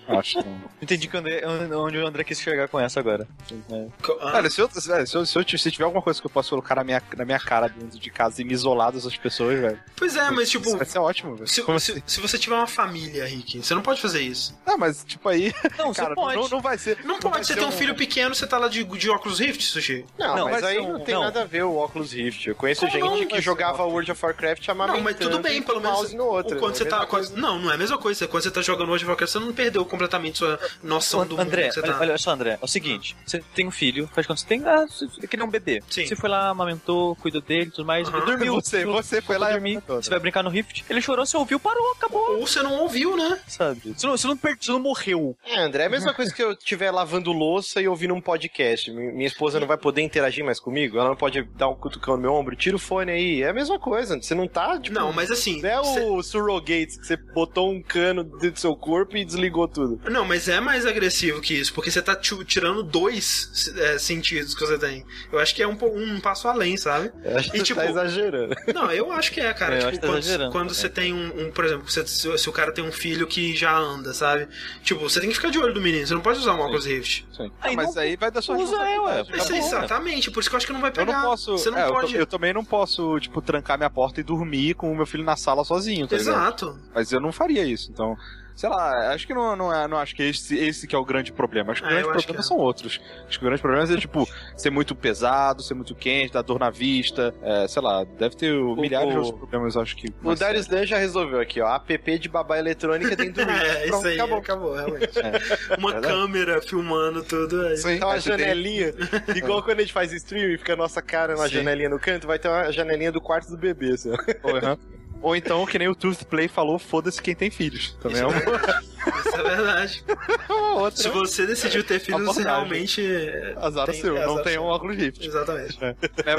Acho 0.07 0.37
não. 0.39 0.69
Entendi 0.81 1.07
que 1.07 1.17
André- 1.17 1.43
onde 1.75 1.97
o 1.97 2.07
André 2.07 2.23
quis 2.23 2.39
chegar 2.39 2.67
com 2.67 2.79
essa 2.79 2.99
agora. 2.99 3.27
É. 3.71 3.87
Cara, 4.31 4.49
se, 4.49 4.61
eu, 4.61 4.69
se, 4.69 4.89
eu, 5.17 5.25
se, 5.25 5.37
eu, 5.37 5.45
se 5.57 5.71
tiver 5.71 5.83
alguma 5.85 6.01
coisa 6.01 6.19
que 6.19 6.25
eu 6.27 6.31
possa 6.31 6.49
colocar 6.49 6.75
na 6.75 6.83
minha, 6.83 7.01
na 7.17 7.25
minha 7.25 7.39
cara 7.39 7.67
dentro 7.67 7.99
de 7.99 8.09
casa 8.09 8.41
e 8.41 8.45
me 8.45 8.53
isolar 8.53 8.91
dessas 8.91 9.15
pessoas, 9.17 9.59
velho. 9.59 9.79
pois 9.95 10.15
é, 10.15 10.29
mas 10.31 10.49
tipo. 10.49 10.67
Isso 10.67 10.77
vai 10.77 10.85
ser 10.85 10.99
ótimo, 10.99 11.35
velho. 11.35 11.47
Se, 11.47 11.61
Como 11.63 11.79
se- 11.79 11.91
assim? 11.93 12.03
se 12.05 12.19
você 12.21 12.37
tiver 12.37 12.55
uma 12.55 12.67
família, 12.67 13.25
Rick, 13.25 13.61
você 13.63 13.73
não 13.73 13.81
pode 13.81 14.01
fazer 14.01 14.21
isso. 14.21 14.57
Ah, 14.65 14.77
mas 14.77 15.03
tipo 15.03 15.27
aí. 15.29 15.53
Não, 15.77 15.93
cara, 15.93 16.09
você 16.09 16.15
pode. 16.15 16.35
Não, 16.37 16.49
não 16.49 16.61
vai 16.61 16.77
ser. 16.77 16.97
Não 17.03 17.19
vai 17.19 17.31
pode, 17.33 17.47
você 17.47 17.53
ser 17.53 17.59
tem 17.59 17.67
um 17.67 17.71
filho 17.71 17.95
pequeno, 17.95 18.33
você 18.33 18.47
tá 18.47 18.57
lá 18.57 18.67
de, 18.67 18.83
de 18.83 19.09
óculos 19.09 19.39
Rift, 19.39 19.63
Sushi. 19.63 20.05
Não, 20.17 20.35
Não, 20.35 20.49
mas 20.49 20.63
aí 20.63 20.79
um- 20.79 20.93
não 20.93 20.99
tem 21.03 21.15
não. 21.15 21.21
nada 21.23 21.41
a 21.41 21.45
ver 21.45 21.63
o 21.63 21.75
Oculus 21.77 22.11
Rift. 22.13 22.47
Eu 22.47 22.55
conheço 22.55 22.81
Como 22.81 22.91
gente 22.91 23.03
não? 23.03 23.27
que 23.27 23.41
jogava 23.41 23.83
World 23.83 24.11
of 24.11 24.25
Warcraft 24.25 24.67
Não, 24.67 24.73
amamentando 24.75 25.03
mas 25.03 25.15
tudo 25.17 25.39
bem, 25.39 25.61
pelo 25.61 25.79
menos. 25.81 25.97
mouse 25.97 26.15
no 26.15 26.25
outro. 26.25 26.55
ou 26.55 26.59
quando 26.59 26.75
você 26.75 26.83
É 26.83 26.87
a 26.87 26.89
tá. 26.89 27.05
coisa. 27.05 27.35
Não, 27.35 27.59
não 27.59 27.71
é 27.71 27.75
a 27.75 27.77
mesma 27.77 27.97
coisa. 27.97 28.27
Quando 28.27 28.43
você 28.43 28.51
tá 28.51 28.61
jogando 28.61 28.87
World 28.89 29.05
você 29.15 29.39
não 29.39 29.53
perdeu 29.53 29.85
completamente 29.85 30.37
sua 30.39 30.59
noção 30.83 31.25
do 31.25 31.37
mundo 31.37 31.47
André, 31.47 31.71
você 31.71 31.79
olha, 31.81 31.93
tá. 31.93 31.99
olha 31.99 32.17
só, 32.17 32.31
André. 32.31 32.57
É 32.61 32.65
o 32.65 32.67
seguinte: 32.67 33.15
você 33.25 33.39
tem 33.55 33.67
um 33.67 33.71
filho, 33.71 34.09
faz 34.13 34.25
quando 34.27 34.37
você 34.39 34.45
tem. 34.45 34.63
Ah, 34.65 34.85
você- 34.85 35.07
é 35.21 35.27
que 35.27 35.37
nem 35.37 35.45
um 35.45 35.49
bebê. 35.49 35.81
Sim. 35.89 36.05
Você 36.05 36.15
foi 36.15 36.29
lá, 36.29 36.49
amamentou, 36.49 37.15
cuidou 37.15 37.41
dele 37.41 37.65
e 37.67 37.71
tudo 37.71 37.85
mais. 37.85 38.07
Ele 38.07 38.21
dormiu. 38.21 38.55
Você, 38.55 38.85
você 38.85 39.21
foi 39.21 39.37
lá 39.37 39.49
e 39.49 39.53
dormir. 39.53 39.71
amamentou, 39.71 40.01
Você 40.01 40.09
vai 40.09 40.19
brincar 40.19 40.43
no 40.43 40.49
Rift. 40.49 40.83
Ele 40.89 41.01
chorou, 41.01 41.25
você 41.25 41.37
ouviu, 41.37 41.59
parou, 41.59 41.91
acabou. 41.93 42.37
Ou 42.39 42.47
você 42.47 42.61
não 42.61 42.79
ouviu, 42.81 43.15
né? 43.17 43.39
Sabe? 43.47 43.93
Você 43.95 44.05
não, 44.07 44.17
você 44.17 44.27
não, 44.27 44.37
per- 44.37 44.57
você 44.59 44.71
não 44.71 44.79
morreu. 44.79 45.35
É, 45.45 45.59
André, 45.59 45.83
é 45.83 45.87
a 45.87 45.89
mesma 45.89 46.13
coisa 46.13 46.33
que 46.33 46.41
eu 46.43 46.51
estiver 46.51 46.91
lavando 46.91 47.31
louça 47.31 47.81
e 47.81 47.87
ouvindo 47.87 48.13
um 48.13 48.21
podcast. 48.21 48.91
Mi- 48.91 49.11
Minha 49.11 49.27
esposa 49.27 49.59
não 49.59 49.67
vai 49.67 49.77
poder 49.77 50.01
interagir 50.01 50.43
mais 50.43 50.59
comigo? 50.59 50.97
Ela 50.97 51.09
não 51.09 51.15
pode 51.15 51.41
dar 51.55 51.69
um 51.69 51.75
cutucão 51.75 52.15
no 52.15 52.21
meu 52.21 52.33
ombro? 52.33 52.55
Tira 52.55 52.75
o 52.75 52.79
fone 52.79 53.11
aí. 53.11 53.41
É 53.43 53.49
a 53.49 53.53
mesma 53.53 53.79
coisa. 53.79 54.19
Você 54.21 54.33
não 54.35 54.47
tá, 54.47 54.79
tipo... 54.79 54.93
Não, 54.97 55.11
mas 55.13 55.31
assim. 55.31 55.61
Não 55.61 55.69
é 55.69 55.79
o 55.79 56.21
Surrogates, 56.23 56.97
que 56.97 57.05
você 57.07 57.15
botou 57.17 57.71
um 57.71 57.81
cano 57.81 58.23
dentro 58.23 58.51
do 58.51 58.59
seu 58.59 58.75
corpo 58.75 58.98
e 59.11 59.25
desligou 59.25 59.67
tudo. 59.67 59.99
Não, 60.09 60.25
mas 60.25 60.47
é 60.47 60.59
mais 60.59 60.85
agressivo 60.85 61.41
que 61.41 61.53
isso, 61.53 61.73
porque 61.73 61.89
você 61.91 62.01
tá 62.01 62.15
tirando 62.15 62.83
dois 62.83 63.71
é, 63.77 63.97
sentidos 63.97 64.53
que 64.55 64.61
você 64.65 64.77
tem. 64.77 65.05
Eu 65.31 65.39
acho 65.39 65.53
que 65.55 65.61
é 65.63 65.67
um, 65.67 65.77
um 65.95 66.19
passo 66.19 66.47
além, 66.47 66.75
sabe? 66.77 67.11
Eu 67.23 67.37
acho 67.37 67.49
que 67.51 67.57
E, 67.57 67.59
você 67.59 67.65
tipo, 67.65 67.79
tá 67.79 67.89
exagerando. 67.89 68.55
Não, 68.73 68.91
eu 68.91 69.11
acho 69.11 69.31
que 69.31 69.39
é, 69.41 69.53
cara. 69.53 69.75
É, 69.75 69.83
eu 69.83 69.91
tipo, 69.91 70.01
tá 70.01 70.07
quando, 70.07 70.19
exagerando 70.19 70.51
quando 70.51 70.73
você 70.73 70.89
tem 70.89 71.13
um, 71.13 71.47
um, 71.47 71.51
por 71.51 71.65
exemplo, 71.65 71.89
você- 71.89 72.05
se, 72.07 72.37
se 72.37 72.49
o 72.49 72.51
cara 72.51 72.71
tem 72.71 72.83
um 72.83 72.91
filho 72.91 73.27
que 73.27 73.55
já 73.55 73.75
anda, 73.77 74.13
sabe? 74.13 74.47
Tipo, 74.83 75.01
você 75.01 75.19
tem 75.19 75.29
que 75.29 75.35
ficar 75.35 75.49
de 75.49 75.59
olho 75.59 75.73
do 75.73 75.81
menino, 75.81 76.05
você 76.05 76.13
não 76.13 76.21
pode 76.21 76.39
usar 76.39 76.53
um 76.53 76.61
Oculus 76.61 76.85
Rift. 76.85 77.25
Sim. 77.35 77.51
Aí 77.61 77.73
Ah, 77.73 77.75
mas 77.75 77.95
não- 77.95 78.01
aí 78.01 78.15
vai 78.15 78.31
da 78.31 78.41
sua 78.41 78.57
usa, 78.57 78.75
é, 78.75 78.99
ué. 78.99 79.23
Tá 79.23 79.37
Isso, 79.37 79.53
exatamente, 79.55 80.31
por 80.31 80.39
isso 80.41 80.49
que 80.49 80.55
eu 80.55 80.57
acho 80.57 80.67
que 80.67 80.73
não 80.73 80.81
vai 80.81 80.89
Eu 80.89 80.93
pegar. 80.93 81.13
não 81.21 81.29
posso. 81.29 81.51
Você 81.57 81.69
não 81.71 81.77
é, 81.77 81.87
eu 81.87 81.93
pode. 81.93 82.13
to- 82.13 82.17
Eu, 82.19 82.25
também 82.25 82.53
não 82.53 82.63
posso, 82.65 83.19
tipo, 83.19 83.41
trancar 83.41 83.77
minha 83.77 83.89
porta 83.89 84.19
e 84.19 84.23
dormir 84.23 84.73
com 84.75 84.91
o 84.91 84.95
meu 84.95 85.05
filho 85.05 85.23
na 85.23 85.35
sala 85.35 85.63
sozinho, 85.63 86.07
tá 86.07 86.17
ligado? 86.17 86.35
Exato. 86.35 86.79
Mas 86.93 87.11
eu 87.11 87.19
não 87.19 87.31
faria 87.31 87.63
isso, 87.63 87.89
então. 87.91 88.15
Sei 88.59 88.67
lá, 88.69 89.13
acho 89.13 89.25
que 89.25 89.33
não, 89.33 89.55
não, 89.55 89.73
é, 89.73 89.87
não 89.87 89.97
acho 89.97 90.13
que 90.13 90.21
esse, 90.21 90.53
esse 90.57 90.85
que 90.85 90.93
é 90.93 90.99
o 90.99 91.05
grande 91.05 91.31
problema. 91.31 91.71
Acho 91.71 91.81
que 91.81 91.87
É, 91.87 91.91
o 91.91 91.99
eu 91.99 92.07
grande 92.09 92.25
problema 92.25 92.39
é. 92.41 92.43
são 92.43 92.57
outros. 92.57 92.99
Acho 93.25 93.39
que 93.39 93.45
o 93.45 93.47
grande 93.47 93.61
problema 93.61 93.93
é, 93.93 93.95
tipo, 93.97 94.27
ser 94.57 94.69
muito 94.69 94.93
pesado, 94.93 95.63
ser 95.63 95.75
muito 95.75 95.95
quente, 95.95 96.33
dar 96.33 96.41
dor 96.41 96.59
na 96.59 96.69
vista. 96.69 97.33
é, 97.41 97.65
sei 97.69 97.81
lá, 97.81 98.03
deve 98.03 98.35
ter 98.35 98.53
milhares 98.75 99.07
de 99.11 99.15
o- 99.15 99.19
outros 99.21 99.37
problemas, 99.39 99.77
acho 99.77 99.95
que. 99.95 100.07
O 100.21 100.35
Darius 100.35 100.67
Dan 100.67 100.85
já 100.85 100.97
resolveu 100.97 101.39
aqui, 101.39 101.61
ó. 101.61 101.73
App 101.73 102.19
de 102.19 102.27
babá 102.27 102.59
eletrônica 102.59 103.15
dentro 103.15 103.45
do. 103.45 103.49
É, 103.49 103.83
isso 103.83 103.91
Pronto, 103.91 104.07
aí 104.07 104.15
acabou. 104.19 104.37
acabou, 104.39 104.75
realmente. 104.75 105.19
Uma 105.79 105.91
Verdade. 105.93 106.13
câmera 106.13 106.61
filmando 106.61 107.23
tudo 107.23 107.61
aí. 107.65 107.77
Sim, 107.77 107.97
Tá 107.97 108.07
uma 108.07 108.19
você 108.19 108.29
tem- 108.31 108.39
janelinha, 108.39 108.93
igual 109.37 109.63
quando 109.63 109.77
a 109.77 109.81
gente 109.83 109.93
faz 109.93 110.11
stream 110.11 110.49
e 110.51 110.57
fica 110.57 110.73
a 110.73 110.75
nossa 110.75 111.01
cara 111.01 111.33
na 111.37 111.47
Sim. 111.47 111.53
janelinha 111.55 111.87
no 111.87 111.97
canto, 111.97 112.27
vai 112.27 112.37
ter 112.37 112.49
uma 112.49 112.69
janelinha 112.73 113.09
do 113.13 113.21
quarto 113.21 113.49
do 113.49 113.57
bebê, 113.57 113.93
assim. 113.93 114.11
ó. 114.11 114.98
Ou, 115.21 115.35
então, 115.35 115.65
que 115.65 115.77
nem 115.77 115.87
o 115.87 115.95
Tooth 115.95 116.23
Play 116.25 116.47
falou, 116.47 116.79
foda-se 116.79 117.21
quem 117.21 117.35
tem 117.35 117.49
filhos. 117.49 117.95
Também 118.01 118.21
é 118.21 118.25
uma, 118.25 118.39
Isso 119.19 119.35
é 119.35 119.43
verdade. 119.43 120.03
outra. 120.75 121.01
Se 121.01 121.09
você 121.09 121.45
decidiu 121.45 121.83
ter 121.83 121.99
filhos, 121.99 122.21
Abordagem. 122.21 122.45
realmente. 122.51 123.05
é, 123.05 123.55
Azar 123.57 123.85
tem- 123.87 124.01
seu, 124.01 124.17
é 124.17 124.25
não 124.25 124.33
azar 124.33 124.43
tem 124.43 124.53
seu. 124.53 124.61
um 124.61 124.65
óculos 124.65 124.95
Rift. 124.97 125.25
Exatamente. 125.25 125.79
Não 125.81 125.87
é, 125.87 125.95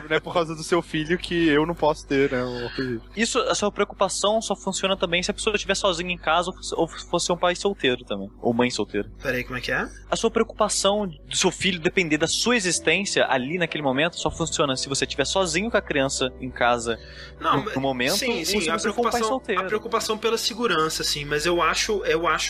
não 0.09 0.17
é 0.17 0.21
por 0.21 0.33
causa 0.33 0.55
do 0.55 0.63
seu 0.63 0.81
filho 0.83 1.19
que 1.19 1.49
eu 1.49 1.67
não 1.67 1.75
posso 1.75 2.07
ter, 2.07 2.31
né? 2.33 2.43
Um 2.43 2.67
óculos 2.67 2.91
Rift. 2.93 3.07
Isso, 3.17 3.39
a 3.41 3.55
sua 3.55 3.71
preocupação 3.73 4.41
só 4.43 4.55
funciona 4.57 4.97
também 4.97 5.23
se 5.23 5.31
a 5.31 5.35
pessoa 5.35 5.55
estiver 5.55 5.75
sozinha 5.75 6.13
em 6.13 6.19
casa 6.19 6.51
ou 6.77 6.89
fosse- 6.89 7.31
um 7.33 7.37
pai 7.37 7.55
solteiro 7.55 8.05
também. 8.05 8.29
Ou 8.41 8.53
mãe 8.53 8.71
solteira. 8.71 9.09
Peraí, 9.23 9.45
como 9.45 9.57
é 9.57 9.61
que 9.61 9.71
é? 9.73 9.89
A 10.11 10.17
sua 10.17 10.31
preocupação 10.31 11.07
do 11.07 11.37
seu 11.37 11.51
filho 11.51 11.79
depender 11.79 12.19
da 12.19 12.27
sua 12.27 12.57
existência 12.57 13.27
ali 13.29 13.59
naquele 13.59 13.83
momento 13.83 14.17
só 14.19 14.31
funciona 14.31 14.77
se 14.77 14.89
você 14.89 15.05
estiver 15.05 15.25
sozinho 15.25 15.71
com 15.71 15.77
a 15.77 15.83
criança 15.83 16.33
em 16.41 16.51
casa 16.51 16.99
Não, 17.41 17.65
no, 17.65 17.73
no 17.75 17.81
momento 17.81 18.17
sim, 18.17 18.39
ou 18.41 18.45
sim, 18.45 18.61
se 18.61 18.71
a 18.71 18.79
você 18.79 18.93
for 18.93 19.01
um 19.01 19.03
pai 19.03 19.11
preocupação, 19.13 19.29
solteiro. 19.29 19.61
a 19.61 19.65
preocupação 19.65 20.19
pela 20.19 20.37
segurança, 20.37 21.05
sim, 21.05 21.25
mas 21.25 21.47
eu 21.47 21.63
acho, 21.63 22.05
eu 22.05 22.27
acho, 22.27 22.50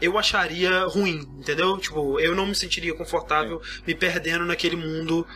eu 0.00 0.18
acharia 0.18 0.84
ruim, 0.86 1.20
entendeu? 1.38 1.78
Tipo, 1.78 2.18
eu 2.20 2.34
não 2.34 2.46
me 2.46 2.54
sentiria 2.54 2.94
confortável 2.94 3.60
me 3.86 3.94
perdendo 3.94 4.44
naquele 4.44 4.76
mundo 4.76 5.26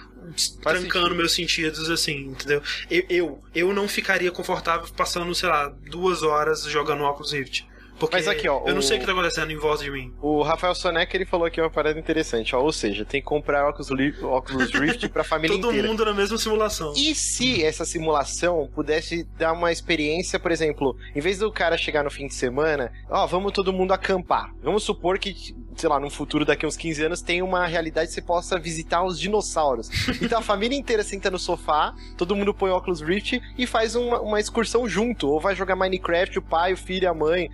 Faz 0.62 0.78
trancando 0.78 1.06
sentido. 1.06 1.14
meus 1.14 1.32
sentidos 1.32 1.90
assim, 1.90 2.26
entendeu? 2.28 2.62
Eu, 2.90 3.04
eu, 3.08 3.44
eu 3.54 3.72
não 3.72 3.88
ficaria 3.88 4.30
confortável 4.30 4.88
passando, 4.96 5.34
sei 5.34 5.48
lá, 5.48 5.68
duas 5.68 6.22
horas 6.22 6.64
jogando 6.64 7.04
Oculus 7.04 7.32
Rift. 7.32 7.66
Porque 7.98 8.16
Mas 8.16 8.28
aqui, 8.28 8.48
ó, 8.48 8.62
eu 8.66 8.72
não 8.72 8.78
o- 8.78 8.82
sei 8.82 8.96
o 8.96 9.00
que 9.00 9.06
tá 9.06 9.12
acontecendo 9.12 9.50
em 9.50 9.56
volta 9.56 9.82
de 9.82 9.90
mim. 9.90 10.12
O 10.22 10.42
Rafael 10.42 10.74
Soneca, 10.74 11.16
ele 11.16 11.24
falou 11.26 11.46
aqui 11.46 11.60
uma 11.60 11.68
parada 11.70 11.98
interessante, 11.98 12.54
ó. 12.54 12.60
Ou 12.62 12.72
seja, 12.72 13.04
tem 13.04 13.20
que 13.20 13.26
comprar 13.26 13.68
Oculus, 13.68 13.90
Li- 13.90 14.14
Oculus 14.22 14.70
Rift 14.72 15.08
pra 15.08 15.24
família 15.24 15.56
Todo 15.58 15.68
inteira. 15.70 15.88
mundo 15.88 16.04
na 16.04 16.14
mesma 16.14 16.38
simulação. 16.38 16.92
E 16.96 17.14
se 17.14 17.64
essa 17.64 17.84
simulação 17.84 18.68
pudesse 18.74 19.24
dar 19.36 19.52
uma 19.52 19.72
experiência, 19.72 20.38
por 20.38 20.50
exemplo, 20.52 20.96
em 21.14 21.20
vez 21.20 21.38
do 21.38 21.50
cara 21.52 21.76
chegar 21.76 22.04
no 22.04 22.10
fim 22.10 22.26
de 22.26 22.34
semana, 22.34 22.92
ó, 23.10 23.26
vamos 23.26 23.52
todo 23.52 23.72
mundo 23.72 23.92
acampar. 23.92 24.52
Vamos 24.62 24.82
supor 24.84 25.18
que, 25.18 25.34
sei 25.76 25.88
lá, 25.88 25.98
num 25.98 26.10
futuro 26.10 26.44
daqui 26.44 26.66
uns 26.66 26.76
15 26.76 27.04
anos 27.04 27.20
tem 27.20 27.42
uma 27.42 27.66
realidade 27.66 28.08
que 28.08 28.14
você 28.14 28.22
possa 28.22 28.58
visitar 28.58 29.02
os 29.04 29.18
dinossauros. 29.18 29.88
Então 30.22 30.38
a 30.38 30.42
família 30.42 30.76
inteira 30.76 31.02
senta 31.02 31.30
no 31.30 31.38
sofá, 31.38 31.94
todo 32.16 32.36
mundo 32.36 32.52
põe 32.54 32.70
óculos 32.70 33.00
Rift 33.00 33.40
e 33.56 33.66
faz 33.66 33.94
uma, 33.94 34.20
uma 34.20 34.38
excursão 34.40 34.88
junto. 34.88 35.28
Ou 35.28 35.40
vai 35.40 35.54
jogar 35.54 35.74
Minecraft, 35.76 36.38
o 36.38 36.42
pai, 36.42 36.72
o 36.72 36.76
filho, 36.76 37.08
a 37.10 37.14
mãe. 37.14 37.48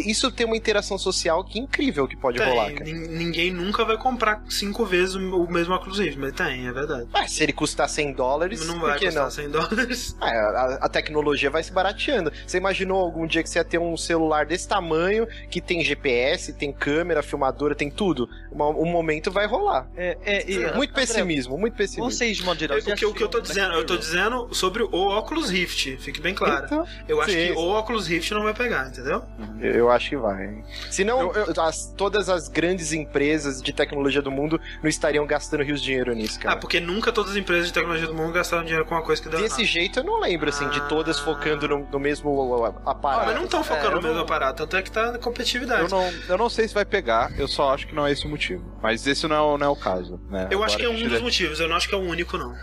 Isso 0.00 0.30
tem 0.30 0.46
uma 0.46 0.56
interação 0.56 0.98
social 0.98 1.42
que 1.44 1.58
é 1.58 1.62
incrível 1.62 2.06
que 2.08 2.16
pode 2.16 2.38
rolar, 2.42 2.66
Tem, 2.66 2.74
cara. 2.76 2.90
nin- 2.90 3.08
ninguém 3.08 3.52
nunca 3.52 3.84
vai 3.84 3.96
comprar 3.96 4.42
cinco 4.48 4.84
vezes 4.84 5.14
o 5.14 5.36
o 5.36 5.50
mesmo 5.52 5.74
Oculus 5.74 5.98
Rift, 5.98 6.18
mas 6.18 6.32
tem, 6.32 6.66
é 6.66 6.72
verdade. 6.72 7.06
Mas 7.12 7.32
se 7.32 7.42
ele 7.42 7.52
custar 7.52 7.88
100 7.88 8.12
dólares, 8.12 8.66
Não 8.66 8.78
por 8.78 8.88
vai 8.88 8.98
que 8.98 9.06
custar 9.06 9.24
não? 9.24 9.30
100 9.30 9.50
dólares. 9.50 10.16
Ah, 10.20 10.30
a, 10.30 10.86
a 10.86 10.88
tecnologia 10.88 11.50
vai 11.50 11.62
se 11.62 11.72
barateando. 11.72 12.32
Você 12.46 12.56
imaginou 12.58 13.00
algum 13.00 13.26
dia 13.26 13.42
que 13.42 13.50
você 13.50 13.58
ia 13.58 13.64
ter 13.64 13.78
um 13.78 13.96
celular 13.96 14.46
desse 14.46 14.66
tamanho, 14.66 15.26
que 15.50 15.60
tem 15.60 15.84
GPS, 15.84 16.52
tem 16.52 16.72
câmera, 16.72 17.22
filmadora, 17.22 17.74
tem 17.74 17.90
tudo? 17.90 18.28
Uma- 18.50 18.68
um 18.70 18.86
momento 18.86 19.30
vai 19.30 19.46
rolar. 19.46 19.86
É, 19.96 20.16
é, 20.24 20.50
e- 20.50 20.58
muito 20.74 20.90
André, 20.90 21.06
pessimismo, 21.06 21.58
muito 21.58 21.74
pessimismo. 21.76 22.10
Vocês, 22.10 22.36
de 22.38 22.42
modo 22.44 22.58
geral, 22.58 22.78
O 22.78 22.82
que, 22.94 23.06
o 23.06 23.12
que 23.14 23.22
eu 23.22 23.28
tô 23.28 23.40
dizendo, 23.40 23.74
eu 23.74 23.84
tô 23.84 23.96
dizendo 23.96 24.48
sobre 24.54 24.82
o 24.82 24.90
Oculus 25.18 25.50
Rift, 25.50 25.96
fique 25.98 26.20
bem 26.20 26.34
claro. 26.34 26.64
Então, 26.66 26.86
Eu 27.08 27.20
acho 27.20 27.30
sim, 27.30 27.36
que 27.36 27.46
sim. 27.48 27.58
o 27.58 27.78
Oculus 27.78 28.06
Rift 28.06 28.32
não 28.32 28.42
vai 28.42 28.54
pegar, 28.54 28.88
entendeu? 28.88 29.22
eu, 29.60 29.85
eu 29.86 29.92
acho 29.92 30.10
que 30.10 30.16
vai. 30.16 30.44
hein? 30.46 30.64
Senão, 30.90 31.32
Eu- 31.34 31.62
as- 31.62 31.92
todas 31.96 32.28
as 32.28 32.48
grandes 32.48 32.92
empresas 32.92 33.60
de 33.62 33.72
tecnologia 33.72 34.20
do 34.22 34.30
mundo 34.30 34.60
não 34.82 34.88
estariam 34.88 35.26
gastando 35.26 35.62
rios 35.62 35.80
de 35.80 35.86
dinheiro 35.86 36.14
nisso, 36.14 36.38
Ah, 36.40 36.42
cara. 36.42 36.56
porque 36.56 36.80
nunca 36.80 37.12
todas 37.12 37.32
as 37.32 37.36
empresas 37.36 37.66
de 37.68 37.72
tecnologia 37.72 38.06
do 38.06 38.14
mundo 38.14 38.32
gastaram 38.32 38.64
dinheiro 38.64 38.84
com 38.84 38.94
uma 38.94 39.02
coisa 39.02 39.22
que 39.22 39.28
deu 39.28 39.40
Desse 39.40 39.60
errado. 39.62 39.72
jeito 39.72 39.98
eu 40.00 40.04
não 40.04 40.20
lembro, 40.20 40.48
assim, 40.48 40.68
de 40.68 40.80
todas 40.88 41.18
Ah. 41.18 41.22
focando 41.24 41.68
no, 41.68 41.86
no 41.90 41.98
mesmo 41.98 42.64
Ah, 42.84 42.90
aparato. 42.90 43.26
mas 43.26 43.34
não 43.36 43.44
estão 43.44 43.62
focando 43.64 43.86
É, 43.86 43.94
no 43.94 44.02
mesmo 44.02 44.14
não- 44.14 44.22
aparato, 44.22 44.62
tanto 44.62 44.76
é 44.76 44.82
que 44.82 44.90
tá 44.90 45.12
na 45.12 45.18
competitividade. 45.18 45.82
Eu 45.82 45.88
não, 45.88 46.12
eu 46.28 46.38
não 46.38 46.48
sei 46.48 46.66
se 46.68 46.74
vai 46.74 46.84
pegar, 46.84 47.32
eu 47.38 47.46
só 47.48 47.72
acho 47.72 47.86
que 47.86 47.94
não 47.94 48.06
é 48.06 48.12
esse 48.12 48.26
o 48.26 48.28
motivo. 48.28 48.64
Mas 48.82 49.06
esse 49.06 49.26
não 49.26 49.36
é, 49.36 49.40
o- 49.40 49.58
não 49.58 49.66
é 49.66 49.70
o 49.70 49.76
caso, 49.76 50.20
né? 50.30 50.48
Eu 50.50 50.62
acho 50.64 50.76
Agora 50.76 50.94
que 50.94 51.02
é 51.02 51.06
um 51.06 51.08
dos 51.08 51.20
motivos, 51.20 51.60
eu 51.60 51.68
não 51.68 51.76
acho 51.76 51.88
que 51.88 51.94
é 51.94 51.98
o 51.98 52.02
único, 52.02 52.36
não. 52.36 52.54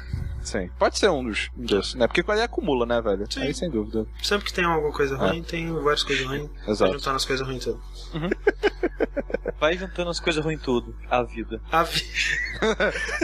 Sim. 0.43 0.69
Pode 0.77 0.99
ser 0.99 1.09
um 1.09 1.23
dos 1.23 1.49
um 1.57 1.65
desses, 1.65 1.95
né? 1.95 2.07
Porque 2.07 2.21
quando 2.23 2.37
ele 2.37 2.45
acumula, 2.45 2.85
né, 2.85 3.01
velho? 3.01 3.25
Sim. 3.31 3.41
Aí 3.41 3.53
sem 3.53 3.69
dúvida. 3.69 4.05
Sempre 4.21 4.45
que 4.45 4.53
tem 4.53 4.65
alguma 4.65 4.93
coisa 4.93 5.15
ruim, 5.15 5.41
tem 5.43 5.71
várias 5.73 6.03
coisas 6.03 6.25
ruins. 6.25 6.49
Vai 6.65 6.71
Exato. 6.73 6.93
juntando 6.93 7.15
as 7.15 7.25
coisas 7.25 7.47
ruins 7.47 7.63
tudo. 7.63 7.81
Vai 9.59 9.77
juntando 9.77 10.09
as 10.09 10.19
coisas 10.19 10.43
ruins 10.43 10.61
tudo. 10.61 10.95
A 11.09 11.23
vida. 11.23 11.61
A 11.71 11.83
vi... 11.83 12.01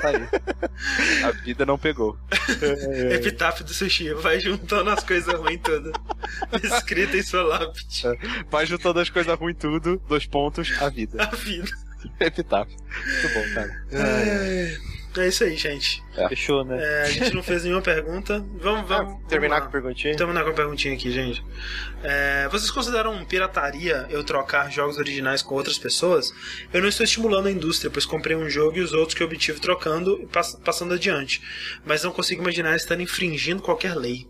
Tá 0.02 0.10
aí. 0.10 0.28
A 1.26 1.32
vida 1.32 1.66
não 1.66 1.78
pegou. 1.78 2.18
epitáfio 3.12 3.64
do 3.66 3.74
sushi. 3.74 4.14
Vai 4.14 4.40
juntando 4.40 4.90
as 4.90 5.04
coisas 5.04 5.34
ruins 5.34 5.62
tudo. 5.62 5.92
Escrita 6.64 7.18
em 7.18 7.24
sua 7.24 7.44
lápide. 7.44 8.04
Vai 8.50 8.66
juntando 8.66 9.00
as 9.00 9.10
coisas 9.10 9.38
ruins 9.38 9.58
tudo, 9.58 10.02
dois 10.08 10.26
pontos, 10.26 10.72
a 10.82 10.90
vida. 10.90 11.24
A 11.24 11.36
vida. 11.36 11.70
Epitáfio. 12.20 12.78
Muito 12.78 13.34
bom, 13.34 13.54
cara. 13.54 13.86
É, 13.92 14.78
é 15.22 15.28
isso 15.28 15.44
aí, 15.44 15.56
gente. 15.56 16.04
Fechou, 16.30 16.64
né? 16.66 16.78
É, 16.82 17.02
a 17.04 17.10
gente 17.10 17.34
não 17.34 17.42
fez 17.44 17.64
nenhuma 17.64 17.82
pergunta. 17.82 18.40
Vamos, 18.60 18.88
vamos 18.88 19.14
Ah, 19.14 19.28
terminar 19.30 19.56
vamos 19.60 19.72
com 19.72 19.78
a 19.78 19.82
perguntinha? 19.82 20.16
Terminar 20.16 20.44
com 20.44 20.50
a 20.50 20.54
perguntinha 20.54 20.94
aqui, 20.94 21.12
gente. 21.12 21.44
É, 22.04 22.48
vocês 22.50 22.70
consideram 22.72 23.24
pirataria 23.26 24.06
eu 24.10 24.24
trocar 24.24 24.72
jogos 24.72 24.98
originais 24.98 25.42
com 25.42 25.56
outras 25.56 25.78
pessoas? 25.78 26.34
Eu 26.74 26.82
não 26.82 26.90
estou 26.90 27.04
estimulando 27.04 27.48
a 27.48 27.52
indústria, 27.52 27.90
pois 27.92 28.06
comprei 28.06 28.36
um 28.36 28.50
jogo 28.50 28.78
e 28.78 28.82
os 28.82 28.94
outros 28.94 29.14
que 29.16 29.24
eu 29.24 29.28
obtive 29.28 29.60
trocando 29.60 30.20
e 30.22 30.26
pass- 30.28 30.60
passando 30.64 30.94
adiante. 30.94 31.42
Mas 31.86 32.04
não 32.04 32.12
consigo 32.12 32.42
imaginar 32.42 32.76
estar 32.76 33.00
infringindo 33.00 33.62
qualquer 33.62 33.96
lei. 33.96 34.28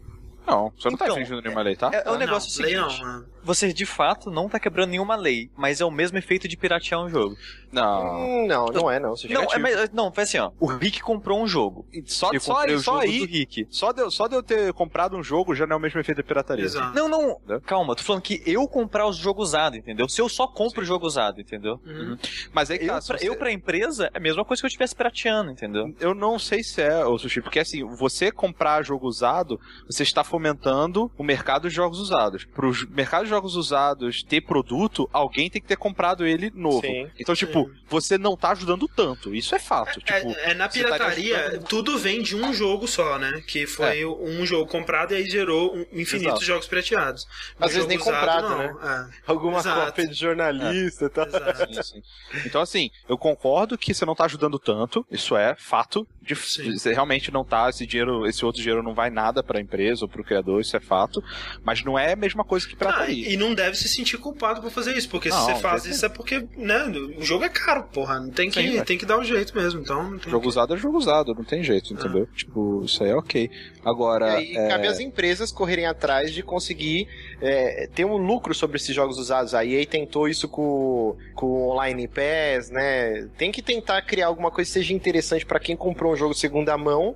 Não, 0.48 0.74
você 0.80 0.90
não 0.90 0.98
tá 0.98 1.06
Então, 1.06 1.18
infringindo 1.18 1.42
nenhuma 1.44 1.62
lei, 1.62 1.76
tá? 1.76 1.92
É, 1.94 1.98
é 1.98 2.04
Ah, 2.08 2.18
negócio 2.18 2.50
não, 2.60 2.66
lei 2.66 2.76
seguinte. 2.76 3.00
não, 3.02 3.08
mano. 3.08 3.26
Você 3.44 3.72
de 3.74 3.86
fato 3.86 4.30
não 4.30 4.50
tá 4.50 4.60
quebrando 4.60 4.90
nenhuma 4.92 5.16
lei, 5.16 5.50
mas 5.56 5.80
é 5.82 5.86
o 5.86 5.92
mesmo 5.92 6.18
efeito 6.18 6.48
de 6.48 6.58
piratear 6.58 7.02
um 7.04 7.10
jogo. 7.10 7.36
Não. 7.72 8.20
Hum, 8.22 8.48
não, 8.48 8.66
não 8.68 8.90
é 8.92 9.00
não. 9.00 9.16
Você 9.16 9.28
Não, 9.28 9.44
é, 9.44 9.58
mas, 9.60 9.90
não, 9.92 10.12
foi 10.12 10.24
assim, 10.24 10.40
ó. 10.40 10.52
O 10.60 10.66
Rick 10.66 11.02
comprou 11.02 11.40
um 11.42 11.48
jogo. 11.48 11.86
Só, 12.06 12.32
Eu 12.34 12.40
só, 12.40 12.66
o 12.66 12.80
só 12.80 13.00
aí, 13.00 13.20
do 13.20 13.26
Rick. 13.26 13.68
só 13.70 13.92
de, 13.92 14.02
eu- 14.02 14.10
só 14.12 14.28
de 14.28 14.36
eu 14.36 14.42
ter 14.42 14.74
comprado 14.74 15.16
um 15.16 15.24
jogo 15.24 15.54
já 15.54 15.68
não 15.68 15.76
é 15.76 15.78
o 15.78 15.80
mesmo 15.80 16.00
efeito 16.00 16.18
da 16.18 16.24
pirataria. 16.24 16.66
Exato. 16.66 16.96
Não, 16.96 17.08
não, 17.08 17.40
Né? 17.48 17.60
calma, 17.66 17.96
tô 17.96 18.04
falando 18.04 18.22
que 18.24 18.42
eu 18.46 18.68
comprar 18.68 19.06
os 19.08 19.18
jogos 19.18 19.50
usados, 19.50 19.78
entendeu? 19.78 20.10
Se 20.10 20.20
eu 20.22 20.28
só 20.28 20.48
compro 20.48 20.82
o 20.82 20.86
jogo 20.86 21.06
usado, 21.06 21.40
entendeu? 21.40 21.80
Uhum. 21.86 22.18
Mas 22.52 22.72
aí 22.72 22.80
que 22.80 22.86
Eu, 22.86 22.88
tá, 22.88 23.02
pra, 23.06 23.18
você- 23.18 23.30
eu 23.30 23.36
pra 23.38 23.52
empresa 23.52 24.10
é 24.14 24.18
a 24.18 24.20
mesma 24.22 24.44
coisa 24.44 24.62
que 24.62 24.66
eu 24.66 24.68
estivesse 24.70 24.96
pirateando, 24.96 25.52
entendeu? 25.52 25.94
Eu 26.00 26.16
não 26.16 26.40
sei 26.40 26.64
se 26.64 26.82
é, 26.82 27.06
ô 27.06 27.18
Sushi, 27.20 27.42
porque 27.42 27.60
assim, 27.60 27.84
você 27.84 28.32
comprar 28.32 28.84
jogo 28.84 29.08
usado, 29.08 29.60
você 29.86 30.02
está 30.04 30.24
fomentando 30.24 31.12
o 31.18 31.24
mercado 31.24 31.70
de 31.70 31.76
jogos 31.76 32.00
usados. 32.00 32.46
Pro 32.46 32.72
mercado 32.90 33.24
de 33.26 33.29
jogos 33.30 33.56
usados 33.56 34.24
ter 34.24 34.42
produto, 34.42 35.10
alguém 35.14 35.50
tem 35.50 35.62
que 35.62 35.68
ter 35.68 35.78
comprado 35.78 36.26
ele 36.26 36.52
novo. 36.54 36.82
Sim. 36.82 37.08
Então, 37.20 37.34
tipo, 37.36 37.66
Sim. 37.70 37.76
você 37.88 38.18
não 38.18 38.36
tá 38.36 38.52
ajudando 38.52 38.88
tanto. 38.88 39.34
Isso 39.34 39.56
é 39.56 39.60
fato. 39.60 40.00
Tipo, 40.00 40.12
É, 40.14 40.52
é, 40.52 40.54
na 40.54 40.66
estaria 40.66 40.70
pirataria, 40.90 41.40
ajudando- 41.40 41.68
tudo 41.68 41.98
vem 41.98 42.22
de 42.22 42.36
um 42.36 42.54
jogo 42.54 42.88
só, 42.88 43.18
né? 43.18 43.42
Que 43.48 43.66
foi 43.68 44.06
um 44.06 44.46
jogo 44.46 44.70
comprado 44.70 45.14
e 45.14 45.18
aí 45.18 45.30
gerou 45.30 45.76
um 45.76 45.82
infinitos 45.94 46.14
Exato. 46.34 46.44
jogos 46.46 46.68
pirateados. 46.68 47.26
No 47.60 47.66
Às 47.66 47.74
vezes 47.74 47.88
nem 47.88 47.98
usado, 47.98 48.16
comprado, 48.16 48.50
não. 48.50 48.58
né? 48.58 49.10
É, 49.26 49.32
Alguma 49.32 49.60
Exato. 49.60 49.86
cópia 49.86 50.08
de 50.08 50.14
jornalista 50.16 51.06
e 51.06 51.10
tal. 51.10 51.26
Sim, 51.30 51.84
sim. 51.84 52.02
Então, 52.46 52.62
assim, 52.62 52.90
eu 53.08 53.18
concordo 53.18 53.78
que 53.78 53.94
você 53.94 54.06
não 54.06 54.16
tá 54.16 54.26
ajudando 54.26 54.58
tanto, 54.60 55.06
isso 55.12 55.36
é 55.36 55.56
fato. 55.58 56.08
De, 56.22 56.36
você 56.36 56.94
realmente 56.94 57.32
não 57.32 57.44
tá, 57.44 57.70
esse 57.70 57.86
dinheiro, 57.86 58.26
esse 58.28 58.46
outro 58.46 58.62
dinheiro 58.62 58.84
não 58.84 58.94
vai 58.94 59.10
nada 59.10 59.42
pra 59.44 59.60
empresa 59.60 60.06
ou 60.06 60.10
pro 60.10 60.24
criador, 60.24 60.62
isso 60.62 60.76
é 60.76 60.80
fato. 60.80 61.24
Mas 61.64 61.84
não 61.84 61.98
é 61.98 62.14
a 62.14 62.16
mesma 62.16 62.44
coisa 62.44 62.68
que 62.68 62.74
Ah, 62.76 62.78
pirataria. 62.78 63.19
E 63.28 63.38
não 63.38 63.54
deve 63.54 63.76
se 63.78 63.88
sentir 63.88 64.18
culpado 64.18 64.62
por 64.62 64.72
fazer 64.72 64.96
isso, 64.98 65.10
porque 65.10 65.30
Não, 65.30 65.38
se 65.38 65.54
você 65.54 65.62
faz 65.62 65.86
isso 65.86 66.06
é 66.06 66.10
porque, 66.10 66.46
né, 66.56 66.86
o 67.18 67.24
jogo 67.24 67.44
é 67.44 67.50
caro, 67.50 67.84
porra. 67.84 68.20
Não 68.20 68.30
tem 68.30 68.50
que, 68.50 68.62
Sim, 68.62 68.84
tem 68.84 68.98
que 68.98 69.06
dar 69.06 69.18
um 69.18 69.24
jeito 69.24 69.56
mesmo, 69.56 69.82
então 69.82 70.12
não 70.12 70.18
tem 70.18 70.32
Jogo 70.32 70.42
que... 70.42 70.48
usado 70.48 70.74
é 70.74 70.78
jogo 70.78 70.98
usado, 70.98 71.34
não 71.34 71.44
tem 71.44 71.64
jeito, 71.64 71.94
entendeu? 71.94 72.28
Tipo, 72.36 72.84
isso 72.86 73.04
aí 73.04 73.10
é 73.10 73.16
ok. 73.16 73.50
Agora. 73.84 74.42
E 74.42 74.56
aí 74.56 74.58
é, 74.58 74.68
cabe 74.68 74.88
às 74.88 75.00
empresas 75.00 75.52
correrem 75.52 75.86
atrás 75.86 76.34
de 76.34 76.44
conseguir 76.44 77.08
é, 77.42 77.88
ter 77.94 78.06
um 78.06 78.18
lucro 78.18 78.54
sobre 78.54 78.78
esses 78.78 78.94
jogos 78.96 79.18
usados. 79.18 79.54
A 79.54 79.66
EA 79.66 79.86
tentou 79.86 80.28
isso 80.28 80.48
com, 80.48 81.16
com 81.34 81.46
o 81.46 81.72
Online 81.72 82.08
Pass, 82.08 82.70
né? 82.70 83.28
Tem 83.38 83.52
que 83.52 83.62
tentar 83.62 84.02
criar 84.02 84.28
alguma 84.28 84.52
coisa 84.52 84.70
que 84.70 84.74
seja 84.74 84.94
interessante 84.94 85.46
pra 85.46 85.60
quem 85.60 85.76
comprou 85.76 86.14
um 86.14 86.16
jogo 86.16 86.34
segunda 86.34 86.78
mão. 86.78 87.16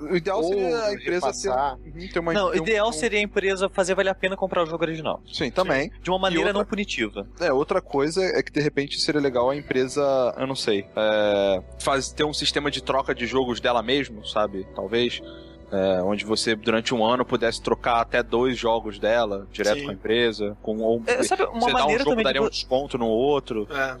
O 0.00 0.16
ideal 0.16 0.38
ou 0.38 0.48
seria 0.48 0.78
a 0.84 0.92
empresa 0.94 1.02
ter, 1.04 1.14
repassar. 1.48 1.76
Uhum, 1.78 2.08
ter 2.12 2.18
uma. 2.18 2.32
Não, 2.32 2.46
o 2.48 2.52
ter 2.52 2.58
ideal 2.58 2.88
um- 2.88 2.92
seria 2.92 3.18
a 3.18 3.22
empresa 3.22 3.68
fazer 3.68 3.94
valer 3.94 4.10
a 4.10 4.14
pena 4.14 4.36
comprar 4.36 4.62
o 4.62 4.66
jogo 4.66 4.82
original. 4.84 5.22
Sim, 5.32 5.50
também. 5.50 5.90
De 6.02 6.10
uma 6.10 6.18
maneira 6.18 6.46
outra- 6.48 6.58
não 6.60 6.64
punitiva. 6.64 7.26
É, 7.40 7.52
outra 7.52 7.80
coisa 7.80 8.22
é 8.24 8.42
que 8.42 8.52
de 8.52 8.60
repente 8.60 8.98
seria 9.00 9.20
legal 9.20 9.50
a 9.50 9.56
empresa, 9.56 10.00
eu 10.38 10.46
não 10.46 10.56
sei, 10.56 10.86
é, 10.96 11.62
faz, 11.78 12.10
ter 12.12 12.24
um 12.24 12.32
sistema 12.34 12.70
de 12.70 12.82
troca 12.82 13.14
de 13.14 13.26
jogos 13.26 13.60
dela 13.60 13.82
mesmo, 13.82 14.26
sabe? 14.26 14.66
Talvez. 14.74 15.20
É, 15.72 16.02
onde 16.02 16.24
você, 16.24 16.56
durante 16.56 16.92
um 16.92 17.04
ano, 17.04 17.24
pudesse 17.24 17.62
trocar 17.62 18.00
até 18.00 18.24
dois 18.24 18.58
jogos 18.58 18.98
dela, 18.98 19.46
direto 19.52 19.78
Sim. 19.78 19.84
com 19.84 19.90
a 19.90 19.94
empresa, 19.94 20.56
com 20.60 20.78
ou 20.78 21.00
É, 21.06 21.22
sabe, 21.22 21.44
uma 21.44 21.60
você 21.60 21.66
dá 21.72 21.76
um 21.76 21.80
maneira 21.82 22.02
jogo, 22.02 22.22
daria 22.24 22.42
um 22.42 22.48
desconto 22.50 22.98
no 22.98 23.06
outro. 23.06 23.68
É. 23.70 23.96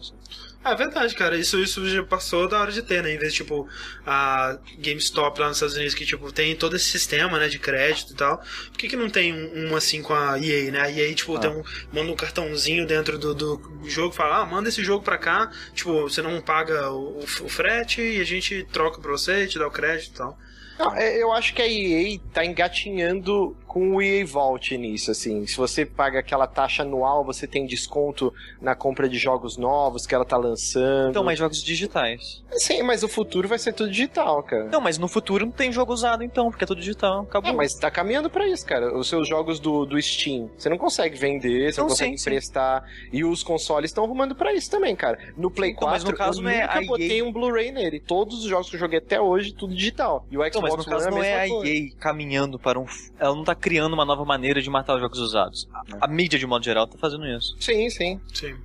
É 0.62 0.74
verdade, 0.74 1.14
cara. 1.14 1.38
Isso, 1.38 1.58
isso 1.58 1.88
já 1.88 2.02
passou 2.02 2.46
da 2.46 2.60
hora 2.60 2.70
de 2.70 2.82
ter, 2.82 3.02
né? 3.02 3.14
Em 3.14 3.18
vez 3.18 3.32
de, 3.32 3.38
tipo, 3.38 3.66
a 4.06 4.58
GameStop 4.78 5.40
lá 5.40 5.48
nos 5.48 5.56
Estados 5.56 5.74
Unidos, 5.74 5.94
que, 5.94 6.04
tipo, 6.04 6.30
tem 6.30 6.54
todo 6.54 6.76
esse 6.76 6.84
sistema, 6.84 7.38
né, 7.38 7.48
de 7.48 7.58
crédito 7.58 8.12
e 8.12 8.16
tal. 8.16 8.36
Por 8.38 8.76
que, 8.78 8.88
que 8.88 8.96
não 8.96 9.08
tem 9.08 9.32
um, 9.32 9.70
um 9.70 9.76
assim 9.76 10.02
com 10.02 10.12
a 10.12 10.38
EA, 10.38 10.70
né? 10.70 10.80
A 10.82 10.90
EA, 10.90 11.14
tipo, 11.14 11.34
Ah. 11.36 11.48
um, 11.48 11.62
manda 11.92 12.12
um 12.12 12.16
cartãozinho 12.16 12.86
dentro 12.86 13.18
do, 13.18 13.34
do 13.34 13.60
jogo, 13.88 14.14
fala, 14.14 14.42
ah, 14.42 14.46
manda 14.46 14.68
esse 14.68 14.84
jogo 14.84 15.02
pra 15.02 15.16
cá. 15.16 15.50
Tipo, 15.74 16.02
você 16.02 16.20
não 16.20 16.38
paga 16.42 16.90
o, 16.90 17.20
o 17.20 17.48
frete 17.48 18.02
e 18.02 18.20
a 18.20 18.24
gente 18.24 18.66
troca 18.70 19.00
pra 19.00 19.12
você, 19.12 19.46
te 19.46 19.58
dá 19.58 19.66
o 19.66 19.70
crédito 19.70 20.12
e 20.12 20.16
tal. 20.18 20.38
Não, 20.78 20.94
é, 20.94 21.22
eu 21.22 21.32
acho 21.32 21.52
que 21.54 21.60
a 21.62 21.66
EA 21.66 22.18
tá 22.32 22.44
engatinhando 22.44 23.56
com 23.70 23.94
o 23.94 24.02
EA 24.02 24.26
Vault 24.26 24.76
nisso, 24.76 25.12
assim. 25.12 25.46
Se 25.46 25.56
você 25.56 25.86
paga 25.86 26.18
aquela 26.18 26.48
taxa 26.48 26.82
anual, 26.82 27.24
você 27.24 27.46
tem 27.46 27.64
desconto 27.66 28.34
na 28.60 28.74
compra 28.74 29.08
de 29.08 29.16
jogos 29.16 29.56
novos 29.56 30.08
que 30.08 30.12
ela 30.14 30.24
tá 30.24 30.36
lançando. 30.36 31.10
Então, 31.10 31.22
mas 31.22 31.38
jogos 31.38 31.62
digitais. 31.62 32.42
Sim, 32.50 32.82
mas 32.82 33.04
o 33.04 33.08
futuro 33.08 33.46
vai 33.46 33.60
ser 33.60 33.72
tudo 33.72 33.88
digital, 33.92 34.42
cara. 34.42 34.64
Não, 34.64 34.80
mas 34.80 34.98
no 34.98 35.06
futuro 35.06 35.44
não 35.46 35.52
tem 35.52 35.70
jogo 35.70 35.92
usado 35.92 36.24
então, 36.24 36.50
porque 36.50 36.64
é 36.64 36.66
tudo 36.66 36.80
digital. 36.80 37.20
Acabou. 37.20 37.48
É, 37.48 37.52
mas 37.54 37.72
tá 37.76 37.88
caminhando 37.92 38.28
pra 38.28 38.44
isso, 38.48 38.66
cara. 38.66 38.92
Os 38.98 39.08
seus 39.08 39.28
jogos 39.28 39.60
do, 39.60 39.86
do 39.86 40.02
Steam, 40.02 40.50
você 40.58 40.68
não 40.68 40.76
consegue 40.76 41.16
vender, 41.16 41.72
você 41.72 41.78
não, 41.80 41.86
Não, 41.86 41.90
consegue 41.92 42.10
sim, 42.10 42.16
sim. 42.16 42.22
emprestar. 42.28 42.82
E 43.12 43.24
os 43.24 43.44
consoles 43.44 43.90
estão 43.92 44.02
arrumando 44.02 44.34
pra 44.34 44.52
isso 44.52 44.68
também, 44.68 44.96
cara. 44.96 45.16
No 45.36 45.48
Play 45.48 45.70
Então, 45.70 45.82
4, 45.88 45.94
mas 45.94 46.02
no 46.10 46.16
caso 46.18 46.40
eu 46.40 46.42
não 46.42 46.50
é 46.50 46.62
nunca 46.62 46.78
a 46.80 46.84
botei 46.84 47.18
EA. 47.20 47.24
um 47.24 47.30
Blu-ray 47.32 47.70
nele. 47.70 48.00
Todos 48.00 48.40
os 48.40 48.46
jogos 48.46 48.68
que 48.68 48.74
eu 48.74 48.80
joguei 48.80 48.98
até 48.98 49.20
hoje, 49.20 49.52
tudo 49.54 49.72
digital. 49.76 50.26
E 50.28 50.36
o 50.36 50.40
Xbox 50.40 50.48
Então, 50.56 50.62
mas 50.62 50.76
no 50.76 50.84
caso 50.84 51.06
One 51.06 51.14
não 51.16 51.22
é 51.22 51.44
a 51.44 51.48
coisa. 51.48 51.72
EA 51.72 51.90
caminhando 52.00 52.58
para 52.58 52.80
um. 52.80 52.86
Ela 53.16 53.36
não 53.36 53.44
tá 53.44 53.54
criando 53.60 53.92
uma 53.92 54.04
nova 54.04 54.24
maneira 54.24 54.60
de 54.60 54.70
matar 54.70 54.94
os 54.94 55.00
jogos 55.00 55.18
usados. 55.18 55.68
A, 55.72 56.06
a 56.06 56.08
mídia, 56.08 56.38
de 56.38 56.46
modo 56.46 56.64
geral, 56.64 56.86
tá 56.86 56.98
fazendo 56.98 57.26
isso. 57.26 57.56
Sim, 57.60 57.90
sim. 57.90 58.20
Sim. 58.32 58.56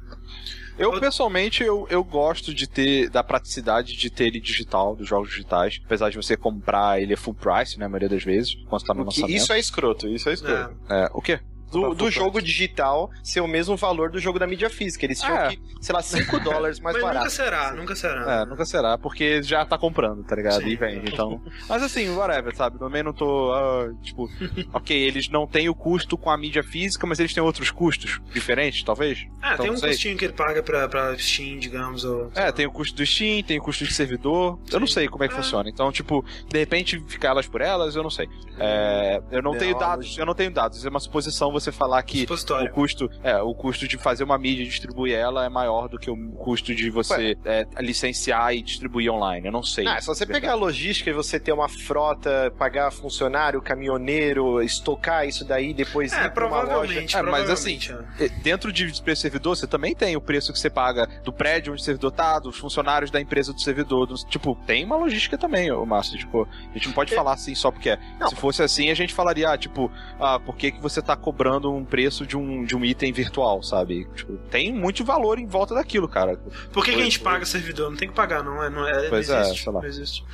Eu, 0.78 1.00
pessoalmente, 1.00 1.64
eu, 1.64 1.88
eu 1.90 2.04
gosto 2.04 2.54
de 2.54 2.68
ter, 2.68 3.10
da 3.10 3.24
praticidade 3.24 3.96
de 3.96 4.10
ter 4.10 4.26
ele 4.26 4.42
digital, 4.42 4.96
dos 4.96 5.08
jogos 5.08 5.30
digitais. 5.30 5.80
Apesar 5.86 6.10
de 6.10 6.18
você 6.18 6.36
comprar 6.36 7.02
ele 7.02 7.16
full 7.16 7.34
price, 7.34 7.80
né, 7.80 7.86
a 7.86 7.90
maioria 7.90 8.10
das 8.10 8.24
vezes, 8.24 8.56
quando 8.68 8.84
tá 8.84 8.94
no 8.94 9.04
lançamento. 9.06 9.34
isso 9.34 9.54
é 9.54 9.60
escroto, 9.60 10.08
isso 10.08 10.30
é 10.30 10.34
escroto. 10.34 10.76
É, 10.90 11.10
o 11.14 11.22
quê? 11.22 11.40
Do, 11.72 11.94
do 11.94 12.10
jogo 12.12 12.42
digital 12.42 13.10
ser 13.24 13.42
o 13.42 13.48
mesmo 13.48 13.76
valor 13.76 14.10
do 14.10 14.20
jogo 14.20 14.40
da 14.40 14.48
mídia 14.48 14.70
física. 14.70 15.06
Eles 15.06 15.20
tinham 15.20 15.36
É. 15.38 15.50
que, 15.50 15.62
sei 15.82 15.94
lá, 15.94 16.02
5 16.02 16.40
dólares 16.42 16.80
mais 16.80 16.96
Mas 16.96 17.04
nunca 17.04 17.14
barato. 17.16 17.32
será, 17.32 17.72
nunca 17.74 17.96
será. 17.96 18.42
É, 18.42 18.46
nunca 18.46 18.66
será, 18.66 18.98
porque 18.98 19.44
já 19.44 19.66
tá 19.66 19.78
comprando, 19.78 20.24
tá 20.24 20.36
ligado? 20.36 20.62
Sim. 20.62 20.70
E 20.70 20.76
vende, 20.76 21.12
então. 21.12 21.42
Mas 21.68 21.84
assim, 21.84 22.10
whatever, 22.16 22.56
sabe? 22.56 22.78
Também 22.80 23.04
não 23.04 23.12
tô. 23.14 23.52
ah, 23.54 23.90
tipo, 24.02 24.30
ok, 24.74 24.96
eles 24.98 25.28
não 25.30 25.46
têm 25.48 25.68
o 25.68 25.76
custo 25.76 26.18
com 26.18 26.30
a 26.30 26.38
mídia 26.38 26.64
física, 26.64 27.06
mas 27.06 27.20
eles 27.20 27.34
têm 27.34 27.44
outros 27.44 27.72
custos 27.72 28.22
diferentes, 28.34 28.84
talvez. 28.84 29.26
Ah, 29.42 29.54
Então, 29.56 29.66
tem 29.66 29.76
um 29.76 29.80
custinho 29.80 30.18
que 30.18 30.26
ele 30.26 30.34
paga 30.34 30.64
pra, 30.64 30.88
pra 30.88 31.18
Steam, 31.18 31.58
digamos, 31.58 32.04
ou... 32.06 32.32
É, 32.36 32.52
tem 32.52 32.66
o 32.66 32.72
custo 32.72 32.96
do 32.96 33.06
Steam, 33.06 33.44
tem 33.44 33.60
o 33.60 33.62
custo 33.62 33.84
de 33.86 33.94
servidor. 33.94 34.58
Eu 34.72 34.80
não 34.80 34.88
Sim. 34.88 34.94
sei 34.94 35.08
como 35.08 35.24
é 35.24 35.28
que 35.28 35.34
É. 35.34 35.38
funciona. 35.38 35.70
Então, 35.70 35.92
tipo, 35.92 36.24
de 36.48 36.58
repente 36.60 37.00
ficar 37.08 37.30
elas 37.30 37.48
por 37.48 37.60
elas, 37.62 37.96
eu 37.96 38.04
não 38.04 38.10
sei. 38.10 38.28
É, 38.60 39.22
eu 39.32 39.42
não 39.42 39.58
tenho 39.58 39.78
dados, 39.78 40.18
eu 40.18 40.26
não 40.26 40.34
tenho 40.34 40.52
dados. 40.52 40.86
É 40.86 40.90
uma 40.90 41.00
suposição 41.00 41.52
você 41.60 41.72
falar 41.72 42.02
que 42.04 42.24
o 42.24 42.70
custo, 42.72 43.10
é, 43.24 43.42
o 43.42 43.54
custo 43.56 43.88
de 43.88 43.98
fazer 43.98 44.24
uma 44.24 44.38
mídia 44.38 44.64
e 44.64 44.68
distribuir 44.68 45.16
ela 45.16 45.46
é 45.46 45.50
maior 45.50 45.88
do 45.88 45.98
que 45.98 46.10
o 46.10 46.32
custo 46.34 46.74
de 46.76 46.90
você 46.90 47.38
é, 47.46 47.66
licenciar 47.80 48.54
e 48.54 48.62
distribuir 48.62 49.12
online. 49.12 49.46
Eu 49.48 49.52
não 49.52 49.64
sei. 49.64 49.88
Ah, 49.88 49.96
é 49.98 50.02
só 50.02 50.14
você 50.14 50.26
Verdade. 50.26 50.42
pegar 50.42 50.54
a 50.54 50.56
logística 50.56 51.10
e 51.10 51.14
você 51.14 51.40
ter 51.40 51.52
uma 51.52 51.70
frota, 51.70 52.54
pagar 52.58 52.92
funcionário, 52.92 53.62
caminhoneiro, 53.62 54.62
estocar 54.62 55.28
isso 55.28 55.46
daí, 55.46 55.74
depois 55.74 56.12
É, 56.14 56.26
ir 56.26 56.32
pra 56.32 56.48
uma 56.48 56.58
loja. 56.58 56.68
provavelmente, 56.70 57.16
É, 57.18 57.22
mas 57.22 57.50
assim, 57.50 57.78
provavelmente, 57.80 58.24
é. 58.24 58.30
Dentro 58.44 58.72
de 58.72 59.02
preço 59.02 59.22
servidor, 59.22 59.56
você 59.56 59.68
também 59.68 59.96
tem 59.96 60.16
o 60.16 60.22
preço 60.22 60.52
que 60.52 60.60
você 60.60 60.70
paga 60.70 61.08
do 61.24 61.32
prédio 61.32 61.74
onde 61.74 61.82
o 61.82 61.86
servidor 61.86 62.12
tá, 62.12 62.40
dos 62.40 62.58
funcionários 62.58 63.10
da 63.12 63.20
empresa 63.22 63.54
do 63.54 63.62
servidor. 63.62 64.06
dos- 64.08 64.24
tipo, 64.26 64.56
tem 64.66 64.84
uma 64.84 64.96
logística 64.96 65.38
também, 65.38 65.72
o 65.72 65.86
Márcio. 65.86 66.18
Tipo, 66.18 66.48
a 66.70 66.74
gente 66.74 66.88
não 66.88 66.94
pode 66.94 67.14
falar 67.14 67.34
assim 67.34 67.56
só 67.56 67.72
porque 67.72 67.90
é. 67.92 68.00
Não. 68.20 68.28
Se 68.30 68.36
fosse 68.36 68.62
assim, 68.64 68.90
a 68.90 68.94
gente 68.94 69.14
falaria, 69.14 69.50
ah, 69.52 69.58
tipo, 69.58 69.92
ah, 70.20 70.40
por 70.40 70.56
que, 70.56 70.72
que 70.72 70.82
você 70.82 71.02
tá 71.02 71.16
comprando 71.46 71.72
um 71.72 71.86
preço 71.86 72.26
de 72.26 72.36
um, 72.36 72.64
de 72.64 72.76
um 72.76 72.84
item 72.84 73.14
virtual, 73.14 73.62
sabe? 73.62 74.08
Tipo, 74.16 74.34
tem 74.50 74.74
muito 74.74 75.06
valor 75.06 75.38
em 75.38 75.46
volta 75.46 75.76
daquilo, 75.76 76.08
cara. 76.08 76.38
Por 76.74 76.84
que, 76.84 76.92
que 76.94 77.00
a 77.00 77.04
gente 77.04 77.20
Foi- 77.20 77.32
paga 77.32 77.46
servidor? 77.46 77.90
Não 77.92 77.98
tem 77.98 78.08
que 78.10 78.16
pagar, 78.16 78.44
não. 78.44 78.64
É, 78.64 78.70
não 78.70 78.88
é, 78.88 79.10
Pois 79.10 79.30
não 79.30 79.36
é, 79.38 79.42
existe, 79.42 79.64
sei 79.64 79.72
lá. 79.74 79.82
Não. 79.82 79.90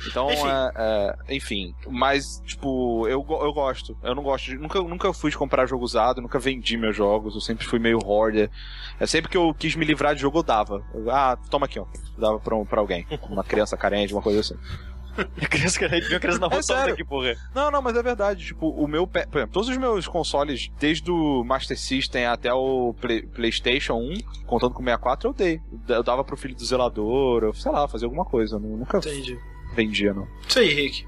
Então, 0.08 0.32
Enfim. 0.32 0.48
é, 0.48 0.72
é, 1.28 1.36
enfim. 1.36 1.74
Mas, 1.88 2.40
tipo, 2.46 3.06
eu, 3.08 3.24
eu 3.28 3.52
gosto. 3.52 3.96
Eu 4.02 4.14
não 4.14 4.22
gosto 4.22 4.46
de. 4.46 4.56
Nunca, 4.56 4.80
nunca 4.80 5.12
fui 5.12 5.30
de 5.30 5.36
comprar 5.36 5.66
jogo 5.66 5.84
usado, 5.84 6.22
nunca 6.22 6.38
vendi 6.38 6.76
meus 6.78 6.96
jogos. 6.96 7.34
Eu 7.34 7.40
sempre 7.40 7.66
fui 7.66 7.78
meio 7.78 7.98
hoarder. 8.02 8.50
É 8.98 9.06
sempre 9.06 9.30
que 9.30 9.36
eu 9.36 9.54
quis 9.58 9.76
me 9.76 9.84
livrar 9.84 10.14
de 10.14 10.22
jogo, 10.22 10.38
eu 10.38 10.42
dava. 10.42 10.82
Eu, 10.94 11.10
ah, 11.10 11.36
toma 11.50 11.66
aqui, 11.66 11.78
ó. 11.78 11.84
Dava 12.16 12.38
pra, 12.40 12.56
um- 12.56 12.64
pra 12.64 12.80
alguém. 12.80 13.06
Uma 13.28 13.44
criança 13.44 13.76
carente, 13.76 14.12
uma 14.14 14.22
coisa 14.22 14.40
assim. 14.40 14.56
A 15.40 15.46
criança 15.46 15.78
que 15.78 15.88
viu 16.00 16.16
a 16.16 16.20
criança 16.20 16.38
na 16.38 16.46
rua 16.46 16.60
É 16.70 16.90
aqui, 16.90 17.04
porra. 17.04 17.34
Não, 17.54 17.70
não, 17.70 17.82
mas 17.82 17.96
é 17.96 18.02
verdade. 18.02 18.46
Tipo, 18.46 18.68
o 18.70 18.86
meu. 18.86 19.06
Por 19.06 19.18
exemplo, 19.18 19.52
todos 19.52 19.68
os 19.68 19.76
meus 19.76 20.06
consoles, 20.06 20.70
desde 20.78 21.10
o 21.10 21.44
Master 21.44 21.78
System 21.78 22.26
até 22.26 22.52
o 22.52 22.94
Play- 23.00 23.22
PlayStation 23.22 23.94
1, 23.94 24.14
contando 24.46 24.72
com 24.74 24.80
o 24.80 24.84
64, 24.84 25.28
eu 25.30 25.34
dei. 25.34 25.60
Eu 25.88 26.02
dava 26.02 26.24
pro 26.24 26.36
filho 26.36 26.54
do 26.54 26.64
zelador, 26.64 27.42
eu, 27.44 27.52
sei 27.54 27.70
lá, 27.72 27.86
fazia 27.86 28.06
alguma 28.06 28.24
coisa. 28.24 28.56
Eu 28.56 28.60
nu- 28.60 28.76
nunca 28.78 28.98
Entendi. 28.98 29.38
Vendia, 29.74 30.12
não. 30.12 30.26
Isso 30.48 30.58
aí, 30.58 30.68
Rick. 30.74 31.06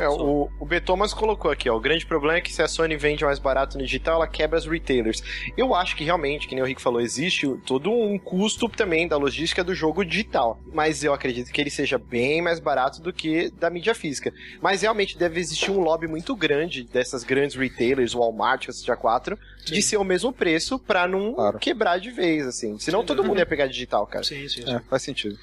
É, 0.00 0.08
o, 0.08 0.48
o 0.60 0.64
B. 0.66 0.80
Thomas 0.80 1.12
colocou 1.12 1.50
aqui, 1.50 1.68
ó. 1.68 1.76
O 1.76 1.80
grande 1.80 2.06
problema 2.06 2.38
é 2.38 2.40
que 2.40 2.52
se 2.52 2.62
a 2.62 2.68
Sony 2.68 2.96
vende 2.96 3.24
mais 3.24 3.38
barato 3.38 3.76
no 3.78 3.84
digital, 3.84 4.16
ela 4.16 4.28
quebra 4.28 4.58
os 4.58 4.66
retailers. 4.66 5.22
Eu 5.56 5.74
acho 5.74 5.96
que 5.96 6.04
realmente, 6.04 6.46
que 6.46 6.54
nem 6.54 6.62
o 6.62 6.66
Rick 6.66 6.80
falou, 6.80 7.00
existe 7.00 7.48
todo 7.66 7.90
um 7.90 8.18
custo 8.18 8.68
também 8.68 9.08
da 9.08 9.16
logística 9.16 9.64
do 9.64 9.74
jogo 9.74 10.04
digital. 10.04 10.60
Mas 10.72 11.02
eu 11.02 11.12
acredito 11.12 11.50
que 11.50 11.60
ele 11.60 11.70
seja 11.70 11.98
bem 11.98 12.40
mais 12.42 12.60
barato 12.60 13.00
do 13.02 13.12
que 13.12 13.50
da 13.58 13.68
mídia 13.70 13.94
física. 13.94 14.32
Mas 14.60 14.82
realmente 14.82 15.18
deve 15.18 15.40
existir 15.40 15.70
um 15.70 15.80
lobby 15.80 16.06
muito 16.06 16.36
grande 16.36 16.84
dessas 16.84 17.24
grandes 17.24 17.56
retailers, 17.56 18.12
Walmart, 18.14 18.70
seja 18.70 18.96
4, 18.96 19.38
de 19.64 19.82
ser 19.82 19.96
o 19.96 20.04
mesmo 20.04 20.32
preço 20.32 20.78
pra 20.78 21.08
não 21.08 21.34
Claro. 21.34 21.58
quebrar 21.58 21.98
de 21.98 22.10
vez, 22.10 22.46
assim. 22.46 22.78
Senão 22.78 23.00
Sim. 23.00 23.06
todo 23.06 23.24
mundo 23.24 23.38
ia 23.38 23.46
pegar 23.46 23.66
digital, 23.66 24.06
cara. 24.06 24.22
Sim, 24.24 24.48
sim, 24.48 24.62
sim. 24.62 24.70
É, 24.74 24.78
faz 24.80 25.02
sentido. 25.02 25.36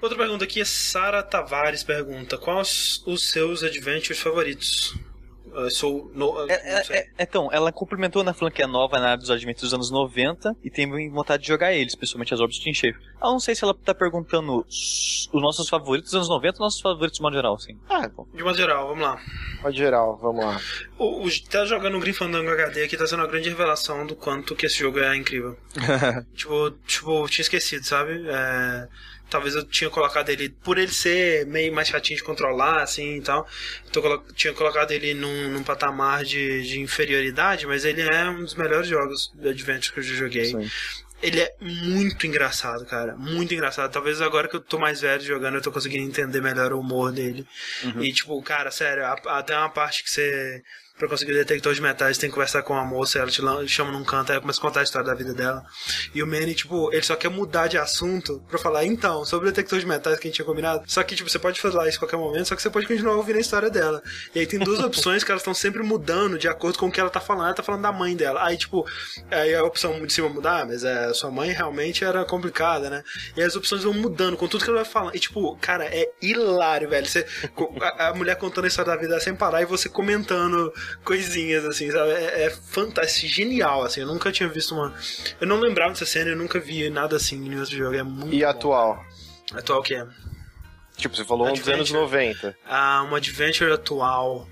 Outra 0.00 0.16
pergunta 0.16 0.44
aqui 0.44 0.60
é 0.60 0.64
Sara 0.64 1.22
Tavares 1.22 1.82
pergunta: 1.82 2.38
Quais 2.38 3.02
os 3.06 3.30
seus 3.30 3.62
adventures 3.62 4.20
favoritos? 4.20 4.94
Eu 5.52 5.70
sou. 5.70 6.10
No, 6.14 6.48
É, 6.48 6.54
é, 6.54 6.96
é, 6.98 7.08
então, 7.18 7.48
ela 7.52 7.72
complementou 7.72 8.22
na 8.22 8.34
é 8.56 8.66
nova 8.66 8.98
na 9.00 9.10
área 9.10 9.18
dos 9.18 9.30
adventos 9.30 9.62
dos 9.62 9.74
anos 9.74 9.90
90 9.90 10.56
e 10.62 10.70
tem 10.70 11.10
vontade 11.10 11.42
de 11.42 11.48
jogar 11.48 11.72
eles, 11.72 11.94
principalmente 11.94 12.32
as 12.32 12.40
Orbs 12.40 12.56
de 12.56 12.72
Shape. 12.72 12.98
Eu 13.20 13.30
não 13.30 13.40
sei 13.40 13.54
se 13.54 13.64
ela 13.64 13.74
tá 13.74 13.94
perguntando 13.94 14.64
os 14.68 15.28
nossos 15.32 15.68
favoritos 15.68 16.12
dos 16.12 16.16
anos 16.16 16.28
90 16.28 16.58
ou 16.58 16.64
nossos 16.64 16.80
favoritos 16.80 17.18
de 17.18 17.22
modo 17.22 17.34
geral, 17.34 17.54
assim. 17.54 17.76
Ah, 17.88 18.08
bom. 18.08 18.26
De 18.32 18.42
modo 18.42 18.56
geral, 18.56 18.88
vamos 18.88 19.02
lá. 19.02 19.20
Pode 19.60 19.76
geral, 19.76 20.16
vamos 20.16 20.44
lá. 20.44 20.60
O, 20.98 21.26
o, 21.26 21.40
tá 21.50 21.64
jogando 21.64 21.96
o 21.96 22.00
Grim 22.00 22.12
Fandango 22.12 22.50
HD 22.50 22.84
aqui 22.84 22.96
tá 22.96 23.06
sendo 23.06 23.20
uma 23.20 23.28
grande 23.28 23.48
revelação 23.48 24.06
do 24.06 24.14
quanto 24.14 24.54
que 24.54 24.66
esse 24.66 24.78
jogo 24.78 25.00
é 25.00 25.16
incrível. 25.16 25.56
tipo, 26.34 26.70
tipo, 26.86 27.28
tinha 27.28 27.42
esquecido, 27.42 27.84
sabe? 27.84 28.24
É, 28.28 28.88
talvez 29.30 29.54
eu 29.54 29.64
tinha 29.64 29.88
colocado 29.88 30.28
ele, 30.28 30.48
por 30.48 30.76
ele 30.78 30.92
ser 30.92 31.46
meio 31.46 31.72
mais 31.72 31.88
chatinho 31.88 32.16
de 32.18 32.24
controlar, 32.24 32.82
assim 32.82 33.16
e 33.16 33.20
tal, 33.22 33.48
eu 33.94 34.02
colo- 34.02 34.24
tinha 34.34 34.52
colocado 34.52 34.90
ele 34.90 35.14
num, 35.14 35.50
num 35.50 35.62
patamar 35.62 36.24
de, 36.24 36.62
de 36.62 36.80
inferioridade, 36.80 37.66
mas 37.66 37.84
ele 37.84 38.02
é 38.02 38.24
um 38.28 38.42
dos 38.44 38.54
melhores 38.54 38.88
jogos 38.88 39.30
de 39.34 39.48
Adventure 39.48 39.92
que 39.94 40.00
eu 40.00 40.04
já 40.04 40.14
joguei. 40.14 40.46
Sim. 40.46 40.68
Ele 41.22 41.38
é 41.38 41.54
muito 41.60 42.26
engraçado, 42.26 42.86
cara. 42.86 43.14
Muito 43.14 43.52
engraçado. 43.52 43.92
Talvez 43.92 44.22
agora 44.22 44.48
que 44.48 44.56
eu 44.56 44.60
tô 44.60 44.78
mais 44.78 45.02
velho 45.02 45.20
jogando, 45.22 45.56
eu 45.56 45.60
tô 45.60 45.70
conseguindo 45.70 46.08
entender 46.08 46.40
melhor 46.40 46.72
o 46.72 46.80
humor 46.80 47.12
dele. 47.12 47.46
E, 48.00 48.10
tipo, 48.10 48.40
cara, 48.42 48.70
sério, 48.70 49.04
até 49.26 49.54
uma 49.54 49.68
parte 49.68 50.02
que 50.02 50.10
você. 50.10 50.62
Pra 51.00 51.08
conseguir 51.08 51.32
o 51.32 51.34
detector 51.34 51.72
de 51.72 51.80
metais, 51.80 52.18
você 52.18 52.20
tem 52.20 52.28
que 52.28 52.34
conversar 52.34 52.62
com 52.62 52.76
a 52.76 52.84
moça, 52.84 53.18
ela 53.18 53.30
te 53.30 53.40
chama 53.68 53.90
num 53.90 54.04
canto, 54.04 54.32
aí 54.32 54.38
começa 54.38 54.58
a 54.58 54.62
contar 54.62 54.80
a 54.80 54.82
história 54.82 55.06
da 55.06 55.14
vida 55.14 55.32
dela. 55.32 55.64
E 56.14 56.22
o 56.22 56.26
Manny, 56.26 56.54
tipo, 56.54 56.92
ele 56.92 57.02
só 57.02 57.16
quer 57.16 57.30
mudar 57.30 57.68
de 57.68 57.78
assunto 57.78 58.44
pra 58.46 58.58
falar, 58.58 58.84
então, 58.84 59.24
sobre 59.24 59.48
o 59.48 59.50
detector 59.50 59.78
de 59.78 59.86
metais 59.86 60.18
que 60.18 60.26
a 60.26 60.28
gente 60.28 60.36
tinha 60.36 60.44
combinado. 60.44 60.82
Só 60.86 61.02
que, 61.02 61.16
tipo, 61.16 61.30
você 61.30 61.38
pode 61.38 61.58
falar 61.58 61.88
isso 61.88 61.96
a 61.96 62.00
qualquer 62.00 62.18
momento, 62.18 62.48
só 62.48 62.54
que 62.54 62.60
você 62.60 62.68
pode 62.68 62.86
continuar 62.86 63.14
ouvindo 63.14 63.36
a 63.36 63.40
história 63.40 63.70
dela. 63.70 64.02
E 64.34 64.40
aí 64.40 64.46
tem 64.46 64.58
duas 64.58 64.80
opções 64.84 65.24
que 65.24 65.30
elas 65.30 65.40
estão 65.40 65.54
sempre 65.54 65.82
mudando 65.82 66.38
de 66.38 66.46
acordo 66.48 66.78
com 66.78 66.88
o 66.88 66.92
que 66.92 67.00
ela 67.00 67.08
tá 67.08 67.18
falando. 67.18 67.46
Ela 67.46 67.54
tá 67.54 67.62
falando 67.62 67.80
da 67.80 67.92
mãe 67.92 68.14
dela. 68.14 68.44
Aí, 68.44 68.58
tipo, 68.58 68.86
aí 69.30 69.54
a 69.54 69.64
opção 69.64 70.04
de 70.04 70.12
cima 70.12 70.28
mudar, 70.28 70.66
mas 70.66 70.84
é, 70.84 71.14
sua 71.14 71.30
mãe 71.30 71.50
realmente 71.50 72.04
era 72.04 72.26
complicada, 72.26 72.90
né? 72.90 73.02
E 73.38 73.42
as 73.42 73.56
opções 73.56 73.84
vão 73.84 73.94
mudando 73.94 74.36
com 74.36 74.46
tudo 74.46 74.64
que 74.64 74.68
ela 74.68 74.82
vai 74.82 74.92
falando. 74.92 75.16
E, 75.16 75.18
tipo, 75.18 75.56
cara, 75.62 75.86
é 75.86 76.10
hilário, 76.20 76.90
velho. 76.90 77.06
Você, 77.06 77.26
a, 77.80 78.08
a 78.08 78.14
mulher 78.14 78.36
contando 78.36 78.66
a 78.66 78.68
história 78.68 78.92
da 78.92 79.00
vida 79.00 79.18
sem 79.18 79.34
parar 79.34 79.62
e 79.62 79.64
você 79.64 79.88
comentando 79.88 80.70
coisinhas, 81.04 81.64
assim, 81.64 81.90
sabe? 81.90 82.10
É, 82.12 82.44
é 82.44 82.50
fantástico, 82.50 83.26
genial, 83.32 83.82
assim. 83.84 84.00
Eu 84.00 84.06
nunca 84.06 84.30
tinha 84.32 84.48
visto 84.48 84.74
uma. 84.74 84.94
Eu 85.40 85.46
não 85.46 85.58
lembrava 85.60 85.92
dessa 85.92 86.06
cena, 86.06 86.30
eu 86.30 86.36
nunca 86.36 86.58
vi 86.60 86.88
nada 86.90 87.16
assim 87.16 87.36
em 87.36 87.48
nenhum 87.48 87.60
outro 87.60 87.76
jogo. 87.76 87.94
É 87.96 88.02
muito. 88.02 88.34
E 88.34 88.40
bom. 88.42 88.48
atual? 88.48 89.04
Atual 89.54 89.82
que 89.82 89.94
é? 89.94 90.06
Tipo, 90.96 91.16
você 91.16 91.24
falou 91.24 91.48
um 91.48 91.52
dos 91.52 91.66
anos 91.68 91.90
Adventure. 91.94 92.00
90. 92.02 92.56
Ah, 92.66 93.02
uma 93.06 93.16
adventure 93.16 93.72
atual. 93.72 94.46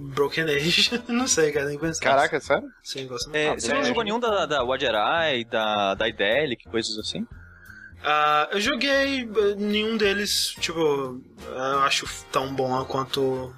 Broken 0.00 0.44
Age. 0.44 1.02
não 1.08 1.26
sei, 1.26 1.50
cara, 1.50 1.66
nem 1.66 1.78
pensar. 1.78 2.00
Caraca, 2.02 2.38
sério? 2.40 2.68
Sim, 2.82 3.06
gosto 3.08 3.34
É, 3.34 3.48
muito. 3.48 3.62
você 3.62 3.72
não 3.74 3.80
É, 3.80 3.84
jogou 3.84 4.04
nenhum 4.04 4.20
da, 4.20 4.46
da 4.46 4.62
Wajerai, 4.62 5.44
da, 5.44 5.94
da 5.94 6.08
Idelic, 6.08 6.68
coisas 6.68 6.96
assim? 6.98 7.26
Ah, 8.04 8.48
eu 8.52 8.60
joguei 8.60 9.22
eh, 9.22 9.54
nenhum 9.56 9.96
deles, 9.96 10.54
tipo, 10.60 11.20
eu 11.44 11.78
acho 11.80 12.06
tão 12.30 12.54
bom 12.54 12.84
quanto. 12.84 13.52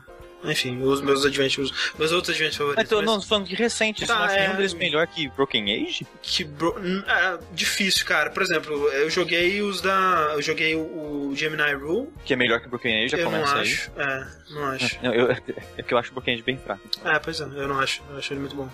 Enfim, 0.44 0.80
os 0.82 1.00
meus 1.02 1.24
adventures. 1.24 1.70
Meus 1.98 2.12
outros 2.12 2.30
adventures 2.34 2.74
Mas 2.76 2.88
favoritos. 2.88 2.88
tô, 2.88 2.96
mas 2.96 3.04
não, 3.06 3.20
tô 3.20 3.26
falando 3.26 3.46
de 3.46 3.54
recente, 3.54 4.00
você 4.00 4.06
Tá, 4.06 4.14
não 4.18 4.24
acha 4.24 4.36
é. 4.36 4.40
nenhum 4.46 4.56
deles 4.56 4.72
melhor 4.74 5.06
que 5.06 5.28
Broken 5.28 5.64
Age? 5.86 6.06
Que 6.22 6.44
bro... 6.44 6.74
é 7.06 7.38
difícil, 7.52 8.06
cara. 8.06 8.30
Por 8.30 8.42
exemplo, 8.42 8.72
eu 8.88 9.10
joguei 9.10 9.60
os 9.60 9.80
da. 9.80 10.30
Eu 10.34 10.42
joguei 10.42 10.74
o, 10.74 10.80
o 11.30 11.32
Gemini 11.36 11.72
Rule. 11.74 12.08
Que 12.24 12.32
é 12.32 12.36
melhor 12.36 12.60
que 12.60 12.68
Broken 12.68 13.04
Age, 13.04 13.08
já 13.10 13.18
eu 13.18 13.24
não 13.30 13.32
começa 13.32 13.54
aí. 13.56 13.60
acho. 13.62 13.90
É, 13.96 14.26
não 14.50 14.66
acho. 14.66 14.98
Não, 15.02 15.14
eu, 15.14 15.30
é 15.76 15.82
que 15.82 15.92
eu 15.94 15.98
acho 15.98 16.12
Broken 16.12 16.34
Age 16.34 16.42
bem 16.42 16.56
fraco. 16.56 16.80
É, 17.04 17.18
pois 17.18 17.40
é, 17.40 17.44
eu 17.44 17.68
não 17.68 17.78
acho. 17.78 18.02
Eu 18.10 18.16
acho 18.18 18.32
ele 18.32 18.40
muito 18.40 18.56
bom. 18.56 18.68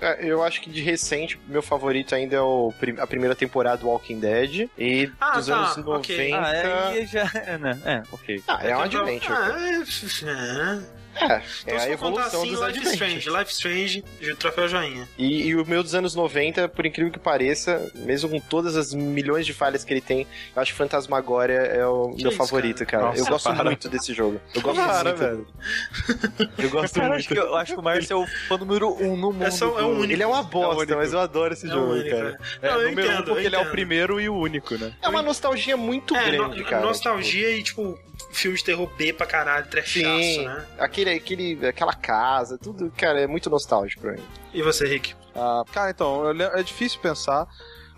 É, 0.00 0.24
Eu 0.24 0.44
acho 0.44 0.60
que 0.60 0.70
de 0.70 0.80
recente, 0.80 1.40
meu 1.48 1.60
favorito 1.60 2.14
ainda 2.14 2.36
é 2.36 2.40
o, 2.40 2.72
a 2.98 3.06
primeira 3.08 3.34
temporada 3.34 3.78
do 3.78 3.88
Walking 3.88 4.20
Dead. 4.20 4.68
E 4.78 5.10
Ah, 5.20 5.32
dos 5.38 5.46
tá, 5.48 5.56
anos 5.56 5.76
90. 5.78 5.90
ok. 5.98 6.32
Ah, 6.34 6.52
é, 6.54 6.88
aí 6.98 7.06
já. 7.06 7.30
É, 7.34 7.58
né? 7.58 7.80
É, 7.84 8.02
ok. 8.12 8.40
Ah, 8.46 8.60
é 8.62 8.76
um 8.76 8.84
Então, 8.86 9.00
adventure. 9.02 9.32
Ah, 9.32 9.58
é, 9.58 10.97
é. 11.20 11.26
É, 11.26 11.36
é 11.36 11.42
Então, 11.66 11.76
a 11.76 11.80
for 11.80 11.98
contar 11.98 12.26
evolução 12.26 12.40
assim, 12.42 12.50
dos 12.50 12.60
Life 12.60 12.64
adventures. 12.78 12.92
Strange, 12.94 13.30
Life 13.38 13.52
Strange, 13.52 14.04
de 14.20 14.34
troféu 14.36 14.68
joinha. 14.68 15.08
E, 15.18 15.48
e 15.48 15.56
o 15.56 15.64
meu 15.66 15.82
dos 15.82 15.94
anos 15.94 16.14
90, 16.14 16.68
por 16.68 16.86
incrível 16.86 17.12
que 17.12 17.18
pareça, 17.18 17.90
mesmo 17.94 18.28
com 18.28 18.40
todas 18.40 18.76
as 18.76 18.92
milhões 18.94 19.44
de 19.46 19.52
falhas 19.52 19.84
que 19.84 19.92
ele 19.92 20.00
tem, 20.00 20.26
eu 20.54 20.62
acho 20.62 20.72
que 20.72 20.78
Fantasmagória 20.78 21.54
é 21.58 21.86
o 21.86 22.10
Que 22.10 22.22
meu 22.22 22.28
isso, 22.30 22.38
favorito, 22.38 22.84
cara. 22.86 23.04
cara? 23.04 23.14
eu 23.16 23.18
Nossa, 23.20 23.30
gosto 23.30 23.54
para. 23.54 23.64
muito 23.64 23.88
desse 23.88 24.12
jogo. 24.14 24.40
Eu 24.54 24.60
gosto 24.62 24.76
Para, 24.84 25.04
muito. 25.10 25.18
velho. 25.18 25.46
Eu 26.58 26.70
gosto 26.70 26.94
Cara, 26.94 27.08
muito. 27.08 27.18
acho 27.20 27.28
que, 27.28 27.38
eu 27.38 27.56
acho 27.56 27.74
que 27.74 27.80
o 27.80 27.82
Márcio 27.82 28.12
é 28.12 28.16
o 28.16 28.26
fã 28.48 28.56
número 28.58 28.92
um 29.02 29.16
no 29.16 29.32
mundo. 29.32 29.44
É 29.44 29.50
só- 29.50 29.78
é 29.78 29.82
o 29.82 29.88
único. 29.88 30.12
Ele 30.12 30.22
é 30.22 30.26
uma 30.26 30.42
bosta, 30.42 30.82
único. 30.82 30.96
mas 30.96 31.12
eu 31.12 31.18
adoro 31.20 31.52
esse 31.54 31.66
É 31.66 31.70
jogo, 31.70 31.92
único, 31.92 32.10
cara. 32.10 32.38
É 32.62 32.68
Não, 32.68 32.80
eu 32.80 32.88
número 32.90 33.08
um 33.08 33.12
entendo, 33.12 33.24
porque 33.24 33.40
eu 33.42 33.46
ele 33.46 33.56
é 33.56 33.58
o 33.58 33.70
primeiro 33.70 34.20
e 34.20 34.28
o 34.28 34.34
único, 34.34 34.74
né? 34.76 34.92
É 35.02 35.08
uma 35.08 35.22
nostalgia 35.22 35.76
muito 35.76 36.14
É, 36.16 36.30
grande, 36.30 36.58
no- 36.58 36.64
cara. 36.64 36.84
nostalgia 36.84 37.50
e, 37.50 37.62
tipo, 37.62 37.98
filme 38.30 38.56
de 38.56 38.64
terror 38.64 38.88
B 38.96 39.12
pra 39.12 39.26
caralho, 39.26 39.66
trechaço, 39.66 40.22
Sim. 40.22 40.44
né? 40.44 40.66
Aquele, 40.78 41.10
aquele, 41.10 41.66
aquela 41.66 41.94
casa, 41.94 42.58
tudo, 42.58 42.92
cara, 42.96 43.20
é 43.20 43.26
muito 43.26 43.48
nostálgico 43.50 44.02
pra 44.02 44.12
mim. 44.12 44.22
E 44.52 44.62
você, 44.62 44.86
Rick? 44.86 45.14
Ah, 45.34 45.64
cara, 45.72 45.90
então, 45.90 46.30
é 46.30 46.62
difícil 46.62 47.00
pensar, 47.00 47.46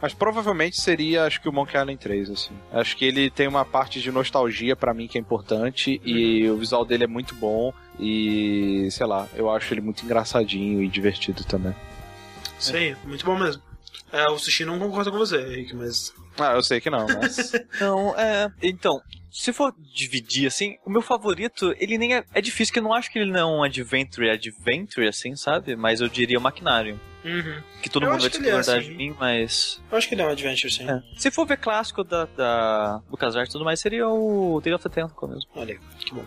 mas 0.01 0.15
provavelmente 0.15 0.81
seria, 0.81 1.25
acho 1.25 1.41
que 1.41 1.49
o 1.49 1.53
Monkey 1.53 1.77
Island 1.77 1.99
3, 1.99 2.31
assim. 2.31 2.53
Acho 2.73 2.97
que 2.97 3.05
ele 3.05 3.31
tem 3.31 3.49
uma 3.49 3.65
parte 3.65 4.01
de 4.01 4.11
nostalgia 4.11 4.75
pra 4.77 4.95
mim 4.95 5.07
que 5.09 5.19
é 5.19 5.21
importante 5.21 6.01
e 6.05 6.49
o 6.49 6.57
visual 6.57 6.85
dele 6.85 7.05
é 7.05 7.09
muito 7.09 7.35
bom 7.35 7.73
e, 7.99 8.89
sei 8.91 9.07
lá, 9.07 9.27
eu 9.35 9.51
acho 9.51 9.73
ele 9.75 9.81
muito 9.81 10.05
engraçadinho 10.05 10.83
e 10.83 10.89
divertido 10.89 11.45
também. 11.45 11.75
Isso 12.59 12.75
aí, 12.77 12.97
muito 13.05 13.25
bom 13.25 13.39
mesmo. 13.39 13.63
É, 14.13 14.29
o 14.29 14.39
Sushi 14.39 14.65
não 14.65 14.79
concorda 14.79 15.11
com 15.11 15.19
você, 15.19 15.39
Rick, 15.39 15.75
mas. 15.75 16.13
Ah, 16.39 16.55
eu 16.55 16.63
sei 16.63 16.81
que 16.81 16.91
não, 16.91 17.07
mas... 17.07 17.53
Não, 17.81 18.19
é. 18.19 18.51
Então, 18.63 19.01
se 19.31 19.52
for 19.52 19.74
dividir 19.94 20.47
assim, 20.47 20.77
o 20.85 20.90
meu 20.90 21.02
favorito, 21.02 21.74
ele 21.78 21.97
nem 21.97 22.16
é. 22.16 22.24
É 22.35 22.40
difícil 22.40 22.73
que 22.73 22.78
eu 22.78 22.82
não 22.82 22.93
acho 22.93 23.11
que 23.11 23.19
ele 23.19 23.31
não 23.31 23.40
é 23.40 23.44
um 23.44 23.62
adventure 23.62 24.28
adventure, 24.31 25.07
assim, 25.07 25.36
sabe? 25.36 25.77
Mas 25.77 26.01
eu 26.01 26.09
diria 26.09 26.39
o 26.39 26.43
Maquinário. 26.43 27.01
Uhum. 27.24 27.62
Que 27.82 27.90
todo 27.90 28.05
Eu 28.07 28.11
mundo 28.12 28.20
vai 28.20 28.28
é 28.28 28.31
discordar 28.31 28.78
assim. 28.78 28.89
de 28.89 28.94
mim, 28.94 29.15
mas. 29.19 29.81
Eu 29.90 29.98
acho 29.98 30.09
que 30.09 30.15
ele 30.15 30.23
é 30.23 30.27
um 30.27 30.31
adventure, 30.31 30.73
sim. 30.73 30.89
É. 30.89 31.02
Se 31.19 31.31
for 31.31 31.47
ver 31.47 31.59
clássico 31.59 32.02
da, 32.02 32.24
da 32.24 33.02
LucasArts 33.11 33.51
e 33.51 33.52
tudo 33.52 33.65
mais, 33.65 33.78
seria 33.81 34.09
o 34.09 34.61
Day 34.62 34.73
of 34.73 34.82
the 34.82 34.89
Tentacle 34.89 35.28
mesmo. 35.28 35.51
Olha, 35.55 35.78
que 35.98 36.15
bom. 36.15 36.24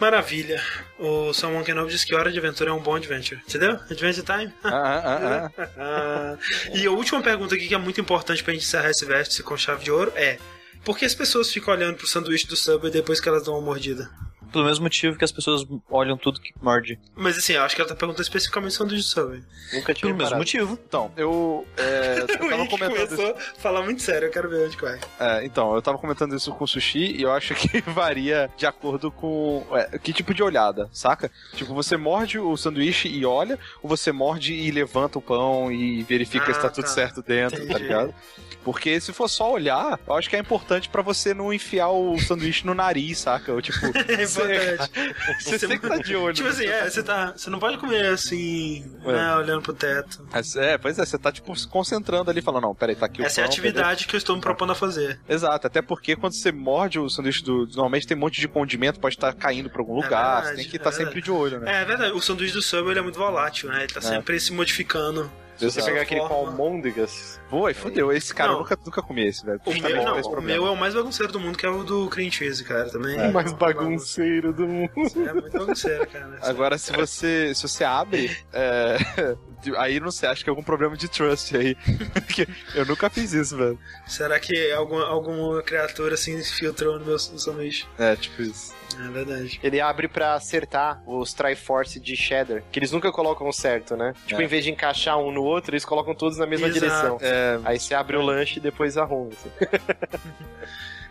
Maravilha. 0.00 0.62
O 0.98 1.32
Salmon 1.34 1.62
Kenobi 1.62 1.90
disse 1.90 2.06
que 2.06 2.14
Hora 2.14 2.32
de 2.32 2.38
Aventura 2.38 2.70
é 2.70 2.72
um 2.72 2.80
bom 2.80 2.94
adventure. 2.94 3.38
Entendeu? 3.46 3.72
Adventure 3.72 4.24
Time? 4.24 4.52
Ah, 4.64 4.70
ah, 4.70 5.02
ah, 5.04 5.50
ah. 5.58 5.68
Ah, 5.76 6.38
e 6.72 6.86
a 6.86 6.90
última 6.90 7.20
pergunta 7.20 7.54
aqui 7.54 7.68
que 7.68 7.74
é 7.74 7.78
muito 7.78 8.00
importante 8.00 8.42
pra 8.42 8.54
gente 8.54 8.62
encerrar 8.62 8.88
esse 8.90 9.04
vértice 9.04 9.42
com 9.42 9.56
chave 9.58 9.84
de 9.84 9.90
ouro 9.90 10.10
é: 10.16 10.38
por 10.84 10.98
que 10.98 11.04
as 11.04 11.14
pessoas 11.14 11.50
ficam 11.50 11.74
olhando 11.74 11.96
pro 11.96 12.06
sanduíche 12.06 12.46
do 12.46 12.56
Subway 12.56 12.90
depois 12.90 13.20
que 13.20 13.28
elas 13.28 13.44
dão 13.44 13.54
uma 13.54 13.62
mordida? 13.62 14.10
Pelo 14.52 14.64
mesmo 14.64 14.84
motivo 14.84 15.16
que 15.16 15.24
as 15.24 15.32
pessoas 15.32 15.66
olham 15.90 16.16
tudo 16.16 16.40
que 16.40 16.52
morde. 16.60 16.98
Mas 17.14 17.38
assim, 17.38 17.52
eu 17.54 17.62
acho 17.62 17.74
que 17.74 17.80
ela 17.80 17.88
tá 17.88 17.94
perguntando 17.96 18.22
especificamente 18.22 18.74
sanduíche 18.74 19.04
de 19.04 19.08
Subway. 19.10 19.42
Nunca 19.72 19.94
tinha 19.94 20.12
Pelo 20.12 20.22
mesmo 20.24 20.38
motivo. 20.38 20.78
Então, 20.86 21.12
eu, 21.16 21.66
é, 21.76 22.18
eu 22.22 22.26
tava 22.26 22.66
comentando 22.66 22.96
isso. 23.06 23.16
começou 23.16 23.34
a 23.36 23.60
falar 23.60 23.82
muito 23.82 24.02
sério, 24.02 24.26
eu 24.26 24.32
quero 24.32 24.48
ver 24.48 24.66
onde 24.66 24.76
vai. 24.76 24.98
É, 25.18 25.44
então, 25.44 25.74
eu 25.74 25.82
tava 25.82 25.98
comentando 25.98 26.34
isso 26.34 26.52
com 26.52 26.64
o 26.64 26.68
sushi 26.68 27.16
e 27.16 27.22
eu 27.22 27.32
acho 27.32 27.54
que 27.56 27.80
varia 27.82 28.50
de 28.56 28.66
acordo 28.66 29.10
com 29.10 29.64
é, 29.72 29.98
que 29.98 30.12
tipo 30.12 30.34
de 30.34 30.42
olhada, 30.42 30.88
saca? 30.92 31.30
Tipo, 31.54 31.74
você 31.74 31.96
morde 31.96 32.38
o 32.38 32.56
sanduíche 32.56 33.08
e 33.08 33.24
olha, 33.24 33.58
ou 33.82 33.88
você 33.88 34.12
morde 34.12 34.52
e 34.52 34.70
levanta 34.70 35.18
o 35.18 35.22
pão 35.22 35.70
e 35.70 36.02
verifica 36.02 36.50
Ah, 36.50 36.54
se 36.54 36.60
tá 36.60 36.68
tudo 36.68 36.84
tá. 36.84 36.90
certo 36.90 37.22
dentro, 37.22 37.58
tá 37.58 37.64
Entendi. 37.64 37.82
ligado? 37.82 38.14
Porque 38.62 39.00
se 39.00 39.10
for 39.12 39.26
só 39.26 39.50
olhar, 39.50 39.98
eu 40.06 40.14
acho 40.14 40.28
que 40.28 40.36
é 40.36 40.38
importante 40.38 40.86
pra 40.88 41.00
você 41.00 41.32
não 41.32 41.50
enfiar 41.50 41.88
o 41.88 42.18
sanduíche 42.18 42.66
no 42.66 42.74
nariz, 42.74 43.18
saca? 43.18 43.52
Ou 43.52 43.62
tipo, 43.62 43.78
É 44.44 44.76
você, 45.38 45.58
você 45.58 45.58
sempre 45.58 45.88
tá 45.88 45.96
de 45.98 46.14
olho. 46.16 46.34
Tipo 46.34 46.48
assim, 46.48 46.66
é, 46.66 46.88
você 46.88 47.02
tá. 47.02 47.32
Você 47.36 47.50
não 47.50 47.58
pode 47.58 47.78
comer 47.78 48.06
assim, 48.06 48.84
É. 49.04 49.12
né, 49.12 49.36
olhando 49.36 49.62
pro 49.62 49.72
teto. 49.72 50.26
Mas, 50.32 50.54
É, 50.56 50.78
pois 50.78 50.98
é, 50.98 51.04
você 51.04 51.18
tá 51.18 51.30
tipo 51.32 51.54
se 51.56 51.66
concentrando 51.68 52.30
ali, 52.30 52.40
falando, 52.42 52.62
não, 52.64 52.74
peraí, 52.74 52.94
tá 52.96 53.06
aqui 53.06 53.22
o 53.22 53.24
Essa 53.24 53.40
é 53.40 53.44
a 53.44 53.46
atividade 53.46 54.06
que 54.06 54.14
eu 54.14 54.18
estou 54.18 54.34
me 54.36 54.42
propondo 54.42 54.72
a 54.72 54.74
fazer. 54.74 55.20
Exato, 55.28 55.66
até 55.66 55.82
porque 55.82 56.16
quando 56.16 56.34
você 56.34 56.52
morde 56.52 56.98
o 56.98 57.08
sanduíche 57.08 57.42
do. 57.44 57.66
Normalmente 57.68 58.06
tem 58.06 58.16
um 58.16 58.20
monte 58.20 58.40
de 58.40 58.48
condimento, 58.48 59.00
pode 59.00 59.16
estar 59.16 59.32
caindo 59.34 59.70
pra 59.70 59.80
algum 59.82 60.00
É 60.00 60.04
lugar, 60.04 60.34
verdade, 60.42 60.48
você 60.48 60.54
tem 60.62 60.70
que 60.70 60.76
é 60.76 60.78
estar 60.78 60.90
sempre 60.92 61.04
verdade. 61.14 61.24
de 61.24 61.30
olho, 61.30 61.60
né? 61.60 61.78
É, 61.78 61.82
é 61.82 61.84
verdade, 61.84 62.12
o 62.12 62.20
sanduíche 62.20 62.54
do 62.54 62.62
Subway 62.62 62.98
é 62.98 63.02
muito 63.02 63.18
volátil, 63.18 63.68
né? 63.70 63.84
Ele 63.84 63.92
tá 63.92 64.00
É. 64.00 64.02
sempre 64.02 64.38
se 64.40 64.52
modificando. 64.52 65.30
Se 65.60 65.70
você 65.70 65.80
Exato. 65.80 65.86
pegar 65.92 66.02
aquele 66.02 66.20
com 66.22 66.32
almôndegas, 66.32 67.38
Pô, 67.50 67.66
aí 67.66 67.74
fudeu, 67.74 68.10
esse 68.10 68.34
cara 68.34 68.48
Não. 68.48 68.56
eu 68.56 68.62
nunca, 68.62 68.78
nunca 68.82 69.02
comi 69.02 69.26
esse, 69.26 69.44
velho. 69.44 69.60
O 69.66 69.74
meu, 69.74 70.04
não, 70.04 70.18
esse 70.18 70.28
o 70.28 70.40
meu 70.40 70.66
é 70.66 70.70
o 70.70 70.76
mais 70.76 70.94
bagunceiro 70.94 71.30
do 71.30 71.38
mundo, 71.38 71.58
que 71.58 71.66
é 71.66 71.68
o 71.68 71.84
do 71.84 72.08
cream 72.08 72.30
cheese, 72.30 72.64
cara. 72.64 72.88
Também 72.88 73.28
o 73.28 73.32
mais 73.32 73.52
bagunceiro 73.52 74.54
do 74.54 74.66
mundo. 74.66 74.90
É 74.96 75.32
muito 75.34 75.58
bagunceiro, 75.58 76.06
cara. 76.06 76.38
Agora, 76.40 76.78
se 76.78 76.92
você, 76.92 77.54
se 77.54 77.62
você 77.68 77.84
abre, 77.84 78.34
é, 78.54 78.96
aí 79.76 80.00
não 80.00 80.10
sei, 80.10 80.30
acho 80.30 80.42
que 80.42 80.48
é 80.48 80.52
algum 80.52 80.62
problema 80.62 80.96
de 80.96 81.08
trust 81.08 81.54
aí. 81.54 81.74
Porque 82.14 82.48
eu 82.74 82.86
nunca 82.86 83.10
fiz 83.10 83.34
isso, 83.34 83.56
velho. 83.56 83.78
Será 84.06 84.40
que 84.40 84.72
alguma, 84.72 85.06
alguma 85.06 85.62
criatura 85.62 86.14
assim 86.14 86.42
filtrou 86.42 86.98
no 86.98 87.04
meu 87.04 87.18
sanduíche? 87.18 87.86
É, 87.98 88.16
tipo 88.16 88.40
isso. 88.40 88.72
É 88.98 89.08
verdade. 89.08 89.60
Ele 89.62 89.80
abre 89.80 90.08
pra 90.08 90.34
acertar 90.34 91.02
os 91.06 91.32
Triforce 91.32 92.00
de 92.00 92.16
Cheddar, 92.16 92.62
que 92.72 92.78
eles 92.78 92.90
nunca 92.92 93.10
colocam 93.12 93.50
certo, 93.52 93.96
né? 93.96 94.14
Tipo, 94.26 94.40
É. 94.40 94.44
em 94.44 94.48
vez 94.48 94.64
de 94.64 94.70
encaixar 94.70 95.18
um 95.18 95.30
no 95.30 95.42
outro, 95.42 95.72
eles 95.72 95.84
colocam 95.84 96.14
todos 96.14 96.38
na 96.38 96.46
mesma 96.46 96.68
Exato. 96.68 96.80
direção. 96.86 97.18
É, 97.20 97.58
Aí 97.64 97.78
você 97.78 97.94
abre 97.94 98.16
o 98.16 98.22
lanche 98.22 98.58
e 98.58 98.60
depois 98.62 98.96
arruma. 98.96 99.30
assim. 99.32 99.50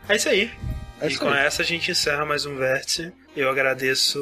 É 0.07 0.15
isso 0.15 0.27
aí. 0.29 0.51
É 0.99 1.07
e 1.07 1.15
com 1.17 1.27
aí. 1.29 1.45
essa 1.45 1.61
a 1.61 1.65
gente 1.65 1.91
encerra 1.91 2.25
mais 2.25 2.45
um 2.45 2.55
vértice. 2.55 3.13
Eu 3.35 3.49
agradeço 3.49 4.19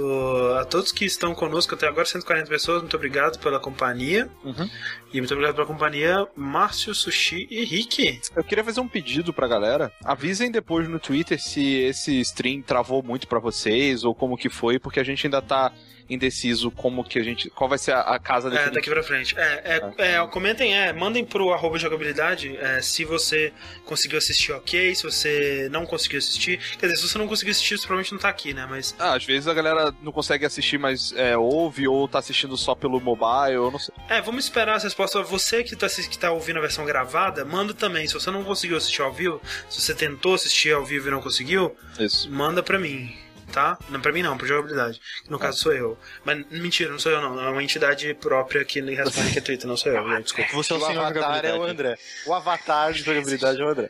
a 0.59 0.65
todos 0.65 0.91
que 0.91 1.05
estão 1.05 1.33
conosco 1.33 1.73
até 1.73 1.87
agora, 1.87 2.05
140 2.05 2.47
pessoas. 2.47 2.81
Muito 2.81 2.95
obrigado 2.95 3.39
pela 3.39 3.59
companhia. 3.59 4.29
Uhum. 4.43 4.69
E 5.13 5.19
muito 5.19 5.33
obrigado 5.33 5.55
pela 5.55 5.65
companhia, 5.65 6.27
Márcio, 6.35 6.93
Sushi 6.93 7.47
e 7.49 7.63
Rick. 7.63 8.19
Eu 8.35 8.43
queria 8.43 8.63
fazer 8.63 8.81
um 8.81 8.87
pedido 8.87 9.33
pra 9.33 9.47
galera. 9.47 9.91
Avisem 10.03 10.51
depois 10.51 10.87
no 10.89 10.99
Twitter 10.99 11.41
se 11.41 11.81
esse 11.81 12.19
stream 12.19 12.61
travou 12.61 13.01
muito 13.01 13.27
pra 13.27 13.39
vocês 13.39 14.03
ou 14.03 14.13
como 14.13 14.37
que 14.37 14.49
foi, 14.49 14.77
porque 14.77 14.99
a 14.99 15.03
gente 15.03 15.25
ainda 15.25 15.41
tá 15.41 15.71
indeciso 16.09 16.71
como 16.71 17.03
que 17.03 17.19
a 17.19 17.23
gente. 17.23 17.49
Qual 17.49 17.69
vai 17.69 17.77
ser 17.77 17.91
a, 17.91 18.01
a 18.01 18.19
casa 18.19 18.47
É, 18.47 18.51
definitiva. 18.51 18.75
daqui 18.75 18.89
pra 18.89 19.03
frente. 19.03 19.35
É, 19.37 19.81
é, 19.99 20.15
é, 20.15 20.27
comentem, 20.27 20.75
é, 20.77 20.93
mandem 20.93 21.25
pro 21.25 21.51
arroba 21.53 21.77
jogabilidade 21.77 22.55
é, 22.57 22.81
se 22.81 23.03
você 23.05 23.51
conseguiu 23.85 24.17
assistir 24.17 24.51
ok, 24.51 24.95
se 24.95 25.03
você 25.03 25.67
não 25.71 25.85
conseguiu 25.85 26.19
assistir. 26.19 26.59
Quer 26.77 26.87
dizer, 26.87 26.97
se 27.01 27.07
você 27.09 27.17
não 27.17 27.27
conseguiu 27.27 27.51
assistir, 27.51 27.77
você 27.77 27.85
provavelmente 27.87 28.11
não 28.13 28.19
tá 28.19 28.29
aqui, 28.29 28.53
né? 28.53 28.65
Mas 28.69 28.95
Ah, 28.99 29.15
às 29.15 29.25
vezes 29.25 29.47
a 29.47 29.53
galera 29.53 29.93
não 30.01 30.11
consegue 30.11 30.45
assistir, 30.45 30.77
mas 30.77 31.13
é, 31.15 31.37
ouve 31.37 31.87
ou 31.87 32.07
tá 32.07 32.19
assistindo 32.19 32.55
só 32.57 32.73
pelo 32.75 32.99
mobile, 32.99 33.53
eu 33.55 33.69
não 33.71 33.79
sei. 33.79 33.93
É, 34.09 34.21
vamos 34.21 34.45
esperar 34.45 34.75
as 34.75 34.83
respostas. 34.83 35.27
Você 35.29 35.63
que 35.63 35.75
tá, 35.75 35.87
que 35.87 36.17
tá 36.17 36.31
ouvindo 36.31 36.57
a 36.57 36.61
versão 36.61 36.85
gravada, 36.85 37.43
manda 37.45 37.73
também. 37.73 38.07
Se 38.07 38.13
você 38.13 38.31
não 38.31 38.43
conseguiu 38.43 38.77
assistir 38.77 39.01
ao 39.01 39.11
vivo, 39.13 39.41
se 39.69 39.81
você 39.81 39.93
tentou 39.93 40.33
assistir 40.35 40.73
ao 40.73 40.85
vivo 40.85 41.07
e 41.07 41.11
não 41.11 41.21
conseguiu, 41.21 41.75
Isso. 41.99 42.29
manda 42.31 42.61
pra 42.63 42.77
mim, 42.79 43.15
tá? 43.57 43.77
Não 43.89 43.99
pra 43.99 44.11
mim 44.11 44.21
não, 44.21 44.37
pra 44.37 44.47
jogabilidade. 44.47 45.01
No 45.27 45.39
caso 45.39 45.57
sou 45.57 45.73
eu. 45.73 45.97
Mas 46.23 46.45
mentira, 46.51 46.91
não 46.91 46.99
sou 46.99 47.11
eu 47.11 47.19
não. 47.19 47.43
É 47.43 47.49
uma 47.49 47.63
entidade 47.63 48.13
própria 48.13 48.63
que 48.63 48.79
responde 48.81 49.31
que 49.31 49.39
é 49.39 49.41
Twitter, 49.41 49.67
não 49.67 49.75
sou 49.75 49.91
eu, 49.91 50.07
gente. 50.09 50.23
Desculpa. 50.23 50.51
Você 50.53 50.73
é 50.73 50.75
o 50.75 50.79
o 50.79 50.85
senhor 50.85 51.03
avatar 51.03 51.45
é 51.45 51.53
o. 51.55 51.63
André. 51.63 51.97
O 52.27 52.33
avatar 52.33 52.93
de 52.93 53.03
jogabilidade 53.03 53.59
é 53.59 53.65
o 53.65 53.69
André. 53.69 53.89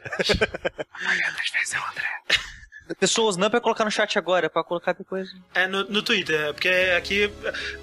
Pessoas, 2.98 3.36
não 3.36 3.48
é 3.48 3.50
pra 3.50 3.60
colocar 3.60 3.84
no 3.84 3.92
chat 3.92 4.18
agora, 4.18 4.46
é 4.46 4.50
pra 4.50 4.64
colocar 4.64 4.94
depois. 4.94 5.28
É 5.54 5.68
no, 5.68 5.84
no 5.90 6.02
Twitter, 6.02 6.40
é, 6.40 6.54
porque 6.54 6.70
aqui 6.98 7.30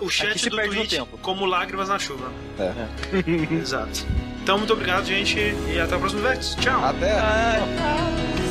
o 0.01 0.09
chat 0.09 0.31
Aqui 0.31 0.39
se 0.39 0.49
do 0.49 0.57
perde 0.57 0.75
no 0.75 0.81
Twitch 0.81 0.99
tempo. 0.99 1.19
como 1.19 1.45
lágrimas 1.45 1.91
na 1.91 1.99
chuva. 1.99 2.33
É. 2.59 2.73
Exato. 3.55 4.07
Então, 4.43 4.57
muito 4.57 4.73
obrigado, 4.73 5.05
gente, 5.05 5.39
e 5.39 5.79
até 5.79 5.97
o 5.97 5.99
próximo 6.01 6.23
Vértice. 6.23 6.57
Tchau! 6.57 6.83
Até. 6.83 8.44